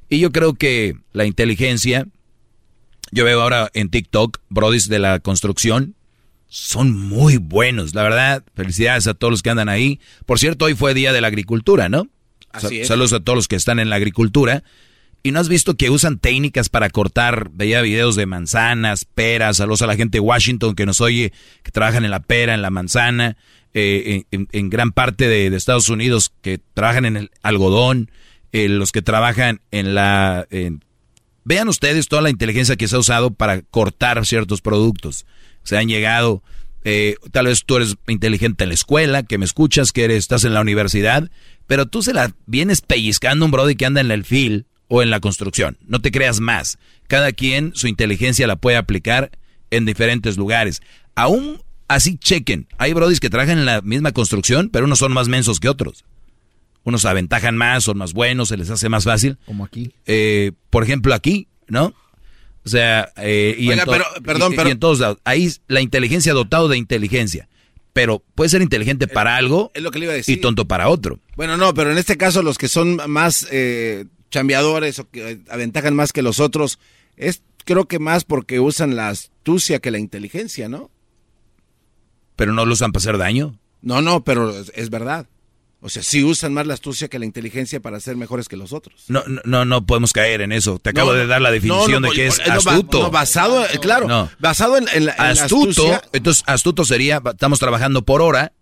Y 0.10 0.20
yo 0.20 0.32
creo 0.32 0.54
que 0.56 0.96
la 1.14 1.26
inteligencia, 1.26 2.08
yo 3.12 3.26
veo 3.26 3.42
ahora 3.42 3.70
en 3.74 3.90
TikTok, 3.90 4.40
brodis 4.50 4.90
de 4.90 5.00
la 5.00 5.20
construcción, 5.20 5.96
son 6.50 6.94
muy 6.94 7.38
buenos, 7.38 7.94
la 7.94 8.04
verdad. 8.04 8.44
Felicidades 8.56 9.08
a 9.08 9.14
todos 9.14 9.32
los 9.32 9.44
que 9.44 9.50
andan 9.50 9.70
ahí. 9.70 10.00
Por 10.26 10.40
cierto, 10.40 10.66
hoy 10.66 10.76
fue 10.76 10.94
Día 10.94 11.12
de 11.12 11.22
la 11.22 11.28
Agricultura, 11.28 11.90
¿no? 11.90 12.08
Así 12.66 12.82
es. 12.82 12.88
Saludos 12.88 13.14
a 13.14 13.20
todos 13.20 13.36
los 13.38 13.48
que 13.48 13.56
están 13.56 13.80
en 13.80 13.90
la 13.90 13.96
agricultura. 13.98 14.64
¿Y 15.24 15.32
no 15.32 15.40
has 15.40 15.50
visto 15.50 15.76
que 15.76 15.90
usan 15.90 16.20
técnicas 16.20 16.70
para 16.70 16.90
cortar? 16.90 17.50
Veía 17.52 17.82
videos 17.82 18.16
de 18.16 18.26
manzanas, 18.28 19.04
peras. 19.06 19.58
Saludos 19.58 19.82
a 19.82 19.88
la 19.88 19.96
gente 19.96 20.18
de 20.18 20.22
Washington 20.22 20.76
que 20.76 20.86
nos 20.86 21.02
oye, 21.02 21.34
que 21.64 21.72
trabajan 21.72 22.06
en 22.06 22.12
la 22.12 22.22
pera, 22.22 22.54
en 22.54 22.62
la 22.62 22.70
manzana. 22.70 23.36
eh, 23.74 24.24
en, 24.32 24.48
en 24.52 24.70
gran 24.70 24.92
parte 24.92 25.28
de, 25.28 25.50
de 25.50 25.58
Estados 25.58 25.90
Unidos 25.90 26.32
que 26.42 26.60
trabajan 26.74 27.06
en 27.06 27.18
el 27.18 27.32
algodón. 27.42 28.10
eh, 28.54 28.70
los 28.70 28.92
que 28.92 29.02
trabajan 29.02 29.60
en 29.72 29.94
la... 29.96 30.48
en- 30.52 30.84
vean 31.44 31.68
ustedes 31.68 32.08
toda 32.08 32.22
la 32.22 32.30
inteligencia 32.30 32.76
que 32.76 32.88
se 32.88 32.96
ha 32.96 33.00
usado 33.00 33.32
para 33.32 33.62
cortar 33.62 34.26
ciertos 34.26 34.62
productos. 34.62 35.26
Se 35.64 35.78
han 35.78 35.90
llegado... 35.90 36.42
eh, 36.86 37.16
tal 37.32 37.48
vez 37.48 37.66
tú 37.66 37.76
eres 37.78 37.98
inteligente 38.08 38.64
en 38.64 38.70
la 38.70 38.76
escuela, 38.76 39.24
que 39.24 39.38
me 39.38 39.46
escuchas, 39.46 39.92
que 39.92 40.06
eres, 40.06 40.20
estás 40.20 40.44
en 40.46 40.54
la 40.54 40.62
universidad, 40.62 41.30
pero 41.68 41.86
tú 41.86 42.02
se 42.02 42.14
la 42.14 42.34
vienes 42.46 42.82
pellizcando 42.82 43.44
a 43.44 43.48
un 43.48 43.52
brody 43.52 43.76
que 43.76 43.86
anda 43.86 44.02
en 44.02 44.10
el 44.12 44.24
fil 44.26 44.66
o 44.88 45.02
en 45.02 45.10
la 45.10 45.20
construcción. 45.20 45.78
No 45.86 46.00
te 46.02 46.12
creas 46.12 46.40
más. 46.40 46.80
Cada 47.08 47.32
quien 47.34 47.72
su 47.76 47.88
inteligencia 47.88 48.48
la 48.48 48.56
puede 48.56 48.78
aplicar 48.78 49.32
en 49.70 49.86
diferentes 49.86 50.38
lugares. 50.38 50.82
Aún 51.16 51.62
así 51.88 52.18
chequen. 52.18 52.68
Hay 52.78 52.94
brodis 52.94 53.20
que 53.20 53.30
trabajan 53.30 53.60
en 53.60 53.66
la 53.66 53.82
misma 53.82 54.12
construcción, 54.14 54.70
pero 54.72 54.86
unos 54.86 55.00
son 55.00 55.12
más 55.14 55.28
mensos 55.28 55.60
que 55.60 55.70
otros. 55.70 56.06
Unos 56.84 57.04
aventajan 57.04 57.58
más, 57.58 57.84
son 57.84 57.98
más 57.98 58.14
buenos, 58.14 58.48
se 58.48 58.56
les 58.58 58.70
hace 58.70 58.88
más 58.88 59.04
fácil. 59.04 59.38
Como 59.46 59.66
aquí. 59.66 59.92
Eh, 60.06 60.54
por 60.70 60.84
ejemplo, 60.84 61.14
aquí, 61.14 61.48
¿no? 61.68 61.94
O 62.64 62.70
sea, 62.70 63.12
eh, 63.18 63.56
y, 63.58 63.70
Oiga, 63.70 63.82
en 63.84 63.86
to- 63.86 63.92
pero- 63.92 64.06
perdón, 64.24 64.54
y- 64.54 64.72
en 64.72 64.80
todos 64.80 65.00
lados. 65.00 65.18
Ahí 65.26 65.52
la 65.68 65.82
inteligencia 65.82 66.34
dotado 66.34 66.68
de 66.70 66.78
inteligencia. 66.78 67.50
Pero 67.98 68.24
puede 68.36 68.52
ser 68.52 68.62
inteligente 68.62 69.08
para 69.08 69.38
algo 69.38 69.72
es 69.74 69.82
lo 69.82 69.90
que 69.90 69.98
le 69.98 70.06
iba 70.06 70.14
a 70.14 70.18
decir. 70.18 70.38
y 70.38 70.40
tonto 70.40 70.68
para 70.68 70.88
otro. 70.88 71.20
Bueno, 71.36 71.58
no, 71.58 71.74
pero 71.74 71.92
en 71.92 71.98
este 71.98 72.16
caso 72.16 72.44
los 72.44 72.60
que 72.60 72.68
son 72.68 73.00
más 73.08 73.48
eh, 73.50 74.06
chambeadores 74.30 75.00
o 75.00 75.10
que 75.10 75.40
aventajan 75.50 75.96
más 75.96 76.14
que 76.14 76.22
los 76.22 76.40
otros, 76.40 76.78
es 77.16 77.42
creo 77.66 77.88
que 77.88 77.98
más 77.98 78.24
porque 78.24 78.60
usan 78.60 78.96
la 78.96 79.10
astucia 79.10 79.80
que 79.80 79.90
la 79.90 79.98
inteligencia, 79.98 80.70
¿no? 80.70 80.92
Pero 82.36 82.54
no 82.54 82.68
lo 82.68 82.74
usan 82.74 82.92
para 82.92 83.02
hacer 83.02 83.18
daño. 83.18 83.58
No, 83.82 84.04
no, 84.04 84.24
pero 84.24 84.52
es, 84.52 84.72
es 84.76 84.92
verdad. 84.92 85.26
O 85.80 85.90
sea, 85.90 86.02
sí 86.02 86.24
usan 86.24 86.54
más 86.54 86.66
la 86.66 86.74
astucia 86.74 87.08
que 87.08 87.20
la 87.20 87.26
inteligencia 87.26 87.80
para 87.80 88.00
ser 88.00 88.16
mejores 88.18 88.48
que 88.50 88.58
los 88.58 88.74
otros. 88.74 89.04
No, 89.10 89.24
no, 89.28 89.42
no, 89.46 89.64
no 89.66 89.86
podemos 89.86 90.12
caer 90.12 90.42
en 90.42 90.52
eso. 90.52 90.80
Te 90.80 90.90
acabo 90.90 91.12
No, 91.12 91.18
de 91.18 91.28
dar 91.28 91.40
la 91.42 91.52
definición 91.52 91.92
no, 91.92 92.00
no, 92.00 92.10
de 92.10 92.16
que 92.16 92.28
es 92.28 92.40
no, 92.40 92.56
no, 92.56 92.62
ba- 92.64 92.72
astuto. 92.72 93.00
no, 93.04 93.12
basado, 93.12 93.64
claro, 93.80 94.08
No. 94.08 94.30
basado 94.40 94.78
en, 94.78 94.88
en 94.94 95.06
la, 95.06 95.12
en 95.14 95.18
la 95.18 95.30
astuto, 95.44 95.70
astucia. 95.70 96.02
entonces 96.14 96.44
astuto 96.48 96.84
sería, 96.84 97.22
estamos 97.26 97.60
trabajando 97.60 98.04
por 98.04 98.24
hora, 98.24 98.54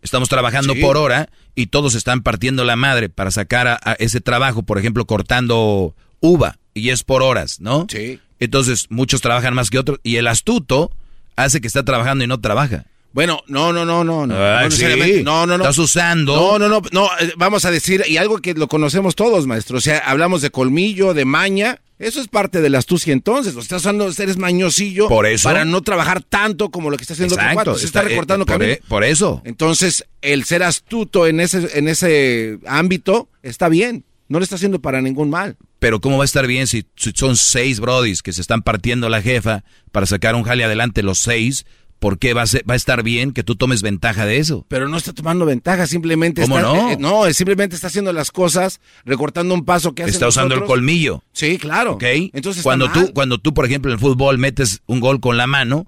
estamos 0.00 0.28
trabajando 0.28 0.74
Sí. 0.74 0.80
por 0.80 0.96
hora 0.96 1.28
y 1.56 1.66
todos 1.66 1.96
están 1.96 2.22
partiendo 2.22 2.64
la 2.64 2.76
madre 2.76 3.08
para 3.08 3.32
sacar 3.32 3.66
a, 3.66 3.80
a 3.82 3.94
ese 3.94 4.20
trabajo, 4.20 4.62
por 4.62 4.78
ejemplo, 4.78 5.06
cortando 5.06 5.96
uva 6.20 6.58
y 6.72 6.90
es 6.90 7.02
por 7.02 7.22
horas, 7.24 7.60
¿no? 7.60 7.86
Sí. 7.90 8.20
Entonces 8.38 8.86
muchos 8.90 9.20
trabajan 9.22 9.54
más 9.54 9.70
que 9.70 9.78
otros 9.80 9.98
y 10.04 10.16
el 10.16 10.28
astuto 10.28 10.92
hace 11.34 11.60
que 11.60 11.66
está 11.66 11.84
trabajando 11.84 12.22
y 12.22 12.28
no 12.28 12.40
trabaja. 12.40 12.84
Bueno, 13.14 13.44
no, 13.46 13.72
no, 13.72 13.84
no, 13.84 14.02
no, 14.02 14.26
no. 14.26 14.34
Ah, 14.36 14.64
no 14.64 14.70
sí. 14.72 15.22
No, 15.22 15.46
no, 15.46 15.56
no. 15.56 15.62
Estás 15.62 15.78
usando. 15.78 16.34
No, 16.34 16.58
no, 16.58 16.68
no, 16.68 16.82
no. 16.90 17.08
eh, 17.20 17.32
Vamos 17.36 17.64
a 17.64 17.70
decir, 17.70 18.02
y 18.08 18.16
algo 18.16 18.38
que 18.38 18.54
lo 18.54 18.66
conocemos 18.66 19.14
todos, 19.14 19.46
maestro. 19.46 19.78
O 19.78 19.80
sea, 19.80 19.98
hablamos 19.98 20.42
de 20.42 20.50
colmillo, 20.50 21.14
de 21.14 21.24
maña. 21.24 21.80
Eso 22.00 22.20
es 22.20 22.26
parte 22.26 22.60
de 22.60 22.70
la 22.70 22.78
astucia 22.78 23.12
entonces. 23.12 23.54
Lo 23.54 23.60
estás 23.60 23.82
usando, 23.82 24.10
eres 24.18 24.36
mañosillo. 24.36 25.06
Por 25.06 25.26
eso. 25.26 25.48
Para 25.48 25.64
no 25.64 25.80
trabajar 25.82 26.22
tanto 26.22 26.70
como 26.72 26.90
lo 26.90 26.96
que 26.96 27.02
está 27.04 27.14
haciendo 27.14 27.36
Exacto. 27.36 27.78
Se 27.78 27.86
está, 27.86 28.00
está- 28.00 28.08
eh, 28.08 28.10
recortando 28.10 28.46
por 28.46 28.54
camino. 28.58 28.72
e- 28.72 28.82
por 28.88 29.04
eso. 29.04 29.40
Entonces, 29.44 30.04
el 30.20 30.42
ser 30.42 30.64
astuto 30.64 31.28
en 31.28 31.38
ese, 31.38 31.78
en 31.78 31.86
ese 31.86 32.58
ámbito 32.66 33.28
está 33.44 33.68
bien. 33.68 34.04
No 34.26 34.40
le 34.40 34.42
está 34.42 34.56
haciendo 34.56 34.80
para 34.80 35.00
ningún 35.00 35.30
mal. 35.30 35.56
Pero 35.78 36.00
¿cómo 36.00 36.16
va 36.18 36.24
a 36.24 36.26
estar 36.26 36.48
bien 36.48 36.66
si, 36.66 36.84
si 36.96 37.12
son 37.14 37.36
seis 37.36 37.78
brodis 37.78 38.22
que 38.22 38.32
se 38.32 38.40
están 38.40 38.62
partiendo 38.62 39.08
la 39.08 39.22
jefa 39.22 39.62
para 39.92 40.06
sacar 40.06 40.34
un 40.34 40.42
jale 40.42 40.64
adelante 40.64 41.02
los 41.04 41.18
seis? 41.20 41.64
¿Por 42.04 42.18
qué 42.18 42.34
va 42.34 42.42
a, 42.42 42.46
ser- 42.46 42.68
va 42.68 42.74
a 42.74 42.76
estar 42.76 43.02
bien 43.02 43.32
que 43.32 43.42
tú 43.42 43.56
tomes 43.56 43.80
ventaja 43.80 44.26
de 44.26 44.36
eso? 44.36 44.66
Pero 44.68 44.90
no 44.90 44.98
está 44.98 45.14
tomando 45.14 45.46
ventaja, 45.46 45.86
simplemente 45.86 46.42
¿Cómo 46.42 46.58
está, 46.58 46.68
no? 46.70 46.90
eh, 46.90 46.96
no, 47.00 47.32
simplemente 47.32 47.74
está 47.76 47.86
haciendo 47.86 48.12
las 48.12 48.30
cosas, 48.30 48.82
recortando 49.06 49.54
un 49.54 49.64
paso 49.64 49.94
que 49.94 50.02
hace 50.02 50.12
Está 50.12 50.28
usando 50.28 50.54
el 50.54 50.64
colmillo. 50.64 51.22
Sí, 51.32 51.56
claro. 51.56 51.92
¿Ok? 51.92 52.04
Entonces 52.34 52.62
cuando 52.62 52.88
mal. 52.90 53.06
tú, 53.06 53.12
cuando 53.14 53.38
tú, 53.38 53.54
por 53.54 53.64
ejemplo, 53.64 53.90
en 53.90 53.94
el 53.94 54.00
fútbol 54.00 54.36
metes 54.36 54.82
un 54.84 55.00
gol 55.00 55.20
con 55.20 55.38
la 55.38 55.46
mano, 55.46 55.86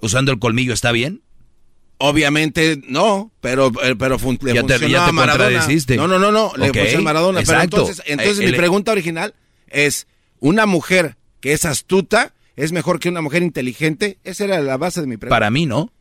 usando 0.00 0.32
el 0.32 0.38
colmillo, 0.38 0.72
¿está 0.72 0.90
bien? 0.90 1.20
Obviamente 1.98 2.80
no, 2.88 3.30
pero, 3.42 3.70
eh, 3.82 3.94
pero 3.98 4.18
fun- 4.18 4.38
le 4.40 4.54
Ya 4.54 4.62
te- 4.62 4.78
funcionó 4.78 4.92
ya 4.92 5.04
te 5.04 5.10
a 5.10 5.12
Maradona. 5.12 5.66
No, 5.96 6.06
no, 6.08 6.18
no, 6.18 6.30
no, 6.32 6.52
le 6.56 6.70
Ok, 6.70 6.76
funcionó 6.78 7.00
a 7.00 7.02
Maradona. 7.02 7.40
Pero 7.40 7.52
exacto. 7.52 7.76
entonces, 7.78 8.02
entonces 8.06 8.38
Eh, 8.38 8.42
mi 8.42 8.48
el- 8.50 8.56
pregunta 8.56 8.92
original 8.92 9.34
es, 9.66 10.06
¿una 10.40 10.64
mujer 10.64 11.16
que 11.40 11.52
es 11.52 11.64
astuta 11.64 12.32
es 12.58 12.72
mejor 12.72 12.98
que 12.98 13.08
una 13.08 13.22
mujer 13.22 13.42
inteligente? 13.42 14.18
Esa 14.24 14.44
era 14.44 14.60
la 14.60 14.76
base 14.76 15.00
de 15.00 15.06
mi 15.06 15.16
pregunta. 15.16 15.34
Para 15.34 15.50
mí 15.50 15.64
no. 15.64 15.92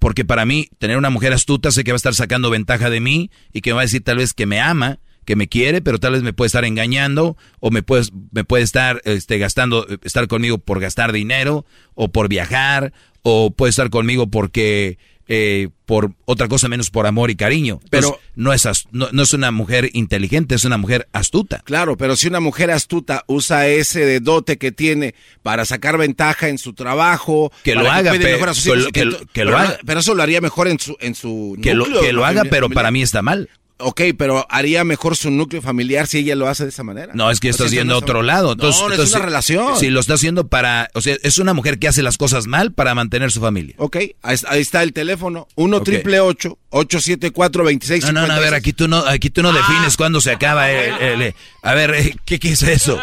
Porque 0.00 0.24
para 0.24 0.44
mí, 0.44 0.68
tener 0.78 0.96
una 0.96 1.10
mujer 1.10 1.32
astuta 1.32 1.70
sé 1.70 1.84
que 1.84 1.92
va 1.92 1.94
a 1.94 1.96
estar 1.96 2.14
sacando 2.14 2.50
ventaja 2.50 2.90
de 2.90 2.98
mí 2.98 3.30
y 3.52 3.60
que 3.60 3.70
me 3.70 3.74
va 3.74 3.80
a 3.82 3.84
decir 3.84 4.02
tal 4.02 4.16
vez 4.16 4.34
que 4.34 4.46
me 4.46 4.60
ama, 4.60 4.98
que 5.24 5.36
me 5.36 5.46
quiere, 5.46 5.80
pero 5.80 6.00
tal 6.00 6.14
vez 6.14 6.24
me 6.24 6.32
puede 6.32 6.48
estar 6.48 6.64
engañando 6.64 7.36
o 7.60 7.70
me 7.70 7.84
puede, 7.84 8.06
me 8.32 8.42
puede 8.42 8.64
estar 8.64 9.00
este, 9.04 9.38
gastando, 9.38 9.86
estar 10.02 10.26
conmigo 10.26 10.58
por 10.58 10.80
gastar 10.80 11.12
dinero 11.12 11.64
o 11.94 12.10
por 12.10 12.28
viajar 12.28 12.92
o 13.22 13.52
puede 13.52 13.70
estar 13.70 13.90
conmigo 13.90 14.26
porque 14.26 14.98
eh, 15.28 15.68
por 15.86 16.12
otra 16.24 16.48
cosa 16.48 16.68
menos 16.68 16.90
por 16.90 17.06
amor 17.06 17.30
y 17.30 17.36
cariño. 17.36 17.80
Pero 17.90 18.18
no 18.34 18.52
es, 18.52 18.66
no, 18.90 19.08
no 19.12 19.22
es 19.22 19.32
una 19.32 19.50
mujer 19.50 19.90
inteligente, 19.92 20.54
es 20.54 20.64
una 20.64 20.78
mujer 20.78 21.08
astuta. 21.12 21.62
Claro, 21.64 21.96
pero 21.96 22.16
si 22.16 22.28
una 22.28 22.40
mujer 22.40 22.70
astuta 22.70 23.24
usa 23.26 23.68
ese 23.68 24.04
de 24.04 24.20
dote 24.20 24.58
que 24.58 24.72
tiene 24.72 25.14
para 25.42 25.64
sacar 25.64 25.98
ventaja 25.98 26.48
en 26.48 26.58
su 26.58 26.72
trabajo, 26.72 27.52
Que 27.62 27.74
lo 27.74 27.90
haga, 27.90 28.12
pero, 28.12 30.00
eso 30.00 30.14
lo 30.14 30.22
haría 30.22 30.40
mejor 30.40 30.68
en 30.68 30.78
su 30.78 30.96
en 31.00 31.14
su 31.14 31.58
Que 31.62 31.74
lo, 31.74 31.84
que 32.00 32.12
lo 32.12 32.24
haga, 32.24 32.44
pero 32.48 32.68
para 32.70 32.90
mí 32.90 33.02
está 33.02 33.22
mal. 33.22 33.48
Ok, 33.82 34.00
pero 34.16 34.46
haría 34.50 34.84
mejor 34.84 35.16
su 35.16 35.30
núcleo 35.30 35.60
familiar 35.62 36.06
si 36.06 36.18
ella 36.18 36.34
lo 36.34 36.48
hace 36.48 36.64
de 36.64 36.70
esa 36.70 36.82
manera. 36.82 37.12
No, 37.14 37.30
es 37.30 37.40
que 37.40 37.48
estás 37.48 37.72
no 37.72 37.80
es- 37.96 38.02
otro 38.02 38.22
lado. 38.22 38.52
Entonces, 38.52 38.80
no, 38.80 38.88
no 38.88 38.94
entonces, 38.94 39.14
es 39.14 39.16
una 39.16 39.24
relación. 39.26 39.76
Si 39.78 39.90
lo 39.90 40.00
está 40.00 40.14
haciendo 40.14 40.46
para, 40.48 40.90
o 40.94 41.00
sea, 41.00 41.16
es 41.22 41.38
una 41.38 41.52
mujer 41.54 41.78
que 41.78 41.88
hace 41.88 42.02
las 42.02 42.16
cosas 42.18 42.46
mal 42.46 42.72
para 42.72 42.94
mantener 42.94 43.30
su 43.32 43.40
familia. 43.40 43.74
Ok, 43.78 43.96
ahí 44.22 44.34
está, 44.34 44.50
ahí 44.52 44.60
está 44.60 44.82
el 44.82 44.92
teléfono, 44.92 45.48
1 45.56 45.80
triple 45.82 46.20
874 46.20 47.64
26 47.64 48.04
No, 48.06 48.12
no, 48.12 48.26
no, 48.26 48.32
a 48.34 48.38
ver, 48.38 48.54
aquí 48.54 48.72
tú 48.72 48.88
no, 48.88 48.98
aquí 49.06 49.30
tú 49.30 49.42
no 49.42 49.50
Ah. 49.50 49.52
defines 49.52 49.96
cuándo 49.96 50.20
se 50.20 50.30
acaba 50.32 50.70
el, 50.70 50.94
el- 51.02 51.22
el- 51.22 51.34
a 51.62 51.74
ver, 51.74 51.94
eh, 51.94 52.16
¿qué, 52.24 52.38
¿qué 52.38 52.52
es 52.52 52.62
eso? 52.62 52.98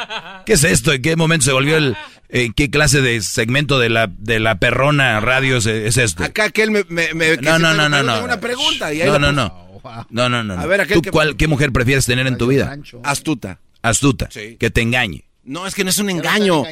¿Qué 0.46 0.54
es 0.54 0.64
esto? 0.64 0.94
¿En 0.94 1.02
qué 1.02 1.16
momento 1.16 1.46
se 1.46 1.52
volvió 1.52 1.78
el, 1.78 1.96
en 2.30 2.54
qué 2.54 2.70
clase 2.70 3.02
de 3.02 3.22
segmento 3.22 3.80
de 3.80 3.90
la, 3.90 4.08
de 4.08 4.40
la 4.40 4.60
perrona 4.60 5.20
radio 5.20 5.58
es, 5.58 5.66
es 5.66 5.98
esto? 5.98 6.24
Acá 6.24 6.46
aquel 6.46 6.72
me... 6.72 6.84
me, 6.90 7.14
me 7.14 7.38
No, 7.38 7.60
no, 7.60 7.74
no, 7.74 7.90
no, 7.90 8.04
no. 8.04 8.24
una 8.24 8.40
pregunta 8.40 8.94
y 8.94 9.02
ahí 9.02 9.08
No, 9.08 9.20
la 9.20 9.32
no, 9.32 9.69
no. 9.84 10.30
No, 10.30 10.30
no, 10.30 10.44
no. 10.44 10.62
A 10.62 10.66
ver, 10.66 10.88
¿Tú 10.88 11.02
que- 11.02 11.12
cuál, 11.12 11.36
qué 11.38 11.48
mujer 11.48 11.72
prefieres 11.72 12.06
tener 12.06 12.28
en 12.28 12.38
tu 12.38 12.48
vida? 12.48 12.78
Astuta. 13.04 13.60
Astuta. 13.82 14.30
Sí. 14.32 14.58
Que 14.60 14.70
te 14.70 14.82
engañe. 14.82 15.26
No, 15.44 15.66
es 15.66 15.74
que 15.74 15.84
no 15.84 15.90
es 15.90 15.98
un 15.98 16.10
engaño. 16.10 16.64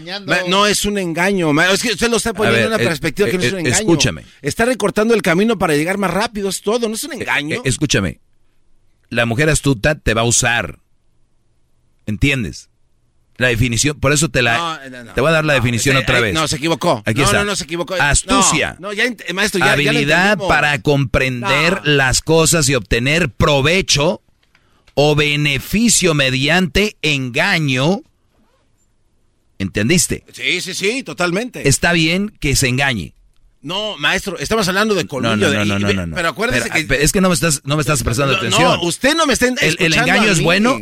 No 0.48 0.68
es 0.68 0.86
un 0.86 0.98
engaño. 0.98 1.52
Es 1.64 1.82
que 1.82 1.94
usted 1.94 2.10
lo 2.10 2.18
está 2.18 2.34
poniendo 2.34 2.58
ver, 2.58 2.68
en 2.68 2.74
una 2.74 2.84
eh, 2.84 2.86
perspectiva 2.86 3.30
que 3.30 3.38
no 3.38 3.44
es 3.44 3.50
eh, 3.50 3.54
un 3.54 3.60
engaño. 3.62 3.76
escúchame. 3.76 4.24
Está 4.42 4.66
recortando 4.66 5.14
el 5.14 5.22
camino 5.22 5.58
para 5.58 5.76
llegar 5.76 5.98
más 5.98 6.12
rápido, 6.12 6.50
es 6.50 6.62
todo. 6.62 6.88
No 6.88 6.94
es 6.96 7.04
un 7.04 7.14
engaño. 7.14 7.56
Eh, 7.58 7.62
escúchame. 7.66 8.20
La 9.10 9.26
mujer 9.26 9.50
astuta 9.50 9.96
te 9.96 10.14
va 10.14 10.22
a 10.22 10.26
usar. 10.26 10.80
¿Entiendes? 12.06 12.70
La 13.38 13.50
definición, 13.50 14.00
por 14.00 14.14
eso 14.14 14.30
te 14.30 14.42
la... 14.42 14.58
No, 14.58 14.90
no, 14.90 15.04
no. 15.04 15.14
te 15.14 15.22
voy 15.22 15.30
a 15.30 15.34
dar 15.34 15.46
la 15.46 15.54
definición 15.54 15.96
este, 15.96 16.12
otra 16.12 16.22
vez. 16.22 16.34
No, 16.34 16.48
se 16.48 16.56
equivocó. 16.56 17.04
Aquí 17.06 17.20
no, 17.20 17.26
está. 17.26 17.38
no, 17.40 17.46
no, 17.46 17.56
se 17.56 17.66
equivocó. 17.66 17.94
Astucia. 17.94 18.78
Ya, 18.96 19.34
maestro, 19.34 19.60
ya, 19.60 19.74
habilidad 19.74 20.40
para 20.40 20.82
comprender 20.82 21.82
las 21.84 22.22
cosas 22.22 22.68
y 22.68 22.74
obtener 22.74 23.30
provecho 23.30 24.24
o 24.96 25.16
beneficio 25.16 26.16
mediante 26.16 26.98
engaño. 27.04 28.02
¿Entendiste? 29.60 30.24
Sí, 30.34 30.62
sí, 30.62 30.74
sí, 30.74 31.04
totalmente. 31.04 31.68
Está 31.68 31.94
bien 31.94 32.34
que 32.40 32.56
se 32.56 32.68
engañe. 32.68 33.14
No, 33.62 33.98
maestro, 33.98 34.40
estamos 34.40 34.68
hablando 34.68 34.96
de 34.96 35.06
colmillo. 35.06 35.36
No, 35.36 35.66
no, 35.66 35.80
no, 35.80 35.94
no, 35.94 36.06
no. 36.08 36.16
Pero 36.16 36.30
acuérdese 36.30 36.70
que... 36.70 36.88
Es 37.04 37.12
que 37.12 37.22
no 37.22 37.28
me 37.30 37.36
estás, 37.36 37.62
no 37.66 37.76
me 37.76 37.82
estás 37.82 38.02
prestando 38.02 38.36
atención. 38.36 38.64
No, 38.64 38.82
usted 38.82 39.16
no 39.16 39.28
me 39.28 39.34
está 39.34 39.48
¿El- 39.48 39.58
el 39.60 39.68
escuchando 39.68 40.12
engaño 40.12 40.30
a 40.30 40.32
es 40.32 40.42
bueno? 40.42 40.80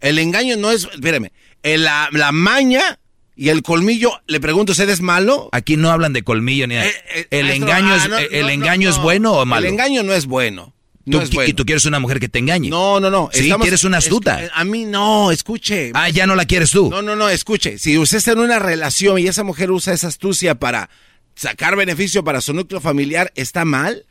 El 0.00 0.18
engaño 0.18 0.56
no 0.56 0.70
es... 0.70 0.84
Espérame. 0.92 1.30
El- 1.62 1.84
la, 1.84 2.08
la 2.12 2.32
maña 2.32 2.98
y 3.34 3.50
el 3.50 3.62
colmillo, 3.62 4.12
le 4.26 4.40
pregunto, 4.40 4.72
¿usted 4.72 4.88
es 4.88 5.00
malo? 5.00 5.48
Aquí 5.52 5.76
no 5.76 5.90
hablan 5.90 6.12
de 6.12 6.22
colmillo 6.22 6.66
ni 6.66 6.74
nada. 6.76 6.86
¿El 7.30 7.46
maestro, 7.46 7.66
engaño, 7.68 7.92
ah, 7.92 7.96
es, 7.96 8.08
no, 8.08 8.18
el 8.18 8.42
no, 8.46 8.48
engaño 8.50 8.84
no, 8.88 8.90
es 8.90 8.96
no. 8.96 9.02
bueno 9.02 9.32
o 9.34 9.44
malo? 9.44 9.66
El 9.66 9.72
engaño 9.74 10.02
no 10.02 10.12
es 10.14 10.26
bueno. 10.26 10.72
No 11.04 11.18
¿Tú, 11.18 11.22
es 11.24 11.30
bueno. 11.30 11.48
¿Y 11.50 11.52
tú 11.52 11.64
quieres 11.64 11.84
una 11.86 12.00
mujer 12.00 12.18
que 12.18 12.28
te 12.28 12.40
engañe? 12.40 12.68
No, 12.68 12.98
no, 12.98 13.10
no. 13.10 13.30
Sí, 13.32 13.44
estamos- 13.44 13.64
quieres 13.64 13.84
una 13.84 13.98
astuta. 13.98 14.42
es- 14.42 14.50
a 14.54 14.64
mí 14.64 14.84
no, 14.86 15.30
escuche. 15.30 15.92
Ah, 15.94 16.08
ya 16.08 16.26
no 16.26 16.34
la 16.34 16.46
quieres 16.46 16.70
tú. 16.72 16.90
No, 16.90 17.00
no, 17.02 17.14
no, 17.14 17.28
escuche. 17.28 17.78
Si 17.78 17.96
usted 17.96 18.16
está 18.18 18.32
en 18.32 18.40
una 18.40 18.58
relación 18.58 19.18
y 19.20 19.26
esa 19.28 19.44
mujer 19.44 19.70
usa 19.70 19.92
esa 19.94 20.08
astucia 20.08 20.56
para 20.56 20.90
sacar 21.36 21.76
beneficio 21.76 22.24
para 22.24 22.40
su 22.40 22.54
núcleo 22.54 22.80
familiar, 22.80 23.30
¿está 23.36 23.64
mal? 23.64 24.04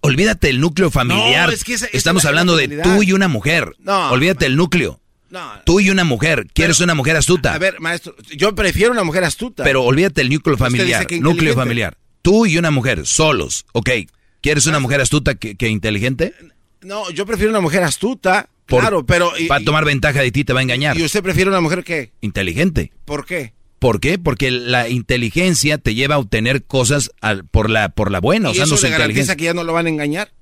Olvídate 0.00 0.48
del 0.48 0.60
núcleo 0.60 0.90
familiar. 0.90 1.48
No, 1.48 1.54
es 1.54 1.64
que 1.64 1.74
esa- 1.74 1.86
esa 1.86 1.96
Estamos 1.96 2.20
es 2.20 2.24
la- 2.24 2.28
hablando 2.30 2.56
la 2.56 2.60
de 2.66 2.68
tú 2.82 3.02
y 3.02 3.12
una 3.12 3.28
mujer. 3.28 3.72
No, 3.78 4.10
Olvídate 4.10 4.44
del 4.44 4.56
núcleo. 4.56 5.00
No. 5.30 5.52
Tú 5.64 5.80
y 5.80 5.90
una 5.90 6.04
mujer. 6.04 6.46
¿Quieres 6.52 6.80
una 6.80 6.94
mujer 6.94 7.16
astuta? 7.16 7.52
A 7.54 7.58
ver, 7.58 7.80
maestro, 7.80 8.14
yo 8.36 8.54
prefiero 8.54 8.92
una 8.92 9.04
mujer 9.04 9.24
astuta. 9.24 9.64
Pero 9.64 9.82
olvídate 9.84 10.20
del 10.20 10.30
núcleo 10.30 10.56
familiar. 10.56 11.06
Núcleo 11.20 11.54
familiar. 11.54 11.96
Tú 12.22 12.46
y 12.46 12.58
una 12.58 12.70
mujer, 12.70 13.06
solos. 13.06 13.66
Ok. 13.72 13.90
¿Quieres 14.40 14.66
una 14.66 14.78
mujer 14.78 15.00
astuta 15.00 15.34
que, 15.34 15.56
que 15.56 15.68
inteligente? 15.68 16.34
No, 16.82 17.10
yo 17.10 17.26
prefiero 17.26 17.50
una 17.50 17.60
mujer 17.60 17.82
astuta, 17.82 18.48
Por- 18.66 18.80
claro, 18.80 19.04
pero... 19.04 19.32
y- 19.38 19.46
Para 19.46 19.64
tomar 19.64 19.84
ventaja 19.84 20.20
de 20.20 20.30
ti 20.30 20.44
te 20.44 20.52
va 20.52 20.60
a 20.60 20.62
engañar. 20.62 20.96
¿Y 20.96 21.02
usted 21.04 21.22
prefiere 21.22 21.50
una 21.50 21.60
mujer 21.60 21.82
que? 21.82 22.12
Inteligente. 22.20 22.92
¿Por 23.04 23.26
qué? 23.26 23.54
¿Por 23.80 23.98
qué? 24.00 24.18
Porque 24.18 24.50
la 24.52 24.88
inteligencia 24.88 25.78
te 25.78 25.94
lleva 25.94 26.14
a 26.14 26.18
obtener 26.18 26.64
cosas 26.64 27.10
al- 27.20 27.44
por, 27.44 27.70
la, 27.70 27.88
por 27.90 28.10
la 28.12 28.20
buena, 28.20 28.48
¿Y 28.50 28.52
usando 28.52 28.76
eso 28.76 28.86
le 28.86 28.90
garantiza 28.90 29.04
inteligencia. 29.32 29.36
que 29.36 29.44
ya 29.44 29.54
no 29.54 29.64
lo 29.64 29.72
van 29.72 29.86
a 29.86 29.88
engañar? 29.88 30.32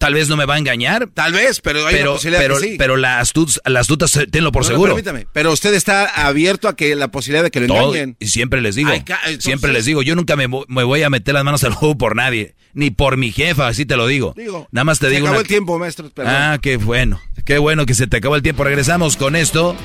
Tal 0.00 0.14
vez 0.14 0.30
no 0.30 0.36
me 0.38 0.46
va 0.46 0.54
a 0.54 0.58
engañar. 0.58 1.08
Tal 1.12 1.34
vez, 1.34 1.60
pero 1.60 1.86
hay 1.86 1.94
pero, 1.96 2.12
una 2.12 2.16
posibilidad 2.16 2.40
pero, 2.42 2.58
que 2.58 2.68
sí. 2.70 2.74
pero 2.78 2.96
la, 2.96 3.20
astut, 3.20 3.50
la 3.66 3.80
astuta, 3.80 4.08
se- 4.08 4.26
tenlo 4.26 4.50
por 4.50 4.62
No, 4.62 4.68
no, 4.70 4.72
seguro. 4.74 4.94
permítame, 4.94 5.26
pero 5.34 5.52
usted 5.52 5.74
está 5.74 6.06
abierto 6.26 6.68
a 6.68 6.74
que 6.74 6.96
la 6.96 7.08
posibilidad 7.10 7.42
de 7.44 7.50
que 7.50 7.60
lo 7.60 7.66
Todo- 7.66 7.88
engañen. 7.94 8.16
y 8.18 8.28
siempre 8.28 8.62
les 8.62 8.76
digo, 8.76 8.88
Ay, 8.90 9.02
ca- 9.02 9.18
entonces- 9.24 9.44
siempre 9.44 9.72
les 9.74 9.84
digo, 9.84 10.00
yo 10.00 10.16
nunca 10.16 10.36
me, 10.36 10.48
vo- 10.48 10.64
me 10.68 10.84
voy 10.84 11.02
a 11.02 11.10
meter 11.10 11.34
las 11.34 11.44
manos 11.44 11.64
al 11.64 11.74
juego 11.74 11.98
por 11.98 12.16
nadie, 12.16 12.54
ni 12.72 12.90
por 12.90 13.18
mi 13.18 13.30
jefa, 13.30 13.68
así 13.68 13.84
te 13.84 13.96
lo 13.98 14.06
digo. 14.06 14.32
Digo, 14.38 14.66
Nada 14.72 14.84
más 14.84 15.00
te 15.00 15.08
se 15.08 15.12
digo 15.12 15.26
acabó 15.26 15.34
una- 15.36 15.42
el 15.42 15.48
tiempo, 15.48 15.78
maestro. 15.78 16.08
perdón. 16.08 16.32
Ah, 16.34 16.58
qué 16.62 16.78
bueno, 16.78 17.20
qué 17.44 17.58
bueno 17.58 17.84
que 17.84 17.92
se 17.92 18.06
te 18.06 18.16
acabó 18.16 18.36
el 18.36 18.42
tiempo. 18.42 18.64
Regresamos 18.64 19.18
con 19.18 19.36
esto 19.36 19.76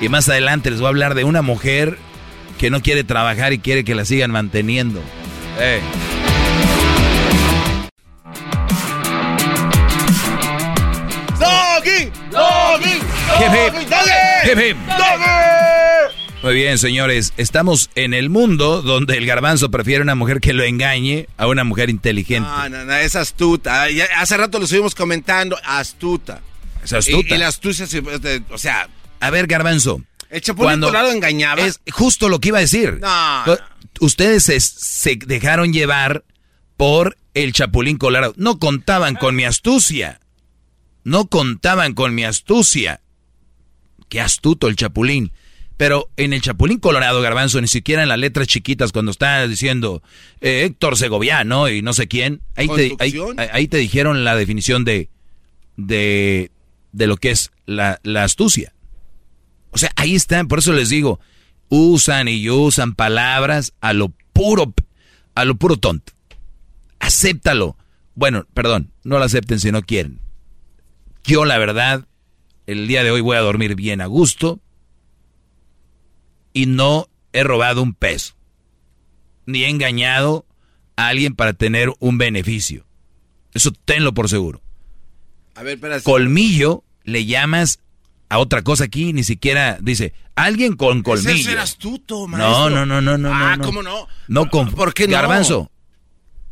y 0.00 0.08
más 0.08 0.26
adelante 0.30 0.70
les 0.70 0.80
voy 0.80 0.86
a 0.86 0.88
hablar 0.88 1.14
de 1.14 1.24
una 1.24 1.42
mujer 1.42 1.98
que 2.58 2.70
no 2.70 2.80
quiere 2.80 3.04
trabajar 3.04 3.52
y 3.52 3.58
quiere 3.58 3.84
que 3.84 3.94
la 3.94 4.06
sigan 4.06 4.30
manteniendo. 4.30 5.02
Eh. 5.58 5.80
¡Doggy! 12.30 12.98
¡Doggy! 13.28 14.74
¡Doggy! 14.74 16.16
Muy 16.42 16.54
bien, 16.54 16.78
señores, 16.78 17.34
estamos 17.36 17.90
en 17.94 18.14
el 18.14 18.30
mundo 18.30 18.80
donde 18.80 19.18
el 19.18 19.26
garbanzo 19.26 19.70
prefiere 19.70 20.02
una 20.02 20.14
mujer 20.14 20.40
que 20.40 20.54
lo 20.54 20.62
engañe 20.64 21.28
a 21.36 21.46
una 21.46 21.64
mujer 21.64 21.90
inteligente. 21.90 22.48
No, 22.48 22.68
no, 22.70 22.84
no, 22.86 22.94
es 22.94 23.14
astuta. 23.14 23.86
Hace 24.16 24.36
rato 24.38 24.58
lo 24.58 24.64
estuvimos 24.64 24.94
comentando, 24.94 25.58
astuta. 25.64 26.40
Es 26.82 26.94
astuta. 26.94 27.34
Y, 27.34 27.34
y 27.34 27.38
la 27.38 27.48
astucia, 27.48 27.84
este, 27.84 28.42
o 28.50 28.56
sea, 28.56 28.88
A 29.20 29.28
ver, 29.30 29.46
garbanzo. 29.46 30.00
el 30.30 30.40
Chapulín 30.40 30.80
Colorado 30.80 31.10
engañaba. 31.12 31.60
Es 31.62 31.80
justo 31.92 32.30
lo 32.30 32.38
que 32.40 32.48
iba 32.48 32.58
a 32.58 32.62
decir. 32.62 33.00
No, 33.00 33.44
Ustedes 34.00 34.44
se, 34.44 34.58
se 34.60 35.16
dejaron 35.26 35.74
llevar 35.74 36.24
por 36.78 37.18
el 37.34 37.52
Chapulín 37.52 37.98
Colorado. 37.98 38.32
No 38.38 38.58
contaban 38.58 39.14
con 39.14 39.36
mi 39.36 39.44
astucia. 39.44 40.19
No 41.04 41.26
contaban 41.26 41.94
con 41.94 42.14
mi 42.14 42.24
astucia. 42.24 43.00
Qué 44.08 44.20
astuto 44.20 44.68
el 44.68 44.76
Chapulín. 44.76 45.32
Pero 45.76 46.10
en 46.18 46.34
el 46.34 46.42
Chapulín 46.42 46.78
Colorado, 46.78 47.22
Garbanzo, 47.22 47.58
ni 47.60 47.66
siquiera 47.68 48.02
en 48.02 48.10
las 48.10 48.18
letras 48.18 48.46
chiquitas, 48.46 48.92
cuando 48.92 49.10
está 49.12 49.48
diciendo 49.48 50.02
eh, 50.42 50.64
Héctor 50.64 50.98
Segoviano 50.98 51.70
y 51.70 51.80
no 51.80 51.94
sé 51.94 52.06
quién, 52.06 52.42
ahí 52.54 52.68
te, 52.68 52.96
ahí, 52.98 53.14
ahí 53.50 53.66
te 53.66 53.78
dijeron 53.78 54.22
la 54.22 54.36
definición 54.36 54.84
de, 54.84 55.08
de, 55.78 56.50
de 56.92 57.06
lo 57.06 57.16
que 57.16 57.30
es 57.30 57.50
la, 57.64 57.98
la 58.02 58.24
astucia. 58.24 58.74
O 59.70 59.78
sea, 59.78 59.90
ahí 59.96 60.14
están, 60.14 60.48
por 60.48 60.58
eso 60.58 60.74
les 60.74 60.90
digo, 60.90 61.18
usan 61.70 62.28
y 62.28 62.50
usan 62.50 62.94
palabras 62.94 63.72
a 63.80 63.94
lo 63.94 64.12
puro, 64.34 64.74
a 65.34 65.46
lo 65.46 65.54
puro 65.54 65.78
tonto. 65.78 66.12
Acéptalo. 66.98 67.78
Bueno, 68.14 68.46
perdón, 68.52 68.92
no 69.02 69.18
lo 69.18 69.24
acepten 69.24 69.58
si 69.60 69.72
no 69.72 69.80
quieren. 69.80 70.20
Yo, 71.24 71.44
la 71.44 71.58
verdad, 71.58 72.06
el 72.66 72.86
día 72.86 73.04
de 73.04 73.10
hoy 73.10 73.20
voy 73.20 73.36
a 73.36 73.40
dormir 73.40 73.74
bien 73.74 74.00
a 74.00 74.06
gusto 74.06 74.60
y 76.52 76.66
no 76.66 77.08
he 77.32 77.42
robado 77.44 77.82
un 77.82 77.94
peso, 77.94 78.34
ni 79.46 79.64
he 79.64 79.68
engañado 79.68 80.46
a 80.96 81.08
alguien 81.08 81.34
para 81.34 81.52
tener 81.52 81.92
un 81.98 82.18
beneficio. 82.18 82.86
Eso 83.52 83.72
tenlo 83.84 84.14
por 84.14 84.28
seguro. 84.28 84.62
a 85.54 85.62
ver, 85.62 85.74
espera. 85.74 86.00
Colmillo 86.00 86.84
le 87.04 87.24
llamas 87.26 87.80
a 88.28 88.38
otra 88.38 88.62
cosa 88.62 88.84
aquí, 88.84 89.12
ni 89.12 89.24
siquiera 89.24 89.78
dice, 89.80 90.14
alguien 90.36 90.76
con 90.76 91.02
colmillo. 91.02 91.30
es 91.30 91.44
ser 91.44 91.58
astuto, 91.58 92.26
maestro. 92.28 92.70
No, 92.70 92.86
no, 92.86 92.86
no, 92.86 93.00
no, 93.00 93.18
no. 93.18 93.34
Ah, 93.34 93.56
no. 93.56 93.64
¿cómo 93.64 93.82
no? 93.82 94.06
No 94.28 94.48
con 94.48 94.70
¿Por 94.70 94.94
qué 94.94 95.06
no? 95.06 95.12
Garbanzo. 95.12 95.70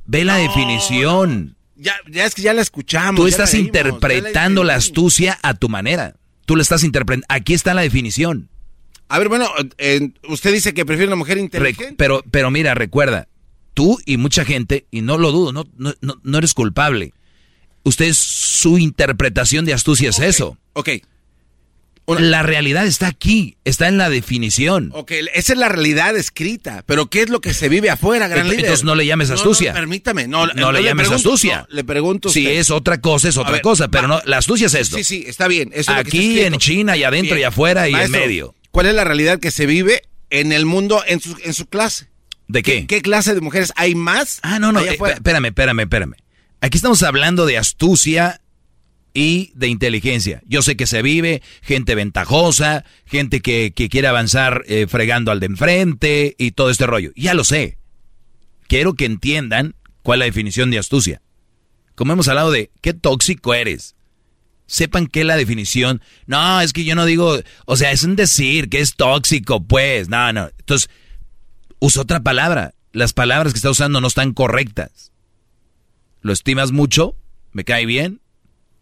Ve 0.05 0.24
la 0.24 0.36
definición. 0.36 1.56
Ya, 1.78 1.94
ya 2.10 2.26
es 2.26 2.34
que 2.34 2.42
ya 2.42 2.52
la 2.52 2.60
escuchamos. 2.62 3.16
Tú 3.20 3.26
estás 3.28 3.52
la 3.55 3.58
leímos, 3.58 3.73
ya 3.74 3.82
la 3.82 3.89
interpretando 3.89 4.65
la 4.65 4.74
astucia 4.74 5.39
a 5.42 5.55
tu 5.55 5.68
manera. 5.68 6.16
Tú 6.44 6.57
la 6.57 6.62
estás 6.62 6.82
interpretando. 6.84 7.26
Aquí 7.28 7.55
está 7.55 7.73
la 7.73 7.82
definición. 7.82 8.48
A 9.08 9.18
ver, 9.18 9.28
bueno, 9.28 9.48
eh, 9.78 10.10
usted 10.28 10.52
dice 10.52 10.74
que 10.74 10.84
prefiere 10.84 11.07
una 11.08 11.16
mujer 11.16 11.36
Re- 11.36 11.42
inteligente. 11.42 11.94
pero, 11.97 12.23
pero 12.31 12.50
mira, 12.50 12.74
recuerda, 12.74 13.28
tú 13.74 13.98
y 14.05 14.16
mucha 14.18 14.44
gente, 14.44 14.86
y 14.90 15.00
no 15.02 15.16
lo 15.18 15.31
dudo, 15.32 15.52
no, 15.52 15.65
no, 15.76 15.94
no, 16.00 16.20
no 16.23 16.39
eres 16.39 16.52
culpable. 16.52 17.15
Usted, 17.84 18.12
su 18.12 18.76
interpretación 18.76 19.65
de 19.65 19.73
astucia 19.73 20.10
es 20.10 20.18
eso. 20.18 20.58
Ok. 20.74 20.90
La 22.16 22.42
realidad 22.42 22.86
está 22.86 23.06
aquí, 23.08 23.56
está 23.64 23.86
en 23.88 23.98
la 23.98 24.08
definición. 24.08 24.90
Ok, 24.94 25.12
esa 25.34 25.52
es 25.52 25.58
la 25.58 25.68
realidad 25.68 26.16
escrita, 26.16 26.82
pero 26.86 27.10
¿qué 27.10 27.22
es 27.22 27.28
lo 27.28 27.40
que 27.40 27.52
se 27.52 27.68
vive 27.68 27.90
afuera, 27.90 28.28
gran 28.28 28.46
líder? 28.48 28.60
entonces 28.60 28.84
no 28.84 28.94
le 28.94 29.04
llames 29.04 29.28
No, 29.28 29.34
astucia. 29.34 29.72
No, 29.72 29.78
permítame, 29.78 30.26
no, 30.26 30.46
No 30.46 30.72
le 30.72 30.82
llames 30.82 31.06
pregunto- 31.08 31.28
astucia. 31.28 31.66
no, 31.68 31.74
le 31.74 31.84
pregunto. 31.84 32.28
Si 32.30 32.46
es 32.46 32.70
otra 32.70 33.00
cosa, 33.00 33.28
es 33.28 33.36
otra 33.36 33.52
ver, 33.52 33.60
cosa, 33.62 33.88
pero 33.88 34.08
va. 34.08 34.16
no, 34.16 34.22
la 34.24 34.38
astucia 34.38 34.68
es 34.68 34.74
esto. 34.74 34.96
Sí, 34.96 35.04
sí, 35.04 35.24
está 35.26 35.48
bien. 35.48 35.68
eso 35.74 35.90
es 35.92 35.96
lo 35.98 36.04
que 36.04 36.08
está 36.08 36.18
Aquí, 36.18 36.40
en 36.40 36.56
China, 36.58 36.96
y 36.96 37.04
adentro, 37.04 37.34
Bien. 37.34 37.42
y 37.42 37.44
afuera, 37.44 37.88
y 37.88 37.94
en 37.94 38.10
medio. 38.10 38.54
¿Cuál 38.70 38.86
es 38.86 38.94
la 38.94 39.04
realidad 39.04 39.38
que 39.38 39.50
se 39.50 39.66
vive 39.66 40.02
en 40.30 40.52
el 40.52 40.64
mundo, 40.66 41.02
en 41.06 41.20
su, 41.20 41.36
en 41.44 41.52
su 41.52 41.66
clase? 41.66 42.08
¿De 42.46 42.62
qué? 42.62 42.86
¿Qué 42.86 43.02
clase 43.02 43.34
de 43.34 43.42
mujeres 43.42 43.72
hay 43.76 43.94
más? 43.94 44.38
Ah, 44.42 44.58
no, 44.58 44.72
no, 44.72 44.80
eh, 44.80 44.96
espérame, 45.16 45.46
espérame, 45.46 45.80
espérame. 45.80 46.14
Aquí 46.62 46.78
estamos 46.78 47.02
hablando 47.02 47.44
de 47.44 47.58
astucia 47.58 48.40
y 49.18 49.50
de 49.56 49.66
inteligencia. 49.66 50.40
Yo 50.47 50.62
sé 50.62 50.76
que 50.76 50.86
se 50.86 51.02
vive 51.02 51.42
gente 51.60 51.97
ventajosa, 51.97 52.84
gente 53.05 53.40
que, 53.40 53.72
que 53.74 53.88
quiere 53.88 54.06
avanzar 54.06 54.62
eh, 54.68 54.86
fregando 54.88 55.32
al 55.32 55.40
de 55.40 55.47
enfrente 55.47 56.36
y 56.38 56.52
todo 56.52 56.70
este 56.70 56.86
rollo. 56.86 57.10
Ya 57.16 57.34
lo 57.34 57.42
sé. 57.42 57.78
Quiero 58.68 58.94
que 58.94 59.06
entiendan 59.06 59.74
cuál 60.05 60.18
es 60.18 60.20
la 60.20 60.24
definición 60.26 60.70
de 60.70 60.78
astucia. 60.78 61.20
Como 61.97 62.12
hemos 62.12 62.28
hablado 62.28 62.52
de 62.52 62.70
qué 62.80 62.94
tóxico 62.94 63.55
eres. 63.55 63.97
Sepan 64.66 65.08
qué 65.08 65.22
es 65.22 65.26
la 65.26 65.36
definición. 65.36 66.00
No, 66.26 66.60
es 66.60 66.72
que 66.72 66.84
yo 66.84 66.94
no 66.94 67.05
digo, 67.05 67.40
o 67.66 67.76
sea, 67.76 67.90
es 67.90 68.05
un 68.05 68.14
decir 68.14 68.68
que 68.68 68.78
es 68.78 68.94
tóxico, 68.94 69.64
pues. 69.64 70.08
No, 70.08 70.32
no. 70.32 70.48
Entonces, 70.60 70.90
usa 71.80 72.02
otra 72.02 72.20
palabra. 72.20 72.74
Las 72.92 73.12
palabras 73.12 73.52
que 73.52 73.58
está 73.58 73.70
usando 73.70 74.00
no 74.00 74.06
están 74.06 74.32
correctas. 74.32 75.10
¿Lo 76.20 76.32
estimas 76.32 76.70
mucho? 76.70 77.16
¿Me 77.50 77.64
cae 77.64 77.84
bien? 77.84 78.20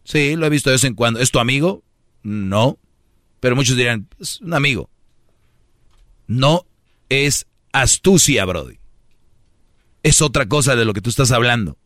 Sí, 0.06 0.36
lo 0.36 0.46
he 0.46 0.50
visto 0.50 0.70
de 0.70 0.74
vez 0.74 0.84
en 0.84 0.94
cuando. 0.94 1.20
¿Es 1.20 1.30
tu 1.30 1.38
amigo? 1.40 1.82
No. 2.22 2.78
Pero 3.40 3.56
muchos 3.56 3.76
dirán, 3.76 4.08
es 4.20 4.40
un 4.40 4.54
amigo. 4.54 4.88
No 6.26 6.64
es 7.08 7.46
astucia, 7.72 8.44
Brody. 8.44 8.78
Es 10.02 10.22
otra 10.22 10.46
cosa 10.46 10.76
de 10.76 10.84
lo 10.84 10.92
que 10.92 11.00
tú 11.00 11.10
estás 11.10 11.32
hablando. 11.32 11.76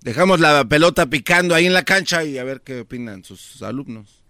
Dejamos 0.00 0.38
la 0.40 0.64
pelota 0.66 1.06
picando 1.10 1.54
ahí 1.54 1.66
en 1.66 1.74
la 1.74 1.84
cancha 1.84 2.24
y 2.24 2.38
a 2.38 2.44
ver 2.44 2.60
qué 2.62 2.80
opinan 2.80 3.24
sus 3.24 3.60
alumnos. 3.62 4.22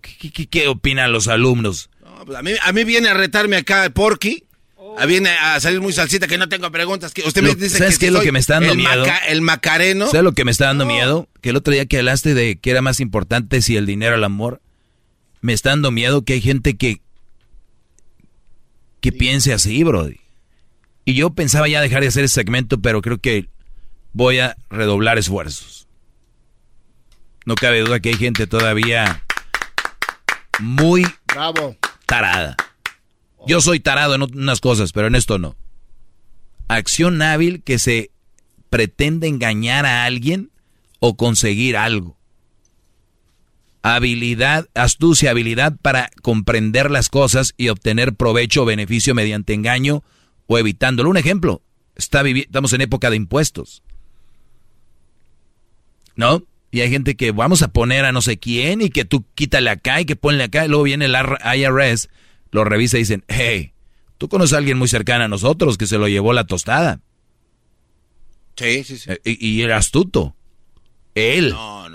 ¿Qué, 0.00 0.30
qué- 0.32 0.46
qué 0.48 0.68
opinan 0.68 1.12
los 1.12 1.28
alumnos? 1.28 1.88
No, 2.02 2.24
pues 2.26 2.36
a, 2.36 2.42
mí, 2.42 2.50
a 2.60 2.72
mí 2.72 2.84
viene 2.84 3.08
a 3.08 3.14
retarme 3.14 3.56
acá 3.56 3.88
Porky. 3.90 4.44
A 4.96 5.06
viene 5.06 5.30
a 5.30 5.58
salir 5.60 5.80
muy 5.80 5.92
salsita 5.92 6.26
que 6.28 6.38
no 6.38 6.48
tengo 6.48 6.70
preguntas. 6.70 7.12
Que 7.12 7.22
usted 7.22 7.42
me 7.42 7.54
dice 7.54 7.78
¿Sabes 7.78 7.94
que 7.94 8.00
qué 8.00 8.06
es 8.06 8.12
lo 8.12 8.20
que 8.20 8.30
me 8.32 8.38
está 8.38 8.54
dando 8.54 8.72
el 8.72 8.78
miedo? 8.78 9.04
maca- 9.04 9.26
el 9.26 9.40
macareno. 9.40 10.06
¿Sabes 10.06 10.22
lo 10.22 10.32
que 10.32 10.44
me 10.44 10.50
está 10.52 10.66
dando 10.66 10.86
miedo? 10.86 11.28
Que 11.40 11.50
el 11.50 11.56
otro 11.56 11.72
día 11.72 11.86
que 11.86 11.98
hablaste 11.98 12.34
de 12.34 12.56
que 12.56 12.70
era 12.70 12.80
más 12.80 13.00
importante 13.00 13.60
si 13.60 13.76
el 13.76 13.86
dinero 13.86 14.12
o 14.14 14.18
el 14.18 14.24
amor, 14.24 14.60
me 15.40 15.52
está 15.52 15.70
dando 15.70 15.90
miedo 15.90 16.22
que 16.24 16.34
hay 16.34 16.40
gente 16.40 16.76
que 16.76 17.00
que 19.00 19.12
piense 19.12 19.52
así, 19.52 19.82
brody. 19.84 20.20
Y 21.04 21.14
yo 21.14 21.30
pensaba 21.30 21.68
ya 21.68 21.82
dejar 21.82 22.00
de 22.00 22.08
hacer 22.08 22.24
ese 22.24 22.34
segmento, 22.34 22.80
pero 22.80 23.02
creo 23.02 23.18
que 23.18 23.48
voy 24.14 24.38
a 24.38 24.56
redoblar 24.70 25.18
esfuerzos. 25.18 25.86
No 27.44 27.56
cabe 27.56 27.80
duda 27.80 28.00
que 28.00 28.08
hay 28.10 28.14
gente 28.16 28.46
todavía 28.46 29.22
muy 30.60 31.04
Bravo. 31.26 31.76
tarada. 32.06 32.56
Yo 33.46 33.60
soy 33.60 33.80
tarado 33.80 34.14
en 34.14 34.22
unas 34.22 34.60
cosas, 34.60 34.92
pero 34.92 35.06
en 35.06 35.14
esto 35.14 35.38
no. 35.38 35.56
Acción 36.68 37.20
hábil 37.20 37.62
que 37.62 37.78
se 37.78 38.10
pretende 38.70 39.28
engañar 39.28 39.86
a 39.86 40.04
alguien 40.04 40.50
o 40.98 41.16
conseguir 41.16 41.76
algo. 41.76 42.16
Habilidad, 43.82 44.68
astucia, 44.74 45.30
habilidad 45.30 45.76
para 45.82 46.10
comprender 46.22 46.90
las 46.90 47.10
cosas 47.10 47.52
y 47.58 47.68
obtener 47.68 48.14
provecho 48.14 48.62
o 48.62 48.64
beneficio 48.64 49.14
mediante 49.14 49.52
engaño 49.52 50.02
o 50.46 50.58
evitándolo. 50.58 51.10
Un 51.10 51.18
ejemplo, 51.18 51.62
está 51.94 52.26
estamos 52.26 52.72
en 52.72 52.80
época 52.80 53.10
de 53.10 53.16
impuestos. 53.16 53.82
¿No? 56.16 56.44
Y 56.70 56.80
hay 56.80 56.90
gente 56.90 57.14
que 57.14 57.30
vamos 57.30 57.62
a 57.62 57.68
poner 57.68 58.04
a 58.04 58.12
no 58.12 58.22
sé 58.22 58.38
quién 58.38 58.80
y 58.80 58.88
que 58.88 59.04
tú 59.04 59.24
quítale 59.34 59.70
acá 59.70 60.00
y 60.00 60.06
que 60.06 60.16
ponle 60.16 60.44
acá. 60.44 60.64
Y 60.64 60.68
luego 60.68 60.84
viene 60.84 61.04
el 61.04 61.14
IRS, 61.14 62.08
lo 62.54 62.62
revisa 62.64 62.96
y 62.96 63.00
dicen, 63.00 63.24
hey, 63.26 63.72
tú 64.16 64.28
conoces 64.28 64.54
a 64.54 64.58
alguien 64.58 64.78
muy 64.78 64.86
cercano 64.86 65.24
a 65.24 65.28
nosotros 65.28 65.76
que 65.76 65.86
se 65.88 65.98
lo 65.98 66.06
llevó 66.06 66.32
la 66.32 66.44
tostada. 66.44 67.00
Sí, 68.56 68.84
sí, 68.84 68.96
sí. 68.96 69.10
Eh, 69.10 69.18
Y, 69.24 69.48
y 69.58 69.62
era 69.62 69.76
astuto. 69.76 70.36
Él. 71.16 71.54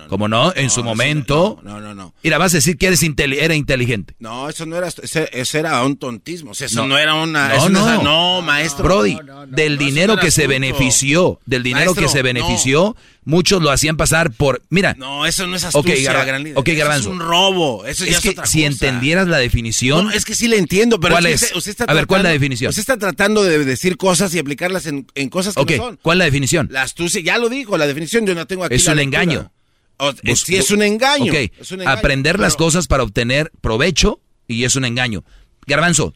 Como 0.09 0.27
no, 0.27 0.53
en 0.55 0.69
su 0.69 0.83
momento. 0.83 1.59
No, 1.63 1.79
no, 1.79 1.93
no. 1.93 2.13
Mira, 2.23 2.37
vas 2.37 2.53
a 2.53 2.57
decir 2.57 2.77
que 2.77 2.87
eres 2.87 3.03
era 3.03 3.53
inteligente. 3.53 4.15
No, 4.19 4.49
eso 4.49 4.65
no 4.65 4.75
era, 4.75 4.87
ese, 4.87 5.29
ese 5.31 5.59
era 5.59 5.81
un 5.83 5.97
tontismo. 5.97 6.51
O 6.51 6.53
sea, 6.53 6.67
eso 6.67 6.81
No. 6.81 6.87
no, 6.87 6.97
era 6.97 7.13
una. 7.15 7.49
No, 7.49 7.53
eso 7.55 7.69
no. 7.69 8.01
no, 8.03 8.41
maestro. 8.41 8.83
Brody, 8.83 9.17
del 9.47 9.77
dinero 9.77 10.17
que 10.17 10.31
se 10.31 10.47
benefició, 10.47 11.39
del 11.45 11.63
dinero 11.63 11.91
Maestro, 11.91 12.03
que 12.03 12.09
se 12.09 12.21
benefició, 12.21 12.95
muchos 13.25 13.61
lo 13.61 13.69
hacían 13.71 13.97
pasar 13.97 14.31
por. 14.31 14.61
Mira. 14.69 14.95
No, 14.97 15.25
eso 15.25 15.45
no 15.47 15.55
es 15.55 15.63
astucia, 15.63 15.95
Garba- 16.13 16.25
gran 16.25 16.43
líder. 16.43 16.57
ok, 16.57 16.67
Eso 16.67 16.77
Garbanzo. 16.79 17.09
Es 17.09 17.13
un 17.15 17.19
robo. 17.19 17.85
Eso 17.85 18.05
ya 18.05 18.11
es 18.11 18.17
es, 18.17 18.23
que 18.23 18.29
otra 18.29 18.45
si 18.45 18.63
entendieras 18.65 19.27
la 19.27 19.37
definición. 19.37 20.05
No, 20.05 20.11
es 20.11 20.25
que 20.25 20.35
sí 20.35 20.47
le 20.47 20.57
entiendo, 20.57 20.99
pero 20.99 21.13
¿Cuál 21.15 21.25
es? 21.27 21.43
usted- 21.43 21.55
usted 21.55 21.71
está 21.71 21.83
a 21.85 21.93
ver, 21.93 22.07
¿cuál 22.07 22.19
es 22.19 22.23
la 22.23 22.29
tratando- 22.29 22.33
definición? 22.41 22.69
Usted 22.69 22.79
está 22.81 22.97
tratando 22.97 23.43
de 23.43 23.65
decir 23.65 23.97
cosas 23.97 24.33
y 24.33 24.39
aplicarlas 24.39 24.85
en, 24.87 25.05
en 25.15 25.29
cosas 25.29 25.53
que 25.65 25.77
no 25.77 25.83
son. 25.83 25.99
¿cuál 26.01 26.17
es 26.17 26.19
la 26.19 26.25
definición? 26.25 26.67
La 26.71 26.81
astucia, 26.83 27.21
ya 27.21 27.37
lo 27.37 27.49
dijo, 27.49 27.77
la 27.77 27.87
definición, 27.87 28.25
yo 28.25 28.35
no 28.35 28.47
tengo 28.47 28.63
aquí 28.63 28.75
Es 28.75 28.85
la 28.85 28.91
un 28.93 28.97
lectura. 28.97 29.23
engaño. 29.23 29.51
O- 29.97 30.11
eh, 30.23 30.35
sí, 30.35 30.55
es 30.55 30.71
un 30.71 30.81
engaño. 30.81 31.33
Es 31.33 31.71
un 31.71 31.81
engaño, 31.81 31.97
aprender 31.97 32.39
las 32.39 32.55
cosas 32.55 32.87
para 32.87 33.03
obtener 33.03 33.51
provecho 33.61 34.21
y 34.47 34.63
es 34.63 34.75
un 34.77 34.85
engaño. 34.85 35.23
Garbanzo, 35.67 36.13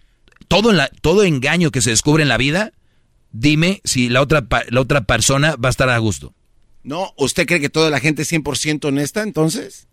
todo, 0.47 0.71
en 0.71 0.77
la, 0.77 0.89
todo 1.01 1.23
engaño 1.23 1.69
que 1.69 1.81
se 1.81 1.89
descubre 1.89 2.23
en 2.23 2.29
la 2.29 2.37
vida, 2.37 2.71
dime 3.31 3.81
si 3.83 4.09
la 4.09 4.21
otra, 4.21 4.45
la 4.69 4.79
otra 4.81 5.01
persona 5.01 5.55
va 5.57 5.67
a 5.67 5.71
estar 5.71 5.89
a 5.89 5.97
gusto. 5.97 6.33
No, 6.83 7.13
¿usted 7.17 7.45
cree 7.45 7.59
que 7.61 7.69
toda 7.69 7.89
la 7.89 7.99
gente 7.99 8.23
es 8.23 8.31
100% 8.31 8.85
honesta 8.85 9.21
entonces? 9.23 9.87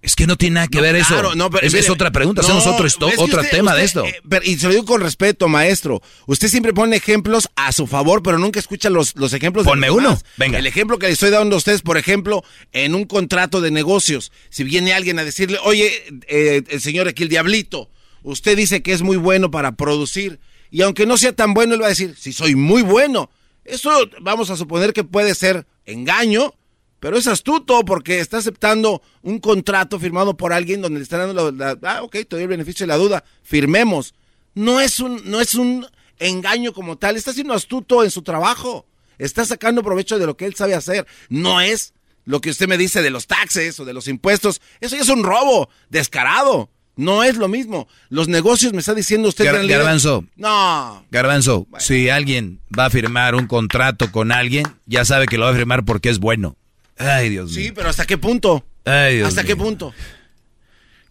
Es 0.00 0.14
que 0.14 0.28
no 0.28 0.36
tiene 0.36 0.54
nada 0.54 0.68
que 0.68 0.76
No, 0.78 0.82
ver 0.82 0.96
claro, 1.04 1.28
eso. 1.30 1.34
no, 1.36 1.50
pero 1.50 1.66
es, 1.66 1.72
mire, 1.72 1.84
es 1.84 1.90
otra 1.90 2.12
pregunta, 2.12 2.40
no, 2.42 2.46
hacemos 2.46 2.66
otro, 2.68 2.86
es 2.86 2.94
otro 3.18 3.40
usted- 3.40 3.50
tema 3.50 3.74
de 3.74 3.82
esto. 3.82 4.04
eh, 4.04 4.14
pero- 4.28 4.44
y 4.44 4.56
se 4.56 4.68
lo 4.68 4.72
digo 4.72 4.84
con 4.84 5.00
respeto, 5.00 5.48
maestro. 5.48 6.00
Usted 6.26 6.46
siempre 6.46 6.72
pone 6.72 6.94
ejemplos 6.94 7.48
a 7.56 7.72
su 7.72 7.88
favor, 7.88 8.22
pero 8.22 8.38
nunca 8.38 8.60
escucha 8.60 8.90
los, 8.90 9.16
los 9.16 9.32
ejemplos 9.32 9.64
de 9.64 9.70
Ponme 9.72 9.88
los 9.88 9.96
uno, 9.96 10.08
demás. 10.10 10.24
venga. 10.36 10.58
El 10.60 10.68
ejemplo 10.68 11.00
que 11.00 11.08
le 11.08 11.14
estoy 11.14 11.30
dando 11.30 11.56
a 11.56 11.58
ustedes, 11.58 11.82
por 11.82 11.96
ejemplo, 11.98 12.44
en 12.70 12.94
un 12.94 13.06
contrato 13.06 13.60
de 13.60 13.72
negocios, 13.72 14.30
si 14.50 14.62
viene 14.62 14.92
alguien 14.92 15.18
a 15.18 15.24
decirle, 15.24 15.58
oye, 15.64 15.90
eh, 16.28 16.62
el 16.68 16.80
señor 16.80 17.08
aquí, 17.08 17.24
el 17.24 17.28
diablito, 17.28 17.90
usted 18.22 18.56
dice 18.56 18.82
que 18.84 18.92
es 18.92 19.02
muy 19.02 19.16
bueno 19.16 19.50
para 19.50 19.72
producir, 19.72 20.38
y 20.70 20.82
aunque 20.82 21.06
no 21.06 21.16
sea 21.16 21.32
tan 21.32 21.54
bueno, 21.54 21.74
él 21.74 21.82
va 21.82 21.86
a 21.86 21.90
decir, 21.90 22.14
si 22.16 22.32
soy 22.32 22.54
muy 22.54 22.82
bueno. 22.82 23.30
Eso 23.64 23.90
vamos 24.20 24.48
a 24.50 24.56
suponer 24.56 24.92
que 24.92 25.02
puede 25.02 25.34
ser 25.34 25.66
engaño, 25.88 26.54
pero 27.00 27.16
es 27.16 27.26
astuto 27.26 27.84
porque 27.84 28.20
está 28.20 28.38
aceptando 28.38 29.02
un 29.22 29.38
contrato 29.38 29.98
firmado 29.98 30.36
por 30.36 30.52
alguien 30.52 30.82
donde 30.82 30.98
le 30.98 31.02
están 31.02 31.20
dando 31.20 31.52
la, 31.52 31.78
ah, 31.82 32.02
ok, 32.02 32.12
te 32.12 32.26
doy 32.30 32.42
el 32.42 32.48
beneficio 32.48 32.84
de 32.84 32.88
la 32.88 32.96
duda, 32.96 33.24
firmemos. 33.42 34.14
No 34.54 34.80
es 34.80 35.00
un, 35.00 35.22
no 35.24 35.40
es 35.40 35.54
un 35.54 35.86
engaño 36.18 36.72
como 36.72 36.98
tal, 36.98 37.16
está 37.16 37.32
siendo 37.32 37.54
astuto 37.54 38.04
en 38.04 38.10
su 38.10 38.22
trabajo, 38.22 38.86
está 39.18 39.44
sacando 39.44 39.82
provecho 39.82 40.18
de 40.18 40.26
lo 40.26 40.36
que 40.36 40.46
él 40.46 40.54
sabe 40.54 40.74
hacer, 40.74 41.06
no 41.28 41.60
es 41.60 41.94
lo 42.24 42.40
que 42.40 42.50
usted 42.50 42.68
me 42.68 42.76
dice 42.76 43.00
de 43.00 43.10
los 43.10 43.26
taxes 43.26 43.78
o 43.80 43.84
de 43.84 43.94
los 43.94 44.08
impuestos, 44.08 44.60
eso 44.80 44.96
ya 44.96 45.02
es 45.02 45.08
un 45.08 45.22
robo 45.22 45.70
descarado, 45.88 46.70
no 46.98 47.22
es 47.24 47.36
lo 47.36 47.48
mismo. 47.48 47.88
Los 48.10 48.28
negocios 48.28 48.72
me 48.74 48.80
está 48.80 48.92
diciendo 48.92 49.28
usted... 49.28 49.46
Gar- 49.46 49.66
Garbanzo. 49.66 50.24
No, 50.36 51.04
Garbanzo, 51.10 51.66
si 51.78 52.10
alguien 52.10 52.60
va 52.78 52.84
a 52.86 52.90
firmar 52.90 53.34
un 53.34 53.46
contrato 53.46 54.12
con 54.12 54.32
alguien, 54.32 54.66
ya 54.84 55.04
sabe 55.06 55.26
que 55.26 55.38
lo 55.38 55.46
va 55.46 55.52
a 55.52 55.54
firmar 55.54 55.84
porque 55.86 56.10
es 56.10 56.18
bueno. 56.18 56.56
Ay, 56.98 57.28
Dios 57.30 57.50
mío. 57.52 57.64
sí, 57.66 57.72
pero 57.72 57.88
¿hasta 57.88 58.04
qué 58.04 58.18
punto? 58.18 58.64
Ay, 58.84 59.16
Dios 59.16 59.28
¿Hasta 59.28 59.44
qué 59.44 59.54
punto? 59.56 59.94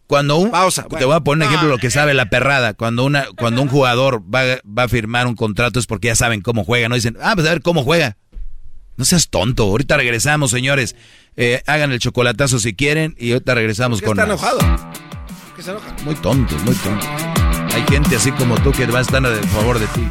Cuando 0.05 0.37
un, 0.37 0.51
Pausa, 0.51 0.83
te 0.83 0.89
bueno. 0.89 1.07
voy 1.07 1.15
a 1.15 1.19
poner 1.21 1.47
un 1.47 1.53
ejemplo 1.53 1.69
de 1.69 1.75
lo 1.75 1.79
que 1.79 1.87
No, 1.87 1.91
sabe 1.91 2.13
la 2.13 2.29
perrada. 2.29 2.73
Cuando 2.73 3.03
una, 3.03 3.25
cuando 3.37 3.61
un 3.61 3.67
jugador 3.67 4.21
va, 4.23 4.41
va 4.65 4.83
a 4.83 4.87
firmar 4.87 5.27
un 5.27 5.35
contrato 5.35 5.79
es 5.79 5.85
porque 5.85 6.07
ya 6.07 6.15
saben 6.15 6.41
cómo 6.41 6.63
juega, 6.63 6.87
no 6.87 6.95
dicen, 6.95 7.17
ah, 7.21 7.33
pues 7.35 7.45
a 7.47 7.49
ver 7.51 7.61
cómo 7.61 7.83
juega. 7.83 8.15
No 8.95 9.05
seas 9.05 9.29
tonto. 9.29 9.63
Ahorita 9.63 9.95
regresamos, 9.97 10.49
señores. 10.51 10.95
Eh, 11.35 11.61
hagan 11.67 11.91
el 11.91 11.99
chocolatazo 11.99 12.57
si 12.59 12.73
quieren 12.73 13.15
y 13.19 13.31
ahorita 13.33 13.53
regresamos 13.53 13.99
¿Por 14.01 14.15
con 14.15 14.19
está 14.19 14.33
más. 14.33 14.41
enojado? 14.53 14.91
Muy 16.03 16.15
tonto, 16.15 16.55
muy 16.65 16.75
tonto. 16.75 17.05
Hay 17.73 17.83
gente 17.89 18.15
así 18.15 18.31
como 18.31 18.55
tú 18.61 18.71
que 18.71 18.85
va 18.85 18.99
a 18.99 19.01
estar 19.01 19.25
a 19.25 19.35
favor 19.47 19.79
de 19.79 19.87
ti. 19.87 20.07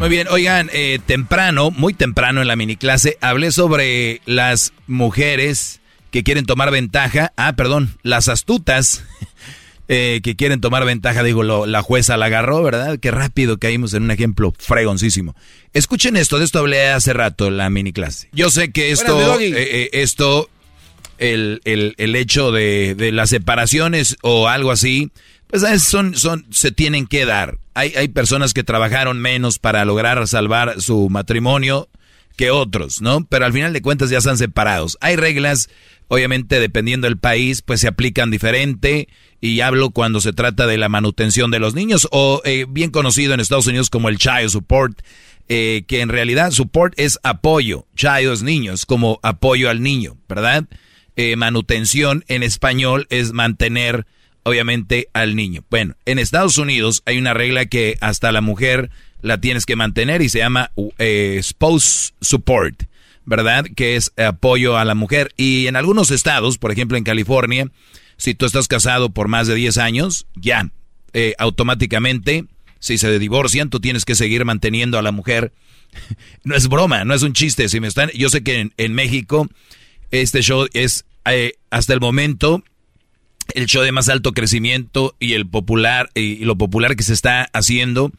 Muy 0.00 0.08
bien, 0.10 0.28
oigan, 0.28 0.68
eh, 0.72 0.98
temprano, 1.06 1.70
muy 1.70 1.94
temprano 1.94 2.42
en 2.42 2.48
la 2.48 2.56
mini 2.56 2.76
clase, 2.76 3.16
hablé 3.22 3.50
sobre 3.52 4.20
las 4.26 4.72
mujeres 4.86 5.80
que 6.10 6.22
quieren 6.22 6.44
tomar 6.44 6.70
ventaja. 6.70 7.32
Ah, 7.36 7.54
perdón, 7.56 7.96
las 8.02 8.28
astutas 8.28 9.04
eh, 9.88 10.20
que 10.22 10.36
quieren 10.36 10.60
tomar 10.60 10.84
ventaja. 10.84 11.22
Digo, 11.22 11.42
lo- 11.42 11.64
la 11.66 11.80
jueza 11.80 12.16
la 12.18 12.26
agarró, 12.26 12.62
¿verdad? 12.62 12.98
Qué 13.00 13.10
rápido 13.10 13.58
caímos 13.58 13.94
en 13.94 14.02
un 14.02 14.10
ejemplo 14.10 14.52
fregoncísimo. 14.58 15.34
Escuchen 15.72 16.16
esto, 16.16 16.38
de 16.38 16.44
esto 16.44 16.58
hablé 16.58 16.88
hace 16.90 17.14
rato 17.14 17.46
en 17.46 17.56
la 17.56 17.70
mini 17.70 17.92
clase. 17.94 18.28
Yo 18.32 18.50
sé 18.50 18.70
que 18.70 18.90
esto, 18.92 19.40
eh, 19.40 19.52
eh, 19.54 19.90
esto, 19.94 20.50
el, 21.18 21.60
el- 21.64 21.94
el 21.98 22.16
hecho 22.16 22.52
de, 22.52 22.94
de 22.94 23.12
las 23.12 23.30
separaciones 23.30 24.16
o 24.22 24.48
algo 24.48 24.70
así, 24.70 25.10
pues 25.46 25.62
es- 25.62 25.84
son, 25.84 26.16
son, 26.16 26.46
se 26.50 26.70
tienen 26.72 27.06
que 27.06 27.24
dar. 27.26 27.58
Hay, 27.74 27.92
hay 27.96 28.08
personas 28.08 28.54
que 28.54 28.64
trabajaron 28.64 29.18
menos 29.20 29.58
para 29.58 29.84
lograr 29.84 30.26
salvar 30.28 30.80
su 30.80 31.08
matrimonio 31.10 31.88
que 32.36 32.50
otros, 32.50 33.00
¿no? 33.00 33.24
Pero 33.26 33.44
al 33.46 33.52
final 33.52 33.72
de 33.72 33.82
cuentas 33.82 34.10
ya 34.10 34.18
están 34.18 34.38
separados. 34.38 34.98
Hay 35.00 35.16
reglas, 35.16 35.68
obviamente 36.08 36.58
dependiendo 36.60 37.06
del 37.06 37.16
país, 37.18 37.62
pues 37.62 37.80
se 37.80 37.88
aplican 37.88 38.30
diferente. 38.30 39.08
Y 39.40 39.60
hablo 39.60 39.90
cuando 39.90 40.20
se 40.22 40.32
trata 40.32 40.66
de 40.66 40.78
la 40.78 40.88
manutención 40.88 41.50
de 41.50 41.58
los 41.58 41.74
niños 41.74 42.08
o 42.10 42.40
eh, 42.46 42.64
bien 42.68 42.90
conocido 42.90 43.34
en 43.34 43.40
Estados 43.40 43.66
Unidos 43.66 43.90
como 43.90 44.08
el 44.08 44.16
child 44.18 44.48
support, 44.48 44.98
eh, 45.50 45.84
que 45.86 46.00
en 46.00 46.08
realidad 46.08 46.50
support 46.50 46.94
es 46.96 47.18
apoyo, 47.22 47.86
child 47.94 48.32
es 48.32 48.42
niños, 48.42 48.86
como 48.86 49.20
apoyo 49.22 49.68
al 49.68 49.82
niño, 49.82 50.16
¿verdad? 50.28 50.64
Eh, 51.16 51.36
manutención 51.36 52.24
en 52.28 52.42
español 52.42 53.06
es 53.10 53.32
mantener 53.32 54.06
obviamente 54.42 55.08
al 55.12 55.36
niño. 55.36 55.64
Bueno, 55.70 55.94
en 56.06 56.18
Estados 56.18 56.58
Unidos 56.58 57.02
hay 57.06 57.18
una 57.18 57.34
regla 57.34 57.66
que 57.66 57.96
hasta 58.00 58.32
la 58.32 58.40
mujer 58.40 58.90
la 59.22 59.40
tienes 59.40 59.64
que 59.64 59.76
mantener 59.76 60.22
y 60.22 60.28
se 60.28 60.38
llama 60.38 60.70
eh, 60.98 61.40
spouse 61.42 62.14
support, 62.20 62.84
¿verdad? 63.24 63.64
Que 63.74 63.96
es 63.96 64.12
apoyo 64.16 64.76
a 64.76 64.84
la 64.84 64.94
mujer. 64.94 65.32
Y 65.36 65.66
en 65.66 65.76
algunos 65.76 66.10
estados, 66.10 66.58
por 66.58 66.72
ejemplo 66.72 66.98
en 66.98 67.04
California, 67.04 67.70
si 68.16 68.34
tú 68.34 68.44
estás 68.44 68.68
casado 68.68 69.10
por 69.10 69.28
más 69.28 69.46
de 69.46 69.54
10 69.54 69.78
años, 69.78 70.26
ya, 70.36 70.68
eh, 71.14 71.34
automáticamente, 71.38 72.44
si 72.80 72.98
se 72.98 73.18
divorcian, 73.18 73.70
tú 73.70 73.80
tienes 73.80 74.04
que 74.04 74.14
seguir 74.14 74.44
manteniendo 74.44 74.98
a 74.98 75.02
la 75.02 75.12
mujer. 75.12 75.52
No 76.42 76.54
es 76.54 76.68
broma, 76.68 77.04
no 77.04 77.14
es 77.14 77.22
un 77.22 77.32
chiste. 77.32 77.68
Si 77.70 77.80
me 77.80 77.86
están, 77.88 78.10
yo 78.10 78.28
sé 78.28 78.42
que 78.42 78.60
en, 78.60 78.74
en 78.76 78.92
México 78.92 79.48
este 80.10 80.42
show 80.42 80.66
es 80.72 81.04
eh, 81.26 81.54
hasta 81.70 81.92
el 81.94 82.00
momento 82.00 82.62
el 83.54 83.66
show 83.66 83.82
de 83.82 83.92
más 83.92 84.08
alto 84.08 84.32
crecimiento 84.32 85.14
y 85.20 85.34
el 85.34 85.46
popular 85.46 86.08
y 86.14 86.44
lo 86.44 86.56
popular 86.56 86.96
que 86.96 87.02
se 87.02 87.12
está 87.12 87.44
haciendo 87.52 88.10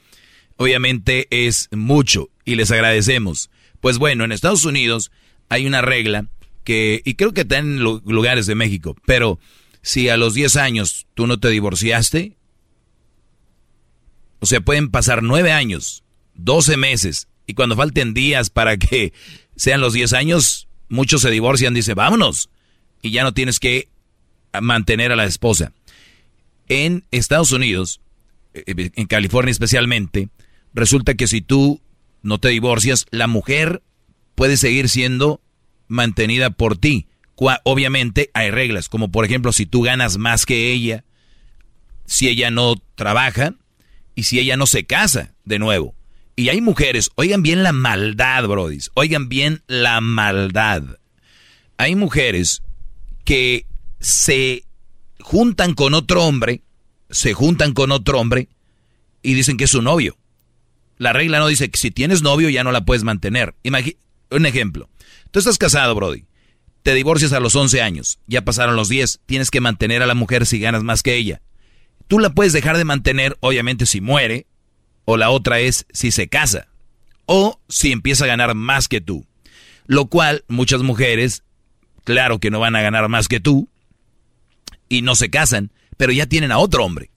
obviamente 0.58 1.28
es 1.32 1.68
mucho 1.72 2.30
y 2.46 2.56
les 2.56 2.72
agradecemos. 2.72 3.50
Pues 3.82 3.98
bueno, 3.98 4.24
en 4.24 4.32
Estados 4.32 4.66
Unidos 4.66 5.12
hay 5.50 5.66
una 5.66 5.82
regla 5.82 6.28
que, 6.64 7.02
y 7.06 7.16
creo 7.16 7.34
que 7.34 7.42
está 7.42 7.58
en 7.58 7.80
lu- 7.80 8.02
lugares 8.06 8.46
de 8.46 8.56
México, 8.56 8.96
pero 9.06 9.40
si 9.82 10.10
a 10.10 10.18
los 10.18 10.34
10 10.34 10.56
años 10.58 11.08
tú 11.14 11.28
no 11.28 11.40
te 11.40 11.50
divorciaste, 11.50 12.36
o 14.40 14.46
sea, 14.46 14.62
pueden 14.62 14.90
pasar 14.90 15.24
9 15.24 15.52
años, 15.52 16.04
12 16.36 16.78
meses, 16.78 17.28
y 17.48 17.54
cuando 17.54 17.76
falten 17.76 18.14
días 18.14 18.50
para 18.50 18.78
que 18.78 19.14
sean 19.56 19.82
los 19.82 19.94
10 19.94 20.14
años, 20.14 20.65
muchos 20.90 21.22
se 21.22 21.32
divorcian, 21.32 21.74
dice, 21.74 21.94
vámonos, 21.94 22.50
y 23.02 23.12
ya 23.12 23.24
no 23.24 23.34
tienes 23.34 23.60
que 23.60 23.90
mantener 24.62 25.12
a 25.12 25.16
la 25.16 25.26
esposa. 25.26 25.74
En 26.68 27.06
Estados 27.12 27.52
Unidos, 27.52 28.02
eh, 28.54 28.92
en 28.96 29.08
California 29.08 29.52
especialmente, 29.52 30.30
resulta 30.74 31.14
que 31.16 31.28
si 31.28 31.42
tú 31.42 31.82
no 32.22 32.40
te 32.40 32.50
divorcias, 32.50 33.06
la 33.12 33.28
mujer 33.28 33.84
puede 34.36 34.58
seguir 34.58 34.90
siendo 34.90 35.42
mantenida 35.88 36.50
por 36.50 36.78
ti. 36.78 37.08
Obviamente 37.64 38.30
hay 38.34 38.50
reglas, 38.50 38.90
como 38.90 39.12
por 39.12 39.26
ejemplo 39.26 39.52
si 39.52 39.66
tú 39.66 39.82
ganas 39.82 40.18
más 40.18 40.46
que 40.46 40.72
ella, 40.72 41.04
si 42.06 42.28
ella 42.28 42.52
no 42.52 42.76
trabaja 42.96 43.56
y 44.16 44.24
si 44.24 44.40
ella 44.40 44.58
no 44.58 44.68
se 44.68 44.86
casa 44.86 45.34
de 45.44 45.60
nuevo. 45.60 45.95
Y 46.36 46.50
hay 46.50 46.60
mujeres, 46.62 47.12
oigan 47.16 47.44
bien 47.44 47.64
la 47.64 47.72
maldad, 47.72 48.46
brodis, 48.48 48.92
oigan 48.94 49.30
bien 49.30 49.64
la 49.68 50.02
maldad. 50.02 50.84
Hay 51.78 51.96
mujeres 51.96 52.62
que 53.24 53.66
se 54.00 54.64
juntan 55.20 55.74
con 55.74 55.94
otro 55.94 56.24
hombre, 56.24 56.62
se 57.10 57.34
juntan 57.34 57.74
con 57.74 57.92
otro 57.92 58.20
hombre 58.20 58.50
y 59.24 59.34
dicen 59.34 59.58
que 59.58 59.64
es 59.64 59.72
su 59.72 59.82
novio. 59.82 60.18
La 60.98 61.14
regla 61.14 61.40
no 61.40 61.48
dice 61.48 61.70
que 61.70 61.78
si 61.78 61.92
tienes 61.92 62.22
novio 62.22 62.50
ya 62.50 62.64
no 62.64 62.72
la 62.72 62.86
puedes 62.86 63.04
mantener. 63.04 63.56
Un 64.30 64.46
ejemplo. 64.46 64.90
Tú 65.32 65.40
estás 65.40 65.58
casado, 65.58 65.96
Brody. 65.96 66.26
Te 66.84 66.94
divorcias 66.94 67.34
a 67.34 67.40
los 67.40 67.56
11 67.56 67.82
años. 67.82 68.20
Ya 68.28 68.44
pasaron 68.44 68.76
los 68.76 68.90
10. 68.90 69.22
Tienes 69.26 69.52
que 69.52 69.60
mantener 69.60 70.04
a 70.04 70.06
la 70.06 70.16
mujer 70.16 70.46
si 70.46 70.60
ganas 70.60 70.84
más 70.84 71.02
que 71.04 71.16
ella. 71.16 71.42
Tú 72.08 72.20
la 72.20 72.30
puedes 72.30 72.54
dejar 72.54 72.78
de 72.78 72.86
mantener, 72.86 73.36
obviamente, 73.40 73.86
si 73.86 74.02
muere. 74.02 74.46
O 75.06 75.18
la 75.18 75.30
otra 75.30 75.60
es 75.60 75.86
si 75.94 76.12
se 76.12 76.28
casa. 76.28 76.68
O 77.26 77.60
si 77.70 77.92
empieza 77.92 78.26
a 78.26 78.28
ganar 78.28 78.56
más 78.56 78.88
que 78.88 79.02
tú. 79.02 79.26
Lo 79.86 80.08
cual 80.08 80.44
muchas 80.48 80.82
mujeres, 80.82 81.44
claro 82.04 82.40
que 82.40 82.52
no 82.52 82.60
van 82.60 82.76
a 82.76 82.82
ganar 82.82 83.08
más 83.10 83.28
que 83.28 83.40
tú. 83.40 83.70
Y 84.90 85.02
no 85.02 85.16
se 85.16 85.30
casan. 85.30 85.72
Pero 85.98 86.12
ya 86.12 86.26
tienen 86.26 86.52
a 86.52 86.58
otro 86.58 86.84
hombre. 86.84 87.10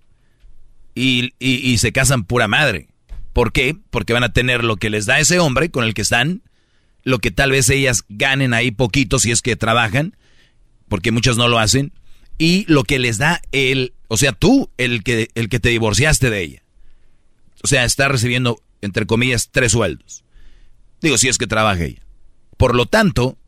Y, 0.94 1.33
y- 1.39 1.78
se 1.78 1.92
casan 1.92 2.25
pura 2.25 2.49
madre. 2.49 2.89
¿Por 3.33 3.52
qué? 3.52 3.76
Porque 3.91 4.12
van 4.12 4.25
a 4.25 4.33
tener 4.33 4.65
lo 4.65 4.76
que 4.76 4.91
les 4.91 5.07
da 5.07 5.20
ese 5.20 5.39
hombre 5.39 5.70
con 5.70 5.84
el 5.84 5.94
que 5.94 6.02
están, 6.02 6.42
lo 7.05 7.20
que 7.20 7.31
tal 7.31 7.52
vez 7.52 7.70
ellas 7.70 8.02
ganen 8.08 8.52
ahí 8.52 8.73
poquito 8.73 9.20
si 9.20 9.31
es 9.31 9.41
que 9.41 9.55
trabajan, 9.55 10.17
porque 10.89 11.12
muchas 11.12 11.36
no 11.36 11.47
lo 11.47 11.60
hacen, 11.60 11.92
y 12.36 12.65
lo 12.67 12.83
que 12.83 12.99
les 12.99 13.18
da 13.18 13.41
el, 13.52 13.92
o 14.08 14.17
sea, 14.17 14.33
tú, 14.33 14.70
el 14.76 15.05
que, 15.05 15.28
el 15.36 15.49
que 15.49 15.60
te 15.60 15.68
divorciaste 15.68 16.31
de 16.31 16.42
ella. 16.42 16.62
O 17.62 17.66
sea, 17.66 17.84
está 17.84 18.08
recibiendo, 18.08 18.62
entre 18.80 19.06
comillas, 19.06 19.50
tres 19.50 19.72
sueldos. 19.72 20.24
Digo, 21.00 21.18
si 21.18 21.28
es 21.28 21.38
que 21.38 21.46
trabaja 21.46 21.84
ella. 21.84 22.02
Por 22.56 22.74
lo 22.74 22.86
tanto, 22.86 23.38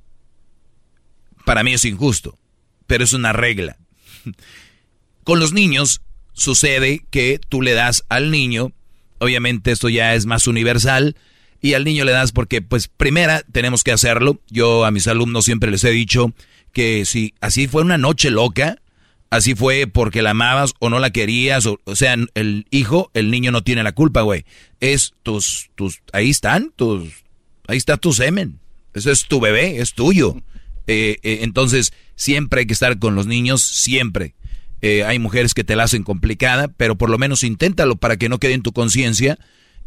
para 1.44 1.62
mí 1.62 1.72
es 1.72 1.84
injusto, 1.84 2.39
pero 2.86 3.05
es 3.05 3.12
una 3.12 3.32
regla. 3.32 3.76
Con 5.24 5.40
los 5.40 5.52
niños 5.52 6.00
sucede 6.32 7.05
que 7.10 7.40
tú 7.48 7.62
le 7.62 7.72
das 7.72 8.05
al 8.08 8.30
niño, 8.30 8.72
obviamente 9.18 9.72
esto 9.72 9.89
ya 9.89 10.14
es 10.14 10.26
más 10.26 10.47
universal, 10.47 11.16
y 11.60 11.74
al 11.74 11.84
niño 11.84 12.05
le 12.05 12.12
das 12.12 12.32
porque, 12.32 12.62
pues, 12.62 12.89
primera, 12.89 13.42
tenemos 13.52 13.84
que 13.84 13.92
hacerlo. 13.92 14.40
Yo 14.48 14.84
a 14.84 14.90
mis 14.90 15.06
alumnos 15.06 15.44
siempre 15.44 15.70
les 15.70 15.84
he 15.84 15.90
dicho 15.90 16.32
que 16.72 17.05
si 17.05 17.34
así 17.40 17.68
fue 17.68 17.82
una 17.82 17.98
noche 17.98 18.30
loca, 18.30 18.80
así 19.31 19.55
fue 19.55 19.86
porque 19.86 20.23
la 20.23 20.31
amabas 20.31 20.75
o 20.81 20.91
no 20.91 20.99
la 20.99 21.10
querías, 21.10 21.65
o, 21.67 21.81
o 21.84 21.97
sea, 21.97 22.17
el 22.34 22.67
hijo, 22.70 23.10
el 23.15 23.31
niño 23.31 23.52
no 23.52 23.62
tiene 23.62 23.83
la 23.83 23.92
culpa, 23.92 24.23
güey. 24.23 24.44
Es 24.81 25.15
tus, 25.23 25.70
tus, 25.76 26.02
ahí 26.12 26.31
están, 26.31 26.73
tus, 26.76 27.25
ahí 27.67 27.78
está 27.78 27.97
tu 27.97 28.12
semen. 28.12 28.59
Eso 28.92 29.10
es 29.10 29.26
tu 29.26 29.41
bebé, 29.41 29.81
es 29.81 29.94
tuyo. 29.94 30.36
Eh, 30.86 31.18
eh, 31.23 31.39
entonces, 31.42 31.92
siempre 32.17 32.60
hay 32.60 32.67
que 32.67 32.73
estar 32.73 32.99
con 32.99 33.15
los 33.15 33.26
niños, 33.26 33.62
siempre. 33.62 34.34
Eh, 34.83 35.05
hay 35.05 35.18
mujeres 35.18 35.55
que 35.55 35.62
te 35.62 35.76
la 35.76 35.84
hacen 35.84 36.02
complicada, 36.02 36.68
pero 36.68 36.97
por 36.97 37.10
lo 37.10 37.18
menos 37.18 37.44
inténtalo 37.44 37.97
para 37.97 38.17
que 38.17 38.28
no 38.28 38.39
quede 38.39 38.55
en 38.55 38.62
tu 38.62 38.73
conciencia 38.73 39.39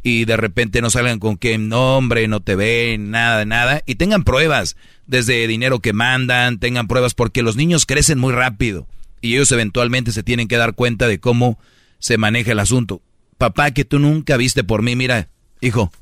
y 0.03 0.25
de 0.25 0.37
repente 0.37 0.81
no 0.81 0.89
salgan 0.89 1.19
con 1.19 1.37
que 1.37 1.57
no, 1.57 1.97
hombre, 1.97 2.27
no 2.27 2.41
te 2.41 2.55
ven, 2.55 3.09
nada 3.09 3.43
nada. 3.45 3.81
Y 3.85 3.95
tengan 3.95 4.23
pruebas, 4.23 4.77
desde 5.07 5.47
dinero 5.47 5.79
que 5.79 5.93
mandan, 5.93 6.59
tengan 6.59 6.87
pruebas, 6.87 7.13
porque 7.15 7.41
los 7.41 7.55
niños 7.55 7.85
crecen 7.85 8.19
muy 8.19 8.33
rápido 8.33 8.87
y 9.23 9.35
ellos 9.35 9.51
eventualmente 9.53 10.11
se 10.11 10.21
tienen 10.21 10.49
que 10.49 10.57
dar 10.57 10.75
cuenta 10.75 11.07
de 11.07 11.17
cómo 11.17 11.57
se 11.97 12.17
maneja 12.17 12.51
el 12.51 12.59
asunto. 12.59 13.01
Papá, 13.37 13.71
que 13.71 13.85
tú 13.85 13.97
nunca 13.97 14.35
viste 14.35 14.65
por 14.65 14.81
mí, 14.81 14.97
mira, 14.97 15.29
hijo, 15.61 15.93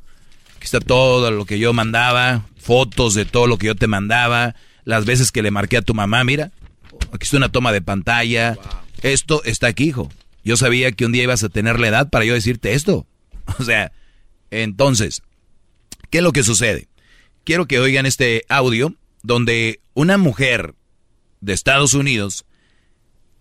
aquí 0.56 0.66
está 0.66 0.80
todo 0.80 1.30
lo 1.30 1.45
que 1.45 1.59
yo 1.59 1.72
mandaba, 1.72 2.48
fotos 2.58 3.14
de 3.14 3.25
todo 3.25 3.45
lo 3.45 3.59
que 3.59 3.67
yo 3.67 3.75
te 3.75 3.85
mandaba, 3.85 4.56
las 4.85 5.06
veces 5.06 5.32
que 5.32 5.43
le 5.43 5.51
marqué 5.51 5.77
a 5.77 5.83
tu 5.83 5.93
mamá, 5.93 6.24
mira, 6.24 6.51
aquí 7.14 7.25
está 7.25 7.38
una 7.38 7.51
toma 7.51 7.72
de 7.72 7.83
pantalla, 7.83 8.58
esto 9.03 9.43
está 9.45 9.67
aquí, 9.67 9.90
hijo. 9.90 10.09
Yo 10.43 10.58
sabía 10.58 10.91
que 10.91 11.06
un 11.06 11.11
día 11.11 11.22
ibas 11.22 11.43
a 11.43 11.50
tener 11.50 11.80
la 11.80 11.90
edad 11.90 12.09
para 12.09 12.25
yo 12.25 12.33
decirte 12.33 12.74
esto. 12.74 13.06
O 13.59 13.64
sea, 13.64 13.91
entonces, 14.50 15.22
¿qué 16.09 16.19
es 16.19 16.24
lo 16.24 16.32
que 16.32 16.41
sucede? 16.41 16.88
Quiero 17.43 17.67
que 17.67 17.80
oigan 17.80 18.06
este 18.06 18.45
audio 18.50 18.95
donde 19.22 19.80
una 19.93 20.17
mujer 20.17 20.74
de 21.41 21.53
Estados 21.53 21.93
Unidos 21.93 22.45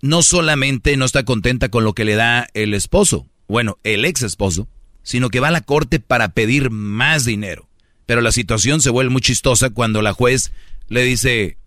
no 0.03 0.23
solamente 0.23 0.97
no 0.97 1.05
está 1.05 1.25
contenta 1.25 1.69
con 1.69 1.85
lo 1.85 1.95
que 1.95 2.05
le 2.05 2.15
da 2.15 2.49
el 2.55 2.75
esposo, 2.75 3.27
bueno, 3.49 3.79
el 3.85 4.05
ex 4.05 4.23
esposo, 4.23 4.69
sino 5.03 5.29
que 5.29 5.41
va 5.41 5.49
a 5.49 5.53
la 5.53 5.61
corte 5.63 6.01
para 6.01 6.31
pedir 6.31 6.71
más 6.71 7.25
dinero. 7.25 7.69
Pero 8.07 8.21
la 8.21 8.33
situación 8.33 8.81
se 8.81 8.91
vuelve 8.91 9.11
muy 9.11 9.21
chistosa 9.21 9.71
cuando 9.71 10.03
la 10.03 10.13
juez 10.13 10.53
le 10.89 11.05
dice, 11.05 11.59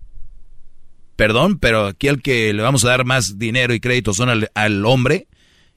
perdón, 1.15 1.57
pero 1.59 1.87
aquí 1.87 2.07
al 2.07 2.21
que 2.21 2.53
le 2.53 2.61
vamos 2.61 2.83
a 2.83 2.89
dar 2.89 3.05
más 3.05 3.39
dinero 3.39 3.73
y 3.73 3.79
crédito 3.79 4.13
son 4.13 4.47
al, 4.53 4.85
hombre 4.85 5.27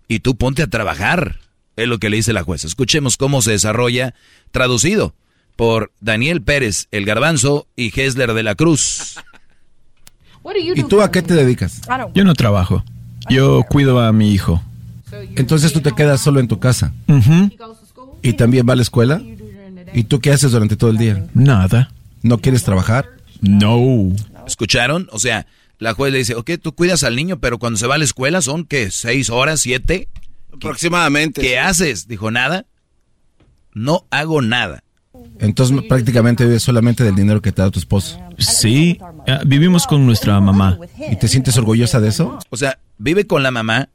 y 0.08 0.20
tú 0.20 0.36
ponte 0.36 0.62
a 0.62 0.68
trabajar, 0.68 1.40
es 1.76 1.88
lo 1.88 1.98
que 1.98 2.10
le 2.10 2.16
dice 2.16 2.32
la 2.32 2.42
jueza. 2.42 2.66
Escuchemos 2.66 3.16
cómo 3.16 3.42
se 3.42 3.52
desarrolla, 3.52 4.14
traducido 4.50 5.14
por 5.56 5.92
Daniel 6.00 6.42
Pérez, 6.42 6.88
el 6.90 7.04
garbanzo, 7.04 7.66
y 7.76 7.98
Hesler 7.98 8.34
de 8.34 8.42
la 8.42 8.54
Cruz. 8.54 9.16
¿Y 10.74 10.82
tú 10.84 11.02
a 11.02 11.10
qué 11.10 11.22
te 11.22 11.34
dedicas? 11.34 11.80
Yo 12.14 12.24
no 12.24 12.34
trabajo. 12.34 12.84
Yo 13.28 13.64
cuido 13.68 14.00
a 14.00 14.12
mi 14.12 14.32
hijo. 14.32 14.62
Entonces 15.36 15.72
tú 15.72 15.80
te 15.80 15.92
quedas 15.92 16.20
solo 16.20 16.40
en 16.40 16.48
tu 16.48 16.58
casa. 16.58 16.92
¿Y 18.22 18.34
también 18.34 18.66
va 18.68 18.74
a 18.74 18.76
la 18.76 18.82
escuela? 18.82 19.20
¿Y 19.94 20.04
tú 20.04 20.20
qué 20.20 20.32
haces 20.32 20.52
durante 20.52 20.76
todo 20.76 20.90
el 20.90 20.98
día? 20.98 21.26
Nada. 21.34 21.90
¿No 22.22 22.38
quieres 22.38 22.64
trabajar? 22.64 23.06
No. 23.40 24.12
¿Escucharon? 24.46 25.08
O 25.12 25.18
sea, 25.18 25.46
la 25.78 25.94
juez 25.94 26.12
le 26.12 26.18
dice, 26.18 26.34
ok, 26.34 26.52
tú 26.60 26.74
cuidas 26.74 27.04
al 27.04 27.16
niño, 27.16 27.38
pero 27.38 27.58
cuando 27.58 27.78
se 27.78 27.86
va 27.86 27.96
a 27.96 27.98
la 27.98 28.04
escuela 28.04 28.40
son, 28.40 28.64
¿qué? 28.64 28.90
¿Seis 28.90 29.30
horas? 29.30 29.60
¿Siete? 29.60 30.08
Aproximadamente. 30.52 31.40
¿Qué 31.40 31.58
haces? 31.58 32.08
Dijo, 32.08 32.30
nada. 32.30 32.66
No 33.74 34.06
hago 34.10 34.40
nada. 34.42 34.82
Entonces 35.38 35.76
prácticamente 35.88 36.44
vives 36.44 36.62
solamente 36.62 37.04
del 37.04 37.14
dinero 37.14 37.42
que 37.42 37.52
te 37.52 37.62
da 37.62 37.70
tu 37.70 37.78
esposo. 37.78 38.18
Sí, 38.38 38.98
eh, 39.26 39.38
vivimos 39.46 39.86
con 39.86 40.06
nuestra 40.06 40.40
mamá. 40.40 40.78
¿Y 41.10 41.16
te 41.16 41.28
sientes 41.28 41.56
orgullosa 41.56 42.00
de 42.00 42.08
eso? 42.08 42.38
O 42.50 42.56
sea, 42.56 42.78
vive 42.98 43.26
con 43.26 43.42
la 43.42 43.50
mamá, 43.50 43.88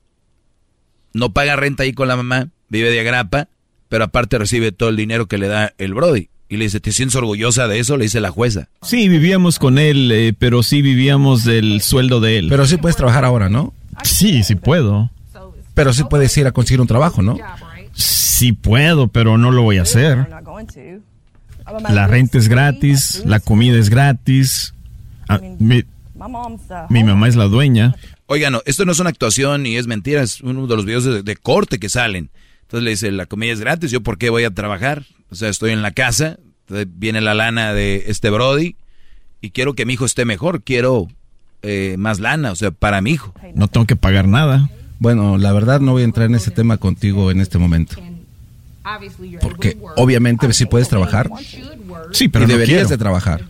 no 1.13 1.33
paga 1.33 1.55
renta 1.55 1.83
ahí 1.83 1.93
con 1.93 2.07
la 2.07 2.15
mamá, 2.15 2.49
vive 2.69 2.91
de 2.91 2.99
agrapa, 2.99 3.47
pero 3.89 4.05
aparte 4.05 4.37
recibe 4.37 4.71
todo 4.71 4.89
el 4.89 4.95
dinero 4.95 5.27
que 5.27 5.37
le 5.37 5.47
da 5.47 5.73
el 5.77 5.93
Brody. 5.93 6.29
Y 6.47 6.57
le 6.57 6.65
dice, 6.65 6.81
¿te 6.81 6.91
sientes 6.91 7.15
orgullosa 7.15 7.69
de 7.69 7.79
eso? 7.79 7.95
Le 7.95 8.03
dice 8.03 8.19
la 8.19 8.29
jueza. 8.29 8.67
Sí, 8.81 9.07
vivíamos 9.07 9.57
con 9.57 9.77
él, 9.77 10.11
eh, 10.11 10.33
pero 10.37 10.63
sí 10.63 10.81
vivíamos 10.81 11.45
del 11.45 11.81
sueldo 11.81 12.19
de 12.19 12.39
él. 12.39 12.47
Pero 12.49 12.65
sí 12.65 12.75
puedes 12.75 12.97
trabajar 12.97 13.23
ahora, 13.23 13.47
¿no? 13.47 13.73
Sí, 14.03 14.43
sí 14.43 14.55
puedo. 14.55 15.09
Pero 15.73 15.93
sí 15.93 16.03
puedes 16.09 16.35
ir 16.37 16.47
a 16.47 16.51
conseguir 16.51 16.81
un 16.81 16.87
trabajo, 16.87 17.21
¿no? 17.21 17.37
Sí 17.93 18.51
puedo, 18.51 19.07
pero 19.07 19.37
no 19.37 19.51
lo 19.51 19.61
voy 19.61 19.77
a 19.77 19.83
hacer. 19.83 20.27
La 21.89 22.07
renta 22.07 22.37
es 22.37 22.47
gratis, 22.47 23.23
la 23.25 23.39
comida 23.39 23.77
es 23.77 23.89
gratis. 23.89 24.73
Ah, 25.27 25.39
mi, 25.59 25.83
mi 26.89 27.03
mamá 27.03 27.27
es 27.27 27.35
la 27.35 27.45
dueña. 27.45 27.95
Oigan, 28.27 28.53
no, 28.53 28.61
esto 28.65 28.85
no 28.85 28.91
es 28.91 28.99
una 28.99 29.09
actuación 29.09 29.63
ni 29.63 29.77
es 29.77 29.87
mentira, 29.87 30.21
es 30.21 30.41
uno 30.41 30.67
de 30.67 30.75
los 30.75 30.85
videos 30.85 31.03
de, 31.03 31.23
de 31.23 31.35
corte 31.35 31.79
que 31.79 31.89
salen. 31.89 32.29
Entonces 32.63 32.83
le 32.83 32.91
dice, 32.91 33.11
la 33.11 33.25
comida 33.25 33.51
es 33.51 33.59
gratis, 33.59 33.91
¿yo 33.91 34.01
por 34.01 34.17
qué 34.17 34.29
voy 34.29 34.45
a 34.45 34.51
trabajar? 34.51 35.03
O 35.29 35.35
sea, 35.35 35.49
estoy 35.49 35.71
en 35.71 35.81
la 35.81 35.91
casa, 35.91 36.37
entonces 36.61 36.87
viene 36.89 37.19
la 37.21 37.33
lana 37.33 37.73
de 37.73 38.05
este 38.07 38.29
Brody 38.29 38.75
y 39.41 39.51
quiero 39.51 39.73
que 39.73 39.85
mi 39.85 39.93
hijo 39.93 40.05
esté 40.05 40.23
mejor, 40.23 40.63
quiero 40.63 41.07
eh, 41.63 41.95
más 41.97 42.19
lana, 42.19 42.51
o 42.51 42.55
sea, 42.55 42.71
para 42.71 43.01
mi 43.01 43.11
hijo. 43.11 43.33
No 43.55 43.67
tengo 43.67 43.85
que 43.85 43.95
pagar 43.95 44.27
nada. 44.27 44.69
Bueno, 44.99 45.37
la 45.37 45.51
verdad 45.51 45.79
no 45.79 45.93
voy 45.93 46.03
a 46.03 46.05
entrar 46.05 46.27
en 46.27 46.35
ese 46.35 46.51
tema 46.51 46.77
contigo 46.77 47.31
en 47.31 47.41
este 47.41 47.57
momento. 47.57 47.95
Porque 49.41 49.77
obviamente 49.95 50.51
sí 50.53 50.65
puedes 50.65 50.89
trabajar. 50.89 51.29
Sí, 52.11 52.27
pero 52.27 52.45
y 52.45 52.47
no 52.47 52.53
deberías 52.53 52.79
quiero. 52.79 52.89
de 52.89 52.97
trabajar. 52.97 53.45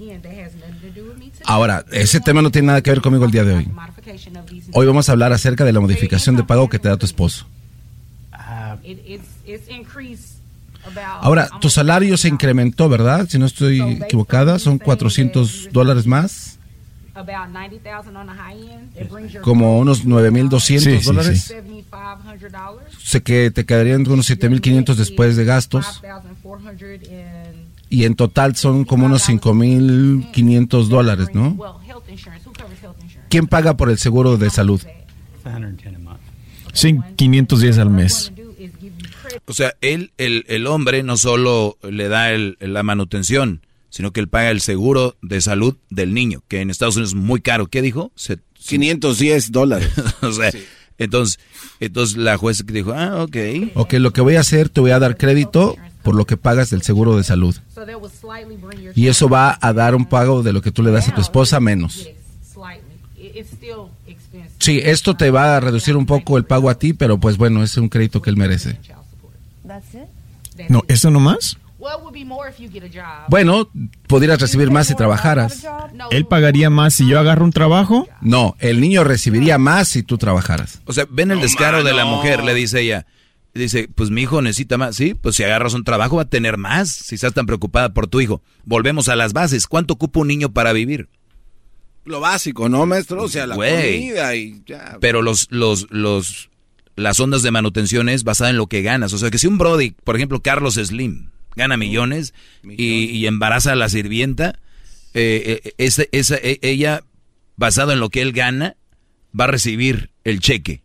Ahora, 1.46 1.86
ese 1.92 2.20
tema 2.20 2.42
no 2.42 2.52
tiene 2.52 2.68
nada 2.68 2.82
que 2.82 2.92
ver 2.92 3.02
conmigo 3.02 3.26
el 3.26 3.32
día 3.32 3.44
de 3.44 3.54
hoy. 3.54 3.68
Hoy 4.74 4.86
vamos 4.86 5.10
a 5.10 5.12
hablar 5.14 5.34
acerca 5.34 5.66
de 5.66 5.74
la 5.74 5.80
modificación 5.80 6.36
de 6.36 6.44
pago 6.44 6.70
que 6.70 6.80
te 6.80 6.90
da 6.90 6.98
tu 6.98 7.06
esposo. 7.06 7.48
Ahora, 11.20 11.50
tu 11.60 11.70
salario 11.70 12.18
se 12.18 12.28
incrementó, 12.28 12.90
¿verdad? 12.90 13.28
Si 13.30 13.38
no 13.38 13.46
estoy 13.46 13.82
equivocada, 13.82 14.60
son 14.60 14.78
400 14.78 15.70
dólares 15.72 16.08
más. 16.08 16.60
Como 19.42 19.80
unos 19.80 20.06
9.200 20.06 21.04
dólares. 21.04 21.56
Sé 23.04 23.22
que 23.22 23.52
te 23.52 23.66
quedarían 23.66 24.08
unos 24.08 24.30
7.500 24.30 24.96
después 24.96 25.36
de 25.36 25.46
gastos. 25.46 26.02
Y 27.90 28.06
en 28.06 28.16
total 28.16 28.56
son 28.56 28.86
como 28.86 29.06
unos 29.06 29.28
5.500 29.28 30.88
dólares, 30.88 31.28
¿no? 31.34 31.58
¿Quién 33.30 33.48
paga 33.48 33.76
por 33.78 33.90
el 33.90 33.98
seguro 33.98 34.38
de 34.38 34.50
salud? 34.50 34.82
Sí, 36.74 36.98
510 37.16 37.78
al 37.78 37.90
mes. 37.90 38.32
O 39.46 39.54
sea, 39.54 39.74
él, 39.82 40.12
el, 40.18 40.46
el 40.48 40.68
hombre 40.68 41.04
no 41.04 41.18
solo 41.18 41.78
le 41.82 42.08
da 42.08 42.32
el, 42.32 42.58
la 42.60 42.84
manutención, 42.84 43.62
sino 43.92 44.12
que 44.12 44.22
él 44.22 44.28
paga 44.28 44.50
el 44.50 44.62
seguro 44.62 45.16
de 45.22 45.42
salud 45.42 45.78
del 45.92 46.16
niño, 46.16 46.42
que 46.48 46.62
en 46.62 46.72
Estados 46.72 46.96
Unidos 46.96 47.12
es 47.12 47.16
muy 47.16 47.42
caro. 47.42 47.68
¿Qué 47.68 47.84
dijo? 47.84 48.12
Se, 48.16 48.40
510 48.54 49.52
dólares. 49.52 49.92
o 50.22 50.32
sea, 50.32 50.52
entonces, 50.98 51.40
entonces 51.80 52.18
la 52.18 52.38
jueza 52.38 52.64
dijo, 52.66 52.94
ah, 52.94 53.24
ok. 53.24 53.38
Ok, 53.76 53.94
lo 53.94 54.14
que 54.14 54.22
voy 54.22 54.36
a 54.38 54.40
hacer, 54.40 54.70
te 54.70 54.82
voy 54.82 54.92
a 54.92 55.00
dar 55.00 55.18
crédito 55.18 55.76
por 56.04 56.16
lo 56.16 56.26
que 56.26 56.38
pagas 56.38 56.70
del 56.70 56.82
seguro 56.82 57.18
de 57.18 57.24
salud. 57.24 57.56
Y 58.96 59.08
eso 59.08 59.30
va 59.30 59.60
a 59.62 59.74
dar 59.74 59.94
un 59.94 60.06
pago 60.06 60.42
de 60.42 60.54
lo 60.54 60.62
que 60.62 60.72
tú 60.72 60.82
le 60.84 60.92
das 60.92 61.10
a 61.10 61.14
tu 61.14 61.22
esposa 61.22 61.60
menos. 61.60 62.08
Sí, 64.58 64.80
esto 64.84 65.18
te 65.18 65.32
va 65.32 65.58
a 65.58 65.60
reducir 65.60 65.98
un 65.98 66.06
poco 66.06 66.38
el 66.38 66.46
pago 66.46 66.70
a 66.70 66.76
ti, 66.76 66.94
pero 66.94 67.20
pues 67.20 67.38
bueno, 67.38 67.64
es 67.64 67.76
un 67.78 67.90
crédito 67.90 68.22
que 68.22 68.30
él 68.30 68.38
merece. 68.38 68.80
No, 70.70 70.84
¿eso 70.88 71.10
nomás? 71.10 71.58
Bueno, 73.28 73.70
podrías 74.08 74.40
recibir 74.40 74.70
más 74.70 74.88
si 74.88 74.96
trabajaras. 74.96 75.66
¿Él 76.12 76.26
pagaría 76.26 76.70
más 76.70 76.94
si 76.94 77.08
yo 77.08 77.20
agarro 77.20 77.44
un 77.44 77.52
trabajo? 77.52 78.08
No, 78.22 78.56
el 78.60 78.80
niño 78.80 79.04
recibiría 79.04 79.58
más 79.58 79.88
si 79.88 80.04
tú 80.04 80.18
trabajaras. 80.18 80.82
O 80.86 80.94
sea, 80.94 81.08
ven 81.10 81.32
el 81.32 81.42
descaro 81.42 81.84
de 81.84 81.94
la 81.94 82.06
mujer, 82.06 82.44
le 82.44 82.54
dice 82.54 82.82
ella. 82.82 83.08
Dice, 83.54 83.90
pues 83.94 84.12
mi 84.12 84.22
hijo 84.22 84.42
necesita 84.42 84.78
más. 84.78 84.96
Sí, 84.96 85.14
pues 85.14 85.36
si 85.36 85.44
agarras 85.44 85.74
un 85.74 85.84
trabajo 85.84 86.16
va 86.18 86.22
a 86.22 86.30
tener 86.30 86.58
más 86.58 86.90
si 86.90 87.16
estás 87.16 87.34
tan 87.34 87.46
preocupada 87.46 87.94
por 87.94 88.08
tu 88.08 88.22
hijo. 88.22 88.42
Volvemos 88.64 89.10
a 89.10 89.16
las 89.16 89.34
bases. 89.34 89.68
¿Cuánto 89.68 89.96
ocupa 89.96 90.22
un 90.22 90.28
niño 90.28 90.54
para 90.54 90.72
vivir? 90.72 91.10
Lo 92.06 92.20
básico, 92.20 92.70
¿no, 92.70 92.86
maestro? 92.86 93.24
O 93.24 93.28
sea, 93.28 93.48
la 93.48 93.56
comida 93.56 94.36
y 94.36 94.64
ya. 94.66 94.98
Pero 95.02 95.22
los, 95.22 95.48
los, 95.52 95.88
los, 95.90 96.50
las 96.96 97.20
ondas 97.20 97.44
de 97.44 97.52
manutención 97.52 98.08
es 98.08 98.24
basada 98.24 98.52
en 98.52 98.58
lo 98.58 98.68
que 98.68 98.84
ganas. 98.84 99.12
O 99.14 99.18
sea, 99.18 99.32
que 99.32 99.38
si 99.38 99.48
un 99.48 99.58
Brody, 99.58 99.96
por 100.04 100.16
ejemplo, 100.16 100.42
Carlos 100.42 100.76
Slim, 100.76 101.31
gana 101.56 101.78
millones, 101.78 102.34
Y, 102.64 103.26
embaraza 103.26 103.74
a 103.74 103.76
la 103.76 103.90
sirvienta, 103.90 104.60
eh, 105.14 105.62
eh, 105.64 105.74
esa, 105.78 106.04
esa, 106.12 106.38
ella, 106.42 107.04
basado 107.58 107.92
en 107.92 108.00
lo 108.00 108.10
que 108.10 108.22
él 108.22 108.32
gana, 108.32 108.76
va 109.38 109.46
a 109.46 109.48
recibir 109.48 110.12
el 110.24 110.40
cheque. 110.40 110.82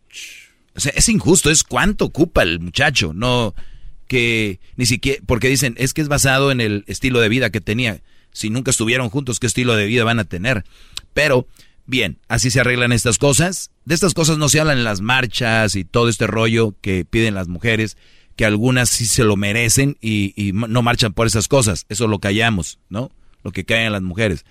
O 0.75 0.79
sea, 0.79 0.91
es 0.95 1.09
injusto, 1.09 1.49
es 1.49 1.63
cuánto 1.63 2.05
ocupa 2.05 2.43
el 2.43 2.59
muchacho, 2.59 3.13
no 3.13 3.55
que 4.07 4.59
ni 4.75 4.85
siquiera, 4.85 5.21
porque 5.25 5.49
dicen, 5.49 5.75
es 5.77 5.93
que 5.93 6.01
es 6.01 6.07
basado 6.07 6.51
en 6.51 6.61
el 6.61 6.83
estilo 6.87 7.19
de 7.19 7.29
vida 7.29 7.49
que 7.49 7.61
tenía. 7.61 8.01
Si 8.31 8.49
nunca 8.49 8.71
estuvieron 8.71 9.09
juntos, 9.09 9.39
¿qué 9.39 9.47
estilo 9.47 9.75
de 9.75 9.85
vida 9.85 10.03
van 10.03 10.19
a 10.19 10.23
tener? 10.23 10.63
Pero, 11.13 11.47
bien, 11.85 12.19
así 12.27 12.51
se 12.51 12.59
arreglan 12.59 12.91
estas 12.91 13.17
cosas. 13.17 13.71
De 13.85 13.95
estas 13.95 14.13
cosas 14.13 14.37
no 14.37 14.49
se 14.49 14.59
hablan 14.59 14.77
en 14.77 14.83
las 14.83 15.01
marchas 15.01 15.75
y 15.75 15.83
todo 15.83 16.09
este 16.09 16.27
rollo 16.27 16.75
que 16.81 17.05
piden 17.05 17.33
las 17.33 17.47
mujeres, 17.47 17.97
que 18.37 18.45
algunas 18.45 18.89
sí 18.89 19.07
se 19.07 19.23
lo 19.23 19.35
merecen 19.35 19.97
y, 19.99 20.51
no 20.53 20.81
marchan 20.83 21.11
por 21.11 21.27
esas 21.27 21.47
cosas. 21.47 21.85
Eso 21.89 22.07
lo 22.07 22.19
callamos, 22.19 22.79
¿no? 22.87 23.11
Lo 23.43 23.51
que 23.51 23.65
caen 23.65 23.91
las 23.91 24.03
mujeres. 24.03 24.45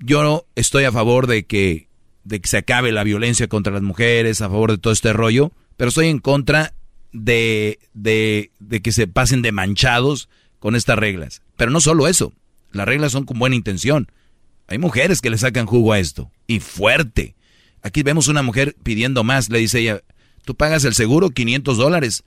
Yo 0.00 0.44
estoy 0.56 0.84
a 0.84 0.92
favor 0.92 1.28
de 1.28 1.44
que, 1.44 1.86
de 2.24 2.40
que 2.40 2.48
se 2.48 2.58
acabe 2.58 2.90
la 2.90 3.04
violencia 3.04 3.46
contra 3.46 3.72
las 3.72 3.82
mujeres, 3.82 4.42
a 4.42 4.48
favor 4.48 4.72
de 4.72 4.78
todo 4.78 4.92
este 4.92 5.12
rollo, 5.12 5.52
pero 5.76 5.88
estoy 5.88 6.08
en 6.08 6.18
contra 6.18 6.74
de, 7.12 7.78
de, 7.94 8.50
de 8.58 8.82
que 8.82 8.90
se 8.90 9.06
pasen 9.06 9.40
de 9.40 9.52
manchados 9.52 10.28
con 10.58 10.74
estas 10.74 10.98
reglas. 10.98 11.42
Pero 11.56 11.70
no 11.70 11.80
solo 11.80 12.08
eso, 12.08 12.32
las 12.72 12.86
reglas 12.88 13.12
son 13.12 13.24
con 13.24 13.38
buena 13.38 13.54
intención. 13.54 14.10
Hay 14.66 14.78
mujeres 14.78 15.20
que 15.20 15.30
le 15.30 15.38
sacan 15.38 15.66
jugo 15.66 15.92
a 15.92 16.00
esto. 16.00 16.28
Y 16.48 16.58
fuerte. 16.58 17.36
Aquí 17.82 18.02
vemos 18.02 18.26
una 18.26 18.42
mujer 18.42 18.74
pidiendo 18.82 19.22
más. 19.22 19.48
Le 19.48 19.60
dice 19.60 19.78
ella, 19.78 20.02
tú 20.44 20.56
pagas 20.56 20.84
el 20.84 20.94
seguro 20.94 21.30
500 21.30 21.76
dólares 21.76 22.24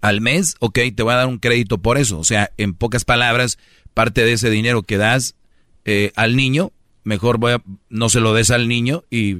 al 0.00 0.20
mes. 0.20 0.56
Ok, 0.60 0.78
te 0.94 1.02
voy 1.02 1.12
a 1.12 1.16
dar 1.16 1.26
un 1.26 1.38
crédito 1.38 1.78
por 1.78 1.98
eso. 1.98 2.18
O 2.18 2.24
sea, 2.24 2.50
en 2.56 2.74
pocas 2.74 3.04
palabras, 3.04 3.58
parte 3.94 4.24
de 4.24 4.32
ese 4.32 4.50
dinero 4.50 4.82
que 4.82 4.96
das 4.96 5.36
eh, 5.84 6.12
al 6.16 6.36
niño, 6.36 6.72
mejor 7.04 7.38
voy 7.38 7.52
a, 7.52 7.62
no 7.88 8.08
se 8.08 8.20
lo 8.20 8.34
des 8.34 8.50
al 8.50 8.68
niño 8.68 9.04
y 9.10 9.38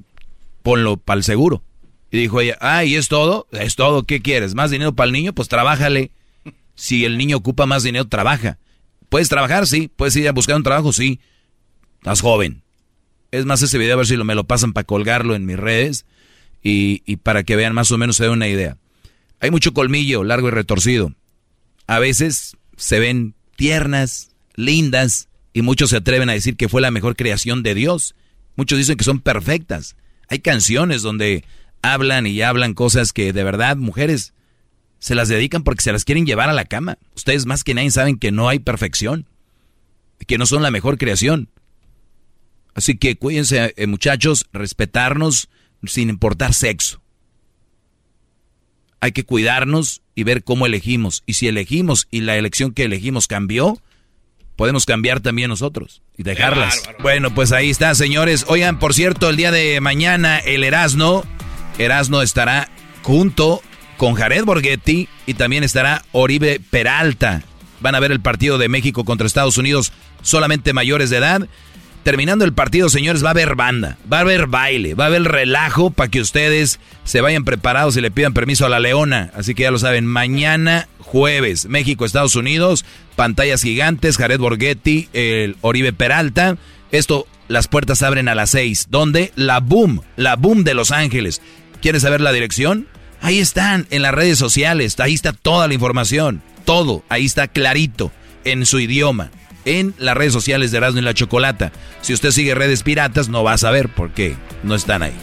ponlo 0.62 0.96
para 0.96 1.18
el 1.18 1.24
seguro. 1.24 1.62
Y 2.10 2.18
dijo 2.18 2.40
ella, 2.40 2.58
ah, 2.60 2.84
¿y 2.84 2.96
es 2.96 3.08
todo? 3.08 3.46
Es 3.52 3.76
todo, 3.76 4.04
¿qué 4.04 4.20
quieres? 4.20 4.54
¿Más 4.54 4.70
dinero 4.70 4.94
para 4.94 5.06
el 5.06 5.12
niño? 5.12 5.32
Pues 5.32 5.48
trabájale. 5.48 6.10
Si 6.74 7.04
el 7.04 7.18
niño 7.18 7.36
ocupa 7.36 7.66
más 7.66 7.82
dinero, 7.82 8.08
trabaja. 8.08 8.58
¿Puedes 9.08 9.28
trabajar? 9.28 9.66
Sí. 9.66 9.90
¿Puedes 9.94 10.16
ir 10.16 10.28
a 10.28 10.32
buscar 10.32 10.56
un 10.56 10.62
trabajo? 10.62 10.92
Sí. 10.92 11.20
Estás 11.98 12.20
joven. 12.20 12.62
Es 13.30 13.44
más, 13.44 13.62
ese 13.62 13.78
video 13.78 13.94
a 13.94 13.96
ver 13.98 14.06
si 14.06 14.16
lo, 14.16 14.24
me 14.24 14.34
lo 14.34 14.44
pasan 14.44 14.72
para 14.72 14.84
colgarlo 14.84 15.36
en 15.36 15.46
mis 15.46 15.58
redes 15.58 16.06
y, 16.62 17.02
y 17.06 17.16
para 17.16 17.44
que 17.44 17.54
vean 17.54 17.74
más 17.74 17.92
o 17.92 17.98
menos 17.98 18.16
se 18.16 18.24
dé 18.24 18.30
una 18.30 18.48
idea. 18.48 18.76
Hay 19.40 19.50
mucho 19.50 19.72
colmillo, 19.72 20.22
largo 20.22 20.48
y 20.48 20.50
retorcido. 20.52 21.14
A 21.86 21.98
veces 21.98 22.56
se 22.76 23.00
ven 23.00 23.34
tiernas, 23.56 24.30
lindas, 24.54 25.28
y 25.52 25.62
muchos 25.62 25.90
se 25.90 25.96
atreven 25.96 26.30
a 26.30 26.34
decir 26.34 26.56
que 26.56 26.68
fue 26.68 26.80
la 26.80 26.90
mejor 26.90 27.16
creación 27.16 27.62
de 27.62 27.74
Dios. 27.74 28.14
Muchos 28.56 28.78
dicen 28.78 28.96
que 28.96 29.04
son 29.04 29.20
perfectas. 29.20 29.96
Hay 30.28 30.40
canciones 30.40 31.02
donde 31.02 31.44
hablan 31.82 32.26
y 32.26 32.42
hablan 32.42 32.74
cosas 32.74 33.12
que 33.12 33.32
de 33.32 33.44
verdad, 33.44 33.76
mujeres, 33.76 34.34
se 34.98 35.14
las 35.14 35.28
dedican 35.28 35.64
porque 35.64 35.82
se 35.82 35.92
las 35.92 36.04
quieren 36.04 36.26
llevar 36.26 36.48
a 36.50 36.54
la 36.54 36.66
cama. 36.66 36.98
Ustedes 37.16 37.46
más 37.46 37.64
que 37.64 37.74
nadie 37.74 37.90
saben 37.90 38.18
que 38.18 38.30
no 38.30 38.48
hay 38.48 38.58
perfección, 38.58 39.26
que 40.26 40.38
no 40.38 40.46
son 40.46 40.62
la 40.62 40.70
mejor 40.70 40.98
creación. 40.98 41.48
Así 42.74 42.96
que 42.96 43.16
cuídense, 43.16 43.74
eh, 43.76 43.86
muchachos, 43.86 44.46
respetarnos 44.52 45.48
sin 45.84 46.10
importar 46.10 46.54
sexo. 46.54 46.99
Hay 49.00 49.12
que 49.12 49.24
cuidarnos 49.24 50.02
y 50.14 50.24
ver 50.24 50.44
cómo 50.44 50.66
elegimos. 50.66 51.22
Y 51.26 51.34
si 51.34 51.48
elegimos 51.48 52.06
y 52.10 52.20
la 52.20 52.36
elección 52.36 52.72
que 52.72 52.84
elegimos 52.84 53.26
cambió, 53.26 53.80
podemos 54.56 54.84
cambiar 54.84 55.20
también 55.20 55.48
nosotros 55.48 56.02
y 56.18 56.22
dejarlas. 56.22 56.82
Bueno, 57.00 57.34
pues 57.34 57.52
ahí 57.52 57.70
está, 57.70 57.94
señores. 57.94 58.44
Oigan, 58.48 58.78
por 58.78 58.92
cierto, 58.92 59.30
el 59.30 59.36
día 59.36 59.50
de 59.50 59.80
mañana 59.80 60.38
el 60.38 60.64
Erasno, 60.64 61.24
Erasno 61.78 62.20
estará 62.20 62.70
junto 63.02 63.62
con 63.96 64.14
Jared 64.14 64.44
Borghetti 64.44 65.08
y 65.26 65.34
también 65.34 65.64
estará 65.64 66.04
Oribe 66.12 66.60
Peralta. 66.70 67.42
Van 67.80 67.94
a 67.94 68.00
ver 68.00 68.12
el 68.12 68.20
partido 68.20 68.58
de 68.58 68.68
México 68.68 69.04
contra 69.04 69.26
Estados 69.26 69.56
Unidos 69.56 69.92
solamente 70.22 70.72
mayores 70.74 71.08
de 71.08 71.16
edad. 71.16 71.48
Terminando 72.02 72.46
el 72.46 72.54
partido, 72.54 72.88
señores, 72.88 73.22
va 73.22 73.28
a 73.28 73.32
haber 73.32 73.56
banda, 73.56 73.98
va 74.10 74.18
a 74.18 74.20
haber 74.20 74.46
baile, 74.46 74.94
va 74.94 75.04
a 75.04 75.06
haber 75.08 75.24
relajo 75.24 75.90
para 75.90 76.10
que 76.10 76.20
ustedes 76.20 76.80
se 77.04 77.20
vayan 77.20 77.44
preparados 77.44 77.96
y 77.96 78.00
le 78.00 78.10
pidan 78.10 78.32
permiso 78.32 78.64
a 78.64 78.70
la 78.70 78.80
Leona. 78.80 79.30
Así 79.34 79.54
que 79.54 79.64
ya 79.64 79.70
lo 79.70 79.78
saben, 79.78 80.06
mañana 80.06 80.88
jueves, 80.98 81.66
México, 81.66 82.04
Estados 82.04 82.36
Unidos, 82.36 82.84
pantallas 83.16 83.62
gigantes, 83.62 84.16
Jared 84.16 84.38
Borghetti, 84.38 85.08
el 85.12 85.56
Oribe 85.60 85.92
Peralta. 85.92 86.56
Esto, 86.90 87.26
las 87.48 87.68
puertas 87.68 88.02
abren 88.02 88.28
a 88.28 88.34
las 88.34 88.50
seis. 88.50 88.86
¿Dónde? 88.90 89.32
La 89.34 89.60
Boom, 89.60 90.02
la 90.16 90.36
Boom 90.36 90.64
de 90.64 90.74
Los 90.74 90.92
Ángeles. 90.92 91.42
¿Quieres 91.82 92.02
saber 92.02 92.20
la 92.20 92.32
dirección? 92.32 92.86
Ahí 93.20 93.40
están, 93.40 93.86
en 93.90 94.02
las 94.02 94.14
redes 94.14 94.38
sociales, 94.38 94.98
ahí 95.00 95.12
está 95.12 95.32
toda 95.32 95.68
la 95.68 95.74
información, 95.74 96.42
todo, 96.64 97.04
ahí 97.10 97.26
está 97.26 97.48
clarito, 97.48 98.10
en 98.44 98.64
su 98.64 98.80
idioma, 98.80 99.30
en 99.64 99.94
las 99.98 100.16
redes 100.16 100.32
sociales 100.32 100.70
de 100.70 100.78
Erasmo 100.78 101.00
y 101.00 101.02
la 101.02 101.14
Chocolata. 101.14 101.72
Si 102.02 102.12
usted 102.12 102.30
sigue 102.30 102.54
redes 102.54 102.82
piratas, 102.82 103.28
no 103.28 103.44
va 103.44 103.54
a 103.54 103.58
saber 103.58 103.88
por 103.88 104.12
qué 104.12 104.36
no 104.62 104.74
están 104.74 105.02
ahí. 105.02 105.14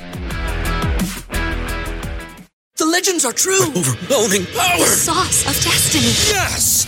The 2.77 2.85
legends 2.85 3.25
are 3.25 3.33
true. 3.33 3.71
overwhelming 3.75 4.45
power. 4.55 4.85
sauce 4.85 5.47
of 5.47 5.55
destiny. 5.63 6.13
Yes. 6.29 6.87